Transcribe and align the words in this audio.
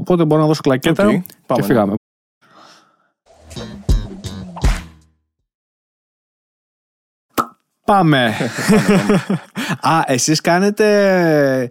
Οπότε 0.00 0.24
μπορώ 0.24 0.40
να 0.40 0.46
δώσω 0.46 0.60
κλακέτα 0.62 1.06
Οκ, 1.06 1.10
και 1.10 1.22
πάμε. 1.46 1.62
φύγαμε. 1.62 1.94
Πάμε. 7.84 8.34
Α, 9.80 10.02
εσείς 10.06 10.40
κάνετε 10.40 11.70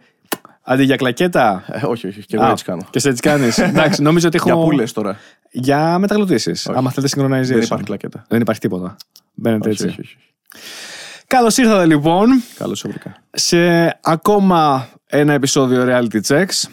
αντί 0.61 0.83
για 0.83 0.95
κλακέτα; 0.95 1.63
Ε, 1.67 1.85
όχι, 1.85 2.07
όχι, 2.07 2.25
και 2.25 2.35
εγώ 2.35 2.45
Α, 2.45 2.49
έτσι 2.49 2.63
κάνω. 2.63 2.81
Και 2.89 2.99
σε 2.99 3.09
έτσι 3.09 3.21
κάνεις. 3.21 3.57
Εντάξει, 3.69 4.01
νομίζω 4.01 4.27
ότι 4.27 4.37
έχω... 4.37 4.47
Για 4.49 4.57
πού 4.57 4.71
λες 4.71 4.93
τώρα. 4.93 5.17
Για 5.51 5.97
μεταγλωττίσεις. 5.99 6.67
Άμα 6.69 6.91
θέλετε 6.91 7.21
synchronization. 7.21 7.45
Δεν 7.53 7.61
υπάρχει 7.61 7.83
κλακέτα. 7.83 8.25
Δεν 8.27 8.41
υπάρχει 8.41 8.61
τίποτα. 8.61 8.95
Μπαίνετε 9.33 9.69
Όχι, 9.69 9.83
έτσι. 9.83 9.99
όχι, 9.99 10.01
όχι. 10.01 10.17
Καλώς 11.27 11.57
ήρθατε 11.57 11.85
λοιπόν 11.85 12.27
Καλώς 12.57 12.79
σε 12.79 12.87
βρήκα. 12.87 13.15
σε 13.31 13.57
ακόμα 14.03 14.87
ένα 15.07 15.33
επεισόδιο 15.33 15.85
Reality 15.87 16.21
Checks. 16.27 16.63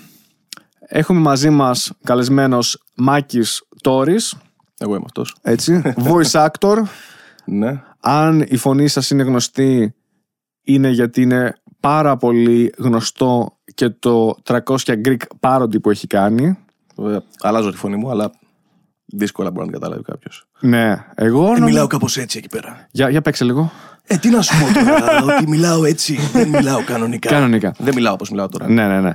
Έχουμε 0.87 1.21
μαζί 1.21 1.51
μας 1.51 1.93
καλεσμένος 2.05 2.82
Μάκης 2.96 3.62
Τόρης, 3.83 4.34
Εγώ 4.79 4.95
είμαι 4.95 5.05
αυτός. 5.05 5.34
έτσι, 5.42 5.83
voice 6.09 6.47
actor. 6.48 6.83
Ναι. 7.45 7.83
Αν 8.01 8.45
η 8.48 8.56
φωνή 8.56 8.89
σας 8.89 9.11
είναι 9.11 9.23
γνωστή, 9.23 9.95
είναι 10.62 10.89
γιατί 10.89 11.23
είναι 11.23 11.55
πάρα 11.80 12.16
πολύ 12.16 12.73
γνωστό 12.78 13.59
και 13.75 13.89
το 13.89 14.34
300 14.47 14.61
Greek 14.87 15.16
parody 15.41 15.80
που 15.83 15.91
έχει 15.91 16.06
κάνει. 16.06 16.59
Βέβαια, 16.97 17.23
αλλάζω 17.41 17.70
τη 17.70 17.77
φωνή 17.77 17.97
μου, 17.97 18.11
αλλά 18.11 18.30
δύσκολα 19.06 19.51
μπορεί 19.51 19.66
να 19.66 19.73
την 19.73 19.80
καταλάβει 19.80 20.03
κάποιος. 20.05 20.47
Ναι, 20.61 21.05
εγώ... 21.14 21.42
νομ- 21.53 21.64
μιλάω 21.64 21.87
κάπως 21.87 22.16
έτσι 22.16 22.39
εκεί 22.39 22.48
πέρα. 22.48 22.87
Για, 22.91 23.09
για 23.09 23.23
παίξε 23.23 23.45
λίγο. 23.45 23.70
Ε, 24.06 24.16
τι 24.16 24.28
να 24.30 24.42
σου 24.42 24.55
πω 24.59 24.84
τώρα, 24.84 25.23
ότι 25.37 25.48
μιλάω 25.48 25.84
έτσι. 25.84 26.19
Δεν 26.33 26.48
μιλάω 26.48 26.84
κανονικά. 26.84 27.28
Κανονικά. 27.30 27.75
Δεν 27.78 27.95
μιλάω 27.95 28.12
όπως 28.12 28.30
μιλάω 28.30 28.48
τώρα. 28.48 28.69
Ναι, 28.69 28.87
ναι, 28.89 29.01
ναι. 29.01 29.12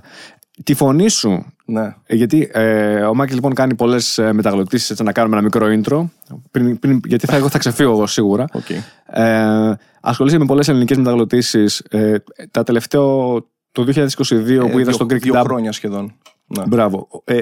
Τη 0.63 0.73
φωνή 0.73 1.09
σου 1.09 1.45
Ναι. 1.69 1.95
Ε, 2.05 2.15
Γιατί 2.15 2.49
ε, 2.53 3.01
ο 3.01 3.15
Μάκη 3.15 3.33
λοιπόν 3.33 3.53
κάνει 3.53 3.75
πολλές 3.75 4.17
ε, 4.17 4.33
μεταγλωττίσεις, 4.33 4.89
έτσι 4.89 5.03
να 5.03 5.11
κάνουμε 5.11 5.35
ένα 5.35 5.43
μικρό 5.43 5.67
intro. 5.67 6.05
Πριν, 6.51 6.79
πριν, 6.79 6.99
γιατί 7.05 7.25
θα, 7.25 7.35
εγώ 7.35 7.49
θα 7.49 7.57
ξεφύγω 7.57 7.91
εγώ 7.91 8.07
σίγουρα. 8.07 8.45
Οκ. 8.53 8.69
Ε, 9.05 9.73
ασχολείσαι 10.01 10.37
με 10.37 10.45
πολλές 10.45 10.67
ελληνικές 10.67 10.97
μεταγλωττίσεις. 10.97 11.79
Ε, 11.89 12.15
τα 12.51 12.63
τελευταίο 12.63 13.33
το 13.71 13.85
2022 13.87 14.67
που 14.71 14.79
είδα 14.79 14.89
Ε, 14.89 14.93
στο 14.93 15.05
δύο, 15.05 15.17
Greek 15.17 15.21
δύο 15.21 15.33
Dub. 15.35 15.43
χρόνια 15.43 15.71
σχεδόν. 15.71 16.13
Ναι. 16.45 16.63
Μπράβο. 16.67 17.07
Ε, 17.23 17.39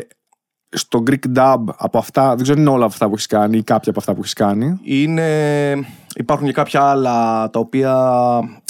στο 0.69 1.03
Greek 1.09 1.37
Dub 1.37 1.63
από 1.77 1.97
αυτά, 1.97 2.27
δεν 2.27 2.41
ξέρω 2.43 2.57
αν 2.59 2.65
είναι 2.65 2.73
όλα 2.75 2.85
αυτά 2.85 3.05
που 3.07 3.13
έχεις 3.13 3.25
κάνει 3.25 3.57
ή 3.57 3.63
κάποια 3.63 3.89
από 3.91 3.99
αυτά 3.99 4.13
που 4.13 4.19
έχεις 4.19 4.33
κάνει. 4.33 4.79
Είναι... 4.83 5.73
Υπάρχουν 6.19 6.45
και 6.47 6.53
κάποια 6.53 6.81
άλλα 6.81 7.49
τα 7.49 7.59
οποία 7.59 7.93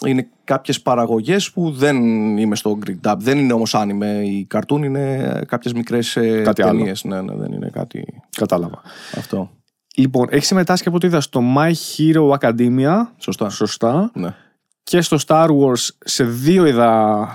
είναι 0.05 0.27
κάποιες 0.43 0.81
παραγωγές 0.81 1.51
που 1.51 1.71
δεν 1.71 1.97
είμαι 2.37 2.55
στο 2.55 2.77
Greek 2.85 3.09
Dub. 3.11 3.15
Δεν 3.17 3.37
είναι 3.37 3.53
όμως 3.53 3.73
anime 3.77 4.23
ή 4.25 4.47
cartoon, 4.53 4.83
είναι 4.83 5.41
κάποιες 5.47 5.73
μικρές 5.73 6.15
ε, 6.15 6.41
Κάτι 6.41 6.61
άλλο. 6.61 6.77
ταινίες. 6.77 7.03
Ναι, 7.03 7.21
ναι, 7.21 7.35
δεν 7.35 7.51
είναι 7.51 7.69
κάτι 7.73 8.21
Κατάλαβα. 8.37 8.81
αυτό. 9.17 9.49
Λοιπόν, 9.95 10.27
έχεις 10.29 10.47
συμμετάσχει 10.47 10.87
από 10.87 10.97
ό,τι 10.97 11.07
είδα 11.07 11.21
στο 11.21 11.41
My 11.57 11.71
Hero 11.71 12.37
Academia. 12.39 12.95
Σωστά. 13.17 13.49
Σωστά. 13.49 14.11
Ναι. 14.13 14.33
Και 14.83 15.01
στο 15.01 15.17
Star 15.27 15.47
Wars 15.47 15.87
σε 15.99 16.23
δύο 16.23 16.65
είδα 16.65 17.27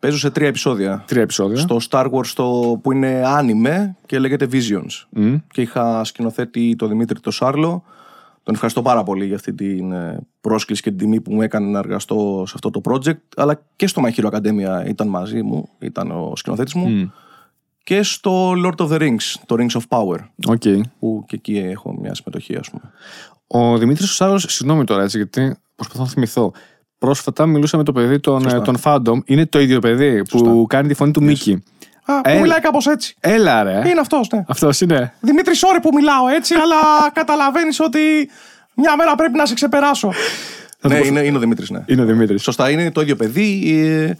Παίζω 0.00 0.18
σε 0.18 0.30
τρία 0.30 0.48
επεισόδια. 0.48 1.04
τρία 1.06 1.22
επεισόδια. 1.22 1.56
Στο 1.56 1.76
Star 1.90 2.10
Wars 2.10 2.26
το, 2.34 2.80
που 2.82 2.92
είναι 2.92 3.22
anime 3.24 3.90
και 4.06 4.18
λέγεται 4.18 4.48
Visions. 4.52 5.06
Μμ. 5.10 5.34
Και 5.52 5.60
είχα 5.60 6.04
σκηνοθέτη 6.04 6.76
τον 6.76 6.88
Δημήτρη 6.88 7.20
το 7.20 7.30
Σάρλο. 7.30 7.84
Τον 8.42 8.54
ευχαριστώ 8.54 8.82
πάρα 8.82 9.02
πολύ 9.02 9.26
για 9.26 9.34
αυτή 9.34 9.52
την 9.54 9.92
ε, 9.92 10.18
πρόσκληση 10.40 10.82
και 10.82 10.88
την 10.90 10.98
τιμή 10.98 11.20
που 11.20 11.34
μου 11.34 11.42
έκανε 11.42 11.66
να 11.70 11.78
εργαστώ 11.78 12.44
σε 12.46 12.52
αυτό 12.54 12.70
το 12.70 12.80
project. 12.84 13.18
Αλλά 13.36 13.62
και 13.76 13.86
στο 13.86 14.02
My 14.04 14.20
Hero 14.20 14.30
Academia 14.30 14.88
ήταν 14.88 15.08
μαζί 15.08 15.42
μου, 15.42 15.68
ήταν 15.78 16.10
ο 16.10 16.32
σκηνοθέτης 16.36 16.74
μου. 16.74 16.88
Μμ. 16.88 17.08
Και 17.84 18.02
στο 18.02 18.52
Lord 18.52 18.76
of 18.86 18.88
the 18.92 18.98
Rings, 19.00 19.34
το 19.46 19.56
Rings 19.58 19.80
of 19.80 19.82
Power. 19.88 20.18
OK. 20.46 20.62
Που 20.98 21.24
και 21.26 21.34
εκεί 21.36 21.58
έχω 21.58 21.94
μια 22.00 22.14
συμμετοχή, 22.14 22.56
ας 22.56 22.70
πούμε. 22.70 22.82
Ο 23.46 23.78
Δημήτρης 23.78 24.10
Σάρος, 24.10 24.44
συγγνώμη 24.48 24.84
τώρα 24.84 25.02
έτσι, 25.02 25.16
γιατί 25.16 25.56
προσπαθώ 25.74 26.02
να 26.02 26.08
θυμηθώ. 26.08 26.52
Πρόσφατα 26.98 27.46
μιλούσα 27.46 27.76
με 27.76 27.82
το 27.82 27.92
παιδί 27.92 28.20
των, 28.20 28.42
Σωστά. 28.42 28.56
ε, 28.56 28.60
των 28.60 28.76
Fandom. 28.82 29.18
Είναι 29.24 29.46
το 29.46 29.60
ίδιο 29.60 29.78
παιδί 29.78 30.22
που 30.22 30.38
Σωστά. 30.38 30.64
κάνει 30.66 30.88
τη 30.88 30.94
φωνή 30.94 31.10
του 31.10 31.22
Μίκη. 31.22 31.62
Α, 32.12 32.20
Ε, 32.30 32.34
που 32.34 32.40
μιλάει 32.40 32.60
κάπως 32.60 32.86
έτσι. 32.86 33.14
Έλα 33.20 33.62
ρε. 33.62 33.88
Είναι 33.88 34.00
αυτός, 34.00 34.28
ναι. 34.32 34.44
Αυτός 34.48 34.80
είναι. 34.80 35.12
Δημήτρη, 35.20 35.54
sorry 35.56 35.78
που 35.82 35.90
μιλάω 35.94 36.28
έτσι, 36.28 36.54
αλλά 36.54 37.10
καταλαβαίνεις 37.12 37.80
ότι 37.80 37.98
μια 38.74 38.96
μέρα 38.96 39.14
πρέπει 39.14 39.36
να 39.36 39.46
σε 39.46 39.54
ξεπεράσω. 39.54 40.12
ναι, 40.80 40.96
είναι, 40.96 41.20
είναι 41.20 41.36
ο 41.36 41.40
Δημήτρης, 41.40 41.70
ναι. 41.70 41.84
Είναι 41.86 42.02
ο 42.02 42.04
Δημήτρης. 42.04 42.42
Σωστά, 42.42 42.70
είναι 42.70 42.90
το 42.90 43.00
ίδιο 43.00 43.16
παιδί. 43.16 43.80
ε, 43.86 44.12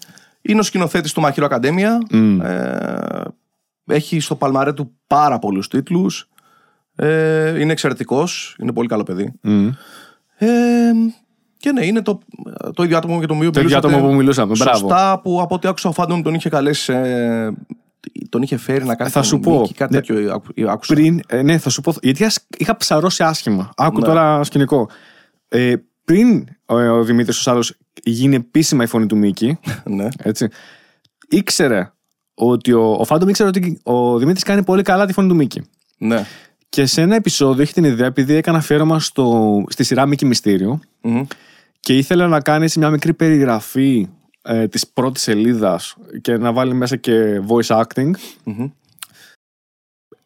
Είναι 0.42 0.60
ο 0.60 0.62
σκηνοθέτης 0.62 1.12
του 1.12 1.20
Μαχαίρου 1.20 1.46
Academia. 1.50 2.16
Ε, 2.42 3.22
έχει 3.86 4.20
στο 4.20 4.34
παλμαρέ 4.34 4.72
του 4.72 4.92
πάρα 5.06 5.38
πολλούς 5.38 5.68
τίτλους. 5.68 6.28
Ε, 6.96 7.60
είναι 7.60 7.72
εξαιρετικός. 7.72 8.56
Είναι 8.58 8.72
πολύ 8.72 8.88
καλό 8.88 9.02
παιδί. 9.02 9.32
Ε, 10.38 10.46
και 11.56 11.72
ναι, 11.72 11.86
είναι 11.86 12.02
το, 12.02 12.18
το 12.74 12.82
ίδιο 12.82 12.96
άτομο 12.96 13.18
για 13.18 13.26
το 13.26 13.34
οποίο 13.34 13.50
Το 13.50 13.60
ίδιο 13.60 13.70
μιλούσατε 13.70 13.94
άτομο 13.94 14.08
που 14.08 14.14
μιλούσαμε. 14.14 14.54
Μπράβο. 14.58 14.78
Σωστά, 14.78 15.20
που 15.22 15.40
από 15.42 15.54
ό,τι 15.54 15.68
άκουσα 15.68 15.88
ο 15.88 15.92
Φάντον 15.92 16.22
τον 16.22 16.34
είχε 16.34 16.48
καλέσει. 16.48 16.92
ε, 16.92 17.50
τον 18.28 18.42
είχε 18.42 18.56
φέρει 18.56 18.84
να 18.84 18.94
κάνει 18.94 19.10
Θα 19.10 19.20
τον 19.20 19.28
σου 19.28 19.40
πω, 19.40 19.60
Νίκη, 19.60 19.74
κάτι 19.74 19.92
ναι. 19.94 20.00
τέτοιο 20.00 20.32
άκου- 20.34 20.68
άκουσα. 20.68 20.94
Πριν, 20.94 21.20
ε, 21.26 21.42
ναι, 21.42 21.58
θα 21.58 21.70
σου 21.70 21.80
πω. 21.80 21.94
Γιατί 22.02 22.24
ας- 22.24 22.46
είχα 22.58 22.76
ψαρώσει 22.76 23.22
άσχημα. 23.22 23.70
Άκου 23.76 23.98
Ναι. 24.00 24.06
τώρα 24.06 24.44
σκηνικό. 24.44 24.88
Ε, 25.48 25.74
πριν 26.04 26.44
ο, 26.66 26.74
ο 26.78 27.04
Δημήτρης 27.04 27.38
ο 27.38 27.40
Σάρος 27.42 27.74
γίνει 28.02 28.34
επίσημα 28.36 28.84
η 28.84 28.86
φωνή 28.86 29.06
του 29.06 29.16
Μίκη, 29.16 29.58
ναι. 29.84 30.08
έτσι, 30.18 30.48
ήξερε 31.28 31.92
ότι 32.34 32.72
ο, 32.72 32.92
ο 32.92 33.04
Φάντομ 33.04 33.28
ήξερε 33.28 33.48
ότι 33.48 33.80
ο 33.82 34.18
Δημήτρης 34.18 34.42
κάνει 34.42 34.64
πολύ 34.64 34.82
καλά 34.82 35.06
τη 35.06 35.12
φωνή 35.12 35.28
του 35.28 35.34
Μίκη. 35.34 35.62
ναι. 35.98 36.24
Και 36.68 36.86
σε 36.86 37.00
ένα 37.00 37.14
επεισόδιο 37.14 37.62
έχει 37.62 37.72
την 37.72 37.84
ιδέα, 37.84 38.06
επειδή 38.06 38.34
έκανα 38.34 38.58
αφιέρωμα 38.58 38.98
στο, 38.98 39.64
στη 39.68 39.84
σειρά 39.84 40.06
Μίκη 40.06 40.24
Μυστήριο 40.26 40.80
Μμμ. 41.02 41.22
και 41.80 41.96
ήθελε 41.96 42.26
να 42.26 42.40
κάνει 42.40 42.64
έτσι 42.64 42.78
μια 42.78 42.90
μικρή 42.90 43.14
περιγραφή 43.14 44.08
ε, 44.42 44.68
της 44.68 44.88
πρώτης 44.88 45.22
σελίδας 45.22 45.96
και 46.20 46.36
να 46.36 46.52
βάλει 46.52 46.74
μέσα 46.74 46.96
και 46.96 47.40
voice 47.48 47.82
acting. 47.82 48.10
Μμμ. 48.44 48.70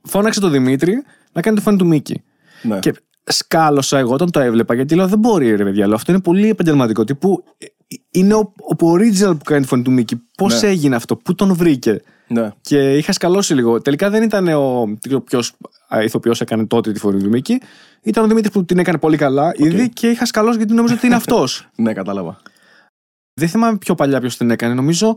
Φώναξε 0.03 0.41
τον 0.41 0.51
Δημήτρη 0.51 1.03
να 1.33 1.41
κάνει 1.41 1.57
τη 1.57 1.63
φωνή 1.63 1.77
του 1.77 1.87
Μίκη. 1.87 2.23
Ναι. 2.63 2.79
Και 2.79 2.95
σκάλωσα 3.25 3.99
εγώ 3.99 4.13
όταν 4.15 4.31
το 4.31 4.41
έβλεπα 4.41 4.75
γιατί 4.75 4.95
λέω 4.95 5.07
δεν 5.09 5.19
μπορεί 5.19 5.57
ρε 5.57 5.65
παιδιά, 5.65 5.87
λέω, 5.87 5.95
αυτό 5.95 6.13
είναι 6.13 6.21
πολύ 6.21 6.49
επαγγελματικό. 6.49 7.05
Τύπου 7.05 7.45
ε, 7.59 7.67
είναι 8.11 8.35
ο, 8.35 8.53
ο 8.81 8.91
original 8.93 9.39
που 9.39 9.45
κάνει 9.45 9.61
τη 9.63 9.67
φωνή 9.67 9.83
του 9.83 9.91
Μίκη. 9.93 10.23
Πώς 10.37 10.63
Ναι. 10.63 10.69
έγινε 10.69 10.97
αυτό, 10.97 11.17
πού 11.17 11.35
τον 11.35 11.55
βρήκε; 11.55 12.03
ναι. 12.29 12.51
Και 12.61 12.97
είχα 12.97 13.13
σκαλώσει 13.13 13.55
λίγο. 13.55 13.81
Τελικά 13.83 14.11
δεν 14.11 14.23
ήταν 14.23 14.49
ο 14.49 14.85
ποιος 15.25 15.53
ηθοποιός 16.05 16.41
έκανε 16.41 16.67
τότε 16.67 16.93
τη 16.93 16.99
φωνή 16.99 17.23
του 17.23 17.29
Μίκη. 17.29 17.61
Ήταν 18.03 18.25
ο 18.25 18.27
Δημήτρης 18.27 18.53
που 18.53 18.65
την 18.65 18.79
έκανε 18.79 18.99
πολύ 18.99 19.17
καλά 19.17 19.53
ήδη 19.57 19.89
και 19.89 20.09
είχα 20.11 20.25
σκαλώσει 20.27 20.57
γιατί 20.57 20.73
νόμιζα 20.73 20.95
ότι 20.95 21.07
είναι 21.07 21.15
αυτός. 21.15 21.69
ναι, 21.77 21.93
κατάλαβα. 21.93 22.41
Δεν 23.41 23.49
θυμάμαι 23.49 23.79
πιο 23.79 23.95
παλιά 23.95 24.21
ποιος 24.21 24.37
την 24.37 24.51
έκανε. 24.51 24.75
Νομίζω 24.75 25.17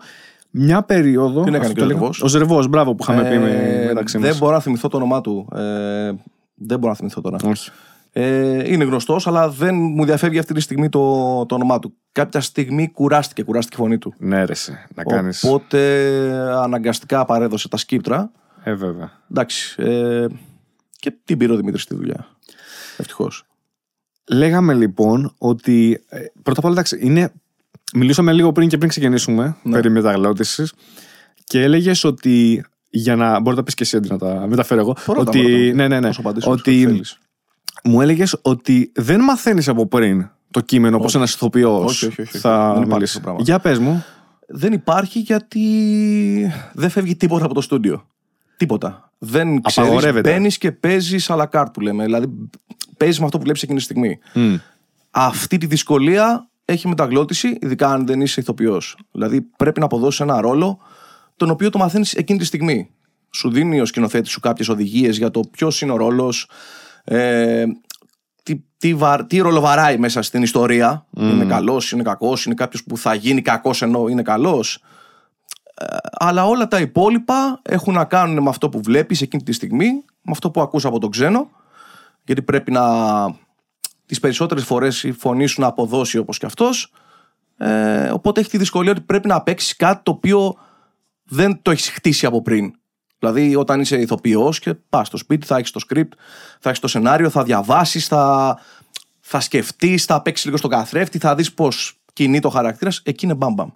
μια 0.49 0.83
περίοδο. 0.83 1.43
Την 1.43 1.53
έκανε 1.53 1.57
αυτό 1.69 1.73
και 1.73 1.79
ο 1.81 1.83
το 1.83 1.87
λέγα- 1.87 1.99
Ζερβός. 1.99 2.21
Ο 2.21 2.27
Ζερβός, 2.27 2.67
μπράβο 2.67 2.95
που 2.95 3.03
είχαμε 3.03 3.29
πει 3.29 3.37
με, 3.37 3.49
Ε, 3.51 3.85
μεταξύ 3.85 4.17
μας. 4.17 4.27
δεν 4.29 4.37
μπορώ 4.37 4.53
να 4.53 4.59
θυμηθώ 4.59 4.87
το 4.87 4.97
όνομά 4.97 5.21
του. 5.21 5.47
Ε, 5.55 6.11
δεν 6.55 6.79
μπορώ 6.79 6.87
να 6.91 6.95
θυμηθώ 6.95 7.21
τώρα. 7.21 7.37
Όχι. 7.43 7.71
Ε, 8.11 8.71
είναι 8.73 8.83
γνωστός, 8.83 9.27
αλλά 9.27 9.49
δεν 9.49 9.75
μου 9.75 10.05
διαφεύγει 10.05 10.39
αυτή 10.39 10.53
τη 10.53 10.59
στιγμή 10.59 10.89
το, 10.89 11.45
το 11.45 11.55
όνομά 11.55 11.79
του. 11.79 11.93
Κάποια 12.11 12.41
στιγμή 12.41 12.89
κουράστηκε, 12.91 13.43
κουράστηκε 13.43 13.75
η 13.79 13.79
φωνή 13.83 13.97
του. 13.97 14.13
Ναι, 14.17 14.43
ρε, 14.45 14.53
σε, 14.53 14.87
να 14.95 15.03
κάνει. 15.03 15.29
Οπότε 15.43 15.79
αναγκαστικά 16.55 17.25
παρέδωσε 17.25 17.67
τα 17.69 17.77
σκύπτρα. 17.77 18.31
Ε, 18.63 18.73
βέβαια. 18.73 19.11
Εντάξει. 19.31 19.75
Ε, 19.83 20.25
και 20.95 21.13
την 21.23 21.37
πήρε 21.37 21.53
ο 21.53 21.55
Δημήτρης 21.55 21.83
στη 21.83 21.95
δουλειά. 21.95 22.27
Ευτυχώς. 22.97 23.43
Λέγαμε 24.31 24.73
λοιπόν 24.73 25.33
ότι. 25.37 26.03
ε, 26.09 26.19
πρώτα 26.43 26.59
απ' 26.59 26.65
όλα, 26.65 26.73
εντάξει, 26.73 26.99
είναι. 27.01 27.31
Μιλήσαμε 27.93 28.33
λίγο 28.33 28.51
πριν 28.51 28.69
και 28.69 28.77
πριν 28.77 28.89
ξεκινήσουμε 28.89 29.55
Ναι. 29.63 29.71
περί 29.73 29.89
μεταγλώτησης 29.89 30.73
και 31.43 31.61
έλεγες 31.61 32.03
ότι. 32.03 32.63
Για 32.91 33.15
να. 33.15 33.31
Μπορεί 33.39 33.49
να 33.49 33.55
τα 33.55 33.63
πεις 33.63 33.73
και 33.73 33.83
εσύ 33.83 33.97
αντί 33.97 34.09
να 34.09 34.17
τα 34.17 34.45
μεταφέρω 34.47 34.79
εγώ. 34.79 34.95
Μπορώ 35.05 35.19
να 35.19 35.25
τα- 35.25 35.39
ότι, 35.39 35.41
μπορώ 35.41 35.53
να 35.57 35.67
τα- 35.69 35.75
ναι, 35.75 35.87
ναι, 35.87 35.99
ναι. 35.99 35.99
να 36.07 36.11
σου 36.11 36.21
απαντήσω 36.21 36.49
όσο 36.49 36.59
Ότι 36.59 36.83
θέλεις. 36.83 37.17
μου 37.83 38.01
έλεγες 38.01 38.37
ότι 38.41 38.91
δεν 38.95 39.19
μαθαίνεις 39.21 39.67
από 39.67 39.87
πριν 39.87 40.29
το 40.51 40.59
κείμενο 40.61 40.99
πώ 40.99 41.07
ένας 41.13 41.33
ηθοποιός 41.33 41.85
Όχι, 41.91 42.05
όχι, 42.05 42.21
όχι. 42.21 42.37
θα 42.37 42.59
Δεν 42.65 42.69
υπάρχει 42.73 42.93
μιλήσεις. 42.93 43.15
αυτό 43.15 43.19
το 43.19 43.25
πράγμα. 43.25 43.41
Για 43.43 43.59
πες 43.59 43.79
μου. 43.79 44.03
Δεν 44.47 44.73
υπάρχει 44.73 45.19
γιατί 45.19 45.63
δεν 46.73 46.89
φεύγει 46.89 47.15
τίποτα 47.15 47.45
από 47.45 47.53
το 47.53 47.61
στούντιο. 47.61 48.07
Τίποτα. 48.57 49.11
Δεν 49.17 49.61
ξέρεις, 49.61 49.89
Απαγορεύεται. 49.89 50.31
μπαίνεις 50.31 50.57
και 50.57 50.71
παίζεις 50.71 51.27
à 51.31 51.35
la 51.37 51.45
carte 51.51 51.65
που 51.73 51.79
λέμε. 51.81 52.03
Δηλαδή 52.03 52.25
παίζεις 52.97 53.19
με 53.19 53.25
αυτό 53.25 53.37
που 53.37 53.43
βλέπεις 53.43 53.63
εκείνη 53.63 53.77
τη 53.77 53.83
στιγμή. 53.83 54.19
Μμ. 54.33 54.55
Αυτή 55.11 55.57
τη 55.57 55.65
δυσκολία 55.65 56.48
έχει 56.69 56.87
μεταγλώτηση, 56.87 57.57
ειδικά 57.61 57.87
αν 57.91 58.05
δεν 58.05 58.21
είσαι 58.21 58.39
ηθοποιός. 58.39 58.97
Δηλαδή 59.11 59.41
πρέπει 59.41 59.79
να 59.79 59.85
αποδώσεις 59.85 60.19
ένα 60.19 60.41
ρόλο 60.41 60.79
τον 61.35 61.49
οποίο 61.49 61.69
το 61.69 61.77
μαθαίνεις 61.77 62.13
εκείνη 62.13 62.39
τη 62.39 62.45
στιγμή. 62.45 62.89
Σου 63.31 63.49
δίνει 63.49 63.81
ο 63.81 63.85
σκηνοθέτης 63.85 64.31
σου 64.31 64.39
κάποιες 64.39 64.69
οδηγίες 64.69 65.17
για 65.17 65.31
το 65.31 65.39
ποιος 65.51 65.81
είναι 65.81 65.91
ο 65.91 65.95
ρόλος, 65.97 66.49
ε, 67.03 67.65
τι, 68.43 68.61
τι, 68.77 68.93
βα- 68.93 69.25
τι 69.25 69.37
ρόλο 69.37 69.59
βαράει 69.59 69.97
μέσα 69.97 70.21
στην 70.21 70.41
ιστορία. 70.43 71.05
Είναι 71.17 71.45
καλός, 71.45 71.91
είναι 71.91 72.03
κακός, 72.03 72.45
είναι 72.45 72.55
κάποιος 72.55 72.83
που 72.83 72.97
θα 72.97 73.13
γίνει 73.13 73.41
κακός 73.41 73.81
ενώ 73.81 74.07
είναι 74.07 74.21
καλός. 74.21 74.83
Ε, 75.73 75.85
αλλά 76.11 76.45
όλα 76.45 76.67
τα 76.67 76.79
υπόλοιπα 76.79 77.61
έχουν 77.63 77.93
να 77.93 78.05
κάνουν 78.05 78.43
με 78.43 78.49
αυτό 78.49 78.69
που 78.69 78.81
βλέπεις 78.81 79.21
εκείνη 79.21 79.43
τη 79.43 79.51
στιγμή, 79.51 79.87
με 80.21 80.31
αυτό 80.31 80.51
που 80.51 80.61
ακούς 80.61 80.85
από 80.85 80.99
τον 80.99 81.09
ξένο, 81.09 81.49
γιατί 82.25 82.41
πρέπει 82.41 82.71
να 82.71 82.83
τις 84.09 84.19
περισσότερες 84.19 84.63
φορές 84.63 85.03
η 85.03 85.11
φωνής 85.11 85.51
σου 85.51 85.61
να 85.61 85.67
αποδώσει 85.67 86.17
όπως 86.17 86.37
και 86.37 86.45
αυτός. 86.45 86.91
Ε, 87.57 88.09
οπότε 88.09 88.39
έχει 88.39 88.49
τη 88.49 88.57
δυσκολία 88.57 88.91
ότι 88.91 89.01
πρέπει 89.01 89.27
να 89.27 89.41
παίξεις 89.41 89.75
κάτι 89.75 90.01
το 90.03 90.11
οποίο 90.11 90.57
δεν 91.23 91.61
το 91.61 91.71
έχεις 91.71 91.89
χτίσει 91.89 92.25
από 92.25 92.41
πριν. 92.41 92.73
Δηλαδή, 93.19 93.55
όταν 93.55 93.79
είσαι 93.79 93.97
ηθοποιός 93.97 94.59
και 94.59 94.73
πας 94.73 95.07
στο 95.07 95.17
σπίτι, 95.17 95.45
θα 95.45 95.57
έχεις 95.57 95.71
το 95.71 95.79
script, 95.89 96.11
θα 96.59 96.69
έχεις 96.69 96.79
το 96.79 96.87
σενάριο, 96.87 97.29
θα 97.29 97.43
διαβάσεις, 97.43 98.07
θα, 98.07 98.59
θα 99.19 99.39
σκεφτείς, 99.39 100.05
θα 100.05 100.21
παίξεις 100.21 100.45
λίγο 100.45 100.57
στον 100.57 100.69
καθρέφτη, 100.69 101.17
θα 101.17 101.35
δεις 101.35 101.53
πώς 101.53 101.99
κινεί 102.13 102.39
το 102.39 102.49
χαρακτήρας. 102.49 103.01
Εκεί 103.03 103.25
είναι 103.25 103.33
μπαμπαμ. 103.33 103.69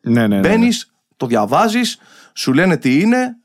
Ναι, 0.00 0.26
ναι, 0.26 0.26
ναι. 0.26 0.48
Μπαίνεις, 0.48 0.94
το 1.16 1.26
διαβάζεις, 1.26 1.98
σου 2.32 2.52
λένε 2.52 2.76
τι 2.76 3.00
είναι, 3.00 3.36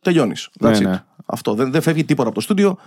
τελειώνεις. 0.00 0.48
Ναι, 0.60 0.78
ναι. 0.78 1.04
Αυτό. 1.26 1.54
Δεν, 1.54 1.70
δεν 1.70 1.82
φεύγει 1.82 2.04
τίποτα 2.04 2.28
από 2.28 2.36
το 2.36 2.42
στούντιο. 2.42 2.78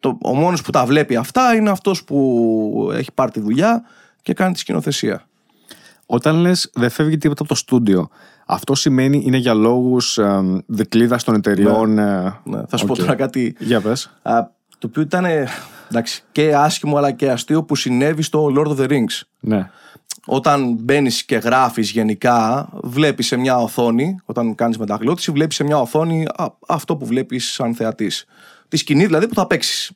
Το, 0.00 0.18
ο 0.22 0.34
μόνος 0.34 0.62
που 0.62 0.70
τα 0.70 0.84
βλέπει 0.86 1.16
αυτά 1.16 1.54
είναι 1.54 1.70
αυτός 1.70 2.04
που 2.04 2.90
έχει 2.94 3.12
πάρει 3.14 3.30
τη 3.30 3.40
δουλειά 3.40 3.82
και 4.22 4.34
κάνει 4.34 4.52
τη 4.52 4.58
σκηνοθεσία. 4.58 5.24
Όταν 6.06 6.36
λες 6.36 6.70
δεν 6.74 6.90
φεύγει 6.90 7.18
τίποτα 7.18 7.40
από 7.42 7.48
το 7.52 7.56
στούντιο, 7.58 8.08
αυτό 8.46 8.74
σημαίνει 8.74 9.22
είναι 9.26 9.36
για 9.36 9.54
λόγους 9.54 10.18
ε, 10.18 10.62
δικλίδα 10.66 11.18
των 11.24 11.34
εταιριών. 11.34 11.98
ε, 11.98 12.34
Ναι. 12.44 12.62
Θα 12.68 12.76
σου 12.76 12.86
πω 12.86 12.92
οκ. 12.92 12.98
τώρα 12.98 13.14
κάτι 13.14 13.54
Για 13.58 13.80
πες. 13.80 14.10
α, 14.22 14.46
το 14.78 14.86
οποίο 14.86 15.02
ήταν 15.02 15.24
ε, 15.24 15.46
εντάξει, 15.90 16.22
και 16.32 16.54
άσχημο 16.54 16.96
αλλά 16.96 17.10
και 17.10 17.30
αστείο 17.30 17.62
που 17.62 17.76
συνέβη 17.76 18.22
στο 18.22 18.52
Lord 18.56 18.66
of 18.66 18.76
the 18.80 18.88
Rings. 18.90 19.20
Ναι. 19.40 19.70
Όταν 20.26 20.72
μπαίνεις 20.80 21.24
και 21.24 21.36
γράφεις 21.36 21.90
γενικά, 21.90 22.68
βλέπεις 22.72 23.26
σε 23.26 23.36
μια 23.36 23.56
οθόνη, 23.58 24.16
όταν 24.24 24.54
κάνεις 24.54 24.78
μεταγλώτηση, 24.78 25.30
βλέπεις 25.32 25.56
σε 25.56 25.64
μια 25.64 25.80
οθόνη 25.80 26.26
α, 26.36 26.46
αυτό 26.68 26.96
που 26.96 27.06
βλέπεις 27.06 27.52
σαν 27.52 27.74
θεατής. 27.74 28.24
Τη 28.70 28.76
σκηνή 28.76 29.06
δηλαδή 29.06 29.28
που 29.28 29.34
θα 29.34 29.46
παίξεις. 29.46 29.92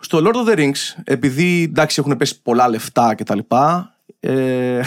Στο 0.00 0.18
Lord 0.24 0.34
of 0.34 0.52
the 0.52 0.58
Rings, 0.58 1.00
επειδή 1.04 1.62
εντάξει 1.62 2.00
έχουν 2.00 2.16
πέσει 2.16 2.42
πολλά 2.42 2.68
λεφτά 2.68 3.14
κτλ., 3.14 3.38
ε, 4.20 4.80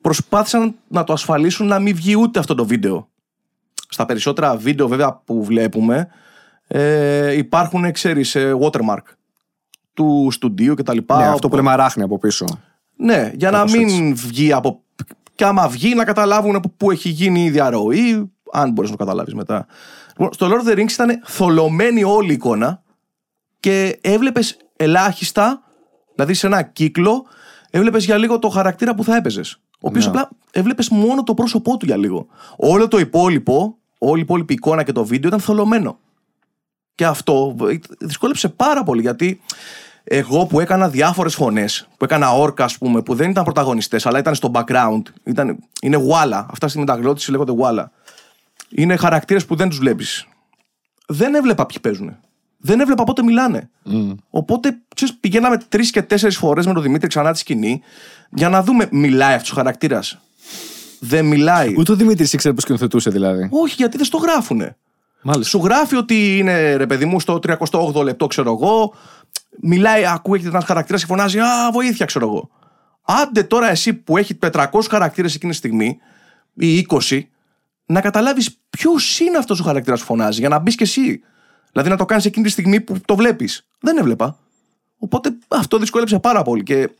προσπάθησαν 0.00 0.74
να 0.88 1.04
το 1.04 1.12
ασφαλίσουν 1.12 1.66
να 1.66 1.78
μην 1.78 1.94
βγει 1.94 2.16
ούτε 2.16 2.38
αυτό 2.38 2.54
το 2.54 2.66
βίντεο. 2.66 3.08
Στα 3.88 4.06
περισσότερα 4.06 4.56
βίντεο 4.56 4.88
βέβαια 4.88 5.14
που 5.24 5.44
βλέπουμε 5.44 6.08
ε, 6.68 7.36
υπάρχουν, 7.36 7.92
ξέρεις, 7.92 8.34
ε, 8.34 8.54
watermark 8.60 9.02
του 9.94 10.28
στούντιου 10.30 10.74
κτλ. 10.74 10.98
ναι, 11.16 11.26
αυτό 11.26 11.48
που 11.48 11.56
λέμε 11.56 11.70
αράχνη 11.70 12.02
από 12.02 12.18
πίσω. 12.18 12.44
Ναι, 12.96 13.30
για 13.34 13.50
να 13.50 13.56
Κάπως 13.56 13.72
μην 13.72 14.14
βγει 14.14 14.52
από. 14.52 14.82
Και 15.34 15.44
άμα 15.44 15.68
βγει, 15.68 15.94
να 15.94 16.04
καταλάβουν 16.04 16.56
από 16.56 16.68
πού 16.76 16.90
έχει 16.90 17.08
γίνει 17.08 17.44
η 17.44 17.50
διαρροή, 17.50 18.32
αν 18.52 18.70
μπορείς 18.70 18.90
να 18.90 18.96
το 18.96 19.04
καταλάβεις 19.04 19.34
μετά. 19.34 19.66
Λοιπόν, 20.18 20.32
στο 20.32 20.48
Lord 20.50 20.66
of 20.66 20.70
the 20.72 20.76
Rings 20.78 20.90
ήταν 20.92 21.20
θολωμένη 21.24 22.04
όλη 22.04 22.30
η 22.30 22.32
εικόνα 22.32 22.82
και 23.60 23.98
έβλεπες 24.00 24.56
ελάχιστα, 24.76 25.62
δηλαδή 26.14 26.34
σε 26.34 26.46
ένα 26.46 26.62
κύκλο, 26.62 27.24
έβλεπες 27.70 28.04
για 28.04 28.16
λίγο 28.16 28.38
το 28.38 28.48
χαρακτήρα 28.48 28.94
που 28.94 29.04
θα 29.04 29.16
έπαιζες. 29.16 29.60
Ο 29.70 29.88
οποίος 29.88 30.04
Ναι. 30.04 30.10
απλά 30.10 30.30
έβλεπες 30.50 30.88
μόνο 30.88 31.22
το 31.22 31.34
πρόσωπό 31.34 31.76
του 31.76 31.86
για 31.86 31.96
λίγο. 31.96 32.26
Όλο 32.56 32.88
το 32.88 32.98
υπόλοιπο, 32.98 33.76
όλη 33.98 34.18
η 34.18 34.22
υπόλοιπη 34.22 34.52
εικόνα 34.52 34.82
και 34.82 34.92
το 34.92 35.04
βίντεο 35.04 35.28
ήταν 35.28 35.40
θολωμένο. 35.40 35.98
Και 36.94 37.06
αυτό 37.06 37.56
δυσκόλεψε 37.98 38.48
πάρα 38.48 38.82
πολύ 38.82 39.00
γιατί 39.00 39.40
εγώ 40.04 40.46
που 40.46 40.60
έκανα 40.60 40.88
διάφορες 40.88 41.34
φωνές, 41.34 41.88
που 41.96 42.04
έκανα 42.04 42.32
όρκα, 42.32 42.64
ας 42.64 42.78
πούμε, 42.78 43.02
που 43.02 43.14
δεν 43.14 43.30
ήταν 43.30 43.44
πρωταγωνιστές, 43.44 44.06
αλλά 44.06 44.18
ήταν 44.18 44.34
στο 44.34 44.50
background, 44.54 45.02
ήταν, 45.24 45.58
είναι 45.82 45.96
γουάλα. 45.96 46.46
Αυτά 46.50 46.68
στη 46.68 46.78
μεταγλώτηση 46.78 47.30
λέγονται 47.30 47.52
γουάλα. 47.52 47.90
Είναι 48.68 48.96
χαρακτήρες 48.96 49.44
που 49.44 49.56
δεν 49.56 49.68
τους 49.68 49.78
βλέπεις. 49.78 50.26
Δεν 51.06 51.34
έβλεπα 51.34 51.66
ποιοι 51.66 51.78
παίζουν. 51.80 52.16
Δεν 52.58 52.80
έβλεπα 52.80 53.04
πότε 53.04 53.22
μιλάνε. 53.22 53.70
Οπότε 54.30 54.78
ξέρεις, 54.94 55.14
πηγαίναμε 55.20 55.56
τρεις 55.68 55.90
και 55.90 56.02
τέσσερις 56.02 56.36
φορές 56.36 56.66
με 56.66 56.72
τον 56.72 56.82
Δημήτρη 56.82 57.08
ξανά 57.08 57.32
τη 57.32 57.38
σκηνή 57.38 57.80
για 58.30 58.48
να 58.48 58.62
δούμε, 58.62 58.88
μιλάει 58.90 59.34
αυτός 59.34 59.50
ο 59.50 59.54
χαρακτήρας. 59.54 60.18
Δεν 61.00 61.24
μιλάει. 61.24 61.74
Ούτε 61.78 61.92
ο 61.92 61.94
Δημήτρης 61.94 62.32
ήξερε 62.32 62.54
πώ 62.54 62.60
σκηνοθετούσε 62.60 63.10
δηλαδή. 63.10 63.48
Όχι, 63.50 63.74
γιατί 63.78 63.96
δεν 63.96 64.06
στο 64.06 64.16
γράφουνε. 64.16 64.76
Μάλιστα. 65.22 65.58
Σου 65.58 65.64
γράφει 65.64 65.96
ότι 65.96 66.38
είναι 66.38 66.76
ρε 66.76 66.86
παιδί 66.86 67.04
μου 67.04 67.20
στο 67.20 67.40
38 67.92 68.02
λεπτό, 68.02 68.26
ξέρω 68.26 68.52
εγώ. 68.52 68.94
Μιλάει, 69.60 70.06
ακούει 70.06 70.42
ένα 70.44 70.60
χαρακτήρα 70.60 70.98
και 70.98 71.06
φωνάζει 71.06 71.38
Α, 71.38 71.70
βοήθεια, 71.72 72.06
ξέρω 72.06 72.26
εγώ. 72.26 72.50
Άντε 73.02 73.42
τώρα 73.42 73.70
εσύ 73.70 73.94
που 73.94 74.16
έχει 74.16 74.38
400 74.52 74.66
χαρακτήρες 74.88 75.34
εκείνη 75.34 75.52
τη 75.52 75.58
στιγμή 75.58 75.98
ή 76.54 76.86
20, 77.08 77.20
να 77.88 78.00
καταλάβεις 78.00 78.58
ποιος 78.70 79.20
είναι 79.20 79.38
αυτός 79.38 79.60
ο 79.60 79.64
χαρακτήρας 79.64 80.00
που 80.00 80.06
φωνάζει 80.06 80.40
για 80.40 80.48
να 80.48 80.58
μπεις 80.58 80.74
κι 80.74 80.82
εσύ. 80.82 81.20
Δηλαδή 81.72 81.90
να 81.90 81.96
το 81.96 82.04
κάνεις 82.04 82.24
εκείνη 82.24 82.44
τη 82.44 82.50
στιγμή 82.50 82.80
που 82.80 83.00
το 83.04 83.16
βλέπεις. 83.16 83.66
Δεν 83.80 83.96
έβλεπα. 83.96 84.38
Οπότε 84.98 85.38
αυτό 85.48 85.78
δυσκόλεψε 85.78 86.18
πάρα 86.18 86.42
πολύ 86.42 86.62
και 86.62 86.90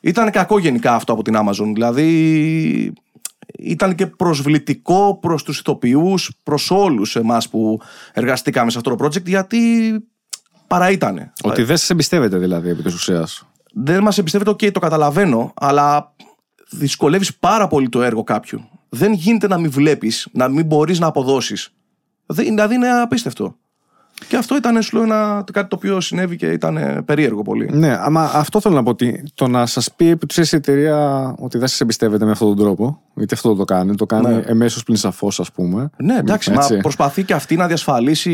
ήταν 0.00 0.30
κακό 0.30 0.58
γενικά 0.58 0.94
αυτό 0.94 1.12
από 1.12 1.22
την 1.22 1.34
Amazon. 1.36 1.70
Δηλαδή 1.72 2.92
ήταν 3.58 3.94
και 3.94 4.06
προσβλητικό 4.06 5.18
προς 5.20 5.42
τους 5.42 5.58
ηθοποιούς, 5.58 6.32
προς 6.42 6.70
όλους 6.70 7.16
εμάς 7.16 7.48
που 7.48 7.80
εργαστήκαμε 8.12 8.70
σε 8.70 8.78
αυτό 8.78 8.94
το 8.94 9.04
project 9.04 9.24
γιατί 9.24 9.58
παρά 10.66 10.90
ήτανε. 10.90 11.32
Ότι 11.42 11.62
δεν 11.62 11.76
σας 11.76 11.90
εμπιστεύεται 11.90 12.38
δηλαδή 12.38 12.68
επί 12.68 12.82
της 12.82 12.94
ουσίας. 12.94 13.46
Δεν 13.72 14.02
μας 14.02 14.18
εμπιστεύεται, 14.18 14.50
οκ, 14.50 14.72
το 14.72 14.80
καταλαβαίνω, 14.80 15.52
αλλά 15.56 16.14
δυσκολεύεις 16.70 17.36
πάρα 17.36 17.68
πολύ 17.68 17.88
το 17.88 18.02
έργο 18.02 18.24
κάποιου. 18.24 18.68
Δεν 18.88 19.12
γίνεται 19.12 19.48
να 19.48 19.58
μην 19.58 19.70
βλέπεις, 19.70 20.28
να 20.32 20.48
μην 20.48 20.66
μπορείς 20.66 20.98
να 20.98 21.06
αποδώσεις. 21.06 21.70
Δεν- 22.26 22.44
Δηλαδή 22.44 22.74
είναι 22.74 22.88
απίστευτο. 22.90 23.56
Και 24.28 24.36
αυτό 24.36 24.56
ήταν 24.56 24.82
σου 24.82 24.96
λέω, 24.96 25.04
ένα, 25.04 25.44
κάτι 25.52 25.68
το 25.68 25.76
οποίο 25.76 26.00
συνέβη 26.00 26.36
και 26.36 26.46
ήταν 26.46 26.76
ε, 26.76 27.02
περίεργο 27.04 27.42
πολύ. 27.42 27.70
Ναι, 27.72 27.96
άμα 28.00 28.30
αυτό 28.34 28.60
θέλω 28.60 28.74
να 28.74 28.82
πω 28.82 28.90
ότι 28.90 29.22
το 29.34 29.48
να 29.48 29.66
σας 29.66 29.92
πει 29.96 30.08
επί 30.08 30.26
τη 30.26 30.40
ουσία 30.40 30.58
η 30.58 30.62
εταιρεία 30.70 31.34
ότι 31.38 31.58
δεν 31.58 31.68
σας 31.68 31.80
εμπιστεύεται 31.80 32.24
με 32.24 32.30
αυτόν 32.30 32.48
τον 32.48 32.56
τρόπο, 32.64 33.00
γιατί 33.14 33.34
αυτό 33.34 33.54
το 33.54 33.64
κάνει, 33.64 33.94
το 33.94 34.06
κάνει 34.06 34.34
Ναι. 34.34 34.42
εμμέσως 34.46 34.82
πλην 34.82 34.96
σαφώς, 34.96 35.40
ας 35.40 35.52
πούμε. 35.52 35.90
Ναι, 35.96 36.14
εντάξει, 36.16 36.52
Έτσι. 36.54 36.74
μα 36.74 36.80
προσπαθεί 36.80 37.24
και 37.24 37.32
αυτή 37.34 37.56
να 37.56 37.66
διασφαλίσει 37.66 38.32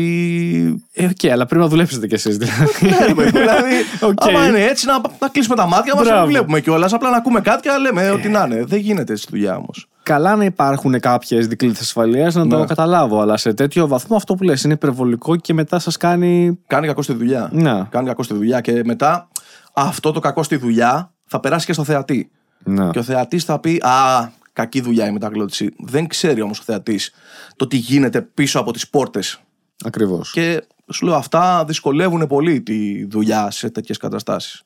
Ε, 0.93 1.05
οκ, 1.05 1.31
αλλά 1.31 1.45
πρέπει 1.45 1.61
να 1.63 1.67
δουλέψετε 1.69 2.07
κι 2.07 2.13
εσείς. 2.13 2.37
Δηλαδή. 2.37 3.13
δηλαδή, 3.13 3.73
Οκ. 4.09 4.23
άμα 4.27 4.47
είναι 4.47 4.63
έτσι, 4.63 4.85
να, 4.85 5.01
να 5.19 5.27
κλείσουμε 5.27 5.55
τα 5.55 5.65
μάτια 5.67 5.95
μας 5.95 6.03
να 6.03 6.09
Μπράβο. 6.09 6.25
μην 6.25 6.35
βλέπουμε 6.35 6.59
κιόλας. 6.61 6.93
Απλά 6.93 7.09
να 7.09 7.17
ακούμε 7.17 7.41
κάτι 7.41 7.61
και 7.61 7.69
να 7.69 7.77
λέμε 7.77 8.09
ό,τι 8.11 8.29
να 8.29 8.43
είναι. 8.45 8.63
Δεν 8.65 8.79
γίνεται 8.79 9.15
στη 9.15 9.27
δουλειά 9.31 9.55
όμως. 9.57 9.87
Καλά 10.03 10.35
να 10.35 10.45
υπάρχουν 10.45 10.99
κάποιες 10.99 11.47
δικλείδες 11.47 11.79
ασφαλείας 11.79 12.35
να 12.35 12.47
το 12.47 12.57
Ναι. 12.59 12.65
καταλάβω, 12.65 13.19
αλλά 13.21 13.37
σε 13.37 13.53
τέτοιο 13.53 13.87
βαθμό 13.87 14.15
αυτό 14.15 14.33
που 14.35 14.43
λες 14.43 14.63
είναι 14.63 14.73
υπερβολικό 14.73 15.35
και 15.35 15.53
μετά 15.53 15.79
σας 15.79 15.97
κάνει. 15.97 16.59
Κάνει 16.67 16.87
κακό 16.87 17.01
στη 17.01 17.13
δουλειά. 17.13 17.49
Ναι. 17.53 17.83
Κάνει 17.89 18.07
κακό 18.07 18.23
στη 18.23 18.33
δουλειά 18.33 18.61
και 18.61 18.81
μετά 18.85 19.27
αυτό 19.73 20.11
το 20.11 20.19
κακό 20.19 20.43
στη 20.43 20.55
δουλειά 20.55 21.11
θα 21.25 21.39
περάσει 21.39 21.65
και 21.65 21.73
στο 21.73 21.83
θεατή. 21.83 22.31
Ναι. 22.63 22.89
Και 22.89 22.99
ο 22.99 23.03
θεατής 23.03 23.43
θα 23.43 23.59
πει 23.59 23.75
Α, 23.75 24.29
κακή 24.53 24.81
δουλειά 24.81 25.07
η 25.07 25.11
μεταγλώτηση. 25.11 25.73
Δεν 25.77 26.07
ξέρει 26.07 26.41
όμως 26.41 26.59
ο 26.59 26.63
θεατής 26.65 27.11
το 27.55 27.67
τι 27.67 27.77
γίνεται 27.77 28.21
πίσω 28.21 28.59
από 28.59 28.73
τις 28.73 28.89
πόρτες. 28.89 29.39
Ακριβώς. 29.85 30.31
Και 30.31 30.63
σου 30.91 31.05
λέω, 31.05 31.15
αυτά 31.15 31.65
δυσκολεύουν 31.67 32.27
πολύ 32.27 32.61
τη 32.61 33.05
δουλειά 33.05 33.51
σε 33.51 33.69
τέτοιες 33.69 33.97
καταστάσεις. 33.97 34.61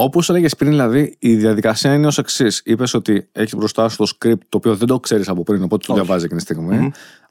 Όπως 0.00 0.28
έλεγες 0.30 0.56
πριν, 0.56 0.70
δηλαδή, 0.70 1.16
η 1.18 1.34
διαδικασία 1.36 1.94
είναι 1.94 2.06
ως 2.06 2.18
εξής. 2.18 2.62
Είπες 2.64 2.94
ότι 2.94 3.28
έχεις 3.32 3.54
μπροστά 3.54 3.88
σου 3.88 3.96
το 3.96 4.06
script 4.14 4.38
το 4.48 4.56
οποίο 4.56 4.76
δεν 4.76 4.86
το 4.86 5.00
ξέρεις 5.00 5.28
από 5.28 5.42
πριν, 5.42 5.62
οπότε 5.62 5.86
το 5.86 5.92
Όχι. 5.92 6.00
διαβάζει 6.02 6.24
εκείνη 6.24 6.40
τη 6.40 6.44
στιγμή. 6.44 6.90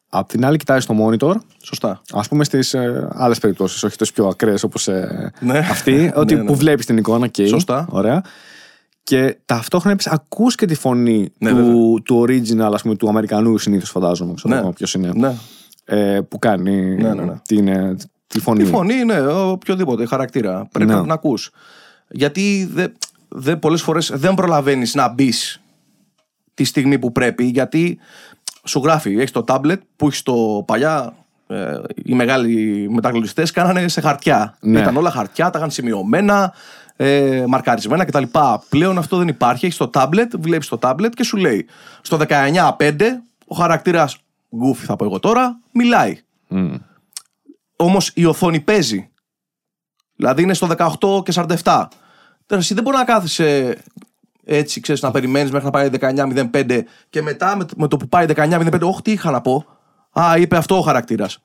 Απ' 0.09 0.27
την 0.27 0.45
άλλη, 0.45 0.57
κοιτάζεις 0.57 0.85
το 0.85 0.95
monitor. 1.07 1.33
Σωστά. 1.63 2.01
Α 2.11 2.21
πούμε 2.21 2.43
στις 2.43 2.73
ε, 2.73 3.07
άλλες 3.11 3.39
περιπτώσεις, 3.39 3.83
όχι 3.83 3.97
τις 3.97 4.11
πιο 4.11 4.27
ακραίες 4.27 4.63
όπως 4.63 4.87
ε, 4.87 5.31
Ναι. 5.39 5.57
αυτή, 5.57 6.11
ότι 6.15 6.33
Ναι, 6.35 6.39
ναι. 6.41 6.45
που 6.47 6.55
βλέπεις 6.55 6.85
την 6.85 6.97
εικόνα 6.97 7.27
και. 7.27 7.47
Σωστά. 7.47 7.87
Ωραία. 7.89 8.21
Και 9.03 9.37
ταυτόχρονα 9.45 9.93
επίση 9.93 10.09
ακούς 10.13 10.55
και 10.55 10.65
τη 10.65 10.75
φωνή 10.75 11.29
Ναι, 11.37 11.49
του, 11.49 12.01
του 12.05 12.25
original, 12.27 12.69
ας 12.73 12.81
πούμε, 12.81 12.95
του 12.95 13.09
Αμερικανού 13.09 13.57
συνήθως 13.57 13.89
φαντάζομαι. 13.89 14.33
Ξέρω 14.33 14.53
Ναι. 14.53 14.59
εγώ 14.59 14.71
ποιος 14.71 14.93
είναι. 14.93 15.11
Ναι. 15.15 15.33
Ε, 15.85 16.19
που 16.29 16.39
κάνει 16.39 16.95
Ναι, 16.95 17.13
ναι, 17.13 17.23
ναι. 17.23 17.33
Την, 17.47 17.67
ε, 17.67 17.95
τη 18.27 18.39
φωνή. 18.39 18.63
Τη 18.63 18.69
φωνή 18.69 18.93
είναι 18.93 19.27
οποιοδήποτε 19.27 20.05
χαρακτήρα. 20.05 20.67
Πρέπει 20.71 20.91
Ναι. 20.91 21.01
να 21.01 21.13
ακούς. 21.13 21.51
Γιατί 22.09 22.69
δε, 22.73 22.87
δε, 23.27 23.55
πολλές 23.55 23.81
φορές 23.81 24.11
δεν 24.13 24.33
προλαβαίνεις 24.33 24.95
να 24.95 25.07
μπεις 25.07 25.61
τη 26.53 26.63
στιγμή 26.63 26.99
που 26.99 27.11
πρέπει 27.11 27.43
γιατί 27.43 27.97
σου 28.63 28.81
γράφει, 28.83 29.17
έχεις 29.17 29.31
το 29.31 29.43
τάμπλετ 29.43 29.81
που 29.95 30.07
έχεις 30.07 30.23
το 30.23 30.63
παλιά 30.67 31.13
ε, 31.47 31.79
οι 31.95 32.13
μεγάλοι 32.13 32.87
μεταγλωτιστές 32.89 33.51
κάνανε 33.51 33.87
σε 33.87 34.01
χαρτιά. 34.01 34.57
Ναι. 34.59 34.79
Ήταν 34.79 34.97
όλα 34.97 35.11
χαρτιά, 35.11 35.49
τα 35.49 35.57
είχαν 35.57 35.71
σημειωμένα, 35.71 36.53
ε, 36.95 37.43
μαρκαρισμένα 37.47 38.05
κτλ. 38.05 38.23
Πλέον 38.69 38.97
αυτό 38.97 39.17
δεν 39.17 39.27
υπάρχει. 39.27 39.65
Έχεις 39.65 39.77
το 39.77 39.87
τάμπλετ, 39.87 40.33
βλέπεις 40.37 40.67
το 40.67 40.77
τάμπλετ 40.77 41.13
και 41.13 41.23
σου 41.23 41.37
λέει 41.37 41.65
στο 42.01 42.17
19.5 42.17 43.21
ο 43.47 43.55
χαρακτήρας 43.55 44.17
γκούφι 44.55 44.85
θα 44.85 44.95
πω 44.95 45.05
εγώ 45.05 45.19
τώρα, 45.19 45.59
μιλάει. 45.71 46.21
Μμ. 46.47 46.75
Όμως 47.75 48.11
η 48.13 48.25
οθόνη 48.25 48.59
παίζει. 48.59 49.09
Δηλαδή 50.17 50.41
είναι 50.41 50.53
στο 50.53 50.67
18 50.77 51.23
και 51.23 51.33
47. 51.63 51.85
Τώρα 52.45 52.61
εσύ 52.61 52.73
δεν 52.73 52.83
μπορεί 52.83 52.97
να 52.97 53.03
κάθεσαι 53.03 53.77
έτσι, 54.45 54.79
ξέρεις, 54.79 55.01
να 55.01 55.11
περιμένεις 55.11 55.51
μέχρι 55.51 55.65
να 55.65 55.71
πάει 55.71 55.89
19.05 56.51 56.81
και 57.09 57.21
μετά 57.21 57.55
με, 57.55 57.65
με 57.77 57.87
το 57.87 57.97
που 57.97 58.07
πάει 58.07 58.25
19.05, 58.35 58.79
όχι 58.81 59.01
τι 59.01 59.11
είχα 59.11 59.31
να 59.31 59.41
πω. 59.41 59.65
Α, 60.19 60.37
είπε 60.37 60.57
αυτό 60.57 60.77
ο 60.77 60.81
χαρακτήρας. 60.81 61.43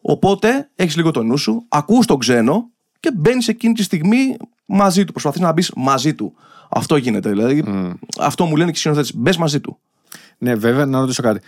Οπότε 0.00 0.68
έχεις 0.76 0.96
λίγο 0.96 1.10
το 1.10 1.22
νου 1.22 1.36
σου, 1.36 1.64
ακούς 1.68 2.06
τον 2.06 2.18
ξένο 2.18 2.70
και 3.00 3.12
μπαίνεις 3.14 3.48
εκείνη 3.48 3.74
τη 3.74 3.82
στιγμή 3.82 4.36
μαζί 4.66 5.04
του. 5.04 5.12
Προσπαθείς 5.12 5.40
να 5.40 5.52
μπεις 5.52 5.72
μαζί 5.76 6.14
του. 6.14 6.34
Αυτό 6.68 6.96
γίνεται. 6.96 7.28
Δηλαδή, 7.28 7.64
αυτό 8.18 8.44
μου 8.44 8.56
λένε 8.56 8.70
και 8.70 8.76
οι 8.76 8.80
σκηνοθέτες. 8.80 9.14
Μπες 9.14 9.36
μαζί 9.36 9.60
του. 9.60 9.78
Ναι, 10.38 10.54
βέβαια, 10.54 10.86
να 10.86 11.00
ρωτήσω 11.00 11.22
κάτι. 11.22 11.40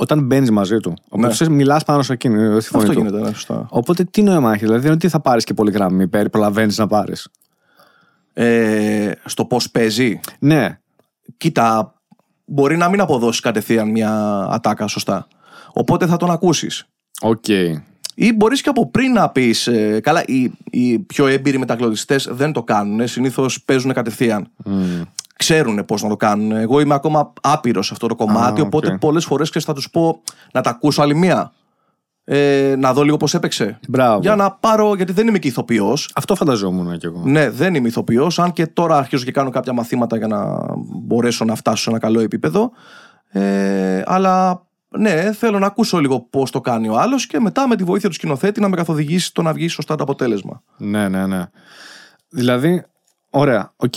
Όταν 0.00 0.26
μπαίνεις 0.26 0.50
μαζί 0.50 0.76
του, 0.76 0.94
οπότε 1.08 1.48
μιλάς 1.48 1.84
πάνω 1.84 2.02
σε 2.02 2.12
εκείνη 2.12 2.34
τη 2.58 2.66
φωνή 2.66 2.84
Αυτό 2.84 2.92
του. 2.92 2.92
γίνεται, 2.92 3.20
ναι, 3.20 3.32
σωστά. 3.32 3.66
Οπότε 3.70 4.04
τι 4.04 4.22
νόημα 4.22 4.52
έχει, 4.52 4.58
δηλαδή 4.64 4.78
δεν 4.80 4.86
είναι 4.86 4.94
ότι 5.02 5.08
θα 5.08 5.20
πάρεις 5.20 5.44
και 5.44 5.54
πολύ 5.54 5.70
γραμμή, 5.70 6.08
προλαβαίνεις 6.08 6.78
να 6.78 6.86
πάρεις. 6.86 7.28
Ε, 8.32 9.12
στο 9.24 9.44
πώς 9.44 9.70
παίζει. 9.70 10.20
Ναι, 10.38 10.78
Κοίτα, 11.36 11.94
μπορεί 12.44 12.76
να 12.76 12.88
μην 12.88 13.00
αποδώσεις 13.00 13.40
κατευθείαν 13.40 13.90
μια 13.90 14.42
ατάκα 14.50 14.86
σωστά. 14.86 15.26
Οπότε 15.72 16.06
θα 16.06 16.16
τον 16.16 16.30
ακούσεις. 16.30 16.84
οκ. 17.20 17.48
Ή 18.14 18.32
μπορείς 18.32 18.60
και 18.62 18.68
από 18.68 18.90
πριν 18.90 19.12
να 19.12 19.28
πεις. 19.28 19.66
Ε, 19.66 20.00
καλά, 20.00 20.22
οι, 20.26 20.50
οι 20.70 20.98
πιο 20.98 21.26
έμπειροι 21.26 21.58
μεταγλωττιστές 21.58 22.28
δεν 22.32 22.52
το 22.52 22.62
κάνουν. 22.62 23.08
Συνήθως 23.08 23.62
παίζουν 23.64 23.92
κατευθείαν. 23.92 24.50
Ξέρουν 25.38 25.84
πώς 25.84 26.02
να 26.02 26.08
το 26.08 26.16
κάνουν. 26.16 26.52
Εγώ 26.52 26.80
είμαι 26.80 26.94
ακόμα 26.94 27.32
άπειρος 27.40 27.86
σε 27.86 27.92
αυτό 27.92 28.06
το 28.06 28.14
κομμάτι. 28.14 28.60
Α, 28.60 28.64
οπότε 28.64 28.92
οκ. 28.92 28.98
πολλές 28.98 29.24
φορές 29.24 29.50
θα 29.50 29.72
τους 29.72 29.90
πω 29.90 30.22
να 30.52 30.60
τα 30.60 30.70
ακούσω 30.70 31.02
άλλη 31.02 31.14
μία. 31.14 31.52
Ε, 32.24 32.74
να 32.78 32.92
δω 32.92 33.02
λίγο 33.02 33.16
πώς 33.16 33.34
έπαιξε. 33.34 33.78
Μπράβο. 33.88 34.20
Για 34.20 34.36
να 34.36 34.50
πάρω. 34.50 34.94
Γιατί 34.94 35.12
δεν 35.12 35.28
είμαι 35.28 35.38
και 35.38 35.48
ηθοποιός. 35.48 36.10
Αυτό 36.14 36.34
φανταζόμουν 36.34 36.98
κι 36.98 37.06
εγώ. 37.06 37.22
Ναι, 37.24 37.50
δεν 37.50 37.74
είμαι 37.74 37.88
ηθοποιός. 37.88 38.38
Αν 38.38 38.52
και 38.52 38.66
τώρα 38.66 38.96
αρχίζω 38.96 39.24
και 39.24 39.32
κάνω 39.32 39.50
κάποια 39.50 39.72
μαθήματα 39.72 40.16
για 40.16 40.26
να 40.26 40.58
μπορέσω 40.76 41.44
να 41.44 41.54
φτάσω 41.54 41.82
σε 41.82 41.90
ένα 41.90 41.98
καλό 41.98 42.20
επίπεδο. 42.20 42.70
Ε, 43.28 44.02
αλλά 44.06 44.66
ναι, 44.88 45.32
θέλω 45.32 45.58
να 45.58 45.66
ακούσω 45.66 45.98
λίγο 45.98 46.20
πώς 46.20 46.50
το 46.50 46.60
κάνει 46.60 46.88
ο 46.88 46.98
άλλος 46.98 47.26
και 47.26 47.40
μετά 47.40 47.68
με 47.68 47.76
τη 47.76 47.84
βοήθεια 47.84 48.08
του 48.08 48.14
σκηνοθέτη 48.14 48.60
να 48.60 48.68
με 48.68 48.76
καθοδηγήσει 48.76 49.34
το 49.34 49.42
να 49.42 49.52
βγει 49.52 49.68
σωστά 49.68 49.94
το 49.94 50.02
αποτέλεσμα. 50.02 50.62
Ναι, 50.76 51.08
ναι, 51.08 51.26
ναι. 51.26 51.42
Δηλαδή, 52.28 52.84
ωραία, 53.30 53.72
οκ. 53.76 53.94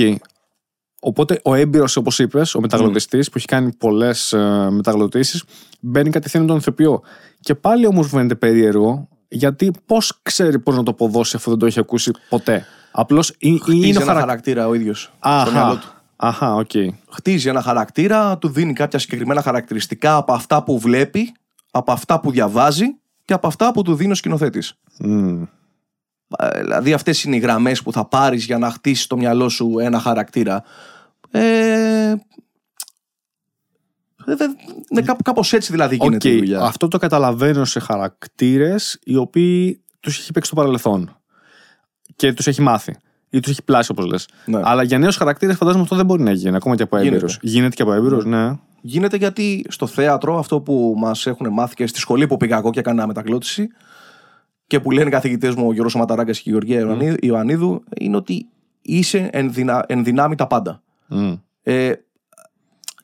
Οπότε 1.04 1.40
ο 1.44 1.54
έμπειρος, 1.54 1.96
όπως 1.98 2.20
είπες, 2.20 2.56
ο 2.56 2.60
μεταγλωττιστής 2.62 3.30
που 3.30 3.38
έχει 3.38 3.48
κάνει 3.48 3.74
πολλές 3.74 4.34
ε, 4.34 4.68
μεταγλωττίσεις, 4.72 5.44
μπαίνει 5.80 6.10
κατευθείαν 6.10 6.48
τον 6.48 6.58
ηθοποιό. 6.58 7.02
Και 7.40 7.56
πάλι 7.56 7.86
όμως 7.88 8.08
φαίνεται 8.08 8.36
περίεργο, 8.36 9.08
γιατί 9.28 9.72
πώς 9.86 10.20
ξέρει 10.22 10.60
πώς 10.60 10.76
να 10.76 10.84
το 10.84 10.92
αποδώσει 10.92 11.36
αφού 11.36 11.50
δεν 11.50 11.60
το 11.60 11.66
έχει 11.66 11.80
ακούσει 11.80 12.12
ποτέ. 12.30 12.66
Απλώς 12.92 13.34
είναι 13.40 13.60
Χτίζει 13.62 13.78
ο 13.78 13.84
ένα 13.86 13.94
χαρακτήρα. 14.00 14.20
χαρακτήρα 14.20 14.68
ο 14.68 14.74
ίδιος. 14.74 15.14
Στο 15.42 15.52
μυαλό 15.52 15.72
Αχα, 15.72 15.80
του. 15.80 15.88
αχα, 16.16 16.56
οκ. 16.56 16.72
Χτίζει 17.10 17.50
ένα 17.50 17.62
χαρακτήρα, 17.62 18.38
του 18.38 18.50
δίνει 18.50 18.74
κάποια 18.74 19.00
συγκεκριμένα 19.00 19.42
χαρακτηριστικά 19.42 20.16
από 20.16 20.34
αυτά 20.34 20.64
που 20.64 20.80
βλέπει, 20.80 21.34
από 21.72 21.92
αυτά 21.92 22.20
που 22.20 22.32
διαβάζει 22.32 22.86
και 23.26 23.34
από 23.34 23.48
αυτά 23.48 23.72
που 23.72 23.82
του 23.82 23.96
δίνει 23.96 24.12
ο 24.12 24.16
σκηνοθέτης. 24.16 24.74
Μμ. 25.00 25.44
Δηλαδή 26.62 26.94
αυτές 26.94 27.24
είναι 27.24 27.36
οι 27.36 27.40
γραμμές 27.40 27.82
που 27.82 27.92
θα 27.92 28.06
πάρεις 28.06 28.46
για 28.46 28.58
να 28.58 28.72
χτίσεις 28.72 29.04
στο 29.04 29.18
μυαλό 29.18 29.50
σου 29.50 29.76
ένα 29.80 30.00
χαρακτήρα. 30.00 30.64
Ε, 31.32 32.14
δε- 34.26 34.36
δε- 34.36 34.48
ναι, 34.92 35.02
κάπου, 35.02 35.24
κάπως 35.24 35.54
έτσι 35.54 35.72
δηλαδή 35.72 35.96
γίνεται 36.02 36.28
Οκ, 36.30 36.34
η 36.34 36.38
δουλειά. 36.38 36.62
Αυτό 36.62 36.88
το 36.88 36.98
καταλαβαίνω 36.98 37.66
σε 37.66 37.80
χαρακτήρες 37.80 39.00
οι 39.04 39.16
οποίοι 39.16 39.82
τους 40.00 40.20
έχει 40.20 40.32
παίξει 40.32 40.52
στο 40.52 40.62
παρελθόν. 40.62 41.16
Και 42.16 42.34
τους 42.34 42.48
έχει 42.48 42.62
μάθει. 42.62 42.96
Ή 43.30 43.40
τους 43.40 43.52
έχει 43.52 43.64
πλάσει, 43.64 43.92
όπως 43.92 44.06
λες. 44.06 44.28
Ναι. 44.46 44.60
Αλλά 44.64 44.84
για 44.84 44.98
νέους 44.98 45.16
χαρακτήρες 45.16 45.56
φαντάζομαι 45.56 45.84
αυτό 45.84 45.96
δεν 45.96 46.06
μπορεί 46.06 46.24
να 46.24 46.32
γίνει, 46.32 46.56
ακόμα 46.56 46.76
και 46.76 46.84
από 46.84 46.98
Γίνεται. 46.98 47.16
έμπειρο. 47.16 47.34
Γίνεται 47.42 47.76
και 47.76 47.82
από 47.82 47.94
έμπειρο, 47.94 48.22
ναι. 48.22 48.52
Γίνεται 48.82 49.18
γιατί 49.18 49.66
στο 49.70 49.88
θέατρο 49.88 50.38
αυτό 50.40 50.60
που 50.62 50.94
μας 50.98 51.26
έχουν 51.26 51.48
μάθει 51.54 51.76
και 51.76 51.88
στη 51.88 52.00
σχολή 52.00 52.28
που 52.28 52.38
πήγα 52.38 52.58
εγώ 52.58 52.70
και 52.72 52.80
έκανα 52.80 53.08
μετακλώτηση 53.08 53.68
και 54.72 54.80
που 54.80 54.92
λένε 54.92 55.08
οι 55.08 55.12
καθηγητές 55.12 55.56
μου 55.56 55.68
ο 55.68 55.74
Γιώργος 55.74 55.96
Ματαράγκα 55.96 56.32
και 56.32 56.42
η 56.44 56.50
Γεωργία 56.50 56.80
Ιωαννίδου- 56.80 57.26
Ιωαννίδου 57.26 57.84
είναι 58.00 58.16
ότι 58.16 58.48
είσαι 58.82 59.30
εν, 59.32 59.54
δυνα, 59.54 59.84
εν 59.88 60.04
δυνάμει 60.04 60.36
τα 60.36 60.48
πάντα. 60.48 60.82
Μμ. 61.08 61.34
Ε, 61.64 61.92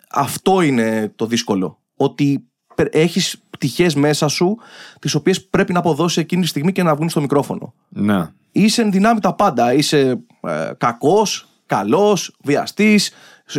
αυτό 0.10 0.62
είναι 0.62 1.12
το 1.16 1.26
δύσκολο. 1.26 1.80
Ότι 1.96 2.48
έχεις 2.92 3.42
πτυχές 3.50 3.96
μέσα 3.96 4.28
σου 4.28 4.58
τις 5.00 5.16
οποίες 5.16 5.46
πρέπει 5.46 5.74
να 5.74 5.80
αποδώσεις 5.80 6.18
εκείνη 6.18 6.42
τη 6.42 6.48
στιγμή 6.48 6.72
και 6.72 6.84
να 6.84 6.96
βγουν 6.96 7.10
στο 7.10 7.22
μικρόφωνο. 7.22 7.74
Ναι. 7.90 8.30
Είσαι 8.52 8.82
εν 8.82 8.92
δυνάμει 8.92 9.20
τα 9.20 9.34
πάντα. 9.34 9.74
Είσαι 9.74 10.20
ε, 10.42 10.72
κακός, 10.78 11.48
καλός, 11.66 12.36
βιαστής, 12.44 13.12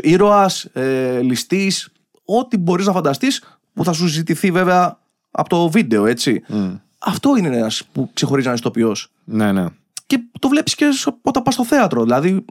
ήρωας, 0.02 0.64
ε, 0.64 1.20
ληστής. 1.20 1.92
Ό,τι 2.24 2.56
μπορείς 2.58 2.86
να 2.86 2.92
φανταστείς 2.92 3.58
που 3.74 3.84
θα 3.84 3.92
σου 3.92 4.06
ζητηθεί 4.06 4.50
βέβαια 4.50 4.98
από 5.30 5.48
το 5.48 5.68
βίντεο, 5.70 6.06
έτσι. 6.06 6.42
Αυτό 6.98 7.36
είναι 7.36 7.56
ένας 7.56 7.84
που 7.92 8.10
ξεχωρίζει 8.12 8.46
ένα 8.48 8.56
ηθοποιό. 8.56 8.94
Ναι, 9.24 9.52
ναι. 9.52 9.66
Και 10.06 10.18
το 10.38 10.48
βλέπεις 10.48 10.74
και 10.74 10.90
σ- 10.90 11.08
όταν 11.22 11.42
πας 11.42 11.54
στο 11.54 11.64
θέατρο. 11.64 12.02
Δηλαδή, 12.02 12.44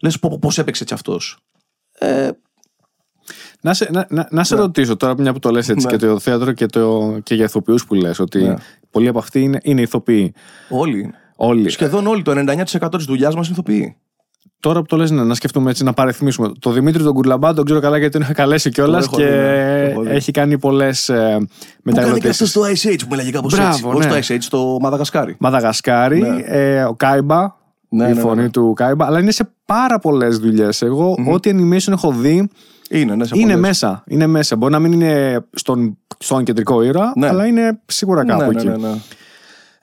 λες 0.00 0.18
πώς 0.40 0.58
έπαιξε 0.58 0.82
έτσι 0.82 0.94
αυτός. 0.94 1.38
Ε, 1.98 2.30
Να 3.60 3.74
σε, 3.74 3.88
να, 3.92 4.06
να, 4.10 4.28
να 4.30 4.44
σε 4.44 4.56
ρωτήσω 4.56 4.96
τώρα, 4.96 5.14
μια 5.18 5.32
που 5.32 5.38
το 5.38 5.50
λες 5.50 5.68
έτσι 5.68 5.86
Ναι. 5.86 5.92
και 5.96 6.06
το 6.06 6.18
θέατρο 6.18 6.52
και, 6.52 6.66
το, 6.66 7.18
και 7.22 7.34
για 7.34 7.44
ηθοποιούς 7.44 7.86
που 7.86 7.94
λες, 7.94 8.18
ότι 8.18 8.42
Ναι. 8.42 8.54
πολλοί 8.90 9.08
από 9.08 9.18
αυτοί 9.18 9.40
είναι, 9.40 9.58
είναι 9.62 9.80
ηθοποιοί. 9.80 10.34
όλοι. 10.68 11.00
είναι. 11.00 11.14
Όλοι. 11.36 11.68
Σχεδόν 11.70 12.06
όλοι. 12.06 12.22
Το 12.22 12.30
99% 12.32 12.88
της 12.96 13.04
δουλειάς 13.04 13.34
μας 13.34 13.46
είναι 13.46 13.54
ηθοποιοί. 13.58 13.96
Τώρα 14.64 14.80
που 14.80 14.86
το 14.86 14.96
λες, 14.96 15.10
ναι, 15.10 15.22
να 15.24 15.34
σκεφτούμε 15.34 15.70
έτσι, 15.70 15.84
να 15.84 15.92
παρεθμίσουμε. 15.92 16.52
Το 16.58 16.70
Δημήτρη 16.70 17.02
τον 17.02 17.12
Κουρλαμπά 17.14 17.54
τον 17.54 17.64
ξέρω 17.64 17.80
καλά 17.80 17.96
γιατί 17.98 18.12
τον 18.12 18.22
είχα 18.22 18.32
καλέσει 18.32 18.70
κιόλας 18.70 19.04
έχω 19.04 19.16
και 19.16 19.24
δει, 19.24 19.30
ναι, 19.30 19.84
το 19.84 19.90
έχω 19.90 20.02
δει. 20.02 20.10
έχει 20.10 20.32
κάνει 20.32 20.58
πολλές 20.58 21.08
ε, 21.08 21.36
Που 21.84 21.92
κάνει 21.94 22.20
και 22.20 22.28
αυτός 22.28 22.40
μεταγλωτήσει. 22.42 22.46
στο 22.46 22.62
Ice 22.62 22.92
Age 22.92 22.98
που 23.00 23.06
μιλάγε 23.10 23.30
κάπως 23.30 23.54
Μπράβο, 23.54 23.68
έτσι. 23.70 23.86
Όχι 23.86 24.08
ναι. 24.08 24.20
στο 24.22 24.34
Ice 24.34 24.36
Age, 24.36 24.42
στο 24.42 24.76
Μαδαγασκάρι. 24.80 25.36
Μαδαγασκάρη, 25.38 26.20
Ναι. 26.20 26.42
ε, 26.44 26.82
ο 26.84 26.94
Κάιμπα, 26.94 27.40
Ναι, 27.88 28.04
η 28.04 28.08
ναι, 28.08 28.14
ναι, 28.14 28.20
φωνή 28.20 28.42
ναι. 28.42 28.50
του 28.50 28.72
Κάιμπα, 28.76 29.06
αλλά 29.06 29.18
είναι 29.20 29.30
σε 29.30 29.50
πάρα 29.66 29.98
πολλές 29.98 30.38
δουλειές. 30.38 30.82
Εγώ, 30.82 31.16
ό,τι 31.32 31.50
animation 31.54 31.92
έχω 31.92 32.12
δει, 32.12 32.48
Είναι, 32.90 33.14
ναι, 33.14 33.24
σε 33.24 33.32
είναι 33.34 33.44
πολλές. 33.44 33.60
μέσα. 33.60 34.02
Είναι 34.06 34.26
μέσα. 34.26 34.56
Μπορεί 34.56 34.72
να 34.72 34.78
μην 34.78 34.92
είναι 34.92 35.44
στον, 35.52 35.98
στον 36.18 36.44
κεντρικό 36.44 36.82
ήρωα, 36.82 37.12
Ναι. 37.16 37.28
αλλά 37.28 37.46
είναι 37.46 37.80
σίγουρα 37.86 38.24
κάπου 38.24 38.40
Ναι, 38.42 38.62
ναι, 38.62 38.70
εκεί. 38.70 38.80
ναι, 38.80 38.88
ναι. 38.88 38.94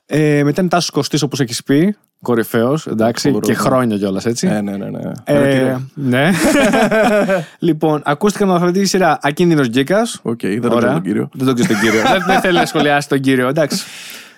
Ε, 0.05 0.43
μετά 0.43 0.61
είναι 0.61 0.69
Τάσος 0.69 0.89
Κωστής, 0.89 1.21
όπως 1.21 1.39
έχεις 1.39 1.63
πει. 1.63 1.95
Κορυφαίος, 2.21 2.87
εντάξει, 2.87 3.27
Φοβερός, 3.27 3.47
και 3.47 3.53
ναι. 3.53 3.59
χρόνια 3.59 3.97
κιόλας 3.97 4.25
έτσι. 4.25 4.47
Ε, 4.47 4.61
ναι, 4.61 4.77
ναι, 4.77 4.89
ναι. 4.89 4.99
Ε, 5.23 5.35
Ένα 5.37 5.49
κύριο. 5.51 5.89
ναι. 5.93 6.29
λοιπόν, 7.59 8.01
ακούστηκαν 8.05 8.47
με 8.47 8.53
αυτή 8.55 8.71
τη 8.71 8.85
σειρά 8.85 9.17
Ακίνδυνος 9.21 9.67
Γκίκας. 9.67 10.01
Οκ, 10.21 10.39
δεν 10.41 10.61
τον 10.61 10.77
ξέρω 10.77 10.91
τον 10.93 11.01
κύριο. 11.01 11.29
Δεν 11.33 11.45
τον 11.45 11.55
ξέρει 11.55 11.73
τον 11.73 11.81
κύριο. 11.81 12.01
δεν, 12.01 12.23
δεν 12.27 12.39
θέλει 12.41 12.57
να 12.57 12.65
σχολιάσει 12.65 13.07
τον 13.09 13.19
κύριο, 13.19 13.47
εντάξει. 13.47 13.83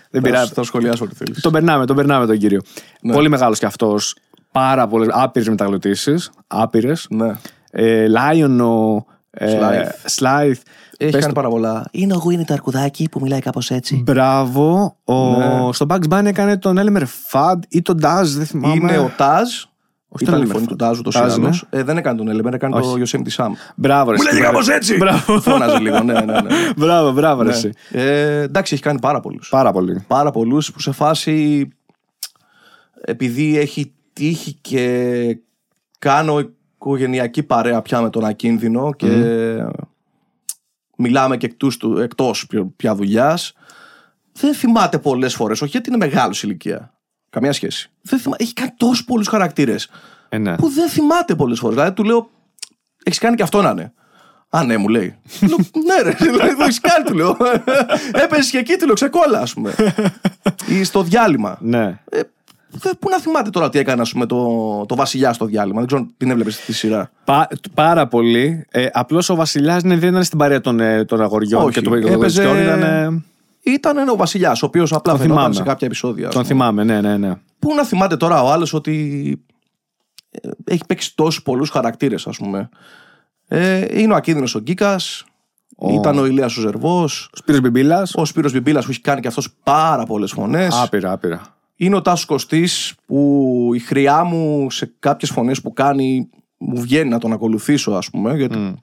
Δεν 0.10 0.22
Θα, 0.22 0.28
πειράζει. 0.30 0.52
θα 0.54 0.64
σχολιάσω 0.64 1.04
ό,τι 1.04 1.16
θέλεις. 1.16 1.42
Τον 1.42 1.52
περνάμε, 1.52 1.86
τον 1.86 1.96
περνάμε 1.96 2.26
τον 2.26 2.38
κύριο. 2.38 2.62
Ναι. 3.02 3.14
Πολύ 3.14 3.30
μεγάλος 3.30 3.60
κι 3.60 3.66
αυτός. 3.66 4.16
Πάρα 4.52 4.88
πολλές, 4.88 5.08
άπειρες 5.12 5.50
μεταγλωτήσεις. 5.50 6.32
Άπειρες. 6.48 7.08
Ναι. 7.10 7.32
Ε, 7.72 8.08
Λάιονο. 8.08 9.06
Ε, 9.32 9.58
Slice. 9.60 9.90
Σλάιθ. 10.06 10.62
Έχει 11.04 11.12
Πες 11.12 11.22
κάνει 11.22 11.34
το- 11.34 11.40
πάρα 11.42 11.50
πολλά. 11.54 11.86
Είναι 11.92 12.14
ο 12.14 12.18
Γουίνι 12.18 12.46
το 12.46 12.54
αρκουδάκι 12.54 13.10
που 13.12 13.20
μιλάει 13.22 13.40
κάπως 13.40 13.72
έτσι. 13.72 14.02
Μπράβο. 14.06 14.98
Ο... 15.04 15.14
Ναι. 15.38 15.74
Στο 15.74 15.86
Bugs 15.90 16.10
Bunny 16.10 16.26
έκανε 16.26 16.58
τον 16.58 16.78
Έλμερ 16.78 17.06
Φαντ 17.06 17.64
ή 17.70 17.82
τον 17.82 18.00
Daz, 18.04 18.24
δεν 18.26 18.46
θυμάμαι. 18.46 18.76
Είναι 18.76 18.98
ο 18.98 19.12
Τάζ. 19.18 19.50
Όχι 20.16 20.24
Ήταν 20.24 20.36
τον 20.40 20.44
η 20.44 20.52
φωνή 20.52 20.64
Elmer 20.64 20.68
του 20.68 20.76
Τάζ 20.76 21.00
ούτω 21.00 21.10
ή 21.10 21.14
Taz, 21.16 21.26
ναι. 21.26 21.32
άλλω. 21.34 21.60
Ε, 21.70 21.84
δεν 21.84 21.98
έκανε 21.98 22.18
τον 22.18 22.28
Έλεμπερ, 22.28 22.54
έκανε 22.54 22.80
το 22.80 22.94
Yosemite 23.00 23.36
Sam. 23.36 23.50
Μπράβο, 23.76 24.12
ρε. 24.12 24.18
Μου 24.18 24.24
λέγε 24.24 24.36
εσύ, 24.36 24.46
κάπως 24.46 24.66
μπράβο. 24.66 24.78
έτσι! 24.78 24.98
Μπράβο. 24.98 25.40
Φώναζε 25.42 25.78
λίγο, 25.80 26.00
ναι, 26.04 26.14
ναι, 26.14 26.22
ναι. 26.22 26.42
Μπράβο, 26.78 27.12
μπράβο, 27.12 27.42
ρε. 27.42 27.50
Ναι. 27.50 27.56
εσύ. 27.56 27.70
Ε, 27.92 28.42
εντάξει, 28.42 28.74
έχει 28.74 28.84
κάνει 28.84 29.00
πάρα 29.00 29.20
πολλούς. 29.20 29.50
Πάρα 29.50 29.72
πολύ. 29.72 30.04
Πάρα 30.08 30.32
πολλούς 30.32 30.72
που 30.72 30.80
σε 30.80 30.92
φάση. 30.92 31.68
Επειδή 33.06 33.58
έχει 33.58 33.94
τύχει 34.14 34.58
και 34.62 35.38
κάνω 36.00 36.40
οικογενειακή 36.40 37.44
παρέα 37.44 37.82
πια 37.82 38.02
με 38.02 38.10
τον 38.10 38.26
ακίνδυνο 38.26 38.94
και 38.94 39.08
μιλάμε 40.98 41.38
και 41.38 41.46
εκτός, 41.46 41.78
του, 41.78 41.98
εκτός 41.98 42.46
πια- 42.48 42.72
πια 42.76 42.96
δουλειάς. 42.96 43.54
Δεν 44.34 44.54
θυμάται 44.54 45.00
πολλές 45.00 45.36
φορές, 45.36 45.62
όχι 45.62 45.72
γιατί 45.72 45.90
είναι 45.90 45.98
μεγάλος 46.06 46.44
ηλικία. 46.44 46.94
Καμία 47.30 47.54
σχέση. 47.54 47.90
Δεν 48.02 48.20
θυμά... 48.20 48.36
Έχει 48.40 48.54
κάνει 48.54 48.72
τόσους 48.78 49.04
πολλούς 49.04 49.28
χαρακτήρες 49.28 49.90
Ε, 50.30 50.38
ναι. 50.38 50.56
που 50.56 50.70
δεν 50.70 50.90
θυμάται 50.90 51.36
πολλές 51.36 51.60
φορές. 51.60 51.76
Δηλαδή 51.76 51.94
του 51.96 52.04
λέω, 52.04 52.30
έχεις 53.04 53.20
κάνει 53.20 53.36
και 53.36 53.44
αυτό 53.44 53.62
να 53.62 53.70
είναι. 53.70 53.94
Α, 54.50 54.64
ναι, 54.64 54.78
μου 54.78 54.88
λέει. 54.88 55.16
Του 55.40 55.48
λέω, 55.48 55.58
ναι, 55.86 56.02
ρε, 56.02 56.12
δηλαδή, 56.32 56.56
το 56.56 56.64
έχεις 56.64 56.80
κάνει, 56.80 57.04
του 57.06 57.14
λέω. 57.14 57.38
Έπεσε 58.24 58.50
και 58.52 58.58
εκεί, 58.58 58.76
του 58.76 58.86
λέω, 58.86 58.96
ξεκόλα, 58.96 59.40
ας 59.40 59.54
πούμε. 59.54 59.74
Ή 60.80 60.84
στο 60.84 61.04
διάλειμμα. 61.04 61.58
ναι. 61.62 62.00
Ε, 62.10 62.20
δε- 62.20 62.24
πού 63.00 63.10
να 63.10 63.20
θυμάται 63.20 63.50
τώρα 63.50 63.70
τι 63.70 63.80
έκανε, 63.80 64.02
ας 64.02 64.12
πούμε, 64.12 64.26
το, 64.26 64.86
το 64.88 64.96
Βασιλιά 64.96 65.34
στο 65.34 65.46
διάλειμμα. 65.46 65.78
Δεν 65.78 65.88
ξέρω 65.88 66.02
αν 66.02 66.14
την 66.18 66.30
έβλεπες 66.30 66.58
τη 66.58 66.74
σειρά. 66.74 67.12
Πα, 67.26 67.48
πάρα 67.74 68.08
πολύ. 68.08 68.66
Ε, 68.72 68.86
Απλώς 68.94 69.30
ο 69.30 69.36
Βασιλιάς 69.36 69.84
ναι, 69.84 69.98
δεν 69.98 70.10
ήταν 70.10 70.24
στην 70.24 70.38
παρέα 70.38 70.62
των, 70.62 70.80
ε, 70.80 71.06
των 71.06 71.22
αγοριών 71.22 71.64
Όχι, 71.64 71.74
και 71.74 71.82
του 71.82 71.94
έπαιζε- 71.94 72.18
παιδιών. 72.48 72.58
Ήταν, 72.64 72.82
ε, 72.84 73.24
Ήταν 73.72 74.10
ο 74.10 74.16
Βασιλιάς, 74.16 74.64
ο 74.64 74.66
οποίος 74.66 74.94
απλά 74.94 75.12
Τον 75.12 75.22
φαινόταν 75.22 75.42
θυμάμαι. 75.44 75.56
σε 75.56 75.64
κάποια 75.70 75.88
επεισόδια. 75.88 76.28
ας 76.28 76.34
τον 76.34 76.42
πούμε. 76.44 76.54
θυμάμαι, 76.54 76.84
ναι, 76.84 77.02
ναι, 77.02 77.18
ναι. 77.18 77.34
Πού 77.60 77.74
να 77.76 77.84
θυμάται 77.86 78.18
τώρα 78.18 78.44
ο 78.44 78.52
άλλος 78.52 78.74
ότι 78.74 79.44
ε, 80.32 80.50
έχει 80.66 80.82
παίξει 80.88 81.16
τόσους 81.16 81.44
πολλούς 81.44 81.70
χαρακτήρες, 81.70 82.28
ας 82.28 82.38
πούμε. 82.38 82.70
Ε, 83.48 84.00
είναι 84.02 84.14
ο 84.14 84.16
ακίνδυνος 84.16 84.56
ο 84.56 84.60
Γκίκας. 84.60 85.24
Ήταν 85.94 86.18
ο 86.20 86.26
Ηλίας 86.26 86.58
ο 86.58 86.62
Ζερβός. 86.62 87.30
Ο 87.34 87.38
Σπύρος 87.38 87.60
Μπιμπίλας. 87.62 88.14
Ο 88.16 88.26
Σπύρος 88.26 88.52
Μπιμπίλας 88.52 88.86
που 88.86 88.92
έχει 88.92 89.02
κάνει 89.02 89.22
και 89.22 89.28
αυτός 89.28 89.50
πάρα 89.64 90.06
πολλές 90.06 90.32
φωνές. 90.32 90.76
Άπειρα, 90.82 91.12
άπειρα. 91.12 91.42
Είναι 91.84 91.96
ο 91.96 92.02
Τάσος 92.02 92.26
Κωστής 92.26 92.94
που 93.06 93.70
η 93.74 93.80
χρειά 93.80 94.24
μου 94.24 94.72
σε 94.72 94.94
κάποιες 95.00 95.32
φωνές 95.32 95.62
που 95.62 95.74
κάνει 95.74 96.30
μου 96.58 96.82
βγαίνει 96.82 97.10
να 97.10 97.20
τον 97.20 97.34
ακολουθήσω, 97.34 97.92
ας 97.92 98.10
πούμε. 98.10 98.36
Γιατί 98.36 98.76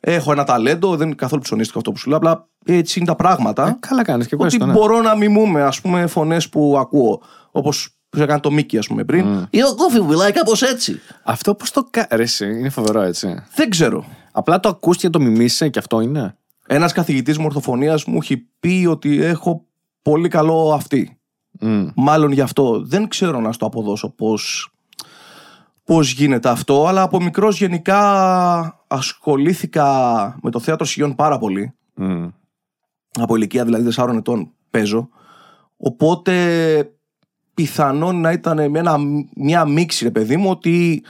έχω 0.00 0.32
ένα 0.32 0.44
ταλέντο, 0.44 0.96
δεν 0.96 1.06
είναι 1.06 1.16
καθόλου 1.16 1.42
ψωνίστικο 1.42 1.78
αυτό 1.78 1.92
που 1.92 1.98
σου 1.98 2.08
λέω. 2.08 2.18
Απλά 2.18 2.48
έτσι 2.64 2.98
είναι 2.98 3.08
τα 3.08 3.16
πράγματα. 3.16 3.68
Ε, 3.68 3.76
καλά 3.80 4.02
κάνεις 4.02 4.26
και 4.26 4.36
πες 4.36 4.46
ότι 4.46 4.58
το, 4.58 4.66
ναι. 4.66 4.72
μπορώ 4.72 5.00
να 5.00 5.16
μιμούμε, 5.16 5.62
ας 5.62 5.80
πούμε, 5.80 6.06
φωνές 6.06 6.48
που 6.48 6.76
ακούω. 6.78 7.22
Όπως 7.50 7.90
που 8.08 8.22
έκανε 8.22 8.40
το 8.40 8.50
Μίκη, 8.50 8.78
ας 8.78 8.86
πούμε, 8.86 9.04
πριν. 9.04 9.46
Ή 9.50 9.62
ο 9.62 9.74
Κόφι 9.74 9.98
που 9.98 10.04
μιλάει 10.04 10.32
κάπως 10.32 10.62
έτσι. 10.62 11.00
Αυτό 11.22 11.54
πώς 11.54 11.70
το 11.70 11.88
κάνεις, 11.90 12.40
είναι 12.40 12.68
φοβερό 12.68 13.00
έτσι. 13.00 13.42
Δεν 13.54 13.70
ξέρω. 13.70 14.04
Απλά 14.32 14.60
το 14.60 14.68
ακούς 14.68 14.96
και 14.96 15.10
το 15.10 15.20
μιμήσει 15.20 15.70
και 15.70 15.78
αυτό 15.78 16.00
είναι. 16.00 16.36
Ένας 16.66 16.92
καθηγητής 16.92 17.38
μου 17.38 17.44
ορθοφωνία 17.44 17.98
μου 18.06 18.18
έχει 18.22 18.48
πει 18.60 18.86
ότι 18.90 19.22
έχω 19.22 19.64
πολύ 20.02 20.28
καλό 20.28 20.72
αυτή. 20.72 21.15
Μμ. 21.60 21.86
Μάλλον 21.94 22.32
γι' 22.32 22.40
αυτό. 22.40 22.82
Δεν 22.84 23.08
ξέρω 23.08 23.40
να 23.40 23.52
στο 23.52 23.66
αποδώσω 23.66 24.10
πώς, 24.10 24.70
πώς 25.84 26.12
γίνεται 26.12 26.48
αυτό, 26.48 26.86
αλλά 26.86 27.02
από 27.02 27.20
μικρός 27.22 27.58
γενικά 27.58 28.84
ασχολήθηκα 28.86 30.38
με 30.42 30.50
το 30.50 30.60
θέατρο 30.60 30.86
σιγιών 30.86 31.14
πάρα 31.14 31.38
πολύ. 31.38 31.72
Μμ. 31.94 32.28
Από 33.18 33.36
ηλικία 33.36 33.64
δηλαδή 33.64 33.88
4 33.96 34.14
ετών 34.16 34.50
παίζω. 34.70 35.08
Οπότε 35.76 36.90
πιθανόν 37.54 38.20
να 38.20 38.32
ήταν 38.32 38.70
με 38.70 38.78
ένα, 38.78 38.96
μια 39.34 39.64
μίξη, 39.64 40.04
ρε 40.04 40.10
παιδί 40.10 40.36
μου, 40.36 40.50
ότι 40.50 41.04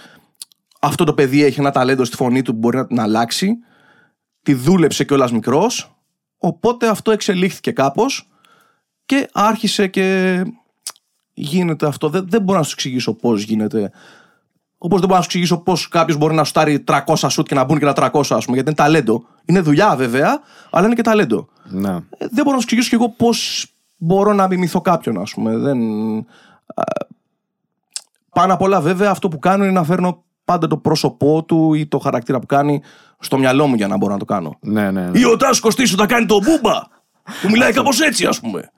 αυτό 0.80 1.04
το 1.04 1.14
παιδί 1.14 1.42
έχει 1.42 1.60
ένα 1.60 1.70
ταλέντο 1.70 2.04
στη 2.04 2.16
φωνή 2.16 2.42
του 2.42 2.52
που 2.52 2.58
μπορεί 2.58 2.76
να 2.76 2.86
την 2.86 3.00
αλλάξει. 3.00 3.58
Τη 4.42 4.54
δούλεψε 4.54 5.04
κιόλας 5.04 5.32
μικρός. 5.32 5.96
Οπότε 6.38 6.88
αυτό 6.88 7.10
εξελίχθηκε 7.10 7.70
κάπως 7.70 8.28
και 9.06 9.28
άρχισε 9.32 9.86
και 9.86 10.42
γίνεται 11.34 11.86
αυτό. 11.86 12.08
Δεν, 12.08 12.26
δεν 12.28 12.42
μπορώ 12.42 12.58
να 12.58 12.64
σου 12.64 12.72
εξηγήσω 12.72 13.14
πώς 13.14 13.42
γίνεται. 13.42 13.90
Όπως 14.78 14.98
δεν 14.98 15.08
μπορώ 15.08 15.18
να 15.18 15.20
σου 15.20 15.28
εξηγήσω 15.30 15.58
πώς 15.58 15.88
κάποιος 15.88 16.16
μπορεί 16.16 16.34
να 16.34 16.44
σουτάρει 16.44 16.84
300 16.86 17.14
σουτ 17.28 17.46
και 17.46 17.54
να 17.54 17.64
μπουν 17.64 17.78
και 17.78 17.92
τα 17.92 18.10
300, 18.12 18.20
ας 18.20 18.44
πούμε, 18.44 18.56
γιατί 18.56 18.60
είναι 18.60 18.74
ταλέντο. 18.74 19.24
Είναι 19.44 19.60
δουλειά 19.60 19.96
βέβαια, 19.96 20.40
αλλά 20.70 20.86
είναι 20.86 20.94
και 20.94 21.02
ταλέντο. 21.02 21.48
Ναι. 21.64 21.90
Ε, 21.90 22.00
δεν 22.18 22.44
μπορώ 22.44 22.50
να 22.50 22.58
σου 22.58 22.62
εξηγήσω 22.62 22.88
κι 22.88 22.94
εγώ 22.94 23.08
πώς 23.08 23.66
μπορώ 23.96 24.32
να 24.32 24.46
μιμηθώ 24.46 24.80
κάποιον, 24.80 25.20
ας 25.20 25.32
πούμε. 25.32 25.56
Δεν... 25.56 25.78
α, 26.74 26.82
Πάνω 28.32 28.54
απ' 28.54 28.62
όλα, 28.62 28.80
βέβαια, 28.80 29.10
αυτό 29.10 29.28
που 29.28 29.38
κάνω 29.38 29.64
είναι 29.64 29.72
να 29.72 29.84
φέρνω 29.84 30.24
πάντα 30.44 30.66
το 30.66 30.76
πρόσωπό 30.76 31.44
του 31.44 31.74
ή 31.74 31.86
το 31.86 31.98
χαρακτήρα 31.98 32.38
που 32.38 32.46
κάνει 32.46 32.82
στο 33.18 33.38
μυαλό 33.38 33.66
μου 33.66 33.74
για 33.74 33.86
να 33.86 33.96
μπορώ 33.96 34.12
να 34.12 34.18
το 34.18 34.24
κάνω. 34.24 34.58
Ναι, 34.60 34.90
ναι. 34.90 35.08
ναι. 35.08 35.18
Ή 35.18 35.24
ο 35.24 35.36
Τάσο 35.36 35.60
Κωστή 35.60 35.86
θα 35.86 36.06
κάνει 36.06 36.26
το 36.26 36.38
μπούμπα. 36.38 36.80
Που 37.42 37.50
μιλάει 37.50 37.72
κάπως 37.72 38.00
έτσι, 38.00 38.26
ας 38.26 38.40
πούμε. 38.40 38.70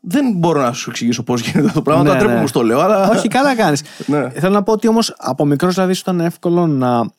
Δεν 0.00 0.32
μπορώ 0.36 0.60
να 0.60 0.72
σου 0.72 0.90
εξηγήσω 0.90 1.22
πώς 1.22 1.40
γίνεται 1.40 1.60
αυτό 1.66 1.72
το 1.78 1.82
πράγμα. 1.82 2.02
Ναι, 2.02 2.08
τα 2.08 2.16
τρέπω 2.16 2.32
ναι. 2.34 2.40
μου 2.40 2.46
στο 2.46 2.62
λέω, 2.62 2.80
αλλά. 2.80 3.08
Όχι, 3.10 3.28
καλά 3.28 3.56
κάνεις. 3.56 3.82
Ναι. 4.06 4.30
Θέλω 4.30 4.52
να 4.52 4.62
πω 4.62 4.72
ότι 4.72 4.88
όμως 4.88 5.14
από 5.18 5.44
μικρός 5.44 5.74
δηλαδή 5.74 5.92
σου 5.92 6.00
ήταν 6.00 6.20
εύκολο 6.20 6.66
να 6.66 7.10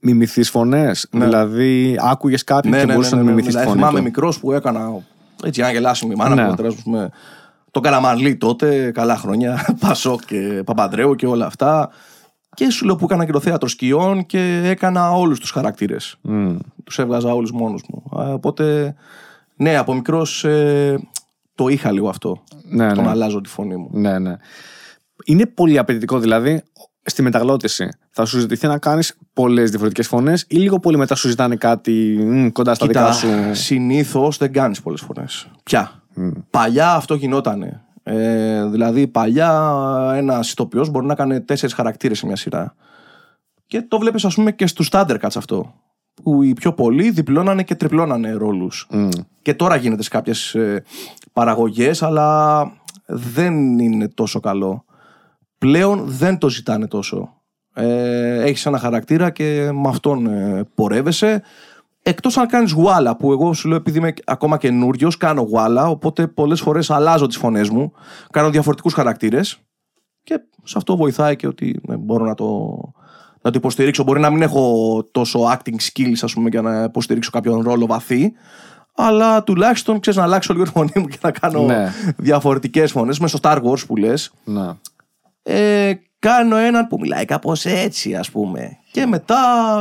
μιμηθείς 0.00 0.50
φωνές. 0.50 1.08
Δηλαδή 1.10 1.98
άκουγες 2.02 2.44
κάποιον 2.44 2.72
Ναι, 2.72 2.80
και 2.80 2.86
ναι, 2.86 2.92
μπορούσες 2.92 3.12
ναι, 3.12 3.18
να 3.18 3.24
ναι, 3.24 3.30
μιμηθείς 3.30 3.54
ναι. 3.54 3.60
τη 3.60 3.66
φωνή 3.66 3.78
Θυμάμαι 3.78 3.98
του. 3.98 4.04
μικρός 4.04 4.40
που 4.40 4.52
έκανα. 4.52 4.92
Έτσι, 5.44 5.60
να 5.60 5.70
γελάσει 5.72 6.06
η 6.06 6.14
μάνα 6.14 6.34
Ναι. 6.34 6.40
μου, 6.42 6.46
ο 6.46 6.50
πατέρας 6.50 6.72
μου, 6.74 6.78
ας 6.78 6.84
πούμε, 6.84 7.10
τον 7.70 7.82
Καραμαρλή 7.82 8.36
τότε, 8.36 8.90
καλά 8.90 9.16
χρόνια, 9.16 9.66
Πασόκ 9.80 10.20
και 10.26 10.62
Παπαντρέου 10.64 11.14
και 11.14 11.26
όλα 11.26 11.46
αυτά. 11.46 11.90
Και 12.54 12.70
σου 12.70 12.84
λέω 12.84 12.96
που 12.96 13.04
έκανα 13.04 13.24
και 13.24 13.32
το 13.32 13.40
θέατρο 13.40 13.68
σκιών 13.68 14.26
και 14.26 14.60
έκανα 14.64 15.10
όλους 15.12 15.40
τους 15.40 15.50
χαρακτήρες. 15.50 16.16
Μμ. 16.20 16.56
Τους 16.84 16.98
έβγαζα 16.98 17.34
όλους 17.34 17.52
μόνος 17.52 17.82
μου. 17.88 18.20
Α, 18.20 18.32
Οπότε, 18.32 18.94
ναι, 19.56 19.76
από 19.76 19.94
μικρός 19.94 20.44
ε, 20.44 20.98
το 21.56 21.68
είχα 21.68 21.92
λίγο 21.92 22.08
αυτό. 22.08 22.42
Ναι, 22.68 22.88
Το 22.88 22.94
ναι. 22.94 23.02
να 23.02 23.10
αλλάζω 23.10 23.40
τη 23.40 23.48
φωνή 23.48 23.76
μου. 23.76 23.88
Ναι, 23.92 24.18
ναι. 24.18 24.36
Είναι 25.24 25.46
πολύ 25.46 25.78
απαιτητικό 25.78 26.18
δηλαδή 26.18 26.62
στη 27.02 27.22
μεταγλώτηση. 27.22 27.88
Θα 28.10 28.24
σου 28.24 28.38
ζητηθεί 28.38 28.66
να 28.66 28.78
κάνεις 28.78 29.16
πολλές 29.32 29.68
διαφορετικές 29.70 30.06
φωνές 30.06 30.44
ή 30.48 30.56
λίγο 30.56 30.80
πολύ 30.80 30.96
μετά 30.96 31.14
σου 31.14 31.28
ζητάνε 31.28 31.56
κάτι 31.56 32.18
μ, 32.20 32.48
κοντά 32.48 32.74
στα 32.74 32.86
δικά 32.86 33.12
σου. 33.12 33.28
συνήθως 33.52 34.36
δεν 34.36 34.52
κάνεις 34.52 34.82
πολλές 34.82 35.00
φορέ. 35.00 35.24
Πια. 35.62 36.02
Παλιά 36.50 36.92
αυτό 36.94 37.14
γινότανε. 37.14 37.80
Ε, 38.02 38.66
δηλαδή, 38.66 39.06
παλιά 39.06 39.72
ένας 40.14 40.50
ηθοποιός 40.50 40.90
μπορεί 40.90 41.06
να 41.06 41.14
κάνει 41.14 41.40
τέσσερις 41.40 41.74
χαρακτήρες 41.74 42.18
σε 42.18 42.26
μια 42.26 42.36
σειρά. 42.36 42.74
Και 43.66 43.82
το 43.82 43.98
βλέπεις, 43.98 44.24
ας 44.24 44.34
πούμε, 44.34 44.52
και 44.52 44.66
στους 44.66 44.88
Thundercats 44.92 45.36
αυτό. 45.36 45.74
Που 46.22 46.42
οι 46.42 46.52
πιο 46.52 46.72
πολλοί 46.72 47.10
διπλώνανε 47.10 47.62
και 47.62 47.74
τριπλώνανε 47.74 48.32
ρόλους. 48.32 48.86
Μμ. 48.90 49.08
Και 49.42 49.54
τώρα 49.54 49.76
γίνεται 49.76 50.02
σε 50.02 50.08
κάποιες 50.08 50.56
παραγωγές, 51.32 52.02
αλλά 52.02 52.60
δεν 53.06 53.78
είναι 53.78 54.08
τόσο 54.08 54.40
καλό. 54.40 54.84
Πλέον 55.58 56.04
δεν 56.06 56.38
το 56.38 56.48
ζητάνε 56.48 56.86
τόσο. 56.86 57.36
Ε, 57.74 58.42
έχεις 58.42 58.66
ένα 58.66 58.78
χαρακτήρα 58.78 59.30
και 59.30 59.70
με 59.72 59.88
αυτόν 59.88 60.26
ε, 60.26 60.64
πορεύεσαι. 60.74 61.42
Εκτός 62.02 62.36
αν 62.36 62.46
κάνεις 62.46 62.72
γουάλα, 62.72 63.16
που 63.16 63.32
εγώ 63.32 63.52
σου 63.52 63.68
λέω 63.68 63.76
επειδή 63.76 63.98
είμαι 63.98 64.12
ακόμα 64.24 64.58
καινούριος, 64.58 65.16
κάνω 65.16 65.42
γουάλα, 65.42 65.88
οπότε 65.88 66.26
πολλές 66.26 66.60
φορές 66.60 66.90
αλλάζω 66.90 67.26
τις 67.26 67.36
φωνές 67.36 67.68
μου, 67.68 67.92
κάνω 68.30 68.50
διαφορετικούς 68.50 68.92
χαρακτήρες 68.92 69.58
και 70.22 70.40
σε 70.62 70.78
αυτό 70.78 70.96
βοηθάει 70.96 71.36
και 71.36 71.46
ότι 71.46 71.80
ναι, 71.82 71.96
μπορώ 71.96 72.24
να 72.24 72.34
το, 72.34 72.78
να 73.46 73.52
το 73.52 73.58
υποστηρίξω. 73.58 74.02
Μπορεί 74.02 74.20
να 74.20 74.30
μην 74.30 74.42
έχω 74.42 75.04
τόσο 75.10 75.40
acting 75.52 75.74
skills, 75.92 76.16
ας 76.22 76.32
πούμε, 76.32 76.48
για 76.48 76.62
να 76.62 76.82
υποστηρίξω 76.82 77.30
κάποιον 77.30 77.62
ρόλο 77.62 77.86
βαθύ, 77.86 78.32
αλλά 78.94 79.42
τουλάχιστον 79.42 80.00
ξέρεις 80.00 80.18
να 80.18 80.24
αλλάξω 80.24 80.52
λίγο 80.52 80.64
τη 80.64 80.70
φωνή 80.70 80.90
μου 80.94 81.06
και 81.06 81.18
να 81.22 81.30
κάνω 81.30 81.62
Ναι. 81.62 81.92
διαφορετικές 82.16 82.90
φωνές. 82.92 83.18
Μέσα 83.18 83.36
στο 83.36 83.48
Star 83.50 83.62
Wars 83.62 83.86
που 83.86 83.96
λες, 83.96 84.32
Ναι. 84.44 84.68
ε, 85.42 85.92
κάνω 86.18 86.56
έναν 86.56 86.86
που 86.86 86.98
μιλάει 87.00 87.24
κάπως 87.24 87.64
έτσι 87.64 88.14
ας 88.14 88.30
πούμε 88.30 88.76
και 88.92 89.06
μετά 89.06 89.38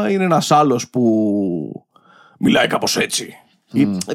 είναι 0.10 0.24
ένας 0.24 0.52
άλλος 0.52 0.90
που 0.90 1.86
μιλάει 2.40 2.68
κάπως 2.68 2.98
έτσι 2.98 3.34
Ή- 3.72 3.82
ε, 3.82 4.14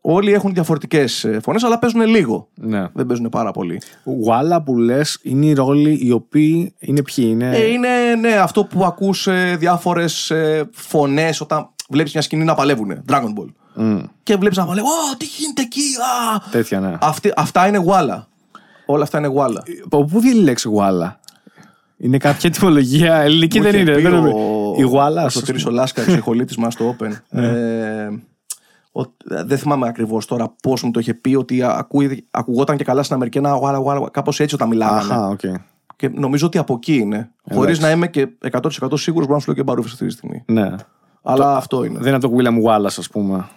όλοι 0.00 0.32
έχουν 0.32 0.54
διαφορετικές 0.54 1.24
ε, 1.24 1.40
φωνές 1.42 1.62
αλλά 1.64 1.78
παίζουν 1.78 2.00
λίγο 2.06 2.48
ναι. 2.54 2.86
δεν 2.92 3.06
παίζουν 3.06 3.28
πάρα 3.28 3.50
πολύ 3.50 3.80
Γουάλα 4.04 4.62
που 4.62 4.76
λες 4.78 5.18
είναι 5.22 5.46
οι 5.46 5.52
ρόλοι 5.52 5.98
οι 6.02 6.10
οποίοι 6.12 6.74
είναι 6.78 7.02
ποιοι 7.02 7.24
είναι. 7.28 7.56
ε, 7.56 7.66
είναι 7.66 7.88
ναι, 8.20 8.32
αυτό 8.32 8.64
που 8.64 8.84
ακούς 8.84 9.26
ε, 9.26 9.56
διάφορες 9.58 10.30
ε, 10.30 10.68
φωνές 10.72 11.40
όταν 11.40 11.68
βλέπεις 11.88 12.12
μια 12.12 12.22
σκηνή 12.22 12.44
να 12.44 12.54
παλεύουν 12.54 13.02
Dragon 13.08 13.32
Ball 13.38 13.46
Μμ. 13.74 13.98
και 14.22 14.36
βλέπεις 14.36 14.56
να 14.56 14.66
παλεύουν 14.66 14.88
«Ω, 14.90 15.16
τι 15.16 15.24
γίνεται 15.38 15.62
εκεί 15.62 15.80
α!» 16.34 16.50
Τέτοια, 16.50 16.80
ναι. 16.80 16.96
Αυτή, 17.00 17.32
αυτά 17.36 17.66
είναι 17.66 17.78
γουάλα 17.78 18.28
όλα 18.86 19.02
αυτά 19.02 19.18
είναι 19.18 19.26
γουάλα 19.26 19.62
Από 19.84 20.04
πού 20.04 20.20
βγαίνει 20.20 20.38
η 20.38 20.42
λέξη 20.42 20.68
walla; 20.68 21.20
Είναι 21.96 22.18
κάποια 22.18 22.48
ετυμολογία 22.52 23.14
ελληνική 23.16 23.56
Μου 23.58 23.64
δεν 23.64 23.72
είχε 23.74 23.82
είναι. 23.82 23.94
πει 23.94 24.02
δεν 24.02 24.12
είναι. 24.14 24.28
ο- 24.34 24.74
Η 24.78 24.82
walla. 24.82 25.22
Ο 25.22 25.26
ας 25.26 25.32
Σωτήρης 25.32 25.62
πούμε. 25.62 25.74
ο 25.74 25.76
Λάσκαρης, 25.80 26.14
ο 26.14 26.16
ηχολήτης 26.16 26.56
μας 26.56 26.72
στο 26.72 26.96
Open. 26.98 27.10
Ε, 28.96 29.00
ο- 29.00 29.44
δεν 29.46 29.58
θυμάμαι 29.58 29.88
ακριβώς 29.88 30.26
τώρα 30.26 30.54
πώς 30.62 30.82
μου 30.82 30.90
το 30.90 31.00
είχε 31.00 31.14
πει 31.14 31.34
ότι 31.34 31.62
ακούει, 31.62 32.26
ακουγόταν 32.30 32.76
και 32.76 32.84
καλά 32.84 33.02
στην 33.02 33.14
Αμερική 33.14 33.38
ένα 33.38 33.50
γουάλα, 33.50 33.78
γουάλα, 33.78 34.10
κάπως 34.10 34.40
έτσι 34.40 34.54
όταν 34.54 34.68
μιλάγανε. 34.68 34.98
Αχα, 35.00 35.28
οκ. 35.28 35.40
Και 35.96 36.08
νομίζω 36.08 36.46
ότι 36.46 36.58
από 36.58 36.74
εκεί 36.74 36.94
είναι. 36.96 37.30
Χωρίς 37.52 37.80
να 37.80 37.90
είμαι 37.90 38.06
και 38.06 38.28
100% 38.50 38.60
σίγουρος 38.92 39.26
μπορώ 39.26 39.34
να 39.34 39.38
σου 39.40 39.46
λέω 39.46 39.54
και 39.54 39.62
μπαρούφες 39.62 39.92
αυτή 39.92 40.06
τη 40.06 40.12
στιγμή. 40.12 40.42
Ναι. 40.46 40.70
Αλλά 41.22 41.56
αυτό 41.56 41.84
είναι. 41.84 41.98
Δεν 41.98 42.08
είναι 42.12 42.20
το 42.20 42.32
William 42.36 42.70
Wallace, 42.70 42.84
ας 42.98 43.08
πούμε. 43.12 43.48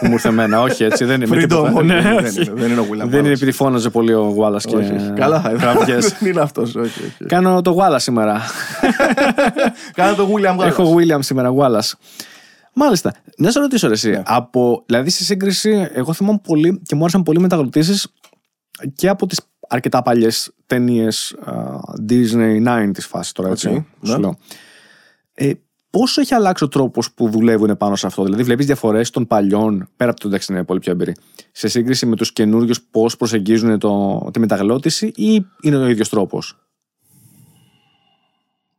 Που 0.00 0.06
μου 0.06 0.12
ήρθε 0.12 0.28
εμένα. 0.28 0.60
όχι, 0.60 0.84
έτσι. 0.84 1.04
Δεν 1.04 1.20
είναι. 1.20 1.26
με 1.30 1.36
Freedom, 1.36 1.40
τίποτα. 1.48 1.72
όχι, 1.72 1.86
Ναι, 1.86 2.00
δεν 2.02 2.16
όχι. 2.24 2.40
είναι, 2.42 2.52
δεν 2.54 2.70
είναι 2.70 2.80
ο 2.80 2.84
William 2.92 3.06
Δεν 3.08 3.18
είναι 3.18 3.28
Wallace. 3.28 3.32
επειδή 3.32 3.50
φώναζε 3.52 3.90
πολύ 3.90 4.12
ο 4.14 4.34
Wallace 4.38 4.62
και. 4.62 4.76
Όχι, 4.76 4.92
όχι. 4.92 5.10
Καλά, 5.14 5.52
κραυγές. 5.58 6.18
δεν 6.18 6.30
είναι 6.30 6.40
αυτός. 6.40 6.74
Όχι, 6.74 7.00
όχι. 7.02 7.24
Κάνω 7.26 7.62
το 7.62 7.76
Wallace 7.80 7.96
σήμερα. 8.00 8.40
Κάνε 9.94 10.14
το 10.16 10.28
William 10.34 10.60
Wallace. 10.60 10.66
Έχω 10.66 10.94
William 10.98 11.18
σήμερα, 11.20 11.52
Wallace. 11.58 11.92
Μάλιστα. 12.78 13.14
Να 13.36 13.50
σε 13.50 13.60
ρωτήσω 13.60 13.86
ρε, 13.86 13.92
εσύ. 13.92 14.10
Ναι. 14.10 14.22
Από, 14.26 14.82
δηλαδή, 14.86 15.10
στη 15.10 15.24
σύγκριση, 15.24 15.88
εγώ 15.92 16.12
θυμάμαι 16.12 16.40
πολύ 16.42 16.82
και 16.86 16.94
μου 16.94 17.00
άρεσαν 17.00 17.22
πολύ 17.22 17.40
μεταγλωττίσεις 17.40 18.06
και 18.94 19.08
από 19.08 19.26
τις 19.26 19.40
αρκετά 19.68 20.02
παλιές 20.02 20.52
ταινίες 20.66 21.36
Disney 22.08 22.66
nineties 22.66 23.06
φάση 23.06 23.32
τώρα, 23.32 23.48
έτσι. 23.48 23.68
Οκ, 23.68 24.06
σου 24.06 24.12
ναι. 24.12 24.18
λέω. 24.18 24.38
Ε, 25.34 25.52
πόσο 25.90 26.20
έχει 26.20 26.34
αλλάξει 26.34 26.64
ο 26.64 26.68
τρόπος 26.68 27.12
που 27.12 27.30
δουλεύουν 27.30 27.76
πάνω 27.76 27.96
σε 27.96 28.06
αυτό, 28.06 28.24
Δηλαδή, 28.24 28.42
βλέπεις 28.42 28.66
διαφορές 28.66 29.10
των 29.10 29.26
παλιών, 29.26 29.88
πέρα 29.96 30.10
από 30.10 30.20
το 30.20 30.28
εντάξει, 30.28 30.52
είναι 30.52 30.64
πολύ 30.64 30.80
πιο 30.80 30.92
εμπειρή, 30.92 31.14
σε 31.52 31.68
σύγκριση 31.68 32.06
με 32.06 32.16
τους 32.16 32.32
καινούριους, 32.32 32.82
πώς 32.82 33.16
προσεγγίζουν 33.16 33.78
το, 33.78 34.18
τη 34.32 34.38
μεταγλώτηση 34.38 35.12
ή 35.14 35.46
είναι 35.60 35.76
ο 35.76 35.88
ίδιος 35.88 36.08
τρόπος; 36.08 36.58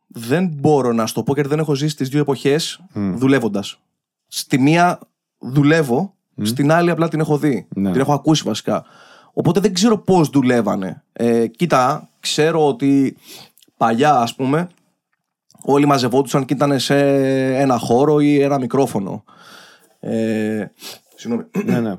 δεν 0.08 0.48
μπορώ 0.48 0.92
να 0.92 1.06
σου 1.06 1.14
το 1.14 1.24
πω 1.24 1.34
γιατί 1.34 1.50
δεν 1.50 1.60
έχω 1.60 1.76
ζήσει 1.76 1.96
τις 1.96 2.10
δύο 2.10 2.20
εποχές 2.20 2.80
δουλεύοντας. 2.94 3.80
Στη 4.28 4.60
μία 4.60 5.00
δουλεύω, 5.40 6.14
στην 6.42 6.72
άλλη 6.72 6.90
απλά 6.90 7.08
την 7.08 7.20
έχω 7.20 7.38
δει. 7.38 7.68
Ναι. 7.76 7.92
Την 7.92 8.00
έχω 8.00 8.14
ακούσει 8.14 8.44
βασικά. 8.44 8.86
Οπότε 9.34 9.60
δεν 9.60 9.74
ξέρω 9.74 9.98
πώς 9.98 10.30
δουλεύανε. 10.30 11.04
Ε, 11.14 11.48
κοίτα, 11.48 12.10
ξέρω 12.20 12.68
ότι 12.68 13.18
Παλιά, 13.78 14.16
ας 14.16 14.36
πούμε, 14.36 14.68
όλοι 15.64 15.86
μαζευόντουσαν 15.86 16.46
και 16.46 16.54
ήταν 16.54 16.80
σε 16.80 16.96
ένα 17.56 17.78
χώρο 17.78 18.20
ή 18.20 18.42
ένα 18.42 18.60
μικρόφωνο. 18.60 19.24
Ε, 20.00 20.66
συγγνώμη. 21.16 21.48
ναι, 21.66 21.80
ναι. 21.80 21.96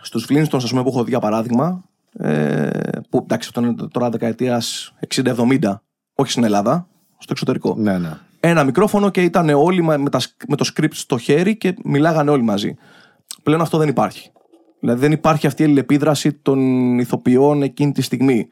Στους 0.00 0.26
Flintstones, 0.28 0.62
ας 0.62 0.70
πούμε, 0.70 0.82
που 0.82 0.88
έχω 0.88 1.04
δει 1.04 1.10
για 1.10 1.20
παράδειγμα, 1.20 1.84
ε, 2.18 2.68
που 3.10 3.18
εντάξει, 3.22 3.48
αυτό 3.54 3.60
είναι 3.60 3.88
τώρα 3.88 4.10
δεκαετίας 4.10 4.94
60-70, 5.14 5.80
όχι 6.14 6.30
στην 6.30 6.44
Ελλάδα, 6.44 6.88
στο 7.18 7.32
εξωτερικό. 7.32 7.74
ναι, 7.78 7.98
ναι. 7.98 8.18
Ένα 8.48 8.64
μικρόφωνο 8.64 9.10
και 9.10 9.22
ήταν 9.22 9.48
όλοι 9.48 9.82
μα- 9.82 9.96
με, 9.96 10.10
τα, 10.10 10.18
σκ- 10.18 10.48
με 10.48 10.56
το 10.56 10.70
script 10.74 10.92
στο 10.92 11.18
χέρι 11.18 11.56
και 11.56 11.74
μιλάγανε 11.84 12.30
όλοι 12.30 12.42
μαζί. 12.42 12.74
Πλέον 13.42 13.60
αυτό 13.60 13.78
δεν 13.78 13.88
υπάρχει. 13.88 14.30
Δηλαδή 14.80 15.00
δεν 15.00 15.12
υπάρχει 15.12 15.46
αυτή 15.46 15.62
η 15.62 15.64
αλληλεπίδραση 15.64 16.32
των 16.32 16.58
ηθοποιών 16.98 17.62
εκείνη 17.62 17.92
τη 17.92 18.02
στιγμή. 18.02 18.48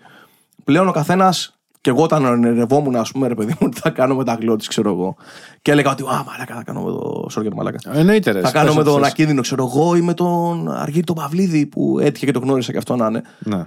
Πλέον 0.64 0.88
ο 0.88 0.92
καθένας, 0.92 1.58
και 1.80 1.90
εγώ 1.90 2.02
όταν 2.02 2.24
ονειρευόμουν, 2.24 2.96
ας 2.96 3.10
πούμε, 3.12 3.28
ρε 3.28 3.34
παιδί 3.34 3.50
μου, 3.52 3.58
ότι 3.66 3.80
θα 3.80 3.90
κάνω 3.90 4.14
μεταγλώττιση, 4.14 4.68
ξέρω 4.68 4.90
εγώ. 4.90 5.16
Και 5.62 5.70
έλεγα 5.70 5.90
ότι, 5.90 6.02
Α, 6.02 6.24
μαλάκα, 6.26 6.54
θα 6.54 6.62
κάνω 6.62 6.82
με 6.82 6.90
το. 6.90 7.26
Sorry 7.34 7.40
για 7.40 7.50
το 7.50 7.56
μαλάκα. 7.56 7.78
Εννοείται, 7.98 8.30
ρε. 8.30 8.40
Θα 8.40 8.46
εσύ, 8.46 8.54
κάνω 8.56 8.66
πες 8.66 8.74
με 8.74 8.80
ό,τι 8.80 8.90
τον 8.90 9.00
θες. 9.02 9.10
Ακίνδυνο, 9.10 9.40
ξέρω 9.40 9.64
εγώ, 9.64 9.96
ή 9.96 10.00
με 10.00 10.14
τον 10.14 10.70
Αργύρι 10.72 11.04
τον 11.04 11.14
Παυλίδη 11.16 11.66
που 11.66 11.98
έτυχε 11.98 12.26
και 12.26 12.32
το 12.32 12.38
γνώρισα 12.38 12.72
και 12.72 12.78
αυτό 12.78 12.96
να 12.96 13.06
είναι. 13.06 13.22
Ναι. 13.38 13.66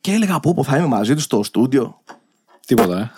Και 0.00 0.12
έλεγα, 0.12 0.40
Πω, 0.40 0.54
πω, 0.54 0.62
θα 0.62 0.76
είμαι 0.76 0.86
μαζί 0.86 1.14
του 1.14 1.20
στο 1.20 1.42
στούντιο. 1.42 2.00
Τίποτα, 2.66 2.98
ε. 2.98 3.10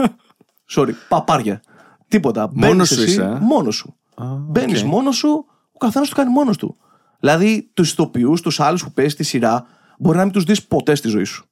Sorry, 0.76 0.90
παπάρια. 1.08 1.60
Τίποτα. 2.08 2.50
Μόνος 2.52 2.70
Μπαίνεις 2.74 2.88
σου 2.88 3.00
εσύ, 3.00 3.10
είσαι, 3.10 3.22
ε; 3.22 3.38
Μόνος 3.40 3.76
σου. 3.76 3.94
Α, 4.14 4.24
Μπαίνεις 4.26 4.82
οκ. 4.82 4.88
μόνος 4.88 5.16
σου, 5.16 5.44
ο 5.72 5.78
καθένας 5.78 6.08
το 6.08 6.14
κάνει 6.14 6.30
μόνος 6.30 6.56
του. 6.56 6.76
Δηλαδή, 7.20 7.70
τους 7.74 7.90
ηθοποιούς, 7.92 8.40
τους 8.40 8.60
άλλους 8.60 8.84
που 8.84 8.92
παίζεις 8.92 9.14
τη 9.14 9.22
σειρά, 9.22 9.66
μπορεί 9.98 10.16
να 10.16 10.24
μην 10.24 10.32
τους 10.32 10.44
δεις 10.44 10.66
ποτέ 10.66 10.94
στη 10.94 11.08
ζωή 11.08 11.24
σου. 11.24 11.46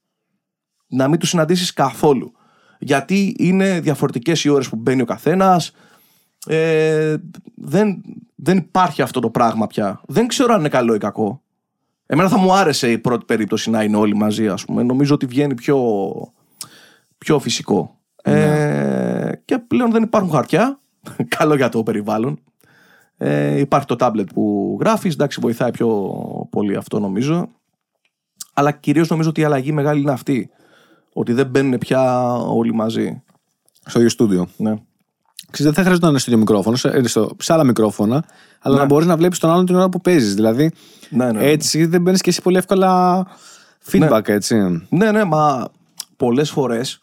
Να 0.87 1.07
μην 1.07 1.19
τους 1.19 1.29
συναντήσεις 1.29 1.73
καθόλου. 1.73 2.31
Γιατί 2.79 3.35
είναι 3.39 3.79
διαφορετικές 3.79 4.43
οι 4.43 4.49
ώρες 4.49 4.69
που 4.69 4.75
μπαίνει 4.75 5.01
ο 5.01 5.05
καθένας. 5.05 5.71
Ε, 6.47 7.15
δεν, 7.55 8.01
δεν 8.35 8.57
υπάρχει 8.57 9.01
αυτό 9.01 9.19
το 9.19 9.29
πράγμα 9.29 9.67
πια. 9.67 10.01
Δεν 10.05 10.27
ξέρω 10.27 10.53
αν 10.53 10.59
είναι 10.59 10.69
καλό 10.69 10.93
ή 10.93 10.97
κακό. 10.97 11.41
Εμένα 12.05 12.29
θα 12.29 12.37
μου 12.37 12.53
άρεσε 12.53 12.91
η 12.91 12.97
πρώτη 12.97 13.25
περίπτωση 13.25 13.69
να 13.69 13.83
είναι 13.83 13.97
όλοι 13.97 14.15
μαζί, 14.15 14.47
ας 14.47 14.65
πούμε. 14.65 14.83
Νομίζω 14.83 15.13
ότι 15.13 15.25
βγαίνει 15.25 15.53
πιο, 15.53 15.79
πιο 17.17 17.39
φυσικό. 17.39 17.99
Ε, 18.31 19.31
και 19.45 19.57
πλέον 19.57 19.91
δεν 19.91 20.03
υπάρχουν 20.03 20.31
χαρτιά. 20.31 20.79
Καλό 21.37 21.55
για 21.55 21.69
το 21.69 21.83
περιβάλλον. 21.83 22.39
Ε, 23.17 23.59
υπάρχει 23.59 23.87
το 23.87 23.95
tablet 23.99 24.25
που 24.33 24.77
γράφεις. 24.79 25.13
Εντάξει, 25.13 25.39
βοηθάει 25.41 25.71
πιο 25.71 26.11
πολύ 26.49 26.75
αυτό 26.75 26.99
νομίζω. 26.99 27.49
Αλλά 28.53 28.71
κυρίως 28.71 29.09
νομίζω 29.09 29.29
ότι 29.29 29.41
η 29.41 29.43
αλλαγή 29.43 29.71
μεγάλη 29.71 30.01
είναι 30.01 30.11
αυτή. 30.11 30.49
Ότι 31.13 31.33
δεν 31.33 31.47
μπαίνουν 31.47 31.77
πια 31.77 32.31
όλοι 32.33 32.73
μαζί. 32.73 33.23
Στο 33.85 33.99
ίδιο 33.99 34.11
στούντιο. 34.11 34.47
Ναι. 34.57 34.73
Ξέρεις, 35.51 35.65
δεν 35.65 35.73
θα 35.73 35.81
χρειάζεται 35.81 36.05
να 36.05 36.09
είναι 36.11 36.19
στο 36.19 36.31
ίδιο 36.31 36.43
μικρόφωνο, 36.43 36.75
σε, 36.75 36.89
ε, 36.89 37.07
στο, 37.07 37.29
σε 37.39 37.53
άλλα 37.53 37.63
μικρόφωνα, 37.63 38.25
αλλά 38.61 38.75
Ναι. 38.75 38.81
να 38.81 38.87
μπορείς 38.87 39.07
να 39.07 39.17
βλέπεις 39.17 39.39
τον 39.39 39.49
άλλον 39.49 39.65
την 39.65 39.75
ώρα 39.75 39.89
που 39.89 40.01
παίζεις. 40.01 40.35
Δηλαδή, 40.35 40.71
Ναι, 41.09 41.31
ναι. 41.31 41.45
έτσι 41.45 41.85
δεν 41.85 42.03
παίρνει 42.03 42.19
και 42.19 42.29
εσύ 42.29 42.41
πολύ 42.41 42.57
εύκολα 42.57 43.23
feedback, 43.91 44.27
έτσι. 44.27 44.55
Ναι, 44.89 45.11
ναι, 45.11 45.23
μα 45.23 45.67
πολλές 46.17 46.49
φορές 46.49 46.99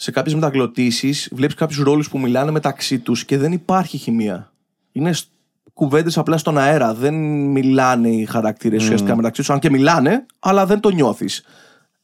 σε 0.00 0.10
κάποιες 0.10 0.34
μεταγλωτήσεις 0.34 1.28
βλέπεις 1.32 1.54
κάποιους 1.54 1.78
ρόλους 1.78 2.08
που 2.08 2.18
μιλάνε 2.18 2.50
μεταξύ 2.50 2.98
τους 2.98 3.24
και 3.24 3.38
δεν 3.38 3.52
υπάρχει 3.52 3.98
χημεία. 3.98 4.52
Είναι 4.92 5.12
κουβέντες 5.72 6.18
απλά 6.18 6.38
στον 6.38 6.58
αέρα. 6.58 6.94
Δεν 6.94 7.14
μιλάνε 7.50 8.08
οι 8.08 8.24
χαρακτήρες 8.24 8.82
ουσιαστικά 8.82 9.16
μεταξύ 9.16 9.40
τους. 9.40 9.50
Αν 9.50 9.58
και 9.58 9.70
μιλάνε, 9.70 10.26
αλλά 10.38 10.66
δεν 10.66 10.80
το 10.80 10.88
νιώθεις. 10.88 11.44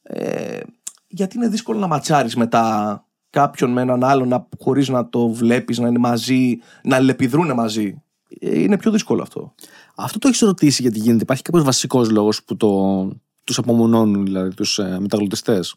Ε, 0.03 0.61
γιατί 1.07 1.37
είναι 1.37 1.49
δύσκολο 1.49 1.79
να 1.79 1.87
ματσάρεις 1.87 2.37
μετά 2.37 3.05
κάποιον 3.31 3.71
με 3.71 3.83
έναν 3.83 4.05
άλλον 4.05 4.47
χωρίς 4.59 4.89
να 4.89 5.09
το 5.09 5.29
βλέπεις, 5.29 5.79
να 5.79 5.89
είναι 5.89 5.99
μαζί, 5.99 6.59
να 6.83 6.97
αλληλεπιδρούν 6.97 7.53
μαζί. 7.55 8.03
Ε, 8.41 8.61
Είναι 8.61 8.79
πιο 8.79 8.91
δύσκολο 8.91 9.23
αυτό. 9.23 9.55
Αυτό 9.95 10.19
το 10.19 10.29
έχεις 10.29 10.41
ρωτήσει 10.41 10.83
γιατί 10.83 10.99
γίνεται. 10.99 11.23
Υπάρχει 11.23 11.43
κάποιος 11.43 11.65
βασικός 11.65 12.11
λόγος 12.11 12.45
που 12.45 12.57
το, 12.57 13.09
τους 13.45 13.59
απομονώνουν, 13.59 14.25
δηλαδή 14.25 14.55
τους 14.55 14.79
ε, 14.79 14.99
μεταγλωτιστές; 15.01 15.75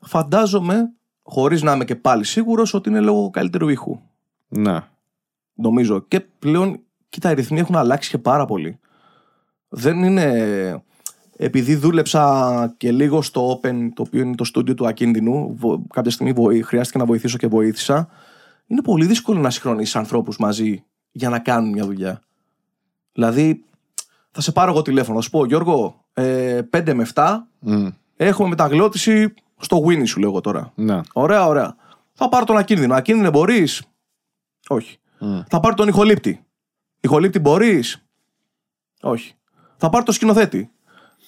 Φαντάζομαι, 0.00 0.92
χωρίς 1.30 1.62
να 1.62 1.72
είμαι 1.72 1.84
και 1.84 1.96
πάλι 1.96 2.24
σίγουρος, 2.24 2.74
ότι 2.74 2.88
είναι 2.88 3.00
λόγω 3.00 3.30
καλύτερου 3.30 3.68
ήχου. 3.68 4.00
Ναι. 4.48 4.80
Νομίζω. 5.54 6.00
Και 6.08 6.20
πλέον, 6.20 6.80
κοίτα, 7.08 7.30
οι 7.30 7.34
ρυθμοί 7.34 7.58
έχουν 7.58 7.76
αλλάξει 7.76 8.10
και 8.10 8.18
πάρα 8.18 8.44
πολύ. 8.44 8.78
Δεν 9.68 10.02
είναι. 10.02 10.82
Επειδή 11.42 11.74
δούλεψα 11.76 12.74
και 12.76 12.92
λίγο 12.92 13.22
στο 13.22 13.60
Open, 13.62 13.88
το 13.94 14.02
οποίο 14.02 14.20
είναι 14.20 14.34
το 14.34 14.44
στούντιο 14.44 14.74
του 14.74 14.86
Ακίνδυνου, 14.86 15.54
βο- 15.56 15.82
κάποια 15.92 16.10
στιγμή 16.10 16.32
βοή- 16.32 16.64
χρειάστηκε 16.64 16.98
να 16.98 17.04
βοηθήσω 17.04 17.36
και 17.38 17.46
βοήθησα. 17.46 18.08
Είναι 18.66 18.82
πολύ 18.82 19.06
δύσκολο 19.06 19.40
να 19.40 19.50
συγχρονίσεις 19.50 19.96
ανθρώπους 19.96 20.36
μαζί 20.38 20.84
για 21.12 21.28
να 21.28 21.38
κάνουν 21.38 21.70
μια 21.70 21.84
δουλειά. 21.84 22.20
Δηλαδή, 23.12 23.64
θα 24.30 24.40
σε 24.40 24.52
πάρω 24.52 24.70
εγώ 24.70 24.82
τηλέφωνο, 24.82 25.16
θα 25.16 25.22
σου 25.22 25.30
πω, 25.30 25.44
Γιώργο, 25.46 26.04
ε, 26.12 26.60
5 26.70 26.94
με 26.94 27.02
7 27.02 27.46
Μμ. 27.58 27.86
έχουμε 28.16 28.48
μεταγλώτηση 28.48 29.34
στο 29.60 29.82
Winnie, 29.86 30.06
σου 30.06 30.20
λέω 30.20 30.28
εγώ 30.28 30.40
τώρα. 30.40 30.72
Ναι. 30.74 31.00
Ωραία, 31.12 31.46
ωραία. 31.46 31.76
Θα 32.12 32.28
πάρω 32.28 32.44
τον 32.44 32.56
ακίνδυνο. 32.56 32.94
Ακίνδυνο 32.94 33.30
μπορείς; 33.30 33.82
Όχι. 34.68 34.98
Μμ. 35.18 35.40
Θα 35.48 35.60
πάρω 35.60 35.74
τον 35.74 35.88
ηχολήπτη. 35.88 36.44
Ηχολήπτη 37.00 37.38
μπορείς; 37.38 38.06
Όχι. 39.00 39.34
Θα 39.76 39.88
πάρω 39.88 40.04
τον 40.04 40.14
σκηνοθέτη. 40.14 40.70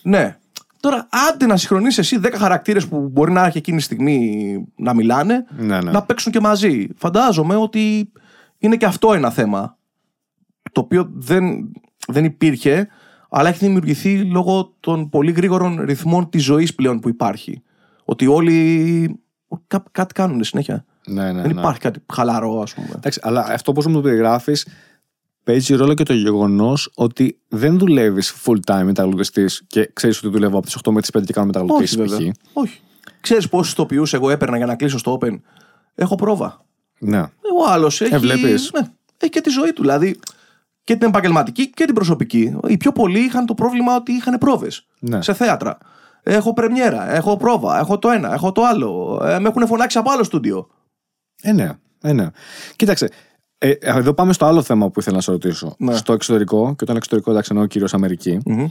Ναι. 0.02 0.36
Τώρα, 0.80 1.08
άντε 1.30 1.46
να 1.46 1.56
συγχρονίσεις 1.56 1.98
εσύ 1.98 2.20
10 2.22 2.32
χαρακτήρες 2.36 2.88
που 2.88 3.08
μπορεί 3.08 3.32
να 3.32 3.44
έχει 3.44 3.58
εκείνη 3.58 3.76
τη 3.76 3.82
στιγμή 3.82 4.54
να 4.76 4.94
μιλάνε, 4.94 5.44
Ναι, 5.56 5.80
ναι. 5.80 5.90
να 5.90 6.02
παίξουν 6.02 6.32
και 6.32 6.40
μαζί. 6.40 6.88
Φαντάζομαι 6.96 7.56
ότι 7.56 8.12
είναι 8.58 8.76
και 8.76 8.86
αυτό 8.86 9.12
ένα 9.12 9.30
θέμα. 9.30 9.78
Το 10.72 10.80
οποίο 10.80 11.10
δεν, 11.14 11.72
δεν 12.08 12.24
υπήρχε, 12.24 12.88
αλλά 13.30 13.48
έχει 13.48 13.58
δημιουργηθεί 13.58 14.24
λόγω 14.24 14.74
των 14.80 15.08
πολύ 15.08 15.30
γρήγορων 15.30 15.80
ρυθμών 15.80 16.28
της 16.28 16.44
ζωής 16.44 16.74
πλέον 16.74 17.00
που 17.00 17.08
υπάρχει. 17.08 17.62
Ότι 18.04 18.26
όλοι 18.26 19.20
κά- 19.66 19.86
κάτι 19.90 20.14
κάνουν 20.14 20.44
συνέχεια. 20.44 20.84
ναι, 21.06 21.32
ναι, 21.32 21.42
δεν 21.42 21.54
ναι. 21.54 21.60
υπάρχει 21.60 21.80
κάτι 21.80 22.00
χαλαρό, 22.12 22.60
ας 22.60 22.74
πούμε. 22.74 22.88
Εντάξει, 22.96 23.20
αλλά 23.22 23.40
αυτό 23.48 23.70
όπω 23.70 23.88
μου 23.88 23.94
το 23.94 24.00
περιγράφεις, 24.00 24.66
παίζει 25.44 25.74
ρόλο 25.74 25.94
και 25.94 26.02
το 26.02 26.12
γεγονός 26.14 26.90
ότι 26.94 27.38
δεν 27.48 27.78
δουλεύεις 27.78 28.34
full 28.44 28.56
time 28.72 28.82
μεταγλωτιστή 28.84 29.44
και 29.66 29.90
ξέρεις 29.92 30.18
ότι 30.18 30.28
δουλεύω 30.28 30.56
από 30.58 30.66
τις 30.66 30.76
8 30.76 30.92
μέχρι 30.92 31.00
τις 31.00 31.10
5 31.22 31.24
και 31.26 31.32
κάνω 31.32 31.46
Όχι, 31.54 31.58
μεταγλωτήσει. 31.58 31.96
βέβαια. 31.96 32.32
Όχι. 32.52 32.80
Ξέρεις 33.20 33.48
πόσους 33.48 33.72
ηθοποιούς 33.72 34.14
εγώ 34.14 34.30
έπαιρνα 34.30 34.56
για 34.56 34.66
να 34.66 34.74
κλείσω 34.76 34.98
στο 34.98 35.18
Open. 35.20 35.40
Έχω 35.94 36.14
πρόβα. 36.14 36.64
Ναι. 36.98 37.20
Ο 37.20 37.66
άλλος 37.68 38.00
έχει. 38.00 38.14
Ε, 38.14 38.18
βλέπεις. 38.18 38.70
Ναι, 38.74 38.80
έχει 39.18 39.30
και 39.30 39.40
τη 39.40 39.50
ζωή 39.50 39.72
του. 39.72 39.80
Δηλαδή 39.82 40.18
και 40.84 40.96
την 40.96 41.08
επαγγελματική 41.08 41.70
και 41.70 41.84
την 41.84 41.94
προσωπική. 41.94 42.56
Οι 42.66 42.76
πιο 42.76 42.92
πολλοί 42.92 43.18
είχαν 43.18 43.46
το 43.46 43.54
πρόβλημα 43.54 43.96
ότι 43.96 44.12
είχαν 44.12 44.38
πρόβες 44.38 44.86
Ναι. 44.98 45.22
σε 45.22 45.34
θέατρα. 45.34 45.78
Έχω 46.22 46.52
πρεμιέρα, 46.52 47.14
έχω 47.14 47.36
πρόβα, 47.36 47.78
έχω 47.78 47.98
το 47.98 48.08
ένα, 48.10 48.32
έχω 48.32 48.52
το 48.52 48.62
άλλο. 48.64 49.20
Ε, 49.24 49.38
με 49.38 49.48
έχουν 49.48 49.66
φωνάξει 49.66 49.98
από 49.98 50.10
άλλο 50.10 50.24
στούντιο. 50.24 50.68
Ε, 51.42 51.52
ναι. 51.52 51.70
Ε, 52.02 52.12
ναι. 52.12 52.26
Κοίταξε. 52.76 53.08
Ε, 53.58 53.72
εδώ 53.80 54.14
πάμε 54.14 54.32
στο 54.32 54.44
άλλο 54.46 54.62
θέμα 54.62 54.90
που 54.90 55.00
ήθελα 55.00 55.16
να 55.16 55.22
σε 55.22 55.30
ρωτήσω. 55.30 55.74
Ναι. 55.78 55.96
Στο 55.96 56.12
εξωτερικό, 56.12 56.74
και 56.76 56.84
όταν 56.84 56.96
εξωτερικό 56.96 57.30
εντάξει 57.30 57.50
εννοώ 57.52 57.66
κυρίω 57.66 57.86
Αμερική, 57.92 58.38
Μμμ. 58.44 58.66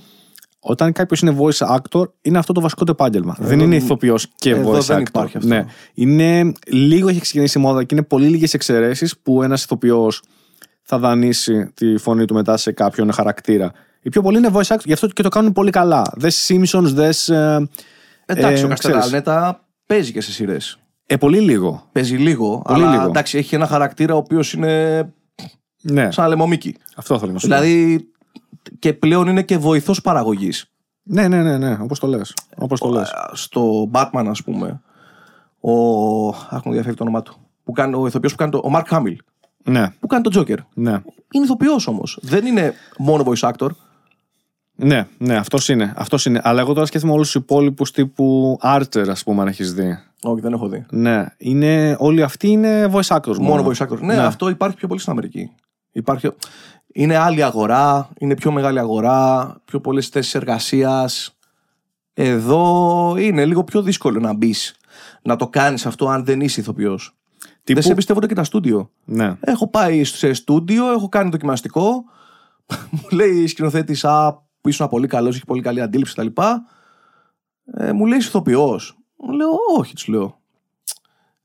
όταν 0.59 0.91
κάποιος 0.91 1.21
είναι 1.21 1.37
voice 1.39 1.77
actor, 1.77 2.03
είναι 2.21 2.37
αυτό 2.37 2.53
το 2.53 2.61
βασικό 2.61 2.85
του 2.85 2.91
επάγγελμα. 2.91 3.35
δεν 3.39 3.59
είναι 3.59 3.75
ηθοποιός 3.75 4.27
και 4.35 4.49
εδώ 4.49 4.71
voice 4.71 4.79
δεν 4.79 4.97
actor. 4.97 5.07
υπάρχει 5.07 5.37
αυτό. 5.37 5.49
Ναι. 5.49 5.65
Είναι, 5.93 6.51
λίγο 6.67 7.09
έχει 7.09 7.19
ξεκινήσει 7.19 7.59
η 7.59 7.61
μόδα 7.61 7.83
και 7.83 7.95
είναι 7.95 8.03
πολύ 8.03 8.27
λίγες 8.27 8.53
εξαιρέσεις 8.53 9.17
που 9.17 9.43
ένας 9.43 9.63
ηθοποιός 9.63 10.21
θα 10.93 10.99
δανείσει 10.99 11.71
τη 11.73 11.97
φωνή 11.97 12.25
του 12.25 12.33
μετά 12.33 12.57
σε 12.57 12.71
κάποιον 12.71 13.11
χαρακτήρα. 13.13 13.71
Οι 14.01 14.09
πιο 14.09 14.21
πολλοί 14.21 14.37
είναι 14.37 14.49
voice 14.53 14.61
actor, 14.75 14.83
γι' 14.83 14.93
αυτό 14.93 15.07
και 15.07 15.23
το 15.23 15.29
κάνουν 15.29 15.51
πολύ 15.51 15.69
καλά. 15.71 16.01
Δε 16.15 16.29
Simpsons, 16.47 16.83
δε. 16.93 17.07
Ε, 17.27 17.59
Εντάξει, 18.25 18.63
ε, 18.63 18.65
ο 18.65 18.67
ξέρεις. 18.67 18.69
Καστελάλνετα 18.69 19.65
παίζει 19.85 20.11
και 20.11 20.21
σε 20.21 20.31
σειρές. 20.31 20.79
ε, 21.05 21.17
πολύ 21.17 21.39
λίγο. 21.39 21.89
Παίζει 21.91 22.15
λίγο, 22.17 22.61
Πολύ 22.67 22.83
αλλά 22.83 22.91
λίγο. 22.91 23.03
εντάξει, 23.09 23.37
έχει 23.37 23.55
ένα 23.55 23.67
χαρακτήρα 23.67 24.13
ο 24.13 24.17
οποίος 24.17 24.53
είναι 24.53 25.13
Ναι, 25.81 26.11
σαν 26.11 26.29
λεμομίκι. 26.29 26.75
αυτό 26.95 27.19
θέλω 27.19 27.31
να 27.31 27.39
σου 27.39 27.47
πω. 27.47 27.55
Δηλαδή 27.55 28.07
και 28.79 28.93
πλέον 28.93 29.27
είναι 29.27 29.41
και 29.41 29.57
βοηθός 29.57 30.01
παραγωγής. 30.01 30.65
Ναι, 31.03 31.27
ναι, 31.27 31.41
ναι, 31.43 31.57
ναι, 31.57 31.77
όπως 31.81 31.99
το 31.99 32.07
λες. 32.07 32.33
Όπως 32.57 32.79
το 32.79 32.89
λες. 32.89 33.11
Στο 33.33 33.89
Batman, 33.93 34.25
ας 34.29 34.43
πούμε, 34.43 34.81
ο. 35.59 36.27
Αχ, 36.27 36.61
μου 36.65 36.71
διαφεύγει 36.71 36.97
το 36.97 37.03
όνομά 37.03 37.21
του. 37.21 37.35
Που 37.63 37.71
κάνει, 37.71 37.95
ο 37.95 38.07
ηθοποιός 38.07 38.31
που 38.31 38.37
κάνει 38.37 38.51
το. 38.51 38.57
Ο 38.57 38.69
Mark 38.75 38.97
Hamill. 38.97 39.15
Ναι, 39.63 39.89
Που 39.99 40.07
κάνει 40.07 40.23
τον 40.23 40.33
Joker. 40.35 40.57
ναι. 40.73 40.91
Είναι 41.33 41.43
ηθοποιό 41.43 41.75
όμως. 41.85 42.17
Δεν 42.21 42.45
είναι 42.45 42.73
μόνο 42.97 43.23
voice 43.27 43.51
actor. 43.51 43.67
Ναι, 44.75 45.07
ναι, 45.17 45.35
αυτός 45.35 45.69
είναι. 45.69 45.93
Αυτός 45.95 46.25
είναι. 46.25 46.41
Αλλά 46.43 46.61
εγώ 46.61 46.73
τώρα 46.73 46.85
σκέφτομαι 46.85 47.13
όλους 47.13 47.31
τους 47.31 47.41
υπόλοιπους 47.41 47.91
τύπου 47.91 48.57
Archer, 48.63 49.05
ας 49.09 49.23
πούμε, 49.23 49.41
αν 49.41 49.47
έχεις 49.47 49.73
δει. 49.73 49.99
Όχι, 50.23 50.41
δεν 50.41 50.53
έχω 50.53 50.67
δει. 50.67 50.85
Ναι, 50.89 51.25
είναι, 51.37 51.95
όλοι 51.99 52.23
αυτοί 52.23 52.47
είναι 52.47 52.89
voice 52.93 53.15
actors. 53.17 53.37
Μόνο 53.37 53.65
voice 53.67 53.85
actor. 53.87 53.99
Ναι, 53.99 54.15
Ναι. 54.15 54.21
αυτό 54.21 54.49
υπάρχει 54.49 54.75
πιο 54.75 54.87
πολύ 54.87 54.99
στην 54.99 55.11
Αμερική. 55.11 55.49
Υπάρχει... 55.91 56.29
Είναι 56.93 57.15
άλλη 57.17 57.43
αγορά, 57.43 58.09
είναι 58.17 58.35
πιο 58.35 58.51
μεγάλη 58.51 58.79
αγορά, 58.79 59.55
πιο 59.65 59.79
πολλές 59.81 60.07
θέσεις 60.07 60.35
εργασίας. 60.35 61.35
Εδώ 62.13 63.15
είναι 63.17 63.45
λίγο 63.45 63.63
πιο 63.63 63.81
δύσκολο 63.81 64.19
να 64.19 64.33
μπεις. 64.33 64.75
να 65.23 65.35
το 65.35 65.47
κάνεις 65.47 65.85
αυτό 65.85 66.07
αν 66.07 66.25
δεν 66.25 66.41
είσαι 66.41 66.59
ηθοποιός. 66.59 67.15
Τύπου- 67.63 67.73
Δεν 67.73 67.83
σε 67.83 67.91
εμπιστεύονται 67.91 68.27
και 68.27 68.33
τα 68.33 68.43
στούντιο. 68.43 68.91
Ναι. 69.05 69.37
Έχω 69.39 69.67
πάει 69.69 70.03
σε 70.03 70.33
στούντιο, 70.33 70.91
έχω 70.91 71.09
κάνει 71.09 71.29
δοκιμαστικό. 71.29 72.03
μου 72.91 73.07
λέει 73.11 73.37
η 73.41 73.47
σκηνοθέτης, 73.47 74.05
Α, 74.05 74.33
που 74.61 74.69
ήσουν 74.69 74.87
πολύ 74.89 75.07
καλός, 75.07 75.35
έχει 75.35 75.45
πολύ 75.45 75.61
καλή 75.61 75.81
αντίληψη 75.81 76.13
κτλ. 76.15 76.41
Ε, 77.73 77.91
μου 77.91 78.05
λέει 78.05 78.17
είσαι 78.17 78.27
ηθοποιός. 78.27 78.97
Μου 79.17 79.31
λέω, 79.31 79.49
Όχι, 79.77 79.93
τη 79.93 80.11
λέω. 80.11 80.39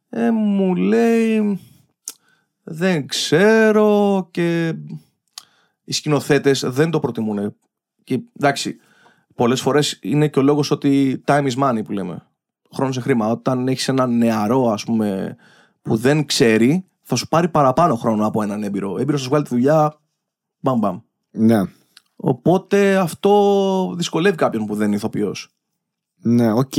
Ε, 0.08 0.30
μου 0.30 0.74
λέει, 0.74 1.60
Δεν 2.62 3.06
ξέρω 3.06 4.28
και 4.30 4.74
οι 5.84 5.92
σκηνοθέτες 5.92 6.64
δεν 6.66 6.90
το 6.90 7.00
προτιμούν. 7.00 7.56
Και 8.04 8.20
εντάξει, 8.36 8.76
πολλές 9.34 9.60
φορές 9.60 9.98
είναι 10.02 10.28
και 10.28 10.38
ο 10.38 10.42
λόγος 10.42 10.70
ότι 10.70 11.22
time 11.26 11.50
is 11.50 11.62
money 11.62 11.84
που 11.84 11.92
λέμε. 11.92 12.26
Χρόνος 12.74 13.00
χρήμα. 13.00 13.30
Όταν 13.30 13.68
έχεις 13.68 13.88
έναν 13.88 14.16
νεαρό, 14.18 14.70
ας 14.70 14.84
πούμε, 14.84 15.36
που 15.86 15.96
δεν 15.96 16.26
ξέρει, 16.26 16.84
θα 17.02 17.16
σου 17.16 17.28
πάρει 17.28 17.48
παραπάνω 17.48 17.94
χρόνο 17.94 18.26
από 18.26 18.42
έναν 18.42 18.62
έμπειρο. 18.62 18.98
Έμπειρος 18.98 19.14
θα 19.20 19.24
σου 19.24 19.28
βγάλει 19.28 19.44
τη 19.44 19.50
δουλειά. 19.54 19.98
Μπαμ, 20.60 20.78
μπαμ. 20.78 20.98
Ναι. 21.30 21.60
Οπότε 22.16 22.96
αυτό 22.96 23.94
δυσκολεύει 23.96 24.36
κάποιον 24.36 24.66
που 24.66 24.74
δεν 24.74 24.86
είναι 24.86 24.96
ηθοποιός. 24.96 25.48
Ναι, 26.22 26.52
οκ. 26.52 26.72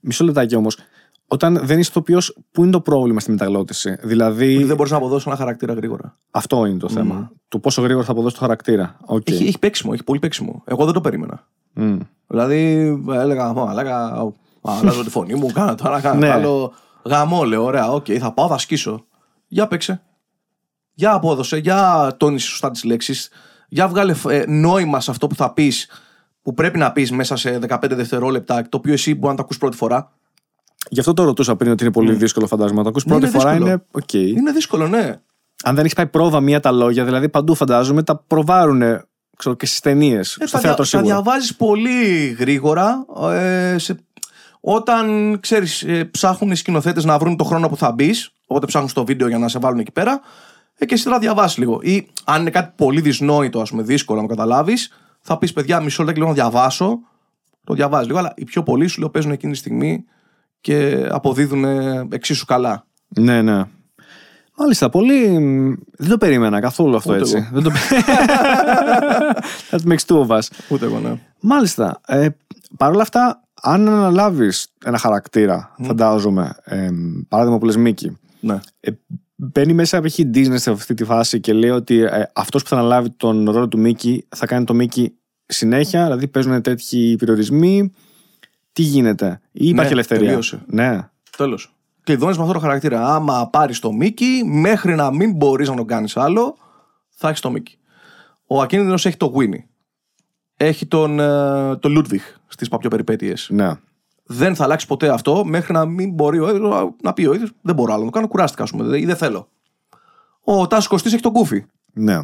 Μισό 0.00 0.24
λεπτάκι 0.24 0.56
όμως. 0.56 0.78
Όταν 1.26 1.60
δεν 1.62 1.78
είσαι 1.78 1.90
ηθοποιός, 1.90 2.36
πού 2.50 2.62
είναι 2.62 2.70
το 2.70 2.80
πρόβλημα 2.80 3.20
στη 3.20 3.30
μεταγλώττιση. 3.30 3.96
Δηλαδή, 4.02 4.64
Δεν 4.64 4.76
μπορείς 4.76 4.92
να 4.92 4.98
αποδώσεις 4.98 5.26
ένα 5.26 5.36
χαρακτήρα 5.36 5.72
γρήγορα. 5.72 6.18
αυτό 6.30 6.66
είναι 6.66 6.78
το 6.78 6.88
θέμα. 6.88 7.32
Το 7.48 7.58
πόσο 7.58 7.82
γρήγορα 7.82 8.04
θα 8.06 8.12
αποδώσει 8.12 8.34
το 8.34 8.40
χαρακτήρα. 8.40 8.96
Οκ. 9.06 9.28
Έχει, 9.30 9.46
έχει 9.46 9.58
παίξιμο, 9.58 9.90
έχει 9.94 10.04
πολύ 10.04 10.18
παίξιμο. 10.18 10.62
Εγώ 10.66 10.84
δεν 10.84 10.94
το 10.94 11.00
περίμενα. 11.00 11.46
Μμ. 11.72 11.98
Δηλαδή, 12.26 12.56
έλεγα, 13.10 13.52
«Μα, 13.52 13.70
έλεγα, 13.70 14.24
αλλάζω 14.62 15.04
τη 15.04 15.10
φωνή 15.10 15.34
μου, 15.34 15.46
κάνω 15.52 15.74
τώρα, 15.74 16.00
κάνω 16.00 16.18
Ναι. 16.18 16.28
άλλο. 16.30 16.72
Γαμώ, 17.04 17.44
λέω, 17.44 17.64
ωραία, 17.64 17.90
οκ, 17.90 18.06
θα 18.18 18.32
πάω, 18.32 18.48
θα 18.48 18.58
σκίσω. 18.58 19.04
Για 19.48 19.66
παίξε. 19.66 20.02
Για 20.94 21.12
απόδωσε, 21.12 21.56
για 21.56 22.10
τόνισε 22.16 22.46
σωστά 22.46 22.70
τις 22.70 22.84
λέξεις. 22.84 23.30
Για 23.68 23.88
βγάλε 23.88 24.14
ε, 24.28 24.44
νόημα 24.46 25.00
σε 25.00 25.10
αυτό 25.10 25.26
που 25.26 25.34
θα 25.34 25.52
πεις, 25.52 25.88
που 26.42 26.54
πρέπει 26.54 26.78
να 26.78 26.92
πεις 26.92 27.10
μέσα 27.10 27.36
σε 27.36 27.58
15 27.68 27.78
δευτερόλεπτα, 27.90 28.62
το 28.68 28.76
οποίο 28.76 28.92
εσύ 28.92 29.14
μπορεί 29.14 29.30
να 29.30 29.34
το 29.34 29.42
ακούς 29.42 29.58
πρώτη 29.58 29.76
φορά. 29.76 30.12
Γι' 30.88 31.00
αυτό 31.00 31.12
το 31.12 31.24
ρωτούσα 31.24 31.56
πριν 31.56 31.70
ότι 31.72 31.82
είναι 31.82 31.92
πολύ 31.92 32.14
δύσκολο, 32.14 32.46
φαντάζομαι. 32.46 32.76
Να 32.76 32.82
το 32.82 32.88
ακούς 32.88 33.04
Ναι, 33.04 33.10
πρώτη 33.10 33.26
είναι 33.26 33.38
φορά 33.38 33.50
δύσκολο. 33.50 33.70
είναι 33.72 33.84
οκ. 33.90 34.12
Είναι 34.12 34.52
δύσκολο, 34.52 34.88
ναι. 34.88 35.20
Αν 35.64 35.74
δεν 35.74 35.84
έχεις 35.84 35.94
πάει 35.94 36.06
πρόβα 36.06 36.40
μία 36.40 36.60
τα 36.60 36.70
λόγια, 36.72 37.04
δηλαδή 37.04 37.28
παντού 37.28 37.54
φαντάζομαι 37.54 38.02
τα 38.02 38.16
προβάρουν 38.16 38.82
ξέρω, 39.36 39.54
και 39.54 39.66
στις 39.66 39.80
ταινίες. 39.80 40.36
Ε, 40.40 40.46
στο 40.46 40.56
τα, 40.56 40.62
θέατρο 40.62 40.84
δια, 40.84 40.98
τα 40.98 41.04
σίγουρα. 41.06 41.22
διαβάζεις 41.22 41.56
πολύ 41.56 42.28
γρήγορα 42.38 43.06
ε, 43.32 43.78
σε, 43.78 43.96
όταν 44.60 45.36
ξέρεις 45.40 45.82
ε, 45.82 46.04
ψάχνουν 46.04 46.50
οι 46.50 46.56
σκηνοθέτες 46.56 47.04
να 47.04 47.18
βρουν 47.18 47.36
το 47.36 47.44
χρόνο 47.44 47.68
που 47.68 47.76
θα 47.76 47.92
μπεις, 47.92 48.32
οπότε 48.46 48.66
ψάχνουν 48.66 48.90
στο 48.90 49.04
βίντεο 49.04 49.28
για 49.28 49.38
να 49.38 49.48
σε 49.48 49.58
βάλουν 49.58 49.78
εκεί 49.78 49.92
πέρα 49.92 50.20
ε, 50.78 50.86
και 50.86 50.94
εσύ 50.94 51.08
θα 51.08 51.18
διαβάσεις 51.18 51.58
λίγο 51.58 51.78
ή 51.82 52.06
αν 52.24 52.40
είναι 52.40 52.50
κάτι 52.50 52.72
πολύ 52.76 53.00
δυσνόητο 53.00 53.60
ας 53.60 53.70
πούμε 53.70 53.82
δύσκολο 53.82 54.20
να 54.20 54.26
το 54.26 54.34
καταλάβεις 54.34 54.92
θα 55.20 55.38
πεις 55.38 55.52
παιδιά 55.52 55.80
μισό 55.80 56.02
λεπτό 56.02 56.20
λίγο 56.20 56.28
να 56.28 56.34
διαβάσω 56.34 56.98
το 57.64 57.74
διαβάζεις 57.74 58.06
λίγο 58.06 58.18
αλλά 58.18 58.32
οι 58.36 58.44
πιο 58.44 58.62
πολλοί 58.62 58.86
σου 58.86 59.00
λέω 59.00 59.10
παίζουν 59.10 59.30
εκείνη 59.30 59.52
τη 59.52 59.58
στιγμή 59.58 60.04
και 60.60 61.06
αποδίδουν 61.10 61.64
ε, 61.64 62.08
εξίσου 62.10 62.44
καλά 62.44 62.86
Ναι, 63.08 63.42
ναι. 63.42 63.64
Μάλιστα, 64.56 64.88
πολύ. 64.88 65.26
Δεν 65.96 66.08
το 66.08 66.18
περίμενα 66.18 66.60
καθόλου 66.60 66.96
αυτό 66.96 67.12
Ούτε 67.12 67.20
έτσι. 67.20 67.36
εγώ. 67.36 67.46
Δεν 67.52 67.62
το... 67.62 67.70
That 69.70 69.92
makes 69.92 70.04
two 70.06 70.26
of 70.26 70.38
us. 70.38 70.48
ούτε 70.68 70.84
εγώ 70.84 70.98
ναι 70.98 71.18
Μάλιστα. 71.40 72.00
Ε, 72.06 72.28
Παρ' 72.76 72.90
όλα 72.90 73.02
αυτά, 73.02 73.42
αν 73.62 73.88
αναλάβεις 73.88 74.68
ένα 74.84 74.98
χαρακτήρα, 74.98 75.74
φαντάζομαι, 75.82 76.56
ε, 76.64 76.88
παράδειγμα 77.28 77.58
που 77.58 77.64
λες 77.64 77.76
Μίκη, 77.76 78.18
ναι. 78.40 78.60
ε, 78.80 78.90
μπαίνει 79.34 79.72
μέσα 79.72 80.00
π.χ. 80.00 80.18
η 80.18 80.30
Disney 80.34 80.54
σε 80.58 80.70
αυτή 80.70 80.94
τη 80.94 81.04
φάση 81.04 81.40
και 81.40 81.52
λέει 81.52 81.70
ότι 81.70 82.00
ε, 82.00 82.30
αυτός 82.34 82.62
που 82.62 82.68
θα 82.68 82.76
αναλάβει 82.76 83.10
τον 83.10 83.50
ρόλο 83.50 83.68
του 83.68 83.78
Μίκη 83.78 84.26
θα 84.28 84.46
κάνει 84.46 84.64
το 84.64 84.74
Μίκη 84.74 85.14
συνέχεια, 85.46 86.04
δηλαδή 86.04 86.28
παίζουν 86.28 86.62
τέτοιοι 86.62 87.16
περιορισμοί. 87.16 87.92
Τι 88.72 88.82
γίνεται, 88.82 89.40
ή 89.52 89.68
υπάρχει 89.68 89.88
Ναι, 89.88 89.92
ελευθερία; 89.92 90.26
τελείωσε. 90.26 90.62
Ναι. 90.66 91.08
Τέλος. 91.36 91.74
Κλειδώνει 92.02 92.36
με 92.36 92.42
αυτό 92.42 92.52
το 92.52 92.58
χαρακτήρα. 92.58 93.14
Άμα 93.14 93.48
πάρεις 93.48 93.78
το 93.78 93.92
Μίκη, 93.92 94.42
μέχρι 94.44 94.94
να 94.94 95.12
μην 95.12 95.32
μπορείς 95.32 95.68
να 95.68 95.76
τον 95.76 95.86
κάνεις 95.86 96.16
άλλο, 96.16 96.56
θα 97.08 97.28
έχεις 97.28 97.40
το 97.40 97.50
Μίκη. 97.50 97.78
Ο 98.46 98.60
Ακίνητο 98.60 98.92
έχει 98.92 99.16
το 99.16 99.32
Winnie. 99.36 99.64
Έχει 100.56 100.86
τον, 100.86 101.20
ε, 101.20 101.76
τον 101.76 101.98
Ludwig 101.98 102.39
στις 102.50 102.68
παπιοπεριπέτειες. 102.68 103.48
ναι. 103.50 103.72
Δεν 104.32 104.54
θα 104.54 104.64
αλλάξει 104.64 104.86
ποτέ 104.86 105.08
αυτό 105.08 105.44
μέχρι 105.44 105.72
να 105.72 105.84
μην 105.84 106.10
μπορεί 106.12 106.38
ο 106.38 106.48
ίδιος 106.48 106.92
να 107.02 107.12
πει 107.12 107.26
ο 107.26 107.34
ίδιος: 107.34 107.50
Δεν 107.62 107.74
μπορώ 107.74 107.92
άλλο 107.92 108.00
να 108.00 108.06
το 108.10 108.14
κάνω, 108.14 108.28
κουράστηκα, 108.28 108.62
ας 108.62 108.70
πούμε, 108.70 108.98
ή 108.98 109.04
δεν 109.04 109.16
θέλω. 109.16 109.48
Ο 110.40 110.66
Τάσος 110.66 110.86
Κωστής 110.86 111.12
έχει 111.12 111.22
τον 111.22 111.32
Κούφι. 111.32 111.64
Ναι. 111.92 112.18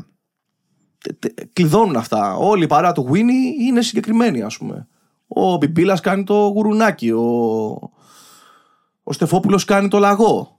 Τε- 0.98 1.18
τε- 1.18 1.52
Κλειδώνουν 1.52 1.96
αυτά. 1.96 2.34
Όλη 2.36 2.64
η 2.64 2.66
παρέα 2.66 2.92
του 2.92 3.08
Winnie 3.12 3.60
είναι 3.60 3.82
συγκεκριμένη, 3.82 4.42
ας 4.42 4.56
πούμε. 4.58 4.88
Ο 5.26 5.56
Μπιμπίλας 5.56 6.00
κάνει 6.00 6.24
το 6.24 6.34
γουρουνάκι. 6.34 7.10
Ο, 7.10 7.22
ο 9.02 9.12
Στεφόπουλος 9.12 9.64
κάνει 9.64 9.88
το 9.88 9.98
λαγό. 9.98 10.58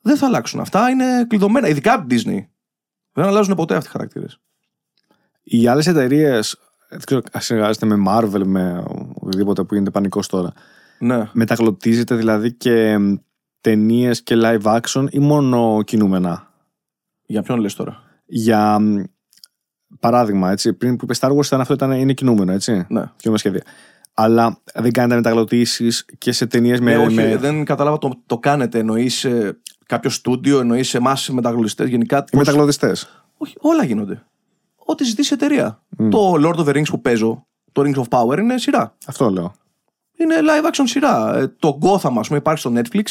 Δεν 0.00 0.16
θα 0.16 0.26
αλλάξουν 0.26 0.60
αυτά. 0.60 0.90
Είναι 0.90 1.24
κλειδωμένα. 1.28 1.68
Ειδικά 1.68 1.94
από 1.94 2.06
την 2.06 2.18
Disney. 2.18 2.46
Δεν 3.12 3.24
αλλάζουν 3.24 3.54
ποτέ 3.54 3.74
αυτοί 3.74 3.88
οι 3.88 3.92
χαρακτήρες. 3.92 4.40
Οι 5.42 5.66
άλλες 5.66 5.86
εταιρείες, 5.86 6.67
δεν 6.88 7.00
ξέρω, 7.04 7.20
συνεργάζεται 7.38 7.86
με 7.86 8.04
Marvel, 8.08 8.42
με 8.44 8.84
οτιδήποτε 9.14 9.62
που 9.62 9.74
γίνεται 9.74 9.90
πανικός 9.90 10.26
τώρα. 10.26 10.52
Ναι. 10.98 11.28
Μεταγλωτίζεται 11.32 12.14
δηλαδή 12.14 12.52
και 12.52 12.98
ταινίες 13.60 14.22
και 14.22 14.34
live 14.38 14.80
action 14.80 15.06
ή 15.10 15.18
μόνο 15.18 15.82
κινούμενα; 15.82 16.52
Για 17.26 17.42
ποιον 17.42 17.58
λες 17.60 17.74
τώρα; 17.74 18.02
Για 18.26 18.78
μ, 18.78 19.02
παράδειγμα, 20.00 20.50
έτσι, 20.50 20.72
πριν 20.72 20.96
που 20.96 21.04
είπε 21.04 21.14
Star 21.20 21.36
Wars 21.36 21.44
ήταν 21.44 21.60
αυτό 21.60 21.74
ήταν, 21.74 21.90
είναι 21.90 22.12
κινούμενο, 22.12 22.52
έτσι. 22.52 22.86
Ναι. 22.88 23.02
Και 23.16 23.30
με 23.30 23.38
σχέδια. 23.38 23.62
Αλλά 24.14 24.60
δεν 24.74 24.92
κάνετε 24.92 25.14
μεταγλωτήσεις 25.14 26.04
και 26.18 26.32
σε 26.32 26.46
ταινίες 26.46 26.80
με. 26.80 26.92
Ε, 26.92 26.96
όχι, 26.96 27.14
με... 27.14 27.36
δεν 27.36 27.64
κατάλαβα 27.64 27.98
το, 27.98 28.22
το 28.26 28.38
κάνετε. 28.38 28.78
Εννοείς 28.78 29.26
κάποιο 29.86 30.10
στούντιο, 30.10 30.60
εννοείς 30.60 30.94
εμάς 30.94 31.26
οι 31.26 31.32
μεταγλωτιστές. 31.32 31.88
Γενικά. 31.88 32.18
Οι 32.18 32.30
πώς- 32.30 32.46
μεταγλωτιστές. 32.46 33.24
Όχι, 33.36 33.54
όλα 33.60 33.84
γίνονται. 33.84 34.22
Ό,τι 34.90 35.04
ζητήσει 35.04 35.32
η 35.32 35.36
εταιρεία. 35.40 35.82
Το 36.10 36.32
Lord 36.32 36.54
of 36.54 36.68
the 36.68 36.76
Rings 36.76 36.88
που 36.88 37.00
παίζω, 37.00 37.46
το 37.72 37.82
Rings 37.82 37.94
of 37.94 38.04
Power 38.08 38.38
είναι 38.38 38.58
σειρά. 38.58 38.96
Αυτό 39.06 39.30
λέω. 39.30 39.52
Είναι 40.16 40.34
live 40.40 40.66
action 40.66 40.84
σειρά. 40.84 41.36
Ε, 41.36 41.46
Το 41.48 41.78
Gotham, 41.82 42.12
ας 42.18 42.26
πούμε, 42.26 42.38
υπάρχει 42.38 42.60
στο 42.60 42.72
Netflix. 42.74 43.02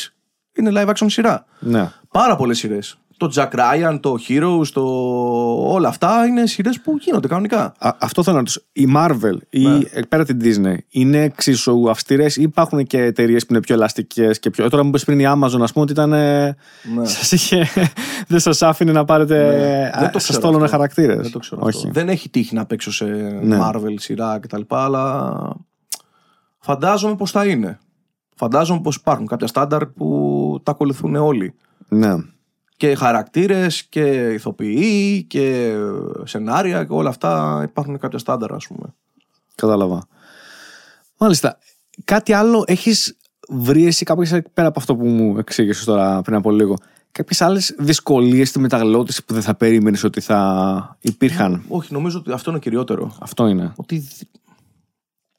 Είναι 0.54 0.72
live 0.74 0.88
action 0.88 1.06
σειρά. 1.10 1.46
Ναι. 1.60 1.92
Πάρα 2.12 2.36
πολλές 2.36 2.58
σειρές. 2.58 2.98
Το 3.17 3.32
Jack 3.36 3.49
Ryan, 3.49 3.99
το 4.01 4.15
Heroes, 4.27 4.67
το... 4.73 4.84
όλα 5.71 5.88
αυτά 5.88 6.25
είναι 6.25 6.45
σειρές 6.45 6.82
που 6.82 6.97
γίνονται 6.99 7.27
κανονικά. 7.27 7.73
Α, 7.80 7.95
αυτό 7.99 8.23
θέλω 8.23 8.36
να 8.36 8.41
ρωτήσω. 8.41 8.62
Η 8.73 8.88
Marvel 8.95 9.38
ή 9.49 9.67
Ναι. 9.67 9.80
εκ 9.91 10.08
πέρα 10.08 10.25
την 10.25 10.39
Disney 10.43 10.75
είναι 10.89 11.21
εξίσου 11.21 11.89
αυστηρές 11.89 12.36
ή 12.36 12.41
υπάρχουν 12.41 12.84
και 12.86 13.01
εταιρείες 13.01 13.45
που 13.45 13.53
είναι 13.53 13.62
πιο 13.62 13.75
ελαστικές 13.75 14.39
και 14.39 14.49
πιο. 14.49 14.69
Τώρα 14.69 14.84
μου 14.84 14.89
είπε 14.89 14.99
πριν 14.99 15.19
η 15.19 15.23
Amazon, 15.27 15.62
ας 15.62 15.71
πούμε, 15.71 15.84
ότι 15.84 15.91
ήταν. 15.91 16.13
ε, 16.13 16.56
Ναι. 16.95 17.06
Σας 17.15 17.32
είχε... 17.32 17.65
δεν 18.27 18.39
σας 18.39 18.62
άφηνε 18.62 18.91
να 18.91 19.06
πάρετε. 19.06 19.36
Δεν 19.99 20.12
το 20.12 20.19
Σας 20.19 20.23
ξέρω 20.23 20.39
στόλωνε 20.39 20.63
αυτό. 20.63 20.75
χαρακτήρες. 20.75 21.17
Δεν 21.21 21.32
το 21.32 21.39
ξέρω. 21.39 21.62
Όχι. 21.63 21.77
Αυτό. 21.77 21.89
Δεν 21.91 22.10
έχει 22.10 22.30
τύχει 22.30 22.56
να 22.56 22.65
παίξω 22.65 22.91
σε 22.91 23.06
Ναι. 23.41 23.58
Marvel 23.62 23.93
σειρά 23.95 24.39
κτλ. 24.39 24.62
Αλλά 24.67 25.34
φαντάζομαι 26.60 27.15
πώ 27.15 27.25
θα 27.25 27.45
είναι. 27.45 27.80
Φαντάζομαι 28.36 28.82
πως 28.82 28.95
υπάρχουν 28.95 29.27
κάποια 29.27 29.47
στάνταρ 29.47 29.86
που 29.86 30.60
τα 30.63 30.71
ακολουθούν 30.71 31.15
όλοι. 31.15 31.53
Ναι. 31.88 32.13
Και 32.78 32.96
χαρακτήρες 32.96 33.84
και 33.84 34.34
ηθοποιοί 34.34 35.24
και 35.24 35.76
σενάρια 36.24 36.84
και 36.84 36.94
όλα 36.94 37.10
αυτά 37.10 37.62
υπάρχουν 37.70 37.98
κάποια 38.00 38.20
στάνταρ, 38.20 38.54
ας 38.54 38.68
πούμε. 38.68 38.94
Κατάλαβα. 39.56 40.08
Μάλιστα. 41.18 41.58
Κάτι 42.04 42.34
άλλο 42.34 42.63
έχεις 42.68 43.18
βρει 43.50 43.86
εσύ 43.86 44.06
κάποιες 44.06 44.42
πέρα 44.54 44.68
από 44.68 44.80
αυτό 44.80 44.96
που 44.96 45.06
μου 45.08 45.38
εξήγησες 45.38 45.84
τώρα 45.86 46.22
πριν 46.22 46.36
από 46.36 46.52
λίγο. 46.52 46.76
Κάποιες 47.12 47.42
άλλες 47.42 47.76
δυσκολίες 47.80 48.50
στη 48.50 48.60
μεταγλώτηση 48.60 49.26
που 49.26 49.34
δεν 49.34 49.42
θα 49.42 49.56
περίμενες 49.56 50.04
ότι 50.04 50.22
θα 50.22 50.98
υπήρχαν; 51.02 51.63
Όχι, 51.68 51.94
νομίζω 51.94 52.18
ότι 52.20 52.32
αυτό 52.32 52.50
είναι 52.52 52.60
κυριότερο. 52.60 53.16
Αυτό 53.20 53.48
είναι. 53.48 53.74
Ότι 53.76 53.98
δι- 53.98 54.30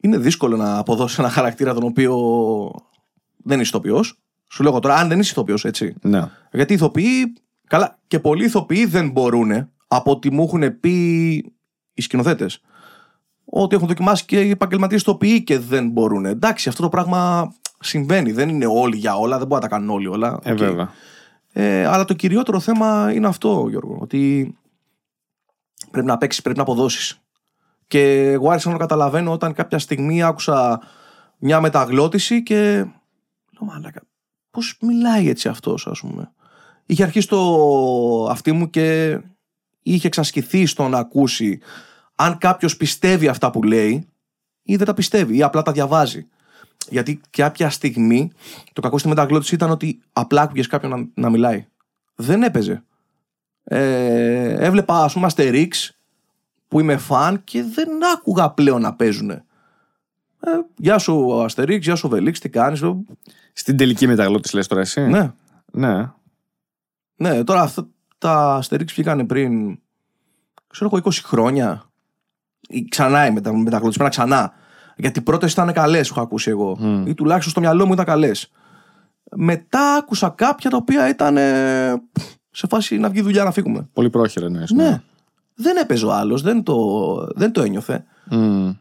είναι 0.01 0.19
δύσκολο 0.19 0.57
να 0.57 0.79
αποδώσει 0.79 1.17
ένα 1.19 1.31
χαρακτήρα 1.31 1.75
τον 1.75 1.83
οποίο 1.83 2.15
δεν 3.37 3.61
είσαι 3.61 3.69
ηθοποιός. 3.69 4.19
Σου 4.49 4.63
λέω 4.63 4.73
εγώ 4.73 4.81
τώρα, 4.81 4.95
αν 4.95 5.09
δεν 5.09 5.19
είσαι 5.19 5.31
ηθοποιός, 5.31 5.65
έτσι. 5.65 5.95
Ναι. 6.01 6.31
Γιατί 6.53 6.73
οι 6.73 6.77
ηθοποιοί, 6.77 7.33
καλά, 7.67 7.99
και 8.07 8.21
πολλοί 8.21 8.45
ηθοποιοί 8.45 8.87
δεν 8.87 9.11
μπορούν 9.11 9.71
από 9.89 10.11
ό,τι 10.11 10.31
μου 10.33 10.43
έχουν 10.43 10.81
πει 10.81 10.93
οι 11.95 12.03
σκηνοθέτες. 12.03 12.61
Ότι 13.45 13.77
έχουν 13.77 13.89
δοκιμάσει 13.89 14.25
και 14.25 14.41
οι 14.41 14.51
επαγγελματίες 14.51 15.01
ηθοποιοί 15.01 15.43
και 15.43 15.59
δεν 15.59 15.89
μπορούν. 15.89 16.25
Εντάξει, 16.25 16.69
αυτό 16.69 16.83
το 16.83 16.89
πράγμα 16.89 17.53
συμβαίνει. 17.81 18.33
Δεν 18.33 18.49
είναι 18.49 18.67
όλοι 18.67 18.97
για 18.97 19.17
όλα, 19.17 19.39
δεν 19.39 19.47
μπορούν 19.47 19.63
να 19.63 19.69
τα 19.69 19.77
κάνουν 19.77 19.91
όλοι 19.91 20.07
όλα. 20.07 20.39
Ε, 20.43 20.53
Οκ. 20.53 20.59
βέβαια. 20.59 20.91
Ε, 21.53 21.87
αλλά 21.87 22.05
το 22.05 22.15
κυριότερο 22.15 22.61
θέμα 22.61 23.13
είναι 23.15 23.27
αυτό, 23.27 23.67
Γιώργο. 23.69 23.99
Ότι 24.01 24.55
πρέπει 25.91 26.07
να 26.07 26.19
παίξεις, 26.19 26.43
πρέπει 26.43 26.57
να 26.57 26.63
αποδώσεις. 26.63 27.21
Και 27.87 28.31
εγώ 28.31 28.49
άρχισα 28.49 28.69
να 28.69 28.75
το 28.75 28.81
καταλαβαίνω 28.81 29.33
όταν 29.33 29.53
κάποια 29.53 29.79
στιγμή 29.79 30.23
άκουσα 30.23 30.81
μια 31.39 31.61
μεταγλώτηση 31.61 32.43
και 32.43 32.87
Λέω 33.61 33.71
μαλάκα, 33.71 34.03
πώς 34.51 34.77
μιλάει 34.81 35.29
έτσι 35.29 35.49
αυτός, 35.49 35.87
ας 35.87 36.01
πούμε. 36.01 36.33
Είχε 36.87 37.03
αρχίσει 37.03 37.29
το 37.29 38.27
αυτή 38.31 38.53
μου 38.53 38.71
και 38.71 39.19
είχε 39.83 40.07
εξασκηθεί 40.07 40.67
στο 40.67 40.89
να 40.89 40.99
ακούσει 40.99 41.61
αν 42.15 42.39
κάποιος 42.39 42.77
πιστεύει 42.77 43.29
αυτά 43.29 43.51
που 43.51 43.63
λέει 43.63 44.09
ή 44.63 44.77
δεν 44.77 44.87
τα 44.87 44.95
πιστεύει 44.95 45.37
ή 45.37 45.43
απλά 45.43 45.63
τα 45.63 45.73
διαβάζει. 45.73 46.27
Γιατί 46.89 47.21
κάποια 47.31 47.71
στιγμή 47.71 48.33
το 48.73 48.81
κακό 48.81 48.99
στη 48.99 49.09
μεταγλώτηση 49.09 49.55
ήταν 49.55 49.71
ότι 49.71 50.01
απλά 50.13 50.43
άκουγες 50.43 50.67
κάποιον 50.67 50.91
να, 50.91 51.23
να 51.23 51.31
μιλάει. 51.31 51.67
Δεν 52.15 52.43
έπαιζε. 52.43 52.83
Ε, 53.65 54.67
έβλεπα, 54.67 55.05
ας 55.05 55.13
πούμε, 55.13 55.29
Asterix 55.35 55.71
που 56.69 56.81
είμαι 56.81 56.97
φαν 56.97 57.45
και 57.45 57.63
δεν 57.63 57.89
άκουγα 58.15 58.51
πλέον 58.51 58.81
να 58.81 58.95
παίζουν. 58.95 59.31
Ε, 59.31 59.43
γεια 60.77 60.99
σου 60.99 61.47
Asterix, 61.49 61.81
γεια 61.81 61.95
σου 61.95 62.09
Βελίξ, 62.09 62.41
τι 62.41 62.49
κάνεις. 62.49 62.83
Ε, 63.59 63.61
Στην 63.61 63.77
τελική 63.77 64.07
μεταγλώτηση 64.07 64.55
λες 64.55 64.67
τώρα 64.67 64.81
εσύ; 64.81 65.01
Ναι, 65.01 65.33
Ναι. 65.73 66.11
ναι, 67.17 67.45
τώρα 67.45 67.61
αυτά 67.61 67.89
τα 68.19 68.63
Asterix 68.63 68.85
βγήκανε 68.87 69.25
πριν, 69.25 69.79
ξέρω 70.67 70.91
εγώ, 70.93 71.03
20 71.05 71.11
χρόνια. 71.23 71.83
Ή 72.69 72.85
ξανά 72.85 73.27
η 73.27 73.31
μετα, 73.31 73.57
μεταγλώτηση, 73.57 73.99
πέρα 73.99 74.11
ξανά. 74.11 74.53
Γιατί 74.97 75.21
πρώτες 75.21 75.53
ήταν 75.53 75.73
καλές 75.73 76.09
που 76.09 76.15
είχα 76.15 76.23
ακούσει 76.23 76.51
εγώ. 76.51 76.77
Μμ. 76.81 77.07
Ή 77.07 77.15
τουλάχιστον 77.15 77.51
στο 77.51 77.61
μυαλό 77.61 77.87
μου 77.87 77.93
ήταν 77.93 78.05
καλές. 78.05 78.51
Μετά 79.37 79.95
άκουσα 79.95 80.29
κάποια 80.29 80.71
τα 80.71 80.77
οποία 80.77 81.09
ήταν 81.09 81.37
ε, 81.37 82.03
σε 82.51 82.67
φάση 82.67 82.99
να 82.99 83.09
βγει 83.11 83.21
δουλειά 83.21 83.45
να 83.45 83.51
φύγουμε. 83.51 83.89
Πολύ 83.93 84.11
πρόχειρα 84.11 84.47
εννοείς. 84.47 84.71
Ναι. 84.71 85.03
Δεν 85.55 85.77
έπαιζε 85.77 86.07
ο 86.07 86.13
άλλος, 86.13 86.43
δεν 86.43 86.63
το, 86.63 86.77
δεν 87.35 87.53
το 87.53 87.63
ένιωθε. 87.63 88.05
Mm. 88.31 88.77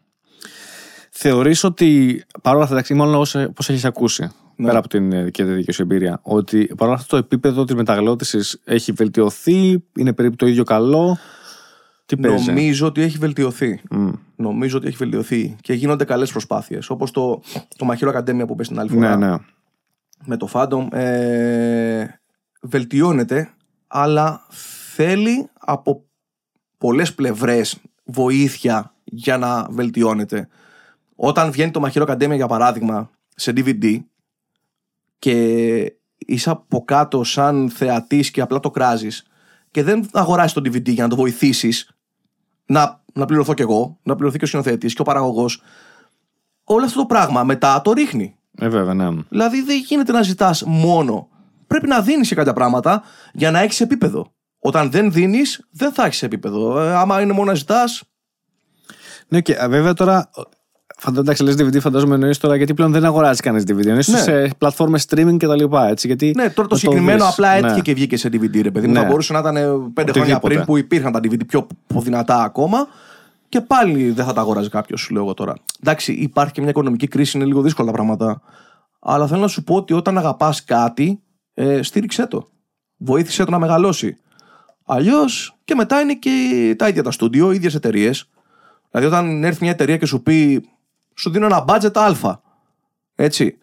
Θεωρείς 1.11 1.63
ότι 1.63 2.23
παρόλα 2.41 2.63
αυτά, 2.63 2.75
εντάξει, 2.75 2.93
μάλλον 2.93 3.15
όσο, 3.15 3.49
πώς 3.51 3.69
έχεις 3.69 3.85
ακούσει, 3.85 4.31
Ναι. 4.60 4.65
πέρα 4.67 4.80
από 4.80 4.88
την 4.88 5.12
ε, 5.12 5.24
δική, 5.24 5.43
δική 5.43 5.72
σου 5.72 5.82
εμπειρία, 5.82 6.20
ότι 6.22 6.72
παρόλα 6.78 6.96
αυτά 6.96 7.08
το 7.10 7.17
επίπεδο 7.17 7.63
της 7.63 7.76
μεταγλώτησης 7.76 8.62
έχει 8.63 8.91
βελτιωθεί, 8.91 9.84
είναι 9.98 10.13
περίπου 10.13 10.36
το 10.36 10.48
ίδιο 10.48 10.63
καλό. 10.63 11.17
Τι 12.06 12.17
παίζει; 12.17 12.48
Νομίζω 12.48 12.88
ότι 12.88 13.02
έχει 13.02 13.17
βελτιωθεί. 13.17 13.82
Μμ. 13.91 14.10
Νομίζω 14.36 14.78
ότι 14.78 14.88
έχει 14.88 14.98
βελτιωθεί 14.98 15.56
και 15.62 15.74
γίνονται 15.74 16.06
καλές 16.06 16.32
προσπάθειες. 16.32 16.89
Όπως 16.89 17.12
το, 17.12 17.41
το 17.78 17.86
Μαχαίρο 17.86 18.10
Ακαδέμια 18.12 18.46
που 18.46 18.54
είπε 18.54 18.63
την 18.63 18.80
άλλη 18.80 18.89
φορά 18.89 19.15
Ναι, 19.15 19.28
ναι. 19.28 19.38
με 20.26 20.38
το 20.38 20.50
Phantom. 20.54 20.88
Ε, 20.91 22.06
βελτιώνεται, 22.62 23.50
αλλά 23.88 24.46
θέλει 24.93 25.50
από 25.60 26.06
πολλές 26.78 27.13
πλευρές 27.13 27.78
βοήθεια 28.06 28.93
για 29.04 29.38
να 29.38 29.67
βελτιώνεται. 29.70 30.48
Όταν 31.15 31.52
βγαίνει 31.52 31.72
το 31.72 31.80
Μαχαίρο 31.80 32.06
Ακαδέμια, 32.06 32.36
για 32.36 32.48
παράδειγμα, 32.48 33.10
σε 33.36 33.52
DVD 33.56 34.00
και 35.19 35.34
είσαι 36.17 36.49
από 36.49 36.84
κάτω 36.86 37.23
σαν 37.23 37.69
θεατής 37.69 38.32
και 38.32 38.41
απλά 38.41 38.60
το 38.60 38.69
κράζεις 38.69 39.27
και 39.71 39.84
δεν 39.84 40.10
αγοράσεις 40.13 40.53
το 40.53 40.62
DVD 40.65 40.89
για 40.89 41.03
να 41.03 41.10
το 41.10 41.15
βοηθήσεις 41.15 41.91
να, 42.65 43.03
να 43.13 43.25
πληρωθώ 43.25 43.53
κι 43.53 43.62
εγώ, 43.62 43.99
να 44.03 44.15
πληρωθεί 44.15 44.38
και 44.38 44.43
ο 44.43 44.47
σκηνοθέτης 44.47 44.93
και 44.93 45.01
ο 45.01 45.06
παραγωγός 45.06 45.62
όλο 46.63 46.86
αυτό 46.86 46.99
το 46.99 47.06
πράγμα 47.06 47.43
μετά 47.43 47.82
το 47.82 47.91
ρίχνει. 47.91 48.36
Ε, 48.60 48.67
βέβαια, 48.67 48.93
ναι. 48.93 49.21
Δηλαδή 49.30 49.62
δεν 49.62 49.77
γίνεται 49.77 50.12
να 50.12 50.21
ζητάς 50.21 50.63
μόνο. 50.63 51.27
Πρέπει 51.67 51.88
να 51.88 52.01
δίνεις 52.01 52.27
και 52.27 52.36
κάποια 52.36 52.53
πράγματα 52.53 53.03
για 53.34 53.51
να 53.51 53.60
έχεις 53.60 53.82
επίπεδο. 53.82 54.32
Όταν 54.60 54.91
δεν 54.91 55.12
δίνεις, 55.12 55.67
δεν 55.71 55.93
θα 55.93 56.06
έχεις 56.06 56.23
επίπεδο. 56.23 56.80
Ε, 56.80 56.95
άμα 56.95 57.21
είναι 57.21 57.34
μόνο 57.34 57.51
να 57.51 57.58
ζητάς, 57.58 58.03
Ναι, 59.27 59.41
και 59.41 59.63
α, 59.63 59.69
βέβαια 59.69 59.93
τώρα. 59.93 60.30
Φαντάζομαι, 60.99 61.19
εντάξει, 61.31 61.43
λες 61.43 61.55
DVD, 61.77 61.81
φαντάζομαι 61.81 62.13
εννοείς 62.13 62.38
τώρα 62.38 62.55
γιατί 62.55 62.73
πλέον 62.73 62.91
δεν 62.91 63.05
αγοράζει 63.05 63.41
κανείς 63.41 63.63
DVD. 63.63 63.86
Εννοείς 63.86 64.07
Ναι. 64.07 64.17
σε 64.17 64.49
πλατφόρμες 64.57 65.05
streaming 65.10 65.38
και 65.38 65.47
τα 65.47 65.55
λοιπά, 65.55 65.88
έτσι. 65.88 66.07
Γιατί 66.07 66.31
Ναι, 66.36 66.49
τώρα 66.49 66.67
το 66.67 66.73
να 66.73 66.79
συγκεκριμένο 66.79 67.23
δεις. 67.23 67.33
απλά 67.33 67.51
έτυχε 67.51 67.73
Ναι. 67.73 67.81
και 67.81 67.93
βγήκε 67.93 68.17
σε 68.17 68.27
DVD, 68.27 68.62
ρε 68.62 68.71
παιδί 68.71 68.88
μου. 68.88 68.93
Ναι. 68.93 68.99
Θα 68.99 69.05
μπορούσε 69.05 69.33
να 69.33 69.39
ήταν 69.39 69.55
ε, 69.55 69.62
πέντε 69.93 70.12
χρόνια 70.12 70.36
Οτιδήποτε. 70.36 70.53
πριν 70.53 70.65
που 70.65 70.77
υπήρχαν 70.77 71.12
τα 71.12 71.19
DVD 71.19 71.45
πιο 71.47 71.67
πιο 71.88 72.01
δυνατά 72.01 72.43
ακόμα. 72.43 72.88
Και 73.49 73.62
πάλι 73.62 74.10
δεν 74.12 74.25
θα 74.25 74.33
τα 74.33 74.41
αγόραζε 74.41 74.69
κάποιος, 74.69 75.01
σου 75.01 75.13
λέω 75.13 75.23
εγώ 75.23 75.33
τώρα. 75.33 75.53
Εντάξει, 75.83 76.12
υπάρχει 76.13 76.53
και 76.53 76.62
μια 76.62 76.69
οικονομική 76.69 77.07
κρίση, 77.07 77.38
είναι 77.38 77.45
λίγο 77.45 77.62
δύσκολα 77.62 77.88
τα 77.88 77.93
πράγματα. 77.93 78.41
Αλλά 78.99 79.27
θέλω 79.27 79.41
να 79.41 79.47
σου 79.47 79.63
πω 79.63 79.75
ότι 79.75 79.93
όταν 79.93 80.17
αγαπάς 80.17 80.63
κάτι, 80.63 81.19
ε, 81.53 81.81
στήριξέ 81.81 82.27
το. 82.27 82.49
Βοήθησε 82.97 83.43
το 83.43 83.51
να 83.51 83.60
μεγαλώσει. 83.60 84.17
Αλλιώς 84.86 85.55
και 85.65 85.75
μετά 85.75 85.99
είναι 85.99 86.13
και 86.13 86.75
τα 86.77 86.88
ίδια 86.88 87.03
τα 87.03 87.12
στούντιο, 87.12 87.51
οι 87.51 87.55
ίδιες 87.55 87.75
εταιρείες. 87.75 88.29
Δηλαδή, 88.91 89.07
όταν 89.15 89.43
έρθει 89.43 89.57
μια 89.62 89.71
εταιρεία 89.71 89.97
και 89.97 90.05
σου 90.05 90.23
πει, 90.23 90.69
σου 91.17 91.30
δίνω 91.30 91.45
ένα 91.45 91.65
budget 91.67 91.97
Α. 91.97 92.36
Έτσι. 93.15 93.58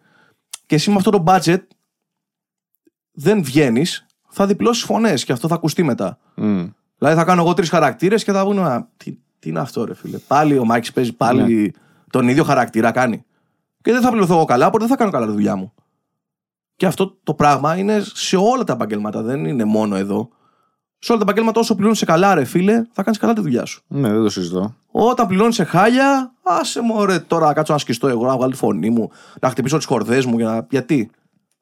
Και 0.66 0.74
εσύ 0.74 0.90
με 0.90 0.96
αυτό 0.96 1.10
το 1.10 1.24
budget 1.26 1.62
δεν 3.12 3.42
βγαίνεις, 3.42 4.06
θα 4.28 4.46
διπλώσεις 4.46 4.84
φωνές 4.84 5.24
και 5.24 5.32
αυτό 5.32 5.48
θα 5.48 5.54
ακουστεί 5.54 5.82
μετά. 5.82 6.18
Μμ. 6.34 6.66
Δηλαδή 6.98 7.16
θα 7.16 7.24
κάνω 7.24 7.42
εγώ 7.42 7.54
τρεις 7.54 7.68
χαρακτήρες 7.68 8.24
και 8.24 8.32
θα 8.32 8.44
βγουν. 8.44 8.58
«Α, 8.58 8.88
Τι, 8.96 9.18
τι 9.38 9.48
είναι 9.48 9.60
αυτό, 9.60 9.84
ρε 9.84 9.94
φίλε; 9.94 10.18
Πάλι 10.18 10.58
ο 10.58 10.64
Μάκης 10.64 10.92
παίζει 10.92 11.12
πάλι 11.12 11.74
τον 12.10 12.28
ίδιο 12.28 12.44
χαρακτήρα 12.44 12.90
κάνει. 12.90 13.24
Και 13.82 13.92
δεν 13.92 14.00
θα 14.00 14.10
πληρωθώ 14.10 14.34
εγώ 14.34 14.44
καλά, 14.44 14.66
οπότε 14.66 14.84
δεν 14.84 14.92
θα 14.92 14.96
κάνω 14.96 15.10
καλά 15.10 15.26
τη 15.26 15.32
δουλειά 15.32 15.56
μου. 15.56 15.72
Και 16.76 16.86
αυτό 16.86 17.18
το 17.22 17.34
πράγμα 17.34 17.76
είναι 17.76 18.00
σε 18.12 18.36
όλα 18.36 18.64
τα 18.64 18.72
επαγγέλματα, 18.72 19.22
δεν 19.22 19.44
είναι 19.44 19.64
μόνο 19.64 19.96
εδώ. 19.96 20.28
Σε 21.04 21.12
όλα 21.12 21.20
τα 21.20 21.26
επαγγέλματα, 21.30 21.60
όσο 21.60 21.74
πληρώνεις 21.74 22.04
καλά, 22.04 22.34
ρε 22.34 22.44
φίλε, 22.44 22.84
θα 22.92 23.02
κάνεις 23.02 23.18
καλά 23.18 23.32
τη 23.32 23.40
δουλειά 23.40 23.64
σου. 23.64 23.82
Ναι, 23.88 24.12
δεν 24.12 24.22
το 24.22 24.28
συζητώ. 24.30 24.74
Όταν 24.90 25.26
πληρώνεις 25.26 25.54
σε 25.54 25.64
χάλια, 25.64 26.32
άσε 26.42 26.80
μου, 26.82 27.04
ρε, 27.04 27.18
τώρα 27.18 27.46
να 27.46 27.52
κάτσω 27.52 27.72
να 27.72 27.78
σκιστώ 27.78 28.08
εγώ, 28.08 28.26
να 28.26 28.36
βγάλω 28.36 28.50
τη 28.50 28.56
φωνή 28.56 28.90
μου, 28.90 29.10
να 29.40 29.50
χτυπήσω 29.50 29.76
τις 29.76 29.86
χορδές 29.86 30.24
μου. 30.24 30.36
Για 30.38 30.46
να... 30.46 30.66
Γιατί; 30.70 31.10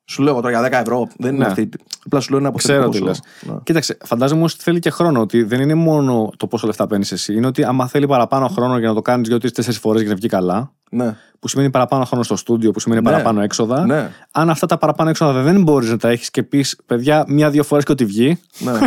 Σου 0.04 0.22
λέω 0.22 0.32
εγώ 0.32 0.42
τώρα 0.42 0.58
για 0.68 0.78
10 0.78 0.82
ευρώ. 0.82 1.08
Δεν 1.16 1.34
είναι 1.34 1.44
Ναι. 1.44 1.50
αυτή. 1.50 1.68
Απλά 2.06 2.20
σου 2.20 2.30
λέω 2.30 2.38
ένα 2.40 2.52
Ξέρω 2.56 2.82
αποθετικό 2.82 3.06
τι 3.08 3.12
ποσό. 3.14 3.22
λες. 3.42 3.52
Ναι. 3.54 3.60
Κοίταξε, 3.62 3.96
φαντάζομαι 4.04 4.38
όμως 4.38 4.52
ότι 4.54 4.62
θέλει 4.62 4.78
και 4.78 4.90
χρόνο. 4.90 5.20
Ότι 5.20 5.42
δεν 5.42 5.60
είναι 5.60 5.74
μόνο 5.74 6.30
το 6.36 6.46
πόσο 6.46 6.66
λεφτά 6.66 6.86
παίρνεις 6.86 7.12
εσύ. 7.12 7.34
Είναι 7.34 7.46
ότι 7.46 7.64
άμα 7.64 7.86
θέλει 7.86 8.06
παραπάνω 8.06 8.48
χρόνο 8.48 8.78
για 8.78 8.88
να 8.88 8.94
το 8.94 9.02
κάνεις 9.02 9.28
δύο-τρει-τέσσερι 9.28 9.76
φορές 9.76 10.00
για 10.00 10.10
να 10.10 10.16
βγει 10.16 10.28
καλά, 10.28 10.72
Ναι. 10.94 11.16
που 11.38 11.48
σημαίνει 11.48 11.70
παραπάνω 11.70 12.04
χρόνο 12.04 12.22
στο 12.22 12.36
στούντιο, 12.36 12.70
που 12.70 12.80
σημαίνει 12.80 13.00
Ναι. 13.02 13.10
παραπάνω 13.10 13.40
έξοδα. 13.40 13.86
Ναι. 13.86 14.10
Αν 14.30 14.50
αυτά 14.50 14.66
τα 14.66 14.78
παραπάνω 14.78 15.10
έξοδα 15.10 15.42
δεν 15.42 15.62
μπορείς 15.62 15.90
να 15.90 15.96
τα 15.96 16.08
έχεις 16.08 16.30
και 16.30 16.42
πεις, 16.42 16.78
παιδιά, 16.86 17.24
μία-δύο 17.28 17.62
φορές 17.62 17.84
και 17.84 17.92
ότι 17.92 18.04
βγει. 18.04 18.38
ναι. 18.58 18.72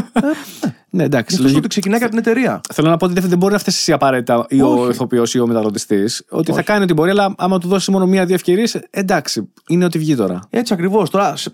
Ναι, 0.89 1.03
εντάξει. 1.03 1.33
Αυτό 1.35 1.45
λογι- 1.47 1.57
ότι 1.57 1.67
ξεκινάει 1.67 1.99
από 1.99 2.09
την 2.09 2.17
εταιρεία. 2.19 2.61
Θέλω 2.73 2.89
να 2.89 2.97
πω 2.97 3.05
ότι 3.05 3.13
δεν- 3.19 3.29
δεν 3.29 3.37
μπορεί 3.37 3.53
να 3.53 3.59
φτάσει 3.59 3.77
εσύ 3.79 3.91
απαραίτητα 3.91 4.45
ή 4.49 4.61
ο 4.61 4.67
Όχι. 4.67 4.89
ηθοποιός 4.91 5.33
ή 5.33 5.39
ο 5.39 5.47
μεταγλωτιστή. 5.47 6.03
Ότι 6.29 6.51
θα 6.51 6.57
Όχι. 6.57 6.63
κάνει 6.65 6.83
ό,τι 6.83 6.93
μπορεί, 6.93 7.09
αλλά 7.09 7.33
άμα 7.37 7.59
του 7.59 7.67
δώσεις 7.67 7.87
μόνο 7.87 8.05
μία-δύο 8.05 8.35
ευκαιρίες, 8.35 8.75
εντάξει, 8.89 9.51
είναι 9.67 9.85
ότι 9.85 9.97
βγει 9.97 10.15
τώρα. 10.15 10.39
Έτσι 10.49 10.73
ακριβώς. 10.73 11.09
Τώρα, 11.09 11.35
σε- 11.35 11.51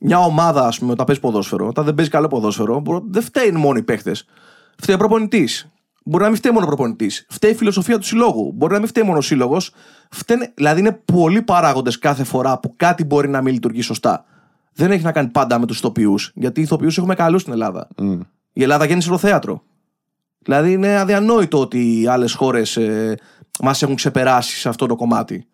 μια 0.00 0.18
ομάδα, 0.18 0.66
ας 0.66 0.78
πούμε, 0.78 0.92
όταν 0.92 1.06
παίζει 1.06 1.20
ποδόσφαιρο, 1.20 1.66
όταν 1.66 1.84
δεν 1.84 1.94
παίζει 1.94 2.10
καλό 2.10 2.28
ποδόσφαιρο, 2.28 2.80
μπορώ- 2.80 3.02
δεν 3.10 3.22
φταίει 3.22 3.50
μόνο 3.50 3.78
οι 3.78 3.82
παίχτε. 3.82 4.12
Φταίει 4.76 4.94
ο 4.94 4.98
προπονητής. 4.98 5.68
Μπορεί 6.10 6.22
να 6.22 6.28
μην 6.28 6.38
φταίει 6.38 6.52
μόνο 6.52 6.64
ο 6.64 6.68
προπονητής. 6.68 7.26
Φταίει 7.28 7.50
η 7.50 7.54
φιλοσοφία 7.54 7.98
του 7.98 8.06
συλλόγου. 8.06 8.52
Μπορεί 8.52 8.72
να 8.72 8.78
μην 8.78 8.88
φταίει 8.88 9.04
μόνο 9.04 9.18
ο 9.18 9.20
σύλλογος. 9.20 9.74
Δηλαδή, 10.54 10.80
είναι 10.80 10.92
πολλοί 10.92 11.42
παράγοντες 11.42 11.98
κάθε 11.98 12.24
φορά 12.24 12.58
που 12.58 12.74
κάτι 12.76 13.04
μπορεί 13.04 13.28
να 13.28 13.42
μην 13.42 13.54
λειτουργεί 13.54 13.80
σωστά. 13.80 14.24
Δεν 14.72 14.90
έχει 14.90 15.02
να 15.02 15.12
κάνει 15.12 15.28
πάντα 15.28 15.58
με 15.58 15.66
τους 15.66 15.78
ηθοποιούς. 15.78 16.32
Γιατί 16.34 16.60
οι 16.60 16.62
ηθοποιούς 16.62 16.98
έχουμε 16.98 17.14
καλούς 17.14 17.40
στην 17.40 17.52
Ελλάδα. 17.52 17.88
Μμ. 17.96 18.20
Η 18.52 18.62
Ελλάδα 18.62 18.84
γέννησε 18.84 19.08
το 19.08 19.18
θέατρο. 19.18 19.62
Δηλαδή, 20.38 20.72
είναι 20.72 20.98
αδιανόητο 20.98 21.60
ότι 21.60 22.00
οι 22.00 22.06
άλλες 22.06 22.34
χώρες 22.34 22.76
ε, 22.76 23.18
μας 23.60 23.82
έχουν 23.82 23.94
ξεπεράσει 23.94 24.56
σε 24.56 24.68
αυτό 24.68 24.86
το 24.86 24.96
κομμάτι. 24.96 25.46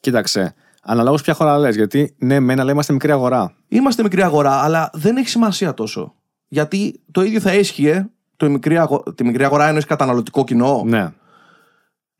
Κοίταξε. 0.00 0.54
Αναλόγως 0.82 1.22
ποια 1.22 1.34
χώρα 1.34 1.58
λες. 1.58 1.74
Γιατί 1.74 2.14
ναι, 2.18 2.40
μεν, 2.40 2.60
αλλά 2.60 2.70
είμαστε 2.70 2.92
μικρή 2.92 3.10
αγορά. 3.10 3.54
Είμαστε 3.68 4.02
μικρή 4.02 4.22
αγορά, 4.22 4.52
αλλά 4.52 4.90
δεν 4.92 5.16
έχει 5.16 5.28
σημασία 5.28 5.74
τόσο. 5.74 6.14
Γιατί 6.48 7.00
το 7.10 7.22
ίδιο 7.22 7.40
θα 7.40 7.54
ίσχυε 7.54 8.10
το 8.36 8.46
η 8.46 8.48
μικρή 8.48 8.78
αγο... 8.78 9.02
τη 9.14 9.24
μικρή 9.24 9.44
αγορά 9.44 9.66
εννοείς 9.66 9.84
καταναλωτικό 9.84 10.44
κοινό; 10.44 10.82
Ναι. 10.86 11.12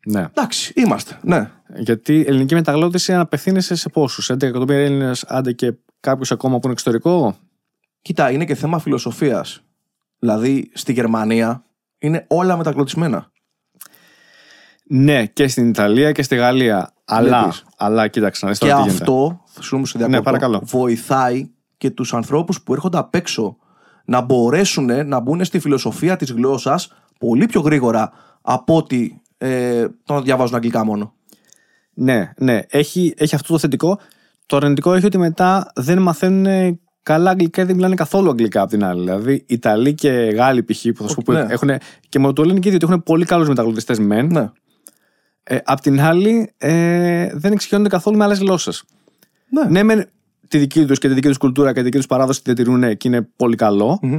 Ναι. 0.05 0.21
Εντάξει, 0.35 0.73
είμαστε. 0.75 1.19
Ναι. 1.21 1.51
Γιατί 1.75 2.13
η 2.15 2.25
ελληνική 2.27 2.53
μεταγλώτηση 2.53 3.13
απευθύνεσαι 3.13 3.75
σε 3.75 3.89
πόσους, 3.89 4.31
11 4.31 4.41
εκατομμύρια 4.41 4.83
Έλληνες, 4.83 5.23
άντε 5.27 5.51
και 5.51 5.73
κάποιο 5.99 6.35
ακόμα 6.35 6.53
που 6.53 6.61
είναι 6.63 6.71
εξωτερικό; 6.73 7.35
Κοίτα, 8.01 8.31
είναι 8.31 8.45
και 8.45 8.55
θέμα 8.55 8.79
φιλοσοφίας. 8.79 9.61
Δηλαδή, 10.19 10.71
στη 10.73 10.93
Γερμανία 10.93 11.63
είναι 11.97 12.25
όλα 12.27 12.57
μεταγλωτισμένα. 12.57 13.31
Ναι, 14.89 15.25
και 15.25 15.47
στην 15.47 15.69
Ιταλία 15.69 16.11
και 16.11 16.21
στη 16.23 16.35
Γαλλία. 16.35 16.93
Αλλά, 17.05 17.39
Βλέπεις. 17.39 17.63
αλλά 17.77 18.07
κοίταξε 18.07 18.45
να 18.45 18.51
δεις 18.51 18.59
Και 18.59 18.65
τώρα 18.67 18.77
τι 18.77 18.87
γίνεται. 18.87 19.03
αυτό, 19.03 19.43
συγγνώμη 19.59 19.83
που 19.83 19.89
σε 19.89 19.97
διακόπτω, 19.97 20.19
Ναι, 20.19 20.23
παρακαλώ. 20.25 20.61
βοηθάει 20.65 21.49
και 21.77 21.89
τους 21.89 22.13
ανθρώπους 22.13 22.61
που 22.61 22.73
έρχονται 22.73 22.97
απ' 22.97 23.15
έξω 23.15 23.57
να 24.07 24.21
μπορέσουν 24.21 25.07
να 25.07 25.19
μπουν 25.19 25.45
στη 25.45 25.59
φιλοσοφία 25.59 26.15
της 26.15 26.31
γλώσσας 26.31 26.93
πολύ 27.19 27.45
πιο 27.45 27.61
γρήγορα 27.61 28.11
από 28.41 28.75
ότι 28.75 29.21
ε, 29.37 29.85
το 30.03 30.13
να 30.13 30.21
διαβάζουν 30.21 30.55
αγγλικά 30.55 30.85
μόνο. 30.85 31.13
Ναι, 31.93 32.31
ναι, 32.37 32.59
έχει, 32.69 33.13
έχει 33.17 33.35
αυτό 33.35 33.53
το 33.53 33.59
θετικό. 33.59 33.99
Το 34.45 34.55
αρνητικό 34.55 34.93
έχει 34.93 35.05
ότι 35.05 35.17
μετά 35.17 35.71
δεν 35.75 36.01
μαθαίνουν 36.01 36.79
καλά 37.03 37.29
αγγλικά 37.29 37.61
ή 37.61 37.65
δεν 37.65 37.75
μιλάνε 37.75 37.95
καθόλου 37.95 38.29
αγγλικά 38.29 38.61
απ' 38.61 38.69
την 38.69 38.83
άλλη. 38.83 39.03
Δηλαδή, 39.03 39.43
Ιταλοί 39.47 39.93
και 39.93 40.09
Γάλλοι 40.09 40.63
π.χ. 40.63 40.81
που 40.95 41.03
θα 41.03 41.07
σου 41.07 41.21
πω 41.21 41.31
Ναι. 41.31 41.45
που 41.45 41.51
έχουν. 41.51 41.69
και 42.09 42.19
μου 42.19 42.33
το 42.33 42.43
λένε 42.43 42.59
και 42.59 42.67
οι 42.67 42.71
δύο 42.71 42.79
ότι 42.83 42.91
έχουν 42.91 43.03
πολύ 43.03 43.25
καλούς 43.25 43.47
μεταγλωτιστές 43.47 43.99
μεν. 43.99 44.27
Ναι. 44.27 44.49
Ε, 45.43 45.57
απ' 45.63 45.81
την 45.81 46.01
άλλη, 46.01 46.53
ε, 46.57 47.29
δεν 47.33 47.51
εξοικειώνονται 47.51 47.89
καθόλου 47.89 48.17
με 48.17 48.23
άλλες 48.23 48.39
γλώσσες. 48.39 48.83
Ναι. 49.49 49.63
Ναι, 49.69 49.83
μεν 49.83 50.09
τη 50.47 50.57
δική 50.57 50.85
τους 50.85 50.99
και 50.99 51.07
τη 51.07 51.13
δική 51.13 51.27
τους 51.27 51.37
κουλτούρα 51.37 51.69
και 51.69 51.77
τη 51.79 51.83
δική 51.83 51.97
τους 51.97 52.05
παράδοση 52.05 52.43
τη 52.43 52.53
διατηρούν 52.53 52.97
και 52.97 53.07
είναι 53.07 53.21
πολύ 53.35 53.55
καλό. 53.55 53.99
Μμμ. 54.01 54.17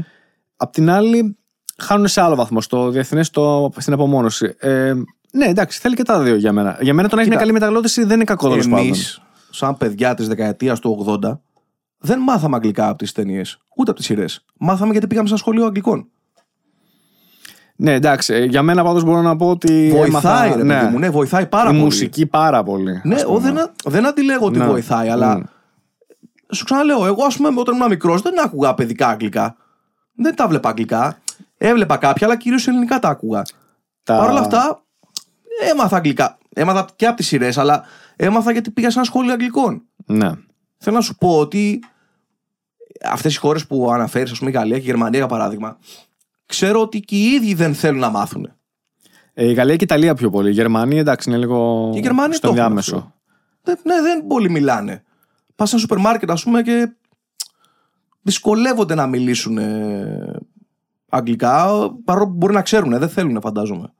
Απ' 0.57 0.73
την 0.73 0.91
άλλη, 0.91 1.37
χάνουν 1.79 2.07
σε 2.09 2.21
άλλο 2.21 2.35
βαθμό 2.35 2.61
στο 2.61 2.91
διεθνές, 2.91 3.31
στην 3.77 3.93
απομόνωση. 3.93 4.55
Ε, 4.59 4.93
ναι, 5.33 5.45
εντάξει, 5.47 5.81
θέλει 5.81 5.95
και 5.97 6.03
τα 6.03 6.21
δύο 6.23 6.35
για 6.35 6.53
μένα. 6.53 6.79
Για 6.81 6.95
μένα 6.95 7.09
το 7.09 7.15
να 7.15 7.21
έχει 7.21 7.31
μια 7.31 7.39
καλή 7.39 7.53
μεταγλώτηση 7.53 8.05
δεν 8.05 8.15
είναι 8.17 8.25
κακό 8.25 8.49
τέλο 8.49 8.63
πάντων. 8.63 8.79
Εμείς, 8.79 9.21
σαν 9.51 9.77
παιδιά 9.77 10.15
της 10.15 10.29
δεκαετίας 10.29 10.81
του 10.81 11.19
80, 11.23 11.39
δεν 11.99 12.19
μάθαμε 12.19 12.57
αγγλικά 12.57 12.89
από 12.89 12.99
τις 12.99 13.13
ταινίες, 13.13 13.59
ούτε 13.77 13.91
από 13.91 13.99
τις 13.99 14.09
σειρές. 14.09 14.45
Μάθαμε 14.59 14.93
γιατί 14.93 15.07
πήγαμε 15.07 15.27
σε 15.27 15.33
ένα 15.33 15.43
σχολείο 15.43 15.65
αγγλικών. 15.65 16.09
Ναι, 17.77 17.93
εντάξει. 17.93 18.35
ε, 18.35 18.45
Για 18.45 18.63
μένα 18.63 18.85
πάντως 18.85 19.05
μπορώ 19.05 19.23
να 19.23 19.37
πω 19.37 19.51
ότι. 19.51 19.89
Βοηθάει, 19.93 20.09
έμαθα, 20.09 20.57
ρε 20.57 20.63
ναι, 20.63 20.79
παιδί 20.81 20.93
μου, 20.93 20.99
ναι, 20.99 21.11
βοηθάει 21.11 21.47
πάρα 21.47 21.69
η 21.69 21.73
πολύ. 21.73 21.85
μουσική 21.85 22.27
πάρα 22.27 22.63
πολύ. 22.63 23.01
Ναι, 23.05 23.15
ας 23.15 23.25
ο, 23.25 23.27
πούμε. 23.27 23.41
δεν, 23.41 23.59
α- 23.59 23.73
δεν 23.85 24.07
αντιλέγω 24.07 24.47
ότι 24.47 24.59
Ναι. 24.59 24.67
βοηθάει, 24.67 25.09
αλλά 25.09 25.37
Μμ. 25.39 25.43
Σου 26.53 26.65
ξαναλέω, 26.65 27.07
εγώ 27.07 27.25
ας 27.25 27.37
πούμε 27.37 27.61
όταν 27.61 27.75
ήμουν 27.75 27.89
μικρός 27.89 28.23
δεν 28.23 28.41
άκουγα 28.45 28.75
παιδικά 28.75 29.09
αγγλικά. 29.09 29.57
Δεν 30.15 30.35
τα 30.35 30.49
βλέπα 30.49 30.69
αγγλικά. 30.69 31.19
Έβλεπα 31.59 31.97
κάποια, 31.97 32.27
αλλά 32.27 32.37
κυρίως 32.37 32.69
ελληνικά 32.69 32.99
τα 32.99 33.09
άκουγα. 33.09 33.43
Τα- 34.03 34.17
Παρ' 34.17 34.31
όλα 34.31 34.41
αυτά, 34.41 34.83
έμαθα 35.71 35.97
αγγλικά. 35.97 36.39
Έμαθα 36.55 36.87
και 36.97 37.07
από 37.07 37.17
τις 37.17 37.27
σειρές, 37.27 37.59
αλλά 37.59 37.83
έμαθα 38.17 38.53
γιατί 38.53 38.71
πήγα 38.71 38.91
σε 38.91 38.99
ένα 38.99 39.07
σχολείο 39.07 39.33
αγγλικών. 39.33 39.83
Ναι. 40.07 40.31
Θέλω 40.79 40.97
να 40.97 41.03
σου 41.03 41.17
πω 41.17 41.39
ότι 41.39 41.81
αυτές 43.05 43.35
οι 43.35 43.39
χώρες 43.39 43.67
που 43.67 43.91
αναφέρεις, 43.93 44.31
ας 44.31 44.39
πούμε 44.39 44.51
η 44.51 44.53
Γαλλία 44.53 44.77
και 44.77 44.83
η 44.83 44.87
Γερμανία 44.87 45.19
για 45.19 45.29
παράδειγμα, 45.29 45.79
ξέρω 46.47 46.81
ότι 46.81 47.01
και 47.01 47.17
οι 47.17 47.25
ίδιοι 47.25 47.55
δεν 47.55 47.75
θέλουν 47.75 48.01
να 48.01 48.09
μάθουν. 48.11 48.53
Ε, 49.35 49.45
η 49.49 49.53
Γαλλία 49.53 49.77
και 49.77 49.85
η 49.85 49.87
Ιταλία 49.91 50.15
πιο 50.15 50.31
πολύ. 50.31 50.49
Η 50.49 50.53
Γερμανία 50.53 51.01
εντάξει 51.01 51.29
είναι 51.31 51.39
λίγο. 51.39 51.89
Και 51.93 51.99
οι 51.99 52.03
Γερμανοί 52.03 52.35
στο 52.35 52.41
το 52.41 52.47
έχουν 52.55 52.59
διάμεσο. 52.67 52.97
αυτό. 52.97 53.13
Δεν, 53.63 53.79
ναι, 53.85 54.03
δεν 54.03 54.27
πολύ 54.27 54.51
μιλάνε. 54.51 55.03
Πας 55.59 55.69
σε 55.69 55.75
ένα 55.75 55.85
σούπερ 55.85 55.99
μάρκετ, 55.99 56.31
ας 56.31 56.43
πούμε, 56.43 56.63
και 56.63 56.91
δυσκολεύονται 58.23 58.95
να 58.95 59.07
μιλήσουν 59.07 59.59
ε, 59.59 60.37
αγγλικά, 61.09 61.67
παρόλο 62.05 62.27
που 62.27 62.35
μπορεί 62.35 62.53
να 62.53 62.63
ξέρουν, 62.63 62.99
δεν 62.99 63.09
θέλουν, 63.09 63.41
φαντάζομαι. 63.41 63.93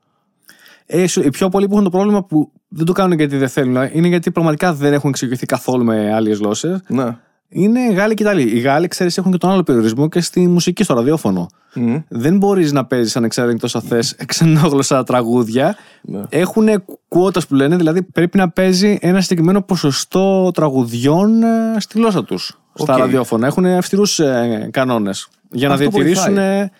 Ε, 0.85 1.07
σου- 1.07 1.23
οι 1.25 1.29
πιο 1.29 1.49
πολλοί 1.49 1.65
που 1.67 1.71
έχουν 1.71 1.83
το 1.83 1.89
πρόβλημα 1.89 2.23
που 2.23 2.51
δεν 2.67 2.85
το 2.85 2.91
κάνουν 2.91 3.17
γιατί 3.17 3.37
δεν 3.37 3.49
θέλουν, 3.49 3.89
είναι 3.93 4.07
γιατί 4.07 4.31
πραγματικά 4.31 4.73
δεν 4.73 4.93
έχουν 4.93 5.09
εξοικειωθεί 5.09 5.45
καθόλου 5.45 5.83
με 5.83 6.13
άλλες 6.13 6.37
γλώσσες. 6.37 6.81
Ναι. 6.87 7.17
Είναι 7.49 7.79
οι 7.79 7.93
Γάλλοι 7.93 8.13
και 8.13 8.23
οι 8.23 8.25
Ιταλοί. 8.29 8.55
Οι 8.55 8.59
Γάλλοι, 8.59 8.87
ξέρεις, 8.87 9.17
έχουν 9.17 9.31
και 9.31 9.37
τον 9.37 9.49
άλλο 9.49 9.63
περιορισμό 9.63 10.09
και 10.09 10.21
στη 10.21 10.47
μουσική, 10.47 10.83
στο 10.83 10.93
ραδιόφωνο. 10.93 11.47
Μμ. 11.73 11.95
Δεν 12.07 12.37
μπορείς 12.37 12.71
να 12.71 12.85
παίζεις 12.85 13.15
ανεξάρτητα 13.15 13.59
όσο 13.65 13.81
θες 13.81 14.15
ξενόγλωσσα 14.25 15.03
τραγούδια. 15.03 15.75
Ναι. 16.01 16.21
Έχουν 16.29 16.67
quotas 17.07 17.47
που 17.47 17.55
λένε, 17.55 17.75
δηλαδή 17.75 18.01
πρέπει 18.01 18.37
να 18.37 18.49
παίζει 18.49 18.97
ένα 19.01 19.21
συγκεκριμένο 19.21 19.61
ποσοστό 19.61 20.51
τραγουδιών 20.53 21.43
ε, 21.43 21.79
στη 21.79 21.97
γλώσσα 21.99 22.23
τους. 22.23 22.59
Στα 22.73 22.93
Οκ. 22.93 22.99
ραδιόφωνα. 22.99 23.47
Έχουν 23.47 23.65
αυστηρούς 23.65 24.19
ε, 24.19 24.69
κανόνες. 24.71 25.27
Για 25.51 25.67
να 25.67 25.73
Αυτό 25.73 25.89
διατηρήσουν. 25.89 26.25
βοηθάει. 26.33 26.59
ε, 26.59 26.71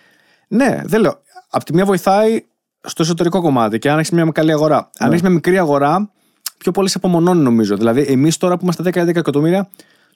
ναι, 0.47 0.81
δεν 0.85 1.01
λέω. 1.01 1.17
Απ' 1.49 1.63
τη 1.63 1.73
μία 1.73 1.85
βοηθάει 1.85 2.43
στο 2.81 3.03
εσωτερικό 3.03 3.41
κομμάτι 3.41 3.79
και 3.79 3.89
αν 3.91 3.97
έχεις 3.97 4.11
μια 4.11 4.29
καλή 4.33 4.51
αγορά. 4.51 4.77
Αν 4.77 4.89
Ναι. 4.99 5.07
έχεις 5.09 5.21
μια 5.21 5.31
μικρή 5.31 5.57
αγορά, 5.57 6.11
πιο 6.57 6.71
πολύ 6.71 6.89
σε 6.89 6.97
απομονώνει 6.97 7.41
νομίζω. 7.41 7.77
Δηλαδή, 7.77 8.01
εμείς 8.01 8.37
τώρα 8.37 8.55
που 8.57 8.59
είμαστε 8.63 8.83
10-11 8.83 9.07
εκατομμύρια, 9.15 9.69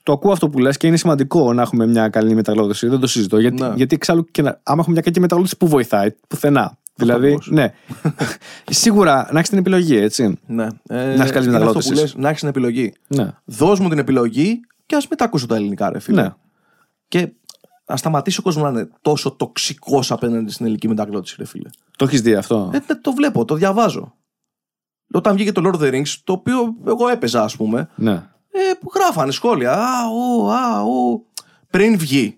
το 0.03 0.11
ακούω 0.11 0.31
αυτό 0.31 0.49
που 0.49 0.59
λες 0.59 0.77
και 0.77 0.87
είναι 0.87 0.97
σημαντικό 0.97 1.53
να 1.53 1.61
έχουμε 1.61 1.87
μια 1.87 2.09
καλή 2.09 2.33
μεταγλώτηση. 2.35 2.87
Δεν 2.87 2.99
το 2.99 3.07
συζητώ. 3.07 3.39
Γιατί, 3.39 3.61
Ναι. 3.61 3.71
γιατί 3.75 3.95
εξάλλου 3.95 4.25
και 4.31 4.41
να, 4.41 4.59
άμα 4.63 4.79
έχουμε 4.79 4.93
μια 4.93 5.01
κακή 5.01 5.19
μεταγλώτηση, 5.19 5.57
πού 5.57 5.67
βοηθάει, 5.67 6.11
πουθενά. 6.27 6.77
Δηλαδή, 6.95 7.25
ακριβώς. 7.25 7.49
ναι. 7.51 7.73
Σίγουρα 8.69 9.29
να 9.31 9.37
έχεις 9.37 9.49
την 9.49 9.57
επιλογή, 9.57 9.95
έτσι. 9.97 10.37
Ναι. 10.47 10.63
Ε, 10.63 10.95
Να 10.95 11.01
έχεις 11.01 11.31
καλή 11.31 11.45
είναι 11.47 11.55
αυτό 11.55 11.59
μεταγλώτηση. 11.59 11.89
που 11.93 11.99
λες, 11.99 12.15
να 12.15 12.27
έχεις 12.27 12.39
την 12.39 12.49
επιλογή. 12.49 12.93
Ναι. 13.07 13.27
Δώσ' 13.45 13.79
μου 13.79 13.89
την 13.89 13.97
επιλογή 13.99 14.59
και 14.85 14.95
ας 14.95 15.07
μην 15.07 15.17
τα 15.17 15.25
ακούσω 15.25 15.45
τα 15.47 15.55
ελληνικά, 15.55 15.89
ρε 15.91 15.99
φίλε. 15.99 16.21
Ναι. 16.21 16.33
Και 17.07 17.31
να 17.85 17.97
σταματήσει 17.97 18.39
ο 18.39 18.41
κόσμος 18.41 18.63
να 18.63 18.69
είναι 18.79 18.89
τόσο 19.01 19.31
τοξικός 19.31 20.11
απέναντι 20.11 20.51
στην 20.51 20.65
ελληνική 20.65 20.87
μεταγλώτηση, 20.87 21.35
ρε 21.39 21.45
φίλε. 21.45 21.69
Το 21.97 22.05
έχεις 22.05 22.21
δει 22.21 22.33
αυτό; 22.35 22.69
Ε, 22.73 22.77
ναι, 22.87 22.95
το 23.01 23.11
βλέπω, 23.13 23.45
το 23.45 23.55
διαβάζω. 23.55 24.13
Όταν 25.13 25.35
βγήκε 25.35 25.51
το 25.51 25.61
Lord 25.65 25.79
of 25.79 25.83
the 25.83 25.93
Rings, 25.93 26.15
το 26.23 26.33
οποίο 26.33 26.75
εγώ 26.87 27.07
έπαιζα, 27.07 27.43
ας 27.43 27.55
πούμε, 27.55 27.89
ναι. 27.95 28.23
Ε, 28.55 28.73
που 28.79 28.91
γράφανε 28.95 29.31
σχόλια. 29.31 29.71
Α, 29.71 30.07
ου, 30.09 30.51
α, 30.51 30.81
ου. 30.81 31.25
Πριν 31.69 31.97
βγει. 31.97 32.37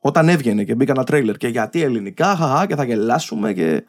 Όταν 0.00 0.28
έβγαινε 0.28 0.64
και 0.64 0.74
μπήκα 0.74 0.92
ένα 0.92 1.04
τρέιλερ 1.04 1.36
και 1.36 1.48
γιατί 1.48 1.82
ελληνικά, 1.82 2.36
χαχά, 2.36 2.66
και 2.66 2.74
θα 2.76 2.84
γελάσουμε 2.84 3.52
και. 3.52 3.84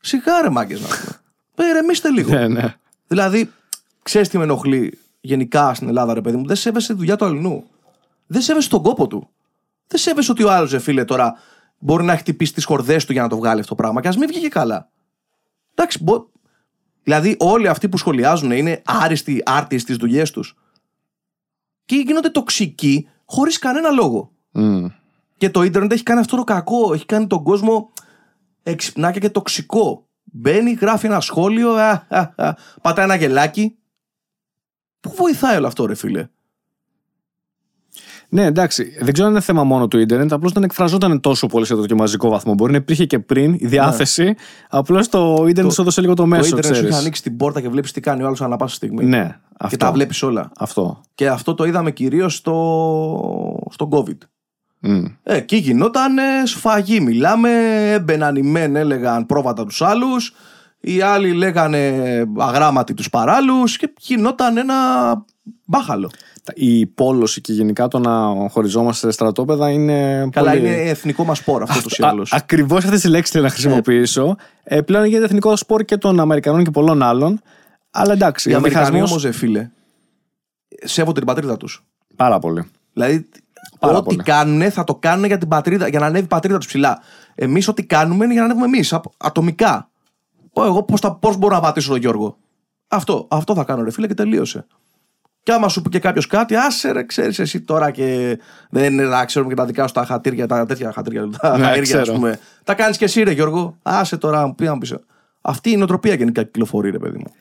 Σιγά 0.00 0.42
ρε 0.42 0.50
μάγκες 0.50 0.80
να 0.80 0.86
πούμε. 0.86 1.18
Ε, 1.56 1.68
Ηρεμήστε 1.68 2.10
λίγο. 2.10 2.30
ναι, 2.30 2.48
ναι. 2.48 2.74
Δηλαδή, 3.06 3.50
ξέρεις 4.02 4.28
τι 4.28 4.38
με 4.38 4.44
ενοχλεί 4.44 4.98
γενικά 5.20 5.74
στην 5.74 5.88
Ελλάδα, 5.88 6.14
ρε 6.14 6.20
παιδί 6.20 6.36
μου; 6.36 6.46
Δεν 6.46 6.56
σέβεσαι 6.56 6.92
τη 6.92 6.98
δουλειά 6.98 7.16
του 7.16 7.24
αλληνού. 7.24 7.64
Δεν 8.26 8.40
σέβεσαι 8.42 8.68
τον 8.68 8.82
κόπο 8.82 9.06
του. 9.06 9.28
Δεν 9.86 10.00
σέβεσαι 10.00 10.30
ότι 10.30 10.42
ο 10.42 10.52
άλλος, 10.52 10.70
ρε 10.70 10.78
φίλε, 10.78 11.04
τώρα 11.04 11.38
μπορεί 11.78 12.04
να 12.04 12.12
έχει 12.12 12.20
χτυπήσει 12.20 12.52
τις 12.54 12.64
χορδές 12.64 13.04
του 13.04 13.12
για 13.12 13.22
να 13.22 13.28
το 13.28 13.36
βγάλει 13.36 13.60
αυτό 13.60 13.74
το 13.74 13.82
πράγμα 13.82 14.00
και 14.00 14.08
ας 14.08 14.16
μην 14.16 14.28
βγήκε 14.28 14.48
καλά. 14.48 14.90
Εντάξει, 15.74 16.02
μπο... 16.02 16.26
Δηλαδή, 17.02 17.36
όλοι 17.38 17.68
αυτοί 17.68 17.88
που 17.88 17.96
σχολιάζουν 17.96 18.50
είναι 18.50 18.82
άριστοι, 18.84 19.42
άρτιοι 19.44 19.78
στις 19.78 19.96
δουλειές 19.96 20.30
τους. 20.30 20.56
Και 21.84 21.96
γίνονται 21.96 22.30
τοξικοί 22.30 23.08
χωρίς 23.24 23.58
κανένα 23.58 23.90
λόγο. 23.90 24.32
Μμ. 24.50 24.86
Και 25.36 25.50
το 25.50 25.62
ίντερνετ 25.62 25.92
έχει 25.92 26.02
κάνει 26.02 26.20
αυτό 26.20 26.36
το 26.36 26.44
κακό. 26.44 26.94
Έχει 26.94 27.06
κάνει 27.06 27.26
τον 27.26 27.42
κόσμο 27.42 27.92
εξυπνάκια 28.62 29.20
και 29.20 29.30
τοξικό. 29.30 30.08
Μπαίνει, 30.24 30.72
γράφει 30.72 31.06
ένα 31.06 31.20
σχόλιο, 31.20 31.70
α, 31.70 32.06
α, 32.08 32.32
α, 32.36 32.54
πατάει 32.82 33.04
ένα 33.04 33.14
γελάκι. 33.14 33.78
Πού 35.00 35.14
βοηθάει 35.16 35.56
όλο 35.56 35.66
αυτό, 35.66 35.86
ρε 35.86 35.94
φίλε; 35.94 36.28
Ναι, 38.34 38.44
εντάξει. 38.44 38.92
Δεν 39.00 39.12
ξέρω 39.12 39.26
αν 39.28 39.34
είναι 39.34 39.42
θέμα 39.42 39.64
μόνο 39.64 39.88
του 39.88 39.98
ίντερνετ. 39.98 40.32
Απλώς 40.32 40.52
δεν 40.52 40.62
εκφραζόταν 40.62 41.20
τόσο 41.20 41.46
πολύ 41.46 41.66
σε 41.66 41.74
τέτοιο 41.76 41.96
μαζικό 41.96 42.28
βαθμό. 42.28 42.54
Μπορεί 42.54 42.70
να 42.72 42.76
υπήρχε 42.78 43.04
και 43.04 43.18
πριν 43.18 43.54
η 43.58 43.66
διάθεση. 43.66 44.34
Απλώς 44.68 45.08
το 45.08 45.44
ίντερνετ 45.48 45.72
σου 45.72 45.80
έδωσε 45.80 46.00
λίγο 46.00 46.14
το 46.14 46.22
το 46.22 46.28
μέσο, 46.28 46.46
ίντερνετ 46.46 46.64
σου 46.64 46.72
ξέρεις. 46.72 46.90
έχει 46.90 47.00
ανοίξει 47.00 47.22
την 47.22 47.36
πόρτα 47.36 47.60
και 47.60 47.68
βλέπεις 47.68 47.92
τι 47.92 48.00
κάνει 48.00 48.22
ο 48.22 48.26
άλλος 48.26 48.42
ανά 48.42 48.56
πάσα 48.56 48.74
στιγμή. 48.74 49.04
Ναι, 49.04 49.24
Και 49.26 49.54
αυτό. 49.56 49.76
τα 49.76 49.92
βλέπεις 49.92 50.22
όλα. 50.22 50.50
Αυτό. 50.58 51.00
Και 51.14 51.28
αυτό 51.28 51.54
το 51.54 51.64
είδαμε 51.64 51.90
κυρίως 51.90 52.34
στο... 52.34 53.58
στο 53.70 53.88
COVID. 53.92 54.18
Μμ. 54.80 55.04
Ε, 55.22 55.36
εκεί 55.36 55.56
γινόταν 55.56 56.16
σφαγή. 56.44 57.00
Μιλάμε, 57.00 57.50
έμπαιναν 57.92 58.36
οι 58.36 58.42
μεν, 58.42 58.76
έλεγαν 58.76 59.26
πρόβατα 59.26 59.64
τους 59.64 59.82
άλλους. 59.82 60.34
Οι 60.80 61.00
άλλοι 61.00 61.32
λέγανε 61.32 61.92
αγράμματοι 62.38 62.94
τους 62.94 63.10
παράλου 63.10 63.64
και 63.78 63.92
γινόταν 63.98 64.56
ένα 64.56 64.74
μπάχαλο. 65.64 66.10
Η 66.54 66.86
πόλωση 66.86 67.40
και 67.40 67.52
γενικά 67.52 67.88
το 67.88 67.98
να 67.98 68.48
χωριζόμαστε 68.50 69.06
σε 69.06 69.12
στρατόπεδα 69.12 69.70
είναι. 69.70 70.28
Καλά, 70.32 70.50
πολύ... 70.50 70.60
είναι 70.62 70.76
εθνικό 70.76 71.24
μας 71.24 71.38
σπορ 71.38 71.62
αυτός 71.62 71.82
τους 71.82 71.98
ή 71.98 72.02
άλλω. 72.02 72.26
Ακριβώς 72.30 72.84
αυτέ 72.84 72.96
τι 72.98 73.08
λέξει 73.08 73.32
θέλω 73.32 73.44
να 73.44 73.50
χρησιμοποιήσω. 73.50 74.36
Ε, 74.62 74.80
πλέον 74.80 75.04
γίνεται 75.04 75.24
εθνικό 75.24 75.56
σπορ 75.56 75.84
και 75.84 75.96
των 75.96 76.20
Αμερικανών 76.20 76.64
και 76.64 76.70
πολλών 76.70 77.02
άλλων. 77.02 77.40
Αλλά 77.90 78.12
εντάξει, 78.12 78.50
Οι 78.50 78.52
ο 78.52 78.56
Αμερικανοί 78.56 78.84
διχασμός- 78.90 79.24
όμως, 79.24 79.36
φίλε, 79.36 79.70
σέβονται 80.84 81.18
την 81.18 81.28
πατρίδα 81.28 81.56
τους. 81.56 81.84
Πάρα 82.16 82.38
πολύ. 82.38 82.70
Δηλαδή, 82.92 83.28
Πάρα 83.78 83.96
ό,τι 83.96 84.04
πολύ. 84.04 84.22
κάνουν 84.22 84.70
θα 84.70 84.84
το 84.84 84.94
κάνουν 84.94 85.24
για, 85.24 85.38
την 85.38 85.48
πατρίδα, 85.48 85.88
για 85.88 86.00
να 86.00 86.06
ανέβει 86.06 86.24
η 86.24 86.28
πατρίδα 86.28 86.58
τους 86.58 86.66
ψηλά. 86.66 87.00
Εμείς, 87.34 87.68
ό,τι 87.68 87.84
κάνουμε 87.84 88.24
είναι 88.24 88.32
για 88.32 88.42
να 88.42 88.46
ανέβουμε 88.48 88.66
εμείς, 88.76 88.98
ατομικά. 89.16 89.90
Πω 90.52 90.64
εγώ 90.64 90.82
πώς 90.82 91.00
πώς 91.20 91.36
μπορώ 91.36 91.54
να 91.54 91.60
πατήσω 91.60 91.88
τον 91.90 91.98
Γιώργο; 91.98 92.36
Αυτό, 92.88 93.26
αυτό 93.30 93.54
θα 93.54 93.64
κάνω, 93.64 93.82
ρε 93.82 93.90
φίλε, 93.90 94.06
και 94.06 94.14
τελείωσε. 94.14 94.66
Και 95.44 95.52
άμα 95.52 95.68
σου 95.68 95.82
πει 95.82 95.88
και 95.88 95.98
κάποιος 95.98 96.26
κάτι, 96.26 96.56
άσε 96.56 96.90
ρε, 96.90 97.04
ξέρεις 97.04 97.38
εσύ 97.38 97.60
τώρα 97.60 97.90
και 97.90 98.38
δεν 98.70 98.92
είναι 98.92 99.04
να 99.04 99.24
ξέρουμε 99.24 99.50
και 99.50 99.56
τα 99.60 99.66
δικά 99.66 99.86
σου 99.86 99.92
τα 99.92 100.04
χατήρια, 100.04 100.46
τα 100.46 100.66
τέτοια 100.66 100.92
χατήρια, 100.92 101.28
τα 101.40 101.58
Ναι, 101.58 101.64
χαΐρια, 101.64 101.80
ας 101.80 101.88
ξέρω. 101.88 102.12
πούμε. 102.12 102.38
Τα 102.64 102.74
κάνεις 102.74 102.96
και 102.96 103.04
εσύ, 103.04 103.22
ρε 103.22 103.30
Γιώργο. 103.30 103.78
Άσε 103.82 104.16
τώρα, 104.16 104.40
να 104.40 104.46
μου 104.46 104.54
πει 104.54 104.64
να 104.64 104.72
μου 104.72 104.78
πεις. 104.78 104.94
Αυτή 105.40 105.70
η 105.70 105.76
νοοτροπία 105.76 106.14
γενικά 106.14 106.42
κυκλοφορεί, 106.42 106.90
ρε 106.90 106.98
παιδί 106.98 107.18
μου. 107.18 107.32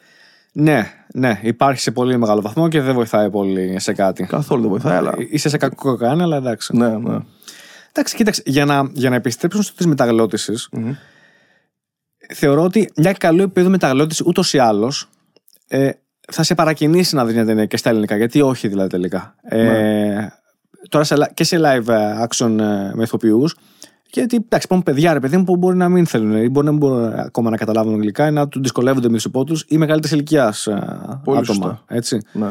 Ναι, 0.52 0.92
ναι, 1.14 1.40
υπάρχει 1.42 1.80
σε 1.82 1.92
πολύ 1.92 2.18
μεγάλο 2.18 2.42
βαθμό 2.42 2.68
και 2.68 2.82
δεν 2.82 2.94
βοηθάει 2.94 3.30
πολύ 3.30 3.80
σε 3.80 3.94
κάτι. 3.94 4.24
Καθόλου 4.24 4.62
δεν 4.62 4.70
βοηθάει, 4.70 4.98
αλλά. 4.98 5.14
Είσαι 5.30 5.50
σε 5.50 5.58
κακό 5.58 5.98
κάνει, 5.98 6.22
αλλά 6.22 6.38
εντάξει. 6.38 6.78
Ναι, 6.78 6.98
ναι. 6.98 7.18
Εντάξει, 7.92 8.16
κοίταξε, 8.16 8.42
για 8.46 8.66
να, 8.66 8.90
για 8.94 9.10
να 9.10 9.16
επιστρέψουν 9.16 9.64
στι 9.64 9.88
μεταγλώτησης, 9.88 10.70
θεωρώ 12.34 12.64
ότι 12.64 12.92
μια 12.96 13.14
καλή 13.14 13.42
επίπεδο 13.42 13.70
μεταγλώτησης 13.70 14.26
ούτως 14.26 14.54
ή 14.54 14.58
άλλως 14.58 15.10
ε, 15.68 15.90
θα 16.32 16.44
σε 16.44 16.56
παρακινήσει 16.56 17.16
να 17.16 17.26
δεις 17.26 17.34
μια 17.36 17.46
ταινία 17.46 17.66
και 17.66 17.78
στα 17.78 17.90
ελληνικά. 17.90 18.18
Γιατί 18.18 18.42
όχι, 18.42 18.68
δηλαδή 18.68 18.90
τελικά. 18.90 19.36
Ε, 19.42 20.28
τώρα 20.90 21.04
σε, 21.04 21.16
li- 21.18 21.32
και 21.34 21.44
σε 21.44 21.58
live 21.60 21.88
ε, 21.88 22.26
action 22.28 22.50
ε, 22.60 22.92
με 22.94 23.04
ηθοποιούς. 23.04 23.56
Γιατί 24.14 24.36
εντάξει, 24.36 24.66
υπάρχουν 24.66 24.84
παιδιά 24.84 25.14
ρε 25.14 25.20
παιδί 25.20 25.38
μου 25.38 25.44
που 25.44 25.56
μπορεί 25.58 25.78
να 25.78 25.90
μην 25.90 26.06
θέλουν 26.06 26.44
ή 26.44 26.50
μπορεί 26.50 26.66
να 26.66 26.72
μην 26.72 26.80
μπορούν 26.80 27.14
ακόμα 27.14 27.50
να 27.50 27.58
καταλάβουν 27.58 27.94
αγγλικά 27.94 28.28
ή 28.28 28.32
να 28.32 28.48
του 28.48 28.62
δυσκολεύονται 28.62 29.10
με 29.10 29.18
του 29.18 29.24
υπότου 29.28 29.56
ή 29.68 29.78
μεγαλύτερης 29.78 30.16
ηλικίας 30.16 30.64
Πολύ 31.24 31.38
άτομα. 31.38 31.44
σωστά. 31.44 31.84
Έτσι. 31.88 32.22
ναι. 32.34 32.50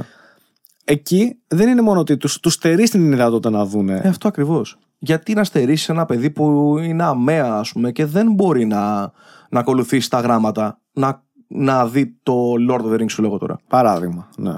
Εκεί 0.85 1.39
δεν 1.49 1.69
είναι 1.69 1.83
μόνο 1.83 2.01
ότι 2.01 2.17
τους 2.17 2.41
τους 2.41 2.53
στερεί 2.53 2.89
την 2.89 3.11
δυνατότητα 3.11 3.51
να 3.51 3.65
δουν. 3.67 3.89
Ε, 3.89 4.03
αυτό 4.09 4.29
ακριβώς. 4.29 4.79
Γιατί 4.99 5.35
να 5.35 5.45
στερήσει 5.45 5.87
ένα 5.93 6.05
παιδί 6.07 6.31
που 6.31 6.77
είναι 6.79 7.05
αμαία, 7.05 7.53
ας 7.55 7.73
πούμε, 7.73 7.93
και 7.93 8.05
δεν 8.07 8.33
μπορεί 8.33 8.67
να, 8.67 9.13
να 9.49 9.61
ακολουθήσει 9.61 10.11
τα 10.11 10.21
γράμματα, 10.21 10.81
να, 10.93 11.23
να 11.55 11.87
δει 11.87 12.17
το 12.23 12.53
Lord 12.71 12.81
of 12.81 12.93
the 12.93 13.01
Rings, 13.01 13.11
σου 13.11 13.23
λέγω 13.23 13.39
τώρα. 13.39 13.59
Παράδειγμα. 13.69 14.29
Ναι. 14.37 14.55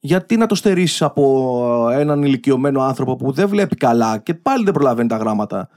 Γιατί 0.00 0.36
να 0.36 0.46
το 0.46 0.54
στερήσεις 0.54 1.02
από 1.02 1.88
έναν 1.92 2.22
ηλικιωμένο 2.22 2.82
άνθρωπο 2.82 3.16
που 3.16 3.32
δεν 3.32 3.48
βλέπει 3.48 3.76
καλά 3.76 4.18
και 4.18 4.34
πάλι 4.34 4.64
δεν 4.64 4.72
προλαβαίνει 4.72 5.08
τα 5.08 5.16
γράμματα; 5.16 5.68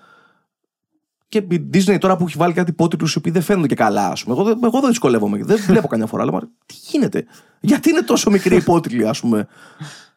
Και 1.30 1.38
η 1.49 1.70
Disney 1.74 1.97
τώρα 1.99 2.16
που 2.18 2.26
έχει 2.28 2.38
βάλει 2.38 2.53
κάτι 2.53 2.70
υπότιτλου 2.70 3.07
οι 3.07 3.18
οποίοι 3.18 3.32
δεν 3.32 3.41
φαίνονται 3.41 3.68
και 3.68 3.76
καλά, 3.76 4.07
ας 4.07 4.24
πούμε. 4.24 4.36
Εγώ, 4.36 4.43
δεν- 4.43 4.59
εγώ 4.64 4.80
δεν 4.80 4.89
δυσκολεύομαι. 4.89 5.39
Δεν 5.43 5.57
βλέπω 5.68 5.88
καμιά 5.88 6.05
φορά. 6.05 6.22
Αλλά 6.24 6.32
μα, 6.32 6.39
τι 6.39 6.76
γίνεται; 6.89 7.26
Γιατί 7.59 7.89
είναι 7.89 8.01
τόσο 8.01 8.30
μικρή 8.30 8.55
υπότιτλοι, 8.55 9.07
ας 9.07 9.20
πούμε; 9.20 9.47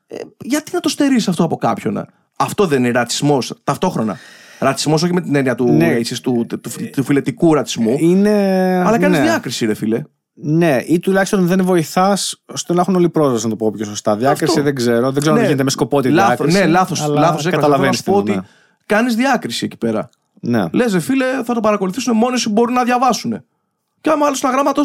Ε, 0.06 0.16
γιατί 0.44 0.70
να 0.74 0.80
το 0.80 0.88
στερήσεις 0.88 1.28
αυτό 1.28 1.44
από 1.44 1.56
κάποιον; 1.56 2.06
Αυτό 2.36 2.66
δεν 2.66 2.78
είναι 2.78 2.90
ρατσισμός 2.90 3.54
ταυτόχρονα. 3.64 4.16
Ρατσισμός 4.60 5.02
όχι 5.02 5.12
με 5.12 5.20
την 5.20 5.34
έννοια 5.34 5.54
του, 5.54 5.64
Ναι. 5.72 5.96
racist, 5.96 6.18
του, 6.22 6.44
του, 6.48 6.60
του, 6.60 6.70
του 6.92 7.04
φιλετικού 7.04 7.54
ρατσισμού. 7.54 7.96
Είναι. 7.98 8.30
αλλά 8.86 8.98
κάνεις 8.98 9.18
ναι. 9.18 9.24
διάκριση, 9.24 9.66
ρε 9.66 9.74
φίλε. 9.74 10.02
Ναι, 10.38 10.78
ή 10.86 10.98
τουλάχιστον 10.98 11.46
δεν 11.46 11.64
βοηθάς 11.64 12.42
στο 12.54 12.74
να 12.74 12.80
έχουν 12.80 12.94
όλοι 12.94 13.08
πρόσβαση, 13.08 13.44
να 13.44 13.50
το 13.50 13.56
πω 13.56 13.70
πιο 13.70 13.84
σωστά. 13.84 14.16
Διάκριση 14.16 14.44
Αυτό. 14.52 14.62
δεν 14.62 14.74
ξέρω. 14.74 15.10
Δεν 15.10 15.20
ξέρω 15.20 15.34
αν 15.34 15.40
Ναι, 15.40 15.46
γίνεται 15.46 15.62
με 15.64 15.70
σκοπό 15.70 16.00
τη 16.00 16.08
λάθος, 16.10 16.36
διάκριση. 16.36 16.58
Ναι, 16.58 16.66
λάθος. 16.66 17.00
αλλά 17.02 17.14
Λάθος 17.20 17.34
έκφραση. 17.44 17.56
καταλαβαίνεις 17.56 18.00
Θέλω 18.00 18.16
να 18.16 18.22
σου 18.22 18.24
τι 18.24 18.26
πω 18.26 18.32
εννοώ, 18.32 18.46
ότι 18.46 18.54
κάνεις 18.86 19.14
διάκριση 19.14 19.64
εκεί 19.64 19.76
πέρα. 19.76 20.08
ναι. 20.40 20.58
Ναι. 20.62 20.68
Λες, 20.72 20.92
ρε 20.92 21.00
φίλε, 21.00 21.24
θα 21.44 21.54
το 21.54 21.60
παρακολουθήσουν 21.60 22.16
μόνοι 22.16 22.38
σου 22.38 22.50
μπορούν 22.50 22.74
να 22.74 22.84
διαβάσουν. 22.84 23.44
Και 24.00 24.10
άμα 24.10 24.26
άλλος 24.26 24.42
ένα 24.42 24.52
γράμματο. 24.52 24.82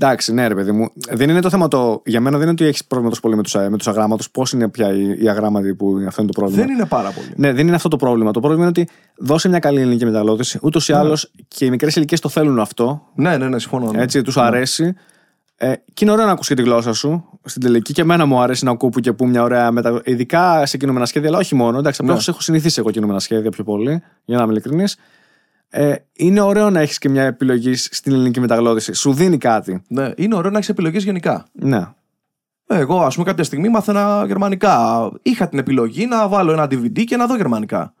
Εντάξει, 0.00 0.32
ναι, 0.32 0.46
ρε 0.48 0.54
παιδί 0.54 0.72
μου. 0.72 0.88
Δεν 1.10 1.28
είναι 1.30 1.40
το 1.40 1.50
θέμα 1.50 1.68
το. 1.68 2.02
Για 2.04 2.20
μένα 2.20 2.36
δεν 2.36 2.42
είναι 2.42 2.52
ότι 2.60 2.64
έχεις 2.64 2.84
πρόβλημα 2.84 3.10
τόσο 3.10 3.22
πολύ 3.22 3.36
με 3.36 3.42
τους 3.42 3.54
με 3.54 3.76
τους 3.76 3.88
αγράμματους. 3.88 4.30
Πώς 4.30 4.52
είναι 4.52 4.68
πια 4.68 4.92
οι, 4.94 5.22
οι 5.22 5.28
αγράμματοι 5.28 5.74
που 5.74 6.04
αυτό 6.06 6.22
είναι 6.22 6.30
το 6.32 6.40
πρόβλημα. 6.40 6.64
Δεν 6.64 6.74
είναι 6.74 6.86
πάρα 6.86 7.10
πολύ. 7.10 7.26
Ναι, 7.36 7.52
δεν 7.52 7.66
είναι 7.66 7.76
αυτό 7.76 7.88
το 7.88 7.96
πρόβλημα. 7.96 8.30
Το 8.30 8.40
πρόβλημα 8.40 8.66
είναι 8.66 8.74
ότι 8.80 8.88
δώσε 9.16 9.48
μια 9.48 9.58
καλή 9.58 9.80
ελληνική 9.80 10.04
μεταγλώτηση. 10.04 10.58
Ούτως 10.62 10.88
ή 10.88 10.92
άλλως 10.92 11.30
και 11.48 11.64
οι 11.64 11.70
μικρές 11.70 11.96
ηλικίες 11.96 12.20
το 12.20 12.28
θέλουν 12.28 12.58
αυτό. 12.58 13.02
Ναι, 13.14 13.36
ναι, 13.36 13.48
ναι, 13.48 13.58
συμφωνώ. 13.58 13.90
ναι. 13.92 14.02
Έτσι, 14.02 14.22
τους 14.22 14.36
αρέσει. 14.36 14.94
Ε, 15.56 15.72
και 15.94 16.04
είναι 16.04 16.12
ωραίο 16.12 16.26
να 16.26 16.32
ακούσει 16.32 16.48
και 16.54 16.62
τη 16.62 16.68
γλώσσα 16.68 16.92
σου 16.92 17.28
στην 17.44 17.62
τελική. 17.62 17.92
Και 17.92 18.00
εμένα 18.00 18.26
μου 18.26 18.40
αρέσει 18.40 18.64
να 18.64 18.70
ακούω 18.70 18.88
που 18.88 19.00
και 19.00 19.12
που 19.12 19.26
μια 19.26 19.42
ωραία 19.42 19.70
μεταγλώτηση. 19.70 20.14
Ειδικά 20.14 20.66
σε 20.66 20.76
κινούμενα 20.76 21.06
σχέδια, 21.06 21.28
αλλά 21.28 21.38
όχι 21.38 21.54
μόνο. 21.54 21.78
Εντάξει, 21.78 22.00
απλώς 22.02 22.26
Ναι. 22.26 22.32
έχω 22.32 22.42
συνηθίσει 22.42 22.80
εγώ 22.80 22.90
κινούμενα 22.90 23.18
σχέδια 23.18 23.50
πιο 23.50 23.64
πολύ, 23.64 24.02
για 24.24 24.36
να 24.36 24.42
είμαι 24.42 24.52
ειλικρινής. 24.52 24.96
Ε, 25.70 25.94
είναι 26.12 26.40
ωραίο 26.40 26.70
να 26.70 26.80
έχεις 26.80 26.98
και 26.98 27.08
μια 27.08 27.22
επιλογή 27.24 27.74
στην 27.74 28.12
ελληνική 28.12 28.40
μεταγλώτηση. 28.40 28.92
Σου 28.92 29.12
δίνει 29.12 29.38
κάτι. 29.38 29.82
Ναι, 29.88 30.10
είναι 30.16 30.34
ωραίο 30.34 30.50
να 30.50 30.56
έχεις 30.56 30.68
επιλογές 30.68 31.04
γενικά. 31.04 31.46
Ναι. 31.52 31.86
Ε, 32.66 32.78
Εγώ, 32.78 33.00
ας 33.02 33.14
πούμε, 33.14 33.26
κάποια 33.26 33.44
στιγμή 33.44 33.68
μάθαινα 33.68 34.24
γερμανικά. 34.26 35.08
Είχα 35.22 35.48
την 35.48 35.58
επιλογή 35.58 36.06
να 36.06 36.28
βάλω 36.28 36.52
ένα 36.52 36.64
DVD 36.64 37.04
και 37.04 37.16
να 37.16 37.26
δω 37.26 37.36
γερμανικά. 37.36 37.94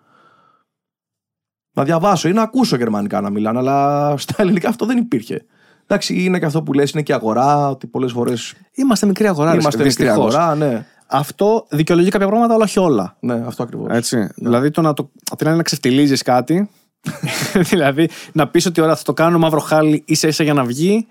Να 1.72 1.84
διαβάσω 1.84 2.28
ή 2.28 2.32
να 2.32 2.42
ακούσω 2.42 2.76
γερμανικά 2.76 3.20
να 3.20 3.30
μιλάνε, 3.30 3.58
αλλά 3.58 4.14
στα 4.16 4.34
ελληνικά 4.38 4.68
αυτό 4.68 4.86
δεν 4.86 4.98
υπήρχε. 4.98 5.44
Εντάξει, 5.86 6.24
είναι 6.24 6.38
και 6.38 6.44
αυτό 6.44 6.62
που 6.62 6.72
λες, 6.72 6.90
είναι 6.90 7.02
και 7.02 7.12
αγορά, 7.14 7.68
ότι 7.68 7.86
πολλές 7.86 8.12
φορές 8.12 8.54
Είμαστε 8.74 9.06
μικρή 9.06 9.26
αγορά. 9.26 9.52
ρε, 9.52 9.58
είμαστε 9.60 9.82
μικρή 9.84 9.94
δυστυχώς. 10.04 10.34
αγορά, 10.34 10.54
ναι. 10.54 10.86
Αυτό 11.06 11.66
δικαιολογεί 11.70 12.08
κάποια 12.08 12.26
πράγματα, 12.26 12.54
αλλά 12.54 12.64
όχι 12.64 12.78
όλα. 12.78 13.16
Ναι, 13.20 13.42
αυτό 13.46 13.62
ακριβώς. 13.62 13.86
Έτσι. 13.90 14.28
Δηλαδή 14.36 14.70
το 14.70 14.80
να 14.82 14.92
το. 14.92 15.10
Απ' 15.30 15.38
την 15.38 15.46
άλλη 15.48 15.56
να 15.56 15.62
ξεφτιλίζει 15.62 16.16
κάτι. 16.16 16.68
δηλαδή 17.70 18.08
να 18.32 18.48
πεις 18.48 18.66
ότι 18.66 18.80
ωραία 18.80 18.96
θα 18.96 19.02
το 19.02 19.12
κάνω 19.12 19.38
μαύρο 19.38 19.60
χάλι 19.60 20.02
ίσα 20.06 20.28
ίσα 20.28 20.44
για 20.44 20.54
να 20.54 20.64
βγει. 20.64 21.06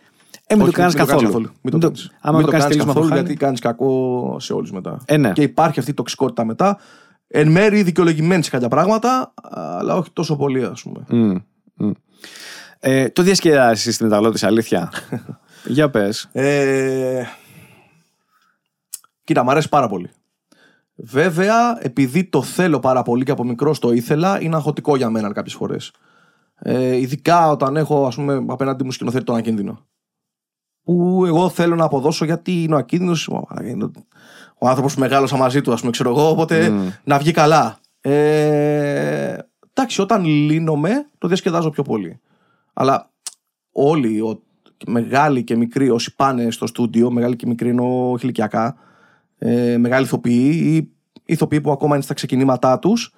Ε, 0.47 0.55
μην 0.55 0.63
Όχι, 0.63 0.71
το 0.71 0.77
κάνεις 0.79 0.95
καθόλου. 0.95 1.51
Μην 1.61 1.73
το 1.73 1.77
κάνεις. 1.77 2.11
Άμα 2.21 2.37
Μην 2.37 2.45
το 2.45 2.51
κάνεις 2.51 2.65
κάνεις 2.65 2.65
τελείω 2.65 2.85
μαύρο 2.85 2.93
καθόλου 2.93 3.07
χάλι. 3.07 3.21
γιατί 3.21 3.39
κάνεις 3.39 3.59
κακό 3.59 4.35
σε 4.39 4.53
όλους 4.53 4.71
μετά. 4.71 5.01
Ε, 5.05 5.17
ναι. 5.17 5.31
Και 5.31 5.41
υπάρχει 5.41 5.79
αυτή 5.79 5.91
η 5.91 5.93
τοξικότητα 5.93 6.45
μετά. 6.45 6.77
Εν 7.27 7.51
μέρει 7.51 7.83
δικαιολογημένη 7.83 8.43
σε 8.43 8.49
κάποια 8.49 8.67
πράγματα, 8.67 9.33
αλλά 9.51 9.95
όχι 9.95 10.09
τόσο 10.13 10.35
πολύ, 10.35 10.63
ας 10.63 10.81
πούμε. 10.81 11.03
Μμ, 11.07 11.35
μμ. 11.73 11.91
Ε, 12.79 13.09
το 13.09 13.21
διασκεδάζει 13.21 13.91
στη 13.91 14.03
μεταγλώτηση, 14.03 14.45
αλήθεια. 14.45 14.91
για 15.65 15.89
πες. 15.89 16.29
Ε, 16.31 17.23
κοίτα, 19.23 19.43
μου 19.43 19.51
αρέσει 19.51 19.69
πάρα 19.69 19.87
πολύ. 19.87 20.09
Βέβαια, 20.99 21.85
επειδή 21.85 22.23
το 22.23 22.41
θέλω 22.41 22.79
πάρα 22.79 23.01
πολύ 23.01 23.23
και 23.23 23.31
από 23.31 23.43
μικρό 23.43 23.75
το 23.79 23.91
ήθελα, 23.91 24.41
είναι 24.41 24.55
αγχωτικό 24.55 24.95
για 24.95 25.09
μένα 25.09 25.31
κάποιες 25.31 25.53
φορές. 25.53 25.91
Ε, 26.59 26.95
ειδικά 26.95 27.49
όταν 27.49 27.77
έχω 27.77 28.07
ας 28.07 28.15
πούμε, 28.15 28.45
απέναντι 28.47 28.83
μου 28.83 28.91
σκηνοθέτη 28.91 29.23
τον 29.23 29.35
ακίνδυνο. 29.35 29.85
Που 30.83 31.23
εγώ 31.25 31.49
θέλω 31.49 31.75
να 31.75 31.85
αποδώσω 31.85 32.25
γιατί 32.25 32.63
είναι 32.63 32.73
ο 32.73 32.77
ακίνδυνος. 32.77 33.29
Ο 34.57 34.67
άνθρωπος 34.67 34.93
που 34.93 34.99
μεγάλωσα 34.99 35.37
μαζί 35.37 35.61
του, 35.61 35.73
ας 35.73 35.79
πούμε, 35.79 35.91
ξέρω 35.91 36.09
εγώ, 36.09 36.29
οπότε 36.29 36.71
να 37.03 37.17
βγει 37.17 37.31
καλά. 37.31 37.79
Ε, 38.01 39.37
εντάξει, 39.73 40.01
όταν 40.01 40.25
λύνομαι, 40.25 41.09
το 41.17 41.27
διασκεδάζω 41.27 41.69
πιο 41.69 41.83
πολύ. 41.83 42.19
Αλλά 42.73 43.11
όλοι, 43.71 44.21
ο, 44.21 44.41
μεγάλοι 44.85 45.43
και 45.43 45.55
μικροί, 45.55 45.89
όσοι 45.89 46.15
πάνε 46.15 46.51
στο 46.51 46.67
στούντιο, 46.67 47.11
μεγάλοι 47.11 47.35
και 47.35 47.47
μικροί 47.47 47.69
εννοώ 47.69 48.11
όχι 48.11 48.23
ηλικιακά, 48.23 48.75
ε, 49.37 49.77
μεγάλοι 49.77 50.05
ηθοποιοί 50.05 50.61
ή 50.75 50.91
ηθοποιοί 51.25 51.61
που 51.61 51.71
ακόμα 51.71 51.95
είναι 51.95 52.03
στα 52.03 52.13
ξεκινήματά 52.13 52.79
τους, 52.79 53.13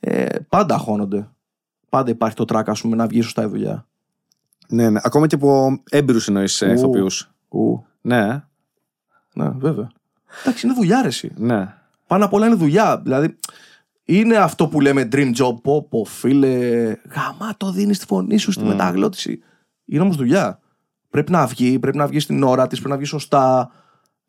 ε, 0.00 0.26
πάντα 0.48 0.74
αγχώνονται. 0.74 1.28
Πάντα 1.88 2.10
υπάρχει 2.10 2.36
το 2.36 2.44
τρακ, 2.44 2.68
ας 2.68 2.80
πούμε, 2.80 2.96
να 2.96 3.06
βγει 3.06 3.20
σωστά 3.20 3.42
η 3.42 3.46
δουλειά. 3.46 3.86
Ναι, 4.68 4.90
ναι. 4.90 5.00
Ακόμα 5.02 5.26
και 5.26 5.34
από 5.34 5.80
έμπειρους 5.90 6.28
εννοείς 6.28 6.62
Ου. 6.62 6.70
ηθοποιούς. 6.72 7.30
Ου, 7.48 7.84
Ναι, 8.00 8.42
ναι, 9.34 9.48
βέβαια. 9.56 9.88
Εντάξει, 10.40 10.66
είναι 10.66 10.74
δουλειά, 10.74 11.02
ρε, 11.02 11.08
εσύ. 11.08 11.32
ναι. 11.36 11.74
Πάνω 12.06 12.24
απ' 12.24 12.32
όλα 12.32 12.46
είναι 12.46 12.54
δουλειά. 12.54 12.98
Δηλαδή, 13.00 13.38
είναι 14.04 14.36
αυτό 14.36 14.68
που 14.68 14.80
λέμε 14.80 15.08
dream 15.12 15.32
job. 15.36 15.62
Πω, 15.62 15.82
πω, 15.88 16.04
φίλε, 16.04 16.48
γαμά 17.14 17.54
το 17.56 17.70
δίνεις 17.72 17.98
τη 17.98 18.06
φωνή 18.06 18.36
σου 18.36 18.52
στη 18.52 18.64
μεταγλώτηση. 18.64 19.40
Είναι 19.84 20.02
όμως 20.02 20.16
δουλειά. 20.16 20.60
Πρέπει 21.10 21.30
να 21.30 21.46
βγει, 21.46 21.78
πρέπει 21.78 21.96
να 21.96 22.06
βγει 22.06 22.20
στην 22.20 22.42
ώρα 22.42 22.66
της, 22.66 22.78
πρέπει 22.78 22.92
να 22.92 22.96
βγει 23.00 23.06
σωστά. 23.06 23.70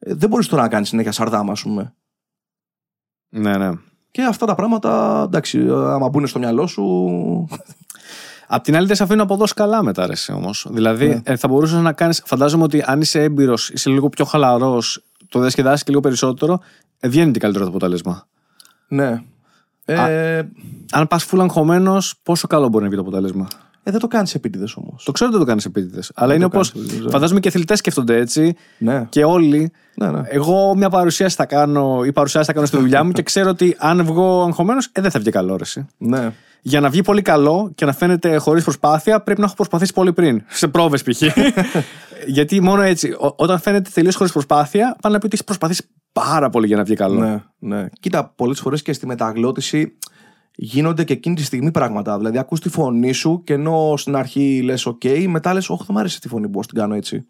Ε, 0.03 0.13
δεν 0.13 0.29
μπορείς 0.29 0.47
τώρα 0.47 0.61
να 0.61 0.67
κάνεις 0.67 0.87
συνέχεια 0.87 1.11
σαρδάμα, 1.11 1.51
ας 1.51 1.61
πούμε. 1.61 1.93
Ναι, 3.29 3.57
ναι. 3.57 3.71
Και 4.11 4.23
αυτά 4.23 4.45
τα 4.45 4.55
πράγματα, 4.55 5.21
εντάξει, 5.25 5.67
άμα 5.69 6.09
μπουν 6.09 6.27
στο 6.27 6.39
μυαλό 6.39 6.67
σου. 6.67 6.83
Απ' 8.53 8.63
την 8.63 8.75
άλλη, 8.75 8.87
δεν 8.87 8.95
σε 8.95 9.03
αφήνει 9.03 9.17
να 9.17 9.23
αποδώσεις 9.23 9.53
καλά 9.53 9.83
μετά, 9.83 10.05
ρε, 10.07 10.13
όμως. 10.33 10.67
Δηλαδή, 10.69 11.07
Ναι. 11.07 11.19
ε, 11.23 11.35
θα 11.35 11.47
μπορούσες 11.47 11.81
να 11.81 11.93
κάνεις. 11.93 12.21
Φαντάζομαι 12.25 12.63
ότι 12.63 12.83
αν 12.85 13.01
είσαι 13.01 13.21
έμπειρος, 13.23 13.69
είσαι 13.69 13.89
λίγο 13.89 14.09
πιο 14.09 14.25
χαλαρός, 14.25 15.03
το 15.29 15.39
διασκεδάσεις 15.39 15.83
και 15.83 15.89
λίγο 15.89 16.01
περισσότερο, 16.01 16.59
ε, 16.99 17.07
βγαίνει 17.07 17.31
και 17.31 17.39
καλύτερο 17.39 17.63
το 17.65 17.69
αποτέλεσμα. 17.69 18.27
Ναι. 18.87 19.23
Ε, 19.85 20.43
Αν 20.91 21.07
πας 21.07 21.23
φούλα 21.23 21.43
αγχωμένος, 21.43 22.15
πόσο 22.23 22.47
καλό 22.47 22.67
μπορεί 22.67 22.83
να 22.83 22.89
βγει 22.89 22.97
το 22.97 23.07
αποτέλεσμα; 23.07 23.47
Ε, 23.83 23.91
δεν 23.91 23.99
το 23.99 24.07
κάνεις 24.07 24.35
επίτηδες 24.35 24.75
όμως. 24.75 25.03
Το 25.03 25.11
ξέρω 25.11 25.29
ότι 25.29 25.37
δεν 25.37 25.45
το 25.45 25.51
κάνεις 25.51 25.65
επίτηδες. 25.65 26.11
Αλλά 26.15 26.33
είναι 26.33 26.47
το 26.47 26.55
όπως. 26.55 26.71
κάνεις 26.71 26.87
επίτηδες, 26.87 27.11
Φαντάζομαι 27.11 27.39
και 27.39 27.47
αθλητές 27.47 27.77
σκέφτονται 27.77 28.15
έτσι. 28.17 28.55
Ναι. 28.77 29.05
Και 29.09 29.23
όλοι. 29.23 29.71
Ναι, 29.95 30.11
ναι. 30.11 30.21
Εγώ 30.25 30.75
μια 30.75 30.89
παρουσίαση 30.89 31.35
θα 31.35 31.45
κάνω 31.45 32.01
ή 32.05 32.11
παρουσιάση 32.11 32.45
θα 32.45 32.53
κάνω 32.53 32.65
στη 32.65 32.77
δουλειά 32.77 33.03
μου 33.03 33.11
και 33.11 33.21
ξέρω 33.21 33.49
ότι 33.49 33.75
αν 33.79 34.05
βγω 34.05 34.43
αγχωμένος, 34.43 34.89
ε, 34.91 35.01
δεν 35.01 35.11
θα 35.11 35.19
βγει 35.19 35.29
καλό, 35.29 35.55
ρε, 35.55 35.63
εσύ. 35.63 35.85
ναι. 35.97 36.33
Για 36.63 36.79
να 36.79 36.89
βγει 36.89 37.01
πολύ 37.01 37.21
καλό 37.21 37.71
και 37.75 37.85
να 37.85 37.93
φαίνεται 37.93 38.37
χωρίς 38.37 38.63
προσπάθεια, 38.63 39.21
πρέπει 39.21 39.39
να 39.39 39.45
έχω 39.45 39.55
προσπαθήσει 39.55 39.93
πολύ 39.93 40.13
πριν. 40.13 40.43
Σε 40.47 40.67
πρόβες 40.67 41.03
π.χ. 41.03 41.21
Γιατί 42.27 42.61
μόνο 42.61 42.81
έτσι, 42.81 43.15
ό- 43.19 43.33
όταν 43.35 43.59
φαίνεται 43.59 43.89
τελείως 43.93 44.15
χωρίς 44.15 44.31
προσπάθεια, 44.31 44.95
πάνε 45.01 45.13
να 45.13 45.19
πει 45.19 45.25
ότι 45.25 45.33
έχεις 45.33 45.43
προσπαθήσει 45.45 45.83
πάρα 46.11 46.49
πολύ 46.49 46.67
για 46.67 46.77
να 46.77 46.83
βγει 46.83 46.95
καλό. 46.95 47.19
Ναι, 47.19 47.43
ναι. 47.59 47.85
Κοίτα, 47.99 48.33
πολλές 48.35 48.59
φορές 48.59 48.81
και 48.81 48.93
στη 48.93 49.05
μεταγλώτηση 49.05 49.97
γίνονται 50.55 51.03
και 51.03 51.13
εκείνη 51.13 51.35
τη 51.35 51.43
στιγμή 51.43 51.71
πράγματα. 51.71 52.17
Δηλαδή, 52.17 52.37
ακούς 52.37 52.59
τη 52.59 52.69
φωνή 52.69 53.11
σου 53.11 53.41
και 53.43 53.53
ενώ 53.53 53.93
στην 53.97 54.15
αρχή 54.15 54.61
λες: 54.61 54.87
OK, 54.87 55.25
μετά 55.27 55.53
λες: 55.53 55.69
Όχι, 55.69 55.83
θα 55.83 55.93
μου 55.93 55.99
άρεσε 55.99 56.19
τη 56.19 56.27
φωνή 56.27 56.49
που 56.49 56.61
την 56.61 56.77
κάνω 56.77 56.93
έτσι. 56.93 57.27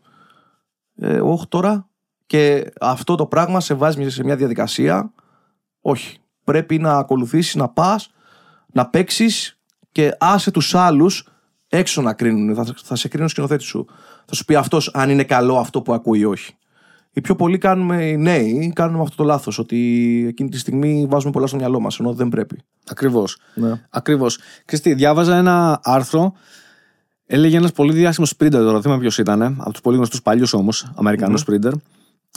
Ε, 0.96 1.20
όχι 1.22 1.48
τώρα. 1.48 1.90
Και 2.26 2.72
αυτό 2.80 3.16
το 3.16 3.26
πράγμα 3.26 3.60
σε 3.60 3.74
βάζει 3.74 4.10
σε 4.10 4.24
μια 4.24 4.36
διαδικασία. 4.36 5.14
Όχι. 5.82 6.18
Πρέπει 6.44 6.80
να 6.80 6.98
ακολουθήσεις, 6.98 7.56
να 7.56 7.70
πας, 7.70 8.10
να 8.74 8.88
παίξεις 8.88 9.60
και 9.92 10.16
άσε 10.20 10.52
τους 10.52 10.76
άλλους 10.76 11.28
έξω 11.68 12.02
να 12.02 12.14
κρίνουν. 12.14 12.56
Θα, 12.56 12.76
θα 12.84 12.96
σε 12.96 13.08
κρίνει 13.08 13.26
ο 13.26 13.28
σκηνοθέτης 13.28 13.66
σου. 13.66 13.86
Θα 14.26 14.36
σου 14.36 14.46
πει 14.46 14.56
αυτός 14.56 14.92
αν 14.94 15.10
είναι 15.10 15.24
καλό 15.24 15.58
αυτό 15.58 15.82
που 15.82 15.94
ακούει 15.94 16.20
ή 16.20 16.26
όχι. 16.26 16.56
Οι 17.14 17.22
πιο 17.22 17.36
πολλοί 17.36 17.57
κάνουμε, 17.57 18.05
οι 18.05 18.18
νέοι, 18.18 18.72
κάνουμε 18.76 19.03
αυτό 19.03 19.16
το 19.16 19.24
λάθος. 19.24 19.59
Ότι 19.59 19.78
εκείνη 20.28 20.49
τη 20.49 20.57
στιγμή 20.57 21.05
βάζουμε 21.09 21.32
πολλά 21.32 21.47
στο 21.47 21.57
μυαλό 21.57 21.80
μας, 21.80 21.99
ενώ 21.99 22.14
δεν 22.14 22.30
πρέπει. 22.30 22.59
Ακριβώς. 22.89 23.38
Ναι. 23.53 23.82
Ακριβώς. 23.89 24.39
Χριστί, 24.68 24.93
διάβαζα 24.93 25.36
ένα 25.36 25.80
άρθρο. 25.84 26.34
Έλεγε 27.26 27.57
ένας 27.57 27.72
πολύ 27.72 27.93
διάσημος 27.93 28.34
sprinter 28.38 28.51
τώρα, 28.51 28.72
δεν 28.72 28.82
θυμάμαι 28.82 29.01
ποιος 29.01 29.18
ήταν, 29.18 29.41
από 29.41 29.72
τους 29.72 29.82
πολύ 29.82 29.97
γνωστούς 29.97 30.22
παλιούς 30.22 30.53
όμως, 30.53 30.91
Αμερικανού 30.95 31.39
sprinter. 31.39 31.72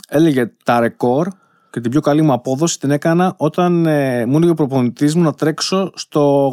Έλεγε 0.07 0.51
τα 0.63 0.79
ρεκόρ 0.79 1.27
και 1.69 1.81
την 1.81 1.91
πιο 1.91 2.01
καλή 2.01 2.21
μου 2.21 2.33
απόδοση 2.33 2.79
την 2.79 2.91
έκανα 2.91 3.33
όταν 3.37 3.85
ε, 3.85 4.25
μου 4.25 4.35
έλεγε 4.35 4.51
ο 4.51 4.53
προπονητής 4.53 5.15
μου 5.15 5.23
να 5.23 5.33
τρέξω 5.33 5.91
στο 5.95 6.51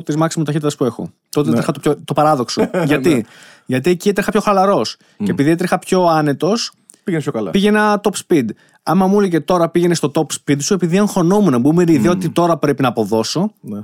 80-90% 0.00 0.04
της 0.04 0.16
μάξιμου 0.16 0.44
ταχύτητας 0.44 0.76
που 0.76 0.84
έχω. 0.84 1.10
Τότε 1.28 1.50
έτρεχα 1.50 1.72
το, 1.72 1.80
πιο, 1.80 1.96
το 2.04 2.12
παράδοξο. 2.12 2.70
Γιατί; 2.86 3.26
Γιατί 3.66 3.90
εκεί 3.90 4.08
έτρεχα 4.08 4.30
πιο 4.30 4.40
χαλαρός. 4.40 4.96
Και 5.16 5.30
επειδή 5.30 5.50
έτρεχα 5.50 5.78
πιο 5.78 6.04
άνετος, 6.04 6.72
Πήγαινε 7.04 7.22
πιο 7.22 7.32
καλά. 7.32 7.50
πήγαινα 7.50 8.00
top 8.02 8.12
speed. 8.26 8.44
Άμα 8.82 9.06
μου 9.06 9.18
έλεγε 9.18 9.40
τώρα 9.40 9.68
πήγαινε 9.68 9.94
στο 9.94 10.10
top 10.14 10.20
speed 10.20 10.56
σου, 10.60 10.74
επειδή 10.74 10.98
αγχωνόμουν, 10.98 11.60
μου 11.60 11.74
με 11.74 11.84
η 11.88 11.92
ιδέα 11.92 12.10
ότι 12.10 12.28
τώρα 12.30 12.56
πρέπει 12.56 12.82
να 12.82 12.88
αποδώσω, 12.88 13.52
Ναι. 13.60 13.80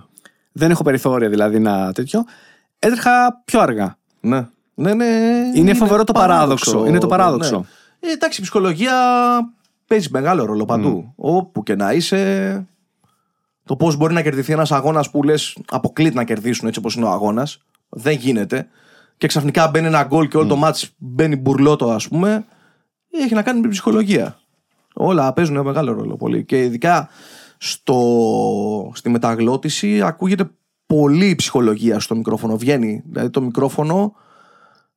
δεν 0.53 0.71
έχω 0.71 0.83
περιθώρια 0.83 1.29
δηλαδή 1.29 1.59
να 1.59 1.93
τέτοιο, 1.93 2.25
έτρεχα 2.79 3.41
πιο 3.45 3.61
αργά. 3.61 3.97
Ναι. 4.21 4.47
Ναι, 4.75 4.95
ναι. 4.95 5.07
Είναι 5.55 5.75
φοβερό 5.75 6.05
το 6.05 6.13
παράδοξο. 6.13 6.87
Είναι 6.87 6.99
το 6.99 7.07
Ναι. 7.07 7.11
παράδοξο. 7.17 7.65
Ε, 8.01 8.11
εντάξει, 8.11 8.41
η 8.41 8.43
ψυχολογία 8.43 8.93
παίζει 9.87 10.09
μεγάλο 10.11 10.45
ρόλο 10.45 10.65
παντού. 10.65 11.13
Όπου 11.17 11.63
και 11.63 11.75
να 11.75 11.93
είσαι. 11.93 12.65
Το 13.65 13.77
πώς 13.77 13.97
μπορεί 13.97 14.15
να 14.15 14.23
κερδιθεί 14.23 14.53
ένας 14.53 14.73
αγώνας 14.73 15.11
που 15.11 15.23
λες 15.23 15.57
αποκλείται 15.71 16.15
να 16.15 16.25
κερδίσουν 16.25 16.67
έτσι 16.69 16.79
όπως 16.79 16.95
είναι 16.95 17.05
ο 17.05 17.11
αγώνας. 17.11 17.59
Δεν 17.89 18.17
γίνεται. 18.17 18.69
Και 19.17 19.27
ξαφνικά 19.27 19.69
μπαίνει 19.69 19.87
ένα 19.87 20.03
γκολ 20.03 20.29
και 20.29 20.37
όλο 20.37 20.47
το 20.47 20.57
μάτς 20.57 20.91
μπαίνει 20.99 21.37
μπουρλότο, 21.37 21.91
ας 21.91 22.09
πούμε. 22.09 22.45
Έχει 23.11 23.35
να 23.35 23.43
κάνει 23.43 23.57
με 23.57 23.63
την 23.63 23.71
ψυχολογία. 23.71 24.39
Όλα 24.95 25.33
παίζουν 25.33 25.61
μεγάλο 25.61 25.93
ρόλο 25.93 26.17
πολύ. 26.17 26.45
Και 26.45 26.63
ειδικά 26.63 27.09
στο, 27.59 28.93
στη 28.95 29.09
μεταγλώτηση 29.09 30.03
ακούγεται 30.03 30.51
πολύ 30.87 31.27
η 31.27 31.35
ψυχολογία 31.35 32.01
στο 32.01 32.17
μικρόφωνο. 32.17 32.57
Βγαίνει. 32.57 33.03
Δηλαδή 33.07 33.31
το 33.31 33.41
μικρόφωνο 33.41 34.15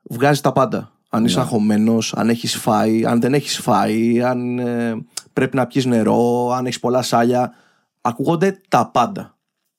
βγάζει 0.03 0.41
τα 0.41 0.51
πάντα. 0.51 0.91
Αν 1.09 1.25
είσαι 1.25 1.39
αγχωμένος, 1.39 2.13
αν 2.13 2.29
έχεις 2.29 2.55
φάει, 2.55 3.05
αν 3.05 3.21
δεν 3.21 3.33
έχεις 3.33 3.57
φάει, 3.57 4.21
αν 4.21 4.59
ε, 4.59 5.05
πρέπει 5.33 5.55
να 5.55 5.67
πιεις 5.67 5.85
νερό, 5.85 6.51
αν 6.51 6.65
έχεις 6.65 6.79
πολλά 6.79 7.01
σάλια. 7.01 7.53
Ακούγονται 8.01 8.61
τα 8.69 8.89
πάντα. 8.89 9.37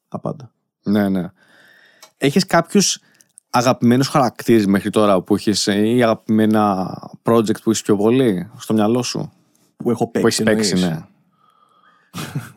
Τα 0.09 0.19
πάντα. 0.19 0.51
Ναι, 0.83 1.09
ναι. 1.09 1.31
Έχεις 2.17 2.47
κάποιους 2.47 2.99
αγαπημένου 3.57 4.05
χαρακτήρε 4.05 4.67
μέχρι 4.67 4.91
τώρα 4.91 5.21
που 5.21 5.35
έχεις 5.35 5.67
ή 5.67 6.03
αγαπημένα 6.03 6.91
project 7.23 7.63
που 7.63 7.71
έχεις 7.71 7.83
πιο 7.83 7.97
πολύ 7.97 8.51
στο 8.57 8.73
μυαλό 8.75 9.03
σου; 9.03 9.33
Που 9.77 9.91
έχω 9.91 10.05
Που 10.05 10.11
παίξει. 10.21 10.43
έχεις 10.43 10.55
παίξει, 10.55 10.73
εννοείς; 10.75 10.91
ναι. 10.91 11.05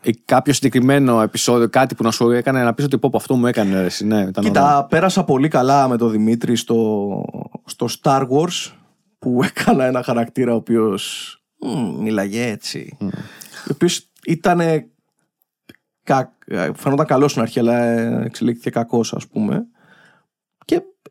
Ή 0.02 0.12
κάποιο 0.24 0.52
συγκεκριμένο 0.52 1.22
επεισόδιο, 1.22 1.68
κάτι 1.68 1.94
που 1.94 2.02
να 2.02 2.10
σου 2.10 2.30
έκανε 2.30 2.62
να 2.64 2.74
πεις 2.74 2.84
ότι 2.84 2.98
πω, 2.98 3.10
πω, 3.10 3.16
αυτό 3.16 3.34
μου 3.36 3.46
έκανε 3.46 3.80
ρε, 3.80 3.84
εσύ, 3.86 4.06
ναι, 4.06 4.20
ήταν 4.20 4.44
Κοίτα, 4.44 4.66
ωραίο. 4.76 4.86
πέρασα 4.86 5.24
πολύ 5.24 5.48
καλά 5.48 5.88
με 5.88 5.96
τον 5.96 6.10
Δημήτρη 6.10 6.56
στο, 6.56 7.24
στο 7.64 7.86
Star 8.02 8.28
Wars 8.28 8.72
που 9.18 9.40
έκανα 9.56 9.84
ένα 9.84 10.02
χαρακτήρα 10.02 10.52
ο 10.52 10.56
οποίος 10.56 11.32
μίλαγε 12.00 12.46
έτσι. 12.46 12.96
Ο 13.00 13.70
οποίος 13.72 14.08
ήταν. 14.26 14.60
Κα, 16.02 16.32
φαινόταν 16.74 17.06
καλό 17.06 17.28
στην 17.28 17.42
αρχή, 17.42 17.58
αλλά 17.58 17.76
ε, 17.82 18.22
εξελίχθηκε 18.24 18.70
κακός, 18.70 19.12
ας 19.14 19.26
πούμε. 19.26 19.66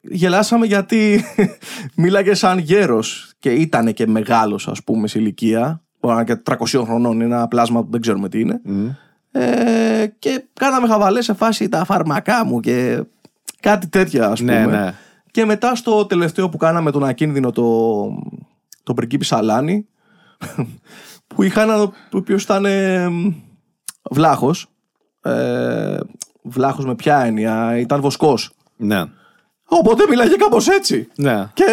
Και 0.02 0.16
γελάσαμε 0.16 0.66
γιατί 0.66 1.24
μίλαγε 1.95 2.34
σαν 2.34 2.58
γέρος 2.58 3.32
και 3.39 3.50
ήταν 3.50 3.93
και 3.93 4.08
μεγάλος, 4.08 4.68
ας 4.68 4.84
πούμε, 4.84 5.08
σε 5.08 5.20
ηλικία. 5.20 5.82
Μπορεί 6.00 6.16
να 6.16 6.22
είναι 6.22 6.41
και 6.43 6.56
300 6.80 6.84
χρονών, 6.84 7.14
είναι 7.14 7.24
ένα 7.24 7.48
πλάσμα 7.48 7.84
που 7.84 7.91
δεν 7.91 8.02
ξέρουμε 8.02 8.30
τι 8.30 8.39
είναι. 8.39 8.62
Μμ. 8.64 8.88
Ε, 9.32 10.14
και 10.20 10.45
κάναμε 10.54 10.88
χαβαλές 10.88 11.26
σε 11.26 11.34
φάση 11.34 11.70
τα 11.70 11.86
φάρμακά 11.86 12.45
μου 12.45 12.60
και 12.60 13.04
κάτι 13.60 13.88
τέτοια 13.88 14.28
ας 14.28 14.39
πούμε. 14.39 14.66
Ναι, 14.66 14.78
ναι. 14.78 14.93
Και 15.32 15.45
μετά 15.45 15.76
στο 15.76 16.06
τελευταίο 16.06 16.50
που 16.50 16.58
κάναμε 16.58 16.91
τον 16.91 17.04
ακίνδυνο 17.04 17.52
το, 17.52 17.66
το 18.84 18.93
πριγκίπι 18.93 19.26
Σαλάνη 19.26 19.88
που 21.28 21.43
είχα 21.43 21.62
ένα 21.62 21.82
ο 21.82 21.91
οποίος 22.12 22.43
ήταν 22.43 22.66
ε, 22.66 23.08
βλάχος 24.12 24.68
ε, 25.22 25.98
βλάχος 26.41 26.86
με 26.86 26.95
ποια 26.95 27.24
έννοια 27.24 27.78
ήταν 27.78 28.02
βοσκός 28.02 28.52
Ναι. 28.78 29.04
Οπότε 29.68 30.05
μιλάγε 30.09 30.36
κάπως 30.36 30.68
έτσι 30.68 31.07
Ναι. 31.15 31.49
και, 31.53 31.63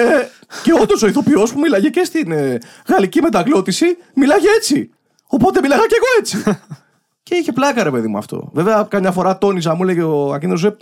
και 0.63 0.73
όντως 0.81 1.03
ο 1.03 1.07
ηθοποιός 1.07 1.53
που 1.53 1.59
μίλαγε 1.61 1.89
και 1.89 2.05
στην 2.05 2.33
ε, 2.33 2.59
γαλλική 2.87 3.21
μεταγλώτηση 3.23 3.87
μιλάγε 4.15 4.49
έτσι. 4.57 4.91
Οπότε 5.27 5.61
μιλάγα 5.61 5.87
και 5.87 5.95
εγώ 5.97 6.07
έτσι. 6.19 6.59
και 7.23 7.35
είχε 7.35 7.53
πλάκα 7.53 7.83
ρε 7.83 7.91
παιδί 7.91 8.07
μου 8.09 8.19
αυτό. 8.19 8.51
Βέβαια, 8.53 8.87
καμιά 8.91 9.13
φορά 9.13 9.39
τόνιζα, 9.39 9.75
μου 9.75 9.83
έλεγε 9.83 10.03
ο 10.03 10.33
Ακίνδρο, 10.33 10.69
ε, 10.69 10.77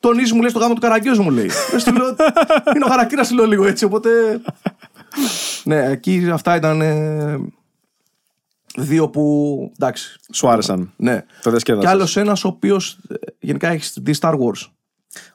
τονίζεις 0.00 0.32
μου 0.32 0.40
λέει 0.40 0.50
στο 0.50 0.58
γάμο 0.58 0.74
του 0.74 0.80
καραγκιόζου 0.80 1.22
μου 1.22 1.30
λέει. 1.30 1.50
Λες, 1.72 1.84
του 1.84 1.92
λέω, 1.92 2.06
είναι 2.74 2.84
ο 2.84 2.88
χαρακτήρας, 2.88 3.28
του 3.28 3.34
λέω 3.34 3.46
λίγο 3.46 3.66
έτσι. 3.66 3.84
Οπότε. 3.84 4.40
ναι, 5.64 5.84
εκεί 5.90 6.28
αυτά 6.32 6.56
ήταν 6.56 6.80
ε, 6.80 7.38
δύο 8.76 9.08
που. 9.08 9.72
εντάξει. 9.74 10.16
Σου 10.32 10.48
άρεσαν. 10.48 10.92
Ναι. 10.96 11.24
Το 11.42 11.50
διασκέδασες. 11.50 11.88
Και 11.88 11.94
άλλος 11.96 12.16
ένας 12.16 12.44
ο 12.44 12.48
οποίος 12.48 12.98
γενικά 13.38 13.68
έχει 13.68 13.90
δει 14.02 14.14
Star 14.20 14.32
Wars. 14.32 14.70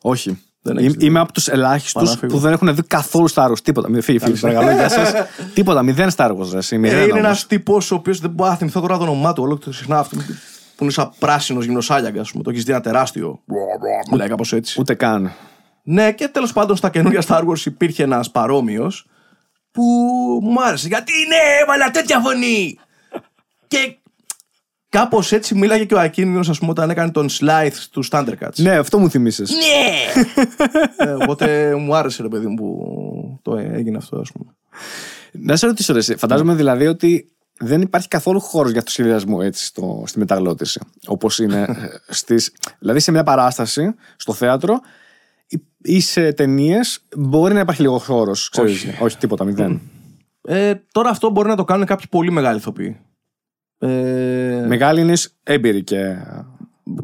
Όχι. 0.02 0.42
Δεν 0.66 0.74
Είμαι, 0.78 0.82
έχεις 0.86 0.94
δει. 0.98 1.06
είμαι 1.06 1.20
από 1.20 1.34
τους 1.34 1.48
ελάχιστους 1.48 1.92
Παραφύγω. 1.94 2.34
που 2.34 2.40
δεν 2.40 2.52
έχουν 2.54 2.76
δει 2.76 2.84
καθόλου 2.84 3.30
Star 3.34 3.48
Wars. 3.50 3.60
Τίποτα. 3.64 3.90
Μην 3.90 4.02
φύγει, 4.02 4.20
φίλοι, 4.20 4.38
παρακαλώ. 4.38 4.72
Γεια 4.72 4.90
σας. 4.90 5.14
Τίποτα. 5.54 5.84
Μηδέν 5.84 6.10
Star 6.16 6.30
Wars. 6.38 6.50
Ρε, 6.52 6.58
εσύ, 6.58 6.78
μηδέν 6.78 6.98
Ε, 6.98 7.02
είναι 7.02 7.12
όμως. 7.12 7.24
ένας 7.26 7.48
τύπος 7.48 7.92
ο 7.92 7.96
οποίος 7.96 8.20
δεν 8.20 8.30
μπορώ 8.30 8.50
να 8.50 8.56
θυμηθώ 8.56 8.82
τώρα 8.82 8.98
το 8.98 9.04
όνομά 9.04 9.34
του. 9.34 9.44
Όλο 9.44 9.58
το 9.58 9.74
συχνά 9.74 10.00
αυτό 10.00 10.16
που 10.76 10.84
είναι 10.84 10.92
σαν 10.92 11.12
πράσινος 11.20 11.66
γυμνοσάλιαγκας, 11.66 12.22
ας 12.22 12.32
πούμε. 12.32 12.44
Το 12.44 12.50
έχεις 12.50 12.64
δει 12.64 12.72
ένα 12.72 12.82
τεράστιο. 12.82 13.40
Μιλάει 14.12 14.28
κάπως 14.28 14.54
έτσι. 14.54 14.80
Ούτε 14.80 14.94
καν. 14.94 15.32
Ναι, 15.84 16.12
και 16.12 16.28
τέλος 16.28 16.54
πάντων 16.54 16.76
στα 16.76 16.90
καινούργια 16.90 17.22
Star 17.28 17.42
Wars 17.42 17.66
υπήρχε 17.66 18.04
ένας 18.04 18.32
παρόμοιος 18.32 19.06
που 19.72 19.84
μου 20.44 20.64
άρεσε. 20.64 20.88
Γιατί 20.88 21.12
ναι, 21.28 21.62
έβαλα 21.62 21.92
τέτοια 21.92 22.20
φωνή! 22.20 22.78
και 23.68 23.98
κάπως 24.94 25.32
έτσι 25.32 25.56
μίλαγε 25.56 25.86
και 25.86 25.94
ο 25.94 26.00
Ακίνδυνος, 26.00 26.50
ας 26.50 26.60
πούμε, 26.60 26.72
όταν 26.72 26.90
έκανε 26.90 27.12
τον 27.12 27.30
Slythe 27.30 27.78
του 27.92 28.04
Thundercats. 28.10 28.56
Ναι, 28.56 28.78
αυτό 28.78 29.00
μου 29.00 29.10
θυμίσες. 29.10 29.52
Ναι! 29.52 30.24
Ε, 30.98 31.12
οπότε 31.12 31.76
μου 31.76 31.96
άρεσε, 31.96 32.22
ρε 32.22 32.28
παιδί 32.28 32.48
μου, 32.48 32.56
που 32.56 33.40
το 33.42 33.58
έγινε 33.58 33.98
αυτό, 33.98 34.18
ας 34.18 34.32
πούμε. 34.32 34.56
Να 35.32 35.56
σε 35.56 35.66
ρωτήσω, 35.66 35.94
ρε, 35.94 36.00
εσύ. 36.00 36.16
φαντάζομαι 36.16 36.54
δηλαδή 36.56 36.88
ότι 36.88 37.32
δεν 37.60 37.82
υπάρχει 37.82 38.08
καθόλου 38.08 38.40
χώρος 38.40 38.72
για 38.72 38.84
το 38.84 38.92
σχεδιασμό 38.92 39.38
έτσι 39.42 39.66
στο, 39.66 40.04
στη 40.06 40.20
μεταγλώτηση. 40.20 40.80
Όπως 41.06 41.40
είναι 41.40 41.62
ε, 41.62 42.14
στις, 42.14 42.54
Δηλαδή 42.80 43.00
σε 43.00 43.12
μια 43.12 43.24
παράσταση, 43.24 43.96
στο 44.16 44.34
θέατρο 44.34 44.80
ή- 45.48 45.64
ή 45.82 46.00
σε 46.02 46.34
ταινίες, 46.34 47.00
μπορεί 47.18 47.54
να 47.54 47.60
υπάρχει 47.60 47.82
λίγο 47.82 47.98
χώρος. 47.98 48.52
Όχι. 48.58 48.96
όχι, 49.02 49.18
τίποτα, 49.18 49.44
μηδέν. 49.44 49.82
Ε, 50.42 50.74
τώρα 50.92 51.10
αυτό 51.10 51.30
μπορεί 51.30 51.48
να 51.48 51.56
το 51.56 51.64
κάνουν 51.64 51.86
κάποιοι 51.86 52.06
πολύ 52.10 52.32
μεγάλοι 52.32 52.58
ηθοποιοί. 52.58 53.00
Ε, 53.88 54.66
Μεγάλη 54.68 55.02
είναι 55.02 55.14
έμπειρη 55.44 55.84
και. 55.84 56.16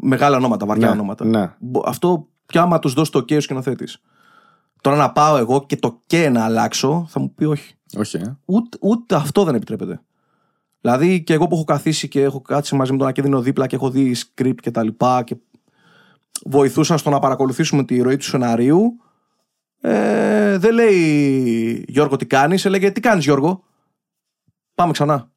Μεγάλα 0.00 0.36
ονόματα, 0.36 0.66
βαριά 0.66 0.86
Ναι, 0.86 0.92
ονόματα. 0.92 1.24
ναι. 1.24 1.54
Μπο- 1.58 1.82
Αυτό 1.86 2.28
πια 2.46 2.62
άμα 2.62 2.78
τους 2.78 2.92
δώσει 2.92 3.10
το 3.12 3.18
OK 3.18 3.36
ο 3.36 3.40
σκηνοθέτης. 3.40 4.00
Τώρα 4.80 4.96
να 4.96 5.12
πάω 5.12 5.36
εγώ 5.36 5.66
και 5.66 5.76
το 5.76 6.02
και 6.06 6.28
να 6.28 6.44
αλλάξω, 6.44 7.06
θα 7.08 7.20
μου 7.20 7.34
πει 7.34 7.44
όχι. 7.44 7.74
Όχι, 7.98 8.16
ε. 8.16 8.36
Ούτε, 8.44 8.78
ούτε 8.80 9.14
αυτό 9.14 9.44
δεν 9.44 9.54
επιτρέπεται. 9.54 10.00
Δηλαδή 10.80 11.22
και 11.22 11.32
εγώ 11.32 11.46
που 11.46 11.54
έχω 11.54 11.64
καθίσει 11.64 12.08
και 12.08 12.22
έχω 12.22 12.40
κάτσει 12.40 12.74
μαζί 12.74 12.92
με 12.92 12.98
τον 12.98 13.06
Ακίνδυνο 13.06 13.40
δίπλα 13.40 13.66
και 13.66 13.74
έχω 13.76 13.90
δει 13.90 14.16
script 14.16 14.54
και 14.60 14.70
τα 14.70 14.82
λοιπά 14.82 15.22
και 15.22 15.36
βοηθούσα 16.44 16.96
στο 16.96 17.10
να 17.10 17.18
παρακολουθήσουμε 17.18 17.84
τη 17.84 18.00
ροή 18.00 18.16
του 18.16 18.24
σεναρίου 18.24 19.00
ε, 19.80 20.58
δεν 20.58 20.74
λέει 20.74 21.84
Γιώργο 21.88 22.16
τι 22.16 22.26
κάνεις, 22.26 22.64
έλεγε 22.64 22.90
τι 22.90 23.00
κάνεις 23.00 23.24
Γιώργο 23.24 23.62
πάμε 24.74 24.92
ξανά 24.92 25.30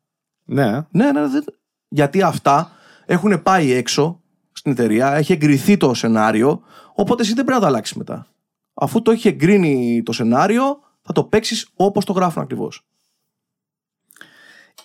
Ναι. 0.45 0.71
ναι, 0.71 1.11
ναι, 1.11 1.27
δεν... 1.27 1.43
γιατί 1.87 2.21
αυτά 2.21 2.71
έχουν 3.05 3.43
πάει 3.43 3.71
έξω 3.71 4.21
στην 4.51 4.71
εταιρεία, 4.71 5.13
έχει 5.13 5.33
εγκριθεί 5.33 5.77
το 5.77 5.93
σενάριο, 5.93 6.61
οπότε 6.93 7.21
εσύ 7.21 7.33
δεν 7.33 7.43
πρέπει 7.45 7.59
να 7.59 7.65
το 7.65 7.71
αλλάξεις 7.73 7.97
μετά. 7.97 8.27
Αφού 8.73 9.01
το 9.01 9.11
έχει 9.11 9.27
εγκρίνει 9.27 10.03
το 10.05 10.11
σενάριο, 10.11 10.79
θα 11.01 11.13
το 11.13 11.23
παίξεις 11.23 11.67
όπως 11.75 12.05
το 12.05 12.13
γράφουν 12.13 12.41
ακριβώς. 12.41 12.85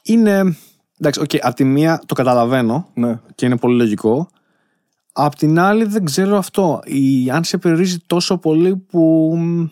Είναι. 0.02 0.56
Εντάξει, 0.98 1.20
οκ, 1.20 1.30
απ' 1.40 1.54
τη 1.54 1.64
μία 1.64 2.02
το 2.06 2.14
καταλαβαίνω 2.14 2.88
Ναι. 2.94 3.20
και 3.34 3.46
είναι 3.46 3.56
πολύ 3.56 3.76
λογικό. 3.76 4.28
Απ' 5.12 5.34
την 5.34 5.58
άλλη 5.58 5.84
δεν 5.84 6.04
ξέρω 6.04 6.36
αυτό. 6.36 6.80
Η, 6.84 7.30
αν 7.30 7.44
σε 7.44 7.58
περιορίζει 7.58 7.98
τόσο 8.06 8.38
πολύ 8.38 8.76
που 8.76 9.32
μ, 9.36 9.64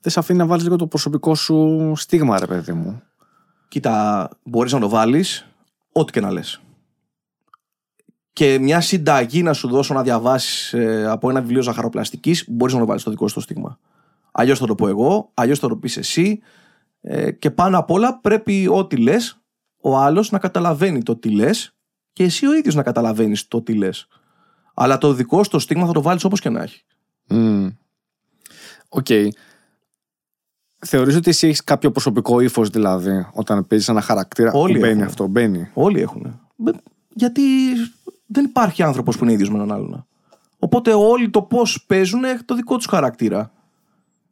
δεν 0.00 0.12
σε 0.12 0.18
αφήνει 0.18 0.38
να 0.38 0.46
βάλεις 0.46 0.64
λίγο 0.64 0.76
το 0.76 0.86
προσωπικό 0.86 1.34
σου 1.34 1.92
στίγμα, 1.96 2.38
ρε 2.38 2.46
παιδί 2.46 2.72
μου. 2.72 3.02
Κοίτα, 3.70 4.28
μπορείς 4.42 4.72
να 4.72 4.80
το 4.80 4.88
βάλεις 4.88 5.46
ό,τι 5.92 6.12
και 6.12 6.20
να 6.20 6.30
λες. 6.30 6.60
Και 8.32 8.58
μια 8.58 8.80
συνταγή 8.80 9.42
να 9.42 9.52
σου 9.52 9.68
δώσω 9.68 9.94
να 9.94 10.02
διαβάσεις 10.02 10.74
από 11.06 11.30
ένα 11.30 11.40
βιβλίο 11.40 11.62
ζαχαροπλαστικής, 11.62 12.44
μπορείς 12.48 12.74
να 12.74 12.80
το 12.80 12.86
βάλεις 12.86 13.02
στο 13.02 13.10
δικό 13.10 13.28
σου 13.28 13.34
το 13.34 13.40
στίγμα. 13.40 13.78
Αλλιώς 14.32 14.58
θα 14.58 14.66
το 14.66 14.74
πω 14.74 14.88
εγώ, 14.88 15.30
αλλιώς 15.34 15.58
θα 15.58 15.68
το 15.68 15.76
πεις 15.76 15.96
εσύ. 15.96 16.40
Ε, 17.00 17.30
και 17.30 17.50
πάνω 17.50 17.78
απ' 17.78 17.90
όλα 17.90 18.18
πρέπει 18.20 18.68
ό,τι 18.70 18.96
λες, 18.96 19.40
ο 19.80 19.96
άλλος 19.96 20.30
να 20.30 20.38
καταλαβαίνει 20.38 21.02
το 21.02 21.16
τι 21.16 21.30
λες 21.30 21.74
και 22.12 22.24
εσύ 22.24 22.46
ο 22.46 22.54
ίδιος 22.54 22.74
να 22.74 22.82
καταλαβαίνεις 22.82 23.48
το 23.48 23.62
τι 23.62 23.74
λες. 23.74 24.06
Αλλά 24.74 24.98
το 24.98 25.12
δικό 25.12 25.44
σου 25.44 25.50
το 25.50 25.58
στίγμα 25.58 25.86
θα 25.86 25.92
το 25.92 26.02
βάλεις 26.02 26.24
όπως 26.24 26.40
και 26.40 26.48
να 26.48 26.62
έχει. 26.62 26.84
Μμ. 27.28 27.68
Οκ. 28.88 29.06
Θεωρείς 30.86 31.16
ότι 31.16 31.30
εσύ 31.30 31.46
έχεις 31.46 31.64
κάποιο 31.64 31.90
προσωπικό 31.90 32.40
ύφος 32.40 32.68
δηλαδή 32.68 33.26
όταν 33.32 33.66
παίζεις 33.66 33.88
ένα 33.88 34.00
χαρακτήρα 34.00 34.52
Όλοι 34.52 34.72
που 34.72 34.78
μπαίνει 34.80 34.92
έχουν. 34.92 35.04
αυτό, 35.04 35.26
μπαίνει; 35.26 35.70
Όλοι 35.74 36.00
έχουν. 36.00 36.40
Γιατί 37.08 37.42
δεν 38.26 38.44
υπάρχει 38.44 38.82
άνθρωπος 38.82 39.16
που 39.18 39.24
είναι 39.24 39.32
ίδιος 39.32 39.50
με 39.50 39.54
έναν 39.56 39.72
άλλον. 39.72 40.06
Οπότε 40.58 40.92
όλοι 40.94 41.30
το 41.30 41.42
πώς 41.42 41.84
παίζουν 41.86 42.24
έχει 42.24 42.42
το 42.42 42.54
δικό 42.54 42.76
τους 42.76 42.86
χαρακτήρα. 42.86 43.50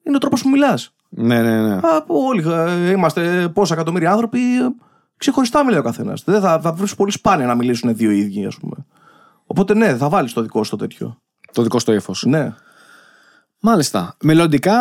Είναι 0.02 0.16
ο 0.16 0.18
τρόπος 0.18 0.42
που 0.42 0.48
μιλάς. 0.48 0.92
Ναι, 1.08 1.42
ναι, 1.42 1.62
ναι. 1.62 1.80
Όλοι 2.06 2.44
ε, 2.52 2.90
είμαστε 2.90 3.48
πόσα 3.48 3.74
εκατομμύρια 3.74 4.10
άνθρωποι. 4.12 4.38
ε, 4.38 4.68
Ξεχωριστά 5.16 5.64
μιλάει 5.64 5.78
ο 5.80 5.82
καθένας. 5.82 6.22
Δεν 6.24 6.40
θα, 6.40 6.60
θα 6.60 6.72
βρεις 6.72 6.94
πολύ 6.94 7.10
σπάνια 7.10 7.46
να 7.46 7.54
μιλήσουν 7.54 7.96
δύο 7.96 8.10
ίδιοι, 8.10 8.46
ας 8.46 8.56
πούμε. 8.56 8.74
Οπότε 9.46 9.74
ναι, 9.74 9.96
θα 9.96 10.08
βάλεις 10.08 10.32
το 10.32 10.42
δικό 10.42 10.64
σου 10.64 10.70
το 10.70 10.76
τέτοιο. 10.76 11.18
Το 11.52 11.62
δικό 11.62 11.78
στο 11.78 11.92
ύφος. 11.92 12.24
Ναι. 12.26 12.54
Μάλιστα. 13.60 14.16
Μελλοντικά 14.22 14.78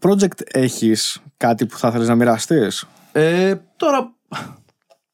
project 0.00 0.40
έχεις 0.52 1.22
κάτι 1.36 1.66
που 1.66 1.78
θα 1.78 1.90
θέλεις 1.90 2.08
να 2.08 2.14
μοιραστείς; 2.14 2.84
Ε, 3.12 3.54
τώρα 3.76 4.12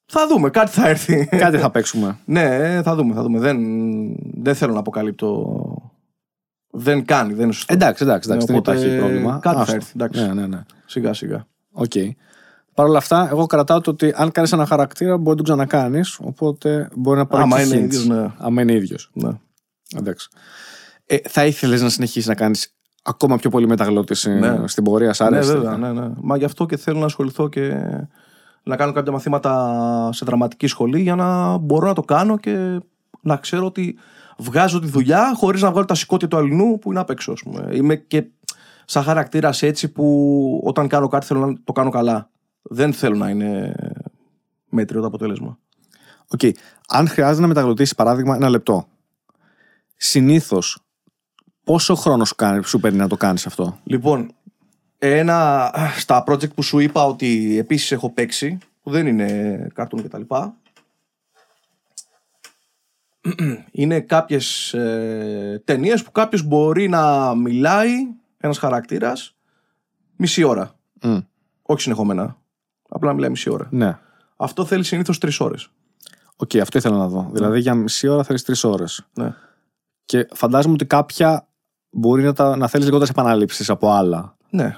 θα 0.06 0.26
δούμε, 0.26 0.50
κάτι 0.50 0.70
θα 0.70 0.88
έρθει. 0.88 1.26
Κάτι 1.26 1.58
θα 1.58 1.70
παίξουμε. 1.70 2.18
ναι, 2.24 2.80
θα 2.82 2.94
δούμε, 2.94 3.14
θα 3.14 3.22
δούμε. 3.22 3.38
Δεν, 3.38 3.58
δεν 4.42 4.54
θέλω 4.54 4.72
να 4.72 4.78
αποκαλύπτω. 4.78 5.56
Δεν 6.70 7.04
κάνει, 7.04 7.32
δεν 7.34 7.44
είναι 7.44 7.52
σωστό. 7.52 7.74
Εντάξει, 7.74 8.02
εντάξει, 8.02 8.28
εντάξει, 8.30 8.46
Ναι, 8.52 8.52
δεν 8.52 8.56
οπότε 8.74 8.78
υπάρχει 8.86 8.98
πρόβλημα. 8.98 9.38
κάτι 9.42 9.56
θα 9.56 9.62
Άστο. 9.62 9.74
έρθει, 9.74 9.92
εντάξει. 9.94 10.20
Ναι, 10.26 10.32
ναι, 10.32 10.46
ναι. 10.46 10.62
Σιγά 10.86 11.12
σιγά. 11.12 11.46
Οκ. 11.72 11.92
Παρ' 12.74 12.86
όλα 12.86 12.98
αυτά, 12.98 13.28
εγώ 13.30 13.46
κρατάω 13.46 13.80
το 13.80 13.90
ότι 13.90 14.12
αν 14.16 14.30
κάνεις 14.32 14.52
ένα 14.52 14.66
χαρακτήρα 14.66 15.16
μπορεί 15.16 15.28
να 15.28 15.34
τον 15.36 15.44
ξανακάνεις. 15.44 16.18
Οπότε 16.20 16.88
μπορεί 16.96 17.18
να 17.18 17.26
πάρει 17.26 17.42
Άμα 17.42 17.56
και 17.56 17.62
είναι 17.62 17.74
hints. 17.76 17.82
ίδιος, 17.84 18.06
ναι. 18.06 18.32
Άμα 18.38 18.62
είναι 18.62 18.72
ίδιος. 18.72 19.10
Ναι. 19.12 19.30
Εντάξει. 19.96 20.28
Ε, 21.06 21.16
θα 21.28 21.46
ήθελες 21.46 21.82
να 21.82 21.88
συνεχίσεις 21.88 22.26
να 22.26 22.34
κάνεις 22.34 22.74
ακόμα 23.08 23.36
πιο 23.36 23.50
πολύ 23.50 23.66
μεταγλώτηση 23.66 24.30
Ναι. 24.30 24.66
στην 24.66 24.84
πορεία, 24.84 25.12
σ' 25.12 25.20
Ναι, 25.20 25.26
άρεσε. 25.26 25.52
βέβαια, 25.52 25.76
ναι, 25.76 25.92
ναι. 25.92 26.10
Μα 26.20 26.36
γι' 26.36 26.44
αυτό 26.44 26.66
και 26.66 26.76
θέλω 26.76 26.98
να 26.98 27.04
ασχοληθώ 27.04 27.48
και 27.48 27.74
να 28.62 28.76
κάνω 28.76 28.92
κάποια 28.92 29.12
μαθήματα 29.12 30.10
σε 30.12 30.24
δραματική 30.24 30.66
σχολή 30.66 31.00
για 31.00 31.14
να 31.14 31.56
μπορώ 31.56 31.86
να 31.86 31.94
το 31.94 32.02
κάνω 32.02 32.36
και 32.38 32.80
να 33.20 33.36
ξέρω 33.36 33.66
ότι 33.66 33.96
βγάζω 34.38 34.80
τη 34.80 34.86
δουλειά 34.86 35.32
χωρίς 35.36 35.62
να 35.62 35.70
βγάλω 35.70 35.84
τα 35.86 35.94
σηκώτια 35.94 36.28
του 36.28 36.36
αλληνού 36.36 36.78
που 36.78 36.90
είναι 36.90 37.00
απ' 37.00 37.10
έξω. 37.10 37.32
ας 37.32 37.42
πούμε. 37.42 37.68
Είμαι 37.72 37.96
και 37.96 38.24
σαν 38.84 39.02
χαρακτήρας 39.02 39.62
έτσι 39.62 39.88
που 39.88 40.60
όταν 40.64 40.88
κάνω 40.88 41.08
κάτι 41.08 41.26
θέλω 41.26 41.46
να 41.46 41.54
το 41.64 41.72
κάνω 41.72 41.90
καλά. 41.90 42.30
Δεν 42.62 42.92
θέλω 42.92 43.16
να 43.16 43.28
είναι 43.30 43.74
μέτριο 44.68 45.00
το 45.00 45.06
αποτέλεσμα. 45.06 45.58
Οκ. 46.28 46.40
Αν 46.88 47.08
χρειάζεται 47.08 47.40
να 47.40 47.46
μεταγλωτήσεις, 47.46 47.94
παράδειγμα, 47.94 48.34
ένα 48.36 48.48
λεπτό. 48.48 48.86
Συνήθως, 49.96 50.78
πόσο 51.68 51.94
χρόνος 51.94 52.28
σου, 52.28 52.34
κάνει, 52.34 52.64
σου 52.64 52.80
παίρνει 52.80 52.98
να 52.98 53.08
το 53.08 53.16
κάνεις 53.16 53.46
αυτό; 53.46 53.78
Λοιπόν, 53.84 54.32
ένα 54.98 55.70
στα 55.98 56.24
project 56.26 56.54
που 56.54 56.62
σου 56.62 56.78
είπα 56.78 57.04
ότι 57.04 57.58
επίσης 57.58 57.92
έχω 57.92 58.10
παίξει, 58.10 58.58
που 58.82 58.90
δεν 58.90 59.06
είναι 59.06 59.70
καρτούν 59.74 60.02
κτλ. 60.02 60.22
Είναι 63.70 64.00
κάποιες 64.00 64.72
ε, 64.72 65.62
ταινίες 65.64 66.02
που 66.02 66.12
κάποιος 66.12 66.42
μπορεί 66.42 66.88
να 66.88 67.34
μιλάει, 67.34 67.92
ένας 68.36 68.58
χαρακτήρας, 68.58 69.36
μισή 70.16 70.42
ώρα. 70.42 70.74
Μμ. 71.02 71.18
Όχι 71.62 71.80
συνεχόμενα. 71.80 72.36
Απλά 72.88 73.08
να 73.08 73.14
μιλάει 73.14 73.30
μισή 73.30 73.50
ώρα. 73.50 73.68
Ναι. 73.70 73.98
Αυτό 74.36 74.64
θέλει 74.64 74.84
συνήθως 74.84 75.18
τρεις 75.18 75.40
ώρες. 75.40 75.70
Οκ, 76.36 76.56
αυτό 76.56 76.78
ήθελα 76.78 76.96
να 76.96 77.08
δω. 77.08 77.30
Δηλαδή 77.32 77.60
για 77.60 77.74
μισή 77.74 78.08
ώρα 78.08 78.24
θέλεις 78.24 78.44
τρεις 78.44 78.64
ώρες. 78.64 79.06
Ναι. 79.14 79.34
Και 80.04 80.28
φαντάζομαι 80.32 80.74
ότι 80.74 80.86
κάποια 80.86 81.47
μπορεί 81.90 82.22
να, 82.22 82.32
τα, 82.32 82.56
να 82.56 82.68
θέλεις 82.68 82.86
λιγότερες 82.86 83.10
επαναλήψεις 83.12 83.70
από 83.70 83.90
άλλα. 83.90 84.36
Ναι. 84.50 84.76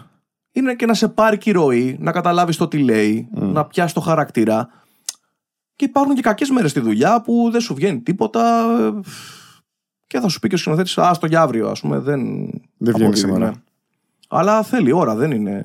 Είναι 0.53 0.75
και 0.75 0.87
να 0.87 0.95
σε 0.95 1.09
πάρει 1.09 1.39
και 1.39 1.51
η 1.51 1.53
ροή, 1.53 1.97
να 2.01 2.13
καταλάβεις 2.13 2.57
το 2.57 2.69
τι 2.69 2.79
λέει, 2.79 3.29
να 3.31 3.65
πιάσει 3.65 3.95
το 3.95 4.01
χαρακτήρα. 4.01 4.69
Και 5.77 5.85
υπάρχουν 5.85 6.15
και 6.15 6.23
κακές 6.23 6.51
μέρες 6.51 6.71
στη 6.71 6.81
δουλειά 6.81 7.21
που 7.23 7.49
δεν 7.53 7.61
σου 7.61 7.75
βγαίνει 7.75 8.01
τίποτα. 8.01 8.63
ε, 8.81 9.01
Και 10.07 10.21
θα 10.21 10.29
σου 10.29 10.39
πει 10.41 10.49
και 10.49 10.55
ο 10.55 10.59
σκηνοθέτης, 10.59 10.99
Άσ' 10.99 11.17
το 11.21 11.27
για 11.27 11.41
αύριο, 11.41 11.69
ας 11.69 11.81
πούμε. 11.81 11.99
Δεν, 11.99 12.21
Δεν 12.31 12.95
βγαίνει 12.95 13.03
αποδίδει, 13.05 13.17
σήμερα. 13.17 13.45
ναι. 13.51 13.53
Αλλά 14.29 14.63
θέλει 14.63 14.93
ώρα, 14.93 15.15
δεν 15.15 15.31
είναι. 15.31 15.65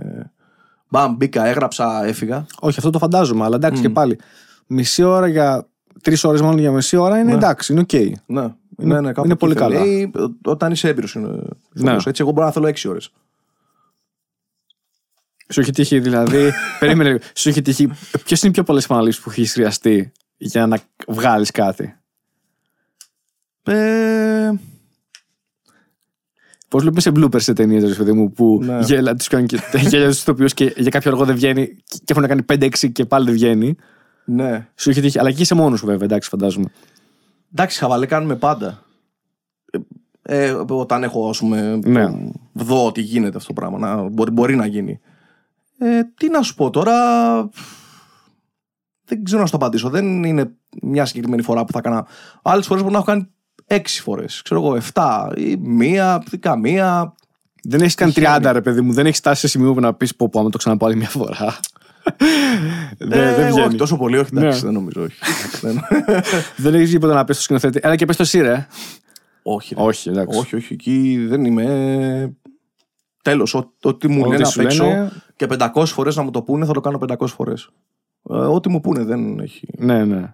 Μπαμ, 0.89 1.15
μπήκα, 1.15 1.45
έγραψα, 1.45 2.05
έφυγα. 2.05 2.45
Όχι, 2.59 2.77
αυτό 2.77 2.89
το 2.89 2.99
φαντάζομαι, 2.99 3.43
αλλά 3.43 3.55
εντάξει 3.55 3.81
και 3.81 3.89
πάλι. 3.89 4.19
Μισή 4.67 5.03
ώρα 5.03 5.27
για. 5.27 5.67
Τρεις 6.01 6.23
ώρες 6.23 6.41
μόνο 6.41 6.57
για 6.59 6.71
μισή 6.71 6.95
ώρα 6.97 7.19
είναι 7.19 7.31
εντάξει, 7.31 7.71
είναι 7.71 7.81
οκ. 7.81 7.93
Ναι, 8.25 8.53
ναι, 8.77 9.01
ναι, 9.01 9.11
κάπου 9.11 9.27
είναι 9.27 9.33
εκεί 9.33 9.45
πολύ 9.45 9.53
θέλει. 9.53 9.73
καλά. 9.75 9.85
Ή, 9.85 10.11
όταν 10.43 10.71
είσαι 10.71 10.87
έμπειρος 10.89 11.13
είναι. 11.13 11.39
Ναι. 11.73 11.91
Έτσι, 11.93 12.15
εγώ 12.21 12.31
μπορώ 12.31 12.45
να 12.45 12.51
θέλω 12.51 12.67
6 12.67 12.89
ώρες. 12.89 13.11
Σου 15.49 15.59
έχει 15.59 15.71
τύχει, 15.71 15.99
δηλαδή. 15.99 16.51
περίμενε, 16.79 17.09
λίγο. 17.09 17.21
σου 17.35 17.49
έχει 17.49 17.61
τύχει. 17.61 17.87
Ποιες 18.25 18.41
είναι 18.41 18.49
οι 18.51 18.53
πιο 18.53 18.63
πολλές 18.63 18.83
επαναλήψει 18.83 19.21
που 19.21 19.29
έχεις 19.29 19.53
χρειαστεί 19.53 20.11
για 20.37 20.67
να 20.67 20.79
βγάλεις 21.07 21.51
κάτι; 21.51 21.95
Ε, 23.63 24.51
Πώς 26.67 26.81
βλέπουμε 26.81 27.01
σε 27.01 27.11
bloopers 27.15 27.41
σε 27.41 27.53
ταινίες, 27.53 27.83
ρε 27.83 27.93
παιδί 27.93 28.11
μου, 28.11 28.31
που 28.31 28.59
Ναι. 28.63 28.79
γέλα, 28.79 29.15
τους 29.15 29.27
κάνουν 29.27 29.47
και, 29.47 29.59
γέλα 29.87 30.07
τους 30.07 30.19
ηθοποιούς 30.21 30.53
και 30.53 30.73
για 30.77 30.89
κάποιο 30.89 31.11
λόγο 31.11 31.25
δεν 31.25 31.35
βγαίνει 31.35 31.67
και 31.87 32.13
έχουν 32.15 32.27
κάνει 32.27 32.41
5-6 32.43 32.91
και 32.91 33.05
πάλι 33.05 33.25
δεν 33.25 33.33
βγαίνει. 33.33 33.75
ναι. 34.25 34.67
Σου 34.75 34.89
έχει 34.89 35.01
τύχει, 35.01 35.19
αλλά 35.19 35.31
και 35.31 35.41
είσαι 35.41 35.55
μόνος 35.55 35.79
σου 35.79 35.85
βέβαια, 35.85 36.05
εντάξει, 36.05 36.29
φαντάζομαι. 36.29 36.67
Εντάξει, 37.57 37.79
χαβαλέ 37.79 38.05
κάνουμε 38.05 38.35
πάντα. 38.35 38.83
Ε, 40.21 40.45
ε, 40.45 40.51
όταν 40.67 41.03
έχω, 41.03 41.29
ας 41.29 41.37
πούμε, 41.37 41.79
Ναι. 41.83 42.13
δω 42.53 42.85
ότι 42.85 43.01
γίνεται 43.01 43.37
αυτό 43.37 43.53
το 43.53 43.61
πράγμα. 43.61 43.77
Να, 43.77 44.09
μπορεί, 44.09 44.31
μπορεί 44.31 44.55
να 44.55 44.65
γίνει. 44.65 44.99
Ε, 45.77 46.03
τι 46.03 46.29
να 46.29 46.41
σου 46.41 46.55
πω 46.55 46.69
τώρα. 46.69 46.93
Δεν 49.05 49.23
ξέρω 49.23 49.39
να 49.39 49.45
σου 49.45 49.51
το 49.57 49.65
απαντήσω. 49.65 49.89
Δεν 49.89 50.23
είναι 50.23 50.51
μια 50.81 51.05
συγκεκριμένη 51.05 51.41
φορά 51.41 51.65
που 51.65 51.71
θα 51.71 51.77
έκανα. 51.77 52.07
Άλλες 52.41 52.65
φορές 52.65 52.81
μπορεί 52.81 52.93
να 52.93 52.99
έχω 52.99 53.11
κάνει 53.11 53.27
έξι 53.65 54.01
φορές. 54.01 54.41
Ξέρω 54.41 54.61
εγώ, 54.61 54.75
εφτά 54.75 55.31
ή 55.35 55.55
μία, 55.55 56.23
ή 56.31 56.37
καμία. 56.37 57.13
Δεν 57.63 57.81
έχεις 57.81 57.95
κάνει 57.95 58.11
Τυχαίνει. 58.11 58.45
30, 58.45 58.51
ρε 58.51 58.61
παιδί 58.61 58.81
μου, 58.81 58.93
δεν 58.93 59.05
έχεις 59.05 59.17
φτάσει 59.17 59.39
σε 59.39 59.47
σημείο 59.47 59.73
που 59.73 59.79
να 59.79 59.93
πεις 59.93 60.15
πω, 60.15 60.29
πω, 60.29 60.39
άμα 60.39 60.49
το 60.49 60.57
ξαναπώ 60.57 60.85
άλλη 60.85 60.95
μια 60.95 61.09
φορά. 61.09 61.55
Δεν, 62.97 63.11
ε, 63.19 63.33
δεν 63.35 63.45
όχι, 63.51 63.59
βγαίνει. 63.59 63.75
τόσο 63.75 63.97
πολύ, 63.97 64.17
όχι. 64.17 64.29
Εντάξει, 64.35 64.57
Ναι. 64.59 64.63
δεν 64.65 64.73
νομίζω. 64.73 65.01
Όχι. 65.03 65.15
δεν, 65.61 65.79
Δεν 66.63 66.73
έχεις 66.73 66.89
τίποτα 66.89 67.13
να 67.13 67.23
πεις 67.23 67.35
στο 67.35 67.43
σκηνοθέτη. 67.43 67.79
Έλα 67.83 67.95
και 67.95 68.05
πες 68.05 68.15
το 68.15 68.23
εσύ, 68.23 68.41
ρε. 68.41 68.67
όχι, 69.43 69.75
ρε. 69.75 69.81
Όχι, 69.81 70.09
εντάξει. 70.09 70.39
όχι, 70.39 70.55
όχι. 70.55 70.73
Εκεί 70.73 71.25
δεν 71.29 71.45
είμαι. 71.45 72.33
Τέλος. 73.21 73.53
Ό,τι 73.81 74.07
μου 74.07 74.19
Ό,τι 74.21 74.29
λένε 74.31 74.45
σου 74.45 74.59
απ' 74.61 74.65
έξω 74.65 74.83
λένε- 74.85 75.11
και 75.35 75.47
500 75.47 75.85
φορές 75.85 76.15
να 76.15 76.23
μου 76.23 76.31
το 76.31 76.41
πούνε, 76.41 76.65
θα 76.65 76.73
το 76.73 76.79
κάνω 76.81 76.97
500 76.97 77.27
φορές. 77.27 77.69
Ε, 78.29 78.33
ό,τι 78.33 78.69
μου 78.69 78.81
πούνε 78.81 79.03
δεν 79.03 79.39
έχει. 79.39 79.67
Ναι, 79.77 80.05
ναι. 80.05 80.33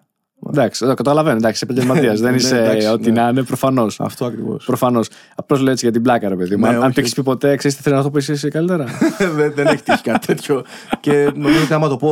Εντάξει, 0.49 0.85
το 0.85 0.93
καταλαβαίνω. 0.93 1.35
Εντάξει, 1.37 1.65
είσαι 1.65 1.73
επαγγελματίας. 1.73 2.19
δεν 2.21 2.29
Ναι, 2.31 2.35
είσαι 2.37 2.59
εντάξει, 2.61 2.87
ό,τι 2.87 3.11
ναι. 3.11 3.21
να 3.21 3.27
είναι, 3.29 3.43
προφανώς. 3.43 3.99
Αυτό 3.99 4.25
ακριβώς. 4.25 4.65
Προφανώς. 4.65 5.09
Απλώς 5.35 5.59
λέω 5.61 5.71
έτσι 5.71 5.85
για 5.85 5.93
την 5.93 6.01
πλάκα, 6.03 6.29
ρε 6.29 6.35
παιδί 6.35 6.55
μου. 6.55 6.61
Ναι, 6.61 6.67
αν 6.67 6.75
αν 6.75 6.81
όχι, 6.83 6.93
το 6.93 6.99
έχεις 6.99 7.11
όχι. 7.11 7.21
πει 7.21 7.27
ποτέ, 7.29 7.55
ξέρεις 7.55 7.77
τι 7.77 7.83
θέλει 7.83 7.95
να 7.95 8.01
το 8.03 8.11
πεις 8.11 8.29
εσύ 8.29 8.49
καλύτερα. 8.49 8.85
δεν, 9.35 9.51
δεν 9.55 9.67
έχει 9.67 9.83
τύχει 9.83 10.01
κάτι 10.01 10.27
τέτοιο. 10.27 10.63
και 10.99 11.31
νομίζω 11.35 11.63
ότι 11.63 11.73
άμα 11.73 11.87
το 11.87 11.97
πω, 11.97 12.09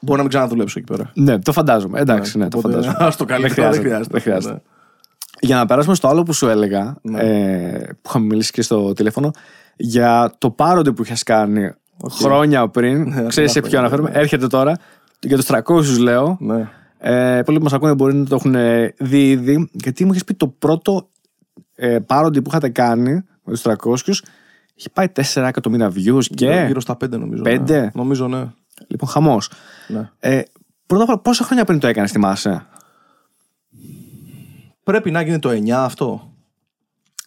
μπορώ 0.00 0.16
να 0.16 0.20
μην 0.22 0.28
ξαναδουλέψω 0.28 0.78
εκεί 0.78 0.92
πέρα. 0.92 1.10
ναι, 1.14 1.38
το 1.38 1.52
φαντάζομαι. 1.52 2.00
Εντάξει, 2.00 2.38
ναι, 2.38 2.48
το 2.48 2.58
Οπότε, 2.58 2.74
φαντάζομαι. 2.74 3.04
ας 3.06 3.16
το 3.16 3.24
καλύτερο, 3.24 3.54
Δεν 3.54 3.70
δεν 3.70 3.80
χρειάζεται, 3.80 3.88
χρειάζεται. 3.88 4.12
δεν 4.12 4.20
χρειάζεται. 4.20 4.52
Ναι. 4.54 4.60
Για 5.40 5.56
να 5.56 5.66
περάσουμε 5.66 5.94
στο 5.94 6.08
άλλο 6.08 6.22
που 6.22 6.32
σου 6.32 6.48
έλεγα, 6.48 6.96
Ναι. 7.02 7.20
ε, 7.20 7.78
που 8.02 8.08
είχαμε 8.08 8.24
μιλήσει 8.26 8.52
και 8.52 8.62
στο 8.62 8.92
τηλέφωνο, 8.92 9.30
για 9.76 10.32
το 10.38 10.50
πάροντι 10.50 10.92
που 10.92 11.02
είχες 11.02 11.22
κάνει 11.22 11.72
χρόνια 12.10 12.68
πριν. 12.68 13.08
Ναι, 13.08 13.26
Ξέρεις 13.26 13.50
σε 13.52 13.60
πολλά 13.60 13.70
ποιο 13.70 13.78
χρόνια, 13.78 13.78
αναφέρομαι. 13.78 14.10
ναι. 14.10 14.18
Έρχεται 14.18 14.46
τώρα. 14.46 14.76
Για 15.20 15.36
τους 15.36 15.46
300 15.46 15.98
λέω. 16.00 16.36
Ναι. 17.04 17.36
Ε, 17.36 17.42
πολλοί 17.42 17.56
που 17.58 17.64
μας 17.64 17.72
ακούνε 17.72 17.94
μπορεί 17.94 18.14
να 18.14 18.24
το 18.26 18.34
έχουν 18.34 18.54
δει 18.98 19.30
ήδη. 19.30 19.68
Γιατί 19.72 20.04
μου 20.04 20.10
είχες 20.10 20.24
πει 20.24 20.34
το 20.34 20.48
πρώτο 20.48 21.08
ε, 21.74 21.98
πάροντι 21.98 22.42
που 22.42 22.50
είχατε 22.50 22.68
κάνει 22.68 23.12
με 23.44 23.52
τους 23.52 23.62
300 23.64 23.96
είχε 24.74 24.88
πάει 24.92 25.06
4 25.34 25.42
εκατομμύρια 25.42 25.92
views 25.94 26.24
και. 26.34 26.64
Γύρω 26.66 26.80
στα 26.80 26.96
5 27.04 27.08
νομίζω. 27.08 27.42
Πέντε; 27.42 27.80
Ναι. 27.80 27.90
Νομίζω 27.94 28.28
ναι. 28.28 28.46
Λοιπόν, 28.86 29.08
χαμός. 29.08 29.50
ναι. 29.88 30.10
Ε, 30.18 30.42
πρώτα 30.86 31.02
απ' 31.02 31.08
όλα, 31.08 31.18
πόσα 31.18 31.44
χρόνια 31.44 31.64
πριν 31.64 31.78
το 31.78 31.86
έκανες, 31.86 32.10
θυμάσαι; 32.10 32.66
Πρέπει 34.84 35.10
να 35.10 35.20
γίνει 35.22 35.38
το 35.38 35.50
9 35.50 35.70
αυτό. 35.70 36.32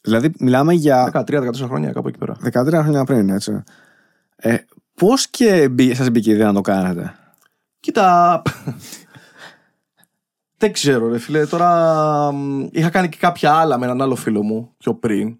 Δηλαδή, 0.01 0.31
μιλάμε 0.39 0.73
για 0.73 1.11
13-14 1.13 1.53
χρόνια 1.53 1.91
κάπου 1.91 2.07
εκεί 2.07 2.17
πέρα. 2.17 2.37
13 2.43 2.81
χρόνια 2.83 3.03
πριν, 3.03 3.29
έτσι. 3.29 3.63
Ε, 4.35 4.57
Πώς 4.95 5.27
και 5.27 5.69
σας 5.93 6.09
μπήκε 6.09 6.29
η 6.29 6.33
ιδέα 6.33 6.47
να 6.47 6.53
το 6.53 6.61
κάνετε; 6.61 7.15
Κοίτα. 7.79 8.41
Δεν 10.57 10.71
ξέρω, 10.71 11.07
ρε 11.07 11.17
φίλε. 11.17 11.45
Τώρα 11.45 12.31
μ, 12.31 12.67
είχα 12.71 12.89
κάνει 12.89 13.09
και 13.09 13.17
κάποια 13.17 13.53
άλλα 13.53 13.77
με 13.77 13.85
έναν 13.85 14.01
άλλο 14.01 14.15
φίλο 14.15 14.43
μου 14.43 14.73
πιο 14.77 14.93
πριν. 14.93 15.37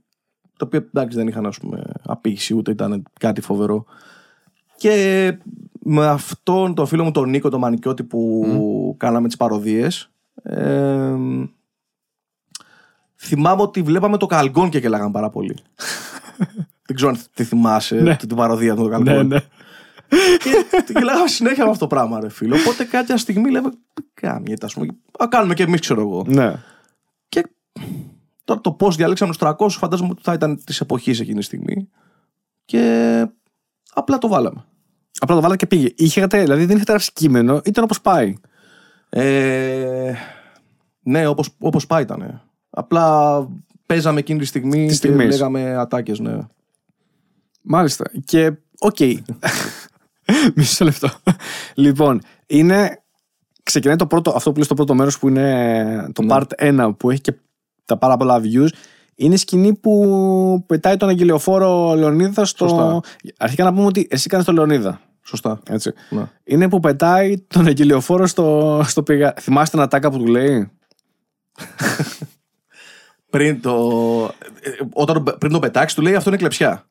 Το 0.58 0.66
οποίο 0.66 0.80
εντάξει 0.94 1.18
δεν 1.18 1.28
είχαν 1.28 1.46
ας 1.46 1.58
πούμε 1.58 1.82
απήχηση 2.04 2.56
ούτε 2.56 2.72
ήταν 2.72 3.04
κάτι 3.20 3.42
φοβερό. 3.42 3.86
Και 4.78 5.38
με 5.80 6.06
αυτόν 6.06 6.76
τον 6.76 6.86
φίλο 6.86 7.04
μου 7.04 7.12
τον 7.12 7.30
Νίκο 7.30 7.50
τον 7.50 7.60
Μανικιώτη 7.60 8.04
που 8.04 8.96
κάναμε 8.98 9.28
τις 9.28 9.38
παροδίες 9.38 10.12
ε, 10.44 11.16
θυμάμαι 13.16 13.62
ότι 13.62 13.82
βλέπαμε 13.82 14.18
το 14.18 14.26
Καλγκόν 14.26 14.70
και 14.70 14.78
γελάγαμε 14.78 15.12
πάρα 15.12 15.30
πολύ. 15.30 15.56
δεν 16.86 16.96
ξέρω 16.96 17.10
αν 17.10 17.18
τη 17.34 17.44
θυμάσαι 17.44 18.18
την 18.20 18.36
παροδία 18.36 18.76
του 18.76 18.84
το 18.84 18.90
Καλγκόν. 18.90 19.42
Και 20.10 20.66
και 20.86 20.94
γελάγαμε 20.98 21.28
συνέχεια 21.28 21.64
με 21.64 21.70
αυτό 21.70 21.88
το 21.88 21.96
πράγμα, 21.96 22.20
ρε 22.20 22.30
φίλο. 22.30 22.56
Οπότε 22.56 22.84
κάποια 22.84 23.18
στιγμή 23.18 23.52
λέμε, 23.52 23.70
κάμια, 24.14 24.58
ας 24.62 24.74
πούμε. 24.74 24.88
Α, 25.24 25.28
κάνουμε 25.30 25.54
και 25.54 25.64
εμείς, 25.64 25.80
ξέρω 25.80 26.02
εγώ. 26.02 26.24
ναι. 26.28 26.54
Και 27.30 27.48
τώρα 28.44 28.62
το 28.62 28.72
πώς 28.72 28.96
διαλέξαμε 28.96 29.34
τους 29.38 29.48
300, 29.50 29.68
φαντάζομαι 29.70 30.10
ότι 30.12 30.22
θα 30.24 30.34
ήταν 30.34 30.64
της 30.64 30.80
εποχής 30.82 31.20
εκείνη 31.20 31.38
τη 31.40 31.46
στιγμή. 31.46 31.90
Και 32.66 33.26
απλά 33.94 34.18
το 34.18 34.28
βάλαμε. 34.28 34.66
Απλά 35.20 35.36
το 35.36 35.42
βάλατε 35.42 35.58
και 35.66 35.76
πήγε. 35.76 35.94
Είχατε, 35.96 36.42
δηλαδή 36.42 36.66
δεν 36.66 36.76
είχατε 36.76 36.92
γράψει 36.92 37.12
κείμενο, 37.14 37.62
ήταν 37.66 37.84
όπως 37.84 38.02
πάει. 38.02 38.34
Ε, 39.10 40.14
ναι, 41.04 41.28
όπως, 41.28 41.50
όπως 41.60 41.86
πάει 41.88 42.02
ήταν. 42.02 42.42
Απλά 42.70 43.48
παίζαμε 43.86 44.20
εκείνη 44.20 44.40
τη 44.40 44.46
στιγμή 44.46 44.82
Τη 44.82 44.88
και 44.88 44.94
στιγμής. 44.94 45.28
λέγαμε 45.28 45.76
ατάκες, 45.76 46.20
ναι. 46.20 46.38
Μάλιστα. 47.62 48.06
Και, 48.26 48.54
οκ. 48.80 48.98
Μισό 50.56 50.86
λεπτό. 50.86 51.10
Λοιπόν, 51.74 52.22
είναι. 52.48 53.02
Ξεκινάει 53.64 53.96
το 53.96 54.08
πρώτο, 54.08 54.32
αυτό 54.36 54.50
που 54.50 54.56
λέει 54.56 54.66
στο 54.66 54.74
πρώτο 54.74 54.94
μέρος 54.96 55.20
που 55.20 55.28
είναι 55.28 56.10
το 56.14 56.22
Ναι. 56.22 56.36
part 56.36 56.48
1 56.58 56.94
που 56.98 57.10
έχει 57.12 57.22
και 57.22 57.34
τα 57.86 57.98
πάρα 57.98 58.18
πολλά 58.18 58.42
views. 58.44 58.68
Είναι 59.16 59.34
η 59.34 59.38
σκηνή 59.38 59.74
που 59.76 60.64
πετάει 60.68 60.98
τον 60.98 61.10
αγγελιοφόρο 61.10 61.94
Λεωνίδα 61.96 62.46
στο. 62.46 62.68
Σωστά. 62.68 63.00
Αρχικά 63.38 63.64
να 63.64 63.74
πούμε 63.74 63.86
ότι 63.86 64.08
εσύ 64.10 64.30
κάνεις 64.30 64.46
τον 64.46 64.56
Λεωνίδα. 64.56 65.02
Σωστά. 65.26 65.60
Έτσι. 65.70 65.94
Ναι. 66.10 66.24
Είναι 66.44 66.70
που 66.70 66.80
πετάει 66.80 67.40
τον 67.40 67.68
αγγελιοφόρο 67.68 68.28
στο, 68.28 68.82
στο 68.88 69.04
πηγα... 69.04 69.34
Θυμάστε 69.40 69.78
ένα 69.78 69.88
τάκα 69.88 70.12
που 70.12 70.18
του 70.18 70.26
λέει; 70.28 70.72
Πριν 73.30 73.62
το. 73.62 73.76
ε, 74.62 74.70
Όταν, 74.94 75.24
το- 75.24 75.38
πριν 75.38 75.52
το 75.52 75.60
πετάξεις, 75.60 75.94
του 75.98 76.02
λέει 76.04 76.16
αυτό 76.16 76.30
είναι 76.30 76.38
κλεψιά. 76.40 76.88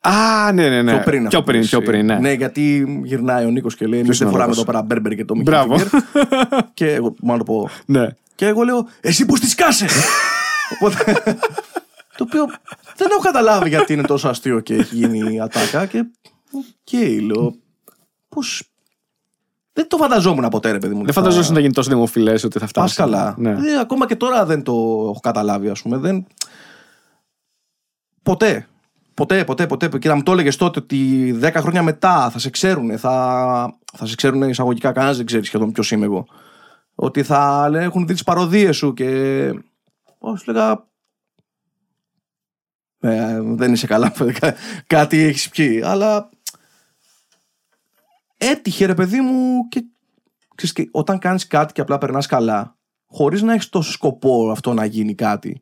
Α, 0.00 0.52
ναι, 0.52 0.68
ναι, 0.68 0.82
ναι. 0.82 0.92
Πιο 0.92 1.02
πριν. 1.04 1.28
Πιο 1.28 1.38
αυτό 1.38 1.42
πριν, 1.42 1.60
που 1.60 1.66
πιο 1.66 1.78
εσύ. 1.78 1.86
πριν, 1.90 2.06
ναι. 2.06 2.18
Ναι, 2.18 2.32
γιατί 2.32 3.00
γυρνάει 3.04 3.44
ο 3.44 3.50
Νίκος 3.50 3.76
και 3.76 3.86
λέει: 3.86 4.00
Εμείς 4.00 4.18
Ποιος 4.18 4.18
δεν 4.18 4.28
είναι 4.28 4.36
ο 4.36 4.40
φοράμε 4.40 4.54
λόγος; 4.54 4.62
εδώ 4.62 4.72
πέρα 4.72 4.82
μπέρμπερ 4.82 5.14
και 5.14 5.24
το 5.24 5.34
Mickey 5.38 5.42
Μπράβο. 5.42 5.76
Finger». 5.76 6.58
και 6.74 6.92
εγώ, 6.94 7.14
μάλλον 7.22 7.44
το 7.44 7.52
πω. 7.52 7.70
ναι. 7.86 8.08
Και 8.34 8.46
εγώ 8.46 8.62
λέω: 8.62 8.86
Εσύ 9.00 9.26
πούστη 9.26 9.46
σκάσε! 9.48 9.86
Οπότε. 10.74 11.12
το 12.16 12.24
οποίο 12.24 12.44
δεν 12.96 13.08
έχω 13.10 13.20
καταλάβει 13.22 13.68
γιατί 13.68 13.92
είναι 13.92 14.02
τόσο 14.02 14.28
αστείο 14.28 14.60
και 14.60 14.74
έχει 14.74 14.94
γίνει 14.94 15.34
η 15.34 15.40
ατάκα. 15.40 15.86
Και. 15.86 16.04
Οκ, 16.52 17.22
λέω. 17.22 17.54
Πώς. 18.28 18.70
Δεν 19.72 19.88
το 19.88 19.96
φανταζόμουν 19.96 20.48
ποτέ, 20.48 20.70
ρε 20.72 20.78
παιδί 20.78 20.94
μου. 20.94 21.04
Δεν 21.04 21.12
φανταζόσουν 21.12 21.54
να 21.54 21.60
γίνει 21.60 21.72
τόσο 21.72 21.90
δημοφιλές 21.90 22.44
ότι 22.44 22.58
θα 22.58 22.66
φτάσει. 22.66 22.96
Πας 22.96 23.06
καλά. 23.06 23.34
Ναι. 23.38 23.54
Δηλαδή, 23.54 23.78
ακόμα 23.80 24.06
και 24.06 24.16
τώρα 24.16 24.44
δεν 24.44 24.62
το 24.62 24.72
έχω 24.72 25.20
καταλάβει, 25.22 25.68
ας 25.68 25.82
πούμε. 25.82 25.96
Δεν... 25.96 26.26
Ποτέ. 28.22 28.66
Ποτέ, 29.16 29.44
ποτέ, 29.44 29.66
ποτέ. 29.66 29.88
Και 29.98 30.08
να 30.08 30.14
μου 30.14 30.22
το 30.22 30.32
έλεγες 30.32 30.56
τότε 30.56 30.78
ότι 30.78 31.30
10 31.42 31.52
χρόνια 31.56 31.82
μετά 31.82 32.30
θα 32.30 32.38
σε 32.38 32.50
ξέρουν, 32.50 32.98
θα, 32.98 33.78
θα 33.92 34.06
σε 34.06 34.14
ξέρουν 34.14 34.42
εισαγωγικά. 34.42 34.92
Κανένας 34.92 35.16
δεν 35.16 35.26
ξέρει 35.26 35.44
σχεδόν 35.44 35.72
ποιος 35.72 35.90
είμαι 35.90 36.04
εγώ. 36.04 36.26
Ότι 36.94 37.22
θα 37.22 37.68
λένε, 37.70 37.84
έχουν 37.84 38.06
δει 38.06 38.12
τις 38.12 38.22
παροδίες 38.22 38.76
σου 38.76 38.94
και. 38.94 39.50
Πώς 40.18 40.40
σου 40.40 40.52
λέγα. 40.52 40.86
Ε, 43.00 43.40
δεν 43.42 43.72
είσαι 43.72 43.86
καλά. 43.86 44.12
Κά- 44.40 44.56
Κάτι 44.86 45.18
έχεις 45.18 45.48
πιει. 45.48 45.82
Αλλά. 45.84 46.28
Έτυχε 48.38 48.86
ρε 48.86 48.94
παιδί 48.94 49.20
μου 49.20 49.68
και 49.68 49.84
ξέρεις, 50.54 50.74
και 50.74 50.88
όταν 50.90 51.18
κάνεις 51.18 51.46
κάτι 51.46 51.72
και 51.72 51.80
απλά 51.80 51.98
περνάς 51.98 52.26
καλά, 52.26 52.76
χωρίς 53.06 53.42
να 53.42 53.52
έχεις 53.52 53.68
τόσο 53.68 53.92
σκοπό 53.92 54.50
αυτό 54.50 54.72
να 54.72 54.84
γίνει 54.84 55.14
κάτι, 55.14 55.60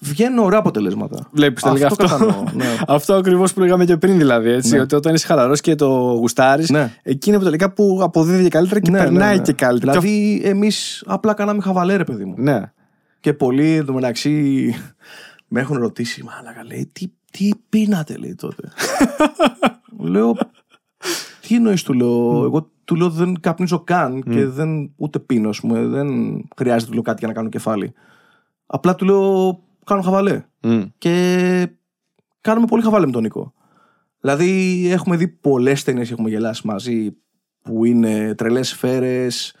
βγαίνουν 0.00 0.38
ωραία 0.38 0.58
αποτελέσματα. 0.58 1.28
Βλέπεις 1.32 1.62
τελικά 1.62 1.86
αυτό. 1.86 2.06
κατανοώ, 2.06 2.44
ναι. 2.52 2.76
αυτό 2.86 3.14
ακριβώς 3.14 3.52
που 3.52 3.60
λέγαμε 3.60 3.84
και 3.84 3.96
πριν, 3.96 4.16
δηλαδή. 4.18 4.50
Έτσι, 4.50 4.74
Ναι. 4.74 4.80
Ότι 4.80 4.94
όταν 4.94 5.14
είσαι 5.14 5.26
χαλαρός 5.26 5.60
και 5.60 5.74
το 5.74 5.88
γουστάρεις, 5.88 6.70
Ναι. 6.70 6.92
εκεί 7.02 7.28
είναι 7.28 7.38
που 7.38 7.44
τελικά 7.44 7.72
που 7.72 7.98
αποδίδει 8.02 8.42
και 8.42 8.48
καλύτερα 8.48 8.80
και 8.80 8.90
Ναι, 8.90 8.98
ναι, 8.98 9.04
περνάει 9.04 9.36
ναι. 9.36 9.42
και 9.42 9.52
καλύτερα. 9.52 9.92
Δηλαδή, 9.92 10.40
εμείς 10.44 11.02
απλά 11.06 11.34
κάναμε 11.34 11.62
χαβαλέ, 11.62 11.96
ρε 11.96 12.04
παιδί 12.04 12.24
μου. 12.24 12.34
Ναι. 12.36 12.72
Και 13.20 13.32
πολλοί 13.34 13.70
εντωμεταξύ 13.70 14.74
με 15.48 15.60
έχουν 15.60 15.76
ρωτήσει, 15.76 16.22
μάλακα, 16.22 16.64
λέει, 16.64 16.90
τι, 16.92 17.06
τι 17.30 17.50
πίνατε, 17.68 18.16
λέει 18.16 18.34
τότε; 18.34 18.62
λέω, 20.12 20.36
τι 21.40 21.54
εννοείς, 21.54 21.82
του 21.82 21.92
λέω, 21.92 22.42
εγώ 22.44 22.70
του 22.84 22.96
λέω 22.96 23.10
δεν 23.10 23.40
καπνίζω 23.40 23.80
καν 23.84 24.22
και 24.22 24.46
δεν 24.46 24.90
ούτε 24.96 25.18
πίνω, 25.18 25.48
ας 25.48 25.60
πούμε, 25.60 25.86
δεν 25.86 26.08
χρειάζεται 26.56 26.86
του 26.86 26.92
λέω 26.92 27.02
κάτι 27.02 27.18
για 27.18 27.28
να 27.28 27.34
κάνω 27.34 27.48
κεφάλι. 27.48 27.92
Απλά 28.66 28.94
του 28.94 29.04
λέω, 29.04 29.60
κάνω 29.84 30.02
χαβαλέ. 30.02 30.44
Μμ. 30.60 30.82
Και 30.98 31.66
κάνουμε 32.40 32.66
πολύ 32.66 32.82
χαβάλε 32.82 33.06
με 33.06 33.12
τον 33.12 33.22
Νίκο. 33.22 33.52
Δηλαδή, 34.20 34.88
έχουμε 34.90 35.16
δει 35.16 35.28
πολλές 35.28 35.84
ταινίες 35.84 36.06
και 36.06 36.12
έχουμε 36.12 36.28
γελάσει 36.28 36.66
μαζί 36.66 37.16
που 37.62 37.84
είναι 37.84 38.34
τρελές 38.34 38.68
σφαίρες. 38.68 39.54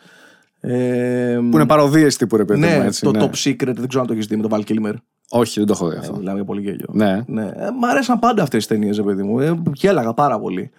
Ε, 0.60 1.38
Που 1.50 1.56
είναι 1.56 1.66
παροδίες 1.66 2.16
τύπου 2.16 2.36
ρε 2.36 2.44
παιδί 2.44 2.60
ναι, 2.60 2.76
μου, 2.76 2.82
έτσι. 2.82 3.02
το 3.02 3.10
ναι. 3.10 3.20
Top 3.20 3.48
Secret, 3.48 3.74
δεν 3.74 3.88
ξέρω 3.88 4.00
αν 4.00 4.06
το 4.06 4.12
έχεις 4.12 4.26
δει 4.26 4.36
με 4.36 4.48
τον 4.48 4.50
Val 4.58 4.70
Kilmer. 4.70 4.94
Όχι, 5.30 5.58
δεν 5.58 5.66
το 5.66 5.72
έχω 5.72 5.88
δει 5.88 5.96
αυτό. 5.96 6.14
Ε, 6.14 6.18
μιλάμε 6.18 6.36
για 6.36 6.44
πολύ 6.44 6.60
γέλιο. 6.60 6.86
Ναι. 6.92 7.22
Ναι. 7.26 7.44
Ε, 7.44 7.70
μ' 7.80 7.84
αρέσαν 7.84 8.18
πάντα 8.18 8.42
αυτές 8.42 8.66
τις 8.66 8.76
ταινίες, 8.76 8.96
ρε 8.96 9.02
παιδί 9.02 9.22
μου. 9.22 9.40
Ε, 9.40 9.62
γέλαγα 9.74 10.14
πάρα 10.14 10.38
πολύ. 10.40 10.70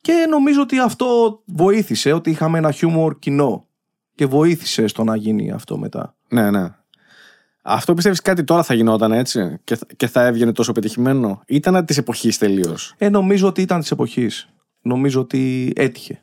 Και 0.00 0.26
νομίζω 0.30 0.60
ότι 0.60 0.78
αυτό 0.78 1.40
βοήθησε, 1.46 2.12
ότι 2.12 2.30
είχαμε 2.30 2.58
ένα 2.58 2.70
χιούμορ 2.70 3.18
κοινό. 3.18 3.66
Και 4.14 4.26
βοήθησε 4.26 4.86
στο 4.86 5.04
να 5.04 5.16
γίνει 5.16 5.50
αυτό 5.50 5.78
μετά. 5.78 6.14
Ναι, 6.28 6.50
ναι. 6.50 6.74
Αυτό 7.62 7.94
πιστεύεις 7.94 8.20
κάτι 8.20 8.44
τώρα 8.44 8.62
θα 8.62 8.74
γινόταν 8.74 9.12
έτσι 9.12 9.58
και, 9.64 9.76
θα- 9.76 9.86
και 9.96 10.06
θα 10.06 10.26
έβγαινε 10.26 10.52
τόσο 10.52 10.72
πετυχημένο; 10.72 11.42
Ήταν 11.46 11.84
της 11.84 11.98
εποχής 11.98 12.38
τελείως; 12.38 12.94
Ε, 12.98 13.08
νομίζω 13.08 13.46
ότι 13.48 13.60
ήταν 13.62 13.80
της 13.80 13.90
εποχής. 13.90 14.48
Νομίζω 14.82 15.20
ότι 15.20 15.72
έτυχε. 15.76 16.22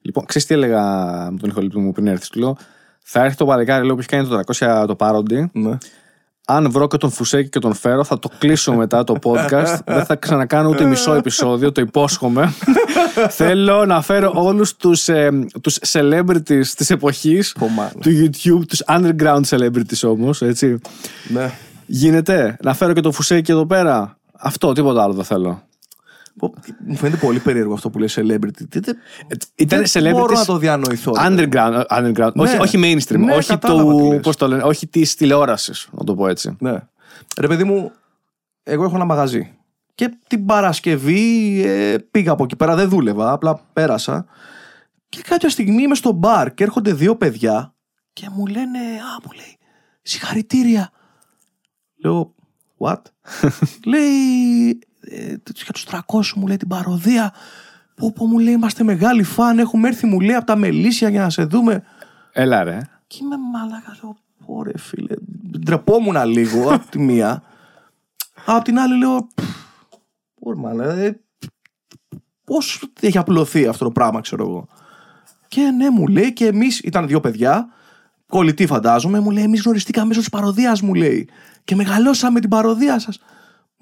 Λοιπόν, 0.00 0.24
ξέρεις 0.24 0.46
τι 0.48 0.54
έλεγα 0.54 0.82
με 1.30 1.38
τον 1.38 1.48
Ιχολήπτη 1.50 1.78
μου 1.78 1.92
πριν 1.92 2.06
έρθεις. 2.06 2.28
Του 2.28 2.38
λέω, 2.38 2.56
θα 3.04 3.24
έρθει 3.24 3.36
το 3.36 3.44
παλικάρι 3.46 3.84
λέω, 3.86 3.94
που 3.94 4.00
έχει 4.00 4.08
κάνει 4.08 4.28
το 4.28 4.40
300 4.58 4.84
το 4.86 4.94
πάροντι. 4.96 5.50
Ναι. 5.52 5.76
Αν 6.46 6.70
βρω 6.70 6.86
και 6.86 6.96
τον 6.96 7.10
Φουσέκη 7.10 7.48
και 7.48 7.58
τον 7.58 7.74
φέρω, 7.74 8.04
θα 8.04 8.18
το 8.18 8.30
κλείσω 8.38 8.72
μετά 8.74 9.04
το 9.04 9.16
podcast. 9.22 9.78
Δεν 9.86 10.04
θα 10.04 10.16
ξανακάνω 10.16 10.68
ούτε 10.68 10.84
μισό 10.84 11.14
επεισόδιο, 11.14 11.72
το 11.72 11.80
υπόσχομαι. 11.80 12.54
Θέλω 13.28 13.84
να 13.86 14.02
φέρω 14.02 14.32
όλους 14.34 14.76
τους, 14.76 15.08
ε, 15.08 15.46
τους 15.60 15.78
celebrities 15.86 16.66
της 16.76 16.90
εποχής 16.90 17.54
Πω, 17.58 17.68
μάνα. 17.68 17.90
του 18.00 18.10
YouTube, 18.10 18.66
τους 18.68 18.82
underground 18.86 19.42
celebrities 19.48 20.08
όμως, 20.08 20.42
έτσι. 20.42 20.78
Ναι. 21.28 21.50
Γίνεται 21.86 22.56
να 22.62 22.74
φέρω 22.74 22.92
και 22.92 23.00
τον 23.00 23.12
Φουσέκη 23.12 23.50
εδώ 23.50 23.66
πέρα. 23.66 24.16
Αυτό, 24.38 24.72
τίποτα 24.72 25.02
άλλο 25.02 25.12
δεν 25.12 25.24
θέλω. 25.24 25.62
Πω, 26.38 26.54
Μου 26.86 26.96
φαίνεται 26.96 27.26
πολύ 27.26 27.38
περίεργο 27.38 27.74
αυτό 27.74 27.90
που 27.90 27.98
λέει 27.98 28.08
celebrity. 28.10 28.66
Δεν, 28.68 28.82
δεν- 28.82 28.98
Ήταν 29.54 29.84
δεν 29.92 30.12
μπορώ 30.12 30.32
να 30.34 30.40
celebrities 30.42 30.46
το 30.46 30.56
διανοηθώ. 30.58 31.12
ρε 31.12 31.28
παιδί 31.28 31.34
μου. 31.34 31.50
underground, 31.52 31.82
underground. 31.88 32.32
Ναι. 32.34 32.42
όχι, 32.42 32.56
όχι 32.58 32.78
mainstream, 32.82 33.18
Ναι, 33.18 33.34
όχι, 33.34 33.48
κατάλαβα 33.48 33.92
τι 33.94 33.98
του, 34.02 34.10
λες. 34.12 34.20
πώς 34.20 34.36
το 34.36 34.48
λένε, 34.48 34.62
όχι 34.62 34.86
της 34.86 35.14
τηλεόρασης, 35.14 35.88
να 35.92 36.04
το 36.04 36.14
πω 36.14 36.28
έτσι. 36.28 36.56
Ναι. 36.60 36.78
Ρε 37.40 37.46
παιδί 37.46 37.64
μου, 37.64 37.92
εγώ 38.62 38.84
έχω 38.84 38.94
ένα 38.96 39.04
μαγαζί. 39.04 39.52
Και 39.94 40.16
την 40.26 40.46
Παρασκευή 40.46 41.62
ε, 41.66 41.96
πήγα 42.10 42.32
από 42.32 42.44
εκεί 42.44 42.56
πέρα, 42.56 42.74
δεν 42.76 42.88
δούλευα, 42.88 43.32
απλά 43.32 43.60
πέρασα. 43.72 44.26
Και 45.08 45.22
κάποια 45.22 45.48
στιγμή 45.48 45.82
είμαι 45.82 45.94
στο 45.94 46.12
μπαρ 46.12 46.54
και 46.54 46.64
έρχονται 46.64 46.92
δύο 46.92 47.16
παιδιά 47.16 47.74
και 48.12 48.28
μου 48.32 48.46
λένε, 48.46 48.78
Α, 48.78 49.20
μου 49.24 49.30
λέει, 49.36 49.58
συγχαρητήρια. 50.02 50.90
Λέω, 51.96 52.34
What? 52.78 53.00
λέει, 53.86 54.68
ε, 54.70 54.78
για 55.54 55.72
τους 55.72 55.86
300 55.90 56.32
μου 56.34 56.46
λέει 56.46 56.56
την 56.56 56.68
παροδία. 56.68 57.32
Πω, 57.94 58.12
πω, 58.12 58.26
μου 58.26 58.38
λέει, 58.38 58.52
είμαστε 58.52 58.84
μεγάλοι 58.84 59.22
φαν, 59.22 59.58
έχουμε 59.58 59.88
έρθει 59.88 60.06
μου 60.06 60.20
λέει 60.20 60.34
από 60.34 60.46
τα 60.46 60.56
Μελίσια 60.56 61.08
για 61.08 61.22
να 61.22 61.30
σε 61.30 61.44
δούμε. 61.44 61.84
Έλα 62.32 62.64
ρε. 62.64 62.80
Και 63.06 63.18
είμαι 63.22 63.36
μαλάκα, 63.52 63.96
λέω, 64.02 64.16
πόρε 64.46 64.78
φίλε. 64.78 65.14
Ντρεπόμουν 65.58 66.24
λίγο 66.24 66.70
από 66.74 66.90
τη 66.90 66.98
μία. 66.98 67.42
Από 68.44 68.64
την 68.64 68.78
άλλη 68.78 68.98
λέω, 68.98 69.28
«Πφ, 69.34 69.44
πόρε 70.40 70.56
μαλάκα, 70.56 70.92
ε, 70.92 71.20
πώς 72.44 72.90
έχει 73.00 73.18
απλωθεί 73.18 73.66
αυτό 73.66 73.84
το 73.84 73.90
πράγμα, 73.90 74.20
ξέρω 74.20 74.42
εγώ. 74.42 74.66
Και 75.48 75.60
ναι, 75.60 75.90
μου 75.90 76.06
λέει 76.06 76.32
και 76.32 76.46
εμείς, 76.46 76.78
ήταν 76.78 77.06
δύο 77.06 77.20
παιδιά, 77.20 77.68
κολλητοί 78.28 78.66
φαντάζομαι, 78.66 79.20
μου 79.20 79.30
λέει, 79.30 79.44
εμείς 79.44 79.62
γνωριστήκαμε 79.62 80.06
μέσω 80.06 80.20
της 80.20 80.28
παροδίας, 80.28 80.80
μου 80.80 80.94
λέει. 80.94 81.28
Και 81.64 81.74
μεγαλώσαμε 81.74 82.40
την 82.40 82.50
παροδία 82.50 82.98
σας. 82.98 83.20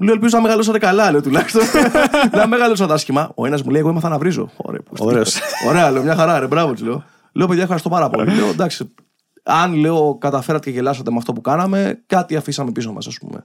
Μου 0.03 0.09
λέει, 0.09 0.17
ελπίζω 0.17 0.37
να 0.37 0.43
μεγαλώσατε 0.43 0.79
καλά, 0.79 1.11
λέω 1.11 1.23
τουλάχιστον. 1.23 1.63
να 2.39 2.47
μεγαλώσατε 2.47 2.93
άσχημα. 2.93 3.33
Ο 3.35 3.47
ένας 3.47 3.63
μου 3.63 3.71
λέει, 3.71 3.81
εγώ 3.81 3.91
έμαθα 3.91 4.09
να 4.09 4.19
βρίζω. 4.19 4.51
Ωραία, 4.57 4.81
πώς 4.83 5.01
Ωραίος. 5.01 5.41
Ωραία, 5.69 5.91
λέω, 5.91 6.03
μια 6.03 6.15
χαρά, 6.15 6.39
ρε, 6.39 6.47
μπράβο 6.47 6.75
του 6.75 6.85
λέω. 6.85 7.05
Λέω, 7.33 7.47
παιδιά, 7.47 7.63
ευχαριστώ 7.63 7.89
πάρα 7.89 8.11
πολύ. 8.11 8.35
λέω, 8.35 8.49
εντάξει, 8.49 8.95
αν 9.43 9.75
λέω 9.75 10.19
καταφέρατε 10.21 10.71
και 10.71 10.77
γελάσατε 10.77 11.11
με 11.11 11.17
αυτό 11.17 11.33
που 11.33 11.41
κάναμε, 11.41 12.03
κάτι 12.07 12.37
αφήσαμε 12.37 12.73
πίσω 12.73 12.93
μας, 12.93 13.07
ας 13.07 13.19
πούμε. 13.19 13.45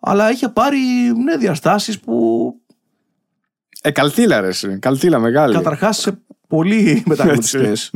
Αλλά 0.00 0.30
είχε 0.30 0.48
πάρει 0.48 0.78
ναι, 1.24 1.36
διαστάσεις 1.36 2.00
που 2.00 2.44
Ε, 3.82 3.90
καλτήλα 3.90 4.40
ρε 4.40 4.46
εσύ. 4.48 4.78
Καλτήλα 4.78 5.18
μεγάλη. 5.18 5.54
καταρχάς 5.54 5.98
σε 5.98 6.18
πολλοί 6.48 7.02
μεταγλωτιστές 7.06 7.92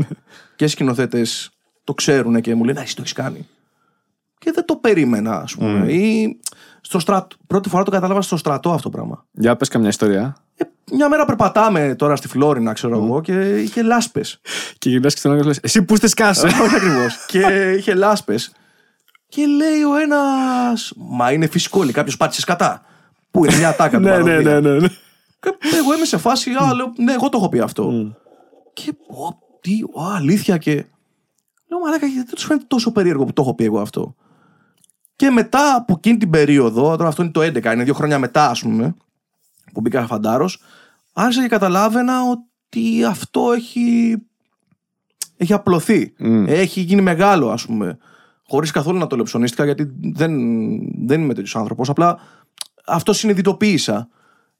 και 0.56 0.66
σκηνοθέτες 0.66 1.50
το 1.84 1.94
ξέρουν 1.94 2.40
και 2.40 2.54
μου 2.54 2.64
λένε 2.64 2.80
«Α, 2.80 2.82
εσύ 2.82 2.94
το 2.94 3.00
έχεις 3.02 3.12
κάνει. 3.12 3.46
Και 4.38 4.52
δεν 4.52 4.64
το 4.64 4.76
περίμενα, 4.76 5.40
ας 5.40 5.54
πούμε. 5.54 5.92
Ή 5.92 6.38
στο 6.80 6.98
στρατ... 6.98 7.32
πρώτη 7.46 7.68
φορά 7.68 7.82
το 7.82 7.90
κατάλαβα 7.90 8.22
στο 8.22 8.36
στρατό 8.36 8.70
αυτό 8.70 8.90
το 8.90 8.96
πράγμα. 8.96 9.24
Για 9.30 9.56
πες 9.56 9.68
καμιά 9.68 9.88
ιστορία. 9.88 10.36
Ε, 10.56 10.64
μια 10.92 11.08
μέρα 11.08 11.24
περπατάμε 11.24 11.94
τώρα 11.94 12.16
στη 12.16 12.28
Φλόρινα, 12.28 12.72
ξέρω 12.72 13.04
εγώ, 13.04 13.20
και 13.20 13.58
είχε 13.58 13.82
λάσπες. 13.82 14.40
Και 14.78 14.88
γυρνάς 14.88 15.12
και 15.12 15.18
στον 15.18 15.32
άλλο 15.32 15.40
και 15.40 15.46
λες, 15.46 15.58
εσύ 15.62 15.82
που 15.82 15.94
είστε 15.94 16.06
σκάσε. 16.06 16.46
Όχι 16.62 16.74
ακριβώς. 16.74 17.26
και 17.26 17.74
είχε 17.78 17.94
λάσπες. 17.94 18.52
Και 19.28 19.46
λέει 19.46 19.82
ο 19.82 19.96
ένας. 19.96 20.92
Μα 20.96 21.32
είναι 21.32 21.46
φυσικό, 21.46 21.82
λέει 21.82 21.92
κάποιος 21.92 22.16
πάτησε 22.16 22.42
κατά. 22.46 22.82
Πού 23.30 23.44
είναι 23.44 23.56
μια 23.56 23.74
τάκα 23.74 23.96
του 23.98 24.04
ναι, 24.04 24.18
ναι, 24.18 24.40
ναι, 24.40 24.60
ναι, 24.60 24.70
ναι. 24.70 24.88
Και 25.40 25.76
εγώ 25.76 25.94
είμαι 25.94 26.04
σε 26.04 26.16
φάση, 26.16 26.50
α, 26.50 26.74
λέω, 26.74 26.92
ναι, 26.96 27.12
εγώ 27.12 27.28
το 27.28 27.38
έχω 27.38 27.48
πει 27.48 27.58
αυτό. 27.58 28.16
Και 28.72 28.92
πω, 29.06 29.38
τι, 29.60 29.80
α, 30.02 30.16
αλήθεια 30.16 30.56
και. 30.56 30.72
Λέω, 31.70 31.80
μαλάκα, 31.84 32.06
γιατί 32.06 32.26
δεν 32.26 32.34
τους 32.34 32.44
φαίνεται 32.44 32.64
τόσο 32.68 32.92
περίεργο 32.92 33.24
που 33.24 33.32
το 33.32 33.42
έχω 33.42 33.54
πει 33.54 33.64
εγώ 33.64 33.80
αυτό. 33.80 34.14
Και 35.18 35.30
μετά 35.30 35.74
από 35.74 35.94
εκείνη 35.96 36.16
την 36.16 36.30
περίοδο, 36.30 36.96
τώρα 36.96 37.08
αυτό 37.08 37.22
είναι 37.22 37.30
το 37.30 37.40
11, 37.40 37.64
είναι 37.64 37.84
δύο 37.84 37.94
χρόνια 37.94 38.18
μετά, 38.18 38.50
ας 38.50 38.60
πούμε, 38.60 38.94
που 39.72 39.80
μπήκα 39.80 40.06
φαντάρος, 40.06 40.60
άρχισα 41.12 41.42
και 41.42 41.48
καταλάβαινα 41.48 42.22
ότι 42.30 43.04
αυτό 43.04 43.52
έχει, 43.52 44.16
έχει 45.36 45.52
απλωθεί. 45.52 46.14
Μμ. 46.18 46.44
Έχει 46.48 46.80
γίνει 46.80 47.02
μεγάλο, 47.02 47.50
ας 47.50 47.66
πούμε. 47.66 47.98
Χωρίς 48.46 48.70
καθόλου 48.70 48.98
να 48.98 49.06
το 49.06 49.16
λεψονίστηκα, 49.16 49.64
γιατί 49.64 49.90
δεν, 50.00 50.32
δεν 51.06 51.20
είμαι 51.20 51.34
τέτοιος 51.34 51.56
άνθρωπος. 51.56 51.88
Απλά 51.88 52.18
αυτό 52.86 53.12
συνειδητοποίησα. 53.12 54.08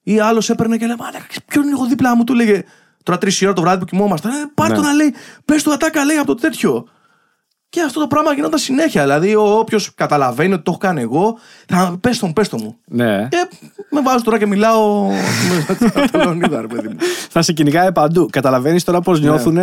Ή 0.03 0.21
άλλος 0.21 0.51
έπαιρνε 0.51 0.77
και 0.77 0.87
λέει: 0.87 0.97
Μαλάκα, 0.99 1.27
ποιον 1.47 1.65
είναι 1.65 1.73
εγώ 1.73 1.87
δίπλα 1.87 2.17
μου, 2.17 2.25
του 2.25 2.35
λέγε. 2.35 2.63
Τώρα 3.03 3.19
τρεις 3.19 3.43
ώρα 3.43 3.53
το 3.53 3.61
βράδυ 3.61 3.79
που 3.79 3.85
κοιμόμασταν. 3.85 4.33
Ε, 4.33 4.51
πάρ' 4.55 4.69
Ναι. 4.69 4.77
το 4.77 4.83
να 4.83 4.93
λέει, 4.93 5.15
πες 5.45 5.63
του 5.63 5.73
ατάκα, 5.73 6.05
λέει 6.05 6.17
από 6.17 6.27
το 6.27 6.35
τέτοιο. 6.35 6.89
Και 7.71 7.83
αυτό 7.83 8.01
το 8.01 8.07
πράγμα 8.07 8.33
γινόταν 8.33 8.59
συνέχεια. 8.59 9.03
Δηλαδή, 9.03 9.35
όποιος 9.35 9.95
καταλαβαίνει 9.95 10.53
ότι 10.53 10.62
το 10.62 10.71
έχω 10.71 10.79
κάνει 10.81 11.01
εγώ, 11.01 11.39
θα 11.69 11.97
πες 12.01 12.19
τον, 12.19 12.33
πες 12.33 12.49
τον 12.49 12.61
μου. 12.62 12.77
Ναι. 12.87 13.29
Και 13.31 13.49
με 13.91 14.01
βάζω 14.03 14.25
τώρα 14.25 14.39
και 14.39 14.47
μιλάω 14.47 15.07
με 15.95 16.07
τον 16.12 16.21
Λεωνίδα, 16.21 16.61
ρε 16.61 16.66
παιδί 16.66 16.89
μου. 16.89 16.97
Θα 17.31 17.43
σε 17.43 17.53
κυνηγάει 17.53 17.93
παντού. 17.93 18.29
Καταλαβαίνεις 18.33 18.85
τώρα 18.85 19.01
πώς 19.01 19.21
νιώθουν 19.21 19.57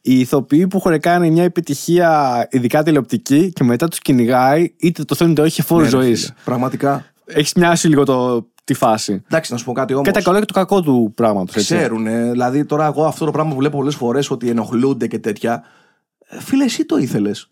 οι 0.00 0.18
ηθοποιοί 0.18 0.66
που 0.66 0.76
έχουν 0.76 1.00
κάνει 1.00 1.30
μια 1.30 1.42
επιτυχία, 1.42 2.46
ειδικά 2.50 2.82
τηλεοπτική, 2.82 3.52
και 3.52 3.64
μετά 3.64 3.88
τους 3.88 3.98
κυνηγάει, 3.98 4.72
είτε 4.76 5.04
το 5.04 5.14
θέλουν 5.14 5.32
είτε 5.32 5.42
όχι, 5.42 5.62
φόρου 5.62 5.80
Ναι, 5.80 5.84
ρε 5.84 5.96
ζωής. 5.96 6.20
φίλε, 6.20 6.34
Πραγματικά. 6.44 7.04
Έχεις 7.24 7.52
μοιάσει 7.52 7.88
λίγο 7.88 8.04
το, 8.04 8.46
τη 8.64 8.74
φάση. 8.74 9.22
Εντάξει, 9.30 9.52
να 9.52 9.58
σου 9.58 9.64
πω 9.64 9.72
κάτι 9.72 9.94
όμω. 9.94 10.02
Και 10.02 10.10
τα 10.10 10.22
καλά 10.22 10.38
και 10.38 10.44
το 10.44 10.52
κακό 10.52 10.82
του 10.82 11.12
πράγματος. 11.14 11.54
Ξέρουν. 11.54 12.30
Δηλαδή, 12.30 12.64
τώρα 12.64 12.86
εγώ 12.86 13.04
αυτό 13.04 13.24
το 13.24 13.30
πράγμα 13.30 13.50
που 13.52 13.58
βλέπω 13.58 13.76
πολλές 13.76 13.94
φορές 13.94 14.30
ότι 14.30 14.48
ενοχλούνται 14.48 15.06
και 15.06 15.18
τέτοια. 15.18 15.62
Ε, 16.28 16.40
Φίλε, 16.40 16.64
εσύ 16.64 16.84
το 16.84 16.96
ήθελες. 16.96 17.50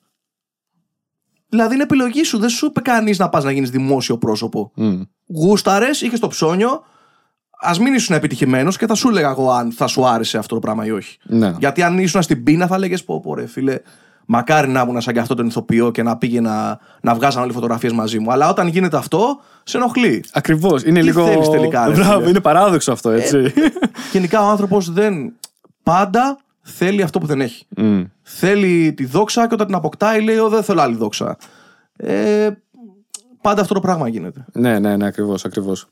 Δηλαδή, 1.48 1.74
είναι 1.74 1.82
επιλογή 1.82 2.22
σου. 2.24 2.38
Δεν 2.38 2.48
σου 2.48 2.66
είπε 2.66 2.80
κανείς 2.80 3.18
να 3.18 3.28
πας 3.28 3.44
να 3.44 3.50
γίνεις 3.50 3.70
δημόσιο 3.70 4.18
πρόσωπο. 4.18 4.72
Γούσταρες, 5.26 6.00
είχες 6.00 6.20
το 6.20 6.28
ψώνιο. 6.28 6.82
Α 7.60 7.72
μην 7.80 7.94
ήσουν 7.94 8.16
επιτυχημένος 8.16 8.76
και 8.76 8.86
θα 8.86 8.94
σου 8.94 9.08
έλεγα 9.08 9.30
εγώ 9.30 9.50
αν 9.50 9.72
θα 9.72 9.86
σου 9.86 10.06
άρεσε 10.06 10.38
αυτό 10.38 10.54
το 10.54 10.60
πράγμα 10.60 10.86
ή 10.86 10.90
όχι. 10.90 11.18
Ναι. 11.22 11.54
Γιατί 11.58 11.82
αν 11.82 11.98
ήσουν 11.98 12.22
στην 12.22 12.42
πείνα, 12.42 12.66
θα 12.66 12.74
έλεγε 12.74 12.96
πω, 12.98 13.20
πω, 13.20 13.34
ρε 13.34 13.46
φίλε, 13.46 13.78
μακάρι 14.26 14.68
να 14.68 14.80
ήμουν 14.80 15.00
σαν 15.00 15.14
και 15.14 15.20
αυτό 15.20 15.34
τον 15.34 15.46
ηθοποιό 15.46 15.90
και 15.90 16.02
να 16.02 16.16
πήγαινα 16.16 16.78
να 17.00 17.14
βγάζαν 17.14 17.42
όλοι 17.42 17.52
φωτογραφίες 17.52 17.92
μαζί 17.92 18.18
μου. 18.18 18.32
Αλλά 18.32 18.48
όταν 18.48 18.66
γίνεται 18.66 18.96
αυτό, 18.96 19.40
σε 19.64 19.76
ενοχλεί. 19.76 20.24
Ακριβώς. 20.32 20.82
Είναι 20.82 21.00
Τι 21.00 21.06
λίγο. 21.06 21.26
θέλεις 21.26 21.48
τελικά, 21.48 21.86
ρε 21.86 21.94
Μπράβο, 21.94 22.18
φίλε; 22.18 22.28
είναι 22.28 22.40
παράδοξο 22.40 22.92
αυτό, 22.92 23.10
έτσι. 23.10 23.52
Γενικά 24.12 24.42
ο 24.42 24.48
άνθρωπος 24.48 24.90
δεν. 24.90 25.32
Πάντα 25.82 26.38
θέλει 26.68 27.02
αυτό 27.02 27.18
που 27.18 27.26
δεν 27.26 27.40
έχει. 27.40 27.66
Μμ. 27.76 28.02
Θέλει 28.22 28.92
τη 28.96 29.04
δόξα 29.06 29.46
και 29.48 29.54
όταν 29.54 29.66
την 29.66 29.74
αποκτάει 29.76 30.22
λέει: 30.22 30.36
«Ω, 30.38 30.48
Δεν 30.48 30.62
θέλω 30.62 30.80
άλλη 30.80 30.96
δόξα. 30.96 31.36
Ε, 31.96 32.48
πάντα 33.40 33.60
αυτό 33.60 33.74
το 33.74 33.80
πράγμα 33.80 34.08
γίνεται. 34.08 34.44
Ναι, 34.52 34.78
ναι, 34.78 34.96
ναι, 34.96 35.06
ακριβώς. 35.06 35.44
Ακριβώς. 35.44 35.86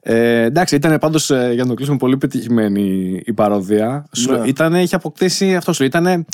Ε, 0.00 0.42
εντάξει, 0.42 0.74
ήταν 0.76 0.98
πάντως 0.98 1.26
για 1.30 1.54
να 1.62 1.66
το 1.66 1.74
κλείσουμε 1.74 1.96
πολύ 1.96 2.16
πετυχημένη 2.16 3.20
η 3.24 3.32
παροδία. 3.32 4.06
Σου- 4.12 4.32
Ναι. 4.32 4.46
Ήτανε, 4.48 4.82
είχε 4.82 4.94
αποκτήσει 4.94 5.56
αυτό 5.56 5.72
σου. 5.72 5.84
Ήταν 5.84 6.26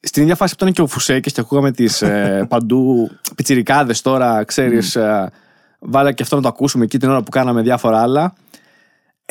στην 0.00 0.22
ίδια 0.22 0.34
φάση 0.34 0.56
που 0.56 0.62
ήταν 0.62 0.74
και 0.74 0.82
ο 0.82 0.86
Φουσέκης 0.86 1.32
και 1.32 1.40
ακούγαμε 1.40 1.70
τις 1.70 2.02
ε, 2.02 2.46
παντού 2.48 3.10
πιτσιρικάδες 3.36 4.00
τώρα, 4.02 4.44
ξέρεις. 4.44 4.96
Ε, 4.96 5.30
βάλα 5.78 6.12
και 6.12 6.22
αυτό 6.22 6.36
να 6.36 6.42
το 6.42 6.48
ακούσουμε 6.48 6.84
εκεί 6.84 6.98
την 6.98 7.08
ώρα 7.10 7.22
που 7.22 7.30
κάναμε 7.30 7.62
διάφορα 7.62 8.02
άλλα. 8.02 8.34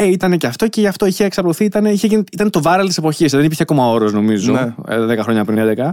Ε, 0.02 0.08
ήταν 0.08 0.38
και 0.38 0.48
αυτό 0.48 0.68
και 0.68 0.82
γι' 0.82 0.88
αυτό 0.88 1.06
είχε 1.06 1.24
εξαπλωθεί. 1.24 1.66
Ήταν, 1.66 1.86
είχε 1.86 2.08
γίνει, 2.08 2.24
ήταν 2.32 2.50
το 2.50 2.62
viral 2.64 2.84
της 2.86 2.98
εποχής. 2.98 3.32
Δεν 3.32 3.44
υπήρχε 3.44 3.62
ακόμα 3.64 3.88
όρος, 3.88 4.14
νομίζω. 4.14 4.52
Ναι. 4.54 4.74
ε, 4.88 5.06
10 5.06 5.20
χρόνια 5.22 5.46
πριν, 5.46 5.58
11. 5.78 5.92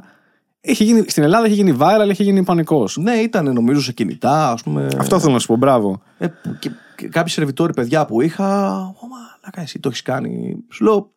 Είχε 0.60 0.84
γίνει, 0.84 1.04
στην 1.08 1.22
Ελλάδα 1.22 1.46
είχε 1.46 1.54
γίνει 1.54 1.76
viral, 1.80 2.08
είχε 2.10 2.22
γίνει 2.22 2.42
πανικός. 2.44 2.96
Ναι, 2.96 3.12
ήταν 3.12 3.52
νομίζω 3.52 3.80
σε 3.82 3.92
κινητά, 3.92 4.50
ας 4.50 4.62
πούμε. 4.62 4.88
Αυτό 4.98 5.20
θέλω 5.20 5.32
να 5.32 5.38
σου 5.38 5.46
πω, 5.46 5.56
μπράβο. 5.56 6.02
Ε, 6.18 6.26
που- 6.26 6.56
και, 6.58 6.70
και 6.96 7.08
κάποιοι 7.08 7.32
σερβιτόροι 7.32 7.72
παιδιά 7.74 8.06
που 8.06 8.20
είχα. 8.20 8.76
Ω, 8.80 9.06
μαλάκα, 9.08 9.60
εσύ 9.60 9.78
το 9.78 9.88
έχεις 9.88 10.02
κάνει. 10.02 10.56
Σου 10.70 10.84
λέω. 10.84 11.10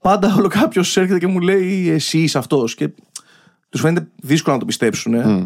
Πάντα 0.00 0.34
όλο 0.38 0.48
κάποιος 0.48 0.96
έρχεται 0.96 1.18
και 1.18 1.26
μου 1.26 1.40
λέει 1.40 1.88
εσύ 1.88 2.18
είσαι 2.18 2.38
αυτός. 2.38 2.74
Και 2.74 2.88
τους 3.68 3.80
φαίνεται 3.80 4.08
δύσκολο 4.16 4.54
να 4.54 4.60
το 4.60 4.66
πιστέψουν. 4.66 5.14
Ε. 5.14 5.24
Μμ. 5.26 5.44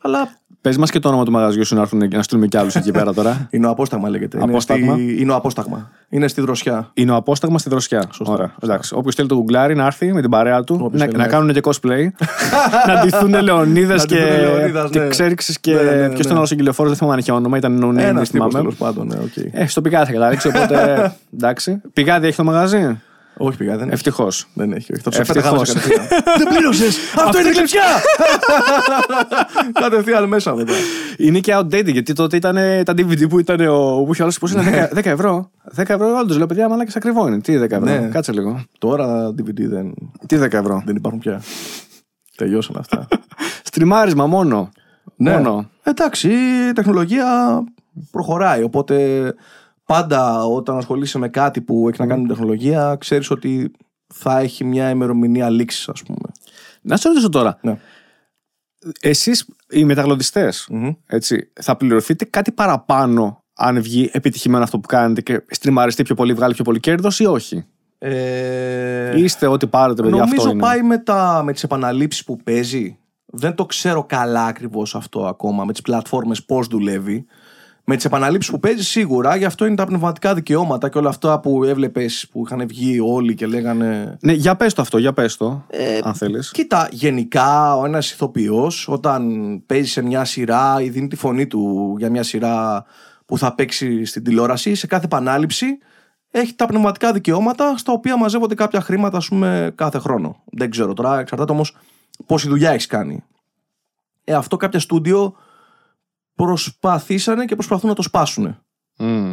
Αλλά 0.00 0.38
Πες 0.60 0.76
μας 0.76 0.90
και 0.90 0.98
το 0.98 1.08
όνομα 1.08 1.24
του 1.24 1.30
μαγαζιού 1.30 1.64
σου 1.66 1.74
να 1.74 1.80
έρθουν 1.80 2.08
και 2.08 2.16
να 2.16 2.22
στείλουμε 2.22 2.46
κι 2.46 2.56
άλλους 2.56 2.74
εκεί 2.74 2.90
πέρα 2.90 3.14
τώρα. 3.14 3.36
είναι 3.50 3.66
Οαπόσταγμα 3.66 4.08
λέγεται. 4.08 4.38
Απόσταγμα. 4.42 4.92
Είναι, 4.92 5.10
στη, 5.10 5.22
είναι 5.22 5.32
ο 5.32 5.34
απόσταγμα. 5.34 5.90
Είναι 6.08 6.28
στη 6.28 6.40
δροσιά. 6.40 6.90
Είναι 6.94 7.10
ο 7.10 7.14
απόσταγμα 7.14 7.58
στη 7.58 7.68
δροσιά. 7.68 8.02
Σωστά, 8.10 8.32
Ωραία. 8.32 8.46
σωστά. 8.46 8.66
Εντάξει. 8.66 8.94
Όποιος 8.94 9.14
θέλει 9.14 9.28
το 9.28 9.34
γκουγκλάρει 9.34 9.74
να 9.74 9.86
έρθει 9.86 10.12
με 10.12 10.20
την 10.20 10.30
παρέα 10.30 10.64
του, 10.64 10.74
Όποιος 10.82 11.00
να, 11.00 11.06
θέλει 11.06 11.16
να 11.16 11.22
να 11.24 11.28
κάνουν 11.30 11.52
και 11.52 11.60
cosplay. 11.64 12.08
να 12.88 13.00
ντυθούν 13.02 13.42
Λεωνίδας 13.42 14.00
Να 14.00 14.06
και, 14.06 14.14
ντυθούν 14.24 14.40
Λεωνίδας, 14.40 14.90
και 14.90 14.98
ναι. 14.98 15.08
Ξέρξη 15.08 15.54
και 15.60 15.72
Ναι, 15.74 15.82
ναι, 15.82 15.90
ναι, 15.90 16.08
ποιο 16.08 16.18
ήταν 16.18 16.34
ναι. 16.36 16.42
ο 16.42 16.46
αγγελιοφόρος, 16.46 16.88
δεν 16.88 16.96
θυμάμαι 16.98 17.14
αν 17.14 17.20
είχε 17.20 17.32
όνομα, 17.32 17.56
ήταν 17.56 17.80
no 17.82 17.86
name, 17.86 17.88
Ένας 17.88 18.02
δεν 18.02 18.12
τύπος 18.12 18.28
θυμάμαι. 18.28 18.52
τέλος 18.52 18.74
πάντων. 18.74 19.06
Ναι, 19.06 19.16
οκ. 19.16 19.36
Ε, 19.52 19.66
στο 19.66 19.80
πηγάδι 19.80 20.06
θα 20.06 20.12
καταλήξει, 20.12 20.48
οπότε 20.48 20.76
εντάξει. 21.36 21.80
Πηγάδι 21.92 22.26
έχει 22.26 22.36
το 22.36 22.44
μαγαζί; 22.44 23.00
Όχι 23.38 23.56
πηγά, 23.56 23.76
δεν 23.76 23.82
έχει. 23.86 23.94
Ευτυχώς. 23.94 24.46
Δεν 24.54 24.72
έχει. 24.72 24.92
όχι. 24.92 25.02
Θα 25.02 25.10
του 25.10 25.20
Ευτυχώς. 25.20 25.42
πέταγα 25.42 25.58
μέσα 25.58 25.72
κατευθείαν. 25.72 26.06
Δεν 26.38 26.46
πλήρωσες! 26.48 26.96
Αυτό 27.16 27.40
είναι 27.40 27.50
κλεψιά! 27.50 27.82
Κατευθείαν 29.80 30.28
μέσα 30.28 30.54
μετά. 30.54 30.72
Είναι 31.16 31.38
και 31.38 31.56
outdated 31.56 31.92
γιατί 31.92 32.12
τότε 32.12 32.36
ήταν 32.36 32.54
τα 32.84 32.92
DVD 32.96 33.28
που 33.28 33.38
ήταν 33.38 33.60
ο. 33.68 34.02
που 34.04 34.12
είχε 34.12 34.22
άλλος 34.22 34.38
πώς 34.38 34.52
είναι 34.52 34.88
10, 34.94 34.98
10 34.98 35.04
ευρώ. 35.04 35.50
10 35.76 35.82
ευρώ, 35.88 36.18
όντω 36.18 36.34
λέω 36.34 36.46
παιδιά, 36.46 36.68
μαλάκα 36.68 36.92
ακριβό 36.94 37.26
είναι. 37.26 37.40
Τι 37.40 37.58
10 37.58 37.62
ευρώ; 37.62 37.78
Ναι. 37.78 38.08
Κάτσε 38.12 38.32
λίγο. 38.32 38.62
Τώρα 38.78 39.28
DVD 39.28 39.60
δεν, 39.60 39.94
Τι 40.26 40.36
10 40.40 40.52
ευρώ; 40.52 40.82
δεν 40.86 40.96
υπάρχουν 40.96 41.20
πια. 41.20 41.42
Τελειώσαν 42.36 42.76
αυτά. 42.78 43.08
Στριμάρισμα 43.68 44.26
μόνο. 44.26 44.70
Ναι. 45.16 45.30
Μόνο. 45.32 45.70
Εντάξει, 45.82 46.28
η 46.68 46.72
τεχνολογία 46.72 47.26
προχωράει. 48.10 48.62
Οπότε 48.62 49.34
πάντα 49.92 50.44
όταν 50.44 50.76
ασχολείσαι 50.76 51.18
με 51.18 51.28
κάτι 51.28 51.60
που 51.60 51.88
έχει 51.88 52.00
να 52.00 52.06
κάνει 52.06 52.22
με 52.22 52.28
τεχνολογία, 52.28 52.96
ξέρεις 53.00 53.30
ότι 53.30 53.70
θα 54.14 54.38
έχει 54.38 54.64
μια 54.64 54.90
ημερομηνία 54.90 55.50
λήξης, 55.50 55.88
ας 55.88 56.02
πούμε. 56.02 56.28
Να 56.80 56.96
σε 56.96 57.08
ρωτήσω 57.08 57.28
τώρα. 57.28 57.58
Ναι. 57.62 57.78
Εσείς 59.00 59.46
οι 59.70 59.84
μεταγλωτιστές, 59.84 60.66
Μμμ. 60.70 60.90
έτσι, 61.06 61.52
θα 61.60 61.76
πληρωθείτε 61.76 62.24
κάτι 62.24 62.52
παραπάνω 62.52 63.42
αν 63.54 63.82
βγει 63.82 64.10
επιτυχημένο 64.12 64.64
αυτό 64.64 64.78
που 64.78 64.88
κάνετε 64.88 65.20
και 65.20 65.44
στριμαριστεί 65.48 66.02
πιο 66.02 66.14
πολύ, 66.14 66.32
βγάλει 66.32 66.54
πιο 66.54 66.64
πολύ 66.64 66.80
κέρδος 66.80 67.20
ή 67.20 67.24
όχι; 67.26 67.64
Ε, 67.98 69.18
Είστε 69.20 69.46
ό,τι 69.46 69.66
πάρετε, 69.66 70.02
παιδιά, 70.02 70.22
αυτό 70.22 70.34
Νομίζω 70.34 70.50
είναι. 70.50 70.60
πάει 70.60 70.82
με, 70.82 70.98
τα, 70.98 71.42
με 71.44 71.52
τις 71.52 71.62
επαναλήψεις 71.62 72.24
που 72.24 72.36
παίζει. 72.36 72.98
Δεν 73.26 73.54
το 73.54 73.66
ξέρω 73.66 74.04
καλά 74.04 74.44
ακριβώς 74.44 74.94
αυτό 74.94 75.26
ακόμα, 75.26 75.64
με 75.64 75.72
τις 75.72 75.80
πλατφόρμες 75.82 76.44
πώς 76.44 76.66
δουλεύει. 76.66 77.26
Με 77.90 77.96
τις 77.96 78.04
επαναλήψεις 78.04 78.50
που 78.50 78.60
παίζει 78.60 78.84
σίγουρα, 78.84 79.36
γι' 79.36 79.44
αυτό 79.44 79.66
είναι 79.66 79.74
τα 79.74 79.86
πνευματικά 79.86 80.34
δικαιώματα 80.34 80.88
και 80.88 80.98
όλα 80.98 81.08
αυτά 81.08 81.40
που 81.40 81.64
έβλεπες 81.64 82.28
που 82.32 82.42
είχαν 82.46 82.66
βγει 82.66 83.00
όλοι 83.00 83.34
και 83.34 83.46
λέγανε... 83.46 84.16
Ναι, 84.20 84.32
για 84.32 84.56
πες 84.56 84.74
το 84.74 84.82
αυτό, 84.82 84.98
για 84.98 85.12
πες 85.12 85.36
το, 85.36 85.64
Ε, 85.68 85.98
αν 86.02 86.14
θέλεις. 86.14 86.50
Κοίτα, 86.50 86.88
γενικά 86.90 87.76
ο 87.76 87.84
ένας 87.84 88.10
ηθοποιός 88.10 88.88
όταν 88.88 89.22
παίζει 89.66 89.88
σε 89.90 90.02
μια 90.02 90.24
σειρά 90.24 90.80
ή 90.80 90.88
δίνει 90.88 91.08
τη 91.08 91.16
φωνή 91.16 91.46
του 91.46 91.94
για 91.98 92.10
μια 92.10 92.22
σειρά 92.22 92.84
που 93.26 93.38
θα 93.38 93.54
παίξει 93.54 94.04
στην 94.04 94.24
τηλεόραση, 94.24 94.74
σε 94.74 94.86
κάθε 94.86 95.04
επανάληψη 95.04 95.78
έχει 96.30 96.54
τα 96.54 96.66
πνευματικά 96.66 97.12
δικαιώματα 97.12 97.76
στα 97.76 97.92
οποία 97.92 98.16
μαζεύονται 98.16 98.54
κάποια 98.54 98.80
χρήματα 98.80 99.16
ας 99.16 99.28
πούμε 99.28 99.72
κάθε 99.74 99.98
χρόνο. 99.98 100.42
Δεν 100.44 100.70
ξέρω 100.70 100.92
τώρα, 100.92 101.18
εξαρτάται 101.18 101.52
όμως 101.52 101.76
πόση 102.26 102.48
δουλειά 102.48 102.70
έχεις 102.70 102.86
κάνει. 102.86 103.24
Ε, 104.24 104.34
αυτό 104.34 104.56
κάποια 104.56 104.80
στούντιο 104.80 105.34
προσπαθήσανε 106.44 107.44
και 107.44 107.54
προσπαθούν 107.54 107.88
να 107.88 107.94
το 107.94 108.02
σπάσουν. 108.02 108.58
Μμ. 108.98 109.32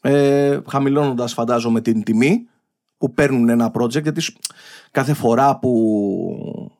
Ε, 0.00 0.60
Χαμηλώνοντας, 0.68 1.32
φαντάζομαι, 1.32 1.80
την 1.80 2.02
τιμή 2.02 2.46
που 2.98 3.12
παίρνουν 3.14 3.48
ένα 3.48 3.70
project, 3.74 4.02
γιατί 4.02 4.20
σου- 4.20 4.34
κάθε 4.90 5.12
φορά 5.14 5.58
που 5.58 6.72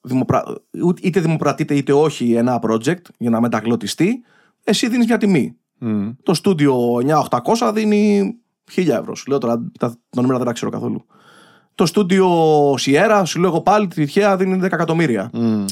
δημοπρα... 0.00 0.42
ούτε- 0.84 1.00
είτε 1.06 1.20
δημοπρατείται 1.20 1.74
είτε 1.74 1.92
όχι 1.92 2.32
ένα 2.34 2.58
project 2.62 3.02
για 3.18 3.30
να 3.30 3.40
μεταγλωτιστεί, 3.40 4.22
εσύ 4.64 4.88
δίνεις 4.88 5.06
μια 5.06 5.18
τιμή. 5.18 5.56
Μμ. 5.78 6.10
Το 6.22 6.34
στούντιο 6.34 6.76
9800 7.28 7.70
δίνει 7.74 8.34
1000 8.74 8.88
ευρώ. 8.88 9.14
Σου 9.14 9.24
λέω 9.28 9.38
τώρα, 9.38 9.56
τα, 9.78 9.88
τα 10.10 10.20
νούμερα 10.20 10.36
δεν 10.38 10.46
τα 10.46 10.52
ξέρω 10.52 10.70
καθόλου. 10.70 11.04
Το 11.74 11.86
στούντιο 11.86 12.28
σειρά, 12.74 13.22
σου 13.24 13.40
λέω 13.40 13.50
εγώ 13.50 13.60
πάλι, 13.60 13.86
τυχαία 13.86 14.36
δίνει 14.36 14.58
10 14.60 14.62
εκατομμύρια. 14.62 15.30
Μμ. 15.32 15.64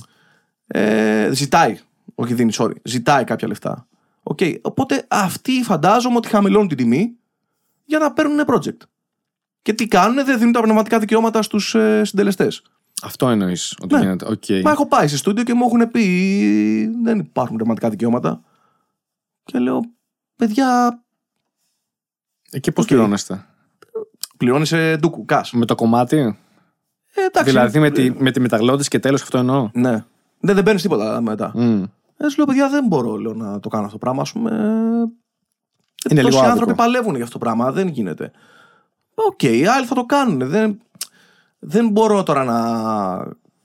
Ε, 0.67 1.29
ζητάει. 1.33 1.79
Όχι 2.21 2.35
δίνει, 2.35 2.53
sorry. 2.57 2.73
Ζητάει 2.83 3.25
κάποια 3.25 3.49
λεφτά. 3.49 3.87
Οκ. 4.23 4.39
Οπότε 4.63 5.05
αυτοί 5.09 5.63
φαντάζομαι 5.63 6.17
ότι 6.17 6.29
χαμηλώνουν 6.29 6.69
την 6.69 6.77
τιμή 6.77 7.17
για 7.85 7.99
να 7.99 8.13
παίρνουν 8.13 8.45
project. 8.47 8.77
Και 9.63 9.73
τι 9.73 9.89
κάνουν, 9.89 10.25
δεν 10.25 10.39
δίνουν 10.39 10.53
τα 10.53 10.61
πνευματικά 10.61 10.99
δικαιώματα 10.99 11.43
στους 11.43 11.75
ε, 11.75 12.05
συντελεστές. 12.05 12.63
Αυτό 13.03 13.29
εννοείς 13.29 13.77
ότι 13.83 13.95
Ναι. 13.95 14.01
γίνεται. 14.01 14.27
Οκ. 14.31 14.45
Μα 14.65 14.71
έχω 14.71 14.87
πάει 14.87 15.09
σε 15.09 15.17
στούντιο 15.17 15.45
και 15.45 15.55
μου 15.55 15.65
έχουν 15.67 15.91
πει 15.91 16.05
δεν 17.03 17.19
υπάρχουν 17.19 17.57
πνευματικά 17.57 17.91
δικαιώματα. 17.91 18.41
Και 19.45 19.59
λέω, 19.59 19.81
παιδιά, 20.37 21.01
Εκεί 22.51 22.73
πώς 22.73 22.85
Οκ. 22.85 22.91
πληρώνεστε; 22.91 23.47
πληρώνεσαι 24.37 24.97
ντούκου, 24.97 25.25
cash. 25.25 25.53
Με 25.53 25.65
το 25.65 25.75
κομμάτι, 25.75 26.17
Ε, 27.15 27.25
εντάξει, 27.25 27.51
δηλαδή 27.51 27.79
με 27.79 27.91
τη, 27.91 28.11
με 28.11 28.31
τη 28.31 28.41
μεταγλώτηση 28.41 28.89
και 28.89 28.99
τέλος 28.99 29.23
αυτό 29.23 29.39
εννοώ. 29.39 29.71
Ναι. 29.73 30.05
Δεν, 30.41 30.55
δεν 30.55 30.63
παίρνεις 30.65 30.83
τίποτα 30.83 31.21
μετά. 31.21 31.53
Μμ. 31.55 31.83
Ε, 32.21 32.29
σου 32.29 32.37
λέω, 32.37 32.47
παιδιά, 32.47 32.69
δεν 32.69 32.87
μπορώ 32.87 33.17
λέω, 33.17 33.35
να 33.35 33.61
το 33.61 33.69
κάνω 33.69 33.85
αυτό 33.85 33.99
το 33.99 34.05
πράγμα, 34.05 34.23
ας 34.23 34.33
πούμε. 34.33 34.51
Είναι 36.11 36.21
Τόσοι 36.21 36.35
λίγο 36.35 36.39
άνθρωποι 36.39 36.71
άδικο. 36.71 36.75
παλεύουν 36.75 37.15
για 37.15 37.25
αυτό 37.25 37.39
το 37.39 37.45
πράγμα. 37.45 37.73
Δεν 37.73 37.89
γίνεται. 37.89 38.31
Οκ, 39.15 39.43
οι 39.43 39.67
άλλοι 39.67 39.87
θα 39.87 39.95
το 39.95 40.05
κάνουν. 40.05 40.49
Δεν, 40.49 40.81
δεν 41.59 41.89
μπορώ 41.89 42.23
τώρα 42.23 42.45
να, 42.45 42.61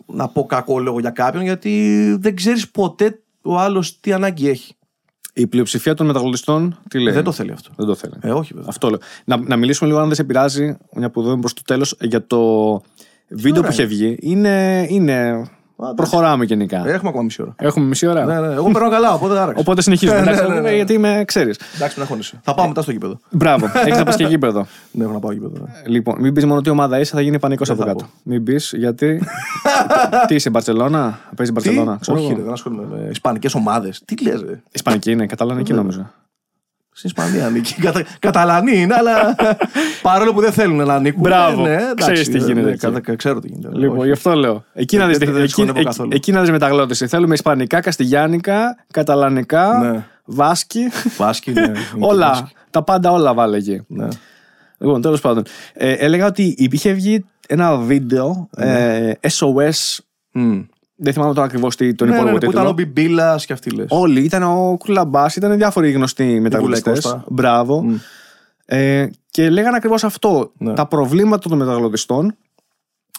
να 0.06 0.28
πω 0.28 0.46
κακό 0.46 0.80
λόγο 0.80 1.00
για 1.00 1.10
κάποιον 1.10 1.44
γιατί 1.44 2.16
δεν 2.20 2.36
ξέρεις 2.36 2.72
ποτέ 2.72 3.22
ο 3.42 3.60
άλλος 3.60 4.00
τι 4.00 4.14
ανάγκη 4.14 4.50
έχει. 4.50 4.76
Η 5.34 5.48
πλειοψηφία 5.48 5.94
των 5.94 6.06
μεταγλωτιστών 6.06 6.80
τι 6.90 7.00
λέει; 7.00 7.14
Δεν 7.14 7.24
το 7.24 7.32
θέλει 7.32 7.52
αυτό. 7.52 7.70
Δεν 7.76 7.86
το 7.86 7.96
θέλει. 7.96 8.14
Ε, 8.22 8.32
όχι 8.32 8.54
βέβαια. 8.54 8.70
Αυτό 8.70 8.90
λέω. 8.90 9.00
Να, 9.26 9.38
να 9.38 9.56
μιλήσουμε 9.56 9.90
λίγο, 9.90 10.02
αν 10.02 10.08
δεν 10.08 10.16
σε 10.16 10.24
πειράζει, 10.24 10.78
μια 10.94 11.10
που 11.10 11.22
δούμε 11.22 11.40
προς 11.40 11.54
το 11.54 11.62
τέλος, 11.66 11.96
για 12.00 12.28
το 12.28 12.72
βίντεο 13.28 13.62
που 13.62 13.68
ώρα 13.68 13.74
είχε 13.74 13.86
βγει. 13.86 14.18
Είναι. 14.20 14.86
είναι... 14.90 15.48
Προχωράμε 15.96 16.46
γενικά. 16.46 16.78
Ε, 16.88 16.92
Έχουμε 16.92 17.10
ακόμα 17.10 17.24
μισή 17.24 17.42
ώρα. 17.42 17.54
Έχουμε 17.58 17.86
μισή 17.86 18.08
ώρα. 18.08 18.26
Ναι, 18.26 18.40
ναι. 18.40 18.54
Εγώ 18.54 18.72
περνάω 18.72 18.90
καλά, 18.90 19.14
οπότε 19.14 19.40
άραξε. 19.40 19.60
Οπότε 19.62 19.82
συνεχίζουμε. 19.82 20.22
Ναι, 20.22 20.32
εντάξει, 20.32 20.48
ναι, 20.48 20.54
ναι, 20.54 20.60
ναι. 20.62 20.76
Γιατί 20.76 20.98
με 20.98 21.24
ξέρεις. 21.28 21.58
Εντάξει, 21.76 21.94
μην 21.96 22.02
αγχώνεσαι. 22.04 22.40
Θα 22.44 22.54
πάω 22.54 22.68
μετά 22.68 22.82
στο 22.82 22.92
γήπεδο. 22.92 23.20
Μπράβο. 23.30 23.66
Έχεις 23.74 23.98
να 23.98 24.04
πας 24.04 24.16
και 24.16 24.24
γήπεδο. 24.24 24.66
Ναι, 24.92 25.04
έχω 25.04 25.14
να 25.14 25.20
πάω 25.20 25.32
γήπεδο. 25.32 25.56
ναι. 25.60 25.72
Λοιπόν, 25.86 26.16
μην 26.20 26.34
πεις 26.34 26.46
μόνο 26.46 26.62
τι 26.62 26.70
ομάδα 26.70 27.00
είσαι, 27.00 27.16
θα 27.16 27.22
γίνει 27.22 27.40
πανικός 27.40 27.68
Δεν 27.68 27.76
από 27.78 27.86
θα 27.86 27.92
κάτω. 27.92 28.04
πω. 28.06 28.12
Μην 28.24 28.44
πεις 28.44 28.74
γιατί. 28.78 29.22
τι 30.28 30.36
είσαι, 30.36 30.50
Μπαρσελόνα; 30.50 31.20
Παίζεις 31.36 31.54
Μπαρσελόνα. 31.56 31.98
Τι; 31.98 32.12
Όχι, 32.12 32.34
ρε, 32.34 32.42
δεν 32.42 32.52
ασχολούμαι 32.54 32.86
με 32.96 33.08
ισπανικές 33.10 33.54
ομάδες. 33.56 34.02
Τι 34.06 34.24
λες, 34.24 34.42
ρε; 34.42 34.62
Ισπανική 34.72 35.12
είναι, 35.12 35.26
καταλανική 35.26 35.74
νομίζω. 35.74 36.12
Στην 36.94 37.10
Ισπανία 37.16 37.46
ανήκει. 37.46 37.74
Κατα... 37.82 38.04
Καταλανή 38.20 38.78
είναι, 38.82 38.94
αλλά 38.96 39.36
παρόλο 40.02 40.34
που 40.34 40.42
δεν 40.42 40.52
θέλουν 40.52 40.86
να 40.86 40.94
ανήκουν. 40.94 41.22
Μπράβο. 41.22 41.66
ε, 41.68 41.74
εντάξει, 41.74 41.94
Ξέρεις 41.96 42.30
τι 42.30 42.36
ε, 42.36 42.38
γίνεται 42.38 42.62
ναι, 42.62 42.70
εκεί. 42.70 42.80
κατα- 42.80 43.16
Ξέρω 43.16 43.40
τι 43.40 43.48
γίνεται. 43.48 43.78
Λοιπόν, 43.78 43.98
Όχι. 43.98 44.06
γι' 44.06 44.12
αυτό 44.14 44.34
λέω. 44.36 44.64
Εκεί 44.74 44.98
να 44.98 45.08
δεις, 45.08 45.18
Δεν- 45.18 45.32
δεν 45.34 45.42
εκεί, 45.42 45.52
σχολεύω 45.52 45.78
εκεί, 45.78 45.86
καθόλου. 45.88 46.10
εκεί 46.14 46.32
να 46.32 46.42
δεις 46.42 46.52
μεταγλώτηση. 46.52 47.08
Θέλουμε 47.08 47.34
ισπανικά, 47.34 47.80
καστιγιάνικα, 47.80 48.78
καταλανικά, 48.92 49.78
Ναι. 49.92 50.04
βάσκι. 50.26 50.82
Βάσκι, 51.18 51.52
ναι, 51.52 51.62
είναι 51.66 51.72
και 51.74 51.98
όλα. 52.00 52.28
βάσκι. 52.28 52.54
Τα 52.70 52.84
πάντα 52.84 53.12
όλα 53.12 53.34
βάλε 53.34 53.58
εκεί. 53.58 53.82
Ναι. 53.88 54.08
Λοιπόν, 54.78 55.02
τέλος 55.02 55.22
πάντων. 55.22 55.44
Ε, 55.74 55.92
έλεγα 55.92 56.26
ότι 56.26 56.56
είχε 56.58 56.92
βγει 56.92 57.26
ένα 57.48 57.76
βίντεο 57.78 58.50
Ναι. 58.58 58.98
ε, 58.98 59.14
SOS. 59.40 59.98
Μμ. 60.32 60.60
Δεν 61.04 61.14
θυμάμαι 61.14 61.34
τώρα 61.34 61.46
ακριβώς 61.46 61.76
τον 61.76 61.88
Ναι, 61.88 62.06
ναι, 62.06 62.16
υπόλοιπο 62.16 62.32
ναι, 62.32 62.40
που 62.46 62.52
ήταν 62.52 62.66
ο 62.66 62.74
τίτλο. 62.74 62.86
Μπιμπίλα 62.94 63.40
και 63.46 63.54
αυτοί 63.54 63.70
λες. 63.70 63.86
Όλοι. 63.90 64.22
Ήταν 64.24 64.44
ο 64.44 64.76
Κουλαμπάς, 64.80 65.36
ήταν 65.36 65.58
διάφοροι 65.58 65.92
γνωστοί 65.92 66.40
μεταγλωτιστές. 66.40 66.94
Κώστα. 67.02 67.24
Μπράβο. 67.28 67.86
Ε, 68.66 69.08
και 69.32 69.50
λέγανε 69.50 69.76
ακριβώς 69.76 70.04
αυτό. 70.04 70.52
Ναι. 70.58 70.74
Τα 70.74 70.86
προβλήματα 70.86 71.50
των 71.50 71.58
μεταγλωτιστών 71.58 72.36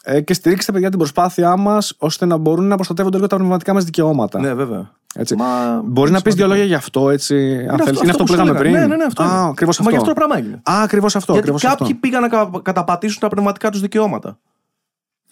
ε, 0.02 0.20
και 0.20 0.34
στηρίξτε 0.34 0.72
παιδιά 0.72 0.88
την 0.88 0.98
προσπάθειά 0.98 1.56
μας 1.56 1.94
ώστε 1.98 2.26
να 2.26 2.36
μπορούν 2.36 2.66
να 2.66 2.74
προστατεύονται 2.74 3.16
λίγο 3.16 3.28
τα 3.28 3.36
πνευματικά 3.36 3.72
μας 3.74 3.84
δικαιώματα. 3.84 4.40
Ναι, 4.40 4.54
βέβαια. 4.54 4.90
Έτσι. 5.16 5.36
Μα- 5.36 5.82
Μπορείς 5.84 6.12
να 6.12 6.20
πεις 6.22 6.34
δύο 6.34 6.46
λόγια 6.46 6.64
γι' 6.64 6.74
αυτό, 6.74 7.10
έτσι. 7.10 7.66
Αν 7.70 7.78
θέλεις. 7.78 8.00
είναι 8.00 8.10
αυτό 8.10 8.22
που 8.24 8.28
σου 8.30 8.36
λέγαμε 8.38 8.58
έλεγα. 8.58 8.70
πριν. 8.70 8.72
Ναι, 8.80 8.86
ναι, 8.86 8.96
ναι, 8.96 9.04
αυτό. 9.04 9.22
Α, 9.22 9.26
είναι. 9.26 9.48
ακριβώς 9.48 9.78
αυτό. 9.78 9.84
Μα 9.84 9.90
γι' 9.90 9.96
αυτό 9.96 10.08
το 10.08 10.14
πράγμα 10.14 10.36
έγινε. 10.38 10.54
Α, 10.70 10.82
ακριβώς 10.82 11.16
αυτό. 11.16 11.32
Γιατί 11.32 11.48
Ακριβώς 11.50 11.70
κάποιοι 11.76 11.86
αυτό. 11.86 11.98
πήγαν 12.00 12.20
να 12.22 12.28
κα- 12.28 12.50
καταπατήσουν 12.62 13.20
τα 13.20 13.28
πνευματικά 13.28 13.70
τους 13.70 13.80
δικαιώματα. 13.80 14.38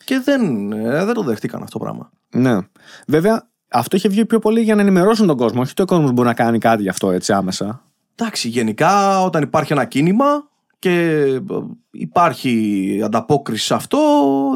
Και 0.05 0.21
δεν, 0.25 0.73
ε, 0.73 1.05
δεν 1.05 1.15
το 1.15 1.23
δέχτηκαν 1.23 1.63
αυτό 1.63 1.79
το 1.79 1.85
πράγμα. 1.85 2.11
Ναι. 2.31 2.59
Βέβαια, 3.07 3.49
αυτό 3.69 3.97
είχε 3.97 4.09
βγει 4.09 4.25
πιο 4.27 4.39
πολύ 4.39 4.61
για 4.61 4.75
να 4.75 4.81
ενημερώσουν 4.81 5.27
τον 5.27 5.37
κόσμο. 5.37 5.61
Όχι 5.61 5.71
ότι 5.71 5.83
ο 5.83 5.85
κόσμος 5.85 6.13
μπορεί 6.13 6.29
να 6.29 6.35
κάνει 6.35 6.59
κάτι 6.59 6.83
γι' 6.83 6.89
αυτό 6.89 7.11
έτσι 7.11 7.33
άμεσα. 7.33 7.83
Εντάξει, 8.15 8.49
γενικά 8.49 9.23
όταν 9.23 9.43
υπάρχει 9.43 9.73
ένα 9.73 9.85
κίνημα 9.85 10.27
και 10.79 10.91
ε, 11.25 11.41
υπάρχει 11.91 13.01
ανταπόκριση 13.05 13.65
σε 13.65 13.75
αυτό, 13.75 13.99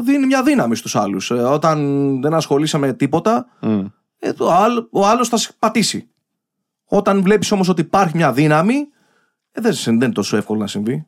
δίνει 0.03 0.25
μια 0.25 0.43
δύναμη 0.43 0.75
στους 0.75 0.95
άλλους. 0.95 1.31
Ε, 1.31 1.33
Όταν 1.33 1.77
δεν 2.21 2.33
ασχολείσαι 2.33 2.77
με 2.77 2.93
τίποτα, 2.93 3.45
Μμ. 3.61 3.85
ε, 4.19 4.33
το 4.33 4.51
άλλο- 4.51 4.87
ο 4.91 5.05
άλλος 5.07 5.27
θα 5.29 5.37
σε 5.37 5.51
πατήσει. 5.59 6.09
Όταν 6.85 7.21
βλέπεις 7.21 7.51
όμως 7.51 7.69
ότι 7.69 7.81
υπάρχει 7.81 8.15
μια 8.17 8.31
δύναμη, 8.33 8.75
ε, 9.51 9.61
δεν, 9.61 9.73
δεν 9.83 9.93
είναι 9.93 10.09
τόσο 10.09 10.37
εύκολο 10.37 10.59
να 10.59 10.67
συμβεί. 10.67 11.05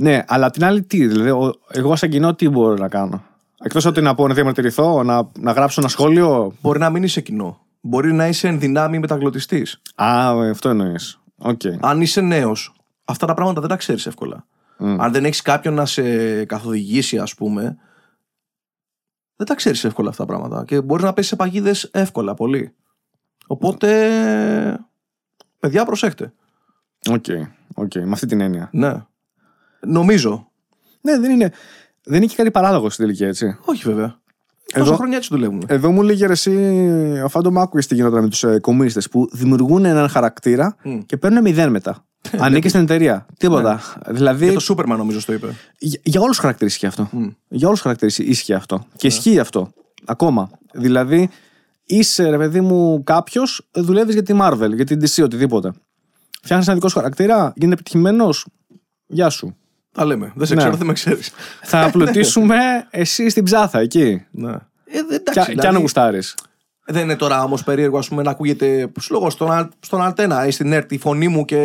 Ναι, 0.00 0.22
αλλά 0.26 0.46
απ' 0.46 0.52
την 0.52 0.64
άλλη 0.64 0.82
τι. 0.82 1.06
Δηλαδή, 1.06 1.30
ο- 1.30 1.54
εγώ 1.68 1.96
σαν 1.96 2.10
κοινό 2.10 2.34
τι 2.34 2.48
μπορώ 2.48 2.74
να 2.74 2.88
κάνω; 2.88 3.22
Εκτός 3.62 3.84
ότι 3.84 4.00
να 4.00 4.14
πω 4.14 4.28
να 4.28 4.34
διαμαρτυρηθώ, 4.34 5.02
να, 5.02 5.28
να 5.38 5.52
γράψω 5.52 5.80
ένα 5.80 5.90
σχόλιο; 5.90 6.52
Μπορεί 6.60 6.78
να 6.78 6.90
μην 6.90 7.02
είσαι 7.02 7.20
κοινό. 7.20 7.60
Μπορεί 7.80 8.12
να 8.12 8.28
είσαι 8.28 8.48
εν 8.48 8.58
δυνάμει 8.60 8.98
μεταγλωτιστής. 8.98 9.82
Α, 9.94 10.30
ε, 10.44 10.50
αυτό 10.50 10.68
εννοείς. 10.68 11.20
Οκ. 11.38 11.60
Αν 11.80 12.00
είσαι 12.00 12.20
νέος, 12.20 12.74
αυτά 13.04 13.26
τα 13.26 13.34
πράγματα 13.34 13.60
δεν 13.60 13.68
τα 13.70 13.76
ξέρεις 13.76 14.06
εύκολα. 14.06 14.46
Αν 14.78 15.12
δεν 15.12 15.24
έχεις 15.24 15.42
κάποιον 15.42 15.74
να 15.74 15.86
σε 15.86 16.44
καθοδηγήσει, 16.44 17.18
ας 17.18 17.34
πούμε, 17.34 17.76
δεν 19.36 19.46
τα 19.46 19.54
ξέρεις 19.54 19.84
εύκολα 19.84 20.08
αυτά 20.08 20.24
τα 20.26 20.32
πράγματα. 20.32 20.64
Και 20.64 20.80
μπορείς 20.80 21.04
να 21.04 21.12
πέσεις 21.12 21.30
σε 21.30 21.36
παγίδες 21.36 21.84
εύκολα, 21.84 22.34
πολύ. 22.34 22.74
Οπότε, 23.46 23.88
παιδιά, 25.58 25.84
προσέχτε. 25.84 26.32
Οκ. 27.10 27.24
Οκ. 27.74 27.94
Με 27.94 28.12
αυτή 28.12 28.26
την 28.26 28.40
έννοια. 28.40 28.68
Ναι. 28.72 29.06
Νομίζω. 29.86 30.50
Ναι, 31.00 31.18
δεν 31.18 31.30
είναι, 31.30 31.52
δεν 32.04 32.16
είναι 32.16 32.26
και 32.26 32.34
κάτι 32.36 32.50
παράλογο 32.50 32.90
στην 32.90 33.04
τελική, 33.04 33.24
έτσι. 33.24 33.56
Όχι, 33.64 33.82
βέβαια. 33.84 34.18
Εδώ- 34.72 34.84
Τόσα 34.84 34.96
χρόνια 34.96 35.16
έτσι 35.16 35.28
δουλεύουν. 35.32 35.62
Εδώ 35.66 35.90
μου 35.90 36.02
λέγε 36.02 36.26
ρε 36.26 36.32
εσύ, 36.32 36.50
off 37.24 37.28
αν 37.28 37.50
τον 37.50 37.58
άκουγες 37.58 37.86
τι 37.86 37.94
γινόταν 37.94 38.22
με 38.22 38.28
τους 38.28 38.44
ε, 38.44 38.58
κομίστες 38.60 39.08
που 39.08 39.28
δημιουργούν 39.32 39.84
έναν 39.84 40.08
χαρακτήρα 40.08 40.76
Μμ. 40.82 40.98
και 41.06 41.16
παίρνουν 41.16 41.42
μηδέν 41.42 41.70
μετά. 41.70 42.06
Ανήκει 42.38 42.68
στην 42.68 42.80
εταιρεία. 42.80 43.26
Τίποτα. 43.38 43.80
Δηλαδή, 44.08 44.46
Και 44.46 44.52
το 44.52 44.60
Σούπερμαν 44.60 44.98
νομίζω 44.98 45.24
το 45.24 45.32
είπε. 45.32 45.54
για, 45.78 46.00
για 46.04 46.20
όλους 46.20 46.30
τους 46.32 46.40
χαρακτήρες 46.40 46.72
ισχύει 46.72 46.86
αυτό. 46.86 47.08
Μμ. 47.12 47.26
Για 47.48 47.66
όλους 47.66 47.80
τους 47.80 47.80
χαρακτήρες 47.80 48.18
ισχύει 48.18 48.52
αυτό. 48.54 48.86
Και 48.96 49.06
ισχύει 49.06 49.38
αυτό. 49.38 49.70
Ακόμα. 50.04 50.50
Δηλαδή, 50.72 51.28
είσαι 51.84 52.28
ρε 52.30 52.36
παιδί 52.38 52.60
μου 52.60 53.02
κάποιος, 53.04 53.68
δουλεύεις 53.72 54.14
για 54.14 54.22
τη 54.22 54.34
Marvel, 54.40 54.70
για 54.74 54.84
την 54.84 55.00
DC, 55.00 55.22
οτιδήποτε. 55.24 55.72
Φτιάχνεις 56.42 56.66
ένα 56.66 56.76
δικό 56.76 56.88
σου 56.88 56.96
χαρακτήρα, 56.96 57.52
γίνεται 57.56 57.72
επιτυχημένος. 57.80 58.46
Γεια 59.06 59.28
σου. 59.30 59.56
Τα 59.98 60.04
λέμε. 60.04 60.32
Δεν 60.34 60.46
σε 60.46 60.54
Ναι. 60.54 60.60
ξέρω, 60.60 60.76
δεν 60.76 60.86
με 60.86 60.92
ξέρεις. 60.92 61.30
Θα 61.62 61.84
απλωτήσουμε 61.84 62.56
εσύ 62.90 63.28
στην 63.28 63.44
ψάθα 63.44 63.78
εκεί. 63.78 64.26
Ναι. 64.30 64.50
Ε, 64.50 64.58
δε- 65.08 65.14
εντάξει, 65.14 65.22
Και, 65.32 65.40
δηλαδή, 65.40 65.54
και 65.60 65.66
αν 65.66 65.76
γουστάρεις. 65.76 66.34
Δεν 66.86 67.02
είναι 67.02 67.16
τώρα 67.16 67.42
όμως 67.42 67.64
περίεργο 67.64 67.98
ας 67.98 68.08
πούμε, 68.08 68.22
να 68.22 68.30
ακούγεται 68.30 68.92
σου 69.00 69.12
λόγω 69.12 69.30
στον, 69.30 69.50
αλ- 69.52 69.70
στον 69.80 70.02
Αλτένα 70.02 70.46
ή 70.46 70.50
στην 70.50 70.72
ΕΡΤ 70.72 70.92
η 70.92 70.98
φωνή 70.98 71.28
μου 71.28 71.44
και 71.44 71.62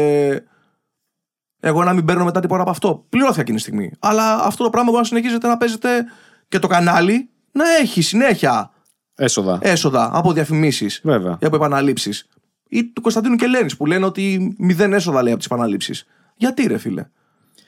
εγώ 1.60 1.84
να 1.84 1.94
μην 1.94 2.06
παίρνω 2.06 2.24
μετά 2.24 2.40
τίποτα 2.40 2.62
από 2.62 2.70
αυτό. 2.70 3.06
Πληρώθηκα 3.10 3.42
εκείνη 3.42 3.56
τη 3.58 3.64
στιγμή. 3.64 3.92
Αλλά 4.00 4.36
αυτό 4.44 4.64
το 4.64 4.70
πράγμα 4.70 4.90
μπορεί 4.90 5.02
να 5.04 5.08
συνεχίζεται 5.08 5.48
να 5.48 5.58
παίζεται 5.58 6.06
και 6.48 6.60
το 6.60 6.68
κανάλι 6.68 7.30
να 7.52 7.64
έχει 7.82 8.02
συνέχεια 8.02 8.72
Έσοδα. 9.16 9.60
έσοδα 9.62 10.10
από 10.14 10.34
διαφημίσεις 10.34 11.00
Βέβαια. 11.04 11.38
ή 11.42 11.46
από 11.46 11.56
επαναλήψεις. 11.56 12.28
Ή 12.70 12.86
του 12.86 13.02
Κωνσταντίνου 13.02 13.36
Κελένη 13.36 13.76
που 13.76 13.86
λένε 13.86 14.06
ότι 14.06 14.56
μηδέν 14.60 14.94
έσοδα 14.94 15.22
λέει 15.22 15.32
από 15.34 15.42
τις 15.42 15.52
επαναλήψεις. 15.52 16.06
Γιατί 16.36 16.68
ρε 16.68 16.78
φίλε; 16.78 17.06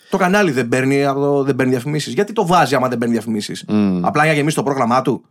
Το 0.09 0.17
κανάλι 0.17 0.51
δεν 0.51 0.67
παίρνει, 0.67 1.05
από 1.05 1.19
το- 1.19 1.43
δεν 1.43 1.55
παίρνει 1.55 1.71
διαφημίσεις. 1.71 2.13
Γιατί 2.13 2.33
το 2.33 2.45
βάζει 2.45 2.75
άμα 2.75 2.87
δεν 2.87 2.97
παίρνει 2.97 3.13
διαφημίσεις; 3.13 3.65
Μμ. 3.67 4.05
Απλά 4.05 4.21
για 4.23 4.32
να 4.32 4.37
γεμίσει 4.37 4.55
το 4.55 4.63
πρόγραμμά 4.63 5.01
του; 5.01 5.23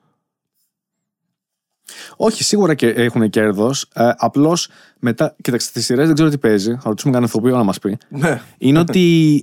Όχι, 2.16 2.44
σίγουρα 2.44 2.74
και 2.74 2.86
έχουν 2.88 3.30
κέρδος. 3.30 3.86
Ε, 3.94 4.10
Απλώς 4.16 4.68
μετά. 4.98 5.34
Κοίταξε, 5.42 5.66
στι 5.68 5.82
σειρές 5.82 6.06
δεν 6.06 6.14
ξέρω 6.14 6.30
τι 6.30 6.38
παίζει. 6.38 6.70
Θα 6.80 6.82
ρωτήσουμε 6.88 7.12
κανένα 7.12 7.32
ηθοποιό 7.34 7.56
να 7.56 7.62
μας 7.62 7.78
πει. 7.78 7.98
Ναι. 8.08 8.40
Είναι 8.58 8.78
ότι 8.78 9.00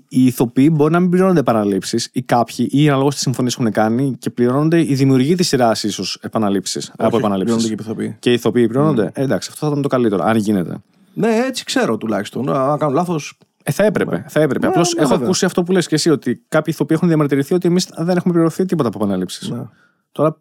οι 0.10 0.26
ηθοποιοί 0.26 0.70
μπορεί 0.72 0.92
να 0.94 1.00
μην 1.00 1.10
πληρώνονται 1.10 1.40
επαναλήψει 1.40 2.10
ή 2.12 2.22
κάποιοι 2.22 2.68
ή 2.72 2.88
αναλόγως 2.90 3.14
τις 3.14 3.24
συμφωνίες 3.24 3.56
που 3.56 3.62
έχουν 3.62 3.74
κάνει 3.74 4.16
και 4.20 4.30
πληρώνονται 4.30 4.80
οι 4.80 4.94
δημιουργοί 4.96 5.36
της 5.36 5.48
σειράς 5.48 5.84
ίσως 5.84 6.18
επαναλήψεις. 6.22 6.92
Από 6.98 7.04
Όχι, 7.04 7.10
πληρώνονται 7.16 7.42
επαναλήψει. 7.44 7.68
και 7.68 7.74
οι 7.74 7.86
ηθοποιοί. 7.86 8.16
Και 8.20 8.30
οι 8.30 8.34
ηθοποιοί 8.34 8.68
πληρώνονται. 8.68 9.12
Ε, 9.14 9.22
εντάξει, 9.22 9.50
αυτό 9.52 9.66
θα 9.66 9.72
ήταν 9.72 9.82
το 9.82 9.88
καλύτερο, 9.88 10.24
αν 10.24 10.38
γίνεται. 10.38 10.78
Ναι, 11.14 11.36
έτσι 11.48 11.64
ξέρω 11.64 11.98
τουλάχιστον. 11.98 12.50
Αν 12.56 12.78
κάνω 12.78 12.94
λάθος. 12.94 13.38
Ε, 13.64 13.72
θα 13.72 13.84
έπρεπε. 13.84 14.26
Θα 14.30 14.42
έπρεπε. 14.42 14.66
Ναι, 14.66 14.72
Απλώς 14.72 14.94
ναι, 14.94 15.02
έχω 15.02 15.10
βέβαια. 15.10 15.26
ακούσει 15.26 15.46
αυτό 15.46 15.64
που 15.64 15.72
λες 15.72 15.88
και 15.88 15.96
εσύ, 15.96 16.10
ότι 16.10 16.46
κάποιοι 16.48 16.74
ηθοποιοί 16.76 16.96
έχουν 17.00 17.08
διαμαρτυρηθεί 17.08 17.54
ότι 17.54 17.68
εμείς 17.68 17.88
δεν 17.98 18.18
έχουμε 18.18 18.34
πληρωθεί 18.34 18.66
τίποτα 18.66 18.88
από 18.88 18.98
επαναλήψει. 19.04 19.54
Ναι. 19.54 19.64
Τώρα. 20.12 20.38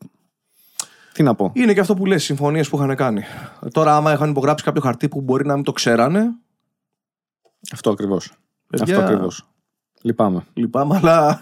Τι 1.13 1.23
να 1.23 1.35
πω. 1.35 1.51
Είναι 1.55 1.73
και 1.75 1.81
αυτό 1.81 1.95
που 1.95 2.07
λες, 2.07 2.25
συμφωνίες 2.25 2.69
που 2.69 2.77
είχαν 2.77 2.97
κάνει. 2.97 3.23
Τώρα, 3.73 3.97
άμα 3.97 4.13
είχαν 4.13 4.31
υπογράψει 4.31 4.65
κάποιο 4.65 4.81
χαρτί 4.81 5.09
που 5.09 5.21
μπορεί 5.21 5.47
να 5.47 5.55
μην 5.55 5.65
το 5.65 5.73
ξέρανε, 5.73 6.27
Αυτό 7.73 7.91
ακριβώς. 7.91 8.33
Παιδιά- 8.67 8.97
Αυτό 8.97 9.07
ακριβώς. 9.13 9.50
Λυπάμαι. 10.03 10.45
λυπάμαι, 10.55 10.97
αλλά. 10.97 11.41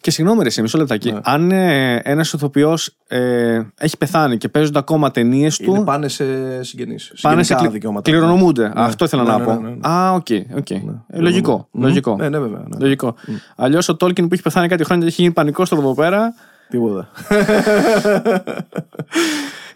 Και 0.00 0.10
συγγνώμη, 0.10 0.42
ρε, 0.42 0.48
εσύ, 0.48 0.62
μισό 0.62 0.78
λεπτάκι. 0.78 1.12
Ναι. 1.12 1.18
Αν 1.22 1.50
ε, 1.50 2.00
ένας 2.04 2.32
ηθοποιός 2.32 2.96
ε, 3.06 3.60
έχει 3.78 3.96
πεθάνει 3.96 4.36
και 4.38 4.48
παίζονται 4.48 4.78
ακόμα 4.78 5.10
ταινίες 5.10 5.56
του. 5.56 5.74
Είναι 5.74 5.84
πάνε 5.84 6.08
σε 6.08 6.62
συγγενείς. 6.62 7.12
Πάνε 7.20 7.42
σε 7.42 7.54
κλη... 7.54 7.68
δικαιώματα. 7.68 8.10
κληρονομούνται. 8.10 8.62
Ναι. 8.62 8.72
Αυτό 8.74 9.04
ήθελα 9.04 9.22
Ναι, 9.22 9.28
να 9.30 9.38
ναι, 9.38 9.44
πω. 9.44 9.52
ναι, 9.52 9.58
ναι, 9.68 9.74
ναι. 9.74 9.88
Α, 9.88 10.12
οκ. 10.12 10.26
οκ. 10.56 10.70
Ε, 10.70 10.80
λογικό. 11.10 11.68
Μμμ. 11.70 11.82
λογικό. 11.82 12.16
Ναι, 12.16 12.28
ναι, 12.28 12.38
βέβαια. 12.38 12.60
Ναι. 12.68 12.78
Λογικό. 12.80 13.14
Αλλιώς 13.56 13.88
ο 13.88 13.96
Τόλκιν 13.96 14.28
που 14.28 14.34
έχει 14.34 14.42
πεθάνει 14.42 14.68
κάτι 14.68 14.84
χρόνια 14.84 15.04
και 15.04 15.10
έχει 15.12 15.22
γίνει 15.22 15.34
πανικός 15.34 15.66
στο 15.66 15.76
εδώ 15.76 15.94
πέρα. 15.94 16.34
Τίποτα. 16.68 17.08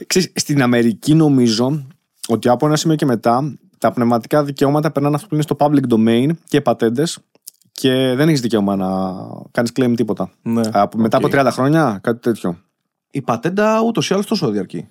Ξέρεις, 0.07 0.33
στην 0.35 0.63
Αμερική 0.63 1.15
νομίζω 1.15 1.85
ότι 2.29 2.49
από 2.49 2.67
ένα 2.67 2.77
σημείο 2.77 2.97
και 2.97 3.07
μετά 3.07 3.57
τα 3.79 3.93
πνευματικά 3.93 4.45
δικαιώματα 4.45 4.91
περνάνε 4.91 5.15
αυτό 5.15 5.27
που 5.29 5.35
είναι 5.35 5.43
στο 5.43 5.57
public 5.59 5.95
domain 5.95 6.29
και 6.49 6.61
πατέντες 6.61 7.19
και 7.81 8.15
δεν 8.17 8.29
έχεις 8.29 8.41
δικαίωμα 8.41 8.77
να 8.77 8.89
κάνεις 9.51 9.71
claim 9.75 9.93
τίποτα. 9.97 10.31
Ναι. 10.43 10.61
Από- 10.73 10.99
Μετά 10.99 11.17
Οκ. 11.19 11.25
από 11.25 11.33
30 11.49 11.51
χρόνια, 11.53 11.99
κάτι 12.03 12.21
τέτοιο. 12.21 12.57
Η 13.11 13.23
πατέντα 13.23 13.81
ούτως 13.87 14.11
ή 14.11 14.15
άλλως 14.15 14.27
τόσο 14.27 14.51
διαρκεί. 14.51 14.89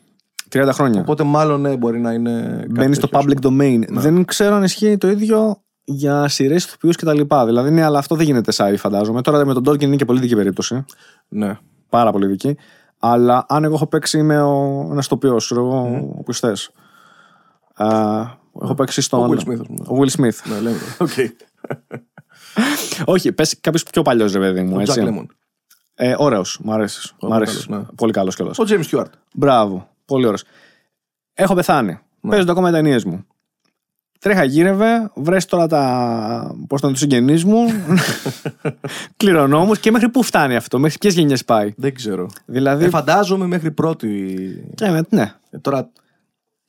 30 0.52 0.70
χρόνια. 0.72 1.02
Οπότε 1.02 1.24
μάλλον 1.24 1.62
ναι, 1.62 1.78
μπορεί 1.78 2.00
να 2.00 2.12
είναι. 2.14 2.32
κάτι 2.60 2.72
Μπαίνει 2.72 2.94
στο 2.96 3.08
τέτοιο, 3.08 3.20
ας 3.20 3.26
public 3.30 3.46
domain. 3.48 3.80
Ναι. 3.90 4.00
Δεν 4.02 4.26
ξέρω 4.26 4.56
αν 4.56 4.64
ισχύει 4.64 4.98
το 4.98 5.10
ίδιο 5.10 5.62
για 5.84 6.28
σειρές 6.28 6.64
ηθοποιούς 6.66 6.96
κτλ. 6.96 7.22
Δηλαδή, 7.46 7.72
ναι, 7.72 7.84
αλλά 7.84 8.00
αυτό 8.00 8.16
δεν 8.16 8.26
γίνεται 8.26 8.52
σάι, 8.52 8.78
φαντάζομαι. 8.78 9.22
Τώρα 9.22 9.46
με 9.46 9.54
τον 9.54 9.64
Τόλκιν 9.64 9.88
είναι 9.88 9.96
και 9.96 10.06
πολύ 10.06 10.20
ειδική 10.20 10.36
περίπτωση. 10.36 10.86
Ναι. 11.28 11.58
Πάρα 11.90 12.12
πολύ 12.12 12.28
ειδική. 12.28 12.58
Αλλά 13.00 13.46
αν 13.48 13.64
εγώ 13.64 13.74
έχω 13.74 13.88
παίξει, 13.88 14.18
είμαι 14.18 14.42
ο, 14.42 14.88
ένας 14.92 15.08
τοπίο, 15.08 15.36
ξέρω 15.36 15.62
εγώ, 15.66 16.14
ο 16.20 16.24
πιστέ. 16.24 16.54
Έχω 18.62 18.74
παίξει 18.76 19.02
στον. 19.02 19.20
Ο 19.20 19.28
Will 19.30 19.48
Smith, 19.48 19.60
ας 19.60 19.68
πούμε. 19.68 19.84
Ο 19.88 20.04
Will 20.04 20.20
Smith. 20.22 20.52
Ναι, 20.54 20.60
λέμε. 20.60 20.78
Οκ. 21.00 21.10
Όχι, 23.06 23.32
πες 23.32 23.56
κάποιος 23.62 23.84
πιο 23.84 24.02
παλιός, 24.02 24.34
ρε 24.34 24.40
παιδί 24.40 24.62
μου. 24.62 24.76
Ο 24.76 24.80
Έτσι. 24.80 25.02
Jack 25.04 25.08
Lemmon. 25.10 25.26
Ε, 25.96 26.16
Ωραίος. 26.18 26.60
Μ' 26.64 26.72
αρέσεις. 26.72 27.14
Μ' 27.22 27.34
αρέσεις. 27.34 27.66
καλός, 27.66 27.82
ναι. 27.88 27.88
Πολύ 27.96 28.12
καλός 28.12 28.36
κιόλα. 28.36 28.52
Ο 28.58 28.64
James 28.68 28.84
Stewart. 28.92 29.06
Μπράβο. 29.34 29.90
Πολύ 30.06 30.24
ωραίος. 30.26 30.44
Έχω 31.34 31.54
πεθάνει. 31.56 32.00
Ναι. 32.22 32.32
Παίζω 32.32 32.52
ακόμα 32.52 32.72
ταινίες 32.72 33.04
μου. 33.04 33.26
Τρέχα 34.20 34.44
γύρευε, 34.44 35.12
βρες 35.16 35.46
τώρα 35.46 35.68
τα. 35.68 36.56
Πώς 36.68 36.80
ήταν 36.80 36.92
τους 36.92 37.00
συγγενείς 37.00 37.44
μου, 37.46 37.66
κληρονόμους 39.18 39.80
και 39.80 39.92
μέχρι 39.92 40.10
πού 40.10 40.24
φτάνει 40.24 40.56
αυτό, 40.56 40.80
μέχρι 40.80 40.98
ποιες 40.98 41.14
γενιές 41.14 41.46
πάει. 41.46 41.74
Δεν 41.78 41.94
ξέρω. 41.96 42.28
Δηλαδή. 42.46 42.86
Ε, 42.86 42.90
φαντάζομαι 42.90 43.46
μέχρι 43.46 43.72
πρώτη. 43.72 44.38
ε, 44.82 44.90
με- 44.90 45.06
ναι, 45.10 45.34
Ε, 45.50 45.58
τώρα. 45.58 45.90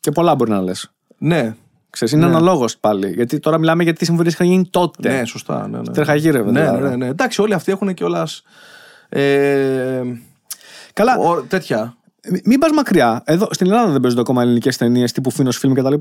και 0.01 0.11
πολλά 0.11 0.35
μπορεί 0.35 0.51
να 0.51 0.61
λες. 0.63 0.91
Ναι. 1.19 1.55
Ξέρεις, 1.91 2.15
είναι 2.15 2.25
αναλόγως 2.25 2.79
πάλι. 2.79 3.11
Γιατί 3.13 3.39
τώρα 3.39 3.59
μιλάμε 3.59 3.83
για 3.83 3.93
τι 3.93 4.05
συμφωνίες 4.05 4.33
είχαν 4.33 4.47
γίνει 4.47 4.67
τότε. 4.71 5.19
Ναι, 5.19 5.25
σωστά. 5.25 5.69
Ναι, 5.69 5.79
ναι. 5.79 5.93
Τρέχα 5.93 6.15
γύρευε. 6.15 6.51
Ναι, 6.51 6.61
δηλαδή. 6.61 6.83
ναι, 6.89 6.97
ναι. 6.97 7.07
Εντάξει, 7.07 7.41
όλοι 7.41 7.55
αυτοί 7.55 7.73
έχουν 7.73 7.95
κιόλα. 7.95 8.29
Ε, 9.09 10.03
Καλά, 10.93 11.17
ο- 11.19 11.43
τέτοια. 11.43 11.97
μη- 12.31 12.47
μην 12.47 12.59
πας 12.59 12.71
μακριά. 12.71 13.23
Εδώ 13.27 13.49
στην 13.51 13.67
Ελλάδα 13.67 13.91
δεν 13.93 14.01
παίζονται 14.01 14.21
ακόμα 14.23 14.43
ελληνικές 14.43 14.77
ταινίες 14.77 15.13
τύπου 15.13 15.31
Φίνο 15.31 15.51
Φιλμ 15.51 15.73
κτλ. 15.75 15.95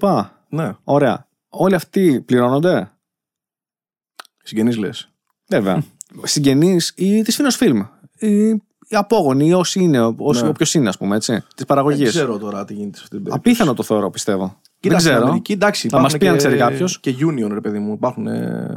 Ναι. 0.50 0.72
Ωραία. 0.84 1.28
Όλοι 1.50 1.76
αυτοί 1.76 2.22
πληρώνονται; 2.22 2.92
Συγγενείς 4.44 4.78
λες. 4.78 5.10
Βέβαια. 5.48 5.84
Συγγενείς 6.24 6.94
ή 6.96 7.22
της 7.22 7.36
Φίνο 7.36 7.50
Φιλμ. 7.50 7.82
Ή 8.18 8.48
οι 8.92 8.96
απόγονοι, 8.96 9.48
ή 9.48 9.54
όσοι 9.54 9.80
είναι, 9.84 10.14
όσοι, 10.18 10.42
Ναι. 10.44 10.50
όποιος 10.50 10.74
είναι, 10.74 10.90
ας 10.90 10.98
πούμε, 10.98 11.16
έτσι. 11.16 11.34
Της 11.34 11.46
Δεν 11.56 11.66
παραγωγή. 11.66 12.06
ξέρω 12.06 12.38
τώρα 12.38 12.66
τι 12.66 12.74
γίνεται 12.74 12.98
σε 12.98 13.04
αυτή 13.04 13.16
την 13.16 13.24
περίπτωση. 13.24 13.38
Απίθανο 13.50 13.74
το 13.74 13.84
θεωρώ, 13.84 14.10
πιστεύω. 14.10 14.60
Κοίτα, 14.80 14.94
δεν 14.94 15.00
στην 15.00 15.12
ξέρω. 15.14 15.26
Αμερική, 15.28 15.52
εντάξει, 15.52 15.90
Θα 15.90 16.00
μας 16.00 16.14
υπάρχουν 16.14 16.20
πει 16.20 16.28
αν 16.28 16.52
και- 16.52 16.58
ξέρει 16.58 16.72
κάποιος. 16.72 17.00
Και 17.00 17.16
union, 17.20 17.50
ρε 17.54 17.62
παιδί 17.62 17.80
μου. 17.80 17.94
Υπάρχουν 17.94 18.28
ε, 18.28 18.68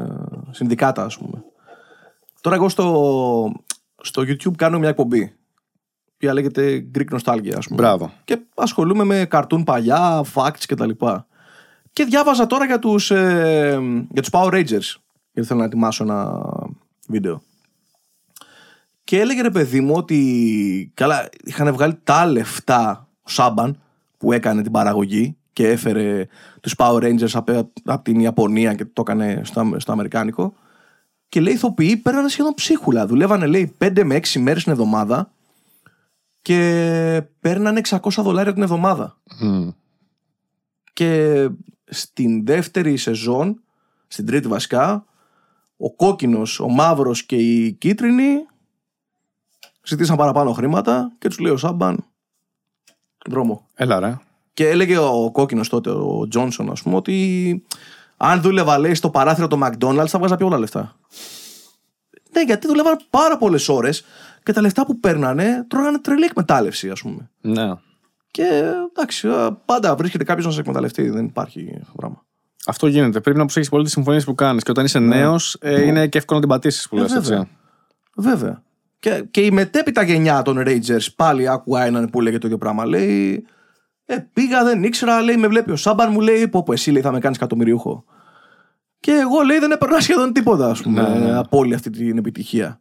συνδικάτα, 0.50 1.04
ας 1.04 1.18
πούμε. 1.18 1.44
Τώρα, 2.40 2.56
εγώ 2.56 2.68
στο, 2.68 3.52
στο 4.02 4.22
YouTube 4.22 4.56
κάνω 4.56 4.78
μια 4.78 4.88
εκπομπή. 4.88 5.18
Η 5.18 5.34
οποία 6.14 6.32
λέγεται 6.32 6.86
Greek 6.94 7.16
Nostalgia, 7.18 7.52
ας 7.56 7.66
πούμε. 7.66 7.82
Μπράβο. 7.82 8.12
Και 8.24 8.40
ασχολούμαι 8.54 9.04
με 9.04 9.24
καρτούν 9.24 9.64
παλιά, 9.64 10.24
facts 10.34 10.64
κτλ. 10.68 10.88
Και, 10.90 11.06
και 11.92 12.04
διάβαζα 12.04 12.46
τώρα 12.46 12.64
για 12.66 12.78
τους, 12.78 13.10
ε, 13.10 13.78
για 14.10 14.22
τους 14.22 14.30
Power 14.32 14.52
Rangers. 14.52 14.94
Γιατί 15.32 15.48
θέλω 15.48 15.58
να 15.58 15.64
ετοιμάσω 15.64 16.04
ένα 16.04 16.42
βίντεο. 17.08 17.42
Και 19.04 19.20
έλεγε 19.20 19.42
ρε 19.42 19.50
παιδί 19.50 19.80
μου 19.80 19.94
ότι 19.94 20.90
καλά 20.94 21.28
είχαν 21.44 21.72
βγάλει 21.72 21.98
τα 22.04 22.26
λεφτά 22.26 23.08
ο 23.22 23.28
Σάμπαν 23.28 23.80
που 24.18 24.32
έκανε 24.32 24.62
την 24.62 24.72
παραγωγή 24.72 25.36
και 25.52 25.68
έφερε 25.68 26.26
τους 26.60 26.74
Power 26.78 27.02
Rangers 27.02 27.30
από, 27.32 27.70
από 27.84 28.04
την 28.04 28.20
Ιαπωνία 28.20 28.74
και 28.74 28.84
το 28.84 29.00
έκανε 29.00 29.40
στο, 29.44 29.74
στο 29.76 29.92
Αμερικάνικο. 29.92 30.54
Και 31.28 31.40
λέει 31.40 31.52
ηθοποιοί 31.52 31.96
παίρνανε 31.96 32.28
σχεδόν 32.28 32.54
ψίχουλα. 32.54 33.06
Δουλεύανε 33.06 33.46
λέει 33.46 33.76
5 33.78 34.02
με 34.04 34.16
6 34.16 34.40
μέρες 34.40 34.62
την 34.62 34.72
εβδομάδα 34.72 35.30
και 36.42 37.22
παίρνανε 37.40 37.80
600 37.88 37.98
δολάρια 38.16 38.52
την 38.52 38.62
εβδομάδα. 38.62 39.18
Μμ. 39.40 39.68
Και 40.92 41.48
στην 41.84 42.44
δεύτερη 42.46 42.96
σεζόν, 42.96 43.62
στην 44.06 44.26
τρίτη 44.26 44.48
βασικά, 44.48 45.04
ο 45.76 45.92
κόκκινος, 45.92 46.60
ο 46.60 46.68
μαύρος 46.68 47.24
και 47.24 47.36
η 47.36 47.72
κίτρινη 47.72 48.46
ζητήσαν 49.82 50.16
παραπάνω 50.16 50.52
χρήματα 50.52 51.12
και 51.18 51.28
τους 51.28 51.38
λέει 51.38 51.52
ο 51.52 51.56
Σάμπαν 51.56 52.04
δρόμο. 53.28 53.66
Έλα, 53.74 54.00
ρε. 54.00 54.18
Και 54.54 54.68
έλεγε 54.68 54.98
ο 54.98 55.30
κόκκινος 55.32 55.68
τότε, 55.68 55.90
ο 55.90 56.26
Τζόνσον 56.28 56.70
ας 56.70 56.82
πούμε, 56.82 56.96
ότι 56.96 57.64
αν 58.16 58.40
δούλευα 58.40 58.78
λέει 58.78 58.94
στο 58.94 59.10
παράθυρο 59.10 59.46
του 59.48 59.58
McDonald's 59.62 60.06
θα 60.08 60.18
βγάζα 60.18 60.36
πιο 60.36 60.46
πολλά 60.46 60.58
λεφτά. 60.58 60.96
Ναι, 62.32 62.42
γιατί 62.42 62.66
δουλεύαν 62.66 62.98
πάρα 63.10 63.36
πολλές 63.36 63.68
ώρες 63.68 64.04
και 64.42 64.52
τα 64.52 64.60
λεφτά 64.60 64.86
που 64.86 65.00
παίρνανε 65.00 65.64
τρώγανε 65.68 65.98
τρελή 65.98 66.24
εκμετάλλευση 66.24 66.90
ας 66.90 67.00
πούμε. 67.00 67.30
Ναι. 67.40 67.72
Και 68.30 68.72
εντάξει, 68.96 69.28
α, 69.28 69.52
πάντα 69.64 69.94
βρίσκεται 69.96 70.24
κάποιος 70.24 70.46
να 70.46 70.52
σε 70.52 70.60
εκμεταλλευτεί. 70.60 71.10
Δεν 71.10 71.24
υπάρχει 71.24 71.68
αυτό 71.80 71.90
το 71.92 71.96
πράγμα. 71.96 72.24
Αυτό 72.66 72.86
γίνεται. 72.86 73.20
Πρέπει 73.20 73.38
να 73.38 73.44
προσέχεις 73.44 73.68
πολύ 73.68 73.84
τις 73.84 73.92
συμφωνίες 73.92 74.24
που 74.24 74.34
κάνεις. 74.34 74.62
Και 74.62 74.70
όταν 74.70 74.84
είσαι 74.84 74.98
νέος, 74.98 75.56
είναι 75.62 76.06
και 76.06 76.18
εύκολο 76.18 76.40
να 76.40 76.46
την 76.46 76.54
πατήσεις 76.54 76.88
που 76.88 76.96
Ναι. 76.96 77.02
Ε, 77.02 77.04
λες. 77.04 77.12
βέβαια. 77.12 77.48
Βέβαια. 78.16 78.62
Και, 78.98 79.24
και 79.30 79.40
η 79.40 79.50
μετέπειτα 79.50 80.02
γενιά 80.02 80.42
των 80.42 80.62
Rangers 80.66 81.06
πάλι 81.16 81.48
άκουγα 81.48 81.84
έναν 81.84 82.10
που 82.10 82.20
λέγε 82.20 82.38
το 82.38 82.46
ίδιο 82.46 82.58
πράγμα. 82.58 82.86
Λέει, 82.86 83.44
ε, 84.04 84.16
πήγα, 84.32 84.64
δεν 84.64 84.82
ήξερα, 84.82 85.22
λέει, 85.22 85.36
με 85.36 85.46
βλέπει 85.48 85.70
ο 85.70 85.76
Σάμπαν, 85.76 86.12
μου 86.12 86.20
λέει, 86.20 86.48
πω, 86.48 86.62
πω 86.62 86.72
εσύ 86.72 86.90
λέει, 86.90 87.02
θα 87.02 87.12
με 87.12 87.18
κάνεις 87.18 87.36
εκατομμυριούχο. 87.36 88.04
Και 89.00 89.12
εγώ 89.12 89.40
λέει, 89.40 89.58
δεν 89.58 89.70
έπαιρνα 89.70 90.00
σχεδόν 90.00 90.32
τίποτα, 90.32 90.70
ας 90.70 90.82
πούμε, 90.82 91.02
Ναι, 91.02 91.18
ναι. 91.18 91.36
από 91.36 91.58
όλη 91.58 91.74
αυτή 91.74 91.90
την 91.90 92.18
επιτυχία. 92.18 92.80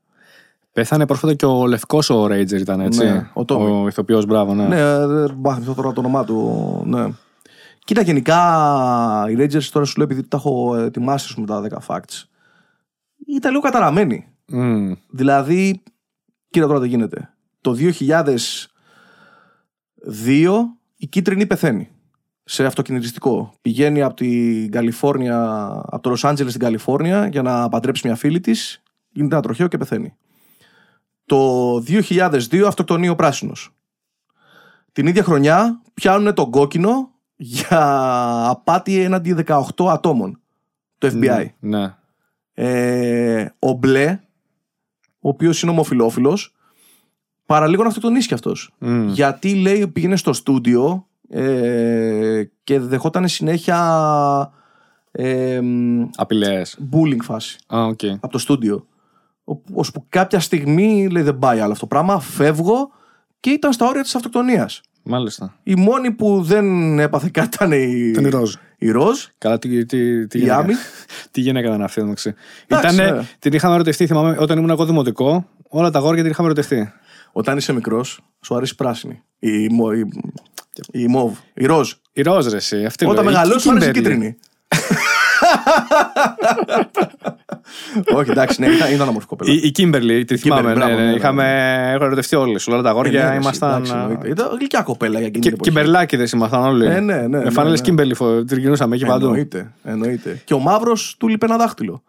Πέθανε 0.73 1.05
πρόσφατα 1.05 1.33
και 1.33 1.45
ο 1.45 1.67
λευκός 1.67 2.09
ο 2.09 2.25
Ranger 2.25 2.51
ήταν 2.59 2.79
έτσι. 2.79 3.03
Ναι, 3.03 3.29
ο 3.33 3.41
Tommy. 3.47 3.81
ο 3.83 3.87
ηθοποιός, 3.87 4.25
μπράβο, 4.25 4.53
ναι. 4.53 4.67
Ναι, 4.67 4.79
ε, 4.79 5.07
δεν 5.07 5.35
μάθαμε 5.37 5.73
τώρα 5.75 5.93
το 5.93 5.99
όνομά 5.99 6.23
του. 6.23 6.81
Ναι. 6.85 7.07
Κοίτα, 7.85 8.01
γενικά 8.01 8.37
οι 9.29 9.35
Rangers 9.37 9.63
τώρα 9.63 9.85
σου 9.85 9.93
λέω 9.97 10.05
επειδή 10.05 10.27
τα 10.27 10.37
έχω 10.37 10.75
ετοιμάσει 10.75 11.25
ας 11.29 11.33
πούμε, 11.33 11.47
τα 11.47 11.81
10 11.87 11.95
facts. 11.95 12.23
Ήταν 13.27 13.51
λίγο 13.51 13.63
καταραμένοι. 13.63 14.27
Μμ. 14.45 14.91
Δηλαδή, 15.09 15.83
κοίτα 16.49 16.67
τώρα 16.67 16.79
τι 16.79 16.87
γίνεται. 16.87 17.33
Το 17.61 17.71
2002 17.71 17.97
η 21.01 21.07
κίτρινη 21.07 21.45
πεθαίνει 21.45 21.89
σε 22.43 22.65
αυτοκινητιστικό. 22.65 23.53
Πηγαίνει 23.61 24.01
από 24.01 24.13
την 24.13 24.71
Καλιφόρνια, 24.71 25.69
από 25.85 25.99
το 25.99 26.09
Λος 26.09 26.25
Άντζελες 26.25 26.51
στην 26.51 26.65
Καλιφόρνια 26.65 27.27
για 27.27 27.41
να 27.41 27.69
παντρέψει 27.69 28.07
μια 28.07 28.15
φίλη 28.15 28.39
της. 28.39 28.83
Γίνεται 29.09 29.33
ένα 29.35 29.43
τροχαίο 29.43 29.67
και 29.67 29.77
πεθαίνει. 29.77 30.15
Το 31.25 31.75
2002 31.77 32.63
αυτοκτονεί 32.67 33.09
ο 33.09 33.15
πράσινος. 33.15 33.75
Την 34.91 35.07
ίδια 35.07 35.23
χρονιά 35.23 35.81
πιάνουν 35.93 36.33
τον 36.33 36.51
κόκκινο 36.51 37.11
για 37.35 37.79
απάτη 38.49 38.99
έναντι 38.99 39.35
18 39.47 39.61
ατόμων. 39.87 40.39
Το 40.97 41.11
FBI. 41.13 41.45
Ναι. 41.59 41.95
Ε, 42.53 43.49
ο 43.59 43.71
Μπλε, 43.71 44.19
ο 45.19 45.29
οποίος 45.29 45.61
είναι 45.61 45.71
ομοφιλόφιλος, 45.71 46.55
παραλίγο 47.51 47.81
να 47.81 47.87
αυτοκτονήσει 47.87 48.27
κι 48.27 48.33
αυτός. 48.33 48.71
Μμ. 48.77 49.07
Γιατί 49.09 49.55
λέει 49.55 49.87
πήγαινε 49.87 50.15
στο 50.15 50.33
στούντιο 50.33 51.05
ε, 51.29 52.43
και 52.63 52.79
δεχόταν 52.79 53.27
συνέχεια 53.27 53.77
ε, 55.11 55.59
Απειλές. 56.15 56.77
bullying 56.91 57.21
φάση 57.23 57.57
Α, 57.75 57.83
οκ. 57.85 57.99
από 58.19 58.31
το 58.31 58.37
στούντιο. 58.37 58.85
Ω- 59.43 59.61
Ώσπου 59.73 60.05
κάποια 60.09 60.39
στιγμή 60.39 61.07
λέει 61.11 61.23
δεν 61.23 61.39
πάει 61.39 61.59
άλλο 61.59 61.71
αυτό 61.71 61.87
το 61.87 61.95
πράγμα, 61.95 62.19
φεύγω 62.19 62.91
και 63.39 63.49
ήταν 63.49 63.73
στα 63.73 63.87
όρια 63.87 64.01
της 64.01 64.15
αυτοκτονίας. 64.15 64.81
Μάλιστα. 65.03 65.55
Η 65.63 65.75
μόνη 65.75 66.11
που 66.11 66.41
δεν 66.41 66.99
έπαθε 66.99 67.29
κάτι 67.33 67.49
ήταν 67.53 67.71
η, 67.71 68.07
Ήταν 68.11 68.25
η 68.25 68.29
Ροζ. 68.29 68.53
η 68.77 68.91
Ροζ. 68.91 69.19
Καλά, 69.37 69.59
τι, 69.59 69.85
τι, 69.85 70.27
τι 70.27 70.37
Η 70.37 70.41
γυναίκα. 70.41 70.57
Amy. 70.59 70.73
τι 71.31 71.41
γυναίκα 71.41 71.67
ήταν 71.67 71.81
αυτή, 71.83 72.01
εντάξει. 72.01 72.33
Εντάξει, 72.67 72.95
Ήτανε, 72.95 73.11
ναι. 73.11 73.25
την 73.39 73.53
είχαμε 73.53 73.73
ερωτευτεί, 73.75 74.05
θυμάμαι, 74.07 74.35
όταν 74.39 74.57
ήμουν 74.57 74.69
εγώ 74.69 74.85
δημοτικό, 74.85 75.47
όλα 75.67 75.89
τ' 75.91 75.99
αγόρια 75.99 76.21
την 76.21 76.31
είχαμε 76.31 76.47
ερωτευτεί. 76.47 76.91
Όταν 77.31 77.57
είσαι 77.57 77.73
μικρός, 77.73 78.19
σου 78.41 78.55
αρέσει 78.55 78.73
η 78.73 78.75
πράσινη. 78.75 79.21
Η, 79.39 79.67
μο- 79.71 79.91
η, 79.91 80.07
η 80.91 81.07
μοβ. 81.07 81.37
Η 81.53 81.65
ροζ. 81.65 81.91
Η 82.13 82.21
Ροζ, 82.21 82.47
ρε, 82.47 82.55
εσύ. 82.55 82.85
Αυτή 82.85 83.05
Όταν 83.05 83.15
λέω. 83.15 83.23
Η- 83.23 83.27
μεγαλώσει, 83.33 83.57
η 83.57 83.61
σου 83.61 83.71
αρέσει 83.71 83.87
η 83.87 83.91
Kimberly. 83.91 83.93
κίτρινη. 83.95 84.37
Όχι, 88.15 88.31
εντάξει, 88.31 88.61
ναι, 88.61 88.67
ήταν, 88.67 88.93
ήταν 88.93 89.07
όμορφη 89.07 89.27
κοπέλα. 89.27 89.51
Η, 89.51 89.59
η 89.63 89.71
Kimberly, 89.71 90.25
τη 90.25 90.37
θυμάμαι. 90.37 90.73
μπράβο, 90.73 90.91
ναι, 90.91 90.95
ναι, 90.97 91.03
ναι. 91.03 91.09
ναι. 91.09 91.15
Είχαμε 91.15 91.43
έχω 91.93 92.03
ερωτευτεί 92.05 92.35
όλοι. 92.35 92.59
Όλα 92.67 92.75
τα 92.75 92.79
Ε, 92.79 92.81
ναι, 92.81 92.89
αγόρια 92.89 93.29
ρε, 93.29 93.35
ήμασταν. 93.35 93.69
εντάξει, 93.71 93.91
εννοείται. 93.95 94.29
Ήταν 94.29 94.47
γλυκιά 94.57 94.81
κοπέλα 94.81 95.17
για 95.17 95.27
εκείνη 95.27 95.43
την 95.45 95.53
εποχή. 95.53 95.69
Κιμπερλάκιδε 95.69 96.27
ήμασταν 96.33 96.63
όλοι. 96.63 96.85
Ε, 96.85 96.99
ναι, 96.99 97.15
ναι, 97.15 97.27
Με 97.27 97.43
ναι, 97.43 97.49
φανέλες 97.49 97.79
ναι. 97.79 97.85
Kimberly 97.85 98.15
τριγυρνούσαμε 98.47 98.95
εκεί 98.95 99.05
παντού. 99.05 99.25
Εννοείται, 99.25 99.71
εννοείται. 99.83 100.41
Και 100.45 100.53
ο 100.53 100.59
μαύρος 100.59 101.15
του 101.19 101.27
λείπε 101.27 101.45
ένα 101.45 101.57
δάχτυλο. 101.57 102.03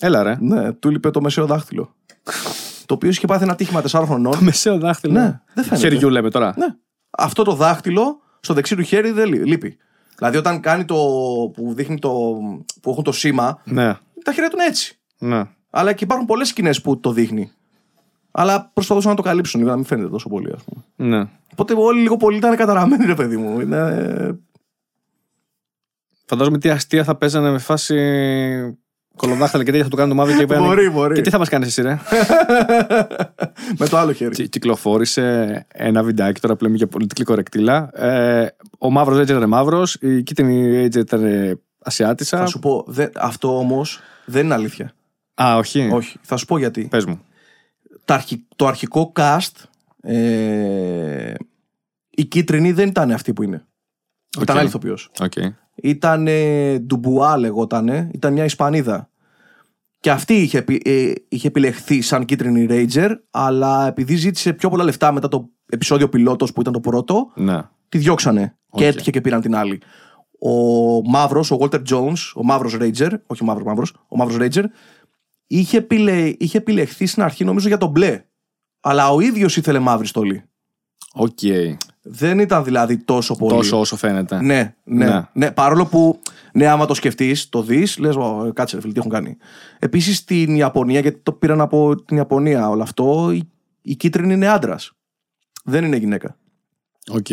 Έλα, 0.00 0.22
ρε. 0.22 0.36
Ναι, 0.40 0.72
του 0.72 0.90
λείπε 0.90 1.10
το 1.10 1.20
μεσαίο 1.20 1.46
δάχτυλο. 1.46 1.94
Το 2.88 2.94
οποίο 2.94 3.08
είχε 3.08 3.26
πάθει 3.26 3.42
ένα 3.44 3.54
ατύχημα 3.54 3.82
4 3.90 4.02
χρονών. 4.04 4.36
Μεσαίο 4.40 4.78
δάχτυλο. 4.78 5.12
Ναι, 5.12 5.40
δεν 5.54 5.64
φαίνεται. 5.64 5.88
Χεριού 5.88 6.08
λέμε 6.10 6.30
τώρα. 6.30 6.54
ναι. 6.56 6.66
Αυτό 7.10 7.42
το 7.42 7.54
δάχτυλο 7.54 8.20
στο 8.40 8.54
δεξί 8.54 8.76
του 8.76 8.82
χέρι 8.82 9.10
δεν 9.10 9.28
λεί- 9.28 9.46
λείπει. 9.46 9.76
Δηλαδή 10.16 10.36
όταν 10.36 10.60
κάνει 10.60 10.84
το. 10.84 10.94
που 11.54 11.74
δείχνει 11.74 11.98
το. 11.98 12.10
που 12.82 12.90
έχουν 12.90 13.04
το 13.04 13.12
σήμα, 13.12 13.60
Ναι. 13.64 13.94
τα 14.24 14.32
χέρια 14.32 14.50
του 14.50 14.56
είναι 14.58 14.66
έτσι. 14.66 14.98
ναι. 15.18 15.42
Αλλά 15.70 15.92
και 15.92 16.04
υπάρχουν 16.04 16.26
πολλές 16.26 16.48
σκηνές 16.48 16.80
που 16.80 17.00
το 17.00 17.12
δείχνει. 17.12 17.50
Αλλά 18.30 18.70
προσπαθούσαν 18.74 19.10
να 19.10 19.16
το 19.16 19.22
καλύψουν 19.22 19.60
για 19.60 19.70
να 19.70 19.76
μην 19.76 19.84
φαίνεται 19.84 20.08
τόσο 20.08 20.28
πολύ, 20.28 20.52
ας 20.52 20.62
πούμε. 20.64 20.84
ναι. 21.16 21.28
Οπότε 21.52 21.74
όλοι 21.76 22.00
λίγο 22.00 22.16
πολύ 22.16 22.36
ήταν 22.36 22.56
καταραμένοι, 22.56 23.04
ρε 23.06 23.14
παιδί 23.14 23.36
μου. 23.36 23.60
Είναι... 23.60 24.38
Φαντάζομαι 26.26 26.58
τι 26.58 26.68
αστεία 26.70 27.04
θα 27.04 27.16
παίζανε 27.16 27.50
με 27.50 27.58
φάση 27.58 27.94
κολοδάχτυλα 29.18 29.64
και 29.64 29.70
τέτοια 29.70 29.84
θα 29.84 29.90
του 29.90 29.96
κάνουν 29.96 30.16
το 30.16 30.22
μαύρο 30.22 30.36
και 30.36 30.42
είπαν, 30.42 30.62
Μπορεί, 30.62 30.90
μπορεί. 30.90 31.14
Και 31.14 31.20
τι 31.20 31.30
θα 31.30 31.38
μας 31.38 31.48
κάνεις 31.48 31.68
εσύ, 31.68 31.82
ρε; 31.82 31.98
Με 33.78 33.88
το 33.88 33.96
άλλο 33.98 34.12
χέρι. 34.12 34.34
Κυ- 34.34 34.48
Κυκλοφόρησε 34.48 35.66
ένα 35.72 36.02
βιντεάκι 36.02 36.40
τώρα 36.40 36.56
που 36.56 36.64
λέμε 36.64 36.76
για 36.76 36.86
πολιτική 36.86 37.22
κορεκτήλα. 37.24 37.90
Ε, 37.94 38.46
ο 38.78 38.90
μαύρος 38.90 39.18
Ranger 39.18 39.28
ήταν 39.28 39.48
μαύρος, 39.48 39.94
η 40.00 40.22
κίτρινη 40.22 40.84
Ranger 40.86 40.96
ήταν 40.96 41.24
ε, 41.24 41.58
Ασιάτισα. 41.78 42.38
Θα 42.38 42.46
σου 42.46 42.58
πω, 42.58 42.84
δεν- 42.86 43.10
αυτό 43.16 43.58
όμως 43.58 44.00
δεν 44.24 44.44
είναι 44.44 44.54
αλήθεια. 44.54 44.92
Α, 45.42 45.56
όχι. 45.56 45.88
Όχι. 45.92 46.18
Θα 46.22 46.36
σου 46.36 46.44
πω 46.46 46.58
γιατί. 46.58 46.86
Πες 46.90 47.04
μου. 47.04 47.20
Τα 48.04 48.14
αρχι- 48.14 48.44
το 48.56 48.66
αρχικό 48.66 49.12
cast, 49.16 49.62
ε, 50.02 51.32
η 52.10 52.24
κίτρινη 52.24 52.72
δεν 52.72 52.88
ήταν 52.88 53.10
αυτή 53.10 53.32
που 53.32 53.42
είναι. 53.42 53.64
Ήταν 54.40 54.54
Οκ. 54.54 54.60
άλλη 54.60 54.68
ηθοποιός. 54.68 55.10
Οκ. 55.20 55.32
Ήταν 55.82 56.26
ε, 56.26 56.78
Ντουμπουά 56.78 57.36
λεγότανε, 57.38 58.10
ήταν 58.12 58.32
μια 58.32 58.44
Ισπανίδα. 58.44 59.10
Και 60.00 60.10
αυτή 60.10 60.34
είχε, 60.34 60.58
επι- 60.58 60.88
ε, 60.88 61.12
είχε 61.28 61.46
επιλεχθεί 61.48 62.00
σαν 62.00 62.24
κίτρινη 62.24 62.66
Ranger, 62.70 63.10
αλλά 63.30 63.86
επειδή 63.86 64.16
ζήτησε 64.16 64.52
πιο 64.52 64.68
πολλά 64.70 64.84
λεφτά 64.84 65.12
μετά 65.12 65.28
το 65.28 65.48
επεισόδιο 65.66 66.08
πιλότος 66.08 66.52
που 66.52 66.60
ήταν 66.60 66.72
το 66.72 66.80
πρώτο, 66.80 67.32
Ναι. 67.34 67.62
τη 67.88 67.98
διώξανε 67.98 68.56
και 68.72 68.84
Οκ. 68.86 68.94
έτυχε 68.94 69.10
και 69.10 69.20
πήραν 69.20 69.40
την 69.40 69.54
άλλη. 69.56 69.80
Ο 70.40 70.50
μαύρος, 71.10 71.50
ο 71.50 71.58
Walter 71.60 71.82
Jones, 71.90 72.14
ο 72.34 72.44
μαύρος 72.44 72.76
Ranger, 72.80 73.10
όχι 73.26 73.42
ο 73.42 73.46
μαύρος 73.46 73.64
μαύρος, 73.66 73.94
ο 74.08 74.16
μαύρος 74.16 74.36
Ranger, 74.40 74.64
είχε, 75.46 75.76
επιλε... 75.76 76.32
είχε 76.38 76.58
επιλεχθεί 76.58 77.06
στην 77.06 77.22
αρχή 77.22 77.44
νομίζω 77.44 77.68
για 77.68 77.78
τον 77.78 77.90
μπλε. 77.90 78.22
Αλλά 78.80 79.10
ο 79.10 79.20
ίδιος 79.20 79.56
ήθελε 79.56 79.78
μαύρη 79.78 80.06
στολή. 80.06 80.42
Οκ. 81.12 81.38
Δεν 82.10 82.38
ήταν 82.38 82.64
δηλαδή 82.64 82.96
τόσο 82.96 83.36
πολύ. 83.36 83.54
Τόσο 83.54 83.78
όσο 83.78 83.96
φαίνεται. 83.96 84.42
Ναι, 84.42 84.74
ναι, 84.84 85.04
Ναι. 85.04 85.28
ναι. 85.32 85.50
Παρόλο 85.50 85.86
που, 85.86 86.20
ναι, 86.52 86.66
άμα 86.66 86.86
το 86.86 86.94
σκεφτείς, 86.94 87.48
το 87.48 87.62
δεις, 87.62 87.98
λες, 87.98 88.16
κάτσε 88.52 88.74
ρε 88.74 88.80
φίλε, 88.80 88.92
τι 88.92 88.98
έχουν 88.98 89.10
κάνει. 89.10 89.36
Επίσης 89.78 90.16
στην 90.16 90.54
Ιαπωνία, 90.54 91.00
γιατί 91.00 91.20
το 91.22 91.32
πήραν 91.32 91.60
από 91.60 92.02
την 92.02 92.16
Ιαπωνία 92.16 92.68
όλο 92.68 92.82
αυτό, 92.82 93.30
η, 93.32 93.50
η 93.82 93.96
κίτρινη 93.96 94.32
είναι 94.32 94.46
άντρας. 94.48 94.92
Δεν 95.64 95.84
είναι 95.84 95.96
γυναίκα. 95.96 96.36
Οκ. 97.12 97.26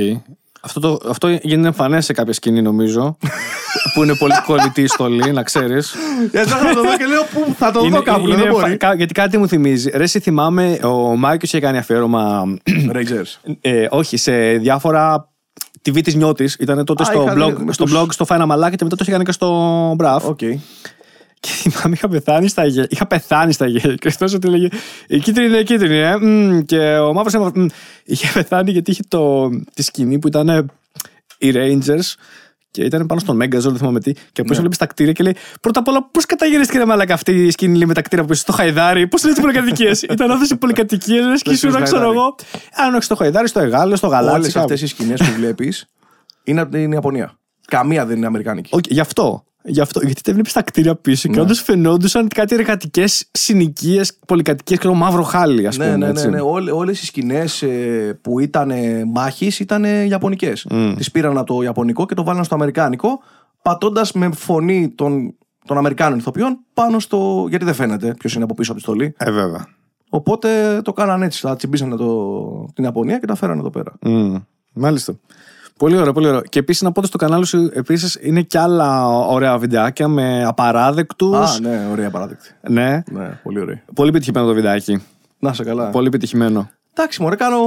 Αυτό, 0.66 0.80
το, 0.80 1.00
αυτό 1.10 1.28
γίνεται 1.42 1.68
εμφανές 1.68 2.06
σε 2.06 2.14
κάποια 2.14 2.34
σκηνή, 2.34 2.62
νομίζω. 2.62 3.18
που 3.94 4.04
είναι 4.04 4.16
πολύ 4.16 4.34
κολλητή 4.46 4.82
η 4.82 4.88
στολή, 4.88 5.32
να 5.32 5.44
ξέρεις. 5.44 5.96
Έτσι 6.32 6.50
θα 6.54 6.74
το 6.74 6.82
δω 6.84 6.98
και 6.98 7.06
λέω 7.06 7.24
πού 7.34 7.56
θα 7.58 7.72
το 7.72 7.88
δω 7.90 8.02
κάπου. 8.02 8.28
Δεν 8.28 8.48
μπορεί. 8.50 8.78
γιατί 8.98 9.14
κάτι 9.14 9.38
μου 9.38 9.48
θυμίζει. 9.48 9.90
Ρε, 9.90 10.04
εσύ 10.04 10.20
θυμάμαι, 10.20 10.80
ο 10.84 11.16
Μάικο 11.16 11.42
είχε 11.46 11.60
κάνει 11.60 11.78
αφιέρωμα. 11.78 12.44
Rangers. 12.96 13.52
ε, 13.62 13.88
όχι, 13.90 14.18
σε 14.18 14.52
διάφορα 14.52 15.30
TV 15.90 16.02
της 16.04 16.16
νιότης. 16.16 16.56
Ήταν 16.60 16.86
τότε 16.86 17.04
Α, 17.04 17.06
στο, 17.06 17.22
είχα 17.22 17.34
blog, 17.34 17.56
δει 17.58 17.64
με 17.64 17.74
στο 17.74 17.84
τους- 17.84 17.98
blog 18.00 18.06
στο 18.10 18.26
Φάινα 18.26 18.46
Μαλάκι 18.46 18.76
και 18.76 18.84
μετά 18.84 18.96
το 18.96 19.02
είχε 19.04 19.12
κάνει 19.12 19.24
και 19.26 19.32
στο 19.32 19.94
Μπραφ. 19.98 20.26
Οκ. 20.28 20.40
Και 21.46 21.52
θυμάμαι, 21.52 21.96
είχα 21.96 22.08
πεθάνει 22.08 22.48
στα 22.48 22.66
γέλια. 22.66 22.88
Είχα 22.90 23.08
πεθάνει 23.08 23.54
στα 23.54 23.68
γέλια. 23.68 23.96
Και 23.96 24.08
αυτό 24.08 24.26
ότι 24.34 24.48
λέγε 24.48 24.68
Η 25.08 25.20
κίτρινη 25.20 25.48
είναι 25.48 25.58
η 25.58 25.64
κίτρινη, 25.64 25.98
ε. 25.98 26.18
Μμ, 26.18 26.60
και 26.60 26.98
ο 26.98 27.14
μαύρος 27.14 27.34
είναι 27.34 27.44
μαύρος. 27.44 27.64
Μμ. 27.64 27.68
Είχε 28.04 28.32
πεθάνει 28.34 28.72
γιατί 28.72 28.92
είχε 28.92 29.04
το, 29.08 29.50
τη 29.74 29.84
σκηνή 29.84 30.20
που 30.20 30.28
ήταν 30.28 30.50
ε, 30.50 30.66
οι 31.38 31.52
Rangers 31.56 32.14
και 32.72 32.84
ήταν 32.84 33.06
πάνω 33.06 33.20
στον 33.20 33.38
Megazord, 33.38 33.60
δεν 33.60 33.78
θυμάμαι 33.78 34.00
τι. 34.00 34.14
Και 34.14 34.42
από 34.42 34.44
πίσω 34.44 34.60
βλέπει 34.60 34.76
τα 34.76 34.86
κτίρια 34.86 35.12
και 35.12 35.24
λέει: 35.24 35.36
Πρώτα 35.62 35.80
απ' 35.80 35.88
όλα, 35.88 36.10
πώς 36.12 36.26
καταγυρίστηκε 36.26 36.78
ρε 36.78 36.86
Μαλάκα 36.86 37.14
αυτή 37.14 37.46
η 37.46 37.52
σκηνή 37.52 37.78
λέει, 37.78 37.88
με 37.88 37.94
τα 37.94 38.02
κτίρια 38.02 38.26
που 38.26 38.34
είσαι 38.34 38.42
στο 38.42 38.52
Χαϊδάρι, 38.52 39.08
πώς 39.08 39.24
είναι 39.24 39.34
τι 39.34 39.42
πολυκατοικίες; 39.42 40.02
ήταν 40.14 40.32
αυτέ 40.32 40.54
οι 40.54 40.58
πολυκατοικίες, 40.58 41.26
λες 41.26 41.42
και 41.42 41.52
ήσουν, 41.52 41.72
στο 41.72 41.82
ξέρω 41.82 42.00
Χαϊδάρι. 42.00 42.18
εγώ. 42.18 42.36
Αν 42.88 42.94
όχι 42.94 43.04
στο 43.04 43.16
Χαϊδάρι, 43.16 43.48
στο 43.48 43.60
Εγάλιο, 43.60 43.96
στο 43.96 44.08
Γαλάτσι. 44.08 44.40
Όλες 44.40 44.54
κάπου. 44.54 44.66
αυτές 44.66 44.82
οι 44.82 44.88
σκηνές 44.88 45.20
που 45.22 45.34
βλέπεις 45.38 45.86
είναι 46.44 46.62
από 46.62 46.72
την 46.72 46.92
Ιαπωνία. 46.92 47.38
Καμία 47.68 48.06
δεν 48.06 48.18
είναι 48.18 48.26
Αμερικάνικη. 48.26 48.70
Όχι, 48.74 48.94
γι' 48.94 49.00
αυτό. 49.00 49.44
Γι' 49.68 49.82
αυτό. 49.82 50.00
Γιατί 50.04 50.22
τα 50.22 50.34
βλέπεις 50.34 50.54
τα 50.54 50.62
κτίρια 50.62 50.96
πίσω 50.96 51.28
Ναι. 51.28 51.34
και 51.36 51.42
όντως 51.42 51.62
φαινόντουσαν 51.62 52.28
κάτι 52.28 52.56
εργατικές 52.56 53.28
συνοικίες, 53.32 54.18
πολυκατοικίες 54.28 54.80
και 54.80 54.88
μαύρο 54.88 55.24
χάλι, 55.24 55.68
ας 55.68 55.76
πούμε. 55.76 55.90
Ναι, 55.90 55.96
ναι, 55.96 56.06
ναι. 56.06 56.12
έτσι. 56.12 56.30
ναι. 56.30 56.40
Όλες 56.72 57.02
οι 57.02 57.06
σκηνές 57.06 57.64
που 58.22 58.40
ήταν 58.40 58.72
μάχης 59.14 59.60
ήταν 59.60 59.84
Ιαπωνικές. 59.84 60.68
Mm. 60.70 60.94
Τις 60.98 61.12
πήραν 61.12 61.38
από 61.38 61.54
το 61.54 61.62
Ιαπωνικό 61.62 62.06
και 62.06 62.16
το 62.16 62.24
βάλαν 62.24 62.44
στο 62.44 62.56
Αμερικάνικο, 62.56 63.20
πατώντας 63.62 64.12
με 64.12 64.30
φωνή 64.36 64.90
των, 64.90 65.36
των 65.66 65.78
Αμερικάνων 65.78 66.18
ηθοποιών 66.20 66.60
πάνω 66.74 67.00
στο. 67.00 67.46
Γιατί 67.50 67.66
δεν 67.66 67.74
φαίνεται 67.74 68.14
ποιος 68.20 68.34
είναι 68.34 68.44
από 68.44 68.54
πίσω 68.54 68.72
από 68.72 68.80
τη 68.80 68.86
στολή. 68.86 69.14
Ε, 69.18 69.32
βέβαια. 69.32 69.68
Οπότε 70.10 70.82
το 70.84 70.94
κάναν 70.94 71.22
έτσι. 71.22 71.42
Τα 71.42 71.56
τσιμπήσανε 71.56 71.96
το, 71.96 72.66
την 72.74 72.84
Ιαπωνία 72.84 73.20
και 73.20 73.26
τα 73.26 73.36
φέρανε 73.36 73.60
εδώ 73.60 73.70
πέρα. 73.70 73.94
Μμ, 74.02 74.36
Μάλιστα. 74.74 75.16
Πολύ 75.80 75.98
ωραίο, 75.98 76.14
πολύ 76.14 76.28
ωραίο. 76.28 76.42
Και 76.42 76.60
επίσης 76.60 76.82
να 76.82 76.92
πω 76.92 77.00
ότι 77.00 77.08
στο 77.08 77.18
κανάλι 77.18 77.46
σου 77.46 77.70
επίσης, 77.74 78.18
είναι 78.22 78.42
και 78.42 78.60
άλλα 78.60 79.08
ωραία 79.08 79.58
βιντεάκια 79.58 80.08
με 80.08 80.44
απαράδεκτους. 80.44 81.56
Α, 81.56 81.60
ναι, 81.60 81.88
ωραία 81.92 82.10
παράδειγμα. 82.10 82.42
ναι. 82.68 83.04
Ναι, 83.12 83.40
πολύ 83.44 83.60
ωραία. 83.60 83.82
Πολύ 83.94 84.12
πετυχημένο 84.12 84.48
το 84.48 84.54
βιντεάκι. 84.54 85.04
Να 85.40 85.54
σε 85.54 85.64
καλά. 85.64 85.90
Πολύ 85.90 86.10
πετυχημένο. 86.10 86.70
Εντάξει, 86.94 87.22
μωρέ, 87.22 87.36
κάνω 87.36 87.58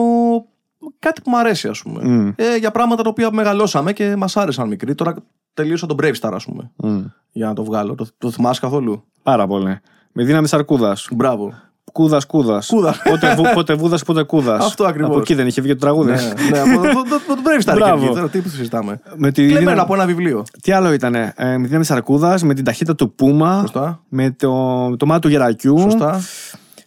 κάτι 0.98 1.20
που 1.22 1.30
μου 1.30 1.38
αρέσει, 1.38 1.68
ας 1.68 1.82
πούμε. 1.82 2.04
Μμ. 2.04 2.32
Ε, 2.36 2.56
για 2.56 2.70
πράγματα 2.70 3.02
τα 3.02 3.08
οποία 3.08 3.32
μεγαλώσαμε 3.32 3.92
και 3.92 4.16
μας 4.16 4.36
άρεσαν 4.36 4.68
μικροί. 4.68 4.94
Τώρα 4.94 5.14
τελείωσα 5.54 5.86
τον 5.86 5.96
Brave 6.02 6.14
Star, 6.20 6.30
ας 6.32 6.44
πούμε. 6.44 6.70
Μμ. 6.76 7.00
Για 7.32 7.46
να 7.46 7.54
το 7.54 7.64
βγάλω. 7.64 7.94
Το, 7.94 8.06
το 8.18 8.30
θυμάσαι 8.30 8.60
καθόλου; 8.60 9.04
Πάρα 9.22 9.46
πολύ. 9.46 9.78
Με 10.12 10.24
δύναμη 10.24 10.48
αρκούδα. 10.50 10.96
Μπράβο. 11.10 11.54
Κούδας, 11.92 12.26
κούδας. 12.26 12.66
Κούδας. 12.66 13.02
Πότε, 13.04 13.34
βου, 13.34 13.42
πότε 13.54 13.74
βούδας, 13.74 14.02
πότε 14.04 14.22
κούδας. 14.22 14.64
Αυτό 14.66 14.84
ακριβώς. 14.84 15.10
Από 15.10 15.18
εκεί 15.20 15.34
δεν 15.34 15.46
είχε 15.46 15.60
βγει 15.60 15.72
το 15.72 15.78
τραγούδι. 15.78 16.10
ναι, 16.10 16.32
ναι, 16.50 16.58
από 16.58 16.82
το, 16.82 16.88
το, 16.92 17.02
το, 17.26 17.34
το 17.34 17.42
Brave 17.44 17.70
Star 17.70 17.74
Μπράβο. 17.74 18.04
εκεί, 18.04 18.14
τώρα 18.14 18.28
τι 18.28 18.40
που 18.40 18.48
συζητάμε. 18.48 19.00
Με 19.16 19.28
τη 19.30 19.34
Κλεμμένο 19.34 19.58
δύναμη- 19.58 19.80
από 19.80 19.94
ένα 19.94 20.06
βιβλίο. 20.06 20.44
Τι 20.62 20.72
άλλο 20.72 20.92
ήταν, 20.92 21.14
ε, 21.14 21.32
με 21.36 21.58
τη 21.60 21.66
δύναμη 21.66 21.84
αρκούδα, 21.88 22.38
με 22.42 22.54
την 22.54 22.64
ταχύτητα 22.64 22.94
του 22.94 23.14
Πούμα, 23.14 23.60
Σωστά. 23.60 24.02
με 24.08 24.30
το, 24.30 24.96
το 24.96 25.06
μάτι 25.06 25.20
του 25.20 25.28
γερακιού. 25.28 25.78
Σωστά. 25.78 26.20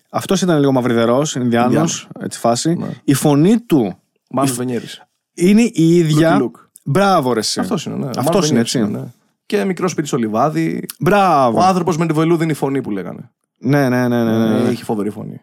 Αυτός 0.09 0.41
ήταν 0.41 0.59
λίγο 0.59 0.71
μαυριδερός, 0.71 1.35
Ινδιάνος, 1.35 1.65
Ινδιάνος. 1.67 2.07
έτσι 2.19 2.39
φάση. 2.39 2.73
Ναι. 2.73 2.87
Η 3.03 3.13
φωνή 3.13 3.59
του 3.59 3.95
Μάνος 4.31 4.51
Βενιέρης. 4.51 5.01
είναι 5.33 5.61
η 5.61 5.95
ίδια. 5.95 6.37
Look, 6.37 6.41
look. 6.43 6.51
Μπράβο, 6.85 7.33
ρε. 7.33 7.39
εσύ. 7.39 7.59
Αυτός 7.59 7.85
είναι, 7.85 7.95
ναι. 7.95 8.05
Αυτός 8.07 8.25
Μάνος 8.25 8.49
είναι, 8.49 8.61
Βενιέρης 8.63 8.75
έτσι. 8.75 8.91
ναι. 8.91 9.03
Και 9.45 9.63
μικρό 9.65 9.87
σπίτι 9.87 10.07
στο 10.07 10.17
λιβάδι. 10.17 10.85
Μπράβο. 10.99 11.59
Ο 11.59 11.63
άνθρωπος 11.63 11.97
με 11.97 12.05
τη 12.07 12.13
βελούδινη 12.13 12.53
φωνή 12.53 12.81
που 12.81 12.91
λέγανε. 12.91 13.31
Ναι, 13.63 13.89
ναι, 13.89 14.07
ναι. 14.07 14.23
ναι, 14.23 14.37
ναι. 14.47 14.63
Ε, 14.65 14.67
Έχει 14.69 14.83
φοβερή 14.83 15.09
φωνή. 15.09 15.41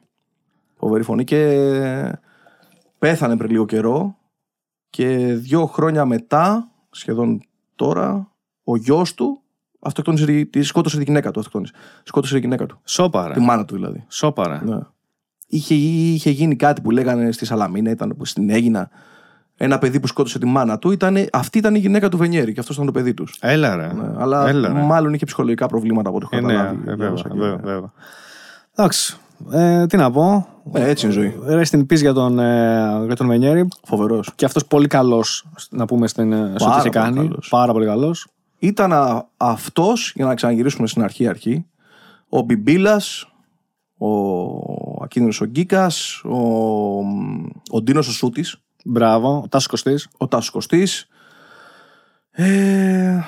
Φοβερή 0.77 1.03
φωνή 1.03 1.25
και 1.25 1.39
πέθανε 2.99 3.37
πριν 3.37 3.51
λίγο 3.51 3.67
καιρό 3.67 4.17
και 4.91 5.07
δύο 5.35 5.67
χρόνια 5.67 6.05
μετά, 6.05 6.71
σχεδόν 6.91 7.43
τώρα, 7.75 8.33
ο 8.65 8.77
γιος 8.77 9.15
του 9.15 9.43
αυτοκτόνησε, 9.81 10.25
τη- 10.25 10.47
τη 10.47 10.63
σκότωσε 10.63 10.97
τη 10.99 11.05
γυναίκα 11.05 11.31
του. 11.31 11.39
Αυτοκτόνησε. 11.39 11.73
Σκότωσε 12.03 12.35
τη 12.35 12.41
γυναίκα 12.41 12.67
του. 12.67 12.81
Σόπαρα. 12.85 13.35
Τη 13.35 13.41
μάνα 13.41 13.65
του 13.65 13.75
δηλαδή. 13.75 14.05
Σόπαρα. 14.09 14.65
Ναι. 14.65 14.79
Είχε, 15.47 15.75
είχε 15.75 16.31
γίνει 16.31 16.57
κάτι 16.57 16.81
που 16.81 16.91
λέγανε 16.91 17.33
στη 17.33 17.45
Σαλαμίνα, 17.45 17.91
ήταν 17.91 18.15
που 18.17 18.25
στην 18.25 18.51
Έγινα. 18.51 18.91
Ένα 19.61 19.79
παιδί 19.79 20.01
που 20.01 20.07
σκότωσε 20.07 20.39
τη 20.39 20.47
μάνα 20.47 20.79
του. 20.79 20.91
Ήταν, 20.91 21.17
αυτή 21.33 21.59
ήταν 21.59 21.75
η 21.75 21.79
γυναίκα 21.79 22.09
του 22.09 22.17
Βενιέρη 22.17 22.53
και 22.53 22.61
αυτός 22.61 22.75
ήταν 22.75 22.87
το 22.87 22.93
παιδί 22.93 23.15
τους. 23.15 23.37
Έλα, 23.41 23.77
ρε. 23.77 23.93
Ναι, 23.93 24.11
αλλά 24.19 24.49
Έλα, 24.49 24.73
ρε. 24.73 24.81
μάλλον 24.83 25.15
είχε 25.15 25.25
ψυχολογικά 25.25 25.67
προβλήματα 25.67 26.09
από 26.09 26.19
ό,τι 26.19 26.27
Ε, 26.31 26.37
έχω 26.37 26.47
ναι, 26.47 26.53
καταλάβει. 26.53 26.77
ε, 26.77 26.81
βέβαια, 26.85 26.97
διάβασα 26.97 27.29
και- 27.29 27.39
βέβαια, 27.39 27.57
βέβαια. 27.57 27.93
Εντάξει. 28.77 29.17
Ε, 29.51 29.87
τι 29.87 29.97
να 29.97 30.11
πω. 30.11 30.49
Ε, 30.73 30.89
έτσι 30.89 31.07
είναι 31.07 31.15
η 31.15 31.19
ζωή. 31.19 31.35
Rest 31.49 31.77
in 31.77 31.81
peace 31.81 31.97
για 32.01 32.13
τον, 32.13 32.39
ε, 32.39 33.03
για 33.07 33.17
τον 33.17 33.27
Μενιέρη. 33.27 33.69
Φοβερός. 33.85 34.31
Και 34.35 34.45
αυτός 34.45 34.67
πολύ 34.67 34.87
καλός, 34.87 35.45
να 35.71 35.85
πούμε, 35.87 36.09
στην, 36.09 36.33
ε, 36.33 36.37
σε 36.37 36.43
ό,τι 36.43 36.65
Πάρα 36.65 36.79
είχε 36.81 36.89
πολύ 36.91 37.05
κάνει. 37.05 37.17
καλός. 37.17 37.49
Πάρα 37.51 37.73
πολύ 37.73 37.87
καλός. 37.87 38.27
Ήταν 38.59 38.93
α- 38.93 39.29
αυτός, 39.37 40.13
για 40.15 40.25
να 40.25 40.35
ξαναγυρίσουμε 40.35 40.87
στην 40.87 41.03
αρχή-αρχή, 41.03 41.67
ο 42.29 42.41
Μπιμπίλας, 42.41 43.29
ο 43.99 44.09
Ακίνδυνος 45.03 45.41
ο 45.41 45.45
Γκίκας, 45.45 46.23
ο, 46.25 46.39
ο 47.71 47.83
Ντίνος 47.83 48.09
ο 48.09 48.13
Σούτης, 48.13 48.61
Μπράβο. 48.85 49.41
Ο 49.45 49.49
Τάσος 49.49 49.67
Κωστής. 49.69 50.09
ο 50.17 50.29
Τάσος 50.29 50.51
Κωστής. 50.51 51.09
Ε, 52.31 53.19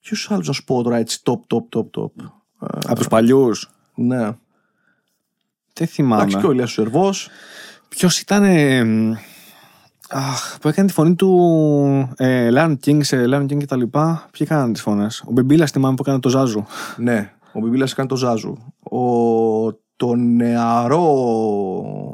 ποιους 0.00 0.30
άλλους 0.30 0.46
να 0.46 0.52
σου 0.52 0.64
πω 0.64 0.82
τώρα 0.82 0.96
έτσι, 0.96 1.20
top, 1.24 1.40
top, 1.56 1.78
top, 1.78 1.86
top. 2.00 2.10
Ε, 2.62 2.66
Από 2.86 2.94
τους 2.96 3.08
παλιούς. 3.08 3.70
ναι. 3.94 4.16
Δεν 5.74 5.88
Εντάξει 5.88 5.94
θυμάμαι. 6.02 6.40
και 6.40 6.46
ο 6.46 6.50
Ηλίας 6.50 6.70
ο 6.70 6.72
Σερβός. 6.72 7.28
Ποιος 7.88 8.20
ήταν. 8.20 8.42
ε, 8.44 8.84
μ, 8.84 9.12
αχ, 10.08 10.58
που 10.60 10.68
έκανε 10.68 10.86
τη 10.88 10.92
φωνή 10.92 11.14
του 11.14 11.28
ε, 12.16 12.50
Lion 12.54 12.76
King 12.84 12.98
σε 13.04 13.24
Lion 13.26 13.42
King 13.42 13.56
και 13.58 13.66
τα 13.66 13.76
λοιπά. 13.76 14.28
Ποιοι 14.30 14.46
έκαναν 14.50 14.72
τις 14.72 14.82
φωνές. 14.82 15.22
Ο 15.26 15.32
Μπεμπίλας 15.32 15.70
θυμάμαι 15.70 15.94
που 15.94 16.02
έκανε 16.06 16.20
το 16.20 16.28
Ζάζου. 16.28 16.64
Ναι, 16.96 17.32
ο 17.52 17.60
Μπιμπίλας 17.60 17.92
έκανε 17.92 18.08
το 18.08 18.16
Ζάζου. 18.16 18.56
Ο, 18.82 18.98
το 20.02 20.14
νεαρό 20.14 21.06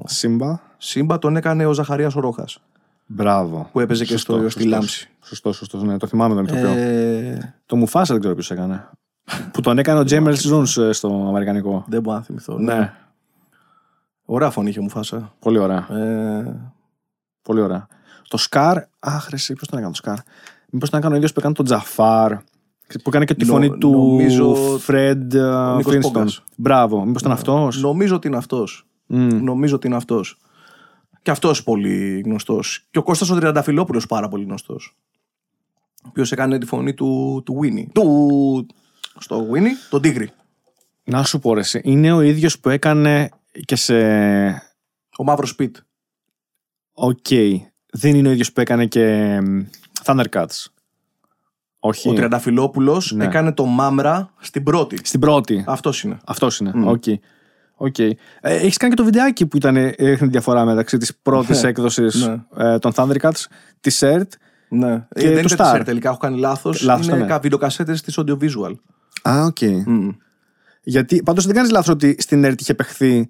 Σύμπα. 0.06 0.60
Σύμπα 0.78 1.18
τον 1.18 1.36
έκανε 1.36 1.66
ο 1.66 1.72
Ζαχαρίας 1.72 2.16
ο 2.16 2.20
Ρόχας, 2.20 2.58
Μπράβο. 3.06 3.68
που 3.72 3.80
έπαιζε 3.80 4.04
και 4.04 4.10
Σωστός, 4.10 4.38
στο, 4.38 4.48
στη 4.50 4.52
σωστός. 4.62 4.72
Λάμψη. 4.72 5.10
Σωστός, 5.22 5.56
σωστός. 5.56 5.82
Ναι, 5.82 5.96
το 5.96 6.06
θυμάμαι 6.06 6.34
τον 6.34 6.44
ηθοποιό. 6.44 6.68
Ε, 6.68 7.54
Το 7.66 7.76
Μουφάσα 7.76 8.12
δεν 8.12 8.20
ξέρω 8.20 8.34
ποιος 8.34 8.50
έκανε. 8.50 8.90
που 9.52 9.60
τον 9.60 9.78
έκανε 9.78 9.98
ο 9.98 10.04
James 10.04 10.22
Earl 10.22 10.36
Jones 10.38 10.66
στο 10.92 11.24
Αμερικανικό. 11.28 11.84
δεν 11.88 12.02
μπορώ 12.02 12.16
να 12.16 12.22
θυμηθώ. 12.22 12.58
Ναι. 12.58 12.92
Ωραία 14.24 14.50
φωνή 14.50 14.68
είχε 14.68 14.80
Μουφάσα. 14.80 15.32
Πολύ 15.38 15.58
ωραία. 15.58 15.86
Ε, 15.96 16.56
Πολύ 17.42 17.60
ωραία. 17.60 17.86
Το 18.28 18.36
Scar. 18.36 18.76
Αχ, 18.98 19.28
ρε, 19.28 19.36
εσύ, 19.36 19.52
ποιο 19.54 19.66
τον 19.66 19.78
έκανε 19.78 19.92
το 19.92 19.98
Scar; 19.98 20.16
Μήπως 20.70 20.88
ήταν 20.88 21.00
έκανε 21.00 21.14
ο 21.14 21.16
ίδιος 21.16 21.32
που 21.32 21.38
έκανε 21.40 21.54
τον 21.54 21.64
Τζαφάρ. 21.64 22.32
Που 23.02 23.08
έκανε 23.08 23.24
και 23.24 23.34
τη 23.34 23.44
Νο- 23.44 23.52
φωνή 23.52 23.78
του 23.78 23.90
νομίζω- 23.90 24.78
Φρεντ 24.78 25.34
Νίκος 25.76 25.94
Flintstone. 25.94 26.00
Πόγκας. 26.00 26.42
Μπράβο. 26.56 27.04
Μήπως 27.04 27.20
ήταν 27.20 27.32
αυτός; 27.32 27.80
Νομίζω 27.80 28.14
ότι 28.14 28.26
είναι 28.26 28.36
αυτός. 28.36 28.86
Νομίζω 29.06 29.74
ότι 29.74 29.86
είναι 29.86 29.96
αυτός. 29.96 30.38
Και 31.22 31.30
αυτός 31.30 31.62
πολύ 31.62 32.20
γνωστός. 32.24 32.86
Και 32.90 32.98
ο 32.98 33.02
Κώστας 33.02 33.30
ο 33.30 33.36
Τριανταφυλόπουλο 33.36 34.02
πάρα 34.08 34.28
πολύ 34.28 34.44
γνωστός. 34.44 34.96
Ο 36.04 36.06
οποίος 36.08 36.32
έκανε 36.32 36.58
τη 36.58 36.66
φωνή 36.66 36.94
του, 36.94 37.42
του 37.44 37.60
Winnie. 37.62 37.86
Του. 37.92 38.66
Στο 39.18 39.46
Winnie, 39.52 39.88
τον 39.90 40.02
Τίγρη. 40.02 40.30
Να 41.04 41.22
σου 41.24 41.38
πω 41.38 41.54
ρε, 41.54 41.60
εσύ, 41.60 41.80
είναι 41.84 42.12
ο 42.12 42.20
ίδιος 42.20 42.58
που 42.58 42.68
έκανε 42.68 43.28
και 43.64 43.76
σε. 43.76 43.94
Ο 45.18 45.24
Μαύρος 45.24 45.48
Σπιτ. 45.48 45.76
Οκ. 46.92 47.26
Δεν 47.92 48.14
είναι 48.14 48.28
ο 48.28 48.30
ίδιος 48.30 48.52
που 48.52 48.60
έκανε 48.60 48.86
και. 48.86 49.38
μ, 49.40 49.60
Thundercats. 50.04 50.64
Όχι. 51.80 52.08
Ο 52.08 52.12
Τριανταφυλόπουλο 52.12 53.02
Ναι. 53.14 53.24
έκανε 53.24 53.52
το 53.52 53.64
Μάμρα 53.64 54.30
στην 54.38 54.62
πρώτη. 54.62 54.98
Στην 55.02 55.20
πρώτη. 55.20 55.64
Αυτός 55.66 56.02
είναι. 56.02 56.18
Αυτός 56.26 56.58
είναι. 56.58 56.72
Οκ. 56.84 57.02
Οκ. 57.80 57.98
Ε, 57.98 58.14
Έχεις 58.40 58.76
κάνει 58.76 58.92
και 58.94 58.98
το 58.98 59.04
βιντεάκι 59.04 59.46
που 59.46 59.56
ήταν, 59.56 59.76
ε, 59.76 59.94
έδειχνε 59.96 60.26
διαφορά 60.28 60.64
μεταξύ 60.64 60.96
της 60.98 61.16
πρώτης 61.22 61.60
Ναι. 61.62 61.68
έκδοσης 61.68 62.26
Ναι. 62.26 62.64
ε, 62.72 62.78
των 62.78 62.92
Thundercats, 62.94 63.44
της 63.80 64.02
ERT. 64.04 64.22
Ναι. 64.68 65.06
Και 65.14 65.26
Ε, 65.26 65.32
δεν 65.32 65.46
του 65.46 65.54
είναι 65.54 65.64
Star. 65.68 65.74
της 65.76 65.84
τελικά, 65.84 66.08
έχω 66.08 66.18
κάνει 66.18 66.38
λάθος. 66.38 66.82
Λάθος 66.82 67.06
είναι 67.06 67.16
το, 67.16 67.22
ναι. 67.22 67.28
κα- 67.28 67.38
βιντεοκασέτες 67.38 68.02
της 68.02 68.18
audiovisual. 68.20 68.72
Α, 69.28 69.44
οκ. 69.44 69.58
Γιατί 70.82 71.22
πάντως 71.22 71.46
δεν 71.46 71.54
κάνεις 71.54 71.70
λάθος 71.70 71.88
ότι 71.88 72.16
στην 72.18 72.44
ERT 72.46 72.54
είχε 72.60 72.74
παιχθεί 72.74 73.28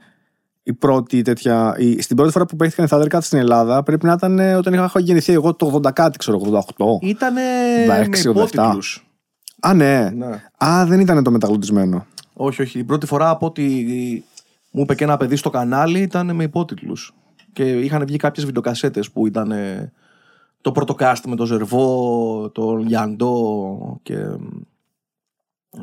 η 0.69 0.73
πρώτη 0.73 1.23
τέτοια. 1.23 1.75
Η, 1.79 2.03
στην 2.03 2.17
πρώτη 2.17 2.33
φορά 2.33 2.47
που 2.47 2.57
παίχθηκαν 2.57 2.87
οι 2.87 2.89
Thundercats 2.93 3.23
στην 3.23 3.39
Ελλάδα 3.39 3.83
πρέπει 3.83 4.07
να 4.07 4.13
ήταν 4.13 4.39
ε, 4.39 4.55
όταν 4.55 4.73
είχα 4.73 5.01
γεννηθεί 5.01 5.33
εγώ 5.33 5.55
το 5.55 5.81
80 5.85 5.93
κάτι, 5.93 6.19
ξέρω, 6.19 6.41
88. 6.77 6.85
Ήτανε 7.03 7.43
86, 7.87 7.89
με 7.89 8.07
87. 8.07 8.25
υπότιτλους. 8.25 9.07
Α, 9.61 9.75
ναι. 9.75 10.11
Ναι. 10.11 10.43
Α, 10.65 10.87
δεν 10.87 11.01
ήταν 11.01 11.23
το 11.23 11.31
μεταγλωτισμένο. 11.31 12.07
Όχι, 12.33 12.63
όχι. 12.63 12.79
Η 12.79 12.85
πρώτη 12.85 13.07
φορά 13.07 13.31
από 13.31 13.47
ότι 13.47 13.65
μου 14.71 14.83
είπε 14.83 14.95
και 14.95 15.05
ένα 15.05 15.17
παιδί 15.17 15.37
στο 15.37 15.51
κανάλι 15.51 16.01
ήταν 16.01 16.35
με 16.35 16.45
υπότιτλους. 16.45 17.15
Και 17.53 17.63
είχαν 17.63 18.07
βγει 18.07 18.17
κάποιες 18.17 18.47
βιντεοκασέτες 18.47 19.11
που 19.11 19.27
ήταν 19.27 19.51
ε, 19.51 19.93
το 20.61 20.73
πρώτο 20.73 20.97
cast 20.99 21.23
με 21.27 21.37
τον 21.37 21.47
Ζερβό, 21.47 22.51
τον 22.55 22.87
Γιαντό 22.87 24.01
και 24.03 24.15
ε, 24.15 24.37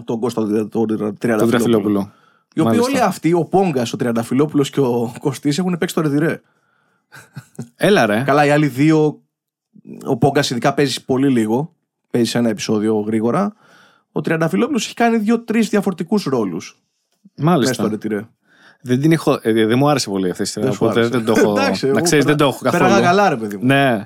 τον 0.03 0.19
Κώστα 0.19 0.67
τον 0.67 0.87
Το 0.87 1.13
Τριανταφυλόπουλο. 1.13 2.11
Τριαφυλόπουλο. 2.55 2.61
Οι 2.61 2.61
οποίοι 2.61 2.79
Μάλιστα. 2.79 2.91
όλοι 2.91 3.01
αυτοί, 3.01 3.33
ο 3.33 3.43
Πόγκας, 3.43 3.93
ο 3.93 3.97
Τριανταφυλόπουλος 3.97 4.69
και 4.69 4.79
ο 4.79 5.13
Κωστής 5.19 5.57
έχουν 5.57 5.77
παίξει 5.77 5.95
το 5.95 6.01
ρετυρέ. 6.01 6.41
Έλα 7.75 8.05
ρε. 8.05 8.23
Καλά, 8.25 8.45
οι 8.45 8.49
άλλοι 8.49 8.67
δύο, 8.67 9.21
ο 10.05 10.17
Πόγκας 10.17 10.49
ειδικά 10.49 10.73
παίζει 10.73 11.05
πολύ 11.05 11.29
λίγο. 11.29 11.73
Παίζει 12.11 12.29
σε 12.29 12.37
ένα 12.37 12.49
επεισόδιο 12.49 12.99
γρήγορα. 12.99 13.53
Ο 14.11 14.21
Τριανταφυλόπουλος 14.21 14.85
έχει 14.85 14.93
κάνει 14.93 15.17
δύο-τρεις 15.17 15.69
διαφορετικούς 15.69 16.23
ρόλους 16.23 16.81
μέσα 17.35 17.49
Μάλιστα. 17.51 17.73
στο 17.73 17.87
ρετυρέ. 17.87 18.27
Δεν, 18.81 18.99
την 19.01 19.11
έχω, 19.11 19.39
ε, 19.41 19.65
δεν 19.65 19.77
μου 19.77 19.89
άρεσε 19.89 20.09
πολύ 20.09 20.29
αυτή 20.29 20.43
η 20.43 20.45
σειρά. 20.45 20.65
Δεν 20.65 20.73
σου 20.73 20.79
Οπότε 20.85 20.99
άρεσε. 20.99 21.17
δεν 21.17 21.25
το 21.25 21.33
έχω. 21.37 21.51
Εντάξει, 21.51 21.85
να 21.85 21.91
εγώ 21.91 22.01
ξέρει, 22.01 22.23
δεν 22.23 22.37
το 22.37 22.43
έχω 22.45 22.59
καθόλου. 22.61 22.83
Πέραγα 22.83 23.05
καλά, 23.05 23.29
ρε 23.29 23.35
παιδί 23.35 23.57
μου. 23.57 23.65
Ναι. 23.65 23.91
Α, 23.91 24.05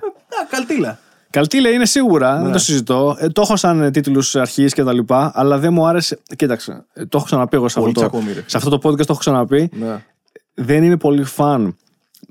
καλτήλα. 0.50 1.00
Καλτήλα 1.30 1.70
είναι 1.70 1.86
σίγουρα, 1.86 2.38
Ναι. 2.38 2.44
δεν 2.44 2.52
το 2.52 2.58
συζητώ. 2.60 3.16
Ε, 3.20 3.28
το 3.28 3.42
έχω 3.42 3.56
σαν 3.56 3.92
τίτλους 3.92 4.36
αρχής 4.36 4.74
και 4.74 4.84
τα 4.84 4.94
λοιπά, 4.94 5.32
αλλά 5.36 5.58
δεν 5.58 5.74
μου 5.74 5.88
άρεσε. 5.88 6.20
Κοίταξε, 6.36 6.86
ε, 6.94 7.06
το 7.06 7.18
έχω 7.18 7.26
ξαναπεί 7.26 7.56
εγώ 7.56 7.68
σε 7.70 7.80
Πολύ 7.80 7.94
αυτό, 7.98 8.02
το, 8.02 8.10
τσακωμί, 8.10 8.34
ρε. 8.34 8.44
σε 8.46 8.58
αυτό 8.58 8.70
το 8.70 8.90
podcast. 8.90 8.96
Το 8.98 9.06
έχω 9.10 9.20
ξαναπεί. 9.20 9.70
Ναι. 9.80 10.04
Δεν 10.54 10.84
είμαι 10.84 10.98
πολύ 10.98 11.24
φαν 11.24 11.76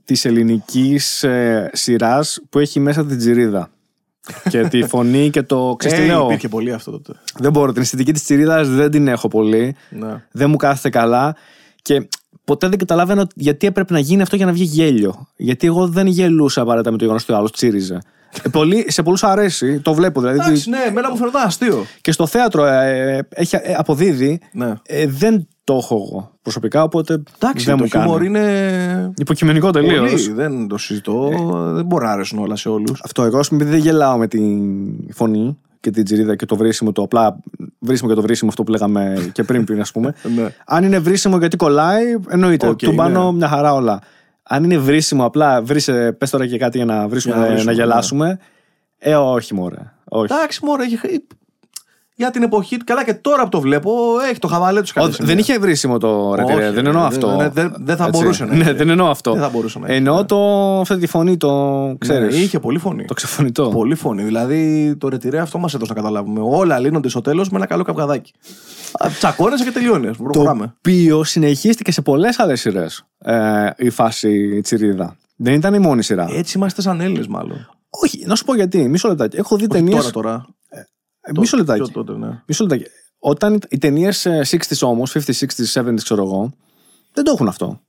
της 0.04 0.24
ελληνικής 0.24 1.22
ε, 1.22 1.70
σειράς 1.72 2.40
που 2.50 2.58
έχει 2.58 2.80
μέσα 2.80 3.04
την 3.06 3.18
τσιρίδα. 3.18 3.70
και 4.50 4.62
τη 4.68 4.82
φωνή 4.82 5.30
και 5.30 5.42
το. 5.42 5.74
Ξέρεις 5.78 5.98
τι 5.98 6.04
Ε, 6.04 6.06
λέω; 6.06 6.24
υπήρχε 6.24 6.48
πολύ 6.48 6.72
αυτό 6.72 6.90
τότε. 6.90 7.12
Δεν 7.38 7.52
μπορώ. 7.52 7.72
Την 7.72 7.82
αισθητική 7.82 8.12
της 8.12 8.22
τσιρίδα 8.24 8.64
δεν 8.64 8.90
την 8.90 9.08
έχω 9.08 9.28
πολύ. 9.28 9.76
Ναι. 9.90 10.22
Δεν 10.30 10.50
μου 10.50 10.56
κάθεται 10.56 10.90
καλά. 10.90 11.36
Και 11.82 12.08
ποτέ 12.44 12.68
δεν 12.68 12.78
καταλάβαινα 12.78 13.26
γιατί 13.34 13.66
έπρεπε 13.66 13.92
να 13.92 13.98
γίνει 13.98 14.22
αυτό 14.22 14.36
για 14.36 14.46
να 14.46 14.52
βγει 14.52 14.64
γέλιο. 14.64 15.26
Γιατί 15.36 15.66
εγώ 15.66 15.88
δεν 15.88 16.06
γελούσα 16.06 16.60
απαραίτητα 16.60 16.90
με 16.90 16.96
το 16.96 17.02
γεγονός 17.02 17.22
ότι 17.22 17.32
ο 17.32 17.36
άλλος 17.36 17.50
τσίριζε. 17.52 17.98
Ε, 18.42 18.48
πολύ, 18.48 18.84
σε 18.88 19.02
πολλούς 19.02 19.24
αρέσει, 19.24 19.80
το 19.80 19.94
βλέπω 19.94 20.20
δηλαδή. 20.20 20.38
Εντάξει, 20.38 20.70
ναι, 20.70 20.78
εμένα 20.88 21.10
μου 21.10 21.16
φαινόταν 21.16 21.46
αστείο. 21.46 21.86
Και 22.00 22.12
στο 22.12 22.26
θέατρο 22.26 22.64
ε, 22.64 23.26
έχει, 23.28 23.56
ε, 23.56 23.74
αποδίδει. 23.76 24.40
Ναι. 24.52 24.72
Ε, 24.86 25.06
δεν 25.06 25.48
το 25.64 25.74
έχω 25.74 25.94
εγώ 25.94 26.32
προσωπικά, 26.42 26.82
οπότε 26.82 27.22
Εντάξει, 27.42 27.64
δεν 27.64 27.76
το 27.76 27.82
μου 27.82 27.88
κάνει. 27.88 28.04
χιούμορ 28.04 28.24
είναι. 28.24 29.12
Υποκειμενικό 29.16 29.70
τελείως. 29.70 30.10
Πολύ, 30.10 30.32
δεν 30.32 30.68
το 30.68 30.78
συζητώ. 30.78 31.30
Δεν 31.74 31.84
μπορεί 31.84 32.04
να 32.04 32.10
αρέσουν 32.10 32.38
όλα 32.38 32.56
σε 32.56 32.68
όλους. 32.68 33.00
Αυτό 33.04 33.22
εγώ, 33.22 33.38
ας 33.38 33.48
πούμε, 33.48 33.62
επειδή 33.62 33.76
δεν 33.76 33.86
γελάω 33.86 34.16
με 34.18 34.26
τη 34.26 34.40
φωνή 35.12 35.58
και 35.80 35.90
την 35.90 36.04
τσιρίδα 36.04 36.36
και 36.36 36.46
το 36.46 36.56
βρίσιμο, 36.56 36.92
το 36.92 37.02
απλά 37.02 37.40
βρίσιμο 37.78 38.08
και 38.08 38.14
το 38.14 38.22
βρίσιμο, 38.22 38.50
αυτό 38.50 38.62
που 38.62 38.70
λέγαμε 38.70 39.30
και 39.32 39.42
πριν, 39.42 39.64
πριν 39.64 39.80
ας 39.80 39.92
πούμε. 39.92 40.14
Ναι. 40.36 40.48
Αν 40.66 40.84
είναι 40.84 40.98
βρίσιμο 40.98 41.38
γιατί 41.38 41.56
κολλάει, 41.56 42.04
εννοείται. 42.28 42.68
Οκ, 42.68 42.78
τους 42.78 42.94
πάω 42.94 43.30
ναι. 43.30 43.36
μια 43.36 43.48
χαρά 43.48 43.74
όλα. 43.74 44.00
Αν 44.48 44.64
είναι 44.64 44.78
βρίσιμο, 44.78 45.24
απλά 45.24 45.62
βρίσε, 45.62 46.12
πες 46.12 46.30
τώρα 46.30 46.46
και 46.46 46.58
κάτι 46.58 46.76
για 46.76 46.86
να 46.86 47.08
βρίσουμε, 47.08 47.34
Για 47.34 47.42
να 47.42 47.48
να, 47.48 47.52
βρίσουμε, 47.54 47.74
ναι. 47.74 47.80
γελάσουμε. 47.82 48.38
Ε, 48.98 49.14
όχι, 49.14 49.54
μωρέ. 49.54 49.92
Όχι. 50.04 50.32
Εντάξει, 50.32 50.64
μωρέ, 50.64 50.84
έχει- 50.84 51.26
για 52.18 52.30
την 52.30 52.42
εποχή 52.42 52.76
του. 52.76 52.84
Καλά, 52.84 53.04
και 53.04 53.14
τώρα 53.14 53.42
που 53.42 53.48
το 53.48 53.60
βλέπω, 53.60 53.92
έχει 54.30 54.38
το 54.38 54.48
χαβαλέ 54.48 54.80
τους 54.80 54.92
Ο, 54.96 55.08
δεν 55.18 55.38
είχε 55.38 55.58
βρίσιμο 55.58 55.98
το 55.98 56.34
ρε, 56.34 56.42
Όχι, 56.42 56.52
τυρέ, 56.54 56.70
δεν 56.70 56.86
εννοώ 56.86 57.02
δεν- 57.02 57.10
αυτό. 57.12 57.36
δεν- 57.36 57.50
δεν- 57.52 57.74
δεν 57.78 57.96
θα 57.96 58.04
Έτσι. 58.06 58.20
μπορούσε 58.20 58.44
να 58.44 58.54
Ναι, 58.54 58.62
έχει. 58.64 58.72
δεν 58.72 58.88
εννοώ 58.88 59.10
αυτό. 59.10 59.32
Δεν 59.32 59.42
θα 59.42 59.48
μπορούσε 59.48 59.78
να 59.78 59.86
έχει, 59.86 59.96
Εννοώ 59.96 60.16
ναι. 60.16 60.24
το, 60.24 60.36
αυτή 60.80 60.96
τη 60.98 61.06
φωνή, 61.06 61.36
το 61.36 61.94
ξέρεις, 61.98 62.34
Ναι, 62.36 62.40
είχε 62.42 62.58
πολύ 62.58 62.78
φωνή. 62.78 63.04
το 63.04 63.14
ξεφωνητό. 63.14 63.68
Πολύ 63.68 63.94
φωνή. 63.94 64.22
Δηλαδή 64.22 64.94
το 64.98 65.08
ρετυρέ 65.08 65.38
αυτό 65.38 65.58
μας 65.58 65.74
έδωσε 65.74 65.92
να 65.92 66.00
καταλάβουμε. 66.00 66.40
Όλα 66.42 66.78
λύνονται 66.78 67.08
στο 67.08 67.20
τέλος 67.20 67.50
με 67.50 67.56
ένα 67.56 67.66
καλό 67.66 67.82
καυγαδάκι. 67.82 68.32
Α, 69.04 69.08
Τσακώνεσαι 69.18 69.64
και 69.64 69.70
τελειώνεις. 69.70 70.16
Το 70.16 70.22
Προχωράμε. 70.22 70.74
οποίο 70.78 71.24
συνεχίστηκε 71.24 71.92
σε 71.92 72.02
πολλές 72.02 72.38
άλλες 72.38 72.60
σειρές 72.60 73.04
ε, 73.18 73.70
η 73.76 73.90
φάση 73.90 74.60
Τσιρίδα. 74.60 75.16
Δεν 75.36 75.54
ήταν 75.54 75.74
η 75.74 75.78
μόνη 75.78 76.02
σειρά. 76.02 76.26
Έτσι 76.32 76.56
είμαστε 76.58 76.82
σαν 76.82 77.00
Έλληνες, 77.00 77.26
μάλλον. 77.26 77.68
Όχι, 77.90 78.24
να 78.26 78.34
σου 78.34 78.44
πω 78.44 78.54
γιατί. 78.54 78.88
Μισό 78.88 79.08
λεπτάκι. 79.08 79.36
Έχω 79.36 79.56
δει 79.56 79.62
Όχι 79.62 79.72
ταινίε. 79.72 79.96
Τώρα, 79.98 80.10
τώρα. 80.10 80.46
Μισό 81.36 81.56
λεπτάκι. 81.56 81.82
Πιο 81.82 82.04
τότε, 82.04 82.18
ναι. 82.18 82.42
Μισό 82.46 82.64
λεπτάκι. 82.64 82.90
Όταν 83.18 83.58
οι 83.68 83.78
ταινίες 83.78 84.26
60s 84.26 84.78
όμως, 84.80 85.12
50s, 85.16 85.32
60s, 85.32 85.82
70s, 85.82 86.02
ξέρω 86.02 86.22
εγώ, 86.22 86.52
δεν 87.12 87.24
το 87.24 87.30
έχουν 87.34 87.48
αυτό. 87.48 87.80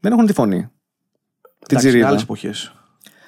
Δεν 0.00 0.12
έχουν 0.12 0.26
τη 0.26 0.32
φωνή. 0.32 0.56
Την 0.58 0.68
Εντάξει, 1.58 1.72
είναι 1.72 1.80
τσιρίδα. 1.88 2.08
άλλες 2.08 2.22
εποχές. 2.22 2.72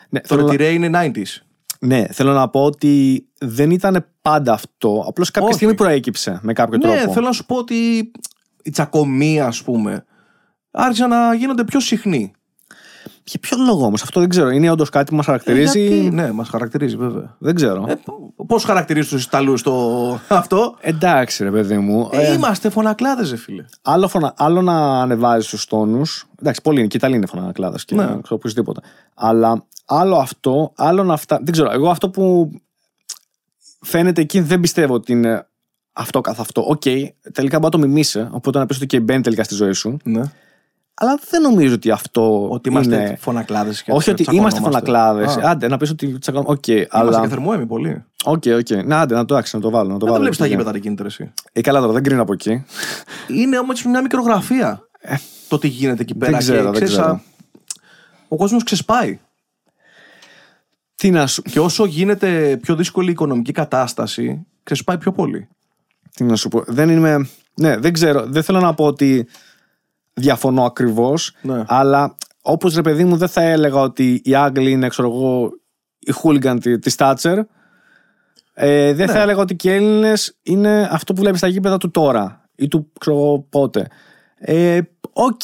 Ναι, 0.09 0.21
Το 0.21 0.27
θέλω, 0.29 0.43
να, 0.43 0.51
ρετυρέ 0.51 0.71
είναι 0.73 0.91
90s. 1.15 1.43
ναι, 1.81 2.07
θέλω 2.07 2.33
να 2.33 2.49
πω 2.49 2.65
ότι 2.65 3.27
δεν 3.41 3.71
ήταν 3.71 4.07
πάντα 4.23 4.53
αυτό. 4.53 5.05
Απλώς 5.09 5.31
κάποια 5.31 5.49
Όχι. 5.49 5.57
στιγμή 5.57 5.75
προέκυψε 5.75 6.39
με 6.43 6.53
κάποιο 6.53 6.79
Ναι, 6.79 6.97
τρόπο. 6.97 7.13
θέλω 7.13 7.27
να 7.27 7.33
σου 7.33 7.47
πω 7.47 7.57
ότι 7.57 8.11
η 8.63 8.71
τσακωμία, 8.71 9.47
ας 9.47 9.63
πούμε, 9.63 10.05
άρχισαν 10.71 11.09
να 11.09 11.35
γίνονται 11.35 11.65
πιο 11.65 11.81
συχνοί. 11.81 12.33
Για 13.25 13.41
ποιο 13.41 13.57
λόγο 13.67 13.85
όμως, 13.87 14.03
αυτό 14.03 14.21
δεν 14.21 14.29
ξέρω. 14.29 14.49
Είναι 14.51 14.71
όντως 14.71 14.89
κάτι 14.89 15.11
που 15.11 15.17
μας 15.17 15.25
χαρακτηρίζει; 15.25 15.81
Ε, 15.81 15.87
Γιατί, 15.87 16.11
ναι, 16.11 16.33
μας 16.33 16.49
χαρακτηρίζει 16.49 16.97
βέβαια. 16.97 17.37
Δεν 17.39 17.55
ξέρω. 17.55 17.85
Ε, 17.89 17.95
Πώς 18.47 18.65
χαρακτηρίζεις 18.65 19.11
τους 19.11 19.25
Ιταλούς 19.25 19.63
το 19.63 19.73
αυτό; 20.29 20.77
Εντάξει, 20.81 21.45
ρε 21.45 21.51
παιδί 21.51 21.79
μου. 21.79 22.09
Ε, 22.13 22.27
Ε, 22.27 22.33
είμαστε 22.33 22.71
φωνακλάδες, 22.71 23.31
ρε 23.31 23.37
φίλε. 23.37 23.65
άλλο, 23.83 24.09
φωνα, 24.09 24.35
άλλο 24.37 24.63
να 24.63 25.01
ανεβάζεις 25.03 25.49
τους 25.51 25.65
τόνους. 25.67 26.27
Εντάξει, 26.41 26.63
πολλοί 26.63 26.79
είναι. 26.79 26.87
Και 26.89 26.97
οι 26.97 27.01
Ιταλοί 27.03 27.17
είναι 27.17 27.27
φωνακλάδες 27.27 27.85
και 27.85 27.95
Ναι. 27.95 28.03
ναι. 28.03 28.09
ξέρω 28.11 28.23
οπωσδήποτε. 28.29 28.81
Αλλά 29.15 29.67
άλλο 29.87 30.17
αυτό, 30.17 30.73
άλλο 30.77 31.05
να 31.05 31.17
φτάσει. 31.17 31.43
Δεν 31.45 31.53
ξέρω. 31.53 31.71
Εγώ 31.71 31.89
αυτό 31.91 32.11
που 32.11 32.51
φαίνεται 33.81 34.21
εκεί 34.21 34.41
δεν 34.41 34.61
πιστεύω 34.61 34.95
ότι 34.95 35.13
είναι 35.13 35.47
αυτό 35.93 36.21
καθ' 36.21 36.41
αυτό. 36.41 36.65
Οκ, 36.69 36.83
τελικά 37.33 37.59
μπορεί 37.59 37.65
να 37.65 37.71
το 37.71 37.79
μιμήσει. 37.79 38.29
Οπότε 38.31 38.59
να 38.59 38.67
πεις 38.67 38.77
ότι 38.77 38.87
και 38.87 39.01
μπαίνει 39.01 39.23
τελικά 39.23 39.43
στη 39.45 39.55
ζωή 39.55 39.73
σου. 39.73 39.97
Ναι. 40.05 40.23
Αλλά 41.03 41.19
δεν 41.31 41.43
νομίζω 41.43 41.75
ότι 41.75 41.91
αυτό. 41.91 42.49
Ότι 42.51 42.69
είμαστε 42.69 42.95
είναι... 42.97 43.17
φωνακλάδες. 43.21 43.85
Όχι 43.89 44.11
ότι 44.11 44.25
είμαστε 44.31 44.61
φωνακλάδες. 44.61 45.37
Άντε, 45.37 45.69
να 45.69 45.77
πεις 45.77 45.91
ότι 45.91 46.19
τσακώνουμε. 46.19 46.51
Οκ, 46.53 46.65
Αλλά... 46.69 47.09
αλλά. 47.09 47.21
και 47.21 47.29
θερμόαιμοι 47.29 47.67
πολύ. 47.67 48.05
OK, 48.25 48.43
OK. 48.59 48.85
Να, 48.85 49.01
άντε, 49.01 49.15
να 49.15 49.25
το 49.25 49.37
άξει, 49.37 49.57
να 49.57 49.63
το 49.63 49.71
βάλω. 49.71 49.89
Να 49.93 49.99
το 49.99 49.99
Δεν 49.99 50.09
βάλω 50.09 50.19
βλέπεις 50.19 50.39
τα 50.39 50.45
εκεί. 50.45 50.55
γήπεδα 50.55 50.73
εκεί, 50.77 50.95
εσύ. 51.05 51.33
Ε, 51.53 51.61
καλά 51.61 51.81
τώρα, 51.81 51.93
δεν 51.93 52.03
κρίνω 52.03 52.23
από 52.23 52.33
εκεί. 52.33 52.65
Είναι 53.29 53.59
όμως 53.59 53.85
μια 53.85 54.03
μικρογραφία 54.03 54.81
το 55.49 55.59
τι 55.59 55.69
γίνεται 55.69 56.03
εκεί 56.03 56.15
πέρα. 56.15 56.37
Ε, 56.37 56.41
ξέρω, 56.41 56.57
και, 56.59 56.63
δεν 56.63 56.73
ξέρεις, 56.73 56.93
ξέρω. 56.93 57.07
α, 57.09 57.21
Ο 58.29 58.37
κόσμος 58.37 58.65
ξεσπάει. 58.65 59.19
Τι 60.95 61.11
να 61.11 61.27
σου, 61.27 61.43
Και 61.43 61.61
όσο 61.61 61.85
γίνεται 61.85 62.59
πιο 62.63 62.77
δύσκολη 62.77 63.09
η 63.09 63.13
οικονομική 63.13 63.53
κατάσταση, 63.53 64.47
ξεσπάει 64.63 64.99
πιο 64.99 65.13
πολύ. 65.13 65.49
τι 66.15 66.25
να 66.25 66.37
σου 66.37 66.49
πω. 66.49 66.63
Δεν 66.67 66.89
είμαι. 66.89 67.29
Ναι, 67.55 67.77
δεν 67.77 67.93
ξέρω. 67.93 68.27
Δεν 68.27 68.43
θέλω 68.43 68.61
να 68.61 68.75
πω 68.75 68.85
ότι 68.85 69.27
διαφωνώ 70.15 70.65
ακριβώς. 70.65 71.35
Ναι. 71.43 71.63
Αλλά 71.67 72.15
όπως 72.43 72.75
ρε 72.75 72.83
παιδί 72.83 73.05
μου, 73.05 73.17
δεν 73.17 73.29
θα 73.29 73.43
έλεγα 73.43 73.81
ότι 73.81 74.21
οι 74.25 74.35
Άγγλοι 74.35 74.71
είναι, 74.71 74.89
ξέρω 74.89 75.09
εγώ, 75.09 75.51
οι 75.99 76.13
χούλιγκαν 76.13 76.61
της 76.61 76.95
Θάτσερ. 76.97 77.39
Ε, 78.55 78.93
δεν 78.93 79.07
Ναι. 79.07 79.13
θα 79.13 79.21
έλεγα 79.21 79.41
ότι 79.41 79.57
και 79.57 79.71
οι 79.71 79.75
Έλληνες 79.75 80.39
είναι 80.43 80.89
αυτό 80.93 81.13
που 81.13 81.21
βλέπεις 81.21 81.39
στα 81.39 81.49
γήπεδα 81.49 81.77
του 81.77 81.91
τώρα 81.91 82.49
ή 82.57 82.69
του 82.69 82.93
ξέρω 83.01 83.17
εγώ 83.17 83.47
πότε. 83.51 83.87
Ε, 84.39 84.81
Οκ, 85.15 85.41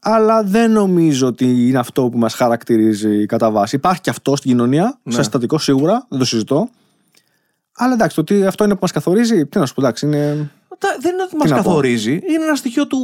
αλλά 0.00 0.42
δεν 0.42 0.70
νομίζω 0.72 1.26
ότι 1.26 1.68
είναι 1.68 1.78
αυτό 1.78 2.08
που 2.08 2.18
μας 2.18 2.34
χαρακτηρίζει 2.34 3.26
κατά 3.26 3.50
βάση. 3.50 3.76
Υπάρχει 3.76 4.00
και 4.00 4.10
αυτό 4.10 4.36
στην 4.36 4.50
κοινωνία, 4.50 4.98
Ναι. 5.02 5.12
σε 5.12 5.22
συστατικό 5.22 5.58
σίγουρα, 5.58 6.06
δεν 6.08 6.18
το 6.18 6.24
συζητώ. 6.24 6.68
Αλλά 7.76 7.92
εντάξει, 7.94 8.14
το 8.14 8.20
ότι 8.20 8.46
αυτό 8.46 8.64
είναι 8.64 8.72
που 8.72 8.78
μας 8.82 8.92
καθορίζει, 8.92 9.46
τι 9.46 9.58
να 9.58 9.66
σου 9.66 9.74
πω, 9.74 9.80
εντάξει, 9.80 10.06
είναι. 10.06 10.50
Τα- 10.78 10.96
Δεν 11.00 11.12
είναι 11.12 11.22
ότι 11.22 11.30
Τι 11.30 11.36
μας 11.36 11.50
να 11.50 11.56
πω. 11.56 11.62
καθορίζει, 11.62 12.12
είναι 12.12 12.44
ένα 12.44 12.54
στοιχείο 12.54 12.86
του. 12.86 12.98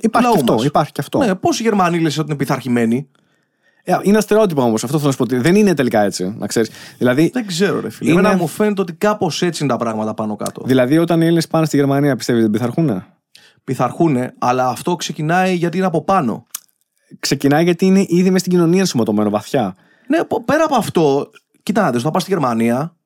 Υπάρχει 0.00 0.28
λαού 0.28 0.34
και 0.36 0.40
αυτό. 0.42 0.52
μας. 0.54 0.64
Υπάρχει 0.64 0.92
και 0.92 1.00
αυτό. 1.00 1.18
Ναι, 1.18 1.34
πόσοι 1.34 1.62
Γερμανοί 1.62 2.00
λες 2.00 2.18
ότι 2.18 2.26
είναι 2.28 2.36
πειθαρχημένοι; 2.38 3.08
Ε, 3.84 3.96
Είναι 4.02 4.18
αστερότυπο 4.18 4.62
όμως, 4.62 4.84
αυτό 4.84 4.96
θέλω 4.98 5.06
να 5.06 5.12
σου 5.12 5.18
πω. 5.18 5.34
ότι 5.34 5.36
Δεν 5.42 5.54
είναι 5.54 5.74
τελικά 5.74 6.00
έτσι, 6.02 6.34
να 6.38 6.46
ξέρεις. 6.46 6.70
Δηλαδή, 6.98 7.30
Δεν 7.34 7.46
ξέρω, 7.46 7.80
ρε 7.80 7.90
φίλε. 7.90 8.10
Είναι- 8.10 8.20
Εμένα 8.20 8.36
μου 8.36 8.46
φαίνεται 8.46 8.80
ότι 8.80 8.92
κάπως 8.92 9.42
έτσι 9.42 9.62
είναι 9.64 9.72
τα 9.72 9.78
πράγματα 9.78 10.14
πάνω 10.14 10.36
κάτω. 10.36 10.62
δηλαδή, 10.64 10.98
όταν 10.98 11.20
οι 11.20 11.24
Έλληνες 11.24 11.46
πάνε 11.46 11.66
στη 11.66 11.76
Γερμανία, 11.76 12.16
πιστεύεις 12.16 12.42
δεν 12.42 12.50
πειθαρχούν. 12.50 13.04
Πειθαρχούν, 13.64 14.16
αλλά 14.38 14.68
αυτό 14.68 14.96
ξεκινάει 14.96 15.54
γιατί 15.54 15.76
είναι 15.76 15.86
από 15.86 16.02
πάνω. 16.04 16.46
Ξεκινάει 17.20 17.64
γιατί 17.64 17.86
είναι 17.86 18.04
ήδη 18.08 18.30
μες 18.30 18.40
στην 18.40 18.52
κοινωνία 18.52 18.80
ενσωματωμένο 18.80 19.30
βαθιά. 19.30 19.74
Ναι, 20.06 20.24
πο- 20.24 20.42
πέρα 20.44 20.64
από 20.64 20.74
αυτό, 20.74 21.30
κοιτάξτε, 21.62 21.98
όταν 21.98 22.10
πας 22.12 22.22
στη 22.22 22.30
Γερμανία, 22.30 22.96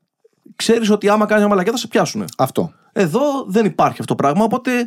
ξέρεις 0.56 0.90
ότι 0.90 1.08
άμα 1.08 1.24
κάνεις 1.26 1.40
μια 1.42 1.48
μαλακιά 1.50 1.72
θα 1.72 1.78
σε 1.78 1.86
πιάσουν. 1.88 2.24
Αυτό. 2.38 2.72
Εδώ 2.96 3.44
δεν 3.46 3.64
υπάρχει 3.64 4.00
αυτό 4.00 4.14
το 4.14 4.22
πράγμα, 4.22 4.44
οπότε 4.44 4.78
ε, 4.78 4.84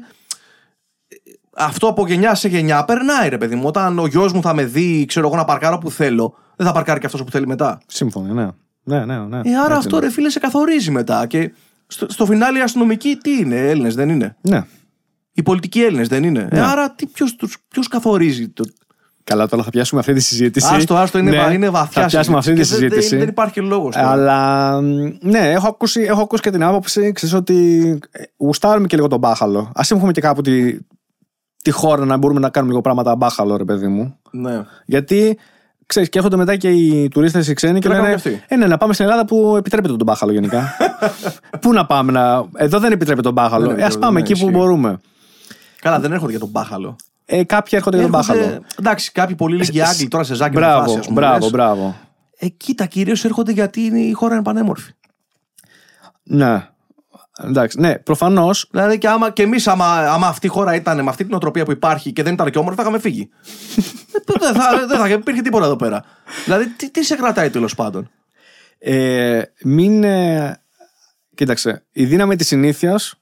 αυτό 1.56 1.88
από 1.88 2.08
γενιά 2.08 2.36
σε 2.36 2.48
γενιά 2.48 2.86
περνάει, 2.86 3.30
ρε 3.30 3.38
παιδί 3.38 3.56
μου. 3.56 3.64
Όταν 3.66 4.00
ο 4.00 4.08
γιος 4.08 4.34
μου 4.34 4.42
θα 4.42 4.54
με 4.54 4.66
δει, 4.66 5.06
ξέρω 5.06 5.28
εγώ, 5.28 5.36
να 5.36 5.46
παρκάρω 5.46 5.78
που 5.78 5.92
θέλω, 5.92 6.36
δεν 6.56 6.68
θα 6.68 6.72
παρκάρει 6.74 7.00
και 7.00 7.06
αυτός 7.06 7.24
που 7.24 7.32
θέλει 7.32 7.48
μετά. 7.48 7.80
Σύμφωνοι, 7.88 8.34
ναι. 8.34 8.48
Ναι, 8.84 9.06
ναι, 9.06 9.20
ναι. 9.20 9.38
Ε, 9.38 9.56
άρα 9.56 9.64
Έτσι 9.64 9.78
αυτό 9.78 9.96
είναι. 9.98 10.06
ρε 10.06 10.12
φίλε 10.12 10.30
σε 10.30 10.40
καθορίζει 10.40 10.92
μετά. 10.92 11.26
Και 11.26 11.54
στο, 11.88 12.06
στο 12.10 12.26
φινάλι 12.26 12.58
οι 12.58 12.62
αστυνομικοί 12.62 13.16
τι 13.16 13.32
είναι, 13.38 13.70
Έλληνες 13.70 13.96
δεν 13.96 14.10
είναι; 14.10 14.36
Ναι. 14.42 14.66
Οι 15.32 15.44
πολιτικοί 15.44 15.82
Έλληνες 15.82 16.08
δεν 16.08 16.24
είναι; 16.24 16.48
Ναι. 16.52 16.60
Ε, 16.60 16.62
άρα 16.62 16.96
ποιος 17.70 17.88
καθορίζει 17.88 18.50
το. 18.50 18.66
Καλά, 19.30 19.48
τώρα 19.48 19.64
θα 19.64 19.70
πιάσουμε 19.70 20.00
αυτή 20.00 20.14
τη 20.14 20.20
συζήτηση. 20.20 20.74
Άστο, 20.76 20.96
άστο, 20.96 21.18
είναι, 21.18 21.30
Ναι, 21.30 21.38
βα- 21.38 21.52
είναι 21.52 21.70
βαθιά. 21.70 22.02
Θα 22.02 22.08
πιάσουμε 22.08 22.38
αυτή 22.38 22.54
τη 22.54 22.64
συζήτηση 22.64 22.82
και 22.82 22.88
δεν- 22.88 22.98
συζήτηση. 23.02 23.16
Δεν, 23.16 23.20
δεν 23.20 23.30
υπάρχει 23.30 23.62
λόγος. 23.62 23.96
Αλλά 23.96 24.82
μ, 24.82 25.08
ναι, 25.22 25.40
έχω 25.52 25.68
ακούσει, 25.68 26.02
έχω 26.02 26.22
ακούσει 26.22 26.42
και 26.42 26.52
την 26.52 26.64
άποψη 26.64 27.12
ξέρεις, 27.12 27.36
ότι 27.36 28.00
ε, 28.12 28.24
γουστάρουμε 28.38 28.88
και 28.88 28.96
λίγο 28.96 29.08
τον 29.08 29.20
μπάχαλο. 29.20 29.60
Α 29.60 29.82
έχουμε 29.90 30.12
και 30.12 30.22
κάπου 30.22 30.42
τη, 30.42 30.78
τη 31.62 31.72
χώρα 31.72 32.06
να 32.06 32.18
μπορούμε 32.18 32.40
να 32.40 32.50
κάνουμε 32.50 32.72
λίγο 32.72 32.84
πράγματα 32.84 33.16
μπάχαλο, 33.16 33.58
ρε 33.58 33.64
παιδί 33.64 33.88
μου. 33.88 34.18
Ναι. 34.32 34.62
Γιατί 34.86 35.38
ξέρεις, 35.86 36.10
και 36.10 36.18
έρχονται 36.18 36.36
μετά 36.38 36.56
και 36.56 36.70
οι 36.70 37.08
τουρίστες 37.08 37.48
οι 37.48 37.54
ξένοι 37.54 37.80
και 37.80 37.88
να 37.88 37.94
λένε: 37.94 38.06
κάνουν 38.08 38.22
και 38.22 38.30
αυτοί; 38.30 38.44
Ε, 38.48 38.56
ναι, 38.58 38.66
να 38.68 38.78
πάμε 38.78 38.94
στην 38.94 39.06
Ελλάδα 39.06 39.26
που 39.26 39.56
επιτρέπεται 39.58 39.96
τον 39.96 40.06
μπάχαλο 40.06 40.32
γενικά. 40.32 40.76
Πού 41.62 41.74
να 41.74 41.86
πάμε 41.86 42.12
να. 42.12 42.46
Εδώ 42.56 42.80
δεν 42.80 42.92
επιτρέπεται 42.92 43.22
τον 43.22 43.34
μπάχαλο. 43.34 43.66
Δεν 43.68 43.70
Ε, 43.70 43.72
ας 43.74 43.78
επιτρέπεται, 43.80 44.06
πάμε 44.06 44.20
ναι, 44.20 44.26
εκεί 44.26 44.40
που 44.40 44.48
ισχύει. 44.48 44.58
μπορούμε. 44.60 45.00
Καλά, 45.82 46.00
δεν 46.00 46.12
έρχονται 46.12 46.32
για 46.32 46.40
τον 46.40 46.50
μπάχαλο. 46.50 46.96
Ε, 47.30 47.44
κάποιοι 47.44 47.72
έρχονται 47.76 47.98
για 47.98 48.06
τον 48.10 48.20
Έρχονται- 48.20 48.42
μπάχαλο. 48.44 48.64
Εντάξει, 48.80 49.12
κάποιοι 49.12 49.36
πολύ 49.36 49.56
λίγοι 49.56 49.82
Άγγλοι 49.82 50.08
τώρα 50.08 50.24
σε 50.24 50.36
ζάκι 50.36 50.54
με 50.56 50.60
Μπράβο, 50.60 50.84
φάση, 50.86 50.98
ας 51.00 51.08
πούμε, 51.08 51.20
μπράβο, 51.20 51.40
λες. 51.40 51.50
μπράβο. 51.52 51.96
Ε, 52.38 52.48
κοίτα, 52.48 52.86
κυρίως 52.86 53.26
έρχονται 53.26 53.52
γιατί 53.52 53.82
είναι- 53.82 54.00
η 54.00 54.12
χώρα 54.12 54.34
είναι 54.34 54.44
πανέμορφη. 54.44 54.92
Ναι. 56.24 56.68
Εντάξει, 57.44 57.80
ναι, 57.80 57.98
προφανώς. 58.00 58.68
Δηλαδή 58.72 58.98
και, 58.98 59.08
άμα, 59.08 59.32
και 59.32 59.42
εμείς, 59.44 59.68
άμα, 59.68 59.86
άμα 59.98 60.28
αυτή 60.28 60.46
η 60.46 60.50
χώρα 60.50 60.76
ήταν 60.76 61.04
με 61.04 61.10
αυτή 61.10 61.24
την 61.26 61.34
οτροπία 61.34 61.66
που 61.66 61.72
υπάρχει 61.72 62.12
και 62.14 62.24
δεν 62.24 62.34
ήταν 62.34 62.50
και 62.52 62.58
όμορφη, 62.58 62.76
θα 62.78 62.82
είχαμε 62.84 63.00
φύγει. 63.00 63.30
Ε, 64.30 64.34
δεν 64.40 64.54
θα, 64.54 64.86
δεν 64.88 64.98
θα 65.00 65.10
υπήρχε 65.10 65.42
τίποτα 65.42 65.66
εδώ 65.66 65.76
πέρα. 65.76 66.04
Δηλαδή, 66.46 66.68
τι, 66.70 66.92
τι 66.92 67.04
σε 67.04 67.16
κρατάει 67.16 67.50
τέλος 67.50 67.76
πάντων; 67.76 68.10
Ε, 68.80 69.42
μην. 69.64 70.04
ε, 70.04 70.60
κοίταξε, 71.36 71.86
η 71.92 72.06
δύναμη 72.06 72.36
της 72.36 72.48
συνήθειας 72.48 73.14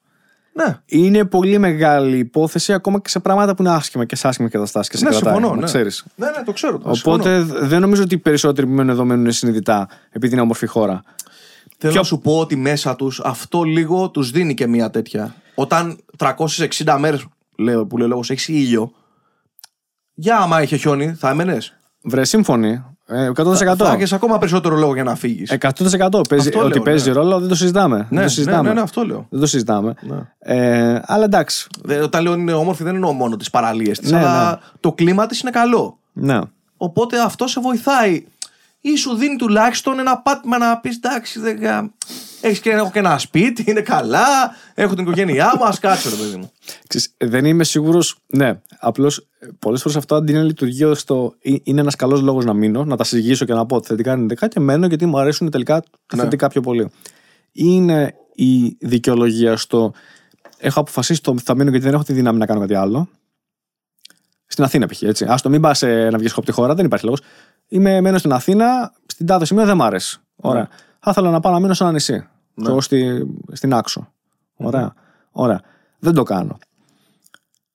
Ναι, 0.58 0.78
είναι 0.86 1.26
πολύ 1.26 1.58
μεγάλη 1.58 2.18
υπόθεση 2.18 2.74
ακόμα 2.74 3.00
και 3.00 3.10
σε 3.10 3.20
πράγματα 3.20 3.56
που 3.56 3.62
είναι 3.62 3.72
άσχημα 3.72 4.06
και 4.06 4.16
σε 4.16 4.28
άσχημε 4.28 4.50
καταστάσεις 4.50 4.92
και 4.92 4.98
σε 4.98 5.04
ναι 5.04 5.10
κρατάει. 5.10 5.34
συμφωνώ. 5.34 5.54
να 5.54 5.60
Ναι. 5.60 5.66
ξέρεις. 5.66 6.06
ναι, 6.16 6.26
ναι, 6.26 6.44
το 6.46 6.52
ξέρω. 6.52 6.78
Το 6.78 6.90
Οπότε 6.90 7.38
συμφωνώ. 7.40 7.68
δεν 7.68 7.82
νομίζω 7.82 8.04
ότι 8.04 8.14
οι 8.16 8.18
περισσότεροι 8.18 8.68
που 8.68 8.74
μένουν 8.74 8.90
εδώ 8.94 9.06
μένουν 9.06 9.32
συνειδητά 9.32 9.88
επειδή 10.12 10.34
είναι 10.34 10.42
όμορφη 10.42 10.66
χώρα. 10.66 11.04
Θέλω 11.78 11.92
Ποιο- 11.92 12.02
να 12.02 12.04
σου 12.04 12.20
πω 12.20 12.40
ότι 12.40 12.56
μέσα 12.56 12.96
τους 12.96 13.20
αυτό 13.24 13.64
λίγο 13.64 14.10
τους 14.10 14.32
δίνει 14.32 14.54
και 14.54 14.68
μια 14.68 14.90
τέτοια. 14.90 15.36
Όταν 15.56 16.00
360 16.18 16.98
μέρες 17.00 17.26
που 17.88 17.98
λέει 17.98 18.06
ο 18.06 18.08
λόγος 18.08 18.30
έχεις 18.30 18.48
ήλιο, 18.48 18.92
για 20.14 20.38
άμα 20.38 20.62
είχε 20.62 20.76
χιόνι, 20.78 21.14
θα 21.14 21.30
έμενες. 21.30 21.74
Βρε, 22.04 22.24
σύμφωνοι. 22.26 22.84
Ε, 23.08 23.30
100%. 23.36 23.76
Θα 23.78 23.92
έχεις 23.92 24.14
ακόμα 24.14 24.38
περισσότερο 24.38 24.76
λόγο 24.76 24.94
για 24.94 25.04
να 25.04 25.16
φύγεις. 25.16 25.52
100% 25.52 26.22
παίζει, 26.30 26.48
Αυτό 26.48 26.60
ότι 26.60 26.74
λέω, 26.74 26.82
παίζει 26.84 27.08
ναι. 27.10 27.16
ρόλο 27.16 27.40
δεν 27.40 27.50
το 27.50 27.56
συζητάμε. 27.56 27.96
δεν 27.98 28.06
ναι, 28.10 28.16
το 28.18 28.22
ναι, 28.24 28.28
συζητάμε. 28.28 28.68
ναι, 28.68 28.74
ναι, 28.74 28.82
αυτό 28.82 29.06
λέω. 29.06 29.28
Δεν 29.30 29.40
το 29.40 29.46
συζητάμε. 29.46 29.94
Ναι. 30.02 30.16
Ε, 30.40 31.02
αλλά 31.06 31.24
εντάξει. 31.24 31.68
Δεν- 31.84 32.04
Όταν 32.04 32.24
λέω 32.24 32.34
είναι 32.34 32.54
όμορφη, 32.54 32.84
δεν 32.84 32.96
εννοώ 32.96 33.12
μόνο 33.12 33.36
τις 33.36 33.50
παραλίες 33.50 34.00
της, 34.00 34.12
Ναι, 34.12 34.18
αλλά 34.18 34.50
ναι. 34.52 34.58
το 34.80 34.92
κλίμα 34.92 35.26
της 35.26 35.40
είναι 35.40 35.52
καλό. 35.52 35.98
Ναι. 36.14 36.40
Οπότε 36.78 37.20
αυτό 37.22 37.48
σε 37.48 37.60
βοηθάει. 37.62 38.26
Ή 38.88 38.96
σου 38.96 39.16
δίνει 39.16 39.36
τουλάχιστον 39.36 40.00
ένα 40.00 40.18
πάτημα 40.18 40.58
να 40.58 40.80
πεις 40.80 40.96
εντάξει, 40.96 41.40
δεν... 41.40 41.94
Έχεις 42.42 42.60
και, 42.60 42.70
έχω 42.70 42.92
και 42.92 43.00
ένα 43.00 43.18
σπίτι, 43.18 43.64
είναι 43.68 43.82
καλά, 43.82 44.26
έχω 44.74 44.94
την 44.96 45.04
οικογένειά 45.04 45.54
μου, 45.58 45.66
α 45.66 45.74
κάτσω 45.80 46.10
ρε 46.10 46.16
παιδί 46.16 46.36
μου. 46.36 46.52
Ξέρεις, 46.88 47.14
δεν 47.18 47.46
είμαι 47.46 47.64
σίγουρος. 47.64 48.18
Ναι, 48.28 48.60
απλώς 48.80 49.28
πολλές 49.60 49.82
φορές 49.82 49.98
αυτό 49.98 50.16
αντί 50.16 50.34
να 50.34 50.44
λειτουργεί 50.44 50.84
ως 50.84 51.04
το. 51.04 51.36
«Ε, 51.42 51.54
Είναι 51.64 51.82
ένας 51.82 51.96
καλός 51.96 52.22
λόγος 52.22 52.46
να 52.46 52.54
μείνω, 52.54 52.86
να 52.86 52.98
τα 52.98 53.04
συζητήσω 53.04 53.46
και 53.46 53.54
να 53.54 53.66
πω 53.66 53.84
θετικά 53.84 54.12
αρνητικά 54.12 54.48
και 54.48 54.60
μένω 54.60 54.88
γιατί 54.88 55.06
μου 55.06 55.20
αρέσουν 55.20 55.50
τελικά 55.50 55.82
τα 55.82 56.16
Ναι. 56.16 56.24
θετικά 56.24 56.48
πιο 56.48 56.62
πολύ. 56.62 56.92
Είναι 57.52 58.16
η 58.34 58.78
δικαιολογία 58.80 59.58
στο. 59.58 59.94
Έχω 60.58 60.80
αποφασίσει 60.80 61.22
το 61.22 61.36
θα 61.44 61.56
μείνω 61.56 61.70
γιατί 61.70 61.86
δεν 61.86 61.94
έχω 61.94 62.04
τη 62.04 62.14
δύναμη 62.14 62.38
να 62.38 62.46
κάνω 62.46 62.60
κάτι 62.60 62.76
άλλο. 62.76 63.10
Στην 64.48 64.64
Αθήνα, 64.64 64.88
π.χ. 64.88 65.02
έτσι. 65.02 65.26
Α 65.26 65.40
το 65.42 65.50
μην 65.50 65.62
πας 65.62 65.82
να 65.82 66.18
βγεις 66.18 66.32
από 66.32 66.46
τη 66.46 66.52
χώρα, 66.52 66.76
δεν 66.76 66.86
υπάρχει 66.86 67.06
λόγος. 67.06 67.22
Είμαι 67.68 68.02
μένω 68.02 68.18
στην 68.18 68.32
Αθήνα, 68.34 68.94
στην 69.06 69.26
τάδε 69.26 69.46
σημείο 69.46 69.66
δεν 69.66 69.76
μ' 69.76 69.84
αρέσει. 69.84 70.20
Ωραία. 70.36 70.62
Ναι. 70.62 70.68
Θα 71.00 71.12
ήθελα 71.12 71.30
να 71.30 71.40
πάω 71.40 71.54
να 71.54 71.60
μείνω 71.60 71.74
σε 71.74 71.84
ένα 71.84 71.92
νησί. 71.92 72.28
Εγώ 72.68 72.82
στη, 72.82 73.28
στην 73.52 73.74
Άξο. 73.74 74.14
Ωραία. 74.56 74.94
Ωραία. 75.32 75.62
Δεν 76.00 76.14
το 76.14 76.24
κάνω. 76.24 76.58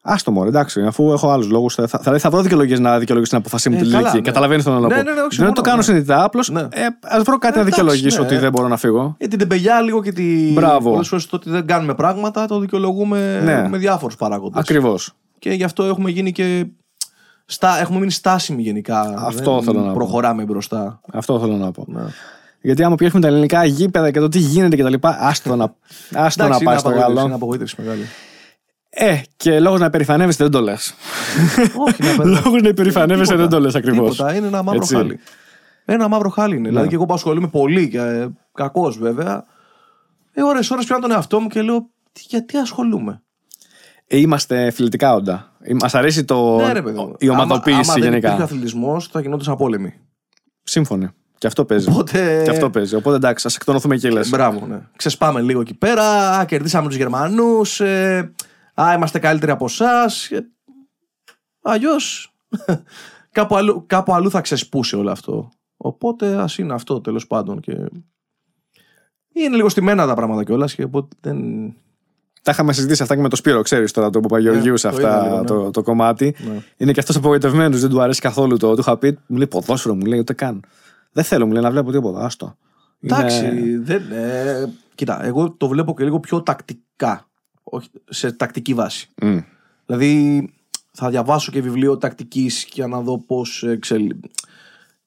Άστο 0.03 0.31
μόνο, 0.31 0.49
εντάξει, 0.49 0.83
αφού 0.83 1.13
έχω 1.13 1.31
άλλους 1.31 1.49
λόγους. 1.49 1.75
Θα, 1.75 1.87
θα, 1.89 2.19
θα 2.19 2.31
βρω 2.31 2.43
δικαιολογίες 2.43 2.79
να 2.81 2.99
δικαιολογήσω 2.99 3.31
την 3.33 3.41
αποφασή 3.41 3.69
μου 3.71 3.77
Ε, 3.77 3.79
τη 3.79 3.85
καλά, 3.85 3.99
λογική. 3.99 4.17
ναι. 4.17 4.23
Καταλαβαίνεις 4.23 4.65
το 4.65 4.71
να 4.71 4.81
Ναι, 4.81 4.87
πω. 4.89 4.95
ναι, 4.95 5.03
ναι, 5.03 5.11
όχι, 5.11 5.19
δεν 5.21 5.31
συμφωνώ, 5.31 5.53
το 5.53 5.61
κάνω 5.61 5.77
ναι. 5.77 5.83
συνειδητά, 5.83 6.25
απλώς 6.25 6.49
Ναι. 6.51 6.61
ε, 6.61 6.67
ας 7.03 7.23
βρω 7.23 7.39
κάτι 7.39 7.59
Ε, 7.59 7.63
να 7.63 7.67
εντάξει, 7.67 7.81
δικαιολογήσω 7.81 8.21
ναι. 8.21 8.27
ότι 8.27 8.37
δεν 8.37 8.51
μπορώ 8.53 8.69
να 8.69 8.77
φύγω. 8.77 9.15
Ε, 9.19 9.27
την 9.27 9.39
τεμπελιά 9.39 9.81
λίγο 9.81 10.03
και 10.03 10.13
τη. 10.13 10.53
Μπράβο. 10.53 10.91
Πολλές 10.91 11.09
φορές 11.09 11.27
το 11.27 11.37
ότι 11.37 11.51
δεν 11.51 11.67
κάνουμε 11.67 11.95
πράγματα 11.95 12.47
το 12.47 12.59
δικαιολογούμε 12.59 13.41
Ναι. 13.45 13.69
με 13.69 13.79
διάφορους 13.79 14.17
παράγοντες. 14.17 14.61
Ακριβώς. 14.61 15.13
Και 15.39 15.51
γι' 15.51 15.65
αυτό 15.65 15.85
έχουμε 15.85 16.11
γίνει 16.11 16.33
και. 16.33 16.67
Στα... 17.53 17.81
Έχουμε 17.81 17.99
μείνει 17.99 18.11
στάσιμοι 18.11 18.63
γενικά. 18.63 19.15
Αυτό 19.19 19.55
Δεν 19.55 19.63
θέλω 19.63 19.81
να 19.81 19.87
πω. 19.87 19.95
Προχωράμε 19.95 20.43
μπροστά. 20.45 21.01
Αυτό 21.13 21.41
θέλω 21.41 21.57
να 21.57 21.71
πω. 21.71 21.85
Ναι. 21.89 22.03
Γιατί 22.61 22.83
άμα 22.83 22.95
πιέσουμε 22.95 23.21
τα 23.21 23.27
ελληνικά 23.29 23.65
γήπεδα 23.65 24.11
και 24.11 24.21
το 24.21 24.29
τι 24.29 24.39
γίνεται 24.39 24.77
κτλ. 24.77 24.95
Άστο 25.01 25.57
να, 25.57 25.75
άστο 26.15 26.43
να 26.43 26.47
Εντάξει, 26.49 26.65
πάει 26.65 26.75
είναι 26.75 26.79
στο 26.79 26.89
απογοήτευση, 26.89 27.11
είναι 27.13 27.21
γάλο. 27.21 27.35
απογοήτευση 27.35 27.75
μεγάλη. 27.79 28.03
Ε, 28.91 29.21
και 29.37 29.61
λόγος 29.61 29.81
να 29.81 29.87
υπερηφανεύεσαι 29.87 30.43
δεν 30.43 30.53
το 30.53 30.61
λες. 30.61 30.95
Όχι, 31.87 32.03
να 32.17 32.25
Λόγος 32.25 32.63
να 32.63 32.69
υπερηφανεύεσαι 32.69 33.35
δεν 33.35 33.49
το 33.49 33.61
λες 33.61 33.75
ακριβώς. 33.75 34.11
Τίποτα, 34.11 34.35
είναι 34.35 34.47
ένα 34.47 34.63
μαύρο 34.63 34.87
χάλι. 34.87 35.19
Ένα 35.85 36.09
μαύρο 36.09 36.29
χάλι 36.29 36.57
είναι. 36.57 36.69
Δηλαδή 36.69 36.89
και 36.89 36.95
εγώ 36.95 37.05
που 37.07 37.15
ασχολούμαι 37.15 37.49
πολύ 37.49 37.89
και 37.89 37.99
ε, 37.99 38.29
κακός 38.55 38.99
βέβαια. 38.99 39.45
Ε, 40.33 40.43
ώρες 40.43 40.71
ώρες 40.71 40.85
πιάνω 40.85 41.01
τον 41.03 41.11
εαυτό 41.11 41.41
μου 41.41 41.49
και 41.49 41.63
λέω 41.63 41.79
«Τι- 42.13 42.25
γιατί 42.29 42.57
ασχολούμαι; 42.57 43.23
Ε, 44.13 44.19
είμαστε 44.19 44.71
φιλετικά 44.71 45.15
όντα. 45.15 45.53
Μας 45.81 45.95
αρέσει 45.95 46.25
το, 46.25 46.57
ναι, 46.57 46.73
ρε 46.73 46.83
παιδί 46.83 46.99
μου. 46.99 47.15
η 47.19 47.29
ομαδοποίηση 47.29 47.79
άμα, 47.79 47.83
άμα 47.83 47.93
δεν 47.93 48.03
γενικά. 48.03 48.27
υπήρχε 48.29 48.43
αθλητισμός, 48.43 49.07
θα 49.09 49.21
γινόταν 49.21 49.57
πόλεμοι. 49.57 49.95
Σύμφωνοι. 50.63 51.09
Και 51.39 51.47
αυτό 51.47 51.65
παίζει. 51.65 51.91
Οπότε- 51.91 52.45
Και 52.45 52.51
αυτό 52.51 52.71
παίζει. 52.71 52.95
Οπότε 52.95 53.17
εντάξει, 53.17 53.47
ας 53.47 53.57
εκτονωθούμε 53.57 53.97
και 53.97 54.11
λες. 54.11 54.29
Μπράβο, 54.29 54.67
ναι. 54.67 54.81
Ξεσπάμε 54.97 55.41
λίγο 55.41 55.61
εκεί 55.61 55.75
πέρα. 55.75 56.31
Α, 56.39 56.45
κερδίσαμε 56.45 56.89
τους 56.89 56.97
Γερμανούς. 56.97 57.81
Ε, 57.81 58.33
α, 58.75 58.93
είμαστε 58.95 59.19
καλύτεροι 59.19 59.53
από 59.53 59.65
εσάς. 59.65 60.31
Αλλιώς. 61.63 62.35
κάπου, 63.33 63.57
αλλού, 63.57 63.85
κάπου 63.87 64.15
αλλού 64.15 64.31
θα 64.31 64.41
ξεσπούσε 64.41 64.97
όλο 64.97 65.11
αυτό. 65.11 65.51
Οπότε 65.77 66.35
ας 66.37 66.59
είναι 66.59 66.75
αυτό 66.75 67.01
τέλος 67.01 67.27
πάντων. 67.27 67.61
Και... 67.61 67.73
Είναι 69.33 69.57
λίγο 69.57 69.69
στημένα 69.69 70.07
τα 70.07 70.15
πράγματα 70.15 70.45
κιόλας 70.45 70.75
και 70.75 70.83
οπότε 70.83 71.17
δεν. 71.21 71.39
Τα 72.43 72.51
είχαμε 72.51 72.73
συζητήσει 72.73 73.03
αυτά 73.03 73.15
και 73.15 73.21
με 73.21 73.29
το 73.29 73.37
Σπύρο, 73.37 73.63
ξέρεις 73.63 73.93
τώρα 73.93 74.11
τον 74.11 74.23
Παπαγεωργίους 74.23 74.83
Ναι, 74.85 74.91
σε 74.91 75.01
το 75.01 75.07
αυτά 75.07 75.19
είδα 75.19 75.25
λίγο, 75.25 75.39
ναι. 75.41 75.47
το, 75.47 75.71
το 75.71 75.83
κομμάτι. 75.83 76.35
Ναι. 76.39 76.63
Είναι 76.77 76.93
και 76.93 77.01
αυτός 77.01 77.17
απογοητευμένος, 77.17 77.81
δεν 77.81 77.91
του 77.91 78.01
αρέσει 78.01 78.21
καθόλου 78.21 78.57
το. 78.57 78.75
Του 78.75 78.81
είχα 78.81 78.97
πει, 78.99 79.19
μου 79.27 79.37
λέει 79.37 79.47
ποδόσφαιρο, 79.47 79.95
μου 79.95 80.05
λέει 80.05 80.19
ούτε 80.19 80.33
καν. 80.33 80.65
Δεν 81.13 81.25
θέλω, 81.25 81.47
μου 81.47 81.53
λέει 81.53 81.63
να 81.63 81.71
βλέπω 81.71 81.91
τίποτα. 81.93 82.25
Άστο. 82.25 82.57
Είναι- 83.01 83.17
Εντάξει, 83.17 83.77
δεν, 83.77 84.03
ε, 84.13 84.73
κοίτα, 84.95 85.25
εγώ 85.25 85.51
το 85.51 85.69
βλέπω 85.69 85.95
και 85.95 86.05
λίγο 86.05 86.21
πιο 86.21 86.43
τακτικά. 86.43 87.29
Όχι, 87.63 87.89
σε 88.09 88.33
τακτική 88.33 88.75
βάση. 88.75 89.09
Μμ. 89.23 89.39
Δηλαδή 89.87 90.45
θα 90.93 91.09
διαβάσω 91.11 91.53
και 91.53 91.61
βιβλίο 91.61 91.99
τακτικής 91.99 92.67
για 92.73 92.87
να 92.87 93.01
δω 93.01 93.19
πώς 93.19 93.63
ε, 93.63 93.71
εξελ... 93.71 94.17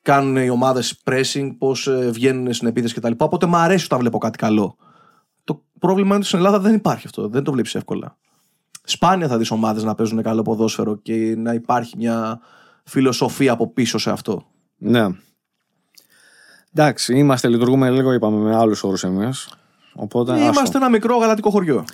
κάνουν 0.02 0.36
οι 0.38 0.50
ομάδες 0.50 1.02
pressing, 1.04 1.56
πώς 1.58 1.88
ε, 1.88 2.10
βγαίνουν 2.12 2.54
στην 2.54 2.68
επίθεση 2.68 2.94
κτλ. 2.94 3.12
Οπότε 3.18 3.46
μου 3.46 3.56
αρέσει 3.56 3.86
όταν 3.86 4.00
βλέπω 4.00 4.18
κάτι 4.18 4.38
καλό. 4.38 4.78
Το 5.44 5.64
πρόβλημα 5.80 6.08
είναι 6.08 6.18
ότι 6.18 6.26
στην 6.26 6.38
Ελλάδα 6.38 6.60
δεν 6.60 6.76
υπάρχει 6.76 7.06
αυτό. 7.06 7.28
Δεν 7.28 7.44
το 7.44 7.52
βλέπεις 7.52 7.76
εύκολα. 7.76 8.18
Σπάνια 8.84 9.28
θα 9.28 9.38
δεις 9.38 9.52
ομάδες 9.52 9.84
να 9.84 9.96
παίζουν 9.96 10.22
καλό 10.22 10.42
ποδόσφαιρο 10.42 10.96
και 10.96 11.36
να 11.38 11.54
υπάρχει 11.54 11.94
μια 11.98 12.40
φιλοσοφία 12.84 13.52
από 13.52 13.68
πίσω 13.68 13.98
σε 13.98 14.12
αυτό. 14.12 14.46
Ναι. 14.78 15.08
Εντάξει, 16.74 17.18
είμαστε, 17.18 17.48
λειτουργούμε 17.48 17.90
λίγο, 17.90 18.14
είπαμε, 18.14 18.38
με 18.38 18.56
άλλους 18.56 18.84
όρους 18.84 19.04
εμείς. 19.04 19.50
Οπότε. 19.94 20.32
Είμαστε 20.32 20.62
άστο. 20.62 20.78
ένα 20.78 20.90
μικρό 20.90 21.18
γαλατικό 21.18 21.50
χωριό. 21.50 21.86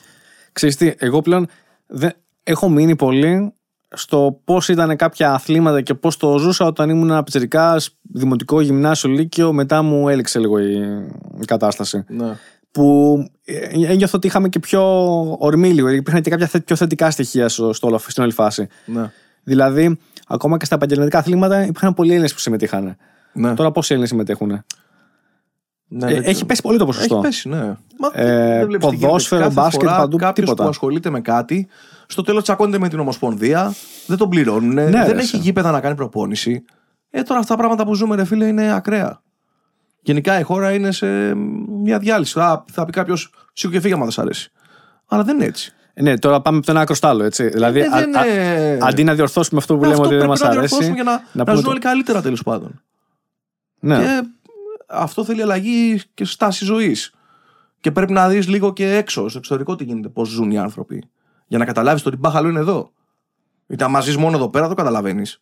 Ξέρεις 0.52 0.76
τι, 0.76 0.94
εγώ 0.98 1.22
πλέον 1.22 1.48
δεν, 1.88 2.12
έχω 2.44 2.70
μείνει 2.70 2.96
πολύ 2.96 3.54
στο 3.92 4.42
πώς 4.44 4.70
ήταν 4.70 4.96
κάποια 4.96 5.34
αθλήματα 5.34 5.82
και 5.82 5.94
πώς 5.94 6.18
το 6.18 6.38
ζούσα 6.38 6.66
όταν 6.66 6.90
ήμουν 6.90 7.24
πιτσερικά, 7.24 7.82
δημοτικό, 8.02 8.62
γυμνάσιο, 8.62 9.10
λύκειο. 9.10 9.54
Μετά 9.54 9.82
μου 9.82 10.10
έληξε 10.10 10.40
λίγο 10.40 10.60
η, 10.60 10.74
η 11.42 11.46
κατάσταση. 11.46 12.04
Ναι. 12.08 12.38
Που 12.72 13.18
ε, 13.46 13.58
ένιωθω 13.92 14.18
ότι 14.18 14.28
είχαμε 14.28 14.50
και 14.50 14.60
πιο 14.60 14.82
ορμή 15.40 15.74
λίγο. 15.74 15.88
Υπήρχαν 15.90 16.22
και 16.22 16.30
κάποια 16.30 16.48
θε- 16.48 16.64
πιο 16.64 16.76
θετικά 16.76 17.12
στοιχεία 17.12 17.50
στο, 17.50 17.74
στο, 17.74 17.88
όλο- 17.88 17.98
στην 18.08 18.24
όλη 18.24 18.32
φάση. 18.32 18.68
Ναι. 18.86 19.12
Δηλαδή, 19.44 19.98
ακόμα 20.28 20.58
και 20.58 20.66
στα 20.66 20.76
επαγγελματικά 20.76 21.18
αθλήματα 21.18 21.62
υπήρχαν 21.66 21.94
πολλοί 21.94 22.10
Έλληνες 22.12 22.34
που 22.34 22.40
συμμετείχαν. 22.40 22.96
Ναι. 23.34 23.54
Τώρα 23.54 23.72
πόσοι 23.72 23.88
Έλληνες 23.92 24.10
συμμετέχουν. 24.10 24.48
Ναι, 25.92 26.06
Ε, 26.06 26.14
δεν 26.14 26.24
έχει 26.24 26.32
ξέρω. 26.32 26.46
πέσει 26.46 26.62
πολύ 26.62 26.78
το 26.78 26.86
ποσοστό. 26.86 27.16
Έχει 27.16 27.24
πέσει, 27.26 27.50
ναι. 27.50 27.58
Μα 27.98 28.10
Ε, 28.14 28.58
δεν 28.58 28.68
βλέπεις 28.68 28.86
τι 28.88 28.96
γίνεται. 28.96 29.06
ποδόσφαιρο, 29.06 29.42
Κάθε 29.42 29.54
μπάσκετ, 29.54 29.82
φορά 29.82 29.98
παντού, 29.98 30.18
κάποιος 30.18 30.46
τίποτα. 30.46 30.64
που 30.64 30.70
ασχολείται 30.70 31.10
με 31.10 31.22
κάτι, 31.22 31.68
στο 32.08 32.22
τέλος 32.22 32.44
τσακώνεται 32.44 32.80
με 32.80 32.90
την 32.90 33.00
Ομοσπονδία, 33.00 33.74
δεν 34.08 34.18
τον 34.18 34.30
πληρώνουν, 34.30 34.74
Ναι, 34.74 34.84
δεν 34.90 35.06
ρε, 35.06 35.18
έχει 35.18 35.26
σε. 35.26 35.38
γήπεδα 35.38 35.72
να 35.72 35.80
κάνει 35.80 35.96
προπόνηση. 35.96 36.64
Ε, 37.10 37.22
τώρα 37.22 37.40
αυτά 37.40 37.52
τα 37.54 37.60
πράγματα 37.60 37.86
που 37.86 37.94
ζούμε, 37.94 38.16
ρε 38.16 38.26
φίλε, 38.26 38.46
είναι 38.46 38.74
ακραία. 38.74 39.22
Γενικά 40.02 40.40
η 40.40 40.44
χώρα 40.44 40.74
είναι 40.74 40.92
σε 40.92 41.34
μια 41.90 42.00
διάλυση. 42.00 42.34
Θα, 42.34 42.66
θα 42.72 42.86
πει 42.86 42.92
κάποιος, 42.92 43.34
σήκω 43.54 43.72
και 43.72 43.80
φύγε, 43.80 43.94
άμα 43.94 44.04
δεν 44.04 44.12
σ' 44.12 44.20
αρέσει. 44.20 44.52
Αλλά 45.08 45.24
δεν 45.24 45.36
είναι 45.36 45.46
έτσι. 45.46 45.74
Ε, 45.94 46.02
Ναι, 46.02 46.18
τώρα 46.20 46.42
πάμε 46.42 46.58
από 46.58 46.66
το 46.66 46.72
ένα 46.72 46.82
άκρο 46.82 46.96
στο 46.96 47.08
άλλο. 47.08 47.24
Έτσι. 47.24 47.48
Δηλαδή, 47.48 47.80
Ε, 47.80 47.90
δεν 47.90 48.16
α- 48.18 48.20
α- 48.20 48.26
είναι- 48.26 48.78
αντί 48.82 49.04
να 49.04 49.14
διορθώσουμε 49.14 49.60
αυτό 49.60 49.78
που 49.78 49.86
Αυτό 49.86 49.92
λέμε 49.94 50.06
ότι 50.06 50.16
δεν 50.16 50.18
πρέπει 50.18 50.30
μας 50.32 50.40
να 50.40 50.48
αρέσει. 50.48 50.68
διορθώσουμε 50.68 50.96
για 50.96 51.04
να, 51.04 51.12
να, 51.32 51.44
πούμε 51.44 51.56
ζουν 51.56 51.64
το- 51.66 51.70
όλοι 51.70 51.80
καλύτερα 51.80 52.22
τέλος 52.22 52.44
πάντων. 52.44 52.82
Ναι. 53.80 53.98
Και 54.00 54.22
αυτό 54.88 55.24
θέλει 55.24 55.42
αλλαγή 55.42 56.02
και 56.14 56.26
στάση 56.26 56.66
ζωής. 56.66 57.14
Και 57.80 57.92
πρέπει 57.92 58.12
να 58.12 58.30
δεις 58.30 58.48
λίγο 58.48 58.74
και 58.74 58.96
έξω, 58.96 59.30
στο 59.30 59.38
εξωτερικό, 59.38 59.76
τι 59.76 59.84
γίνεται, 59.84 60.08
πώς 60.10 60.28
ζουν 60.28 60.52
οι 60.52 60.58
άνθρωποι. 60.58 61.04
Για 61.48 61.58
να 61.58 61.66
καταλάβεις 61.66 62.06
ότι 62.06 62.16
μπάχαλο 62.18 62.50
είναι 62.50 62.60
εδώ. 62.60 62.92
Γιατί 63.68 63.84
αν 63.84 64.02
ζεις 64.02 64.18
μόνο 64.18 64.36
εδώ 64.36 64.50
πέρα, 64.50 64.68
δεν 64.68 64.76
το 64.76 64.82
καταλαβαίνεις. 64.82 65.40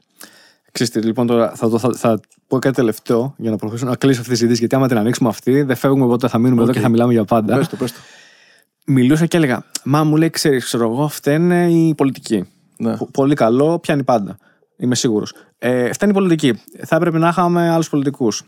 Ξέρετε, 0.72 1.02
λοιπόν, 1.02 1.27
τώρα 1.27 1.52
θα, 1.56 1.69
το- 1.69 1.80
θα, 1.80 1.94
θα 1.94 2.19
πω 2.48 2.60
κάτι 2.60 2.76
τελευταίο 2.76 3.34
για 3.38 3.49
να 3.52 3.56
προχωρήσω 3.57 3.85
να 3.85 3.95
κλείσω 3.95 4.19
αυτή 4.19 4.31
τη 4.31 4.35
συζήτηση. 4.38 4.60
Γιατί 4.60 4.76
άμα 4.76 4.88
την 4.88 4.98
ανοίξουμε 4.98 5.30
αυτή, 5.30 5.61
δεν 5.61 5.76
φεύγουμε 5.76 6.06
ποτέ, 6.06 6.27
θα 6.27 6.38
μείνουμε 6.38 6.61
εδώ 6.64 6.72
και 6.72 6.80
θα 6.80 6.89
μιλάμε 6.89 7.14
για 7.14 7.26
πάντα. 7.26 7.56
Πες 7.57 7.68
το, 7.68 7.76
πες 7.76 7.91
το. 7.91 7.98
Μιλούσα 8.85 9.26
και 9.26 9.38
έλεγα, 9.38 9.64
Μα 9.84 10.03
μου 10.03 10.15
λέει, 10.15 10.30
ξέρεις, 10.30 10.64
ξέρω 10.64 10.91
εγώ, 10.91 11.07
φταίνε 11.07 11.72
οι 11.72 11.94
πολιτικοί. 11.95 12.48
Ναι. 12.77 12.98
Πο- 12.98 13.06
Πολύ 13.11 13.35
καλό, 13.35 13.80
πιάνει 13.80 14.03
πάντα. 14.03 14.38
Είμαι 14.77 14.95
σίγουρος. 14.95 15.34
Ε, 15.57 15.94
φταίνει 15.94 16.11
η 16.11 16.14
πολιτική. 16.15 16.61
Θα 16.85 16.95
έπρεπε 16.95 17.18
να 17.18 17.27
είχαμε 17.27 17.69
άλλους 17.69 17.89
πολιτικούς. 17.89 18.44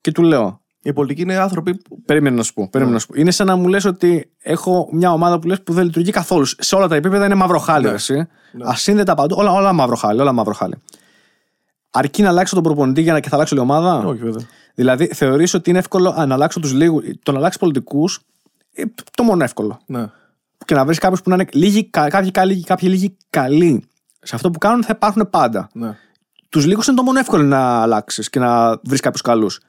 Και 0.00 0.12
του 0.12 0.22
λέω, 0.22 0.60
Οι 0.82 0.92
πολιτικοί 0.92 1.22
είναι 1.22 1.36
άνθρωποι 1.36 1.74
που. 1.74 2.02
Περίμενε 2.02 2.36
να 2.36 2.42
σου 2.42 2.52
πω. 2.52 2.68
Περίμενε 2.70 2.94
να 2.96 3.00
σου 3.02 3.06
πω. 3.06 3.14
Είναι 3.16 3.30
σαν 3.30 3.46
να 3.46 3.56
μου 3.56 3.68
λες 3.68 3.84
ότι 3.84 4.30
έχω 4.42 4.88
μια 4.92 5.12
ομάδα 5.12 5.38
που 5.38 5.46
λες 5.46 5.62
που 5.62 5.72
δεν 5.72 5.84
λειτουργεί 5.84 6.10
καθόλου. 6.10 6.44
Σε 6.58 6.74
όλα 6.74 6.88
τα 6.88 6.94
επίπεδα 6.94 7.24
είναι 7.24 7.34
μαύρο 7.34 7.58
χάλι. 7.58 7.84
Ναι. 7.84 7.90
ρε 7.90 7.94
Εσύ. 7.96 8.26
Ασύνδετα 8.62 9.14
παντού. 9.14 9.34
Όλα, 9.38 9.52
όλα 9.52 9.72
μαύρο 9.72 9.96
χάλι. 9.96 10.20
Όλα 10.20 10.32
μαύρο 10.32 10.54
χάλι. 10.54 10.74
Αρκεί 11.98 12.22
να 12.22 12.28
αλλάξω 12.28 12.54
τον 12.54 12.62
προπονητή 12.64 13.00
για 13.00 13.12
να 13.12 13.20
και 13.20 13.28
θα 13.28 13.34
αλλάξω 13.36 13.56
όλη 13.56 13.64
η 13.66 13.70
ομάδα; 13.70 13.98
Όχι, 13.98 14.18
βέβαια. 14.22 14.46
Δηλαδή, 14.74 15.06
θεωρείς 15.06 15.54
ότι 15.54 15.70
είναι 15.70 15.78
εύκολο 15.78 16.24
να 16.26 16.34
αλλάξω 16.34 16.60
τους 16.60 16.72
λίγου. 16.72 17.02
Το 17.22 17.32
να 17.32 17.38
αλλάξεις 17.38 17.60
πολιτικούς, 17.60 18.20
το 19.16 19.22
μόνο 19.22 19.44
εύκολο. 19.44 19.78
Ναι. 19.86 20.06
Και 20.64 20.74
να 20.74 20.84
βρεις 20.84 20.98
κάποιους 20.98 21.22
που 21.22 21.28
να 21.30 21.34
είναι 21.34 21.46
λίγοι, 21.52 21.84
κα- 21.84 22.08
κάποιοι, 22.08 22.30
καλοί, 22.30 22.62
κάποιοι 22.62 22.88
λίγοι 22.92 23.16
καλοί. 23.30 23.84
Σε 24.22 24.34
αυτό 24.34 24.50
που 24.50 24.58
κάνουν 24.58 24.82
θα 24.82 24.92
υπάρχουν 24.96 25.30
πάντα. 25.30 25.68
ναι. 25.72 25.96
Τους 26.48 26.66
λίγους 26.66 26.86
είναι 26.86 26.96
το 26.96 27.02
μόνο 27.02 27.18
εύκολο 27.18 27.42
να 27.42 27.58
αλλάξεις 27.58 28.30
και 28.30 28.38
να 28.38 28.76
βρεις 28.84 29.00
κάποιους 29.00 29.22
καλούς. 29.22 29.60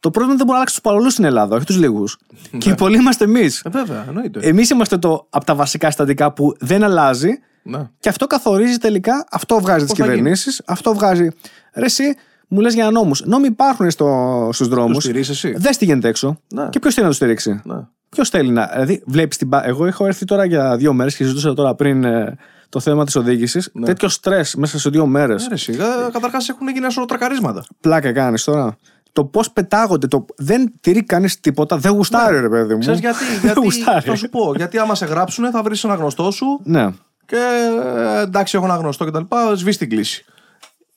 Το 0.00 0.10
πρόβλημα 0.10 0.32
είναι 0.32 0.32
ότι 0.32 0.36
δεν 0.36 0.46
μπορεί 0.46 0.50
να 0.50 0.54
αλλάξει 0.56 0.74
τους 0.74 0.82
πολλού 0.82 1.10
στην 1.10 1.24
Ελλάδα, 1.24 1.56
όχι 1.56 1.64
τους 1.64 1.76
λίγους. 1.76 2.18
και 2.58 2.70
οι 2.70 2.74
πολλοί 2.74 2.96
είμαστε 2.96 3.24
εμείς. 3.24 3.60
Ε, 3.64 3.70
βέβαια, 3.70 4.04
εννοείται. 4.08 4.40
Εμείς 4.42 4.70
είμαστε 4.70 4.98
το, 4.98 5.26
από 5.30 5.44
τα 5.44 5.54
βασικά 5.54 5.86
συστατικά 5.86 6.32
που 6.32 6.54
δεν 6.60 6.82
αλλάζει 6.84 7.30
ναι. 7.70 7.88
και 8.00 8.08
αυτό 8.08 8.26
καθορίζει 8.26 8.76
τελικά, 8.78 9.26
αυτό 9.30 9.60
βγάζει 9.60 9.84
τις 9.84 9.94
Πώς 9.94 9.98
θα 9.98 10.04
κυβερνήσεις, 10.12 10.62
αυτό 10.66 10.94
βγάζει. 10.94 11.28
Ρε, 11.74 11.84
εσύ 11.84 12.14
μου 12.48 12.60
λες 12.60 12.74
για 12.74 12.90
νόμους. 12.90 13.22
Νόμοι 13.24 13.46
υπάρχουν 13.46 13.90
στο, 13.90 14.48
στους 14.52 14.68
δρόμους. 14.68 14.94
Τους 14.94 15.02
στηρίζεις 15.04 15.28
εσύ. 15.44 15.54
Δες 15.58 15.76
τι 15.76 15.84
γίνεται 15.84 16.08
έξω. 16.08 16.40
Ναι. 16.54 16.68
Και 16.70 16.78
ποιος 16.78 16.94
θέλει 16.94 17.04
να 17.06 17.10
το 17.12 17.16
στηρίξει. 17.16 17.60
ναι. 17.64 17.76
Ποιος 18.08 18.28
θέλει 18.28 18.50
να. 18.50 18.66
Δηλαδή, 18.72 19.02
βλέπεις 19.06 19.36
την. 19.36 19.48
πα- 19.48 19.66
Εγώ 19.66 19.86
έχω 19.86 20.06
έρθει 20.06 20.24
τώρα 20.24 20.44
για 20.44 20.76
δύο 20.76 20.92
μέρες 20.92 21.16
και 21.16 21.22
συζητούσα 21.22 21.54
τώρα 21.54 21.74
πριν 21.74 22.04
ε, 22.04 22.36
το 22.68 22.80
θέμα 22.80 23.04
της 23.04 23.16
οδήγησης. 23.16 23.70
Ναι. 23.72 23.86
Τέτοιο 23.86 24.08
στρες 24.08 24.54
μέσα 24.54 24.78
σε 24.78 24.90
δύο 24.90 25.06
μέρες. 25.06 25.44
Ε, 25.44 25.48
ρε, 25.48 25.56
σιγά, 25.56 25.86
καταρχάς 26.12 26.48
έχουν 26.48 26.66
γίνει 26.66 26.78
ένα 26.78 26.90
σωρό 26.90 27.06
τρακαρίσματα. 27.06 27.64
Πλάκα 27.80 28.12
κάνεις 28.12 28.44
τώρα. 28.44 28.76
Το 29.12 29.24
πώς 29.24 29.50
πετάγονται, 29.50 30.06
το... 30.06 30.24
δεν 30.36 30.72
τηρεί 30.80 31.02
κανείς 31.04 31.40
τίποτα, 31.40 31.76
δεν 31.76 31.92
γουστάρει, 31.92 32.40
ρε 32.40 32.48
παιδί 32.48 32.74
μου. 32.74 32.80
Ξέρεις 32.80 33.00
γιατί, 33.00 33.18
Δεν 33.30 33.40
γιατί 33.40 33.60
γουστάρει. 33.60 34.06
θα 34.08 34.14
σου 34.16 34.28
πω. 34.28 34.52
Γιατί 34.56 34.78
άμα 34.78 34.94
σε 34.94 35.04
γράψουν, 35.06 35.50
θα 35.50 35.62
βρεις 35.62 35.84
ένα 35.84 35.94
γνωστό 35.94 36.30
σου 36.30 36.46
Ναι. 36.64 36.88
Και 37.30 37.70
ε, 38.16 38.20
εντάξει, 38.20 38.56
έχω 38.56 38.64
ένα 38.64 38.76
γνωστό 38.76 39.04
κτλ. 39.04 39.22
Σβήσει 39.54 39.78
την 39.78 39.88
κλίση. 39.88 40.24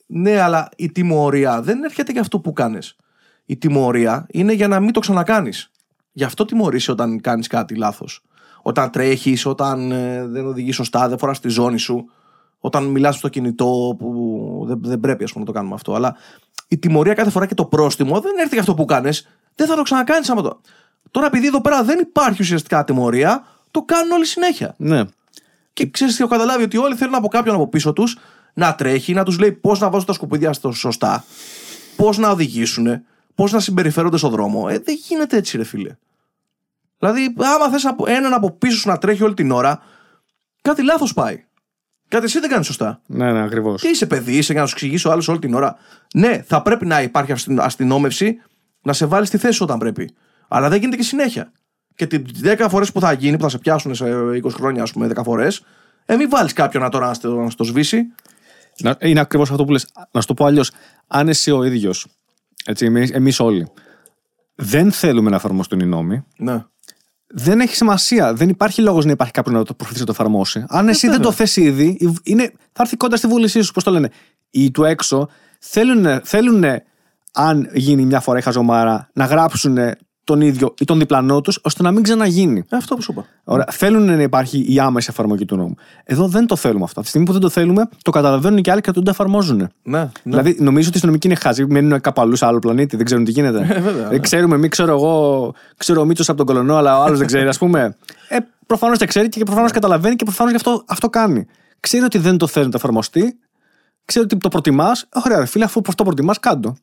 Ναι, 0.05 0.41
αλλά 0.41 0.69
η 0.75 0.91
τιμωρία 0.91 1.61
δεν 1.61 1.83
έρχεται 1.83 2.11
για 2.11 2.21
αυτό 2.21 2.39
που 2.39 2.53
κάνεις. 2.53 2.95
Η 3.45 3.57
τιμωρία 3.57 4.25
είναι 4.29 4.53
για 4.53 4.67
να 4.67 4.79
μην 4.79 4.91
το 4.93 4.99
ξανακάνεις. 4.99 5.71
Γι' 6.11 6.23
αυτό 6.23 6.45
τιμωρείσαι 6.45 6.91
όταν 6.91 7.21
κάνεις 7.21 7.47
κάτι 7.47 7.75
λάθος. 7.75 8.23
Όταν 8.61 8.89
τρέχεις, 8.91 9.45
όταν 9.45 9.91
ε, 9.91 10.27
δεν 10.27 10.45
οδηγείς 10.45 10.75
σωστά, 10.75 11.09
δεν 11.09 11.17
φοράς 11.17 11.39
τη 11.39 11.49
ζώνη 11.49 11.77
σου, 11.77 12.09
όταν 12.59 12.83
μιλάς 12.83 13.15
στο 13.15 13.29
κινητό 13.29 13.95
που 13.99 14.63
δεν, 14.67 14.79
δεν 14.83 14.99
πρέπει 14.99 15.23
ας 15.23 15.31
πούμε, 15.31 15.45
να 15.45 15.51
το 15.51 15.57
κάνουμε 15.57 15.75
αυτό. 15.75 15.93
Αλλά 15.93 16.15
η 16.67 16.77
τιμωρία 16.77 17.13
κάθε 17.13 17.29
φορά 17.29 17.45
και 17.45 17.55
το 17.55 17.65
πρόστιμο 17.65 18.19
δεν 18.19 18.31
έρχεται 18.31 18.49
για 18.53 18.59
αυτό 18.59 18.73
που 18.73 18.85
κάνεις. 18.85 19.27
Δεν 19.55 19.67
θα 19.67 19.75
το 19.75 19.81
ξανακάνεις 19.81 20.29
άμα 20.29 20.41
το. 20.41 20.61
Τώρα, 21.11 21.25
επειδή 21.25 21.47
εδώ 21.47 21.61
πέρα 21.61 21.83
δεν 21.83 21.99
υπάρχει 21.99 22.41
ουσιαστικά 22.41 22.83
τιμωρία, 22.83 23.43
το 23.71 23.81
κάνουν 23.81 24.11
όλοι 24.11 24.25
συνέχεια. 24.25 24.75
ναι. 24.77 25.03
Και 25.73 25.89
ξέρεις 25.89 26.15
τι 26.15 26.21
έχω 26.23 26.31
καταλάβει, 26.31 26.63
ότι 26.63 26.77
όλοι 26.77 26.95
θέλουν 26.95 27.15
από 27.15 27.27
κάποιον 27.27 27.55
από 27.55 27.67
πίσω 27.67 27.93
τους 27.93 28.17
να 28.53 28.75
τρέχει, 28.75 29.13
να 29.13 29.23
τους 29.23 29.39
λέει 29.39 29.51
πώς 29.51 29.79
να 29.79 29.89
βάζουν 29.89 30.05
τα 30.07 30.13
σκουπίδια 30.13 30.53
στο 30.53 30.71
σωστά, 30.71 31.23
πώς 31.95 32.17
να 32.17 32.29
οδηγήσουν, 32.29 33.01
πώς 33.35 33.51
να 33.51 33.59
συμπεριφέρονται 33.59 34.17
στον 34.17 34.31
δρόμο. 34.31 34.67
Ε, 34.69 34.79
δεν 34.79 34.95
γίνεται 35.07 35.37
έτσι, 35.37 35.57
ρε 35.57 35.63
φίλε. 35.63 35.95
Δηλαδή, 36.99 37.33
άμα 37.55 37.69
θες 37.69 37.93
έναν 38.05 38.33
από 38.33 38.51
πίσω 38.51 38.77
σου 38.77 38.89
να 38.89 38.97
τρέχει 38.97 39.23
όλη 39.23 39.33
την 39.33 39.51
ώρα, 39.51 39.81
κάτι 40.61 40.83
λάθος 40.83 41.13
πάει. 41.13 41.43
Κάτι 42.07 42.25
εσύ 42.25 42.39
δεν 42.39 42.49
κάνεις 42.49 42.65
σωστά. 42.65 43.01
Ναι, 43.05 43.31
ναι, 43.31 43.43
ακριβώς. 43.43 43.81
Και 43.81 43.87
είσαι 43.87 44.05
παιδί, 44.05 44.37
είσαι 44.37 44.51
για 44.51 44.61
να 44.61 44.67
σου 44.67 44.73
εξηγήσει 44.73 45.07
ο 45.07 45.11
άλλος 45.11 45.27
όλη 45.27 45.39
την 45.39 45.53
ώρα. 45.53 45.75
Ναι, 46.15 46.43
θα 46.47 46.61
πρέπει 46.61 46.85
να 46.85 47.01
υπάρχει 47.01 47.31
αστυ- 47.31 47.59
αστυνόμευση 47.59 48.37
να 48.81 48.93
σε 48.93 49.05
βάλει 49.05 49.25
στη 49.25 49.37
θέση 49.37 49.53
σου 49.53 49.63
όταν 49.63 49.79
πρέπει. 49.79 50.13
Αλλά 50.47 50.69
δεν 50.69 50.79
γίνεται 50.79 50.97
και 50.97 51.03
συνέχεια. 51.03 51.51
Και 51.95 52.07
τι 52.07 52.21
10 52.43 52.65
φορές 52.69 52.91
που 52.91 52.99
θα 52.99 53.11
γίνει, 53.13 53.35
που 53.37 53.43
θα 53.43 53.49
σε 53.49 53.57
πιάσουν 53.57 53.95
σε 53.95 54.05
20 54.43 54.49
χρόνια, 54.49 54.81
ας 54.83 54.91
πούμε, 54.91 55.07
10 55.07 55.23
φορές, 55.23 55.63
ε, 56.05 56.15
μην 56.15 56.29
βάλεις 56.29 56.53
κάποιον 56.53 56.83
να 56.83 56.89
τώρα 56.89 57.07
να 57.07 57.13
στο, 57.13 57.35
να 57.41 57.49
στο 57.49 57.63
σβήσει. 57.63 58.01
Να- 58.79 58.97
Είναι 59.01 59.19
ακριβώς 59.19 59.51
αυτό 59.51 59.65
που 59.65 59.71
λες. 59.71 59.87
Να 60.11 60.21
σου 60.21 60.27
το 60.27 60.33
πω 60.33 60.45
αλλιώς. 60.45 60.71
Αν 61.07 61.27
εσύ 61.27 61.51
ο 61.51 61.63
ίδιος, 61.63 62.05
έτσι, 62.65 62.85
εμείς 63.13 63.39
όλοι, 63.39 63.67
δεν 64.55 64.91
θέλουμε 64.91 65.29
να 65.29 65.35
εφαρμοστούν 65.35 65.79
οι 65.79 65.85
νόμοι, 65.85 66.23
Ναι. 66.37 66.63
δεν 67.27 67.59
έχει 67.59 67.75
σημασία. 67.75 68.33
Δεν 68.33 68.49
υπάρχει 68.49 68.81
λόγος 68.81 69.05
να 69.05 69.11
υπάρχει 69.11 69.33
κάποιο 69.33 69.51
να 69.51 69.63
το 69.63 69.73
προσπαθήσει 69.73 69.99
να 69.99 70.13
το 70.13 70.19
εφαρμόσει. 70.19 70.65
Αν 70.67 70.87
εσύ 70.89 71.07
δεν 71.09 71.21
το 71.21 71.31
θες 71.31 71.55
ήδη, 71.55 71.97
είναι, 72.23 72.51
θα 72.71 72.81
έρθει 72.83 72.97
κοντά 72.97 73.15
στη 73.15 73.27
βούλησή 73.27 73.61
σου, 73.61 73.71
πώς 73.71 73.83
το 73.83 73.91
λένε. 73.91 74.09
Οι 74.49 74.71
του 74.71 74.83
έξω 74.83 75.29
θέλουν, 75.59 76.21
θέλουν, 76.23 76.63
αν 77.33 77.69
γίνει 77.73 78.05
μια 78.05 78.19
φορά 78.19 78.37
η 78.37 78.41
χαζομάρα, 78.41 79.09
να 79.13 79.25
γράψουν 79.25 79.77
τον 80.23 80.41
ίδιο 80.41 80.73
ή 80.79 80.85
τον 80.85 80.99
διπλανό 80.99 81.41
τους, 81.41 81.59
ώστε 81.63 81.83
να 81.83 81.91
μην 81.91 82.03
ξαναγίνει. 82.03 82.63
Ε, 82.69 82.77
αυτό 82.77 82.95
που 82.95 83.01
σου 83.01 83.11
είπα. 83.11 83.25
Ωραία. 83.43 83.65
Θέλουν 83.69 84.05
να 84.05 84.21
υπάρχει 84.21 84.65
η 84.73 84.79
άμεση 84.79 85.07
εφαρμογή 85.11 85.45
του 85.45 85.55
νόμου. 85.55 85.75
Εδώ 86.03 86.27
δεν 86.27 86.47
το 86.47 86.55
θέλουμε 86.55 86.83
αυτό. 86.83 86.93
Από 86.93 87.01
τη 87.01 87.07
στιγμή 87.07 87.25
που 87.25 87.31
δεν 87.31 87.41
το 87.41 87.49
θέλουμε, 87.49 87.89
το 88.01 88.11
καταλαβαίνουν 88.11 88.61
και 88.61 88.71
άλλοι 88.71 88.81
και 88.81 88.91
δεν 88.91 89.03
το 89.03 89.09
εφαρμόζουν. 89.09 89.57
Ναι, 89.57 89.69
ναι. 89.83 90.09
Δηλαδή, 90.23 90.55
νομίζω 90.59 90.87
ότι 90.87 90.87
οι 90.87 90.95
αστυνομικοί 90.95 91.27
είναι 91.27 91.35
χάζοι, 91.35 91.65
μένουν 91.65 92.01
κάπου 92.01 92.21
αλλού 92.21 92.35
σε 92.35 92.45
άλλο 92.45 92.59
πλανήτη, 92.59 92.95
δεν 92.95 93.05
ξέρουν 93.05 93.23
τι 93.23 93.31
γίνεται. 93.31 93.67
Ε, 93.69 93.79
βέβαια, 93.79 94.09
δεν 94.09 94.21
ξέρουμε, 94.21 94.57
μην 94.57 94.69
ξέρω 94.69 94.93
εγώ, 94.93 95.53
ξέρω 95.77 96.01
ο 96.01 96.05
Μίτσο 96.05 96.23
από 96.31 96.35
τον 96.35 96.45
Κολονό, 96.45 96.75
αλλά 96.75 96.99
ο 96.99 97.03
άλλος 97.03 97.17
δεν 97.17 97.27
ξέρει, 97.27 97.47
ας 97.47 97.57
πούμε. 97.57 97.95
Ε, 98.29 98.37
προφανώς 98.65 98.97
τα 98.97 99.05
ξέρει 99.05 99.29
και 99.29 99.43
προφανώς 99.43 99.71
καταλαβαίνει 99.71 100.15
και 100.15 100.23
προφανώς 100.23 100.51
γι' 100.51 100.57
αυτό, 100.57 100.83
αυτό 100.87 101.09
κάνει. 101.09 101.45
Ξέρει 101.79 102.03
ότι 102.03 102.17
δεν 102.17 102.37
το 102.37 102.47
θέλει 102.47 102.65
να 102.65 102.71
το 102.71 102.77
εφαρμοστεί, 102.77 103.39
ξέρει 104.05 104.25
ότι 104.25 104.37
το 104.37 104.47
προτιμάς. 104.49 105.07
Ωραία, 105.25 105.39
ρε 105.39 105.45
φίλε, 105.45 105.63
αφού 105.63 105.81
το 105.95 106.03
προτιμάς, 106.03 106.39
κάντο. 106.39 106.75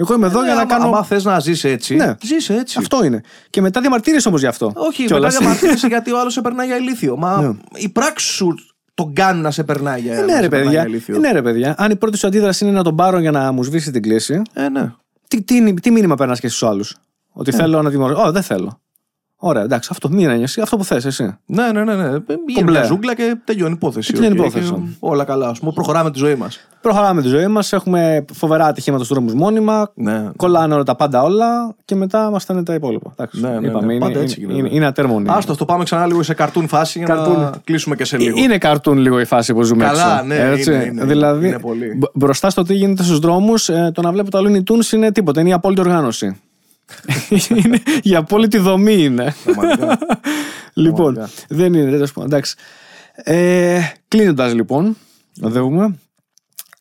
Εγώ 0.00 0.14
είμαι 0.14 0.26
εδώ 0.26 0.40
Ναι, 0.40 0.46
για 0.46 0.54
να 0.54 0.60
άμα- 0.60 0.70
κάνω. 0.70 0.84
άμα 0.84 1.02
θες 1.04 1.24
να 1.24 1.38
ζήσει 1.40 1.68
έτσι, 1.68 1.94
Ναι. 1.94 2.14
ζήσει 2.22 2.54
έτσι. 2.54 2.76
Αυτό 2.78 3.04
είναι. 3.04 3.20
Και 3.50 3.60
μετά 3.60 3.80
διαμαρτύρεσαι 3.80 4.28
όμως 4.28 4.40
γι' 4.40 4.46
αυτό. 4.46 4.72
Όχι, 4.74 5.04
Κιόλας. 5.04 5.32
μετά 5.32 5.38
διαμαρτύρεσαι 5.44 5.86
γιατί 5.94 6.12
ο 6.12 6.20
άλλος 6.20 6.32
σε 6.32 6.40
περνάει 6.40 6.66
για 6.66 6.76
ηλίθιο. 6.76 7.16
Μα 7.16 7.40
Ναι. 7.40 7.52
η 7.74 7.88
πράξη 7.88 8.26
σου 8.26 8.54
τον 8.94 9.12
κάνει 9.14 9.40
να 9.40 9.50
σε 9.50 9.64
περνάει 9.64 10.00
για, 10.00 10.12
Ε, 10.14 10.16
να 10.16 10.24
ναι, 10.24 10.32
σε 10.32 10.40
ρε 10.40 10.48
περνάει 10.48 10.66
παιδιά. 10.66 10.80
για 10.80 10.90
ηλίθιο. 10.90 11.14
Ε, 11.16 11.18
ναι, 11.18 11.32
ρε 11.32 11.42
παιδιά. 11.42 11.74
Αν 11.78 11.90
η 11.90 11.96
πρώτη 11.96 12.16
σου 12.16 12.26
αντίδραση 12.26 12.64
είναι 12.64 12.72
να 12.76 12.82
τον 12.82 12.96
πάρω 12.96 13.18
για 13.18 13.30
να 13.30 13.52
μου 13.52 13.62
σβήσει 13.62 13.90
την 13.90 14.02
κλήση, 14.02 14.42
Ε, 14.52 14.68
ναι. 14.68 14.92
τι, 15.28 15.42
τι, 15.42 15.74
τι 15.74 15.90
μήνυμα 15.90 16.14
περνάς 16.14 16.40
και 16.40 16.48
στους 16.48 16.62
άλλους; 16.62 16.96
Ότι 17.32 17.52
θέλω 17.52 17.82
να 17.82 17.90
τιμωρήσω. 17.90 18.22
Ω, 18.26 18.32
δεν 18.32 18.42
θέλω. 18.42 18.80
Ωραία, 19.40 19.62
εντάξει, 19.62 19.88
αυτό 19.92 20.08
μοίρα 20.10 20.32
εσύ, 20.32 20.60
αυτό 20.60 20.76
που 20.76 20.84
θες 20.84 21.04
εσύ. 21.04 21.36
Ναι, 21.46 21.72
ναι, 21.72 21.84
ναι. 21.84 21.94
ναι. 21.94 22.08
Μια, 22.10 22.18
Κομπλέ. 22.54 22.70
μια 22.78 22.82
ζούγκλα 22.82 23.14
και 23.14 23.36
τελειώνει 23.44 23.70
η 23.72 23.74
υπόθεση. 23.76 24.12
Και 24.12 24.18
τελειώνει 24.18 24.36
η 24.36 24.40
Οκ, 24.40 24.46
υπόθεση. 24.46 24.72
και 24.72 24.80
όλα 24.98 25.24
καλά. 25.24 25.48
Ας 25.48 25.58
πούμε, 25.58 25.72
προχωράμε 25.74 26.10
τη 26.10 26.18
ζωή 26.18 26.34
μας. 26.34 26.58
Προχωράμε 26.80 27.22
τη 27.22 27.28
ζωή 27.28 27.46
μας, 27.46 27.72
έχουμε 27.72 28.24
φοβερά 28.32 28.66
ατυχήματα 28.66 29.04
στους 29.04 29.16
δρόμους 29.16 29.34
μόνιμα. 29.34 29.90
Ναι. 29.94 30.30
Κολλάνε 30.36 30.74
όλα 30.74 30.82
τα 30.82 30.96
πάντα 30.96 31.22
όλα 31.22 31.74
και 31.84 31.94
μετά 31.94 32.30
μας 32.30 32.42
φτάνει 32.42 32.62
τα 32.62 32.74
υπόλοιπα. 32.74 33.10
Εντάξει, 33.12 33.40
Ναι, 33.40 33.48
ναι, 33.50 33.58
ναι. 33.58 33.66
είπαμε, 33.66 33.94
είναι, 33.94 34.04
Πάντα 34.04 34.20
έτσι 34.20 34.40
είναι, 34.40 34.52
γίνεται. 34.52 34.68
είναι, 34.68 34.76
είναι 34.76 34.86
ατέρμονη. 34.86 35.26
Άστο, 35.30 35.54
το 35.56 35.64
πάμε 35.64 35.84
ξανά 35.84 36.06
λίγο 36.06 36.22
σε 36.22 36.34
καρτούν 36.34 36.68
φάση 36.68 36.98
για 36.98 37.08
να 37.08 37.14
Καρτούν. 37.14 37.60
κλείσουμε 37.64 37.96
και 37.96 38.04
σε 38.04 38.16
λίγο. 38.18 38.38
Είναι 38.38 38.58
καρτούν 38.58 38.98
λίγο 38.98 39.20
η 39.20 39.24
φάση 39.24 39.54
που 39.54 39.62
ζούμε 39.62 39.84
Καλά, 39.84 40.12
έξω. 40.14 40.24
ναι, 40.26 40.50
έτσι. 40.50 40.72
είναι, 40.74 40.84
είναι, 40.84 41.04
δηλαδή, 41.04 41.48
είναι 41.48 41.58
πολύ. 41.58 41.94
μπ- 41.96 42.10
μπροστά 42.14 42.50
στο 42.50 42.62
τι 42.62 42.74
γίνεται 42.74 43.02
στους 43.02 43.18
δρόμους, 43.18 43.64
το 43.92 44.02
να 44.02 44.12
βλέπω 44.12 44.30
τα 44.30 44.40
Looney 44.42 44.62
Tunes 44.72 44.92
είναι 44.92 45.12
τίποτα. 45.12 45.40
Είναι 45.40 45.48
η 45.48 45.52
απόλυτη 45.52 45.80
οργάνωση. 45.80 46.40
είναι, 47.64 47.82
η 48.02 48.14
απόλυτη 48.14 48.58
δομή 48.58 49.02
είναι. 49.02 49.34
Πραγματικά. 49.44 49.98
λοιπόν, 50.74 51.14
Πραγματικά. 51.14 51.44
δεν 51.48 51.74
είναι, 51.74 51.90
δεν 51.90 52.00
το 52.00 52.10
πω. 52.14 52.22
Εντάξει. 52.22 52.56
Ε, 53.14 53.80
Κλείνοντας 54.08 54.54
λοιπόν, 54.54 54.96
να 55.34 55.48
δούμε. 55.48 55.98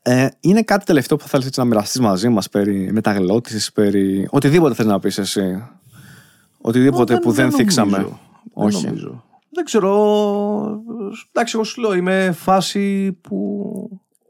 Ε, 0.01 0.27
είναι 0.39 0.61
κάτι 0.61 0.85
τελευταίο 0.85 1.17
που 1.17 1.23
θα 1.23 1.29
θέλεις 1.29 1.45
έτσι 1.45 1.59
να 1.59 1.65
μοιραστείς 1.65 1.99
μαζί 1.99 2.29
μας 2.29 2.49
περί 2.49 2.91
μεταγλώτησης, 2.91 3.71
περί. 3.71 4.27
οτιδήποτε 4.29 4.73
θες 4.73 4.85
να 4.85 4.99
πεις 4.99 5.17
εσύ. 5.17 5.63
Οτιδήποτε 6.61 7.17
που 7.17 7.31
δεν, 7.31 7.51
θίξαμε. 7.51 7.97
νομίζω. 7.97 8.19
Όχι. 8.53 8.81
Δεν, 8.81 8.85
νομίζω. 8.85 9.23
δεν 9.49 9.65
ξέρω. 9.65 9.93
Εντάξει, 11.31 11.55
εγώ 11.55 11.63
σου 11.63 11.81
λέω, 11.81 11.93
είμαι 11.93 12.31
φάση 12.31 13.11
που 13.21 13.63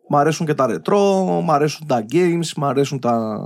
μ' 0.09 0.15
αρέσουν 0.15 0.45
και 0.45 0.53
τα 0.53 0.67
ρετρό, 0.67 1.23
μ' 1.45 1.51
αρέσουν 1.51 1.87
τα 1.87 2.05
games, 2.11 2.51
μ' 2.55 2.65
αρέσουν 2.65 2.99
τα. 2.99 3.39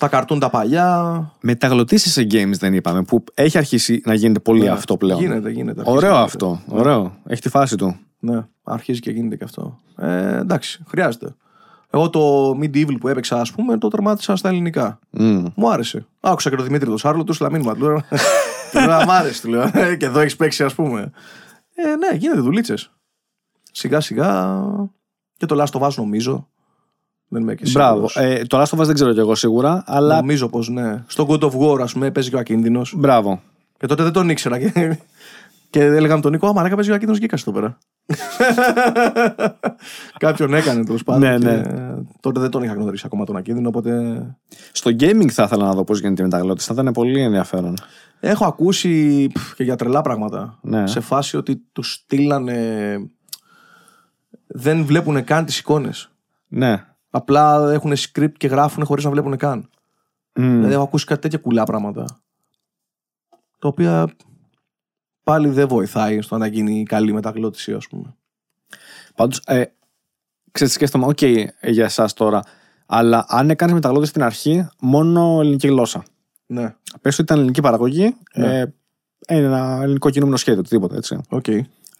Τα 0.00 0.08
καρτούν 0.08 0.38
τα 0.38 0.50
παλιά. 0.50 1.30
Μεταγλωτήσεις 1.40 2.12
σε 2.12 2.26
games 2.30 2.52
δεν 2.58 2.74
είπαμε, 2.74 3.02
που 3.02 3.24
έχει 3.34 3.58
αρχίσει 3.58 4.02
να 4.04 4.14
γίνεται 4.14 4.40
πολύ 4.40 4.60
Ναι, 4.60 4.68
αυτό 4.70 4.96
πλέον. 4.96 5.20
Γίνεται, 5.20 5.50
γίνεται. 5.50 5.80
αρχίζει 5.80 5.96
Ωραίο 5.96 6.12
να 6.14 6.20
αυτό. 6.20 6.60
Ωραίο. 6.68 7.16
Έχει 7.26 7.40
τη 7.40 7.48
φάση 7.48 7.76
του. 7.76 7.96
Ναι, 8.18 8.46
αρχίζει 8.62 9.00
και 9.00 9.10
γίνεται 9.10 9.36
και 9.36 9.44
αυτό. 9.44 9.78
Ε, 9.96 10.36
εντάξει, 10.38 10.84
χρειάζεται. 10.88 11.34
Εγώ 11.90 12.10
το 12.10 12.50
Medieval 12.50 12.96
που 13.00 13.08
έπαιξα, 13.08 13.40
ας 13.40 13.52
πούμε, 13.52 13.78
το 13.78 13.88
τερμάτισα 13.88 14.36
στα 14.36 14.48
ελληνικά. 14.48 14.98
Μμ. 15.10 15.44
Μου 15.54 15.70
άρεσε. 15.72 16.06
Άκουσα 16.20 16.50
και 16.50 16.56
τον 16.56 16.64
Δημήτρη 16.64 16.88
τον 16.88 16.98
Σάρλο, 16.98 17.24
του 17.24 17.32
στείλα 17.32 17.50
μήνυμα. 17.50 17.74
Του 17.74 17.82
λέω, 17.82 18.02
του 18.72 18.78
λέω, 18.86 19.04
μ' 19.04 19.10
άρεσε, 19.10 19.42
του 19.42 19.48
λέω. 19.48 19.70
«Ε, 19.72 19.96
Και 19.96 20.06
εδώ 20.06 20.20
έχεις 20.20 20.36
παίξει, 20.36 20.64
ας 20.64 20.74
πούμε. 20.74 21.10
Ε, 21.74 21.96
ναι, 21.96 22.16
γίνεται 22.16 22.40
δουλίτσες. 22.40 22.90
Σιγά 23.72 24.00
σιγά. 24.00 24.60
Και 25.36 25.46
το 25.46 25.62
Last 25.64 25.80
of 25.80 25.86
Us 25.88 25.94
νομίζω. 25.96 26.48
Δεν 27.32 27.42
είμαι 27.42 27.54
και 27.54 27.70
Μπράβο. 27.72 28.08
σίγουρος. 28.08 28.38
Ε, 28.38 28.44
το 28.46 28.60
Last 28.60 28.76
of 28.76 28.80
Us 28.80 28.84
δεν 28.84 28.94
ξέρω 28.94 29.12
κι 29.12 29.18
εγώ 29.18 29.34
σίγουρα, 29.34 29.82
αλλά. 29.86 30.16
Νομίζω 30.16 30.48
πως 30.48 30.68
ναι. 30.68 31.04
Στο 31.06 31.26
God 31.28 31.40
of 31.40 31.50
War, 31.50 31.80
ας 31.80 31.92
πούμε, 31.92 32.10
παίζει 32.10 32.30
και 32.30 32.36
ο 32.36 32.38
ακίνδυνος. 32.38 32.94
Μπράβο. 32.96 33.42
Και 33.78 33.86
τότε 33.86 34.02
δεν 34.02 34.12
τον 34.12 34.28
ήξερα. 34.28 34.58
Και, 34.58 34.72
και 35.70 35.80
έλεγα 35.80 36.14
με 36.14 36.20
τον 36.20 36.32
Νίκο, 36.32 36.46
Άμα 36.46 36.62
παίζει 36.62 36.90
ο 36.90 36.94
ακίνδυνος 36.94 37.18
γκίκα 37.18 37.36
εδώ 37.40 37.52
πέρα. 37.52 37.78
Κάποιον 40.18 40.54
έκανε 40.54 40.84
τέλος 40.84 41.02
πάντων. 41.02 41.28
Ναι, 41.28 41.38
και 41.38 41.46
ναι. 41.46 41.62
Τότε 42.20 42.40
δεν 42.40 42.50
τον 42.50 42.62
είχα 42.62 42.72
γνωρίσει 42.72 43.02
ακόμα 43.06 43.24
τον 43.24 43.36
ακίνδυνο, 43.36 43.68
οπότε. 43.68 44.22
Στο 44.72 44.90
gaming 44.90 45.30
θα 45.30 45.42
ήθελα 45.42 45.64
να 45.64 45.72
δω 45.72 45.84
πώς 45.84 46.00
γίνεται 46.00 46.22
η 46.22 46.24
μεταγλώτηση. 46.24 46.66
Θα 46.66 46.82
ήταν 46.82 46.92
πολύ 46.92 47.22
ενδιαφέρον. 47.22 47.74
Έχω 48.20 48.44
ακούσει 48.44 49.26
πφ, 49.34 49.54
και 49.54 49.64
για 49.64 49.76
τρελά 49.76 50.00
πράγματα. 50.00 50.58
Ναι. 50.62 50.86
Σε 50.86 51.00
φάση 51.00 51.36
ότι 51.36 51.62
τους 51.72 51.92
στείλανε. 51.92 52.96
Δεν 54.46 54.84
βλέπουν 54.84 55.24
καν 55.24 55.44
τις 55.44 55.58
εικόνες. 55.58 56.10
Ναι. 56.48 56.84
Απλά 57.10 57.72
έχουν 57.72 57.92
script 57.96 58.32
και 58.36 58.46
γράφουν 58.46 58.84
χωρίς 58.84 59.04
να 59.04 59.10
βλέπουν 59.10 59.36
καν. 59.36 59.68
Μμ. 60.34 60.54
Δηλαδή 60.56 60.72
έχω 60.72 60.82
ακούσει 60.82 61.04
κάτι 61.04 61.20
τέτοια 61.20 61.38
κουλά 61.38 61.64
πράγματα. 61.64 62.04
Τα 63.58 63.68
οποία 63.68 64.14
πάλι 65.22 65.48
δεν 65.48 65.68
βοηθάει 65.68 66.20
στο 66.20 66.38
να 66.38 66.46
γίνει 66.46 66.82
καλή 66.82 67.12
μεταγλώτηση, 67.12 67.72
ας 67.72 67.86
πούμε. 67.88 68.14
Πάντως, 69.14 69.42
ε, 69.46 69.64
ξέρετε, 70.52 70.76
σκέφτομαι, 70.76 71.06
οκ, 71.06 71.22
για 71.62 71.84
εσάς 71.84 72.12
τώρα, 72.12 72.42
αλλά 72.86 73.24
αν 73.28 73.50
έκανες 73.50 73.74
μεταγλώττιση 73.74 74.10
στην 74.10 74.22
αρχή, 74.22 74.68
μόνο 74.80 75.38
ελληνική 75.40 75.68
γλώσσα. 75.68 76.02
Ναι, 76.46 76.74
Πες 77.00 77.12
ότι 77.14 77.22
ήταν 77.22 77.38
ελληνική 77.38 77.60
παραγωγή, 77.60 78.16
Ναι. 78.34 78.58
ε, 78.58 78.74
ένα 79.26 79.78
ελληνικό 79.82 80.10
κινούμενο 80.10 80.36
σχέδιο, 80.36 80.60
οτιδήποτε 80.60 80.96
έτσι. 80.96 81.20
οκ. 81.28 81.46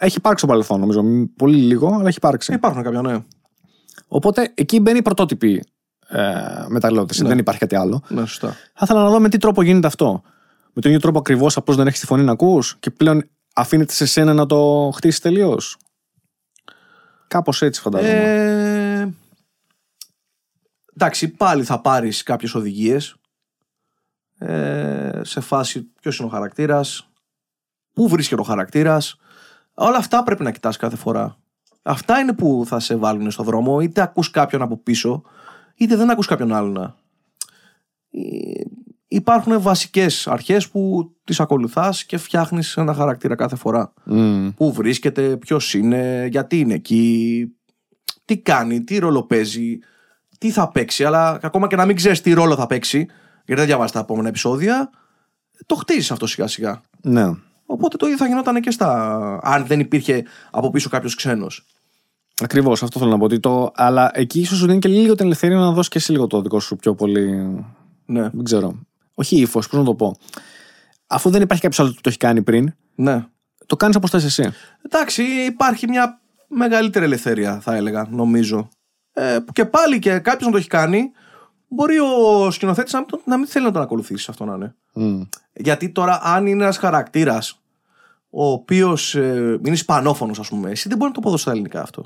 Έχει 0.03 0.17
υπάρξει 0.17 0.39
στο 0.39 0.47
παρελθόν, 0.47 0.81
νομίζω. 0.81 1.03
μ, 1.03 1.25
Πολύ 1.37 1.57
λίγο, 1.57 1.95
αλλά 1.95 2.09
έχει 2.09 2.17
υπάρξει. 2.17 2.53
Υπάρχουν 2.55 2.83
κάποια, 2.83 3.03
ναι. 3.03 3.25
Οπότε 4.13 4.53
εκεί 4.55 4.81
μπαίνει 4.81 4.99
η 4.99 5.03
πρωτότυπη 5.03 5.65
ε, 6.09 6.65
μεταγλώττιση. 6.69 7.23
Ναι. 7.23 7.29
Δεν 7.29 7.39
υπάρχει 7.39 7.61
κάτι 7.61 7.77
άλλο. 7.77 8.03
Ναι, 8.09 8.21
σωστά. 8.21 8.49
Θα 8.49 8.81
ήθελα 8.83 9.03
να 9.03 9.11
δω 9.11 9.21
με 9.21 9.29
τι 9.29 9.39
τρόπο 9.39 9.63
γίνεται 9.63 9.87
αυτό. 9.87 10.23
Με 10.73 10.81
τον 10.81 10.91
ίδιο 10.91 11.03
τρόπο 11.03 11.19
ακριβώς, 11.19 11.57
απλώς 11.57 11.77
δεν 11.77 11.87
έχεις 11.87 12.01
τη 12.01 12.07
φωνή 12.07 12.23
να 12.23 12.33
ακούς 12.33 12.77
και 12.81 12.91
πλέον 12.91 13.29
αφήνεται 13.55 13.93
σε 13.93 14.07
σένα 14.07 14.35
να 14.35 14.47
το 14.47 14.91
χτίσεις 14.95 15.21
τελείως. 15.21 15.77
Κάπως 17.29 17.63
έτσι 17.63 17.81
φαντάζομαι. 17.81 18.13
Ε, 18.13 19.09
εντάξει, 20.95 21.29
πάλι 21.29 21.65
θα 21.65 21.81
πάρεις 21.81 22.23
κάποιες 22.23 22.55
οδηγίες 22.55 23.15
ε, 24.39 25.21
σε 25.25 25.41
φάση 25.41 25.83
ποιος 26.01 26.19
είναι 26.19 26.29
ο 26.29 26.31
χαρακτήρας, 26.31 27.11
πού 27.93 28.09
βρίσκεται 28.09 28.41
ο 28.41 28.45
χαρακτήρας. 28.45 29.17
Όλα 29.75 29.97
αυτά 29.97 30.23
πρέπει 30.23 30.43
να 30.43 30.51
κοιτάς 30.51 30.77
κάθε 30.77 30.97
φορά. 30.97 31.40
Αυτά 31.83 32.19
είναι 32.19 32.33
που 32.33 32.63
θα 32.67 32.81
σε 32.81 32.97
βάλουν 32.97 33.31
στο 33.31 33.43
δρόμο, 33.43 33.81
είτε 33.81 34.01
ακούς 34.01 34.31
κάποιον 34.31 34.63
από 34.63 34.77
πίσω, 34.77 35.23
είτε 35.75 35.97
δεν 35.97 36.11
ακούς 36.11 36.27
κάποιον 36.27 36.53
άλλον. 36.53 36.77
Ε, 38.11 38.21
Υπάρχουν 39.13 39.61
βασικές 39.61 40.27
αρχές 40.27 40.69
που 40.69 41.13
τις 41.25 41.41
ακολουθάς 41.41 42.05
και 42.05 42.17
φτιάχνεις 42.17 42.77
ένα 42.77 42.95
χαρακτήρα 42.95 43.35
κάθε 43.35 43.57
φορά 43.57 43.93
Μμ. 44.05 44.49
πού 44.49 44.73
βρίσκεται, 44.73 45.37
ποιος 45.37 45.75
είναι, 45.75 46.29
γιατί 46.31 46.59
είναι 46.59 46.75
εκεί, 46.75 47.47
τι 48.25 48.39
κάνει, 48.39 48.85
τι 48.85 48.99
ρόλο 48.99 49.23
παίζει, 49.23 49.79
τι 50.39 50.51
θα 50.51 50.69
παίξει. 50.69 51.05
Αλλά 51.05 51.39
ακόμα 51.43 51.67
και 51.67 51.77
να 51.77 51.85
μην 51.87 51.97
ξέρεις 51.97 52.21
τι 52.21 52.33
ρόλο 52.33 52.55
θα 52.55 52.67
παίξει, 52.67 52.99
γιατί 53.45 53.55
δεν 53.55 53.65
διαβάζεις 53.65 53.93
τα 53.93 53.99
επόμενα 53.99 54.29
επεισόδια, 54.29 54.91
το 55.67 55.75
χτίζεις 55.75 56.11
αυτό 56.11 56.27
σιγά 56.27 56.47
σιγά. 56.47 56.81
Ναι. 57.03 57.31
Οπότε 57.73 57.97
το 57.97 58.07
ίδιο 58.07 58.19
θα 58.19 58.27
γινόταν 58.27 58.61
και 58.61 58.71
στα. 58.71 59.41
αν 59.43 59.67
δεν 59.67 59.81
υπήρχε 59.81 60.25
από 60.51 60.71
πίσω 60.71 60.89
κάποιος 60.89 61.15
ξένος. 61.15 61.67
Ακριβώς, 62.43 62.83
αυτό 62.83 62.99
θέλω 62.99 63.11
να 63.11 63.19
πω. 63.19 63.25
Ότι 63.25 63.41
το... 63.41 63.71
Αλλά 63.75 64.11
εκεί 64.15 64.41
ίσως 64.41 64.59
σου 64.59 64.67
δίνει 64.67 64.79
και 64.79 64.89
λίγο 64.89 65.15
την 65.15 65.25
ελευθερία 65.25 65.57
να 65.57 65.71
δώσεις 65.73 65.89
και 65.91 65.99
εσύ 65.99 66.13
λίγο 66.13 66.27
το 66.27 66.43
δικό 66.43 66.61
σου 66.61 66.77
πιο 66.77 66.95
πολύ. 66.95 67.27
Ναι, 68.07 68.23
Δεν 68.33 68.45
ξέρω. 68.45 68.79
Όχι 69.15 69.37
ύφος, 69.41 69.69
πώς 69.69 69.79
να 69.79 69.85
το 69.85 69.95
πω. 69.95 70.17
Αφού 71.07 71.31
δεν 71.31 71.43
υπάρχει 71.43 71.63
κάποιος 71.63 71.81
άλλος 71.81 71.95
που 71.95 72.01
το 72.01 72.09
έχει 72.09 72.19
κάνει 72.19 72.43
πριν, 72.43 72.75
ναι. 72.95 73.25
το 73.67 73.77
κάνεις 73.77 73.97
όπως 73.97 74.11
θες 74.11 74.25
εσύ. 74.25 74.53
Εντάξει, 74.83 75.23
υπάρχει 75.47 75.89
μια 75.89 76.21
μεγαλύτερη 76.49 77.05
ελευθερία, 77.05 77.61
θα 77.61 77.75
έλεγα, 77.75 78.07
νομίζω. 78.11 78.69
Ε, 79.13 79.39
που 79.47 79.53
και 79.53 79.65
πάλι 79.65 79.99
και 79.99 80.19
κάποιος 80.19 80.45
να 80.47 80.51
το 80.51 80.57
έχει 80.57 80.69
κάνει, 80.69 81.11
μπορεί 81.69 81.99
ο 81.99 82.51
σκηνοθέτης 82.51 82.93
να, 82.93 82.99
μην 82.99 83.09
το- 83.09 83.21
να 83.25 83.37
μην 83.37 83.47
θέλει 83.47 83.65
να 83.65 83.73
τον 83.73 83.83
ακολουθήσει 83.83 84.27
αυτό 84.31 84.45
να 84.45 84.55
είναι. 84.55 84.75
Μμ. 84.95 85.21
Γιατί 85.53 85.91
τώρα, 85.91 86.21
αν 86.23 86.47
είναι 86.47 86.63
ένας 86.63 86.77
χαρακτήρας 86.79 87.60
ο 88.31 88.51
οποίος 88.51 89.15
είναι 89.15 89.71
ισπανόφωνος, 89.71 90.39
ας 90.39 90.49
πούμε, 90.49 90.71
εσύ 90.71 90.89
δεν 90.89 90.97
μπορεί 90.97 91.09
να 91.09 91.15
το 91.15 91.21
αποδώσεις 91.21 91.43
στα 91.43 91.51
ελληνικά 91.51 91.83
αυτό. 91.83 92.05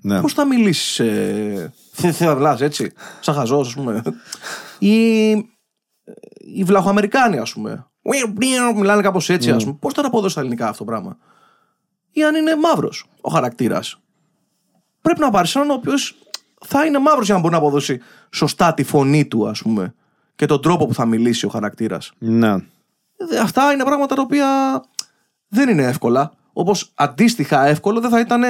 Ναι. 0.00 0.20
Πώς 0.20 0.32
θα 0.32 0.44
μιλήσεις. 0.44 0.98
Ε, 0.98 1.72
θα 1.92 2.34
μιλά 2.34 2.56
έτσι, 2.60 2.92
σαν 3.20 3.34
χαζός, 3.34 3.68
ας 3.68 3.74
πούμε. 3.74 4.02
Ή 4.78 5.28
οι 6.38 6.64
Βλαχοαμερικάνοι, 6.64 7.38
ας 7.38 7.52
πούμε. 7.52 7.86
Μιλάνε 8.74 9.02
κάπως 9.02 9.30
έτσι, 9.30 9.50
ας 9.50 9.64
πούμε. 9.64 9.76
Πώς 9.80 9.92
θα 9.92 10.00
το 10.02 10.08
αποδώσεις 10.08 10.32
στα 10.32 10.40
ελληνικά 10.40 10.68
αυτό 10.68 10.84
το 10.84 10.90
πράγμα; 10.90 11.16
Ή 12.10 12.24
αν 12.24 12.34
είναι 12.34 12.56
μαύρος 12.56 13.06
ο 13.20 13.30
χαρακτήρας. 13.30 14.00
Πρέπει 15.02 15.20
να 15.20 15.30
πάρεις 15.30 15.56
έναν 15.56 15.70
ο 15.70 15.72
οποίος 15.72 16.14
θα 16.64 16.84
είναι 16.84 16.98
μαύρος 16.98 17.26
για 17.26 17.34
να 17.34 17.40
μπορεί 17.40 17.52
να 17.52 17.58
αποδώσει 17.58 18.00
σωστά 18.30 18.74
τη 18.74 18.82
φωνή 18.82 19.26
του, 19.26 19.48
ας 19.48 19.62
πούμε. 19.62 19.94
Και 20.34 20.46
τον 20.46 20.62
τρόπο 20.62 20.86
που 20.86 20.94
θα 20.94 21.04
μιλήσει 21.04 21.46
ο 21.46 21.48
χαρακτήρας. 21.48 22.12
Ναι. 22.18 22.56
Ε, 23.32 23.38
Αυτά 23.38 23.72
είναι 23.72 23.84
πράγματα 23.84 24.14
τα 24.14 24.22
οποία 24.22 24.46
δεν 25.48 25.68
είναι 25.68 25.82
εύκολα. 25.82 26.32
Όπως 26.52 26.90
αντίστοιχα 26.94 27.66
εύκολο 27.66 28.00
δεν 28.00 28.10
θα 28.10 28.20
ήταν 28.20 28.42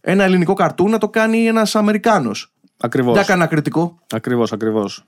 ένα 0.00 0.24
ελληνικό 0.24 0.54
καρτούν 0.54 0.90
να 0.90 0.98
το 0.98 1.08
κάνει 1.08 1.46
ένας 1.46 1.76
Αμερικάνος. 1.76 2.52
Ακριβώς. 2.80 3.12
Δεν 3.14 3.22
έκανε 3.22 3.38
ένα 3.40 3.48
κριτικό. 3.50 3.98
Ακριβώς, 4.14 4.52
ακριβώς. 4.52 5.04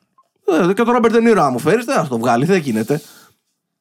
Ε, 0.63 0.73
και 0.73 0.83
τον 0.83 0.93
Ρόμπερτ 0.93 1.15
Ντενίρο, 1.15 1.51
μου 1.51 1.59
φέρεις, 1.59 1.85
δεν 1.85 1.95
θα 1.95 2.09
το 2.09 2.19
βγάλει, 2.19 2.45
δεν 2.45 2.59
γίνεται. 2.61 3.01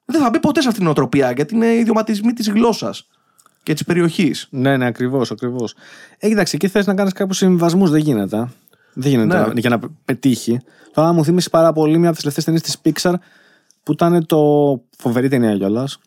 Δεν 0.04 0.20
θα 0.20 0.30
μπει 0.30 0.40
ποτέ 0.40 0.60
σε 0.60 0.68
αυτήν 0.68 0.82
την 0.82 0.90
οτροπία 0.92 1.30
γιατί 1.30 1.54
είναι 1.54 1.66
ιδιωματισμοί 1.74 2.32
της 2.32 2.50
γλώσσας 2.50 3.08
και 3.62 3.72
της 3.72 3.84
περιοχής. 3.84 4.46
Ναι, 4.50 4.76
ναι, 4.76 4.86
ακριβώς, 4.86 5.30
ακριβώς. 5.30 5.74
Ε, 6.18 6.28
κοίταξε, 6.28 6.56
εκεί 6.56 6.68
θες 6.68 6.86
να 6.86 6.94
κάνεις 6.94 7.12
κάποιους 7.12 7.36
συμβιβασμού, 7.36 7.88
δεν 7.88 8.00
γίνεται. 8.00 8.36
ε. 8.36 8.44
Δεν 8.94 9.10
γίνεται 9.10 9.38
Ναι. 9.38 9.46
να- 9.46 9.52
για 9.60 9.70
να 9.70 9.78
πετύχει. 10.04 10.60
Τώρα 10.92 11.12
μου 11.12 11.24
θύμισε 11.24 11.50
πάρα 11.50 11.72
πολύ 11.72 11.98
μια 11.98 12.08
από 12.10 12.18
τις 12.20 12.34
τελευταίες 12.34 12.44
ταινίες 12.44 12.62
της 12.62 12.76
Pixar 13.02 13.14
που 13.82 13.92
ήταν 13.92 14.26
το. 14.26 14.38
φοβερή 14.98 15.28
ταινία 15.28 15.56
κιόλας. 15.56 15.98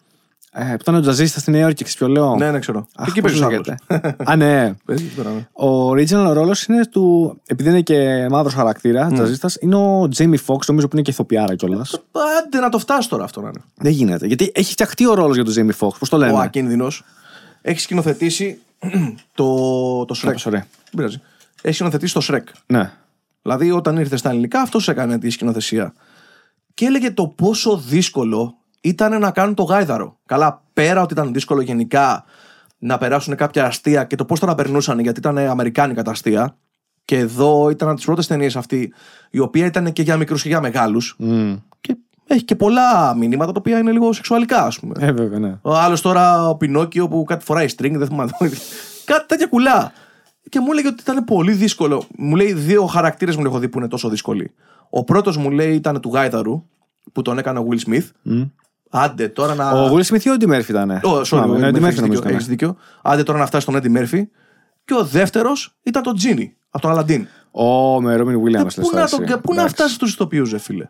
Ε, 0.56 0.64
που 0.64 0.78
ήταν 0.82 0.96
ο 0.96 1.00
τζαζίστα 1.02 1.40
στη 1.40 1.52
Νέα 1.52 1.62
Υόρκη, 1.62 1.84
ξέρεις 1.84 1.96
ποιο 1.96 2.08
λέω; 2.08 2.36
Ναι, 2.36 2.52
ναι, 2.52 2.60
ξέρω. 2.60 2.88
Αχ, 2.96 3.08
Εκεί 3.08 3.22
πώς 3.22 3.32
παίζει 3.32 3.46
ο 3.46 3.48
άλλος. 3.48 3.68
λέγεται. 3.68 4.16
Α, 4.32 4.36
ναι. 4.36 4.74
Παίζει 4.86 5.04
εκεί 5.06 5.16
πέρα, 5.16 5.30
ναι. 5.30 5.48
Ο 5.66 5.90
original 5.90 6.34
ρόλος 6.34 6.64
είναι 6.66 6.86
του. 6.86 7.38
Επειδή 7.46 7.70
είναι 7.70 7.82
και 7.82 8.28
μαύρος 8.30 8.54
χαρακτήρα, 8.54 9.08
Ναι. 9.10 9.14
τζαζίστας, 9.14 9.58
είναι 9.60 9.76
ο 9.76 10.02
Jamie 10.18 10.36
Foxx, 10.46 10.66
νομίζω 10.68 10.88
που 10.88 10.90
είναι 10.94 11.02
και 11.02 11.12
ηθοποιάρα 11.12 11.56
κιόλας. 11.56 12.02
Άντε 12.46 12.60
να 12.60 12.70
το 12.70 12.80
φτάσει 12.80 13.10
τώρα 13.10 13.24
αυτό 13.24 13.42
να 13.42 13.48
είναι. 13.48 13.62
Δεν 13.76 13.92
γίνεται. 13.92 14.28
Γιατί 14.28 14.52
έχει 14.56 14.72
φτιαχτεί 14.72 15.08
ο 15.08 15.14
ρόλος 15.14 15.36
για 15.36 15.44
τον 15.46 15.54
Jamie 15.58 15.86
Foxx. 15.88 15.94
Πώς 16.00 16.10
το 16.10 16.18
λένε; 16.18 16.32
Ο 16.34 16.38
ακίνδυνος 16.40 17.04
έχει 17.62 17.80
σκηνοθετήσει 17.80 18.60
το, 19.36 19.46
το 20.06 20.16
Shrek. 20.24 20.28
Όπως 20.30 20.46
ωραία. 20.46 20.60
Δεν 20.60 20.92
πειράζει. 20.96 21.22
Έχει 21.62 21.74
σκηνοθετήσει 21.76 22.14
το 22.14 22.22
Shrek. 22.30 22.44
Ναι. 22.66 22.92
Δηλαδή, 23.42 23.72
όταν 23.72 23.98
ήρθε 23.98 24.16
στα 24.18 24.30
ελληνικά, 24.30 24.62
αυτός 24.62 24.88
έκανε 24.88 25.20
τη 25.20 25.30
σκηνοθεσία. 25.30 25.94
Και 26.74 26.86
έλεγε 26.86 27.12
το 27.12 27.28
πόσο 27.28 27.78
δύσκολο 27.78 28.56
ήταν 28.82 29.20
να 29.20 29.32
κάνουν 29.32 29.56
το 29.56 29.64
γάιδαρο. 29.64 30.18
Καλά, 30.26 30.62
πέρα 30.74 31.02
ότι 31.02 31.14
ήταν 31.14 31.34
δύσκολο 31.34 31.62
γενικά 31.62 32.24
να 32.78 32.98
περάσουν 32.98 33.36
κάποια 33.36 33.66
αστεία 33.66 34.04
και 34.04 34.16
το 34.16 34.26
πώς 34.26 34.40
τα 34.40 34.56
περνούσαν, 34.56 35.00
γιατί 35.00 35.20
ήταν 35.20 35.38
αμερικάνικα 35.38 36.02
τα 36.02 36.12
αστεία. 36.12 36.58
Και 37.06 37.18
εδώ 37.18 37.70
ήταν 37.70 37.88
από 37.88 37.98
τις 37.98 38.06
πρώτες 38.06 38.28
ταινίες 38.28 38.56
αυτή, 38.56 38.94
η 39.30 39.40
οποία 39.40 39.66
ήταν 39.66 39.94
και 39.94 40.02
για 40.02 40.18
μικρούς 40.18 40.42
και 40.42 40.48
για 40.48 40.62
μεγάλους. 40.62 41.16
Μμ. 41.18 41.56
Και 41.82 41.96
έχει 42.28 42.44
και 42.44 42.56
πολλά 42.56 43.16
μηνύματα 43.16 43.52
τα 43.52 43.60
οποία 43.60 43.78
είναι 43.78 43.92
λίγο 43.92 44.14
σεξουαλικά, 44.14 44.66
ας 44.66 44.80
πούμε. 44.80 44.94
Ε, 45.00 45.12
βέβαια, 45.12 45.40
ναι. 45.40 45.58
Ο 45.62 45.76
άλλος 45.76 46.02
τώρα, 46.02 46.50
ο 46.50 46.56
Πινόκιο 46.56 47.08
που 47.08 47.24
κάτι 47.24 47.46
φοράει 47.46 47.68
string, 47.78 47.94
δεν 47.94 48.08
θυμάμαι. 48.08 48.32
κάτι 49.06 49.26
τέτοια 49.28 49.48
κουλά. 49.48 49.92
Και 50.50 50.60
μου 50.60 50.72
έλεγε 50.72 50.88
ότι 50.88 51.02
ήταν 51.02 51.24
πολύ 51.24 51.52
δύσκολο. 51.52 52.08
Μου 52.18 52.36
λέει 52.36 52.54
δύο 52.54 52.86
χαρακτήρες 52.86 53.36
μου 53.36 53.46
έχω 53.46 53.60
δει 53.60 53.70
που 53.70 53.78
είναι 53.78 53.88
τόσο 53.88 54.10
δύσκολοι. 54.10 54.54
Ο 54.96 55.04
πρώτος 55.04 55.38
μου 55.38 55.50
λέει 55.52 55.74
ήταν 55.76 56.00
του 56.02 56.10
Γάιδαρου, 56.14 56.64
που 57.12 57.22
τον 57.22 57.38
έκανε 57.38 57.60
ο 57.60 57.68
Will 57.72 57.90
Smith. 57.90 58.10
Άντε 58.90 59.28
τώρα 59.28 59.56
να. 59.56 59.72
Ο 59.72 59.96
Will 59.96 60.04
Smith 60.04 60.22
ή 60.24 60.30
ο 60.30 60.34
Eddie 60.40 60.50
Murphy 60.50 60.70
ήταν. 60.70 60.90
Ω, 60.92 61.00
sorry, 61.04 61.24
Θυμάμαι, 61.26 61.54
ο 61.56 61.58
ναι, 61.58 61.68
Eddie 61.68 61.72
Eddie 61.72 61.76
Murphy, 61.76 61.82
Murphy 61.84 61.88
έχεις 61.88 62.00
νομίζω 62.02 62.20
δίκιο, 62.20 62.20
ήταν. 62.20 62.32
έχεις 62.34 62.48
δίκιο. 62.48 62.76
Άντε 63.02 63.24
τώρα 63.24 63.40
να 63.40 63.46
φτάσει 63.46 63.68
στον 63.70 63.82
Eddie 63.82 63.98
Murphy. 63.98 64.22
Και 64.86 64.94
ο 64.94 65.04
δεύτερος 65.04 65.76
ήταν 65.84 66.04
τον 66.04 66.16
Τζίνι, 66.16 66.56
από 66.70 66.82
τον 66.82 66.92
Αλαντίν. 66.92 67.28
Ω, 67.52 68.02
με 68.02 68.16
Robin 68.20 68.36
Williams. 68.36 68.78
Ε, 68.78 68.82
Πού 68.82 68.90
να, 68.94 69.08
το, 69.08 69.24
και 69.24 69.38
πού 69.38 69.54
να 69.54 69.68
φτάσεις 69.68 69.96
στους 69.96 70.14
ηθοποιούς, 70.14 70.52
ρε 70.52 70.58
φίλε; 70.58 70.90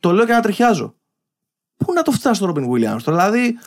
Το 0.00 0.12
λέω 0.12 0.26
και 0.26 0.32
να 0.32 0.40
τριχιάζω. 0.40 0.94
Πού 1.76 1.92
να 1.92 2.02
το 2.02 2.10
φτάσει 2.10 2.34
στον 2.34 2.46
Ρόμπιν 2.52 2.70
Williams. 2.70 3.02
τώρα, 3.04 3.28
Δηλαδή, 3.28 3.58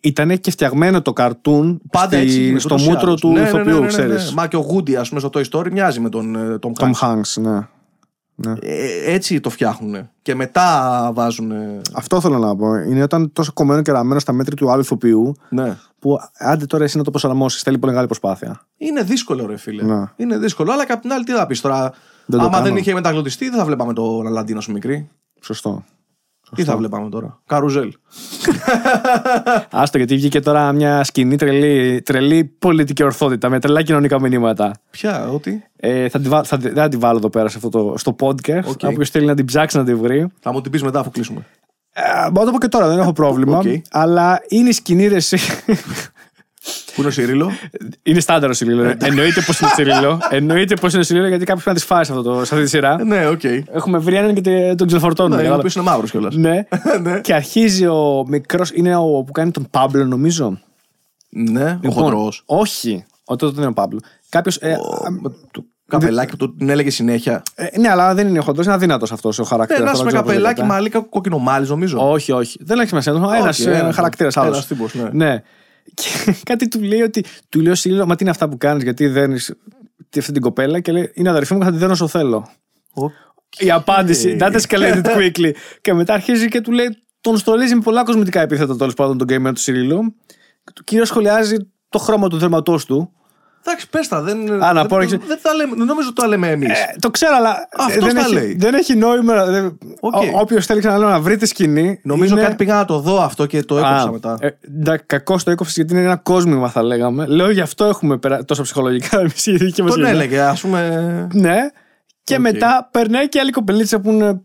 Ήταν 0.00 0.40
και 0.40 0.50
φτιαγμένο 0.50 1.02
το 1.02 1.12
καρτούν 1.12 1.80
Πάντα 1.90 2.06
στη- 2.06 2.16
έτσι 2.16 2.40
γίνεται, 2.40 2.58
στο 2.60 2.74
ούτως 2.74 2.86
ή 2.86 2.88
μούτρο 2.88 3.06
άλλως. 3.08 3.20
του 3.20 3.28
Ναι, 3.32 3.40
ναι, 3.40 3.46
ηθοποιού, 3.48 3.64
ναι, 3.64 3.72
ναι, 3.74 3.80
ναι, 3.80 3.86
ξέρεις. 3.86 4.24
ναι. 4.28 4.34
Μα 4.34 4.46
και 4.46 4.56
ο 4.56 4.60
Γούντι, 4.60 4.96
ας 4.96 5.08
πούμε, 5.08 5.20
στο 5.20 5.30
Toy 5.34 5.44
Story 5.50 5.70
μοιάζει 5.70 6.00
με 6.00 6.08
τον 6.08 6.34
ε, 6.36 6.58
Tom 6.62 6.70
Tom 6.82 6.90
Hanks. 6.90 7.00
Hanks, 7.00 7.42
ναι. 8.46 8.52
Ε, 8.60 9.12
έτσι 9.12 9.40
το 9.40 9.50
φτιάχνουν. 9.50 10.08
Και 10.22 10.34
μετά 10.34 11.10
βάζουν. 11.14 11.52
Αυτό 11.94 12.20
θέλω 12.20 12.38
να 12.38 12.56
πω. 12.56 12.74
Είναι 12.74 13.02
όταν 13.02 13.32
τόσο 13.32 13.52
κομμένο 13.52 13.82
και 13.82 13.92
ραμμένο 13.92 14.20
στα 14.20 14.32
μέτρη 14.32 14.54
του 14.56 14.70
άλλου 14.70 14.80
ηθοποιού, 14.80 15.34
Ναι. 15.48 15.76
που 15.98 16.18
άντε 16.38 16.66
τώρα 16.66 16.84
εσύ 16.84 16.96
να 16.96 17.02
το 17.04 17.10
προσαρμόσεις. 17.10 17.62
Θέλει 17.62 17.78
πολύ 17.78 17.90
μεγάλη 17.92 18.06
προσπάθεια. 18.08 18.60
Είναι 18.76 19.02
δύσκολο, 19.02 19.46
ρε 19.46 19.56
φίλε. 19.56 19.82
Ναι. 19.82 20.04
Είναι 20.16 20.38
δύσκολο. 20.38 20.72
Αλλά 20.72 20.84
απ' 20.88 21.00
την 21.00 21.12
άλλη, 21.12 21.24
τι 21.24 21.32
θα 21.32 21.46
πεις 21.46 21.60
τώρα. 21.60 21.92
Δεν 22.26 22.38
το 22.38 22.44
Άμα 22.44 22.56
δεν 22.56 22.64
κάνω. 22.66 22.76
είχε 22.76 22.92
μεταγλωτιστεί, 22.94 23.48
δεν 23.48 23.58
θα 23.58 23.64
βλέπαμε 23.64 23.92
τον 23.92 24.26
Αλαντίνο 24.26 24.60
σου 24.60 24.72
μικρή. 24.72 25.08
Σωστό. 25.40 25.84
Τι 26.54 26.64
θα 26.64 26.76
βλέπαμε 26.76 27.08
τώρα; 27.08 27.40
Καρουσέλ. 27.46 27.92
Άστο 29.70 29.98
γιατί 29.98 30.14
βγήκε 30.14 30.40
τώρα 30.40 30.72
μια 30.72 31.04
σκηνή 31.04 31.36
τρελή, 31.36 32.02
τρελή 32.02 32.44
πολιτική 32.58 33.02
ορθότητα 33.02 33.48
με 33.48 33.58
τρελά 33.60 33.82
κοινωνικά 33.82 34.20
μηνύματα. 34.20 34.72
Ποια, 34.90 35.28
ότι; 35.28 35.62
Ε, 35.76 36.08
θα 36.08 36.20
τη, 36.20 36.28
βά- 36.28 36.46
θα, 36.46 36.56
τη- 36.56 36.62
δεν 36.68 36.74
θα 36.82 36.88
τη 36.88 36.96
βάλω 36.96 37.18
εδώ 37.18 37.30
πέρα 37.30 37.48
σε 37.48 37.56
αυτό 37.56 37.68
το, 37.68 37.94
στο 37.96 38.16
podcast. 38.20 38.64
OK. 38.64 38.80
Όποιος 38.82 39.10
θέλει 39.10 39.26
να 39.26 39.34
την 39.34 39.44
ψάξει 39.44 39.76
να 39.76 39.84
τη 39.84 39.94
βρει. 39.94 40.26
Θα 40.40 40.52
μου 40.52 40.60
την 40.60 40.70
πεις 40.70 40.82
μετά 40.82 41.00
αφού 41.00 41.10
κλείσουμε. 41.10 41.46
Ε, 41.92 42.30
μπορώ 42.30 42.40
να 42.40 42.44
το 42.44 42.50
πω 42.52 42.58
και 42.58 42.68
τώρα, 42.68 42.88
δεν 42.88 42.98
έχω 42.98 43.12
πρόβλημα. 43.12 43.58
Οκ. 43.58 43.64
Αλλά 43.90 44.40
είναι 44.48 44.68
η 44.68 44.72
σκηνή 44.72 45.06
ρε, 45.06 45.16
εσύ. 45.16 45.38
Πού 46.94 47.00
είναι 47.00 47.06
ο 47.06 47.10
Σιρίλο. 47.10 47.50
είναι 48.02 48.20
στάνταρο 48.20 48.50
ο 48.50 48.54
Σιρίλο. 48.54 48.94
Εννοείται 48.98 49.40
πως 49.40 49.58
είναι 49.60 49.70
ο 49.70 49.74
Σιρίλο. 49.74 50.20
Εννοείται 50.30 50.74
πως 50.76 50.92
είναι 50.92 51.00
ο 51.00 51.04
Σιρίλο 51.04 51.28
γιατί 51.28 51.44
κάποιο 51.44 51.62
πρέπει 51.62 51.76
να 51.78 51.82
τη 51.84 51.92
φάει 51.92 52.04
σε, 52.04 52.12
αυτό 52.12 52.22
το- 52.22 52.44
σε 52.44 52.54
αυτή 52.54 52.62
τη 52.64 52.68
σειρά. 52.70 53.04
ναι, 53.04 53.26
οκ. 53.28 53.40
Έχουμε 53.72 53.98
βρει 53.98 54.16
έναν 54.16 54.34
και 54.34 54.40
τε- 54.40 54.76
τον 54.76 54.86
ξεφορτώνουμε. 54.86 55.34
Ναι, 55.36 55.40
ο 55.42 55.44
κατάλαβες. 55.44 55.72
οποίος 55.72 55.74
είναι 55.74 55.84
μαύρος 55.94 56.10
κιόλας. 56.10 56.34
Ναι. 56.36 56.66
Ναι. 57.12 57.20
και 57.20 57.34
αρχίζει 57.34 57.86
ο 57.86 58.24
μικρό. 58.28 58.64
Είναι 58.74 58.96
ο 58.96 59.22
που 59.26 59.32
κάνει 59.32 59.50
τον 59.50 59.66
Πάμπλο, 59.70 60.04
νομίζω. 60.04 60.58
Ναι, 61.28 61.62
ο 61.64 61.78
Λοιπόν, 61.82 61.92
χοντρός. 62.02 62.42
Όχι. 62.46 63.04
Ο 63.24 63.36
τότε 63.36 63.52
δεν 63.52 63.60
είναι 63.62 63.70
ο 63.70 63.74
Πάμπλο. 63.74 63.98
Κάποιος. 64.28 64.56
Ε, 64.56 64.76
Καπελάκι 65.88 66.30
που 66.30 66.36
του 66.36 66.54
την 66.56 66.68
έλεγε 66.68 66.90
συνέχεια. 66.90 67.42
ε, 67.54 67.78
ναι, 67.78 67.88
αλλά 67.88 68.14
δεν 68.14 68.28
είναι 68.28 68.38
ο 68.38 68.42
χοντρός, 68.42 68.64
είναι 68.64 68.74
αδύνατος 68.74 69.12
αυτός 69.12 69.38
ο 69.38 69.44
χαρακτήρας. 69.44 69.94
Ένα 70.00 70.04
με 70.04 70.10
καπελάκι 70.12 70.62
μαλλί 70.62 70.90
κοκκινομάλι, 70.90 71.66
νομίζω. 71.68 72.10
Όχι, 72.10 72.32
όχι. 72.32 72.58
Δεν 72.60 72.78
έχει 72.78 72.88
σημασία. 72.88 73.12
Ένα 73.12 73.48
Όχι, 73.48 73.62
ένα- 73.62 73.92
χαρακτήρας 73.92 74.36
άλλος. 74.36 74.52
ένας 74.54 74.66
τύπος, 74.66 74.94
ναι. 75.12 75.42
Ναι. 76.26 76.32
Και 76.32 76.36
κάτι 76.52 76.68
του 76.68 76.82
λέει 76.82 77.00
ότι. 77.02 77.24
Του 77.48 77.60
λέει 77.60 77.72
ο 77.72 77.74
Σίλιο, 77.74 78.06
Μα 78.06 78.14
τι 78.14 78.22
είναι 78.22 78.30
αυτά 78.30 78.48
που 78.48 78.56
κάνεις, 78.56 78.82
γιατί 78.82 79.06
δεν 79.06 79.32
αυτή 80.18 80.32
την 80.32 80.42
κοπέλα. 80.42 80.80
Και 80.80 80.92
λέει 80.92 81.10
Είναι 81.14 81.28
αδερφή 81.30 81.54
μου, 81.54 81.62
θα 81.64 81.70
τη 81.70 81.76
δένω 81.76 81.92
όσο 81.92 82.06
θέλω. 82.08 82.48
Ο- 82.94 83.10
Η 83.58 83.70
απάντηση. 83.70 84.36
That 84.40 84.60
escalated 84.60 85.02
quickly. 85.16 85.50
και 85.80 85.92
μετά 85.94 86.14
αρχίζει 86.14 86.48
και 86.48 86.60
του 86.60 86.72
λέει. 86.72 86.96
Τον 87.20 87.36
στολίζει 87.38 87.74
με 87.74 87.80
πολλά 87.80 88.02
κοσμητικά 88.04 88.40
επίθετα 88.40 88.76
τέλος 88.76 88.94
πάντων 88.94 89.18
τον 89.18 89.26
καημένο 89.26 89.54
του 89.54 89.60
Σιρίλου. 89.60 90.14
Και 90.64 90.72
κυρίως 90.84 91.08
σχολιάζει 91.08 91.56
το 91.88 91.98
χρώμα 91.98 92.28
του 92.28 92.38
δέρματός 92.38 92.78
του. 92.86 93.12
Εντάξει, 93.66 93.88
πες 93.88 94.08
τα. 94.08 94.20
Δεν, 94.20 94.50
Α, 94.52 94.56
να 94.56 94.72
δεν, 94.72 94.86
πω, 94.86 94.96
δεν, 94.96 95.06
έχεις- 95.06 95.26
δεν 95.26 95.38
τα 95.42 95.54
λέμε, 95.54 95.74
δεν 95.76 95.86
νομίζω 95.86 96.08
ότι 96.08 96.20
τα 96.20 96.28
λέμε 96.28 96.48
εμείς. 96.48 96.70
Ε, 96.70 96.94
το 96.98 97.10
ξέρω, 97.10 97.34
αλλά 97.36 97.68
Αυτός 97.78 98.04
δεν, 98.04 98.14
τα 98.14 98.20
έχει, 98.20 98.32
λέει. 98.32 98.56
δεν 98.58 98.74
έχει 98.74 98.94
νόημα. 98.94 99.44
Δεν... 99.44 99.78
Οκ. 100.00 100.14
Όποιος 100.32 100.66
θέλει 100.66 100.80
ξαναλέω 100.80 101.08
να 101.08 101.20
βρει 101.20 101.36
τη 101.36 101.46
σκηνή. 101.46 102.00
νομίζω 102.02 102.34
είναι... 102.34 102.42
κάτι 102.42 102.56
πήγα 102.56 102.74
να 102.74 102.84
το 102.84 102.98
δω 102.98 103.22
αυτό 103.22 103.46
και 103.46 103.62
το 103.62 103.76
έκοψα 103.78 104.02
Α, 104.02 104.10
μετά. 104.10 104.36
Ε, 104.40 104.48
εντάξει, 104.78 105.04
κακό 105.06 105.36
το 105.44 105.50
έκοψες 105.50 105.74
γιατί 105.76 105.92
είναι 105.94 106.02
ένα 106.02 106.16
κόσμημα, 106.16 106.68
θα 106.68 106.82
λέγαμε. 106.82 107.26
Λέω 107.26 107.50
γι' 107.50 107.60
αυτό 107.60 107.84
έχουμε 107.84 108.18
περα... 108.18 108.44
τόσο 108.44 108.62
ψυχολογικά 108.62 109.20
εμείς 109.20 109.46
οι 109.46 109.56
δικοί 109.56 109.82
μας. 109.82 109.92
Τον 109.94 110.04
έλεγε, 110.04 110.40
ας 110.40 110.60
πούμε. 110.60 111.28
Ναι. 111.32 111.56
Και 112.24 112.34
Οκ. 112.34 112.40
μετά 112.40 112.88
περνάει 112.90 113.28
και 113.28 113.38
άλλη 113.40 113.50
κοπελίτσα 113.50 114.00
που 114.00 114.10
είναι 114.10 114.40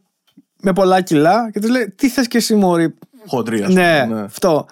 με 0.62 0.74
πολλά 0.74 1.02
κιλά 1.02 1.50
και 1.52 1.60
της 1.60 1.70
λέει: 1.70 1.94
Τι 1.98 2.10
θες 2.10 2.28
και 2.28 2.38
εσύ, 2.38 2.56
Μωρή; 2.56 2.94
Χοντρή. 3.28 3.68
Ναι, 3.68 4.08
αυτό. 4.24 4.66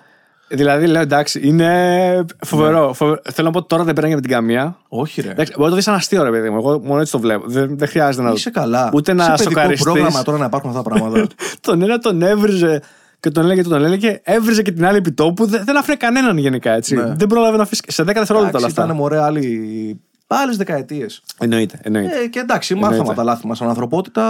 Δηλαδή 0.52 0.88
λέω 0.88 1.02
εντάξει, 1.02 1.40
είναι 1.44 2.26
φοβερό. 2.46 2.88
Ναι. 2.88 2.94
φοβερό. 2.94 3.20
Θέλω 3.32 3.48
να 3.48 3.54
πω 3.54 3.60
ότι 3.60 3.68
τώρα 3.68 3.84
δεν 3.84 3.94
περνάει 3.94 4.14
με 4.16 4.22
την 4.22 4.30
καμία. 4.30 4.78
Όχι, 4.88 5.22
ρε. 5.22 5.30
Εντάξει, 5.30 5.52
μπορεί 5.52 5.64
να 5.64 5.70
το 5.70 5.76
δει 5.76 5.82
σαν 5.82 5.94
αστείο, 5.94 6.24
ρε 6.24 6.30
παιδί 6.30 6.50
μου. 6.50 6.58
Εγώ 6.58 6.80
μόνο 6.80 7.00
έτσι 7.00 7.12
το 7.12 7.20
βλέπω. 7.20 7.48
Δεν, 7.48 7.78
δεν 7.78 7.88
χρειάζεται 7.88 8.24
να 8.24 8.32
Είσαι 8.32 8.50
καλά. 8.50 8.90
Ούτε 8.94 9.14
να 9.14 9.24
Σε 9.24 9.30
παιδικό 9.32 9.50
σοκαριστείς. 9.50 9.84
πρόγραμμα 9.84 10.24
τώρα 10.24 10.38
να 10.38 10.46
υπάρχουν 10.46 10.70
αυτά 10.70 10.82
τα 10.82 10.90
πράγματα. 10.90 11.28
τον 11.62 11.82
ένα 11.82 11.98
τον 11.98 12.22
έβριζε 12.22 12.82
και 13.20 13.30
τον 13.30 13.44
έλεγε 13.44 13.62
και 13.62 13.70
τον 13.70 13.84
έλεγε, 13.86 14.22
έβριζε 14.24 14.62
και 14.62 14.72
την 14.72 14.86
άλλη 14.86 14.98
επιτόπου. 14.98 15.46
Δεν, 15.46 15.62
δεν 15.66 15.78
άφηνε 15.78 15.96
κανέναν 15.96 16.38
γενικά 16.38 16.72
έτσι. 16.72 16.96
Ναι. 16.96 17.14
Δεν 17.16 17.28
πρόλαβε 17.28 17.58
να 17.58 17.64
αφήσει. 17.64 17.82
Σε 17.88 18.02
10 18.02 18.06
δευτερόλεπτα 18.06 18.38
όλα 18.38 18.48
Εντάξει, 18.48 18.66
αυτά. 18.66 18.84
ήταν 18.84 18.96
μωρέ 18.96 19.20
άλλοι. 19.22 20.02
Άλλες 20.28 20.58
δεκαετίες. 20.58 21.24
Εννοείται, 21.40 21.80
εννοείται. 21.82 22.20
Ε, 22.24 22.28
και 22.28 22.40
εντάξει, 22.40 22.74
μάθαμε 22.76 22.96
Εννοείται. 22.96 23.16
τα 23.16 23.24
λάθη 23.24 23.48
μας 23.48 23.58
σαν 23.58 23.68
ανθρωπότητα. 23.68 24.22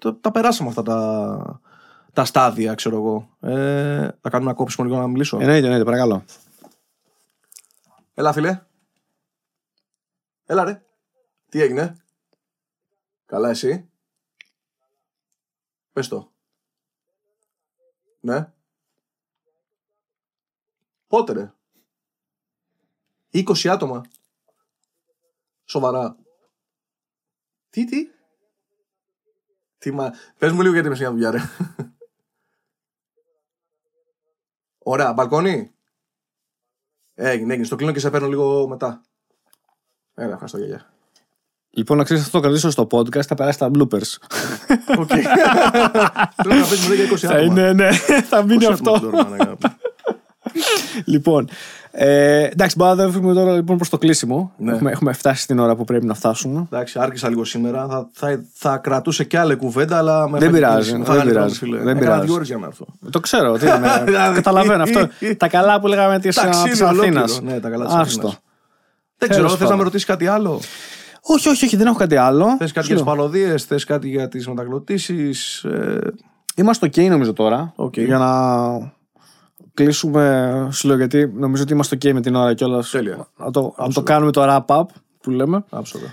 Τα, 0.00 0.16
τα 0.20 0.30
περάσαμε 0.30 0.68
αυτά 0.68 0.82
τα, 0.82 1.60
τα 2.14 2.24
στάδια, 2.24 2.74
ξέρω 2.74 2.96
εγώ. 2.96 3.36
Ε, 3.40 4.08
θα 4.20 4.30
κάνουμε 4.30 4.50
ένα 4.50 4.58
κόψιμο 4.58 4.86
λίγο 4.86 5.00
να 5.00 5.06
μιλήσω. 5.06 5.38
Εννοείται, 5.40 5.64
εννοείται, 5.64 5.84
παρακαλώ. 5.84 6.24
Έλα, 8.14 8.32
φίλε. 8.32 8.60
Έλα, 10.46 10.64
ρε. 10.64 10.84
Τι 11.48 11.60
έγινε; 11.60 11.96
Καλά, 13.26 13.50
εσύ; 13.50 13.88
Πες 15.92 16.08
το. 16.08 16.32
Ναι. 18.20 18.52
Πότε, 21.06 21.32
ρε; 21.32 21.52
20 23.32 23.68
άτομα. 23.68 24.02
Σοβαρά. 25.64 26.16
Τι, 27.70 27.84
τι; 27.84 28.08
Τι 29.78 29.90
μα... 29.90 30.12
Πες 30.38 30.52
μου 30.52 30.60
λίγο 30.60 30.72
γιατί 30.72 30.86
είμαι 30.86 30.96
σε 30.96 31.02
μια 31.02 31.10
δουλειά, 31.10 31.30
ρε. 31.30 31.38
Ωραία, 34.84 35.12
μπαλκόνι. 35.12 35.70
Έγινε, 37.14 37.52
έγινε. 37.52 37.66
Στο 37.66 37.76
κλείνω 37.76 37.92
και 37.92 37.98
σε 37.98 38.10
παίρνω 38.10 38.28
λίγο 38.28 38.68
μετά. 38.68 39.00
Έλα, 40.14 40.30
ευχαριστώ, 40.32 40.58
γιαγιά. 40.58 40.88
Λοιπόν, 41.70 41.96
να 41.96 42.04
ξέρεις 42.04 42.22
αυτό 42.22 42.38
το 42.38 42.44
κρατήσω 42.44 42.70
στο 42.70 42.86
podcast, 42.90 43.22
θα 43.24 43.34
περάσει 43.34 43.58
τα 43.58 43.70
bloopers. 43.74 44.16
OK. 44.98 45.08
Θέλω 46.42 46.54
να 46.54 46.66
πες 46.68 46.86
μου 46.86 46.92
για 46.92 47.10
20 47.10 47.16
θα 47.16 47.28
άτομα. 47.28 47.42
είναι, 47.42 47.72
ναι, 47.72 47.92
θα 48.30 48.42
μείνει 48.42 48.66
20 48.66 48.72
αυτό. 48.72 49.00
Άτομα 50.98 51.20
τώρα, 51.22 51.38
μαλάκα. 51.38 51.44
λοιπόν. 51.44 51.48
Ε, 51.96 52.44
εντάξει, 52.44 52.76
πάμε 52.76 53.02
να 53.02 53.08
δούμε 53.08 53.34
τώρα 53.34 53.54
λοιπόν 53.54 53.76
προς 53.76 53.88
το 53.88 53.98
κλείσιμο. 53.98 54.52
Ναι. 54.56 54.72
Έχουμε, 54.72 54.90
έχουμε 54.90 55.12
φτάσει 55.12 55.42
στην 55.42 55.58
ώρα 55.58 55.76
που 55.76 55.84
πρέπει 55.84 56.06
να 56.06 56.14
φτάσουμε. 56.14 56.66
Εντάξει, 56.72 56.98
άργησα 56.98 57.28
λίγο 57.28 57.44
σήμερα. 57.44 57.86
Θα, 57.88 58.08
θα, 58.12 58.44
θα 58.54 58.76
κρατούσε 58.76 59.24
και 59.24 59.38
άλλη 59.38 59.56
κουβέντα, 59.56 59.98
αλλά 59.98 60.28
με 60.28 60.38
Δεν 60.38 60.48
έφαγε 60.48 60.52
πειράζει, 60.66 60.76
κλήση. 60.92 60.96
δεν 60.96 61.04
Θα 61.04 61.12
πειράζει, 61.12 61.34
κάνει 61.34 61.52
φίλε. 61.52 61.76
δεν 61.76 61.86
Έκανα 61.88 62.00
πειράζει. 62.00 62.24
δύο 62.26 62.34
ώρες 62.34 62.46
για 62.46 62.56
να 62.56 62.66
έρθω. 62.66 62.86
Το 63.10 63.20
ξέρω, 63.20 63.52
τι 63.58 63.66
είναι. 63.66 63.78
Δηλαδή- 64.04 64.34
Καταλαβαίνω 64.34 64.82
αυτό. 64.82 65.08
τα 65.36 65.48
καλά 65.48 65.80
που 65.80 65.86
λέγαμε 65.86 66.18
της 66.18 66.34
Ταξίδι 66.34 66.70
Αθήνας. 66.70 66.90
ολόκληρο. 66.90 67.24
Ναι, 67.42 67.60
τα 67.60 67.68
καλά 67.70 67.84
της 67.84 67.94
Άστο. 67.94 68.18
Αθήνας. 68.18 68.38
Δεν 69.18 69.28
Τέλος 69.28 69.34
ξέρω, 69.36 69.48
θες 69.48 69.58
να 69.58 69.64
πάντων. 69.64 69.76
με 69.78 69.84
ρωτήσεις 69.84 70.06
κάτι 70.06 70.26
άλλο; 70.26 70.60
Όχι, 71.20 71.48
όχι, 71.48 71.64
όχι, 71.64 71.76
δεν 71.76 71.86
έχω 71.86 71.96
κάτι 71.96 72.16
άλλο. 72.16 72.44
Θες 72.58 72.72
κάτι 72.72 72.86
Σου 72.86 72.92
για 72.92 73.02
τις 73.02 73.04
λέω. 73.04 73.14
παρωδίες, 73.14 73.54
θες 73.58 73.84
κάτι 73.84 74.08
για 74.08 74.28
τις 74.28 74.48
μεταγλωττίσεις. 74.48 75.64
Ε, 75.64 75.98
Είμαστε 76.56 76.86
ok 76.86 77.08
νομίζω 77.08 77.32
τώρα. 77.32 77.72
Οκ. 77.76 77.96
Για 77.96 78.18
να 78.18 78.28
κλείσουμε, 79.74 80.68
σου 80.72 80.86
λέω 80.88 80.96
γιατί 80.96 81.32
νομίζω 81.36 81.62
ότι 81.62 81.72
είμαστε 81.72 81.96
OK 81.96 82.12
με 82.12 82.20
την 82.20 82.34
ώρα 82.34 82.54
κιόλας. 82.54 82.90
Τέλεια. 82.90 83.26
Να 83.36 83.50
το, 83.50 83.74
να 83.78 83.88
το 83.92 84.02
κάνουμε 84.02 84.30
το 84.32 84.42
wrap-up 84.66 84.84
που 85.20 85.30
λέμε. 85.30 85.64
Άψογα. 85.70 86.06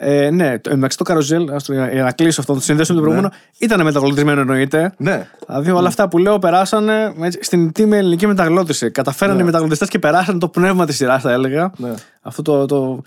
Ε, 0.00 0.30
ναι, 0.30 0.58
το, 0.58 0.70
εντάξει 0.70 0.96
το 0.98 1.04
Καρουσέλ, 1.04 1.50
ας 1.50 1.64
το- 1.64 1.72
για 1.72 2.02
να 2.02 2.12
κλείσω 2.12 2.40
αυτό, 2.40 2.54
το 2.54 2.60
συνδέσω 2.60 2.92
με 2.92 2.98
το 3.00 3.04
προηγούμενο, 3.04 3.34
ήταν 3.58 3.82
μεταγλωττισμένο 3.82 4.40
εννοείται. 4.40 4.92
Ναι. 4.98 5.28
Δηλαδή 5.46 5.70
όλα 5.70 5.88
αυτά 5.88 6.08
που 6.08 6.18
λέω 6.18 6.38
περάσανε 6.38 7.12
έτσι, 7.20 7.38
στην 7.42 7.72
τίμια 7.72 7.96
ελληνική 7.96 8.26
μεταγλώττιση. 8.26 8.90
Καταφέρανε 8.90 9.40
οι 9.42 9.44
μεταγλωττιστές 9.44 9.88
και 9.88 9.98
περάσανε 9.98 10.38
το 10.38 10.48
πνεύμα 10.48 10.86
της 10.86 10.96
σειράς, 10.96 11.22
θα 11.22 11.32
έλεγα. 11.32 11.70
Ναι. 11.76 11.94
Αυτό 12.20 12.42
το, 12.42 12.66
το, 12.66 13.02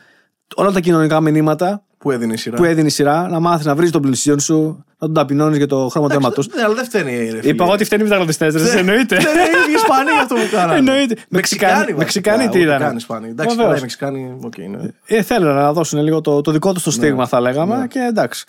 όλα 0.55 0.71
τα 0.71 0.79
κοινωνικά 0.79 1.21
μηνύματα 1.21 1.83
Που 1.97 2.11
έδινε 2.11 2.33
η 2.33 2.37
σειρά; 2.37 2.57
που 2.57 2.63
έδινε 2.63 2.87
η 2.87 2.89
σειρά, 2.89 3.27
να 3.29 3.39
μάθεις 3.39 3.65
να 3.65 3.75
βρεις 3.75 3.91
τον 3.91 4.01
πλησίον 4.01 4.39
σου, 4.39 4.83
να 4.87 5.07
τον 5.07 5.13
ταπεινώνεις 5.13 5.57
για 5.57 5.67
το 5.67 5.87
χρώμα 5.91 6.09
του 6.09 6.15
αίματος. 6.15 6.47
Ναι, 6.47 6.63
αλλά 6.63 6.73
δεν 6.73 6.85
φταίνε. 6.85 7.11
ρε 7.17 7.25
φίλε. 7.25 7.49
Είπα 7.53 7.63
εγώ 7.63 7.73
ότι 7.73 7.83
φταίνει 7.83 8.01
οι 8.01 8.05
μεταγλωττιστές, 8.05 8.49
δεν 8.49 8.77
εννοείται. 8.77 9.15
Ναι, 9.15 9.21
ναι, 9.21 9.41
οι 9.69 9.73
Ισπανοί 9.75 10.09
αυτό 10.21 10.35
που 10.35 10.41
κάνανε. 10.51 10.77
Εννοείται. 10.77 11.15
Μεξικάνοι- 11.29 11.75
βασικά. 11.77 11.97
Μεξικάνοι 11.97 12.43
τι 12.43 12.47
Ούτε 12.49 12.59
ήταν; 12.59 12.79
καν 12.79 12.95
Ισπανοί. 12.97 13.27
Εντάξει, 13.27 13.55
Βεβαίως. 13.55 13.65
καλά, 13.67 13.77
οι 13.77 13.81
Μεξικάνοι. 13.81 14.37
οκ, 14.41 14.57
ναι. 14.57 14.89
Ε, 15.05 15.21
θέλανε 15.21 15.59
να 15.61 15.73
δώσουν 15.73 15.99
λίγο 16.03 16.21
το, 16.21 16.41
το 16.41 16.51
δικό 16.51 16.73
τους 16.73 16.83
το 16.83 16.91
στίγμα, 16.91 17.27
θα 17.27 17.41
λέγαμε. 17.41 17.87
Και 17.89 17.99
εντάξει. 17.99 18.45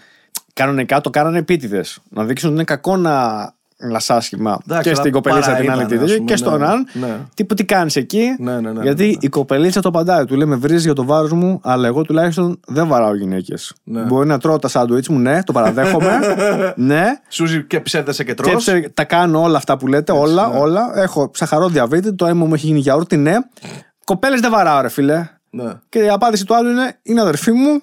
Κανονικά 0.53 1.01
το 1.01 1.11
κάνανε 1.11 1.39
επίτηδες. 1.39 1.99
Να 2.09 2.25
δείξουν 2.25 2.49
ότι 2.49 2.57
είναι 2.57 2.65
κακό 2.65 2.97
να 2.97 3.13
μιλάς 3.83 4.11
άσχημα 4.11 4.59
Εντάξει, 4.65 4.83
και 4.83 4.89
αλλά 4.89 4.99
στην 4.99 5.13
κοπελίτσα 5.13 5.51
παρά 5.51 5.61
την 5.61 5.71
άλλη 5.71 5.83
ήταν, 5.85 5.99
τη 5.99 6.05
ας 6.05 6.13
πούμε, 6.15 6.25
και 6.25 6.37
στον 6.37 6.59
ναι. 6.61 6.67
αν. 6.67 6.87
Ναι. 6.93 7.17
Τι, 7.35 7.45
που 7.45 7.55
τι 7.55 7.65
κάνεις 7.65 7.97
εκεί. 7.97 8.37
Ναι, 8.39 8.61
ναι, 8.61 8.73
ναι, 8.73 8.83
γιατί 8.83 9.03
ναι, 9.03 9.09
ναι. 9.11 9.17
η 9.21 9.29
κοπελίτσα 9.29 9.81
το 9.81 9.89
απαντάει. 9.89 10.25
Του 10.25 10.37
λέει 10.37 10.47
με 10.47 10.57
βρίζεις 10.57 10.85
για 10.85 10.93
το 10.93 11.05
βάρος 11.05 11.33
μου, 11.33 11.61
αλλά 11.63 11.87
εγώ 11.87 12.03
τουλάχιστον 12.03 12.61
δεν 12.67 12.87
βαράω 12.87 13.15
γυναίκες. 13.15 13.73
Ναι. 13.85 14.01
Μπορεί 14.03 14.29
να 14.29 14.39
τρώω 14.39 14.59
τα 14.59 14.69
σάντουιτς 14.69 15.09
μου, 15.09 15.19
ναι, 15.19 15.43
το 15.43 15.53
παραδέχομαι. 15.53 16.19
ναι. 16.77 17.07
Σούζι 17.29 17.65
και 17.67 17.81
ψεύδεσαι 17.81 18.25
και 18.25 18.35
Και 18.35 18.43
τρως. 18.43 18.55
ψε- 18.65 18.95
τα 18.95 19.05
κάνω 19.05 19.43
όλα 19.43 19.57
αυτά 19.57 19.77
που 19.77 19.87
λέτε, 19.87 20.13
όλα, 20.13 20.49
ναι. 20.49 20.59
όλα. 20.59 20.91
Έχω 20.95 21.31
ψαχαρό 21.31 21.69
διαβήτη, 21.69 22.15
το 22.15 22.27
αίμα 22.27 22.47
μου 22.47 22.55
έχει 22.55 22.67
γίνει 22.67 22.79
γιαούρτι, 22.79 23.17
ναι. 23.17 23.35
Κοπέλες 24.05 24.41
δεν 24.41 24.51
βαράω, 24.51 24.81
ρε 24.81 24.89
φίλε. 24.89 25.29
Ναι. 25.51 25.73
Και 25.89 25.99
η 25.99 26.09
απάντηση 26.09 26.45
του 26.47 26.55
άλλου 26.55 26.71
είναι: 26.71 26.99
Είναι 27.03 27.21
αδερφή 27.21 27.53
μου, 27.53 27.83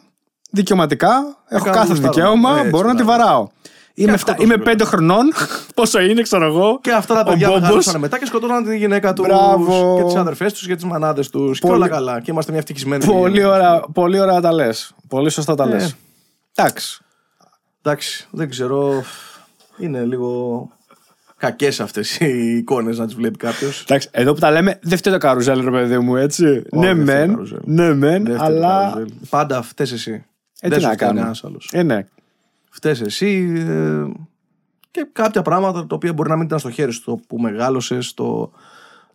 δικαιωματικά, 0.51 1.11
έχω 1.47 1.63
κάνω 1.63 1.75
κάθε 1.77 1.87
γουστάρω. 1.89 2.13
δικαίωμα, 2.13 2.57
Έτσι, 2.57 2.69
μπορώ 2.69 2.87
να 2.87 2.95
τη 2.95 3.03
μπράβο. 3.03 3.23
βαράω. 3.23 3.47
Είμαι, 4.03 4.11
αυτό 4.11 4.31
εφτά- 4.31 4.35
το 4.37 4.43
είμαι 4.43 4.53
συμβαίνει. 4.53 4.63
πέντε 4.77 4.83
χρονών, 4.89 5.25
πόσο 5.75 5.99
είναι, 5.99 6.21
ξέρω 6.21 6.45
εγώ. 6.45 6.79
Και 6.81 6.91
αυτά 6.91 7.13
τα 7.13 7.19
Ο 7.19 7.23
παιδιά 7.23 7.47
Μπόμπος. 7.47 7.61
μεγαλώσανε 7.61 7.97
μετά 7.97 8.19
και 8.19 8.25
σκοτώναν 8.25 8.63
τη 8.63 8.77
γυναίκα 8.77 9.13
τους 9.13 9.25
Μπράβο. 9.27 9.97
και 9.97 10.03
τις 10.03 10.15
αδερφές 10.15 10.53
τους 10.53 10.67
και 10.67 10.75
τις 10.75 10.83
μανάδες 10.83 11.29
τους. 11.29 11.59
Και 11.59 11.67
Πολύ- 11.67 11.79
όλα 11.79 11.89
καλά. 11.89 12.21
Και 12.21 12.31
είμαστε 12.31 12.51
μια 12.51 12.59
ευτυχισμένη. 12.59 13.05
Πολύ 13.05 13.17
οικογένεια. 13.19 13.47
ωραία, 13.49 13.79
πολύ 13.93 14.19
ωραία 14.19 14.41
τα 14.41 14.51
λες. 14.53 14.93
Πολύ 15.07 15.29
σωστά 15.29 15.55
τα 15.55 15.65
λες. 15.65 15.83
Ε. 15.91 15.95
Εντάξει. 16.55 16.99
Εντάξει, 17.81 18.27
δεν 18.31 18.49
ξέρω. 18.49 19.03
Είναι 19.77 20.03
λίγο 20.03 20.67
κακές 21.37 21.79
αυτές 21.79 22.19
οι 22.19 22.55
εικόνες 22.57 22.97
να 22.97 23.05
τις 23.05 23.15
βλέπει 23.15 23.37
κάποιος. 23.37 23.81
Εντάξει, 23.81 24.07
εδώ 24.11 24.33
που 24.33 24.39
τα 24.39 24.51
λέμε, 24.51 24.79
δεν 24.81 24.97
φταίει 24.97 25.13
το 25.13 25.19
καρουζέλ, 25.19 25.63
ρε 25.63 25.71
παιδί 25.71 25.97
μου, 25.97 26.15
έτσι. 26.15 26.43
ναι, 26.43 26.93
δεν 26.93 26.93
φταίει 26.93 26.95
το 26.95 27.03
μεν, 27.11 27.29
καρουζέλ. 27.29 27.59
ναι, 27.65 27.93
μεν, 27.93 28.41
αλλά. 28.41 29.03
Πάντα 29.29 29.61
φταίει 29.61 29.87
εσύ. 29.91 30.11
Ε, 30.61 30.69
δεν 30.69 30.77
τι 30.77 30.83
σου 30.83 30.87
να 30.87 30.93
φταίει 30.93 31.07
κάνουμε. 31.07 31.19
κανένα 31.19 31.39
άλλος. 31.43 31.69
Ε, 31.73 31.83
ναι. 31.83 32.05
Φταίει 32.69 32.95
εσύ 33.05 33.53
ε, 33.67 34.03
και 34.91 35.07
κάποια 35.11 35.41
πράγματα 35.41 35.87
τα 35.87 35.95
οποία 35.95 36.13
μπορεί 36.13 36.29
να 36.29 36.35
μην 36.35 36.45
ήταν 36.45 36.59
στο 36.59 36.69
χέρι 36.69 36.91
σου. 36.91 37.03
Το 37.03 37.19
που 37.27 37.37
μεγάλωσες, 37.37 38.13
το 38.13 38.51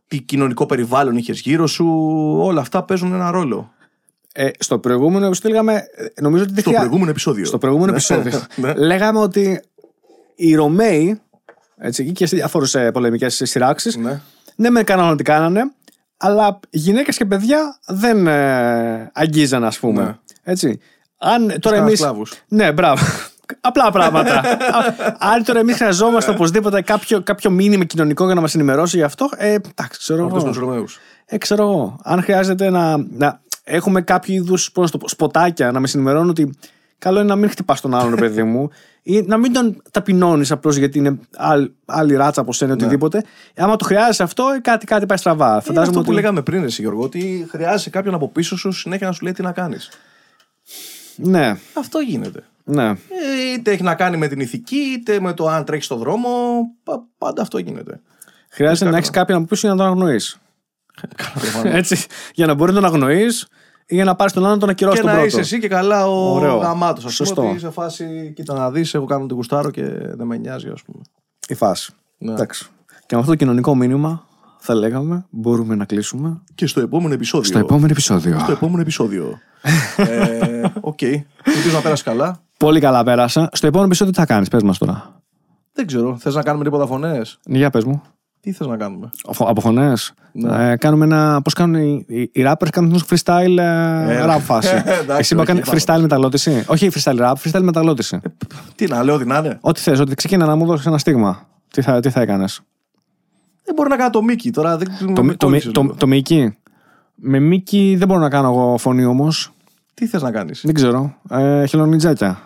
τι 0.06 0.20
κοινωνικό 0.20 0.66
περιβάλλον 0.66 1.16
είχες 1.16 1.40
γύρω 1.40 1.66
σου. 1.66 1.86
Όλα 2.40 2.60
αυτά 2.60 2.82
παίζουν 2.85 3.12
ένα 3.12 3.31
ρόλο. 3.31 3.72
Ε, 4.32 4.48
στο 4.59 4.78
προηγούμενο 4.78 5.31
που 5.31 5.48
λέγαμε, 5.48 5.74
ε, 6.14 6.20
νομίζω 6.20 6.43
ότι 6.43 6.52
δεν 6.52 6.60
Στο 6.60 6.68
χρειά- 6.68 6.81
προηγούμενο 6.82 7.10
επεισόδιο. 7.10 7.44
Στο 7.44 7.59
προηγούμενο 7.59 7.90
Ναι. 7.90 7.97
επεισόδιο. 7.97 8.40
Ναι. 8.56 8.74
Λέγαμε 8.74 9.18
ότι 9.18 9.62
οι 10.35 10.55
Ρωμαίοι, 10.55 11.20
έτσι, 11.76 12.12
και 12.12 12.26
σε 12.26 12.36
διάφορες 12.36 12.76
πολεμικές 12.93 13.40
σειράξεις, 13.44 13.97
Ναι. 13.97 14.20
ναι, 14.56 14.70
με 14.70 14.82
κάνανε 14.82 15.10
ό,τι 15.10 15.22
κάνανε, 15.22 15.72
αλλά 16.16 16.60
γυναίκες 16.70 17.16
και 17.16 17.24
παιδιά 17.24 17.78
δεν 17.86 18.26
ε, 18.26 19.10
αγγίζαν, 19.14 19.64
ας 19.64 19.78
πούμε. 19.78 20.02
Ναι. 20.02 20.14
Έτσι. 20.43 20.78
Αν 21.18 21.47
τώρα 21.47 21.60
κάναν 21.76 21.86
εμεί. 21.89 21.97
σκλάβους. 21.97 22.32
Ναι, 22.48 22.72
μπράβο. 22.72 23.05
Απλά 23.61 23.91
πράγματα. 23.91 24.39
Α, 24.77 24.95
Αν 25.19 25.45
τώρα 25.45 25.59
εμείς 25.59 25.77
χρειαζόμαστε 25.77 26.31
οπωσδήποτε 26.31 26.83
κάποιο, 26.83 27.23
κάποιο 27.23 27.51
μήνυμα 27.51 27.85
κοινωνικό 27.85 28.25
για 28.25 28.35
να 28.35 28.41
μας 28.41 28.55
ενημερώσει 28.55 28.97
γι' 28.97 29.03
αυτό, 29.03 29.29
ε, 29.37 29.49
εντάξει, 29.53 29.99
ξέρω 29.99 30.25
Αυτού 30.27 30.37
εγώ. 30.37 30.51
του 30.51 30.61
Ρωμαίου. 30.61 30.85
Ε, 31.27 31.39
ξέρω 31.39 31.62
εγώ. 31.62 31.99
Αν 32.03 32.23
χρειάζεται 32.23 32.71
να, 32.71 32.97
να 32.97 33.41
έχουμε 33.65 34.01
κάποιο 34.03 34.35
είδους 34.35 34.73
σποτάκια 35.05 35.71
να 35.73 35.81
με 35.81 35.89
ενημερώνουν 35.95 36.29
ότι 36.29 36.55
καλό 36.99 37.19
είναι 37.19 37.29
να 37.29 37.37
μην 37.37 37.51
χτυπάς 37.51 37.81
τον 37.81 37.95
άλλον, 37.95 38.11
ρε 38.15 38.21
παιδί 38.21 38.43
μου, 38.43 38.71
ή 39.03 39.23
να 39.23 39.37
μην 39.37 39.53
τον 39.53 39.83
ταπεινώνεις 39.91 40.51
απλώς 40.51 40.77
γιατί 40.77 40.99
είναι 40.99 41.19
άλλη, 41.37 41.75
άλλη 41.85 42.15
ράτσα 42.16 42.41
από 42.41 42.53
σένα, 42.53 42.73
οτιδήποτε. 42.73 43.25
Άμα 43.57 43.77
το 43.77 43.85
χρειάζεσαι 43.85 44.23
αυτό, 44.23 44.45
ε, 44.57 44.59
κάτι, 44.59 44.87
κάτι 44.87 45.07
πάει 45.07 45.19
στραβά. 45.19 45.51
Είναι 45.51 45.61
Φαντάζομαι 45.61 45.87
αυτό 45.87 45.99
ότι. 45.99 46.09
που 46.09 46.15
λέγαμε 46.15 46.43
πριν, 46.43 46.65
εσύ 46.65 46.81
Γιώργο, 46.83 47.03
ότι 47.03 47.47
χρειάζεται 47.51 47.91
κάποιον 47.91 48.15
από 48.15 48.29
πίσω 48.29 48.57
σου 48.57 48.73
συνέχεια 48.73 49.07
να 49.07 49.12
σου 49.12 49.23
λέει 49.23 49.33
τι 49.33 49.43
να 49.43 49.53
κάνεις. 49.53 49.91
Ναι, 51.16 51.57
Αυτό 51.75 51.99
γίνεται. 51.99 52.43
Ναι. 52.65 52.89
Ε, 52.89 52.95
είτε 53.55 53.70
έχει 53.70 53.82
να 53.82 53.95
κάνει 53.95 54.16
με 54.16 54.28
την 54.28 54.41
ηθική, 54.41 54.77
είτε 54.77 55.20
με 55.20 55.32
το 55.32 55.49
αν 55.49 55.65
τρέχει 55.65 55.82
στον 55.82 55.99
δρόμο. 55.99 56.28
πα- 56.82 57.07
Πάντα 57.19 57.43
αυτό 57.43 57.59
γίνεται. 57.59 58.01
Χρειάζεται 58.51 58.91
να 58.91 58.97
έχεις 58.97 59.11
κάποιον 59.11 59.39
από 59.39 59.47
πίσω 59.47 59.66
για 59.66 59.77
να 59.77 59.82
τον 59.82 59.93
αγνοείς. 59.93 60.39
Καλά, 61.16 61.32
προφανώς. 61.35 61.74
Έτσι. 61.74 62.07
Για 62.35 62.47
να 62.47 62.55
μπορεί 62.55 62.73
να 62.73 62.81
τον 62.81 62.91
αγνοείς 62.91 63.49
ή 63.86 63.95
για 63.95 64.05
να 64.05 64.15
πάρεις 64.15 64.32
τον 64.32 64.43
άλλον 64.43 64.55
να 64.55 64.61
τον 64.61 64.69
ακυρώσεις 64.69 65.01
και 65.01 65.07
τον 65.07 65.15
να 65.15 65.20
πρώτο. 65.20 65.36
είσαι 65.41 65.55
εσύ 65.55 65.61
και 65.61 65.69
καλά 65.69 66.07
ο 66.07 66.35
Ωραίο. 66.35 66.57
γαμάτος. 66.57 67.05
Α 67.05 67.09
Σωστό. 67.11 67.35
πούμε 67.35 67.49
ότι 67.51 67.59
σε 67.61 67.70
φάση, 67.70 68.32
κοίτα 68.36 68.55
να 68.55 68.70
δεις, 68.70 68.95
εγώ 68.95 69.05
κάνω 69.05 69.27
την 69.27 69.36
κουστάρω 69.36 69.70
και 69.70 69.82
δεν 69.93 70.27
με 70.27 70.36
νοιάζει, 70.36 70.69
ας 70.69 70.82
πούμε. 70.82 71.03
Η 71.49 71.55
φάση. 71.55 71.93
Ναι. 72.19 72.32
Εντάξει. 72.32 72.66
Και 72.89 73.15
με 73.15 73.19
αυτό 73.19 73.31
το 73.31 73.36
κοινωνικό 73.36 73.74
μήνυμα, 73.74 74.27
θα 74.66 74.74
λέγαμε, 74.74 75.24
μπορούμε 75.31 75.74
να 75.74 75.85
κλείσουμε 75.85 76.41
Και 76.55 76.66
στο 76.66 76.81
επόμενο 76.81 77.15
επεισόδιο. 77.15 77.49
στο 77.49 77.59
επόμενο 77.59 77.86
επεισόδιο. 77.91 78.39
Στο 78.39 78.53
επόμενο 78.53 78.81
επεισόδιο. 78.81 79.39
ε, 79.97 80.62
Οκ. 80.81 81.03
Ελπίζω 81.03 81.74
να 81.74 81.81
πέρασε 81.81 82.03
καλά. 82.03 82.41
Πολύ 82.59 82.81
καλά 82.81 83.05
πέρασα. 83.05 83.49
Στο 83.53 83.66
επόμενο 83.66 83.86
επεισόδιο 83.89 84.12
τι 84.12 84.19
θα 84.19 84.27
κάνεις, 84.27 84.49
πες 84.49 84.62
μας 84.62 84.78
τώρα. 84.78 85.23
Δεν 85.73 85.86
ξέρω. 85.86 86.16
Θες 86.20 86.35
να 86.35 86.43
κάνουμε 86.43 86.65
τίποτα 86.65 86.86
φωνές; 86.86 87.39
Για 87.47 87.70
πες 87.70 87.85
μου. 87.85 88.03
Τι 88.41 88.53
θες 88.53 88.66
να 88.66 88.77
κάνουμε; 88.77 89.11
Αφο- 89.28 89.47
Από 89.49 89.61
φωνές; 89.61 90.12
Ναι. 90.32 90.70
Ε, 90.70 90.77
κάνουμε 90.77 91.05
ένα. 91.05 91.41
Πώς 91.43 91.53
κάνουν 91.53 91.74
οι, 91.82 92.05
οι, 92.09 92.20
οι 92.20 92.45
rappers, 92.47 92.69
κάνουν 92.70 93.01
freestyle 93.09 93.57
ε, 93.59 94.16
Ε, 94.19 94.24
rap 94.28 94.39
φάση. 94.51 94.69
εντάξει, 94.77 95.05
Εσύ 95.19 95.35
μπορεί 95.35 95.53
να 95.53 95.55
όχι, 95.61 95.62
κάνει 95.70 95.81
freestyle 95.85 96.01
μεταγλώττιση. 96.01 96.65
Όχι 96.66 96.91
freestyle 96.95 97.19
rap, 97.19 97.32
freestyle 97.45 97.62
μεταγλώττιση. 97.62 98.20
Τι 98.74 98.86
να 98.86 99.03
λέω, 99.03 99.19
τι 99.19 99.24
να 99.27 99.39
είναι. 99.39 99.59
Ό,τι 99.61 99.81
θες, 99.81 100.01
ότι 100.01 100.15
ξεκίνα 100.15 100.47
να 100.47 100.57
μου 100.57 100.66
δώσεις 100.66 100.86
ένα 100.86 100.99
στίγμα. 100.99 101.47
Τι 101.70 101.82
θα, 101.82 102.01
τι 102.01 102.11
θα 102.11 102.20
έκανες; 102.20 102.61
Δεν 103.65 103.74
μπορεί 103.74 103.89
να 103.89 103.97
κάνω 103.97 104.11
το 104.11 104.23
Μίκη 104.23 104.51
τώρα. 104.51 104.77
Δεν, 104.77 104.89
Το, 105.15 105.23
με 105.24 105.31
το, 105.31 105.36
το, 105.36 105.47
κόλλησες 105.47 105.73
το, 105.73 105.82
λίγο. 105.82 105.95
το 105.95 106.07
Μίκη. 106.07 106.57
Με 107.15 107.39
Μίκη 107.39 107.95
δεν 107.99 108.09
μπορώ 108.09 108.20
να 108.20 108.28
κάνω 108.28 108.49
εγώ 108.49 108.78
φωνή 108.78 109.05
όμως. 109.05 109.53
Τι 109.95 110.07
θες 110.07 110.23
να 110.23 110.31
κάνεις; 110.31 110.61
Δεν 110.65 110.74
ξέρω. 110.74 111.15
Ε, 111.31 111.66
χελονιτζάκια. 111.66 112.39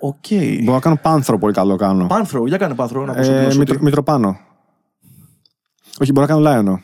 Οκ. 0.00 0.14
Μπορώ 0.62 0.74
να 0.74 0.80
κάνω 0.80 0.96
πάνθρο 1.02 1.38
πολύ 1.38 1.52
καλό 1.52 1.76
κάνω. 1.76 2.06
Πάνθρο, 2.06 2.46
για 2.46 2.56
κάνε 2.56 2.74
πάνθρο 2.74 3.04
να 3.04 3.12
ακούσω 3.12 3.32
Ε, 3.32 3.46
την 3.48 3.58
μητρο, 3.58 3.78
μητροπάνω. 3.80 4.36
Όχι, 6.00 6.12
μπορώ 6.12 6.26
να 6.26 6.32
κάνω 6.32 6.40
λάιονο. 6.44 6.80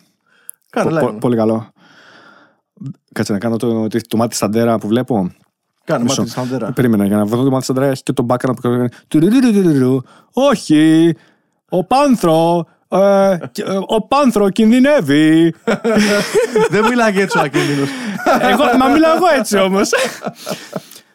Κάνε 0.70 0.88
Πο- 0.88 0.94
λάιον. 0.94 1.12
πο- 1.12 1.18
πολύ 1.18 1.36
καλό. 1.36 1.72
Κάτσε 3.12 3.32
να 3.32 3.38
κάνω 3.38 3.56
το, 3.56 3.86
το, 3.88 3.98
το 4.08 4.16
μάτι 4.16 4.34
σταντέρα 4.34 4.78
που 4.78 4.88
βλέπω. 4.88 5.30
Κάνε 5.84 6.02
Μισό. 6.04 6.20
μάτι 6.20 6.30
στην 6.30 6.42
αντέρα. 6.42 6.72
Περίμενα 6.72 7.06
για 7.06 7.16
να 7.16 7.24
βρω 7.24 7.42
το 7.42 7.50
μάτι 7.50 7.64
σταντέρα 7.64 7.86
έχει 7.86 8.02
και 8.02 8.12
το 8.12 8.26
background 8.28 8.54
που 8.56 8.60
κάνει. 8.60 8.88
τουρουρουρουρουρου. 9.08 10.00
Όχι! 10.32 11.14
Ο 11.68 11.84
Πάνθρο! 11.84 12.66
Ε, 12.98 13.38
και- 13.52 13.62
ε, 13.62 13.76
ο 13.86 14.06
Πάνθρο 14.08 14.50
κινδυνεύει! 14.50 15.54
Δεν 16.70 16.84
μιλάει 16.88 17.20
έτσι 17.20 17.38
ο 17.38 17.40
ακίνδυνο. 17.40 17.86
εγώ, 18.40 18.64
μα 18.78 18.88
μιλάω 18.88 19.14
εγώ 19.14 19.26
έτσι 19.38 19.58
όμως. 19.58 19.90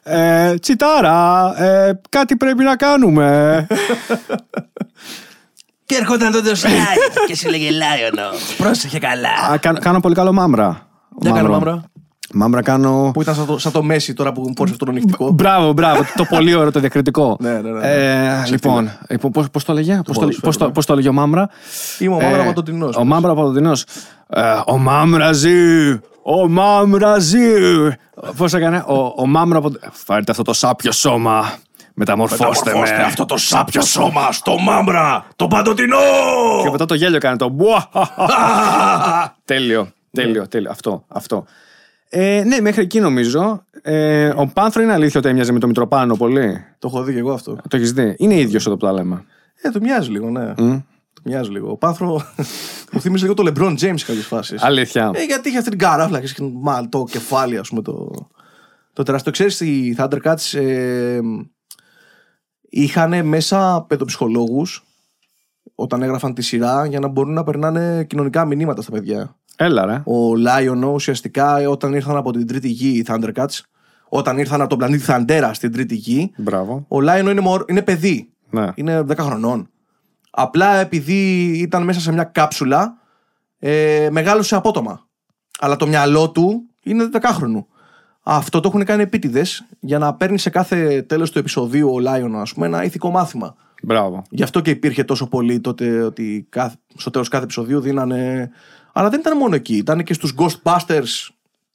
Ε, 0.03 0.53
τσιτάρα, 0.60 1.53
ε, 1.64 1.99
κάτι 2.10 2.35
πρέπει 2.35 2.64
να 2.64 2.76
κάνουμε. 2.76 3.68
Και 5.85 5.95
έρχονταν 5.95 6.31
τότε 6.31 6.49
ο 6.49 6.56
Σλάι 6.56 6.73
και 7.27 7.35
συλλέγε 7.35 7.72
Λάιονο. 7.72 8.30
Πρόσεχε 8.57 8.99
καλά. 8.99 9.30
Α, 9.51 9.57
κάνω, 9.57 9.80
κάνω 9.80 9.99
πολύ 9.99 10.15
καλό 10.15 10.34
μάμρα. 10.34 10.88
Για 11.22 11.31
κάνε 11.31 11.49
μάμρα. 11.49 11.84
Μάμρα 12.34 12.61
κάνω. 12.61 13.11
Που 13.14 13.22
ήταν 13.22 13.35
σαν 13.35 13.45
το, 13.45 13.57
σαν 13.57 13.72
το 13.72 13.84
Μέση 13.84 14.14
τώρα 14.14 14.31
που 14.31 14.53
πόρσε 14.53 14.73
αυτό 14.73 14.85
το 14.85 14.91
νυχτικό. 14.91 15.31
Μπράβο, 15.31 15.73
μπράβο. 15.73 16.01
το 16.15 16.26
πολύ 16.26 16.53
ωραίο 16.56 16.72
το 16.72 16.80
διακριτικό. 16.80 17.38
Ναι, 17.39 17.51
ναι, 17.51 17.72
ναι. 17.72 17.80
Ε, 17.81 18.43
λοιπόν, 18.49 18.91
λοιπόν 19.10 19.31
πώς, 19.31 19.49
πώς 19.49 19.64
το 19.64 19.72
έλεγε, 19.72 19.95
πώς 19.95 20.03
το, 20.06 20.14
ποδοσφαίρου, 20.14 20.41
πώς 20.41 20.57
το, 20.57 20.65
ναι. 20.65 20.72
πώς 20.72 20.85
το 20.85 20.93
έλεγε 20.93 21.10
ο 21.10 21.14
Μάμρα. 21.14 21.49
Είμαι 21.99 22.15
ο 22.15 22.19
Ε, 22.22 22.23
Μάμρα 22.23 22.43
Παντοτινός. 22.43 22.95
Ο 22.95 23.06
Μάμρα 23.06 23.34
Παντοτινός. 23.34 23.85
Ε, 24.30 24.41
ο 24.65 24.77
Μάμρα 24.77 25.31
ζει, 25.31 25.91
ο 26.22 26.47
Μάμρα 26.49 27.19
ζει. 27.19 27.39
Πώς 28.38 28.53
έκανε, 28.53 28.84
ο, 28.88 29.14
ο 29.15 29.26
Μάμρα 29.26 29.61
Παντοτινός. 29.61 29.93
Φάρτε 30.06 30.31
αυτό 30.31 30.43
το 30.43 30.53
σάπιο 30.53 30.91
σώμα. 30.91 31.53
Μεταμορφώστε 32.01 32.73
με. 32.73 33.03
αυτό 33.03 33.26
το 33.26 33.38
σάπιο 33.38 33.81
σώμα 33.81 34.31
στο 34.31 34.57
Μάμπρα, 34.60 35.26
το 35.35 35.47
Παντοτινό! 35.47 35.97
Και 36.64 36.69
μετά 36.69 36.85
το 36.85 36.93
γέλιο 36.93 37.15
έκανε 37.15 37.38
το 37.38 37.49
μπουα. 37.49 37.89
τέλειο, 39.45 39.91
τέλειο, 40.11 40.47
τέλειο. 40.47 40.72
Αυτό, 40.72 41.03
αυτό. 41.07 41.45
Ε, 42.11 42.44
ναι, 42.45 42.61
μέχρι 42.61 42.81
εκεί 42.81 42.99
νομίζω. 42.99 43.64
Ε, 43.81 44.27
ο 44.36 44.48
Πάνθρο 44.48 44.81
είναι 44.81 44.94
αλήθεια 44.94 45.19
ότι 45.19 45.30
έμοιαζε 45.30 45.52
με 45.52 45.60
το 45.60 45.68
Μητροπάνο 45.68 46.15
πολύ. 46.15 46.64
Το 46.80 46.88
έχω 46.88 47.03
δει 47.03 47.14
και 47.14 47.19
εγώ 47.19 47.31
αυτό. 47.31 47.56
Το 47.68 47.77
έχεις 47.77 47.94
δει. 47.94 48.15
Είναι 48.18 48.40
ίδιος 48.40 48.65
εδώ 48.65 48.77
που 48.77 48.86
τα 48.86 48.91
λέμε. 48.91 49.26
Ε, 49.61 49.69
το 49.69 49.80
μοιάζει 49.81 50.10
λίγο, 50.10 50.30
ναι. 50.30 50.53
Μμ. 50.57 50.77
Του 51.14 51.22
μοιάζει 51.23 51.49
λίγο. 51.49 51.72
Ο 51.72 51.77
Πάνθρο 51.77 52.07
μου 52.91 53.02
θύμιζε 53.02 53.23
λίγο 53.23 53.34
το 53.34 53.44
LeBron 53.48 53.72
James 53.72 53.94
σε 53.95 54.06
κάποιες 54.06 54.26
φάσεις. 54.26 54.64
Αλήθεια. 54.64 55.11
Ε, 55.14 55.23
γιατί 55.23 55.49
είχε 55.49 55.57
αυτή 55.57 55.69
την 55.69 55.80
καράφλα 55.80 56.19
και 56.19 56.34
μα, 56.61 56.90
το 56.90 57.03
κεφάλι, 57.10 57.57
ας 57.57 57.69
πούμε, 57.69 57.81
το, 57.81 58.11
το 58.94 59.03
τεράστιο. 59.03 59.31
Ξέρεις, 59.31 59.60
οι 59.60 59.95
Thundercats 59.98 60.60
ε, 60.60 61.19
είχαν 62.69 63.26
μέσα 63.26 63.86
παιδοψυχολόγους 63.88 64.84
όταν 65.76 66.02
έγραφαν 66.02 66.34
τη 66.34 66.41
σειρά 66.41 66.86
για 66.86 66.99
να 66.99 67.07
μπορούν 67.07 67.34
να 67.34 67.44
περνάνε 67.44 68.03
κοινωνικά 68.03 68.45
μηνύματα 68.45 68.81
στα 68.81 68.91
παιδιά. 68.91 69.38
Έλα, 69.61 69.86
ρε. 69.86 70.02
Ο 70.06 70.36
Λάιονο 70.36 70.91
ουσιαστικά 70.91 71.60
ε, 71.60 71.68
όταν 71.68 71.94
ήρθαν 71.94 72.15
από 72.18 72.31
την 72.31 72.48
τρίτη 72.48 72.68
γη 72.69 72.88
οι 72.90 73.06
Thundercats, 73.07 73.60
όταν 74.10 74.38
ήρθαν 74.38 74.60
από 74.61 74.69
τον 74.69 74.77
πλανήτη 74.77 75.03
Θαντέρα 75.03 75.53
στην 75.53 75.72
τρίτη 75.72 75.95
γη, 75.95 76.31
Μπράβο. 76.38 76.86
ο 76.88 77.02
Λάιονο 77.02 77.30
είναι, 77.31 77.41
μωρ- 77.41 77.69
είναι 77.69 77.81
παιδί. 77.81 78.30
Ναι. 78.49 78.68
Είναι 78.76 78.99
10 79.07 79.18
χρονών. 79.19 79.69
Απλά 80.31 80.76
επειδή 80.76 81.48
ήταν 81.57 81.84
μέσα 81.84 81.99
σε 81.99 82.11
μια 82.11 82.23
κάψουλα, 82.23 82.98
ε, 83.60 84.07
μεγάλωσε 84.11 84.56
απότομα. 84.56 85.07
Αλλά 85.60 85.76
το 85.76 85.88
μυαλό 85.88 86.30
του 86.31 86.61
είναι 86.84 87.10
10χρονου. 87.14 87.65
Αυτό 88.23 88.60
το 88.60 88.68
έχουν 88.73 88.86
κάνει 88.86 89.02
επίτηδες 89.02 89.65
για 89.80 89.98
να 89.99 90.14
παίρνει 90.14 90.38
σε 90.38 90.49
κάθε 90.49 91.02
τέλος 91.02 91.31
του 91.31 91.40
επεισοδίου 91.40 91.94
ο 91.94 91.99
Λάιον, 91.99 92.36
ας 92.36 92.53
πούμε, 92.53 92.65
ένα 92.65 92.84
ηθικό 92.84 93.10
μάθημα. 93.10 93.56
Μπράβο. 93.84 94.23
Γι' 94.30 94.44
αυτό 94.44 94.60
και 94.61 94.69
υπήρχε 94.69 95.03
τόσο 95.03 95.27
πολύ 95.27 95.60
τότε 95.60 96.02
ότι 96.02 96.45
κάθε, 96.49 96.76
στο 96.95 97.10
τέλος 97.10 97.27
κάθε 97.27 97.44
επεισοδίου 97.44 97.80
δίνανε. 97.80 98.49
Αλλά 98.99 99.09
δεν 99.09 99.19
ήταν 99.19 99.38
μόνο 99.38 99.55
εκεί. 99.55 99.76
Ήταν 99.76 100.03
και 100.03 100.13
στους 100.13 100.34
Ghostbusters 100.38 101.27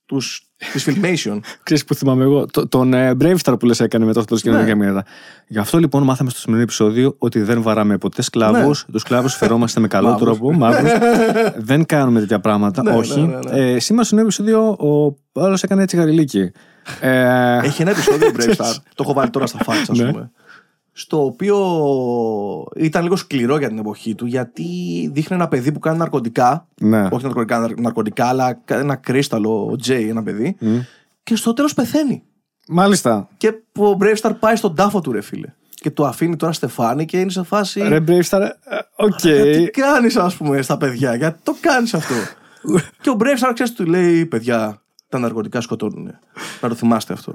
τους, 0.07 0.43
της 0.73 0.85
Filmation. 0.89 1.39
Ξέρεις 1.63 1.85
που 1.85 1.95
θυμάμαι 1.95 2.23
εγώ. 2.25 2.47
Το- 2.47 2.69
τον 2.69 2.95
ε, 2.95 3.17
Brave 3.21 3.37
Star 3.45 3.55
που 3.59 3.67
λες 3.67 3.81
έκανε 3.81 4.05
μετά 4.05 4.21
αυτό 4.21 4.35
το 4.35 4.41
Ναι. 4.45 4.51
κοινωνικά 4.51 4.77
μήνυτα. 4.77 5.05
Γι' 5.47 5.59
αυτό 5.59 5.79
λοιπόν 5.79 6.03
μάθαμε 6.03 6.31
στο 6.31 6.39
σημερινό 6.39 6.65
επεισόδιο 6.65 7.15
ότι 7.19 7.41
δεν 7.43 7.63
βαράμε 7.63 7.99
ποτέ 7.99 8.23
σκλάβους. 8.23 8.85
Ναι. 8.87 8.93
Τους 8.93 9.01
σκλάβους 9.03 9.35
φερόμαστε 9.35 9.81
με 9.81 9.89
καλό 9.89 10.09
Μαύρους. 10.09 10.39
τρόπο. 10.39 10.53
Μαύρους. 10.53 10.91
δεν 11.69 11.87
κάνουμε 11.87 12.21
τέτοια 12.21 12.41
πράγματα. 12.41 12.83
Ναι, 12.83 12.91
όχι. 12.91 13.21
ναι, 13.21 13.27
ναι, 13.27 13.39
ναι. 13.61 13.73
Ε, 13.73 13.79
σήμερα 13.81 14.05
στο 14.07 14.15
νέο 14.15 14.25
επεισόδιο 14.25 14.69
ο 15.35 15.41
άλλος 15.41 15.63
έκανε 15.63 15.83
έτσι 15.83 15.97
γαριλίκι. 15.97 16.51
Ε, 17.01 17.59
Έχει 17.63 17.83
ένα 17.83 17.91
επεισόδιο 17.91 18.31
Brave 18.39 18.51
Star. 18.51 18.75
το 18.95 19.03
έχω 19.03 19.13
βάλει 19.13 19.31
τώρα 19.31 19.47
στα 19.47 19.59
facts, 19.67 19.85
ας 19.89 19.99
Ναι. 19.99 20.11
πούμε. 20.11 20.31
Στο 20.97 21.25
οποίο 21.25 21.57
ήταν 22.77 23.03
λίγο 23.03 23.17
σκληρό 23.17 23.59
για 23.59 23.69
την 23.69 23.79
εποχή 23.79 24.15
του, 24.15 24.27
γιατί 24.27 24.65
δείχνει 25.13 25.37
ένα 25.37 25.49
παιδί 25.49 25.73
που 25.73 25.79
κάνει 25.79 25.99
ναρκωτικά. 25.99 26.67
ναι. 26.81 27.09
Όχι 27.11 27.25
ναρκωτικά, 27.25 27.59
ναρ- 27.59 27.81
ναρκωτικά, 27.81 28.27
αλλά 28.27 28.63
ένα 28.67 28.97
κρίσταλο, 28.97 29.67
ο 29.71 29.77
Τζέι, 29.77 30.09
ένα 30.09 30.23
παιδί. 30.23 30.57
Και 31.23 31.37
στο 31.37 31.53
τέλος 31.53 31.75
πεθαίνει. 31.75 32.23
Μάλιστα. 32.69 33.29
Και 33.37 33.53
που 33.73 33.85
ο 33.85 33.97
Brave 34.01 34.17
Star 34.17 34.33
πάει 34.41 34.57
στον 34.57 34.75
τάφο 34.75 35.01
του, 35.01 35.13
ρε 35.13 35.21
φίλε. 35.21 35.53
Και 35.69 35.91
του 35.91 36.07
αφήνει 36.07 36.37
τώρα 36.37 36.53
στεφάνι 36.53 37.05
και 37.05 37.21
είναι 37.21 37.31
σε 37.31 37.43
φάση. 37.43 37.81
Ρε 37.89 38.05
Brave 38.09 38.23
Star, 38.29 38.41
ε, 38.41 38.49
οκ. 38.97 39.21
Τι 39.21 39.71
κάνεις, 39.71 40.17
ας 40.17 40.37
πούμε, 40.37 40.63
στα 40.63 40.77
παιδιά, 40.77 41.15
γιατί 41.15 41.39
το 41.43 41.57
κάνεις 41.61 41.95
αυτό; 41.95 42.15
και 43.03 43.11
ο 43.11 43.17
Brave 43.19 43.45
Star, 43.47 43.51
ξέρεις, 43.55 43.73
του 43.73 43.85
λέει: 43.87 44.27
Παιδιά, 44.27 44.83
τα 45.09 45.19
ναρκωτικά 45.19 45.61
σκοτώνουν. 45.61 46.11
Να 46.61 46.69
το 46.69 46.75
θυμάστε 46.75 47.13
αυτό. 47.13 47.33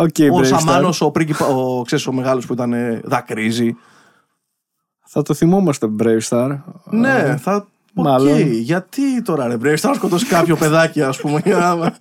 Οκ, 0.00 0.32
ο 0.32 0.38
Brave 0.38 0.42
Star. 0.42 0.46
Σαμάνος, 0.46 1.00
ο, 1.00 1.10
πρίγκιπα, 1.10 1.46
ο, 1.46 1.82
ξέρεις, 1.82 2.06
ο 2.06 2.12
μεγάλος 2.12 2.46
που 2.46 2.52
ήταν 2.52 2.72
ε, 2.72 3.00
δακρύζει. 3.04 3.76
Θα 5.06 5.22
το 5.22 5.34
θυμόμαστε, 5.34 5.88
Brave 6.02 6.20
Star. 6.28 6.58
ναι, 6.84 7.36
θα. 7.36 7.66
Οκ, 8.00 8.06
μάλλον. 8.06 8.38
γιατί 8.52 9.22
τώρα 9.22 9.46
ρε 9.46 9.56
Brave 9.62 9.74
Star 9.80 9.88
να 9.88 9.94
σκοτώσει 9.94 10.26
κάποιο 10.26 10.56
παιδάκι, 10.56 11.02
ας 11.02 11.16
πούμε. 11.16 11.40
για 11.44 11.56
να- 11.56 11.92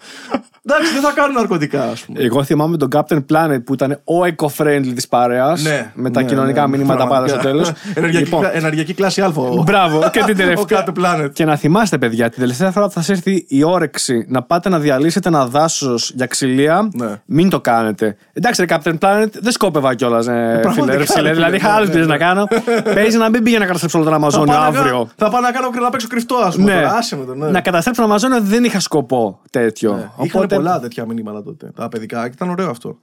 Εντάξει, 0.70 0.94
δεν 0.94 1.02
θα 1.02 1.12
κάνουν 1.16 1.34
ναρκωτικά, 1.36 1.84
ας 1.84 2.02
πούμε. 2.02 2.20
Εγώ 2.24 2.44
θυμάμαι 2.44 2.78
τον 2.78 2.88
Captain 2.96 3.18
Planet 3.32 3.58
που 3.66 3.74
ήταν 3.74 3.92
ο 3.92 4.14
eco-friendly 4.36 4.92
της 4.96 5.08
παρέας. 5.08 5.64
Ναι, 5.64 5.92
με 5.96 6.10
τα 6.10 6.22
ναι, 6.22 6.28
κοινωνικά 6.28 6.68
ναι, 6.68 6.78
μηνύματα 6.78 7.08
πάντα 7.08 7.28
στο 7.28 7.38
πραγματικά. 7.38 7.72
τέλος. 7.74 7.84
ενεργειακή, 7.98 8.30
κλα- 8.30 8.56
ενεργειακή 8.56 8.94
κλάση 8.94 9.22
Α. 9.22 9.32
ο- 9.36 9.64
Μπράβο, 9.66 10.10
και 10.12 10.24
την 10.26 10.36
Ο 10.36 10.38
τελευταία. 10.38 10.84
Captain 10.86 11.04
Planet. 11.04 11.30
Και 11.34 11.46
να 11.46 11.56
θυμάστε, 11.56 11.98
παιδιά, 11.98 12.30
την 12.30 12.40
τελευταία 12.40 12.72
φορά 12.72 12.86
που 12.86 12.92
θα 12.92 13.02
σας 13.02 13.10
έρθει 13.18 13.46
η 13.48 13.64
όρεξη 13.64 14.26
να 14.30 14.42
πάτε 14.44 14.70
να 14.70 14.80
διαλύσετε 14.80 15.30
ένα 15.30 15.46
δάσος 15.46 16.12
για 16.16 16.26
ξυλία, 16.26 16.90
Ναι. 16.94 17.08
μην 17.26 17.50
το 17.50 17.62
κάνετε. 17.62 18.16
Εντάξει, 18.34 18.66
ρε 18.66 18.76
Captain 18.78 18.98
Planet, 19.00 19.28
δεν 19.42 19.52
σκόπευα 19.52 19.96
κιόλας, 19.96 20.28
ε, 20.28 20.32
φίλε. 20.50 20.60
Πραγματικά, 20.62 20.98
Ρε, 20.98 21.04
ψηλέ. 21.04 21.28
ρε, 21.28 21.34
δηλαδή, 21.34 21.58
φίλε, 21.58 21.58
είχα 21.70 21.80
ναι, 21.80 21.86
άλλα 21.92 22.00
ναι, 22.00 22.06
να 22.06 22.18
κάνω. 22.18 22.48
Παίζει 22.94 23.18
να 23.18 23.30
μην 23.30 23.44
πήγε 23.44 23.58
να 23.58 23.66
καταστρέψω 23.66 23.98
όλο 24.00 24.10
τον 24.10 24.20
Θα 24.20 24.22
Αμαζόνιο 24.22 24.54
πάω 24.54 24.62
να 24.64 24.66
κάνω- 24.72 24.80
αύριο. 24.80 25.10
Θα 25.16 25.30
πάω 25.30 25.42
να 25.42 25.52
κάνω 25.52 25.70
να 25.88 25.92
παίξω 25.92 26.08
κρυφτό, 26.08 26.36
ας 26.36 26.56
πούμε. 26.56 26.74
Ναι. 26.74 26.82
τώρα. 26.82 26.94
Άσε 26.96 27.16
με 27.18 27.26
το, 27.26 27.36
ναι. 27.36 27.50
Να 27.50 27.62
καταστρέψω 27.62 28.02
τον 28.02 28.10
Αμαζόνιο 28.10 28.42
δεν 28.42 28.64
είχα 28.64 28.80
σκοπό 28.80 29.42
τέτοιο. 29.50 30.14
Είχαν 30.22 30.48
πολλά 30.48 30.80
τέτοια 30.80 31.06
μηνύματα 31.06 31.44
τότε. 31.44 31.72
Τα 31.76 31.88
παιδικά 31.90 32.28
και 32.28 32.34
ήταν 32.36 32.50
ωραίο 32.50 32.70
αυτό. 32.70 32.98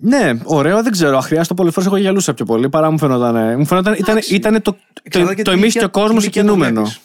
Ναι, 0.00 0.32
ωραίο, 0.44 0.82
δεν 0.82 0.92
ξέρω. 0.92 1.16
Αχριάστο 1.16 1.54
πολλές 1.54 1.72
φορές 1.72 1.88
εγώ 1.88 1.96
γελούσα 1.98 2.34
πιο 2.34 2.44
πολύ 2.44 2.68
παρά 2.68 2.90
μου 2.90 2.98
φαινόταν. 2.98 3.58
Μου 3.58 3.66
φαινόταν 3.66 3.92
ήταν, 3.94 4.08
Εντάξει. 4.08 4.34
ήταν 4.34 4.62
το, 4.62 4.72
το, 4.72 4.78
Εξαρτάται 5.02 5.34
και 5.34 5.42
το 5.42 5.50
τι 5.50 5.56
εμίσιο 5.58 5.80
ηλικία- 5.80 6.00
κόσμος 6.02 6.18
τι 6.22 6.22
ηλικία 6.24 6.42
το 6.44 6.48
κινούμενο. 6.48 6.80
βλέπεις. 6.80 7.00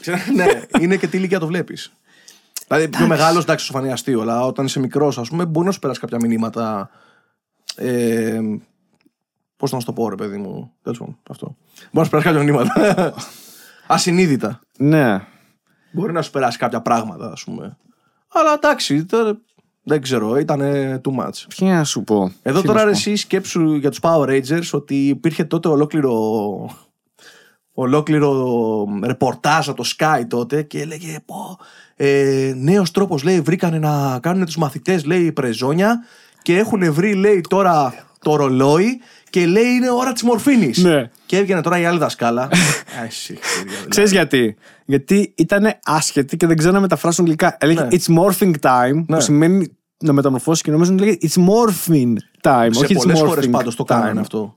Ξέρω, 0.00 0.16
ναι, 0.34 0.46
είναι 0.80 0.96
και 0.96 1.06
τι 1.06 1.16
ηλικία 1.16 1.38
το 1.38 1.46
βλέπεις. 1.46 1.92
Δηλαδή, 2.68 2.88
πιο 2.88 3.06
μεγάλος, 3.06 3.42
εντάξει, 3.42 3.64
σου 3.64 3.72
φανεί 3.72 3.92
αστείο, 3.92 4.20
αλλά 4.20 4.44
όταν 4.46 4.64
είσαι 4.64 4.80
μικρός, 4.80 5.18
ας 5.18 5.28
πούμε, 5.28 5.44
μπορεί 5.44 5.66
να 5.66 5.72
σου 5.72 5.78
περάσει 5.78 6.00
κάποια 6.00 6.18
μηνύματα. 6.20 6.90
Ε, 7.76 8.38
Πώς 9.56 9.72
να 9.72 9.78
σου 9.80 9.86
το 9.86 9.92
πω, 9.92 10.08
ρε 10.08 10.14
παιδί 10.14 10.36
μου. 10.36 10.72
Τέλος 10.82 10.98
πάντων, 10.98 11.18
αυτό. 11.30 11.56
Μπορεί 11.76 11.88
να 11.92 12.04
σου 12.04 12.10
περάσει 12.10 12.28
κάποια 12.28 12.42
μηνύματα. 12.42 13.14
Ασυνείδητα. 13.88 14.60
Ναι. 14.78 15.20
Μπορεί 15.90 16.12
να 16.12 16.22
σου 16.22 16.30
περάσει 16.30 16.58
κάποια 16.58 16.80
πράγματα, 16.80 17.30
ας 17.32 17.44
πούμε. 17.44 17.76
Αλλά 18.32 18.52
εντάξει, 18.52 19.04
τώρα, 19.04 19.38
δεν 19.82 20.02
ξέρω, 20.02 20.36
ήταν 20.36 20.60
too 21.04 21.20
much. 21.24 21.32
Τι 21.56 21.64
να 21.64 21.84
σου 21.84 22.04
πω. 22.04 22.32
Εδώ 22.42 22.60
Τι 22.60 22.66
τώρα 22.66 22.78
να 22.78 22.84
ρε, 22.84 22.94
σου 22.94 23.04
πω. 23.04 23.10
εσύ 23.10 23.20
σκέψου 23.22 23.74
για 23.74 23.90
τους 23.90 23.98
Power 24.02 24.28
Rangers 24.28 24.68
ότι 24.72 25.08
υπήρχε 25.08 25.44
τότε 25.44 25.68
ολόκληρο 25.68 26.12
ολόκληρο 27.72 28.84
ρεπορτάζ 29.04 29.68
από 29.68 29.82
το 29.82 29.90
Sky 29.98 30.22
τότε 30.28 30.62
και 30.62 30.80
έλεγε 30.80 31.18
πω 31.26 31.58
ε, 31.96 32.52
νέος 32.56 32.90
τρόπος 32.90 33.22
λέει 33.22 33.40
βρήκανε 33.40 33.78
να 33.78 34.18
κάνουν 34.22 34.44
τους 34.44 34.56
μαθητές 34.56 35.04
λέει 35.04 35.32
πρεζόνια 35.32 35.98
και 36.42 36.58
έχουν 36.58 36.92
βρει 36.92 37.14
λέει 37.14 37.40
τώρα 37.48 37.94
το 38.18 38.36
ρολόι 38.36 39.00
και 39.38 39.46
λέει 39.46 39.64
είναι 39.66 39.90
ώρα 39.90 40.12
της 40.12 40.22
μορφήνης 40.22 40.78
Ναι. 40.78 41.10
και 41.26 41.36
έβγαινε 41.36 41.60
τώρα 41.60 41.78
η 41.78 41.84
άλλη 41.84 41.98
δασκάλα 41.98 42.42
Α, 43.00 43.04
εσύ, 43.06 43.32
κύριε, 43.34 43.64
δηλαδή. 43.68 43.88
Ξέρεις 43.88 44.10
γιατί; 44.10 44.56
Γιατί 44.84 45.34
ήταν 45.36 45.72
άσχετοι 45.84 46.36
και 46.36 46.46
δεν 46.46 46.56
ξέρουν 46.56 46.74
να 46.74 46.80
μεταφράσουν 46.80 47.24
γλυκά. 47.24 47.56
Έλεγε 47.60 47.80
Ναι. 47.82 47.88
It's 47.90 48.18
morphing 48.18 48.54
time, 48.60 49.04
Ναι. 49.06 49.16
που 49.16 49.20
σημαίνει 49.22 49.76
να 50.04 50.12
μεταμορφώσεις 50.12 50.62
και 50.62 50.70
νομίζω 50.70 50.94
λέγε 50.94 51.16
It's 51.20 51.38
morphing 51.40 52.12
time. 52.42 52.68
Σε 52.70 52.84
όχι 52.84 52.94
πολλές 52.94 53.20
It's 53.20 53.26
χώρες 53.26 53.44
morphing 53.46 53.50
πάντως 53.50 53.76
το 53.76 53.82
time. 53.82 53.86
κάνανε 53.86 54.20
αυτό. 54.20 54.54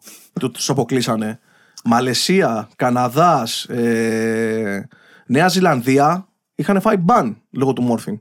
Τους 0.53 0.70
αποκλείσανε. 0.70 1.40
Μαλαισία, 1.84 2.70
Καναδάς, 2.76 3.64
ε, 3.64 4.88
Νέα 5.26 5.48
Ζηλανδία 5.48 6.28
είχαν 6.56 6.82
φάει 6.82 6.98
μπαν 6.98 7.38
λόγω 7.52 7.74
του 7.74 7.88
morphing. 7.98 8.20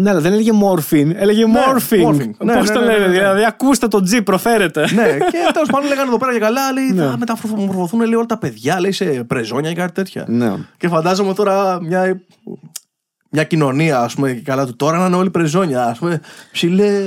Ναι, 0.00 0.10
αλλά 0.10 0.20
δεν 0.20 0.32
έλεγε 0.32 0.50
morphine, 0.62 1.10
έλεγε 1.14 1.44
morphing. 1.46 2.06
morphing. 2.08 2.30
Ναι, 2.38 2.54
Πώς 2.54 2.68
ναι, 2.68 2.74
το 2.74 2.80
ναι, 2.80 2.86
ναι, 2.86 2.92
λένε, 2.92 3.06
ναι. 3.06 3.12
δηλαδή 3.12 3.44
ακούστε 3.44 3.88
το 3.88 4.02
G, 4.10 4.24
προφέρετε. 4.24 4.80
ναι, 4.80 5.04
και 5.18 5.50
τέλος 5.52 5.68
πάντων 5.70 5.88
λέγανε 5.88 6.08
εδώ 6.08 6.16
πέρα 6.18 6.30
και 6.30 6.40
καλά, 6.40 6.72
λέει, 6.72 6.90
Ναι. 6.92 7.02
θα 7.04 7.16
μεταμορφωθούν 7.18 8.00
λέει, 8.00 8.14
όλα 8.14 8.26
τα 8.26 8.38
παιδιά, 8.38 8.80
λέει, 8.80 8.92
σε 8.92 9.04
πρεζόνια 9.04 9.70
ή 9.70 9.74
κάτι 9.74 9.92
τέτοια. 9.92 10.24
Ναι. 10.28 10.52
Και 10.76 10.88
φαντάζομαι 10.88 11.34
τώρα 11.34 11.80
μια, 11.82 12.20
μια 13.30 13.44
κοινωνία, 13.44 14.00
ας 14.00 14.14
πούμε, 14.14 14.32
και 14.32 14.40
καλά 14.40 14.66
του 14.66 14.76
τώρα 14.76 14.98
να 14.98 15.06
είναι 15.06 15.16
όλοι 15.16 15.30
πρεζόνια, 15.30 15.84
ας 15.84 15.98
πούμε. 15.98 16.20
Ψηλέ. 16.52 17.02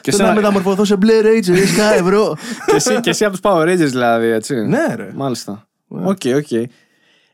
Και 0.00 0.10
Θέλω 0.10 0.22
σαν- 0.24 0.26
να 0.34 0.40
μεταμορφωθώ 0.40 0.84
σε 0.84 0.96
μπλε 0.96 1.12
Rangers, 1.22 1.76
κάνα 1.76 1.94
ευρώ. 1.94 2.36
και, 2.66 2.74
εσύ, 2.76 3.00
και 3.00 3.10
εσύ 3.10 3.24
από 3.24 3.32
τους 3.38 3.50
Power 3.50 3.62
Rangers 3.62 3.76
δηλαδή, 3.90 4.26
έτσι. 4.26 4.54
ναι, 4.54 4.94
ρε. 4.96 5.10
Μάλιστα. 5.14 5.66
Οκ, 5.88 6.20
οκ. 6.36 6.68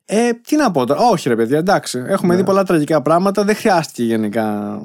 Ε, 0.05 0.33
τι 0.33 0.57
να 0.57 0.71
πω 0.71 0.87
τώρα. 0.87 1.01
Όχι, 1.01 1.29
ρε 1.29 1.37
παιδιά, 1.37 1.59
εντάξει. 1.59 2.03
Έχουμε 2.07 2.33
Ναι. 2.33 2.41
δει 2.41 2.47
πολλά 2.47 2.65
τραγικά 2.65 3.03
πράγματα. 3.03 3.45
Δεν 3.45 3.55
χρειάστηκε 3.57 4.03
γενικά. 4.05 4.79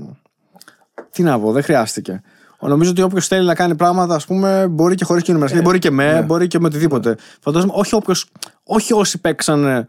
Τι 1.12 1.24
να 1.24 1.40
πω, 1.40 1.52
δεν 1.52 1.64
χρειάστηκε. 1.64 2.22
Νομίζω 2.60 2.90
ότι 2.92 3.02
όποιος 3.02 3.28
θέλει 3.28 3.46
να 3.48 3.56
κάνει 3.56 3.76
πράγματα, 3.76 4.16
ας 4.16 4.26
πούμε, 4.26 4.68
μπορεί 4.70 4.96
και 4.96 5.06
χωρίς 5.06 5.24
κοινωνία. 5.24 5.62
μπορεί 5.62 5.80
και 5.80 5.92
με, 5.92 6.12
ναι. 6.14 6.22
μπορεί 6.22 6.48
και 6.48 6.60
με 6.60 6.66
οτιδήποτε. 6.68 7.16
Φαντάζομαι, 7.42 7.72
όχι, 7.76 7.96
όποιος, 7.96 8.32
όχι 8.64 8.94
όσοι 8.94 9.22
παίξαν 9.22 9.88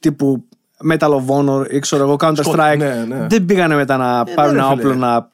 τύπου 0.00 0.44
Metal 0.92 1.08
of 1.08 1.24
Honor 1.26 1.66
ή 1.70 1.78
ξέρω 1.78 2.02
εγώ, 2.02 2.16
Counter 2.18 2.42
Strike. 2.44 2.76
ναι, 2.78 3.04
ναι. 3.08 3.26
Δεν 3.28 3.44
πήγανε 3.44 3.74
μετά 3.74 3.96
να 3.96 4.24
πάρουν 4.24 4.54
ναι, 4.54 4.60
ένα 4.60 4.68
ρε, 4.68 4.74
φίλε. 4.76 4.88
όπλο 4.88 5.06
να 5.06 5.30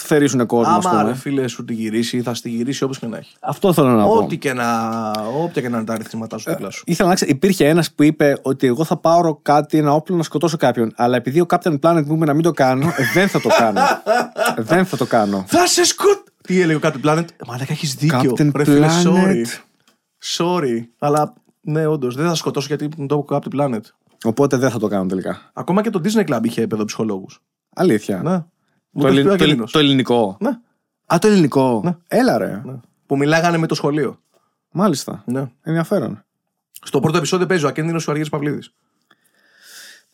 θερήσουν 0.00 0.46
κόσμο. 0.46 0.72
ας 0.76 0.86
Άμα 0.86 0.98
πούμε. 0.98 1.10
ρε 1.10 1.16
φίλε 1.16 1.48
σου 1.48 1.64
τη 1.64 1.74
γυρίσει, 1.74 2.22
θα 2.22 2.34
στη 2.34 2.48
γυρίσει 2.50 2.84
όπως 2.84 2.98
και 2.98 3.06
να 3.06 3.16
έχει. 3.16 3.34
Αυτό 3.40 3.72
θέλω 3.72 3.88
να 3.88 4.04
πω. 4.04 4.12
Ό,τι 4.12 4.38
και 4.38 4.52
να, 4.52 5.10
όποια 5.42 5.62
και 5.62 5.68
να 5.68 5.76
είναι 5.76 5.86
τα 5.86 5.92
αριθμητά 5.92 6.38
σου 6.38 6.50
δίπλα 6.50 6.70
σου. 6.70 6.82
Ήθελα 6.86 7.08
να 7.08 7.14
ξέρω, 7.14 7.30
υπήρχε 7.34 7.68
ένας 7.68 7.92
που 7.92 8.02
είπε 8.02 8.38
ότι 8.42 8.66
εγώ 8.66 8.84
θα 8.84 8.96
πάρω 8.96 9.38
κάτι, 9.42 9.78
ένα 9.78 9.92
όπλο 9.94 10.16
να 10.16 10.22
σκοτώσω 10.22 10.56
κάποιον. 10.56 10.92
Αλλά 10.96 11.16
επειδή 11.16 11.40
ο 11.40 11.46
Captain 11.48 11.78
Planet 11.80 12.02
μου 12.06 12.14
είπε 12.14 12.24
να 12.24 12.34
μην 12.34 12.42
το 12.42 12.50
κάνω, 12.52 12.86
ε, 12.86 13.04
δεν 13.14 13.28
θα 13.28 13.40
το 13.40 13.48
κάνω. 13.58 13.80
Ε, 14.56 14.62
δεν 14.72 14.86
θα 14.86 14.96
το 14.96 15.06
κάνω. 15.06 15.44
Θα 15.46 15.66
σε 15.66 15.84
σκοτ! 15.84 16.18
Τι 16.42 16.60
έλεγε 16.60 16.78
ο 16.78 16.80
Captain 16.82 17.06
Planet; 17.08 17.24
Μαλάκα 17.46 17.72
έχεις 17.72 17.94
δίκιο. 17.94 18.32
Captain 18.36 18.50
Ρε 18.54 18.64
φίλε, 18.64 18.86
Planet. 18.86 19.06
sorry. 19.06 19.44
Sorry. 20.36 20.82
Αλλά 20.98 21.34
ναι, 21.60 21.86
όντως 21.86 22.14
δεν 22.16 22.26
θα 22.28 22.34
σκοτώσω 22.34 22.66
γιατί 22.66 22.88
μου 22.96 23.06
το 23.06 23.24
είπε 23.24 23.34
ο 23.34 23.38
Captain 23.38 23.60
Planet. 23.60 23.80
Οπότε 24.24 24.56
δεν 24.56 24.70
θα 24.70 24.78
το 24.78 24.88
κάνω 24.88 25.06
τελικά. 25.06 25.50
Ακόμα 25.52 25.82
και 25.82 25.90
το 25.90 26.00
Disney 26.04 26.24
Club 26.34 26.40
είχε 26.42 26.66
παιδοψυχολόγου. 26.66 27.26
Αλήθεια. 27.74 28.22
Ναι. 28.22 28.44
Μου 28.98 29.04
Το, 29.04 29.10
το, 29.12 29.18
ελλη- 29.18 29.18
έχει 29.18 29.26
πει 29.26 29.32
ο 29.32 29.36
το, 29.36 29.42
ελλη- 29.42 29.42
Αγγελίνος. 29.42 29.72
το 29.72 29.78
ελληνικό. 29.78 30.36
Ναι, 30.40 30.50
Α, 31.06 31.18
το 31.18 31.26
ελληνικό. 31.28 31.80
Ναι. 31.84 31.96
Έλα 32.08 32.38
ρε. 32.38 32.62
ναι. 32.64 32.72
Που 33.06 33.16
μιλάγανε 33.16 33.56
με 33.56 33.66
το 33.66 33.74
σχολείο. 33.74 34.18
Μάλιστα. 34.70 35.22
Ναι. 35.26 35.44
Ενδιαφέρον. 35.62 36.24
Στο 36.82 37.00
πρώτο 37.00 37.16
επεισόδιο 37.16 37.46
παίζει 37.46 37.64
ο 37.64 37.68
ακίνδυνο 37.68 37.98
ο 38.00 38.04
Αργύρης 38.06 38.28
Παυλίδης. 38.30 38.74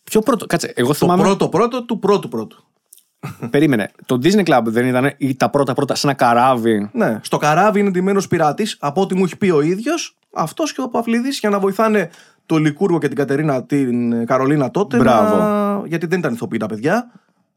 Ποιο 0.05 0.20
πρώτο. 0.20 0.47
Κάτσε, 0.47 0.73
εγώ 0.77 0.89
Το 0.89 0.94
θυμάμαι. 0.94 1.23
πρώτο 1.23 1.48
πρώτο 1.48 1.85
του 1.85 1.98
πρώτου 1.98 2.28
πρώτου. 2.28 2.65
Περίμενε. 3.51 3.90
Το 4.06 4.19
Disney 4.23 4.44
Club 4.44 4.62
δεν 4.65 4.86
ήταν 4.86 5.12
ή 5.16 5.36
τα 5.36 5.51
πρώτα 5.51 5.74
πρώτα 5.74 5.94
σε 5.94 6.06
ένα 6.06 6.16
καράβι; 6.16 6.90
Ναι. 6.93 7.19
Στο 7.23 7.36
καράβι 7.39 7.81
είναι 7.81 7.90
ντυμένος 7.90 8.28
πειράτη, 8.28 8.66
από 8.78 9.01
ό,τι 9.01 9.15
μου 9.15 9.24
έχει 9.24 9.36
πει 9.36 9.51
ο 9.51 9.61
ίδιος, 9.61 10.16
αυτός 10.35 10.73
και 10.73 10.81
ο 10.81 10.89
Παυλίδης 10.89 11.39
για 11.39 11.51
να 11.51 11.59
βοηθάνε 11.59 12.11
το 12.47 12.56
Λικούργο 12.59 12.98
και 12.98 13.06
την 13.09 13.16
Κατερίνα, 13.16 13.65
την 13.65 14.12
ε, 14.12 14.24
Καρολίνα 14.24 14.70
τότε. 14.70 14.97
Μπράβο. 14.97 15.36
Να... 15.36 15.82
Γιατί 15.86 16.06
δεν 16.06 16.19
ήταν 16.19 16.32
ηθοποιοί 16.32 16.59
τα 16.59 16.66
παιδιά, 16.66 17.11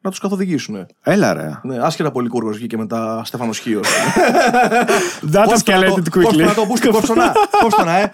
να 0.08 0.12
τους 0.12 0.20
καθοδηγήσουν. 0.20 0.86
Έλα 1.04 1.34
ρε. 1.34 1.60
Ναι, 1.64 1.78
άσχετα 1.82 2.10
που 2.12 2.18
ο 2.18 2.22
Λικούργος 2.22 2.58
βγήκε 2.58 2.78
μετά 2.78 3.22
Στέφανο 3.26 3.52
Χίο. 3.54 3.82
That 5.34 5.46
escalated 5.48 6.12
Πώς 6.12 6.26
quickly. 6.34 6.44
να 6.46 6.54
το 6.54 6.66
πούς 6.66 6.80
κόψω 6.80 7.14
να, 7.14 7.34
κόψω 7.62 7.84
να, 7.84 7.98
ε. 8.00 8.12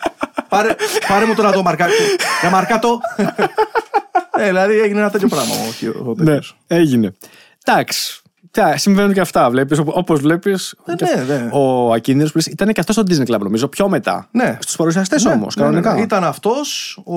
Πάρε, 0.49 0.75
πάρε 1.07 1.25
μου 1.25 1.33
τώρα 1.35 1.51
το 1.51 1.61
μαρκάτο. 1.61 1.91
Για 2.41 2.49
μαρκάτο. 2.49 2.99
ε, 4.39 4.45
δηλαδή 4.45 4.79
έγινε 4.79 4.99
ένα 4.99 5.09
τέτοιο 5.09 5.27
πράγμα 5.27 5.53
ο, 5.69 5.71
Χίο- 5.71 5.95
ο 6.07 6.13
Ναι, 6.17 6.23
τέτοιος. 6.25 6.57
έγινε. 6.67 7.13
Εντάξει. 7.65 8.17
Τιά, 8.51 8.77
συμβαίνουν 8.77 9.13
και 9.13 9.19
αυτά. 9.19 9.49
Βλέπεις, 9.49 9.81
Όπως 9.85 10.19
βλέπεις. 10.19 10.75
Ε, 10.85 10.93
ναι, 11.25 11.35
ναι. 11.35 11.49
Ο 11.51 11.91
Ακίνδυνος 11.93 12.31
που 12.31 12.37
λες, 12.37 12.45
ήταν 12.45 12.73
και 12.73 12.79
αυτός 12.79 12.95
στο 12.95 13.03
Disney 13.09 13.33
Club, 13.35 13.39
νομίζω, 13.39 13.67
πιο 13.67 13.89
μετά. 13.89 14.27
Ναι. 14.31 14.57
Στους 14.61 14.75
παρουσιαστές 14.75 15.23
Ναι, 15.23 15.31
όμως, 15.31 15.55
ναι, 15.55 15.63
ναι, 15.63 15.69
κανονικά. 15.69 15.93
ναι. 15.93 16.01
Ήταν 16.01 16.23
αυτός. 16.23 16.97
Ο. 17.05 17.13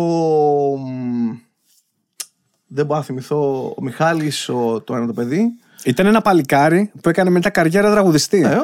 μ, 2.68 2.74
Δεν 2.74 2.86
μπορώ 2.86 2.98
να 2.98 3.04
θυμηθώ. 3.04 3.64
Ο 3.78 3.82
Μιχάλης, 3.82 4.44
το 4.84 4.94
ένα 4.96 5.06
το 5.06 5.12
παιδί. 5.12 5.46
Ήταν 5.84 6.06
ένα 6.06 6.20
παλικάρι 6.20 6.90
που 7.02 7.08
έκανε 7.08 7.30
μετά 7.30 7.50
καριέρα 7.50 7.90
τραγουδιστή. 7.90 8.40
Ε, 8.42 8.54
ο 8.54 8.60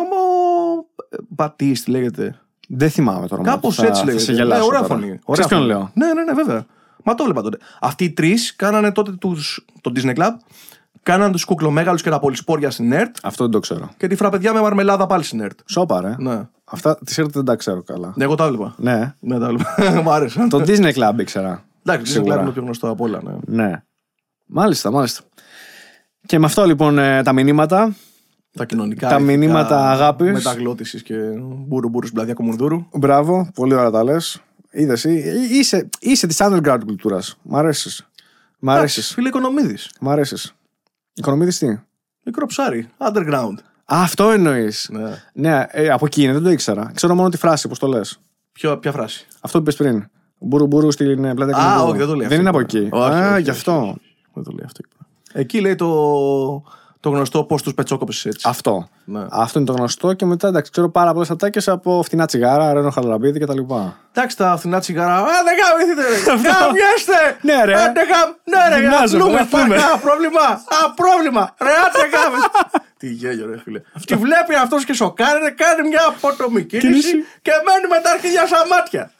Μπατή, 1.28 1.72
τι 1.72 1.90
λέγεται. 1.90 2.36
Δεν 2.68 2.90
θυμάμαι 2.90 3.26
τώρα. 3.26 3.42
Κάπως 3.42 3.74
θα- 3.74 3.86
έτσι 3.86 4.00
θα 4.00 4.06
λέγεται. 4.06 4.22
σε 4.24 4.32
γελάσω 4.32 4.60
Ναι, 4.60 4.66
ωραία 4.66 4.80
τώρα. 4.80 4.94
φωνή. 4.94 5.06
Ξέρεις 5.06 5.22
Ωραία 5.24 5.46
ποιον 5.46 5.60
φωνή. 5.60 5.72
λέω; 5.72 5.90
Ναι, 5.94 6.06
ναι, 6.12 6.22
ναι, 6.22 6.32
βέβαια. 6.32 6.66
Μα 7.04 7.14
το 7.14 7.22
έβλεπα 7.22 7.42
τότε. 7.42 7.58
Αυτοί 7.80 8.04
οι 8.04 8.10
τρεις 8.10 8.56
κάνανε 8.56 8.92
τότε 8.92 9.12
τους, 9.12 9.66
το 9.80 9.92
Disney 9.96 10.14
Club. 10.16 10.30
Κάνανε 11.02 11.32
τους 11.32 11.44
κουκλομέγαλους 11.44 12.02
και 12.02 12.10
τα 12.10 12.18
πολυσπόρια 12.18 12.70
στην 12.70 12.92
ΕΡΤ. 12.92 13.16
Αυτό 13.22 13.42
δεν 13.42 13.52
το 13.52 13.58
ξέρω. 13.60 13.90
Και 13.96 14.06
τη 14.06 14.14
φραπεδιά 14.14 14.52
με 14.52 14.60
μαρμελάδα 14.60 15.06
πάλι 15.06 15.22
στην 15.22 15.40
ΕΡΤ. 15.40 15.58
Σόπα, 15.66 16.00
ρε. 16.00 16.14
Ναι. 16.18 16.40
Αυτά 16.64 16.94
τη 17.04 17.14
έρθει 17.16 17.30
δεν 17.32 17.44
τα 17.44 17.56
ξέρω 17.56 17.82
καλά. 17.82 18.12
Ναι, 18.16 18.24
εγώ 18.24 18.34
τα 18.34 18.44
έβλεπα. 18.44 18.74
Ναι. 18.76 19.14
Ναι, 19.20 19.38
τα 19.38 19.44
έβλεπα. 19.46 20.00
Μ' 20.04 20.10
άρεσαν. 20.10 20.48
Το 20.48 20.58
Disney 20.58 20.92
Club 20.92 21.12
ήξερα. 21.18 21.64
Εντάξει, 21.84 22.02
Disney 22.04 22.06
Club 22.06 22.22
Σίγουρα. 22.22 22.34
είναι 22.34 22.44
το 22.44 22.52
πιο 22.52 22.62
γνωστό 22.62 22.88
από 22.90 23.04
όλα. 23.04 23.20
Ναι. 23.22 23.34
Ναι. 23.64 23.82
Μάλιστα, 24.54 24.90
μάλιστα. 24.90 25.22
Και 26.26 26.38
με 26.38 26.46
αυτό 26.46 26.64
λοιπόν 26.64 26.98
ε, 26.98 27.22
τα 27.22 27.32
μηνύματα. 27.32 27.94
Τα 28.56 28.64
κοινωνικά. 28.64 29.08
Τα 29.08 29.14
ηθικά, 29.16 29.30
μηνύματα 29.36 29.90
αγάπης. 29.90 30.32
Μεταγλώτησης 30.32 31.02
και 31.02 31.14
μπούρου 31.40 31.88
μπούρου 31.88 32.08
μπλαδιά 32.12 32.34
κομμουνδούρου. 32.34 32.86
Μπράβο, 32.92 33.50
πολύ 33.54 33.74
ωραία 33.74 33.90
τα 33.90 34.04
λες. 34.04 34.42
Είδες, 34.70 35.04
είσαι, 35.50 35.88
είσαι 36.00 36.26
της 36.26 36.38
underground 36.40 36.80
κουλτούρας. 36.86 37.36
Μ' 37.42 37.56
αρέσεις. 37.56 38.06
Μ' 38.58 38.68
Εντάξει, 38.68 38.78
αρέσεις. 38.80 39.12
Φίλε 39.14 39.28
Οικονομίδης. 39.28 39.90
Μ' 40.00 40.08
αρέσεις. 40.08 40.54
Οικονομίδης 41.14 41.58
τι; 41.58 41.78
Μικρό 42.24 42.46
ψάρι. 42.46 42.88
Underground. 42.98 43.54
Α, 43.84 44.02
αυτό 44.02 44.30
εννοείς. 44.30 44.88
Ναι. 44.92 45.22
Ναι, 45.32 45.64
ε, 45.68 45.88
από 45.88 46.06
εκεί 46.06 46.22
είναι, 46.22 46.32
δεν 46.32 46.42
το 46.42 46.50
ήξερα. 46.50 46.90
Ξέρω 46.94 47.14
μόνο 47.14 47.28
τη 47.28 47.36
φράση, 47.36 47.68
πώς 47.68 47.78
το 47.78 47.86
λες. 47.86 48.20
Ποιο, 48.52 48.78
ποια 48.78 48.92
φράση; 48.92 49.26
Αυτό 49.40 49.58
που 49.58 49.62
είπες 49.64 49.76
πριν. 49.76 50.06
Μπούρου 50.38 50.66
μπούρου 50.66 50.90
στην 50.90 51.24
ε, 51.24 51.34
πλάτη 51.34 51.52
Α, 51.52 51.54
κουλτούρα. 51.54 51.82
όχι, 51.82 51.98
δεν 51.98 52.06
το 52.06 52.14
λέει 52.14 52.26
Δεν 52.26 52.38
αυτό. 52.38 52.40
είναι 52.40 52.48
από 52.48 52.60
εκεί. 52.60 52.88
Όχι, 52.90 53.14
Α, 53.14 53.32
όχι, 53.32 53.42
γι' 53.42 53.50
όχι, 53.50 53.50
αυτό. 53.50 53.96
Δεν 54.34 54.44
το 54.44 54.50
λέει 54.50 54.64
αυτό. 54.64 54.80
Εκεί 55.32 55.60
λέει 55.60 55.74
το, 55.74 55.88
το 57.00 57.10
γνωστό 57.10 57.44
πώς 57.44 57.62
τους 57.62 57.74
πετσόκοπες 57.74 58.24
έτσι. 58.24 58.48
Αυτό. 58.48 58.88
Ναι. 59.04 59.26
Αυτό 59.30 59.58
είναι 59.58 59.68
το 59.68 59.74
γνωστό 59.74 60.12
και 60.12 60.24
μετά 60.24 60.48
εντάξει, 60.48 60.70
ξέρω 60.70 60.90
πάρα 60.90 61.12
πολλές 61.12 61.30
ατάκες 61.30 61.68
από 61.68 62.02
φτηνά 62.04 62.26
τσιγάρα, 62.26 62.72
ρένο 62.72 62.90
χαλαμπίδι 62.90 63.38
κτλ. 63.38 63.58
Εντάξει 64.12 64.36
τα 64.36 64.56
φθηνά 64.56 64.80
τσιγάρα. 64.80 65.16
Α, 65.16 65.24
δεν 65.44 65.54
γαμηθείτε! 65.60 66.08
ρε. 66.08 66.16
Γαμιέστε! 66.48 67.20
Ναι, 67.42 67.64
ρε. 67.64 67.82
Άντε 67.82 68.00
γαμ. 68.10 68.30
Ναι, 68.44 68.74
ρε, 68.76 68.80
Γυμνάζομαι, 68.82 69.22
αθλούμε. 69.22 69.38
να 69.38 69.46
πούμε. 69.46 69.74
Πακά, 69.76 69.98
πρόβλημα. 69.98 70.40
Α, 70.78 70.78
πρόβλημα. 71.02 71.54
Ρε, 71.60 71.70
άντε 71.86 72.02
γάμες. 72.16 72.42
Τι 72.98 73.08
γέλιο, 73.12 73.46
ρε 73.46 73.58
φίλε. 73.58 73.80
Και 74.04 74.16
βλέπει 74.16 74.54
αυτός 74.54 74.84
και 74.84 74.92
σοκάρει, 74.92 75.38
ρε, 75.44 75.50
κάνει 75.50 75.88
μια 75.88 76.04
απότομη 76.08 76.62
κίνηση 76.64 76.86
Κίνηση. 76.88 77.16
και 77.42 77.52
μένει 77.66 77.86
με 77.94 77.98
τα 78.04 78.10
αρχίδια 78.10 78.46
στα 78.46 78.62
μάτια. 78.70 79.10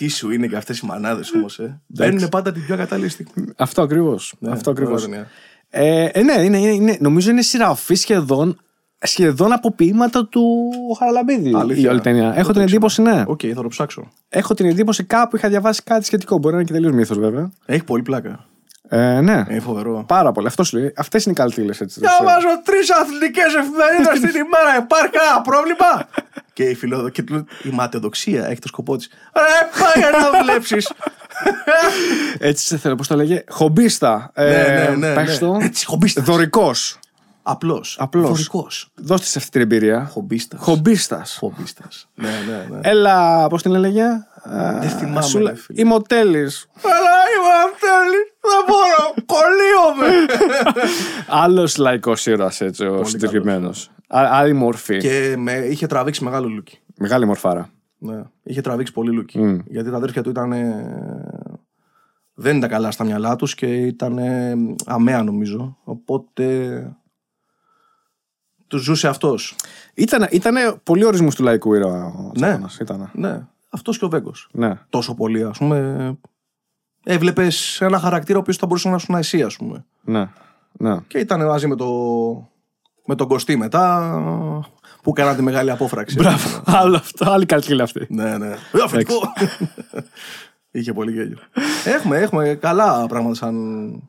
Τι 0.00 0.08
σου 0.08 0.30
είναι 0.30 0.46
και 0.46 0.56
αυτές 0.56 0.78
οι 0.78 0.86
μανάδες 0.86 1.32
όμως, 1.34 1.58
ε. 1.58 1.80
Μπαίνουν 1.86 2.28
πάντα 2.28 2.52
την 2.52 2.64
πιο 2.64 2.76
κατάλληλη 2.76 3.08
στιγμή. 3.08 3.52
Αυτό 3.56 3.82
ακριβώς. 3.82 4.34
Ναι, 4.38 4.50
αυτό 4.50 4.70
ακριβώς. 4.70 5.04
ωραία 5.04 5.26
ταινία. 5.26 5.28
Ε, 5.70 6.04
ε, 6.04 6.22
ναι, 6.22 6.32
είναι, 6.42 6.58
είναι, 6.58 6.68
είναι, 6.68 6.96
νομίζω 7.00 7.30
είναι 7.30 7.42
συρραφή 7.42 7.94
σχεδόν, 7.94 8.60
σχεδόν 8.98 9.52
από 9.52 9.72
ποιήματα 9.72 10.26
του 10.26 10.70
Χαραλαμπίδη 10.98 11.52
Αλήθεια. 11.54 11.82
η 11.82 11.92
όλη 11.92 12.00
ταινία. 12.00 12.28
Δεν 12.30 12.38
Έχω 12.38 12.46
το 12.46 12.52
την 12.52 12.62
ήξερα. 12.62 12.64
εντύπωση, 12.64 13.02
ναι. 13.02 13.24
Οκ, 13.26 13.40
θα 13.54 13.62
το 13.62 13.68
ψάξω. 13.68 14.12
Έχω 14.28 14.54
την 14.54 14.66
εντύπωση 14.66 15.04
κάπου 15.04 15.36
είχα 15.36 15.48
διαβάσει 15.48 15.82
κάτι 15.82 16.04
σχετικό. 16.04 16.38
Μπορεί 16.38 16.54
να 16.54 16.60
είναι 16.60 16.70
και 16.70 16.74
τελείως 16.74 16.92
μύθος 16.92 17.18
βέβαια. 17.18 17.50
Έχει 17.66 17.84
πολύ 17.84 18.02
πλάκα. 18.02 18.46
Ε, 18.92 19.20
ναι. 19.20 19.44
Είναι 19.50 19.60
φοβερό. 19.60 20.04
Πάρα 20.08 20.32
πολύ. 20.32 20.46
Αυτός 20.46 20.68
σου 20.68 20.76
λέει. 20.78 20.92
Αυτές 20.96 21.24
είναι 21.24 21.32
οι 21.32 21.36
καλτίλες 21.36 21.80
έτσι. 21.80 22.00
Διαβάζω 22.00 22.48
τρεις 22.64 22.90
αθλητικές 22.90 23.54
εφημερίδες 23.54 24.20
την 24.32 24.40
ημέρα. 24.40 24.76
Υπάρχει 24.78 25.08
κανένα 25.10 25.40
πρόβλημα. 25.40 26.08
και 26.52 26.62
η 26.64 26.74
φιλόδο 26.74 27.08
και 27.08 27.22
του 27.22 27.32
λέει, 27.32 27.44
Η 27.62 27.68
ματαιοδοξία 27.70 28.46
έχει 28.46 28.60
το 28.60 28.68
σκοπό 28.68 28.96
της. 28.96 29.08
Ρε, 29.36 29.82
πάει 29.82 30.10
να 30.22 30.40
βλέψει. 30.42 30.76
Έτσι 32.48 32.66
σε 32.66 32.76
θέλω, 32.76 32.94
πώς 32.94 33.06
το 33.06 33.16
λέγε. 33.16 33.44
Χομπίστα. 33.48 34.30
Ε, 34.34 34.44
Ναι, 34.44 34.88
ναι, 34.88 34.96
ναι, 35.08 35.14
πες 35.14 35.40
ναι. 35.40 35.46
το. 35.48 35.58
Έτσι, 35.62 35.86
χομπίστας. 35.86 36.24
Δωρικός. 36.24 36.98
Απλός. 37.42 37.96
Απλός. 38.00 38.28
Φορικό. 38.28 38.66
Δώστε 38.94 39.26
σε 39.26 39.38
αυτή 39.38 39.50
την 39.50 39.60
εμπειρία. 39.60 40.08
Χομπίστας. 40.12 40.60
Χομπίστας. 40.62 41.36
Χομπίστας. 41.40 42.08
Ναι, 42.14 42.28
ναι, 42.28 42.66
ναι. 42.70 42.78
Έλα, 42.82 43.46
πώς 43.48 43.62
την 43.62 43.74
έλεγε; 43.74 44.04
Δεν 44.80 44.88
θυμάμαι, 44.90 45.20
ρε 45.50 45.54
φίλε. 45.54 45.80
Ημοτέλη. 45.80 46.38
Αλλά 46.82 47.16
είμαι 47.34 47.52
αυτέλη. 47.72 48.29
Δεν 48.40 48.64
μπορώ. 48.66 49.14
Κολλείομαι. 49.26 50.26
Άλλος 51.28 51.76
λαϊκός 51.76 52.26
ήρωας 52.26 52.60
έτσι 52.60 52.84
ο 52.84 53.04
συγκεκριμένος. 53.04 53.90
Άλλη 54.08 54.52
μορφή. 54.52 54.98
και 54.98 55.34
με 55.38 55.52
είχε 55.52 55.86
τραβήξει 55.86 56.24
μεγάλο 56.24 56.48
λούκι. 56.48 56.78
Μεγάλη 56.96 57.26
μορφάρα. 57.26 57.70
Ναι. 57.98 58.22
Είχε 58.42 58.60
τραβήξει 58.60 58.92
πολύ 58.92 59.12
λούκι. 59.12 59.38
Μμ. 59.38 59.58
Γιατί 59.66 59.90
τα 59.90 59.96
αδέρφια 59.96 60.22
του 60.22 60.30
ήταν. 60.30 60.52
Δεν 62.34 62.56
ήταν 62.56 62.68
καλά 62.68 62.90
στα 62.90 63.04
μυαλά 63.04 63.36
τους 63.36 63.54
και 63.54 63.66
ήταν 63.66 64.18
ε, 64.18 64.54
αμαία 64.86 65.22
νομίζω. 65.22 65.76
Οπότε. 65.84 66.96
Τους 68.66 68.82
ζούσε 68.82 69.08
αυτός. 69.08 69.56
Ήταν, 69.94 70.26
ήτανε 70.30 70.74
πολύ 70.82 71.04
ορισμούς 71.04 71.34
του 71.34 71.42
λαϊκού 71.42 71.74
ήρωα 71.74 72.04
ο 72.04 72.22
Ναι. 72.22 72.30
Τσάπανας, 72.32 72.78
Ήτανε. 72.78 73.10
Ναι, 73.12 73.46
αυτός 73.70 73.98
και 73.98 74.04
ο 74.04 74.08
Βέγκος. 74.08 74.48
Ναι. 74.52 74.78
Τόσο 74.88 75.14
πολύ, 75.14 75.42
ας 75.42 75.58
πούμε. 75.58 76.18
Έβλεπες 77.12 77.80
ένα 77.80 77.98
χαρακτήρα 77.98 78.38
ο 78.38 78.40
οποίος 78.40 78.56
θα 78.56 78.66
μπορούσε 78.66 78.88
να 78.88 78.98
σου 78.98 79.16
εσύ, 79.16 79.42
ας 79.42 79.56
πούμε. 79.56 79.84
Ναι. 80.00 80.28
ναι. 80.72 80.96
Και 81.06 81.18
ήταν 81.18 81.46
μαζί 81.46 81.66
με, 81.66 81.76
το, 81.76 81.86
με 83.04 83.14
τον 83.14 83.28
Κωστή 83.28 83.56
μετά 83.56 84.14
που 85.02 85.12
κάναν 85.12 85.36
τη 85.36 85.42
μεγάλη 85.42 85.70
απόφραξη. 85.70 86.16
Μπράβο. 86.16 86.62
Άλλο 86.64 86.96
αυτό. 86.96 87.30
Άλλη 87.30 87.46
καλτήλα 87.46 87.82
αυτή. 87.82 88.06
Ναι, 88.08 88.38
ναι. 88.38 88.46
Ε, 88.46 88.82
Αφεντικό. 88.84 89.14
Είχε 90.70 90.92
πολύ 90.92 91.12
γέλιο. 91.12 91.38
έχουμε, 91.84 92.18
έχουμε 92.18 92.54
καλά 92.54 93.06
πράγματα 93.06 93.34
σαν. 93.34 94.08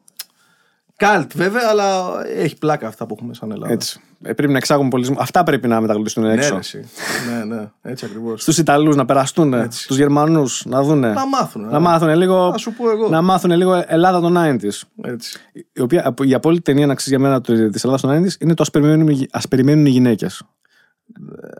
Καλτ 0.96 1.32
βέβαια, 1.36 1.70
αλλά 1.70 2.20
έχει 2.28 2.58
πλάκα 2.58 2.88
αυτά 2.88 3.06
που 3.06 3.16
έχουμε 3.18 3.34
σαν 3.34 3.52
Ελλάδα. 3.52 3.74
Έτσι. 3.74 4.02
Ε, 4.24 4.34
πρέπει 4.34 4.52
να 4.52 4.58
εξάγουμε 4.58 4.90
πολιτισμό. 4.90 5.18
Αυτά 5.20 5.44
πρέπει 5.44 5.68
να 5.68 5.82
μεταγλωτιστούν 5.82 6.24
Ναι, 6.24 6.34
έξω. 6.34 6.54
ρε, 6.54 6.60
εσύ. 6.60 6.86
ναι, 7.30 7.56
ναι, 7.56 7.70
έτσι 7.82 8.06
ακριβώς. 8.06 8.42
Στους 8.42 8.58
Ιταλούς 8.58 8.96
να 8.96 9.06
περαστούν, 9.06 9.54
Έτσι. 9.54 9.84
στου 9.84 9.94
Γερμανούς 9.96 10.66
να 10.66 10.84
δούνε. 10.84 11.14
Να 11.14 11.28
μάθουν. 11.28 11.66
Να 11.70 11.80
μάθουν 11.80 12.16
λίγο. 12.16 12.52
Θα 12.52 12.58
σου 12.58 12.74
πω 12.74 12.90
εγώ. 12.92 13.10
Να 13.10 13.22
μάθουν 13.22 13.52
λίγο 13.52 13.84
Ελλάδα 13.88 14.20
των 14.20 14.34
90s. 14.38 14.82
Έτσι. 15.02 15.40
Η, 15.74 15.82
οποία, 15.82 16.14
η 16.24 16.34
απόλυτη 16.34 16.62
ταινία 16.62 16.86
να 16.86 16.96
ξέρεις 16.96 17.20
για 17.20 17.30
μένα 17.30 17.42
της 17.72 17.84
Ελλάδας 17.84 18.02
των 18.02 18.24
90s 18.24 18.42
είναι 18.42 18.54
το 18.54 18.64
Α 18.68 18.72
περιμένουν, 18.72 19.08
οι- 19.08 19.28
ας 19.32 19.48
περιμένουν 19.48 19.86
οι 19.86 19.90
γυναίκες. 19.90 20.44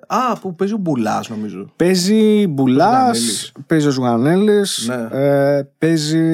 Α, 0.08 0.40
που 0.40 0.56
παίζει 0.56 0.74
ο 0.74 0.78
Μπουλάς, 0.78 1.30
νομίζω. 1.30 1.72
Παίζει 1.76 2.48
Μπουλάς, 2.48 3.18
Ζουγανέλης. 3.18 3.52
παίζει 3.68 3.88
ο 3.88 3.92
Ζουγανέλης, 3.92 4.88
Ναι. 4.88 5.08
ε, 5.20 5.64
παίζει. 5.78 6.26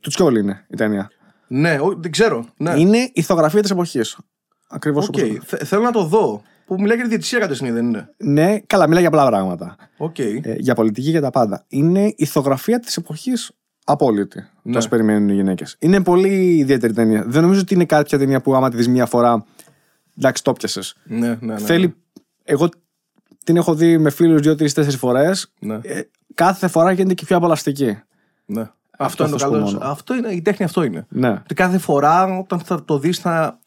Του 0.00 0.10
είναι 0.38 0.64
η 0.70 0.76
ταινία. 0.76 1.10
Ναι, 1.48 1.78
ο- 1.80 1.96
δεν 2.00 2.10
ξέρω. 2.10 2.44
Ναι. 2.56 2.72
Είναι 2.76 3.10
ηθογραφία 3.12 3.62
της 3.62 3.70
εποχής. 3.70 4.16
Ακριβώς 4.68 5.08
Οκ. 5.08 5.14
Θε- 5.44 5.64
Θέλω 5.64 5.82
να 5.82 5.90
το 5.92 6.04
δω. 6.04 6.42
Που 6.66 6.74
μιλάει 6.80 6.94
για 6.96 7.04
τη 7.04 7.10
διαιτησία 7.10 7.38
κατευθείαν, 7.38 7.74
δεν 7.74 7.86
είναι. 7.86 8.14
Ναι, 8.16 8.58
καλά, 8.66 8.86
μιλάει 8.86 9.00
για 9.00 9.08
απλά 9.08 9.26
πράγματα. 9.26 9.76
Οκ. 9.96 10.18
Ε, 10.18 10.40
για 10.58 10.74
πολιτική 10.74 11.10
και 11.10 11.20
τα 11.20 11.30
πάντα. 11.30 11.64
Είναι 11.68 12.12
ηθογραφία 12.16 12.80
της 12.80 12.96
εποχής 12.96 13.50
απόλυτη. 13.84 14.44
Ναι. 14.62 14.72
Το 14.72 14.78
ας 14.78 14.88
περιμένουν 14.88 15.28
οι 15.28 15.34
γυναίκες. 15.34 15.76
Είναι 15.78 16.02
πολύ 16.02 16.56
ιδιαίτερη 16.56 16.92
ταινία. 16.92 17.24
Δεν 17.26 17.42
νομίζω 17.42 17.60
ότι 17.60 17.74
είναι 17.74 17.84
κάποια 17.84 18.18
ταινία 18.18 18.40
που 18.40 18.54
άμα 18.54 18.70
τη 18.70 18.76
δεις 18.76 18.88
μία 18.88 19.06
φορά. 19.06 19.44
Εντάξει, 20.18 20.42
το 20.42 20.52
πιασε. 20.52 20.80
Ναι, 21.04 21.28
ναι, 21.28 21.36
ναι. 21.40 21.58
Θέλει. 21.58 21.94
Εγώ 22.44 22.68
την 23.44 23.56
έχω 23.56 23.74
δει 23.74 23.98
με 23.98 24.10
φίλους 24.10 24.40
δύο, 24.40 24.54
τρεις, 24.54 24.72
τέσσερις 24.74 24.98
φορές. 24.98 25.52
Ναι. 25.58 25.80
κάθε 26.34 26.68
φορά 26.68 26.92
γίνεται 26.92 27.14
και 27.14 27.24
πιο 27.24 27.36
απολαυστική. 27.36 27.98
ναι. 28.46 28.70
Αυτό, 28.98 29.22
είναι 29.22 29.32
το 29.32 29.38
θα 29.38 29.44
σου 29.44 29.50
πω 29.50 29.56
καλό. 29.58 29.70
μόνο. 29.70 29.78
Αυτό 29.90 30.14
είναι, 30.14 30.28
η 30.28 30.42
τέχνη 30.42 30.64
αυτό 30.64 30.82
είναι. 30.82 31.06
Ναι. 31.08 31.30
Ότι 31.30 31.54
κάθε 31.54 31.78
φορά 31.78 32.38
όταν 32.38 32.58
θα 32.60 32.84
το 32.84 32.98
δεις, 32.98 33.18
θα... 33.18 33.58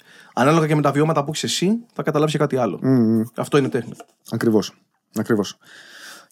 ανάλογα 0.42 0.68
και 0.68 0.76
με 0.76 0.82
τα 0.82 0.92
βιώματα 0.92 1.24
που 1.24 1.30
έχεις 1.30 1.44
εσύ, 1.44 1.78
θα 1.94 2.04
καταλάβεις 2.04 2.34
και 2.34 2.40
κάτι 2.40 2.58
άλλο. 2.58 2.80
Αυτό 3.36 3.58
είναι 3.58 3.70
τέχνη. 3.70 3.92
Ακριβώς. 4.32 4.72
Ακριβώς. 5.20 5.58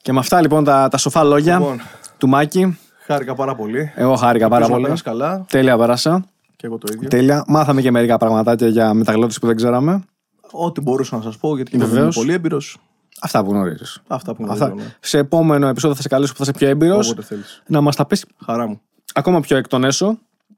Και 0.02 0.12
με 0.14 0.20
αυτά 0.20 0.42
λοιπόν 0.42 0.64
τα, 0.64 0.88
τα 0.88 0.98
σοφά 0.98 1.24
λόγια 1.24 1.58
Λοιπόν. 1.58 1.82
του 2.18 2.28
Μάκη. 2.28 2.78
Χάρηκα 3.06 3.36
πάρα 3.36 3.56
πολύ. 3.56 3.92
Εγώ 3.96 4.16
χάρηκα 4.16 4.48
πάρα 4.50 4.66
Ελπίζω 4.66 4.68
να 4.68 4.74
πολύ. 4.74 4.84
πέρασες 4.84 5.02
καλά. 5.04 5.46
Τέλεια 5.50 5.78
πέρασα. 5.78 6.26
Και 6.56 6.66
εγώ 6.66 6.78
το 6.78 6.88
ίδιο. 6.96 7.08
Τέλεια. 7.10 7.44
Μάθαμε 7.48 7.82
και 7.82 7.92
μερικά 7.92 8.18
πραγματάκια 8.18 8.68
για 8.68 8.94
μεταγλώτες 8.94 9.40
που 9.40 9.48
δεν 9.48 9.56
ξέραμε. 9.56 10.04
Ό,τι 10.52 10.82
μπορούσα 10.82 11.16
να 11.16 11.22
σας 11.22 11.38
πω, 11.38 11.56
γιατί 11.56 11.72
και 11.72 11.76
εγώ 11.78 11.86
είμαι 11.86 11.94
Βεβαίως. 11.96 12.16
πολύ 12.16 12.34
έμπειρος. 12.34 12.78
Αυτά 13.22 13.44
που 13.44 13.52
γνωρίζεις. 13.52 14.02
Αυτά 14.08 14.36
που 14.36 14.46
Αυτά. 14.50 14.66
γνωρίζω. 14.66 14.86
ναι. 14.88 14.96
Σε 15.00 15.18
επόμενο 15.18 15.68
επεισόδιο 15.68 15.96
θα 15.96 16.02
σε 16.02 16.08
καλέσω 16.08 16.32
που 16.32 16.38
θα 16.38 16.44
είσαι 16.44 16.52
πιο 16.60 16.68
έμπειρος. 16.68 17.10
Όποτε 17.12 17.26
θέλεις. 17.28 17.64
Να 17.68 17.82
μας 17.82 17.96
τα 17.96 18.06
πεις 18.06 18.26
Χαρά 18.46 18.68
μου. 18.68 18.82
ακόμα 19.14 19.40
πιο 19.40 19.58
εκ 19.58 19.68
των 19.68 19.84
έσω. 19.84 20.18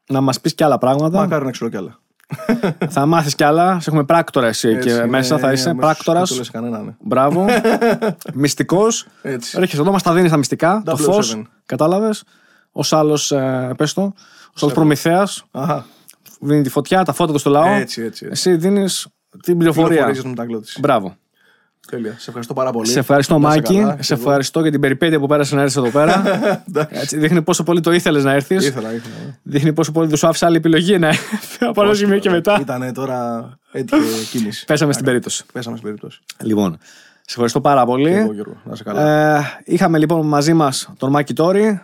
Να 0.10 0.22
μας 0.22 0.42
πεις 0.42 0.56
και 0.56 0.64
άλλα 0.64 0.78
πράγματα. 0.78 1.20
Μακάρι 1.20 1.46
να 1.46 1.52
ξέρω 1.52 1.70
κι 1.70 1.78
άλλα. 1.78 2.00
θα 2.90 3.06
μάθεις 3.06 3.36
κι 3.36 3.44
άλλα. 3.44 3.80
Σε 3.80 3.90
έχουμε 3.90 4.04
πράκτορα 4.04 4.48
εσύ 4.48 4.68
Έτσι, 4.70 4.88
και 4.88 4.94
είναι- 4.96 5.06
μέσα 5.08 5.38
θα 5.38 5.52
είσαι 5.52 5.70
είναι 5.70 5.80
πράκτορας. 5.80 6.32
αμέσως, 6.32 6.50
Δεν 6.52 6.62
το 6.62 6.68
λες 6.68 6.72
κανένα, 6.72 6.84
ναι. 6.90 6.96
Μπράβο. 7.00 7.46
Μυστικός. 8.34 9.06
Έτσι. 9.22 9.58
Έρχεσαι 9.62 9.82
εδώ, 9.82 9.92
μας 9.92 10.04
τα 10.04 10.14
δίνεις 10.14 10.32
τα 10.32 10.38
μυστικά. 10.38 10.82
Το 10.86 10.92
007. 10.92 10.98
φως. 10.98 11.42
Κατάλαβες. 11.66 12.24
Ω 12.72 12.82
άλλος, 12.90 13.32
ε, 13.32 13.74
πες 13.78 13.94
το. 13.94 14.02
Ω 14.02 14.14
άλλος 14.62 14.74
Προμηθέας. 14.74 15.44
Αχα. 15.52 15.86
Δίνει 16.42 16.62
τη 16.62 16.70
φωτιά, 16.70 17.04
τα 17.04 17.14
φώτα 17.14 17.32
του 17.34 17.40
στο 17.40 17.50
λαό. 17.50 17.66
Έτσι, 17.66 17.80
έτσι. 18.02 18.04
έτσι. 18.04 18.28
Εσύ 18.32 18.56
δίνεις 18.56 19.08
την 19.44 19.58
πληροφορία. 19.58 19.88
Πληροφορίες 19.88 20.14
για 20.14 20.22
τον 20.22 20.30
μεταγλώτηση. 20.32 20.80
Μπράβο. 20.80 21.16
Τέλεια. 21.90 22.12
Σε 22.18 22.26
ευχαριστώ 22.28 22.54
πάρα 22.54 22.72
πολύ. 22.72 22.88
Σε 22.88 23.00
ευχαριστώ, 23.00 23.38
Να 23.38 23.50
είσαι 23.50 23.58
Μάκη. 23.58 23.76
καλά, 23.80 23.92
Σε 23.92 23.98
και 24.02 24.14
εγώ. 24.14 24.22
ευχαριστώ 24.24 24.62
για 24.62 24.72
την 24.72 24.80
περιπέτεια 24.80 25.20
που 25.20 25.28
πέρασε 25.28 25.56
να 25.56 25.62
έρθεις 25.62 25.76
εδώ 25.76 25.90
πέρα. 25.90 26.24
Εντάξει. 26.70 26.96
Έτσι, 27.02 27.18
δείχνει 27.18 27.42
πόσο 27.42 27.64
πολύ 27.64 27.82
το 27.82 27.92
ήθελες 27.92 28.24
να 28.24 28.32
έρθεις. 28.32 28.66
Ήθελα, 28.68 28.94
ήθελα. 28.94 29.14
Δείχνει 29.44 29.74
πόσο 29.74 29.92
πολύ 29.92 30.08
δεν 30.08 30.18
σου 30.18 30.28
άφησα 30.28 30.46
άλλη 30.46 30.56
επιλογή 30.58 30.98
να 31.00 31.12
από 31.60 31.84
ένα 31.84 31.94
σημείο 31.94 32.20
και 32.20 32.30
μετά. 32.30 32.58
Ήταν 32.62 32.94
τώρα 32.94 33.50
έτυχε 33.72 34.02
κίνηση. 34.32 34.66
Πέσαμε 34.66 34.94
στην 34.94 35.06
περίπτωση. 35.06 35.46
Πέσαμε 35.54 35.76
στην 35.78 35.88
περίπτωση. 35.90 36.20
Λοιπόν, 36.44 36.78
σε 37.22 37.26
ευχαριστώ 37.28 37.62
πάρα 37.62 37.84
Και 37.84 37.92
εγώ, 37.92 37.92
πολύ. 37.92 38.34
Γιώργο. 38.34 38.58
Να 38.64 38.72
είσαι 38.74 38.84
καλά. 38.84 39.36
Ε, 39.38 39.44
είχαμε 39.66 39.98
λοιπόν 39.98 40.28
μαζί 40.28 40.54
μας 40.54 40.90
τον 40.98 41.10
Μάκη 41.10 41.34
Τόρη. 41.34 41.82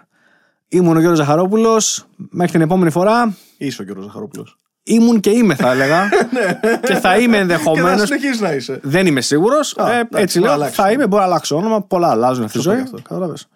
Ήμουν 0.68 0.96
ο 0.96 1.00
Γιώργος 1.00 1.18
Ζαχαρόπουλος. 1.20 2.06
Μέχρι 2.16 2.52
την 2.52 2.62
επόμενη 2.62 2.92
φορά 2.92 3.36
Είσαι 3.58 3.82
ο 3.82 3.86
Γιώργος 3.86 4.06
Ζαχαρόπουλος. 4.06 4.58
Ήμουν 4.88 5.20
και 5.20 5.30
είμαι 5.30 5.56
θα 5.56 5.72
έλεγα. 5.72 6.10
και 6.88 6.94
θα 6.94 7.18
είμαι 7.18 7.26
Και 7.32 7.32
θα 7.34 7.38
ενδεχομένω. 7.38 8.06
συνεχίσεις 8.06 8.40
να 8.40 8.52
είσαι. 8.52 8.80
Δεν 8.84 9.08
είμαι 9.08 9.22
σίγουρος. 9.22 9.78
Α, 9.78 9.92
Ε, 9.92 10.00
εντάξει, 10.00 10.22
έτσι 10.24 10.40
μπορεί 10.40 10.50
λέω. 10.50 10.58
να 10.60 10.64
αλλάξεις. 10.64 10.84
Θα 10.84 10.92
είμαι, 10.92 11.08
μπορεί 11.08 11.22
να 11.22 11.28
αλλάξω 11.28 11.56
όνομα. 11.56 11.82
Πολλά 11.82 12.10
αλλάζουν 12.10 12.44
αυτή 12.44 12.58
τη 12.58 12.64
Σωστό 12.64 12.72
ζωή. 12.80 12.90
και 12.90 12.96
αυτό. 12.96 13.08
Κατάλαβες. 13.10 13.48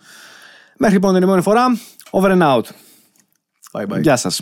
Μέχρι 0.78 0.96
λοιπόν 0.96 1.14
την 1.14 1.22
επόμενη 1.24 1.42
φορά. 1.44 1.66
Over 2.10 2.32
and 2.32 2.42
out. 2.42 2.62
Bye 3.72 3.86
bye. 3.96 4.02
Γεια 4.02 4.16
σας. 4.16 4.42